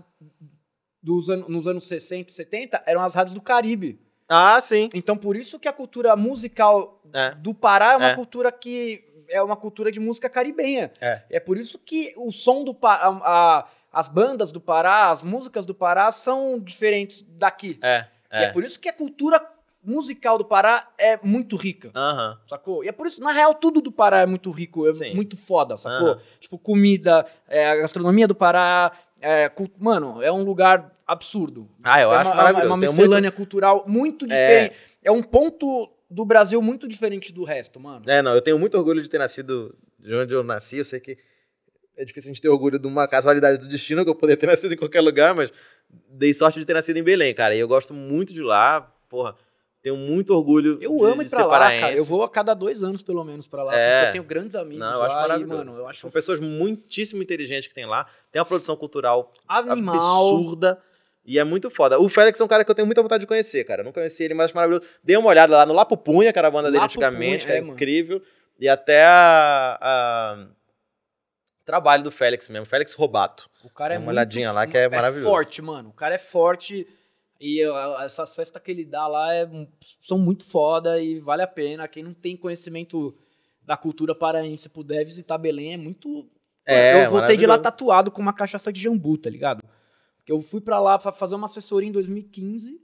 dos 1.01 1.29
an 1.29 1.45
nos 1.47 1.67
anos 1.67 1.87
60 1.87 2.29
e 2.29 2.33
70, 2.33 2.83
eram 2.85 3.01
as 3.01 3.13
rádios 3.15 3.33
do 3.33 3.41
Caribe. 3.41 3.99
Ah, 4.29 4.59
sim. 4.59 4.89
Então, 4.93 5.15
por 5.17 5.35
isso 5.37 5.57
que 5.59 5.67
a 5.67 5.73
cultura 5.73 6.15
musical 6.15 7.01
É. 7.13 7.33
do 7.35 7.53
Pará 7.53 7.93
é 7.93 7.97
uma 7.97 8.09
É. 8.09 8.15
cultura 8.15 8.51
que 8.51 9.03
é 9.29 9.41
uma 9.41 9.55
cultura 9.55 9.91
de 9.91 9.99
música 9.99 10.29
caribenha. 10.29 10.91
É. 11.01 11.21
É 11.29 11.39
por 11.39 11.57
isso 11.57 11.79
que 11.79 12.13
o 12.17 12.31
som 12.31 12.63
do 12.63 12.73
Pará, 12.73 13.67
as 13.97 14.07
bandas 14.07 14.51
do 14.51 14.61
Pará, 14.61 15.09
as 15.09 15.23
músicas 15.23 15.65
do 15.65 15.73
Pará 15.73 16.11
são 16.11 16.59
diferentes 16.59 17.25
daqui. 17.27 17.79
É. 17.81 18.05
E 18.31 18.35
é 18.37 18.43
É. 18.43 18.51
por 18.53 18.63
isso 18.63 18.79
que 18.79 18.87
a 18.87 18.93
cultura 18.93 19.43
musical 19.83 20.37
do 20.37 20.45
Pará 20.45 20.87
é 20.99 21.17
muito 21.23 21.55
rica. 21.55 21.89
Aham. 21.95 22.37
Sacou? 22.45 22.83
E 22.83 22.87
é 22.89 22.91
por 22.91 23.07
isso, 23.07 23.19
na 23.21 23.31
real, 23.31 23.55
tudo 23.55 23.81
do 23.81 23.91
Pará 23.91 24.19
é 24.19 24.25
muito 24.27 24.51
rico, 24.51 24.87
é 24.87 24.93
Sim. 24.93 25.15
muito 25.15 25.35
foda, 25.35 25.77
sacou? 25.77 26.09
Aham. 26.09 26.19
Tipo, 26.39 26.59
comida, 26.59 27.25
é, 27.47 27.67
a 27.69 27.75
gastronomia 27.77 28.27
do 28.27 28.35
Pará, 28.35 28.91
é, 29.19 29.51
mano, 29.79 30.21
é 30.21 30.31
um 30.31 30.43
lugar 30.43 30.93
absurdo. 31.07 31.67
Ah, 31.83 31.99
eu 31.99 32.13
é 32.13 32.17
acho 32.17 32.29
uma, 32.29 32.35
maravilhoso. 32.35 32.65
É 32.65 32.67
uma 32.69 32.77
miscelânea 32.77 33.31
cultural 33.31 33.83
muito 33.87 34.25
É. 34.25 34.27
diferente. 34.27 34.75
É. 35.03 35.11
um 35.11 35.23
ponto 35.23 35.89
do 36.07 36.23
Brasil 36.23 36.61
muito 36.61 36.87
diferente 36.87 37.33
do 37.33 37.43
resto, 37.43 37.79
mano. 37.79 38.03
É, 38.05 38.21
não, 38.21 38.35
eu 38.35 38.41
tenho 38.43 38.59
muito 38.59 38.77
orgulho 38.77 39.01
de 39.01 39.09
ter 39.09 39.17
nascido 39.17 39.73
de 39.97 40.13
onde 40.13 40.33
eu 40.35 40.43
nasci. 40.43 40.77
Eu 40.77 40.85
sei 40.85 40.99
que 40.99 41.17
é 41.97 42.05
difícil 42.05 42.29
a 42.29 42.33
gente 42.33 42.41
ter 42.41 42.49
orgulho 42.49 42.77
de 42.79 42.87
uma 42.87 43.07
casualidade 43.07 43.57
do 43.57 43.67
destino, 43.67 44.03
que 44.03 44.09
eu 44.09 44.15
poderia 44.15 44.37
ter 44.37 44.45
nascido 44.47 44.73
em 44.73 44.77
qualquer 44.77 45.01
lugar, 45.01 45.33
mas 45.35 45.51
dei 46.09 46.33
sorte 46.33 46.59
de 46.59 46.65
ter 46.65 46.73
nascido 46.73 46.97
em 46.97 47.03
Belém, 47.03 47.33
cara. 47.33 47.55
E 47.55 47.59
eu 47.59 47.67
gosto 47.67 47.93
muito 47.93 48.33
de 48.33 48.41
lá, 48.41 48.81
porra. 49.09 49.35
Tenho 49.79 49.95
muito 49.95 50.33
orgulho 50.33 50.77
Eu 50.81 50.97
de, 50.97 51.05
amo 51.05 51.17
de 51.23 51.27
ir 51.27 51.29
ser 51.29 51.35
pra 51.37 51.45
lá, 51.45 51.79
cara. 51.79 51.95
Eu 51.95 52.03
vou 52.03 52.21
a 52.23 52.29
cada 52.29 52.53
dois 52.53 52.83
anos, 52.83 53.01
pelo 53.01 53.23
menos, 53.23 53.47
pra 53.47 53.63
lá. 53.63 53.73
É. 53.73 53.77
assim, 53.77 53.95
porque 53.95 54.07
eu 54.07 54.11
tenho 54.13 54.23
grandes 54.23 54.55
amigos 54.55 54.79
Não, 54.79 54.93
eu 54.95 55.01
acho 55.03 55.15
lá 55.15 55.21
maravilhoso. 55.21 55.53
e, 55.53 55.57
mano, 55.65 55.77
eu 55.77 55.87
acho 55.87 56.01
São 56.01 56.11
pessoas 56.11 56.39
muitíssimo 56.41 57.21
inteligentes 57.23 57.67
que 57.69 57.75
tem 57.75 57.85
lá. 57.85 58.05
Tem 58.31 58.39
uma 58.41 58.45
produção 58.45 58.75
cultural 58.75 59.31
animal. 59.47 59.95
absurda. 59.95 60.81
E 61.23 61.37
é 61.39 61.43
muito 61.43 61.69
foda. 61.69 61.99
O 61.99 62.09
Félix 62.09 62.39
é 62.41 62.43
um 62.43 62.47
cara 62.47 62.65
que 62.65 62.71
eu 62.71 62.75
tenho 62.75 62.85
muita 62.85 63.01
vontade 63.01 63.21
de 63.21 63.27
conhecer, 63.27 63.63
cara. 63.65 63.81
Eu 63.81 63.85
não 63.85 63.91
conheci 63.93 64.23
ele, 64.23 64.33
mas 64.33 64.45
acho 64.45 64.55
maravilhoso. 64.55 64.85
Dei 65.03 65.15
uma 65.15 65.29
olhada 65.29 65.55
lá 65.55 65.65
no 65.65 65.73
Lapo 65.73 65.95
Punha, 65.95 66.33
que 66.33 66.39
era 66.39 66.47
a 66.47 66.51
banda 66.51 66.69
dele 66.69 66.79
Lapo 66.79 66.85
antigamente, 66.91 67.45
Punha, 67.45 67.61
que 67.61 67.65
é, 67.65 67.69
é, 67.69 67.73
incrível. 67.73 68.21
E 68.59 68.67
até 68.67 69.05
a, 69.05 69.77
a- 69.79 70.47
trabalho 71.67 72.01
do 72.03 72.09
Félix 72.09 72.47
mesmo, 72.49 72.65
Félix 72.65 72.93
Robato. 72.93 73.47
O 73.63 73.69
cara 73.69 73.93
é 73.93 73.97
uma 73.97 74.05
muito 74.05 74.15
olhadinha 74.15 74.51
lá 74.53 74.65
que 74.65 74.77
é 74.77 74.87
maravilhoso. 74.89 75.29
forte, 75.29 75.61
mano. 75.61 75.89
O 75.89 75.93
cara 75.93 76.15
é 76.15 76.17
forte. 76.17 76.87
E 77.39 77.61
essas 78.03 78.33
festas 78.33 78.59
que 78.63 78.71
ele 78.71 78.83
dá 78.83 79.05
lá 79.05 79.35
é- 79.35 79.47
são 80.01 80.17
muito 80.17 80.43
foda 80.45 80.99
e 80.99 81.19
vale 81.19 81.43
a 81.43 81.47
pena. 81.47 81.87
Quem 81.87 82.01
não 82.01 82.13
tem 82.13 82.35
conhecimento 82.35 83.15
da 83.61 83.77
cultura 83.77 84.15
paraense 84.15 84.67
puder 84.69 85.03
visitar 85.05 85.37
Belém 85.37 85.73
é 85.73 85.77
muito. 85.77 86.27
É, 86.65 87.05
eu 87.05 87.11
voltei 87.11 87.37
de 87.37 87.45
lá 87.45 87.59
tatuado 87.59 88.09
com 88.09 88.21
uma 88.21 88.33
cachaça 88.33 88.73
de 88.73 88.81
jambu, 88.81 89.17
tá 89.17 89.29
ligado? 89.29 89.61
Porque 90.17 90.31
eu 90.31 90.39
fui 90.41 90.59
pra 90.61 90.79
lá 90.79 90.97
pra 90.97 91.11
fazer 91.11 91.35
uma 91.35 91.45
assessoria 91.45 91.87
em 91.87 91.91
2015. 91.91 92.81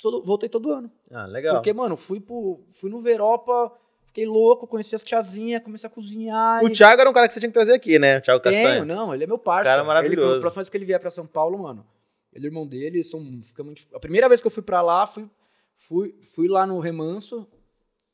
todo- 0.00 0.22
voltei 0.24 0.48
todo 0.48 0.70
ano. 0.72 0.90
Ah, 1.10 1.26
legal. 1.26 1.56
Porque, 1.56 1.72
mano, 1.72 1.96
fui, 1.96 2.20
pro, 2.20 2.64
fui 2.70 2.88
no 2.88 3.00
Veropa, 3.00 3.72
fiquei 4.08 4.26
louco, 4.26 4.66
conheci 4.66 4.94
as 4.94 5.04
tiazinhas, 5.04 5.62
comecei 5.62 5.86
a 5.86 5.90
cozinhar. 5.90 6.62
O 6.64 6.68
e- 6.68 6.72
Thiago 6.72 7.00
era 7.00 7.08
um 7.08 7.12
cara 7.12 7.28
que 7.28 7.34
você 7.34 7.40
tinha 7.40 7.48
que 7.50 7.54
trazer 7.54 7.72
aqui, 7.72 7.98
né? 7.98 8.18
O 8.18 8.20
Thiago 8.20 8.42
tenho, 8.42 8.54
Castanho. 8.62 8.84
não, 8.84 9.14
ele 9.14 9.24
é 9.24 9.26
meu 9.26 9.38
parceiro. 9.38 9.70
Cara 9.76 9.84
maravilhoso. 9.84 10.28
Ele, 10.28 10.36
a 10.38 10.40
próxima 10.40 10.62
vez 10.62 10.68
que 10.68 10.76
ele 10.76 10.84
vier 10.84 10.98
pra 11.00 11.10
São 11.10 11.26
Paulo, 11.26 11.58
mano, 11.58 11.86
ele 12.32 12.46
é 12.46 12.48
irmão 12.48 12.66
dele, 12.66 13.02
são, 13.04 13.20
ficamos, 13.42 13.86
a 13.94 14.00
primeira 14.00 14.28
vez 14.28 14.40
que 14.40 14.46
eu 14.46 14.50
fui 14.50 14.62
pra 14.62 14.82
lá, 14.82 15.06
fui, 15.06 15.28
fui, 15.76 16.14
fui 16.34 16.48
lá 16.48 16.66
no 16.66 16.78
Remanso, 16.80 17.46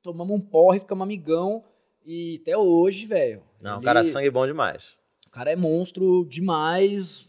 tomamos 0.02 0.36
um 0.36 0.40
porre, 0.40 0.80
ficamos 0.80 1.02
amigão, 1.02 1.64
e 2.04 2.38
até 2.42 2.56
hoje, 2.56 3.06
velho. 3.06 3.42
Não, 3.60 3.76
o 3.76 3.78
ele- 3.78 3.84
cara 3.84 4.00
é 4.00 4.02
sangue 4.04 4.30
bom 4.30 4.46
demais. 4.46 4.96
O 5.26 5.30
cara 5.30 5.50
é 5.50 5.56
monstro 5.56 6.24
demais. 6.28 7.26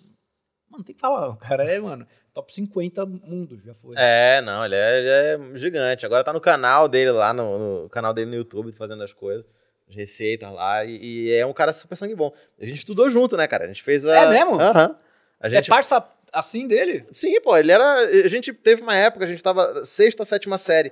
Mano, 0.69 0.83
tem 0.83 0.93
que 0.93 1.01
falar, 1.01 1.29
o 1.29 1.37
cara 1.37 1.63
é, 1.63 1.79
mano, 1.79 2.05
top 2.35 2.53
50 2.53 3.05
mundo, 3.05 3.59
já 3.65 3.73
foi. 3.73 3.95
É, 3.97 4.41
não, 4.41 4.65
ele 4.65 4.75
é, 4.75 4.99
ele 4.99 5.09
é 5.09 5.57
gigante. 5.57 6.05
Agora 6.05 6.21
tá 6.21 6.33
no 6.33 6.41
canal 6.41 6.89
dele 6.89 7.11
lá, 7.11 7.33
no, 7.33 7.83
no 7.83 7.89
canal 7.89 8.13
dele 8.13 8.29
no 8.29 8.35
YouTube, 8.35 8.73
fazendo 8.73 9.01
as 9.03 9.13
coisas, 9.13 9.45
as 9.89 9.95
receitas 9.95 10.51
lá. 10.51 10.83
E, 10.83 10.97
e 11.01 11.33
é 11.33 11.45
um 11.45 11.53
cara 11.53 11.71
super 11.71 11.95
sangue 11.95 12.13
bom. 12.13 12.33
A 12.59 12.65
gente 12.65 12.79
estudou 12.79 13.09
junto, 13.09 13.37
né, 13.37 13.47
cara? 13.47 13.63
A 13.63 13.67
gente 13.67 13.81
fez 13.81 14.05
a. 14.05 14.25
É 14.25 14.29
mesmo? 14.29 14.59
Aham. 14.59 14.97
A 15.39 15.49
Você 15.49 15.55
gente 15.55 15.67
é 15.67 15.69
parça 15.69 16.05
assim 16.33 16.67
dele? 16.67 17.05
Sim, 17.13 17.39
pô, 17.39 17.55
ele 17.55 17.71
era. 17.71 17.99
A 17.99 18.27
gente 18.27 18.53
teve 18.53 18.81
uma 18.81 18.95
época, 18.95 19.23
a 19.23 19.27
gente 19.27 19.41
tava 19.41 19.85
sexta, 19.85 20.25
sétima 20.25 20.57
série. 20.57 20.91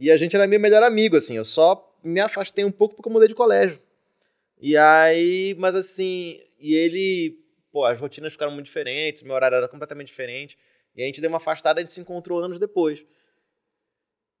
E 0.00 0.10
a 0.10 0.16
gente 0.16 0.34
era 0.34 0.48
meu 0.48 0.58
melhor 0.58 0.82
amigo, 0.82 1.16
assim. 1.16 1.36
Eu 1.36 1.44
só 1.44 1.96
me 2.02 2.18
afastei 2.18 2.64
um 2.64 2.72
pouco 2.72 2.96
porque 2.96 3.08
eu 3.08 3.12
mudei 3.12 3.28
de 3.28 3.36
colégio. 3.36 3.80
E 4.60 4.76
aí, 4.76 5.54
mas 5.58 5.76
assim, 5.76 6.40
e 6.58 6.74
ele, 6.74 7.38
pô, 7.70 7.84
as 7.84 8.00
rotinas 8.00 8.32
ficaram 8.32 8.50
muito 8.50 8.66
diferentes, 8.66 9.22
meu 9.22 9.34
horário 9.34 9.56
era 9.56 9.68
completamente 9.68 10.08
diferente. 10.08 10.56
E 10.94 11.02
a 11.02 11.06
gente 11.06 11.20
deu 11.20 11.28
uma 11.30 11.38
afastada, 11.38 11.80
a 11.80 11.82
gente 11.82 11.92
se 11.92 12.00
encontrou 12.00 12.38
anos 12.38 12.58
depois. 12.58 13.04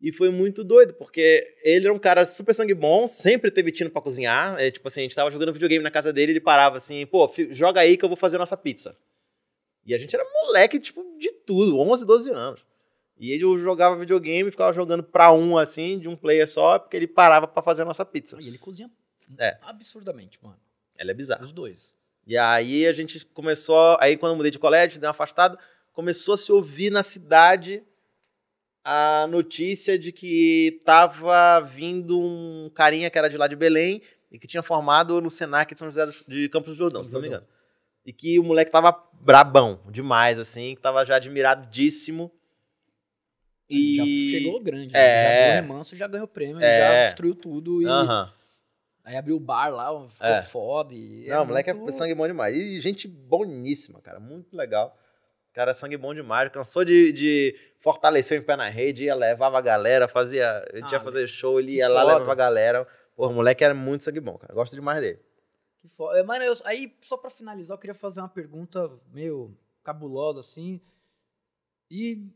E 0.00 0.12
foi 0.12 0.30
muito 0.30 0.64
doido, 0.64 0.94
porque 0.94 1.56
ele 1.62 1.86
era 1.86 1.94
um 1.94 1.98
cara 1.98 2.24
super 2.26 2.52
sangue 2.54 2.74
bom, 2.74 3.06
sempre 3.06 3.50
teve 3.52 3.70
tino 3.70 3.88
pra 3.88 4.02
cozinhar. 4.02 4.60
É, 4.60 4.70
tipo 4.70 4.86
assim, 4.88 5.00
a 5.00 5.02
gente 5.04 5.14
tava 5.14 5.30
jogando 5.30 5.52
videogame 5.52 5.82
na 5.82 5.90
casa 5.92 6.12
dele, 6.12 6.32
ele 6.32 6.40
parava 6.40 6.76
assim, 6.76 7.06
pô, 7.06 7.32
joga 7.50 7.80
aí 7.80 7.96
que 7.96 8.04
eu 8.04 8.08
vou 8.08 8.16
fazer 8.16 8.36
nossa 8.36 8.56
pizza. 8.56 8.92
E 9.86 9.94
a 9.94 9.98
gente 9.98 10.14
era 10.14 10.24
moleque, 10.44 10.78
tipo, 10.80 11.04
de 11.18 11.30
tudo, 11.46 11.78
11, 11.78 12.04
12 12.04 12.30
anos. 12.30 12.66
E 13.16 13.30
ele 13.30 13.40
jogava 13.58 13.96
videogame, 13.96 14.50
ficava 14.50 14.72
jogando 14.72 15.04
pra 15.04 15.32
um, 15.32 15.56
assim, 15.56 15.98
de 16.00 16.08
um 16.08 16.16
player 16.16 16.48
só, 16.50 16.78
porque 16.80 16.96
ele 16.96 17.06
parava 17.06 17.46
pra 17.46 17.62
fazer 17.62 17.82
a 17.82 17.84
nossa 17.84 18.04
pizza. 18.04 18.36
E 18.40 18.48
ele 18.48 18.58
cozinha 18.58 18.90
É. 19.38 19.56
absurdamente, 19.62 20.38
mano. 20.42 20.58
Ela 20.96 21.12
é 21.12 21.14
bizarra. 21.14 21.44
Os 21.44 21.52
dois. 21.52 21.92
E 22.26 22.36
aí 22.36 22.86
a 22.86 22.92
gente 22.92 23.24
começou, 23.26 23.96
aí 24.00 24.16
quando 24.16 24.32
eu 24.32 24.36
mudei 24.36 24.50
de 24.50 24.58
colégio, 24.58 24.98
dei 24.98 25.06
uma 25.06 25.12
afastada, 25.12 25.56
começou 25.92 26.34
a 26.34 26.36
se 26.36 26.50
ouvir 26.52 26.90
na 26.90 27.02
cidade 27.02 27.82
a 28.84 29.26
notícia 29.30 29.98
de 29.98 30.10
que 30.12 30.80
tava 30.84 31.60
vindo 31.60 32.18
um 32.20 32.70
carinha 32.74 33.10
que 33.10 33.18
era 33.18 33.28
de 33.28 33.36
lá 33.36 33.46
de 33.46 33.54
Belém 33.54 34.02
e 34.30 34.38
que 34.38 34.46
tinha 34.46 34.62
formado 34.62 35.20
no 35.20 35.30
Senac 35.30 35.72
de 35.72 35.78
São 35.78 35.90
José 35.90 36.06
de 36.26 36.48
Campos 36.48 36.72
do 36.72 36.76
Jordão, 36.78 37.04
se 37.04 37.12
não 37.12 37.20
me 37.20 37.28
engano. 37.28 37.46
E 38.04 38.12
que 38.12 38.38
o 38.38 38.42
moleque 38.42 38.70
tava 38.72 38.92
brabão 39.20 39.80
demais, 39.88 40.38
assim, 40.38 40.74
que 40.74 40.80
tava 40.80 41.04
já 41.04 41.16
admiradíssimo. 41.16 42.32
E... 43.70 43.96
Já 44.32 44.38
chegou 44.38 44.60
grande. 44.60 44.94
É. 44.96 44.98
né? 44.98 45.48
Já 45.48 45.60
remanso, 45.60 45.94
já 45.96 46.08
ganhou 46.08 46.26
prêmio, 46.26 46.60
É. 46.60 46.78
já 46.78 47.04
destruiu 47.04 47.34
tudo. 47.34 47.80
E 47.82 47.86
Aham. 47.86 48.32
aí 49.04 49.16
abriu 49.16 49.36
o 49.36 49.40
bar 49.40 49.68
lá, 49.70 50.08
ficou 50.08 50.26
É. 50.26 50.42
foda. 50.42 50.92
E 50.94 51.26
Não, 51.28 51.44
o 51.44 51.46
moleque 51.46 51.72
muito- 51.72 51.94
é 51.94 51.96
sangue 51.96 52.14
bom 52.14 52.26
demais. 52.26 52.56
E 52.56 52.80
gente 52.80 53.06
boníssima, 53.06 54.00
cara. 54.00 54.18
Muito 54.18 54.56
legal. 54.56 54.98
Cara, 55.52 55.70
é 55.72 55.74
sangue 55.74 55.96
bom 55.96 56.14
demais. 56.14 56.50
Cansou 56.50 56.84
de, 56.84 57.12
de 57.12 57.54
fortalecer 57.80 58.40
o 58.40 58.44
pé 58.44 58.56
na 58.56 58.68
rede, 58.68 59.04
ia, 59.04 59.14
levava 59.14 59.58
a 59.58 59.60
galera, 59.60 60.08
fazia. 60.08 60.64
A 60.72 60.76
gente 60.76 60.94
Ah, 60.94 60.98
ia 60.98 61.04
fazer 61.04 61.26
show, 61.26 61.58
ele 61.60 61.72
ia 61.72 61.88
lá, 61.88 62.00
foda. 62.02 62.12
levava 62.14 62.32
a 62.32 62.34
galera. 62.34 62.86
Pô, 63.14 63.28
o 63.28 63.32
moleque 63.32 63.62
era 63.62 63.74
muito 63.74 64.04
sangue 64.04 64.20
bom, 64.20 64.38
cara. 64.38 64.54
Gosto 64.54 64.74
demais 64.74 65.00
dele. 65.00 65.20
Que 65.80 65.88
foda. 65.88 66.18
É, 66.18 66.22
Mano, 66.22 66.42
eu- 66.44 66.54
aí, 66.64 66.94
só 67.02 67.16
pra 67.16 67.28
finalizar, 67.28 67.74
eu 67.74 67.78
queria 67.78 67.94
fazer 67.94 68.20
uma 68.20 68.28
pergunta 68.28 68.90
meio 69.12 69.54
cabulosa, 69.84 70.40
assim. 70.40 70.80
E 71.90 72.26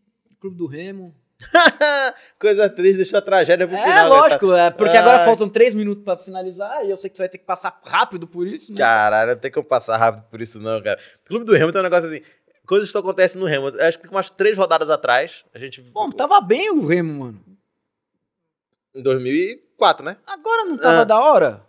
Clube 0.41 0.57
do 0.57 0.67
Remo? 0.67 1.15
Coisa 2.39 2.69
triste, 2.69 2.97
deixou 2.97 3.19
a 3.19 3.23
tragédia 3.23 3.67
pro 3.69 3.77
é, 3.77 3.83
final. 3.83 3.95
né, 3.95 4.05
lógico, 4.09 4.53
é, 4.53 4.71
porque 4.71 4.97
agora 4.97 5.19
Ai. 5.19 5.25
faltam 5.25 5.49
três 5.49 5.75
minutos 5.75 6.03
pra 6.03 6.17
finalizar, 6.17 6.85
e 6.85 6.91
eu 6.91 6.97
sei 6.97 7.11
que 7.11 7.17
você 7.17 7.23
vai 7.25 7.29
ter 7.29 7.39
que 7.39 7.45
passar 7.45 7.79
rápido 7.85 8.27
por 8.27 8.47
isso, 8.47 8.73
né? 8.73 8.79
Caralho, 8.79 9.33
não 9.33 9.39
tem 9.39 9.51
como 9.51 9.67
passar 9.67 9.97
rápido 9.99 10.25
por 10.31 10.41
isso, 10.41 10.61
não, 10.61 10.83
cara. 10.83 10.99
O 11.25 11.29
Clube 11.29 11.45
do 11.45 11.53
Remo 11.55 11.73
tem 11.73 11.81
um 11.81 11.85
negócio 11.85 12.09
assim. 12.09 12.23
Coisas 12.67 12.91
que 12.91 12.99
acontecem 12.99 13.41
no 13.41 13.47
Remo. 13.47 13.69
Acho 13.81 13.99
que 13.99 14.09
umas 14.09 14.29
três 14.31 14.57
rodadas 14.59 14.91
atrás, 14.91 15.45
a 15.55 15.59
gente. 15.59 15.81
Bom, 15.83 16.11
tava 16.11 16.41
bem 16.41 16.71
o 16.71 16.85
Remo, 16.87 17.25
mano. 17.25 17.41
Em 18.95 19.03
2004, 19.03 20.05
né? 20.05 20.17
Agora 20.27 20.65
não 20.65 20.77
tava 20.77 21.01
Ah. 21.03 21.05
da 21.05 21.21
hora? 21.21 21.67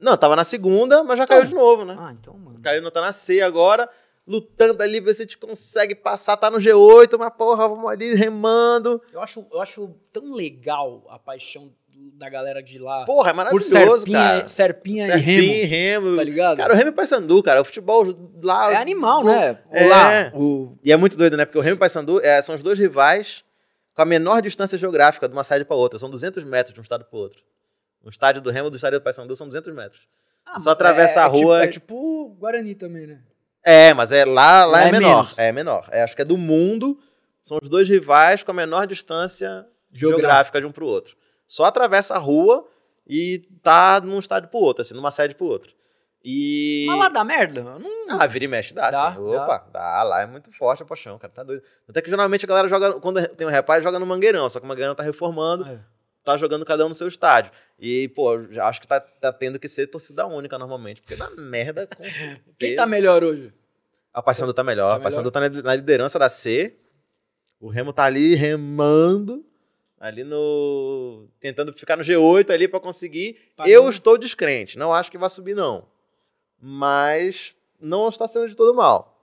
Não, 0.00 0.16
tava 0.16 0.36
na 0.36 0.44
segunda, 0.44 1.02
mas 1.02 1.18
já 1.18 1.26
caiu 1.26 1.44
de 1.44 1.54
novo, 1.54 1.84
né? 1.84 1.96
Ah, 1.98 2.12
então, 2.12 2.34
mano. 2.34 2.60
Caiu 2.62 2.80
no 2.80 2.90
tá 2.90 3.00
na 3.00 3.10
C 3.10 3.40
agora, 3.42 3.90
lutando 4.26 4.80
ali, 4.82 5.00
ver 5.00 5.12
se 5.14 5.22
a 5.22 5.24
gente 5.24 5.36
consegue 5.38 5.94
passar, 5.94 6.36
tá 6.36 6.48
no 6.50 6.58
G8, 6.58 7.18
mas 7.18 7.32
porra, 7.34 7.68
vamos 7.68 7.90
ali 7.90 8.14
remando. 8.14 9.02
Eu 9.12 9.20
acho, 9.20 9.44
eu 9.50 9.60
acho 9.60 9.92
tão 10.12 10.32
legal 10.32 11.04
a 11.08 11.18
paixão 11.18 11.74
da 12.14 12.28
galera 12.28 12.62
de 12.62 12.78
lá 12.78 13.04
Porra, 13.04 13.30
é 13.30 13.32
por 13.32 13.36
maravilhoso, 13.36 13.68
Serpinha, 14.06 14.18
cara. 14.18 14.48
Serpinha, 14.48 15.06
Serpinha 15.06 15.40
e 15.40 15.64
Remo, 15.64 16.04
Remo. 16.06 16.16
tá 16.16 16.24
ligado? 16.24 16.56
Cara, 16.56 16.72
o 16.74 16.76
Remo 16.76 16.90
e 16.90 16.92
Paysandu, 16.92 17.42
cara, 17.42 17.60
o 17.60 17.64
futebol 17.64 18.04
lá... 18.42 18.72
é 18.72 18.76
animal, 18.76 19.24
né? 19.24 19.58
É. 19.70 19.86
Lá, 19.86 20.32
o... 20.34 20.76
E 20.82 20.92
é 20.92 20.96
muito 20.96 21.16
doido, 21.16 21.36
né? 21.36 21.44
Porque 21.44 21.58
o 21.58 21.60
Remo 21.60 21.74
e 21.74 21.76
o 21.76 21.78
Paysandu 21.78 22.20
é, 22.20 22.40
são 22.42 22.54
os 22.54 22.62
dois 22.62 22.78
rivais 22.78 23.44
com 23.94 24.02
a 24.02 24.04
menor 24.04 24.40
distância 24.42 24.76
geográfica 24.78 25.28
de 25.28 25.32
uma 25.34 25.44
cidade 25.44 25.64
pra 25.64 25.76
outra. 25.76 25.98
São 25.98 26.10
200 26.10 26.42
metros 26.44 26.74
de 26.74 26.80
um 26.80 26.82
estado 26.82 27.04
pro 27.04 27.18
outro. 27.18 27.42
O 28.04 28.08
estádio 28.08 28.40
do 28.42 28.50
Remo 28.50 28.68
e 28.68 28.70
do 28.70 28.76
estádio 28.76 28.98
do 28.98 29.02
Paysandu 29.02 29.34
são 29.36 29.46
200 29.46 29.74
metros. 29.74 30.06
Ah, 30.46 30.58
Só 30.60 30.70
atravessa 30.70 31.22
a 31.22 31.26
é 31.26 31.30
tipo- 31.30 31.38
rua 31.44 31.62
É 31.62 31.64
e- 31.66 31.68
tipo 31.70 31.94
o 31.94 32.28
Guarani 32.38 32.74
também, 32.74 33.06
né? 33.06 33.20
É, 33.64 33.92
mas 33.92 34.12
é 34.12 34.24
lá, 34.24 34.64
lá, 34.64 34.84
é, 34.84 34.88
é 34.88 34.92
menor. 34.92 35.16
menos. 35.24 35.34
É 35.38 35.52
menor. 35.52 35.88
É, 35.90 36.02
acho 36.02 36.16
que 36.16 36.22
é 36.22 36.24
do 36.24 36.36
mundo. 36.38 36.98
São 37.40 37.58
os 37.62 37.68
dois 37.68 37.88
rivais 37.88 38.42
com 38.42 38.50
a 38.50 38.54
menor 38.54 38.86
distância 38.86 39.66
Geográfica. 39.92 39.98
geográfica, 40.22 40.60
de 40.60 40.66
um 40.66 40.70
pro 40.70 40.86
outro. 40.86 41.16
Só 41.48 41.64
atravessa 41.64 42.14
a 42.14 42.18
rua 42.18 42.64
e 43.08 43.42
tá 43.62 44.00
num 44.00 44.20
estádio 44.20 44.48
pro 44.50 44.60
outro, 44.60 44.82
assim, 44.82 44.94
numa 44.94 45.10
sede 45.10 45.34
pro 45.34 45.46
outro. 45.46 45.72
E. 46.24 46.84
Mas 46.88 46.98
lá 46.98 47.08
dá 47.08 47.24
merda? 47.24 47.62
Não... 47.62 48.20
Ah, 48.20 48.26
vira 48.26 48.44
e 48.44 48.48
mexe, 48.48 48.74
dá, 48.74 48.90
Dá, 48.90 49.12
sim. 49.14 49.18
Opa, 49.20 49.66
dá. 49.72 50.02
Lá 50.02 50.20
é 50.20 50.26
muito 50.26 50.52
forte 50.52 50.82
a 50.82 50.86
paixão, 50.86 51.18
cara. 51.18 51.32
Tá 51.32 51.42
doido. 51.42 51.62
Até 51.88 52.02
que 52.02 52.10
geralmente 52.10 52.44
a 52.44 52.48
galera 52.48 52.68
joga. 52.68 52.94
Quando 53.00 53.26
tem 53.28 53.46
um 53.46 53.50
reparo, 53.50 53.82
joga 53.82 53.98
no 53.98 54.04
Mangueirão. 54.06 54.48
Só 54.50 54.58
que 54.60 54.66
o 54.66 54.68
Mangueirão 54.68 54.94
tá 54.94 55.02
reformando, 55.02 55.64
É. 55.66 55.80
tá 56.24 56.36
jogando 56.36 56.64
cada 56.66 56.84
um 56.84 56.88
no 56.88 56.94
seu 56.94 57.08
estádio. 57.08 57.50
E, 57.78 58.08
pô, 58.08 58.32
acho 58.62 58.80
que 58.80 58.86
tá, 58.88 59.00
tá 59.00 59.32
tendo 59.32 59.58
que 59.58 59.68
ser 59.68 59.86
torcida 59.86 60.26
única 60.26 60.58
normalmente. 60.58 61.00
Porque 61.00 61.16
dá 61.16 61.30
merda 61.30 61.86
com 61.86 62.02
Quem 62.58 62.76
tá 62.76 62.84
melhor 62.84 63.24
hoje? 63.24 63.52
a 64.12 64.20
Paysandu 64.20 64.52
tá 64.52 64.64
melhor. 64.64 64.90
Tá 64.90 64.96
a 64.96 65.00
Paysandu 65.00 65.30
tá 65.30 65.40
na 65.40 65.74
liderança 65.76 66.18
da 66.18 66.28
C. 66.28 66.76
O 67.60 67.68
Remo 67.68 67.92
tá 67.92 68.04
ali 68.04 68.34
remando. 68.34 69.44
Ali 70.00 70.22
no. 70.24 71.26
Tentando 71.40 71.72
ficar 71.72 71.96
no 71.96 72.04
G8 72.04 72.50
ali 72.50 72.68
pra 72.68 72.78
conseguir. 72.80 73.36
Tá 73.56 73.68
Eu 73.68 73.88
estou 73.88 74.16
descrente. 74.16 74.78
Não 74.78 74.92
acho 74.94 75.10
que 75.10 75.18
vai 75.18 75.28
subir, 75.28 75.54
não. 75.56 75.86
Mas 76.60 77.54
não 77.80 78.08
está 78.08 78.28
sendo 78.28 78.48
de 78.48 78.56
todo 78.56 78.74
mal. 78.74 79.14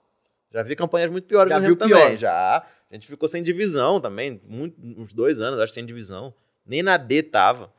Já 0.52 0.62
vi 0.62 0.76
campanhas 0.76 1.10
muito 1.10 1.26
piores 1.26 1.50
Já 1.50 1.56
no 1.58 1.62
Remo 1.62 1.76
viu 1.76 1.86
pior. 1.86 1.98
também. 2.00 2.16
Já. 2.16 2.58
A 2.90 2.94
gente 2.94 3.06
ficou 3.06 3.28
sem 3.28 3.42
divisão 3.42 4.00
também. 4.00 4.40
muito- 4.44 4.76
uns 4.80 5.12
dois 5.14 5.40
anos, 5.40 5.58
acho, 5.60 5.72
sem 5.72 5.84
divisão. 5.84 6.32
Nem 6.64 6.82
na 6.82 6.96
D 6.96 7.22
tava. 7.22 7.72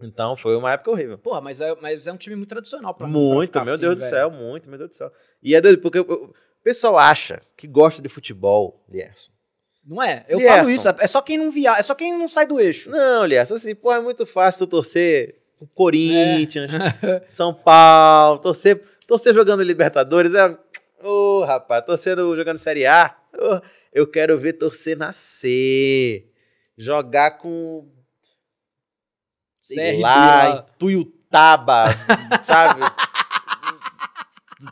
Então 0.00 0.36
foi 0.36 0.56
uma 0.56 0.72
época 0.72 0.90
horrível. 0.90 1.16
Porra, 1.18 1.40
mas 1.40 1.60
é, 1.60 1.74
mas 1.80 2.06
é 2.06 2.12
um 2.12 2.16
time 2.16 2.36
muito 2.36 2.48
tradicional 2.48 2.92
pra 2.94 3.06
pra 3.06 3.12
Muito, 3.12 3.46
ficar 3.48 3.64
meu 3.64 3.74
assim, 3.74 3.80
Deus 3.80 3.94
do 3.94 4.00
velho. 4.00 4.10
céu, 4.10 4.30
muito, 4.30 4.68
meu 4.68 4.78
Deus 4.78 4.90
do 4.90 4.96
céu. 4.96 5.12
E 5.42 5.54
é 5.54 5.60
doido, 5.60 5.80
porque 5.80 5.98
o- 6.00 6.02
o 6.30 6.34
pessoal 6.62 6.98
acha 6.98 7.40
que 7.56 7.66
gosta 7.66 8.02
de 8.02 8.08
futebol, 8.08 8.84
Lierson. 8.88 9.30
Não 9.86 10.02
é? 10.02 10.24
Eu 10.28 10.38
Lierson. 10.38 10.56
falo 10.56 10.70
isso, 10.70 10.88
é 10.88 11.06
só 11.06 11.20
quem 11.20 11.36
não 11.36 11.50
via, 11.50 11.72
é 11.72 11.82
só 11.82 11.94
quem 11.94 12.16
não 12.16 12.26
sai 12.26 12.46
do 12.46 12.58
eixo. 12.58 12.90
Não, 12.90 13.26
Lierson, 13.26 13.54
assim, 13.54 13.74
pô, 13.74 13.92
é 13.92 14.00
muito 14.00 14.24
fácil 14.24 14.66
tu 14.66 14.70
torcer 14.70 15.36
o 15.60 15.66
Corinthians, 15.66 16.70
É. 17.02 17.22
São 17.28 17.52
Paulo, 17.52 18.38
torcer, 18.38 18.82
torcer 19.06 19.34
jogando 19.34 19.62
Libertadores, 19.62 20.34
é... 20.34 20.56
Ô, 21.02 21.40
Ô, 21.40 21.44
rapaz, 21.44 21.84
torcendo, 21.84 22.34
jogando 22.34 22.56
Série 22.56 22.86
A, 22.86 23.14
ô, 23.38 23.60
eu 23.92 24.06
quero 24.06 24.38
ver 24.38 24.54
torcer 24.54 24.96
na 24.96 25.12
C. 25.12 26.26
Jogar 26.78 27.32
com. 27.32 27.86
Sei 29.62 29.76
CRB 29.76 30.02
lá, 30.02 30.48
em 30.48 30.78
Tuiutaba, 30.78 31.84
sabe? 32.42 32.80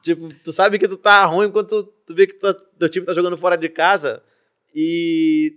tipo, 0.03 0.33
tu 0.43 0.53
sabe 0.53 0.79
que 0.79 0.89
tu 0.89 0.97
tá 0.97 1.25
ruim 1.27 1.51
quando 1.51 1.69
tu, 1.69 1.83
tu 1.85 2.15
vê 2.15 2.27
que 2.27 2.35
tu, 2.35 2.53
teu 2.79 2.89
time 2.89 3.07
tá 3.07 3.13
jogando 3.13 3.37
fora 3.37 3.57
de 3.57 3.69
casa 3.69 4.23
e 4.75 5.53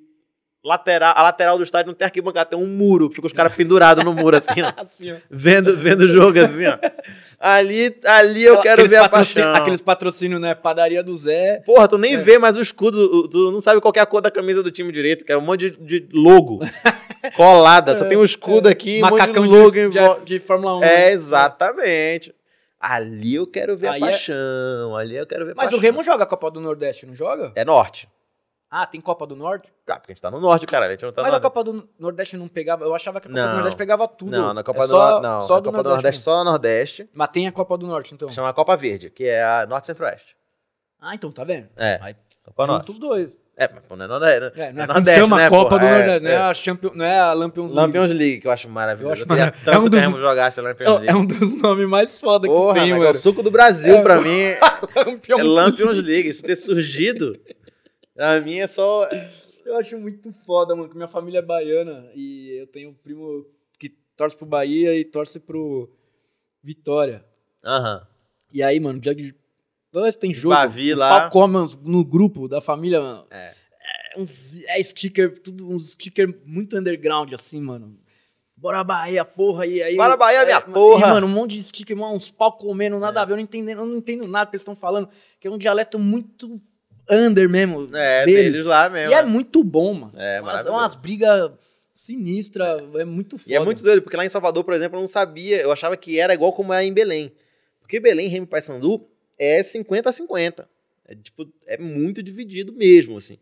lateral, 0.63 1.13
a 1.15 1.21
lateral 1.21 1.57
do 1.57 1.63
estádio 1.63 1.89
não 1.89 1.93
tem 1.93 2.05
arquibancada, 2.05 2.49
tem 2.49 2.57
um 2.59 2.65
muro, 2.65 3.11
fica 3.11 3.27
os 3.27 3.33
caras 3.33 3.53
pendurados 3.53 4.03
no 4.03 4.11
muro 4.13 4.35
assim, 4.35 4.63
ó, 4.63 4.73
Assim, 4.77 5.11
ó. 5.11 5.17
vendo, 5.29 5.77
vendo 5.77 6.01
o 6.01 6.07
jogo 6.07 6.39
assim, 6.39 6.65
ó. 6.65 6.77
Ali, 7.39 7.95
ali 8.03 8.43
eu 8.43 8.59
quero 8.61 8.87
ver 8.87 8.95
a 8.95 9.07
paixão. 9.07 9.53
Aqueles 9.53 9.79
patrocínios, 9.79 10.41
né? 10.41 10.55
Padaria 10.55 11.03
do 11.03 11.15
Zé. 11.15 11.61
Porra, 11.65 11.87
tu 11.87 11.99
nem 11.99 12.17
vê 12.17 12.39
mais 12.39 12.55
o 12.55 12.61
escudo, 12.61 12.97
o- 12.97 13.27
tu 13.27 13.51
não 13.51 13.59
sabe 13.61 13.79
qual 13.79 13.93
é 13.95 13.99
a 13.99 14.05
cor 14.07 14.21
da 14.21 14.31
camisa 14.31 14.63
do 14.63 14.71
time 14.71 14.91
direito, 14.91 15.23
que 15.23 15.31
é 15.31 15.37
um 15.37 15.41
monte 15.41 15.69
de, 15.69 15.99
de 16.01 16.09
logo 16.11 16.59
colada. 17.35 17.95
Só 17.95 18.05
tem 18.05 18.17
um 18.17 18.23
escudo 18.23 18.67
aqui, 18.67 18.97
um 18.97 19.01
monte 19.09 19.19
Macacão 19.19 19.43
de 19.43 19.49
de, 19.49 19.55
logo 19.99 20.19
de, 20.21 20.25
de 20.25 20.39
Fórmula 20.39 20.77
1. 20.79 20.83
É, 20.83 20.87
né? 20.87 21.11
exatamente. 21.11 22.33
Ali 22.79 23.35
eu 23.35 23.47
quero 23.47 23.77
ver 23.77 23.87
Aí 23.89 23.93
a 24.03 24.07
é- 24.07 24.11
paixão. 24.11 24.95
Ali 24.97 25.15
eu 25.15 25.27
quero 25.27 25.45
ver 25.45 25.53
Mas 25.55 25.67
o 25.67 25.71
paixão. 25.71 25.79
Remo 25.79 26.03
joga 26.03 26.23
a 26.23 26.27
Copa 26.27 26.49
do 26.49 26.59
Nordeste, 26.59 27.05
não 27.05 27.15
joga? 27.15 27.51
É 27.55 27.63
norte. 27.63 28.07
Ah, 28.77 28.85
tem 28.85 28.99
Copa 28.99 29.25
do 29.25 29.35
Norte? 29.37 29.71
Tá, 29.85 29.95
porque 29.97 30.11
a 30.11 30.15
gente 30.15 30.21
tá 30.21 30.29
no 30.29 30.39
norte, 30.41 30.65
cara. 30.65 30.87
A 30.87 30.89
gente 30.91 31.05
não 31.05 31.11
tá 31.13 31.21
Mas 31.21 31.31
no 31.31 31.37
a 31.37 31.41
Copa 31.41 31.63
do 31.63 31.87
Nordeste 31.97 32.35
não 32.35 32.49
pegava. 32.49 32.83
Eu 32.83 32.93
achava 32.93 33.21
que 33.21 33.27
a 33.27 33.31
Copa 33.31 33.41
Não. 33.41 33.49
do 33.49 33.55
Nordeste 33.55 33.77
pegava 33.77 34.05
tudo. 34.07 34.31
Não, 34.31 34.53
na 34.53 34.63
Copa 34.63 34.79
É 34.79 34.81
do 34.81 34.87
só- 34.89 35.11
Norte. 35.11 35.23
Não, 35.23 35.41
só 35.43 35.53
na 35.53 35.59
do 35.61 35.71
Copa 35.71 35.83
do 35.83 35.89
Nordeste 35.91 36.17
mesmo. 36.17 36.23
só 36.23 36.43
Nordeste. 36.43 37.09
Mas 37.13 37.29
tem 37.29 37.47
a 37.47 37.51
Copa 37.53 37.77
do 37.77 37.87
Norte, 37.87 38.13
então. 38.13 38.29
Chama 38.29 38.53
Copa 38.53 38.75
Verde, 38.75 39.09
que 39.09 39.23
é 39.23 39.41
a 39.43 39.65
Norte 39.65 39.87
Centro-Oeste. 39.87 40.35
Ah, 41.01 41.15
então 41.15 41.31
tá 41.31 41.43
vendo? 41.45 41.67
É. 41.77 41.99
Aí 42.01 42.15
Copa 42.43 42.67
Norte. 42.67 42.91
os 42.91 42.99
dois. 42.99 43.37
É, 43.57 43.69
mas 43.73 43.81
pô, 43.87 43.95
não 43.95 44.03
é 44.03 44.07
Nordeste. 44.09 44.59
É, 44.59 44.73
não 44.73 44.81
é, 44.81 44.83
é 44.83 44.87
Nordeste, 44.87 45.21
chama 45.21 45.37
né, 45.37 45.49
Copa 45.49 45.69
porra? 45.69 45.79
do 45.79 45.85
É, 45.85 45.97
Nordeste, 45.97 46.23
não 46.25 46.29
é 46.29 46.33
é. 46.33 46.37
a 46.37 46.53
Champion, 46.53 46.91
não 46.93 47.05
é 47.05 47.19
a 47.19 47.31
Lampions 47.33 47.71
League. 47.71 47.81
Lampions 47.87 48.11
League, 48.11 48.41
que 48.41 48.47
eu 48.47 48.51
acho 48.51 48.67
maravilhoso. 48.67 49.09
Eu 49.09 49.13
acho 49.13 49.23
Eu 49.23 49.27
queria 49.27 49.45
mara- 49.45 49.55
tanto 49.63 49.69
é 49.77 49.79
um 49.79 49.89
dos- 49.89 49.97
o 49.99 50.01
Remo 50.01 50.17
jogasse 50.17 50.59
a 50.59 50.63
Lampions 50.63 50.89
É, 50.89 50.91
League. 50.99 51.07
é 51.09 51.15
um 51.15 51.25
dos 51.25 51.61
nomes 51.61 51.87
mais 51.87 52.19
foda 52.19 52.45
Porra, 52.49 52.73
que 52.73 52.79
tem, 52.81 52.89
mas 52.89 52.99
é 52.99 53.03
mano. 53.05 53.11
o 53.17 53.21
suco 53.21 53.41
do 53.41 53.49
Brasil 53.49 53.95
É. 53.95 54.01
pra 54.01 54.19
mim. 54.19 54.41
Lampions 55.07 55.39
É 55.39 55.43
Lampions 55.43 55.97
League. 55.99 56.27
Isso 56.27 56.43
ter 56.43 56.57
surgido, 56.57 57.39
pra 58.15 58.41
mim 58.41 58.59
é 58.59 58.67
só. 58.67 59.07
Eu 59.65 59.77
acho 59.77 59.99
muito 59.99 60.31
foda, 60.45 60.75
mano, 60.75 60.89
que 60.89 60.95
minha 60.95 61.07
família 61.07 61.39
é 61.39 61.41
baiana 61.41 62.09
e 62.13 62.59
eu 62.59 62.67
tenho 62.67 62.89
um 62.89 62.93
primo 62.93 63.45
que 63.79 63.89
torce 64.15 64.37
pro 64.37 64.45
Bahia 64.45 64.97
e 64.97 65.03
torce 65.03 65.39
pro 65.39 65.89
Vitória. 66.63 67.25
Aham. 67.63 68.07
E 68.53 68.63
aí, 68.63 68.79
mano, 68.79 68.99
dia 68.99 69.13
de. 69.13 69.35
Toda 69.91 70.03
vez 70.03 70.15
que 70.15 70.21
tem 70.21 70.33
jogo, 70.33 70.55
Bavi 70.55 70.93
lá. 70.93 71.29
come 71.29 71.57
no 71.83 72.03
grupo 72.03 72.47
da 72.47 72.61
família, 72.61 73.01
mano. 73.01 73.25
É. 73.29 73.53
É, 73.85 74.19
uns, 74.19 74.63
é 74.65 74.81
sticker, 74.81 75.37
tudo 75.39 75.69
uns 75.69 75.91
sticker 75.91 76.41
muito 76.45 76.77
underground, 76.77 77.33
assim, 77.33 77.61
mano. 77.61 77.97
Bora 78.57 78.83
Bahia, 78.83 79.25
porra, 79.25 79.67
e 79.67 79.83
aí... 79.83 79.97
Bora 79.97 80.15
Bahia, 80.15 80.45
minha 80.45 80.57
é, 80.57 80.61
porra. 80.61 81.07
E, 81.07 81.09
mano, 81.11 81.27
um 81.27 81.29
monte 81.29 81.55
de 81.55 81.63
sticker, 81.63 81.97
uns 82.01 82.31
pau 82.31 82.53
comendo, 82.53 82.97
nada 82.97 83.21
a 83.21 83.25
ver, 83.25 83.33
eu 83.33 83.37
não, 83.37 83.43
entendo, 83.43 83.69
eu 83.69 83.85
não 83.85 83.97
entendo 83.97 84.27
nada 84.27 84.49
que 84.49 84.55
eles 84.55 84.61
estão 84.61 84.75
falando, 84.75 85.09
que 85.39 85.47
é 85.47 85.51
um 85.51 85.57
dialeto 85.57 85.99
muito 85.99 86.61
under 87.09 87.47
mesmo, 87.49 87.89
É, 87.95 88.25
deles. 88.25 88.53
deles 88.53 88.65
lá 88.65 88.89
mesmo. 88.89 89.11
E 89.11 89.13
é 89.13 89.21
né? 89.21 89.27
muito 89.27 89.63
bom, 89.63 89.93
mano. 89.93 90.11
É, 90.15 90.41
maravilhoso. 90.41 90.77
umas 90.77 90.95
brigas 90.95 91.51
sinistras, 91.93 92.83
é. 92.95 93.05
muito 93.05 93.37
foda. 93.37 93.51
E 93.51 93.55
é 93.55 93.59
muito 93.59 93.83
doido, 93.83 94.01
porque 94.01 94.17
lá 94.17 94.25
em 94.25 94.29
Salvador, 94.29 94.63
por 94.63 94.73
exemplo, 94.73 94.97
eu 94.97 95.01
não 95.01 95.07
sabia, 95.07 95.61
eu 95.61 95.71
achava 95.71 95.95
que 95.95 96.19
era 96.19 96.33
igual 96.33 96.51
como 96.53 96.73
é 96.73 96.83
em 96.83 96.93
Belém. 96.93 97.31
Porque 97.79 97.99
Belém, 97.99 98.27
Remo 98.27 98.45
e 98.45 98.49
Paysandu 98.49 99.07
é 99.39 99.61
50 99.61 100.09
a 100.09 100.11
50. 100.11 100.69
É 101.07 101.15
tipo, 101.15 101.47
é 101.67 101.77
muito 101.77 102.23
dividido 102.23 102.73
mesmo, 102.73 103.17
assim. 103.17 103.37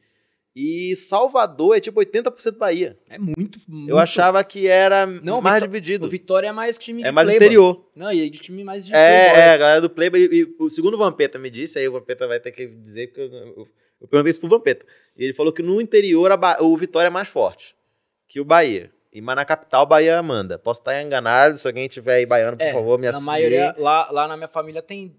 E 0.55 0.95
Salvador 0.95 1.75
é 1.75 1.79
tipo 1.79 1.99
80% 1.99 2.57
Bahia. 2.57 2.99
É 3.09 3.17
muito, 3.17 3.57
Eu 3.57 3.73
muito- 3.73 3.97
achava 3.97 4.43
que 4.43 4.67
era 4.67 5.07
Não, 5.07 5.41
mais 5.41 5.55
Vitó- 5.55 5.65
dividido. 5.65 6.05
O 6.05 6.09
Vitória 6.09 6.47
é 6.47 6.51
mais 6.51 6.77
time 6.77 7.01
de 7.01 7.07
É 7.07 7.11
mais 7.11 7.27
playboy. 7.27 7.45
interior. 7.47 7.89
Não, 7.95 8.11
e 8.13 8.21
aí 8.21 8.29
de 8.29 8.37
time 8.39 8.63
mais 8.63 8.85
de 8.85 8.93
É, 8.93 9.23
playboy. 9.29 9.41
é, 9.41 9.49
a 9.53 9.57
galera 9.57 9.81
do 9.81 9.89
Playboy. 9.89 10.19
E, 10.31 10.41
e 10.41 10.55
o 10.59 10.69
segundo 10.69 10.95
Vampeta 10.97 11.39
me 11.39 11.49
disse, 11.49 11.79
aí 11.79 11.87
o 11.87 11.91
Vampeta 11.93 12.27
vai 12.27 12.39
ter 12.39 12.51
que 12.51 12.67
dizer, 12.67 13.07
porque 13.07 13.21
eu, 13.21 13.33
eu, 13.33 13.67
eu 14.01 14.07
perguntei 14.07 14.29
isso 14.29 14.39
pro 14.39 14.47
Vampeta. 14.49 14.85
E 15.17 15.23
ele 15.25 15.33
falou 15.33 15.51
que 15.51 15.63
no 15.63 15.81
interior 15.81 16.29
o 16.59 16.77
Vitória 16.77 17.07
é 17.07 17.11
mais 17.11 17.27
forte 17.27 17.75
que 18.27 18.39
o 18.39 18.45
Bahia. 18.45 18.91
E, 19.11 19.21
mas 19.21 19.35
na 19.35 19.45
capital, 19.45 19.83
o 19.83 19.87
Bahia 19.87 20.21
manda. 20.21 20.59
Posso 20.59 20.81
estar 20.81 21.01
enganado, 21.01 21.57
se 21.57 21.65
alguém 21.67 21.87
tiver 21.87 22.15
aí 22.15 22.25
baiano, 22.27 22.57
por 22.57 22.63
É, 22.63 22.73
favor, 22.73 22.97
me 22.99 23.05
Na 23.05 23.09
assine. 23.11 23.25
maioria, 23.25 23.75
lá, 23.77 24.09
lá 24.11 24.27
na 24.27 24.35
minha 24.37 24.47
família 24.47 24.81
tem 24.83 25.15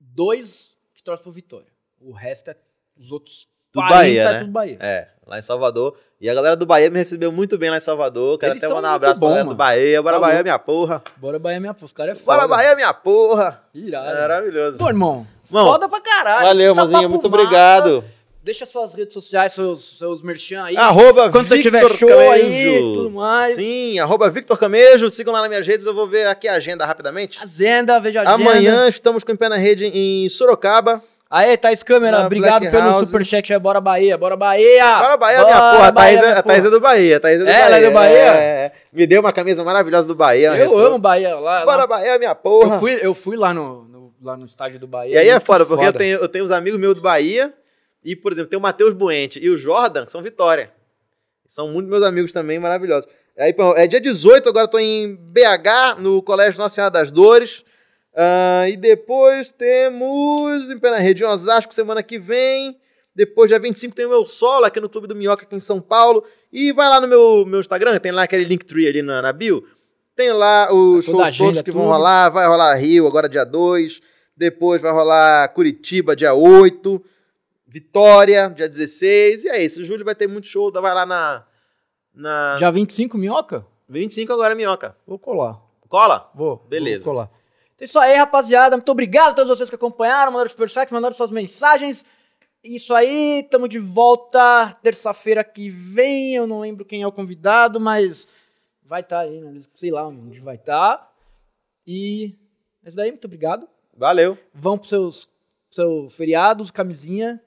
dois 0.00 0.76
que 0.94 1.02
torcem 1.02 1.22
pro 1.22 1.32
Vitória. 1.32 1.68
O 2.00 2.12
resto 2.12 2.50
é 2.50 2.56
os 3.00 3.10
outros 3.10 3.48
Tudo 3.72 3.86
40 3.86 3.94
Bahia, 3.98 4.22
é 4.22 4.32
né? 4.32 4.38
tudo 4.40 4.50
Bahia. 4.52 4.76
É, 4.80 5.08
lá 5.26 5.38
em 5.38 5.42
Salvador. 5.42 5.96
E 6.20 6.28
a 6.28 6.34
galera 6.34 6.54
do 6.54 6.66
Bahia 6.66 6.90
me 6.90 6.98
recebeu 6.98 7.32
muito 7.32 7.56
bem 7.56 7.70
lá 7.70 7.78
em 7.78 7.80
Salvador. 7.80 8.38
Quero 8.38 8.52
Eles 8.52 8.62
até 8.62 8.74
mandar 8.74 8.90
um 8.92 8.94
abraço 8.94 9.18
pra 9.18 9.20
bom, 9.20 9.28
galera 9.28 9.44
do 9.44 9.46
mano. 9.48 9.56
Bahia. 9.56 10.02
Bora 10.02 10.16
Tá 10.16 10.20
Bahia, 10.20 10.42
minha 10.42 10.58
porra. 10.58 11.02
Bora 11.16 11.38
Bahia, 11.38 11.58
minha 11.60 11.72
porra. 11.72 11.86
Os 11.86 11.92
caras 11.94 12.18
é 12.18 12.20
foda. 12.20 12.36
Bora 12.36 12.48
Bahia, 12.48 12.74
minha 12.76 12.92
porra. 12.92 13.62
Irado. 13.74 14.06
Maravilhoso. 14.20 14.76
Pô, 14.78 14.88
irmão, 14.88 15.26
Irmão, 15.46 15.66
foda 15.66 15.88
pra 15.88 16.00
caralho. 16.00 16.46
Valeu, 16.46 16.74
Tá 16.74 16.82
Mazinho. 16.82 17.08
Muito 17.08 17.30
massa. 17.30 17.42
obrigado. 17.42 18.04
Deixa 18.42 18.64
suas 18.66 18.92
redes 18.94 19.12
sociais, 19.14 19.52
seus, 19.52 19.98
seus 19.98 20.22
merchan 20.22 20.64
aí. 20.64 20.76
Arroba 20.76 21.30
Quando 21.30 21.46
você 21.48 21.60
tiver 21.60 21.80
Victor 21.80 21.96
show 21.98 22.30
aí, 22.30 22.40
Camejo. 22.40 22.94
tudo 22.94 23.10
mais. 23.10 23.54
Sim, 23.54 23.98
arroba 23.98 24.30
Victor 24.30 24.58
Camejo. 24.58 25.10
Sigam 25.10 25.32
lá 25.32 25.40
nas 25.40 25.48
minhas 25.50 25.66
redes. 25.66 25.84
Eu 25.86 25.94
vou 25.94 26.06
ver 26.06 26.26
aqui 26.26 26.48
a 26.48 26.54
agenda 26.54 26.84
rapidamente. 26.86 27.38
Agenda, 27.42 27.98
veja 28.00 28.20
a 28.20 28.22
agenda. 28.34 28.50
Amanhã 28.50 28.88
estamos 28.88 29.24
com 29.24 29.32
o 29.32 29.36
Pé 29.38 29.48
na 29.48 29.56
Rede 29.56 29.86
em 29.86 30.26
Sorocaba. 30.28 31.02
Aê, 31.30 31.56
Thais 31.56 31.82
Câmera, 31.84 32.26
obrigado 32.26 32.62
Black 32.62 32.76
pelo 32.76 32.90
House. 32.90 33.06
superchat. 33.06 33.52
aí, 33.52 33.58
Bora 33.60 33.80
Bahia, 33.80 34.18
bora 34.18 34.36
Bahia. 34.36 34.98
Bora 34.98 35.16
Bahia, 35.16 35.38
Bora 35.38 35.46
minha 35.48 35.70
porra. 35.72 35.86
A 35.88 35.92
Thaís, 35.92 36.16
Bahia, 36.16 36.18
é, 36.18 36.22
minha 36.26 36.38
a 36.38 36.42
Thaís 36.42 36.64
é 36.64 36.70
do 36.70 36.80
Bahia. 36.80 37.20
Thaís 37.20 37.40
é 37.40 37.44
do 37.44 37.48
É, 37.48 37.52
Bahia. 37.52 37.64
ela 37.66 37.76
é 37.78 37.82
do 37.88 37.90
Bahia? 37.92 38.16
É, 38.18 38.42
é. 38.66 38.72
Me 38.92 39.06
deu 39.06 39.20
uma 39.20 39.32
camisa 39.32 39.62
maravilhosa 39.62 40.08
do 40.08 40.14
Bahia. 40.16 40.56
Eu 40.56 40.76
amo 40.76 40.98
Bahia. 40.98 41.36
Lá, 41.36 41.64
Bora 41.64 41.76
lá- 41.82 41.86
Bahia, 41.86 42.18
minha 42.18 42.34
porra. 42.34 42.74
Eu 42.74 42.80
fui, 42.80 42.98
eu 43.00 43.14
fui 43.14 43.36
lá, 43.36 43.54
no, 43.54 43.84
no- 43.84 44.14
lá 44.20 44.36
no 44.36 44.44
estádio 44.44 44.80
do 44.80 44.88
Bahia. 44.88 45.14
E 45.14 45.18
aí 45.18 45.28
é 45.28 45.38
foda, 45.38 45.64
porque 45.64 45.84
Eu, 45.84 45.92
tenho, 45.92 46.18
eu 46.18 46.28
tenho 46.28 46.44
uns 46.44 46.50
amigos 46.50 46.80
meus 46.80 46.96
do 46.96 47.00
Bahia. 47.00 47.54
E, 48.04 48.16
por 48.16 48.32
exemplo, 48.32 48.50
tem 48.50 48.58
o 48.58 48.62
Matheus 48.62 48.92
Buente 48.92 49.38
e 49.40 49.48
o 49.50 49.56
Jordan, 49.56 50.06
que 50.06 50.10
são 50.10 50.22
Vitória. 50.22 50.72
São 51.46 51.68
muito 51.68 51.88
meus 51.88 52.02
amigos 52.02 52.32
também, 52.32 52.58
maravilhosos. 52.58 53.08
Aí, 53.38 53.54
é 53.76 53.86
dia 53.86 54.00
18, 54.00 54.48
agora 54.48 54.64
eu 54.64 54.68
tô 54.68 54.78
em 54.80 55.14
BH, 55.16 55.96
no 55.98 56.20
Colégio 56.22 56.58
Nossa 56.60 56.74
Senhora 56.74 56.90
das 56.90 57.12
Dores. 57.12 57.64
Ah, 58.14 58.68
e 58.68 58.76
depois 58.76 59.52
temos 59.52 60.70
em 60.70 60.78
Pé 60.78 60.90
na 60.90 60.98
Rede 60.98 61.22
em 61.22 61.26
Osasco, 61.26 61.72
semana 61.72 62.02
que 62.02 62.18
vem. 62.18 62.78
Depois, 63.14 63.50
dia 63.50 63.58
25, 63.58 63.94
tem 63.94 64.06
o 64.06 64.08
meu 64.10 64.24
solo 64.24 64.64
aqui 64.64 64.80
no 64.80 64.88
Clube 64.88 65.06
do 65.06 65.14
Minhoca, 65.16 65.42
aqui 65.44 65.54
em 65.54 65.60
São 65.60 65.80
Paulo. 65.80 66.24
E 66.52 66.72
vai 66.72 66.88
lá 66.88 67.00
no 67.00 67.08
meu, 67.08 67.44
meu 67.46 67.60
Instagram, 67.60 67.98
tem 67.98 68.12
lá 68.12 68.22
aquele 68.22 68.44
Linktree 68.44 68.88
ali 68.88 69.02
na, 69.02 69.20
na 69.20 69.32
bio. 69.32 69.64
Tem 70.14 70.32
lá 70.32 70.72
os 70.72 71.08
a 71.08 71.10
shows 71.10 71.36
todos 71.36 71.62
que 71.62 71.70
vão 71.70 71.82
tudo. 71.82 71.92
rolar. 71.92 72.30
Vai 72.30 72.46
rolar 72.46 72.74
Rio, 72.74 73.06
agora 73.06 73.28
dia 73.28 73.44
2. 73.44 74.00
Depois 74.36 74.80
vai 74.80 74.92
rolar 74.92 75.48
Curitiba, 75.50 76.14
dia 76.14 76.34
8. 76.34 77.02
Vitória, 77.66 78.48
dia 78.48 78.68
16. 78.68 79.44
E 79.44 79.48
é 79.48 79.62
isso. 79.62 79.82
Júlio 79.84 80.04
vai 80.04 80.14
ter 80.14 80.26
muito 80.26 80.46
show. 80.46 80.70
Vai 80.72 80.94
lá 80.94 81.06
na. 81.06 81.44
na 82.14 82.56
Já 82.58 82.70
25 82.70 83.16
minhoca? 83.16 83.64
25 83.88 84.32
agora, 84.32 84.54
Minhoca. 84.54 84.96
Vou 85.06 85.18
colar. 85.18 85.60
Cola? 85.88 86.30
Vou. 86.34 86.64
Beleza. 86.68 87.04
Vou 87.04 87.14
colar. 87.14 87.30
Então 87.80 87.84
é 87.84 87.84
isso 87.84 87.98
aí, 87.98 88.14
rapaziada. 88.16 88.76
Muito 88.76 88.92
obrigado 88.92 89.32
a 89.32 89.34
todos 89.36 89.56
vocês 89.56 89.70
que 89.70 89.76
acompanharam, 89.76 90.30
mandaram 90.32 90.50
superchat, 90.50 90.92
mandaram 90.92 91.14
suas 91.14 91.30
mensagens. 91.30 92.04
Isso 92.62 92.92
aí, 92.92 93.46
tamo 93.50 93.66
de 93.66 93.78
volta 93.78 94.72
terça-feira 94.82 95.42
que 95.42 95.70
vem. 95.70 96.34
Eu 96.34 96.46
não 96.46 96.60
lembro 96.60 96.84
quem 96.84 97.00
é 97.00 97.06
o 97.06 97.12
convidado, 97.12 97.80
mas 97.80 98.28
vai 98.82 99.00
estar 99.00 99.20
aí, 99.20 99.40
né? 99.40 99.60
sei 99.72 99.90
lá 99.90 100.06
onde 100.06 100.40
vai 100.40 100.56
estar. 100.56 101.10
E 101.86 102.36
é 102.84 102.88
isso 102.88 102.96
daí, 102.96 103.10
muito 103.10 103.24
obrigado. 103.24 103.66
Valeu. 103.96 104.36
Vão 104.52 104.76
pros 104.76 104.90
seus, 104.90 105.28
seus 105.70 106.14
feriados, 106.14 106.70
camisinha. 106.70 107.40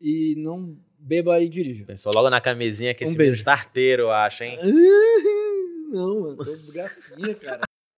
E 0.00 0.34
não 0.36 0.76
beba 0.98 1.40
e 1.40 1.48
dirija. 1.48 1.84
Pensou 1.84 2.12
logo 2.12 2.28
na 2.28 2.40
camisinha 2.40 2.92
que 2.92 3.04
Um 3.04 3.06
esse 3.06 3.16
beijo. 3.16 3.30
menino 3.30 3.36
starteiro, 3.36 4.02
eu 4.02 4.10
acho, 4.10 4.42
hein? 4.42 4.58
Não, 5.92 6.22
mano, 6.22 6.36
tô 6.38 6.72
gracinha, 6.72 7.34
cara. 7.36 7.60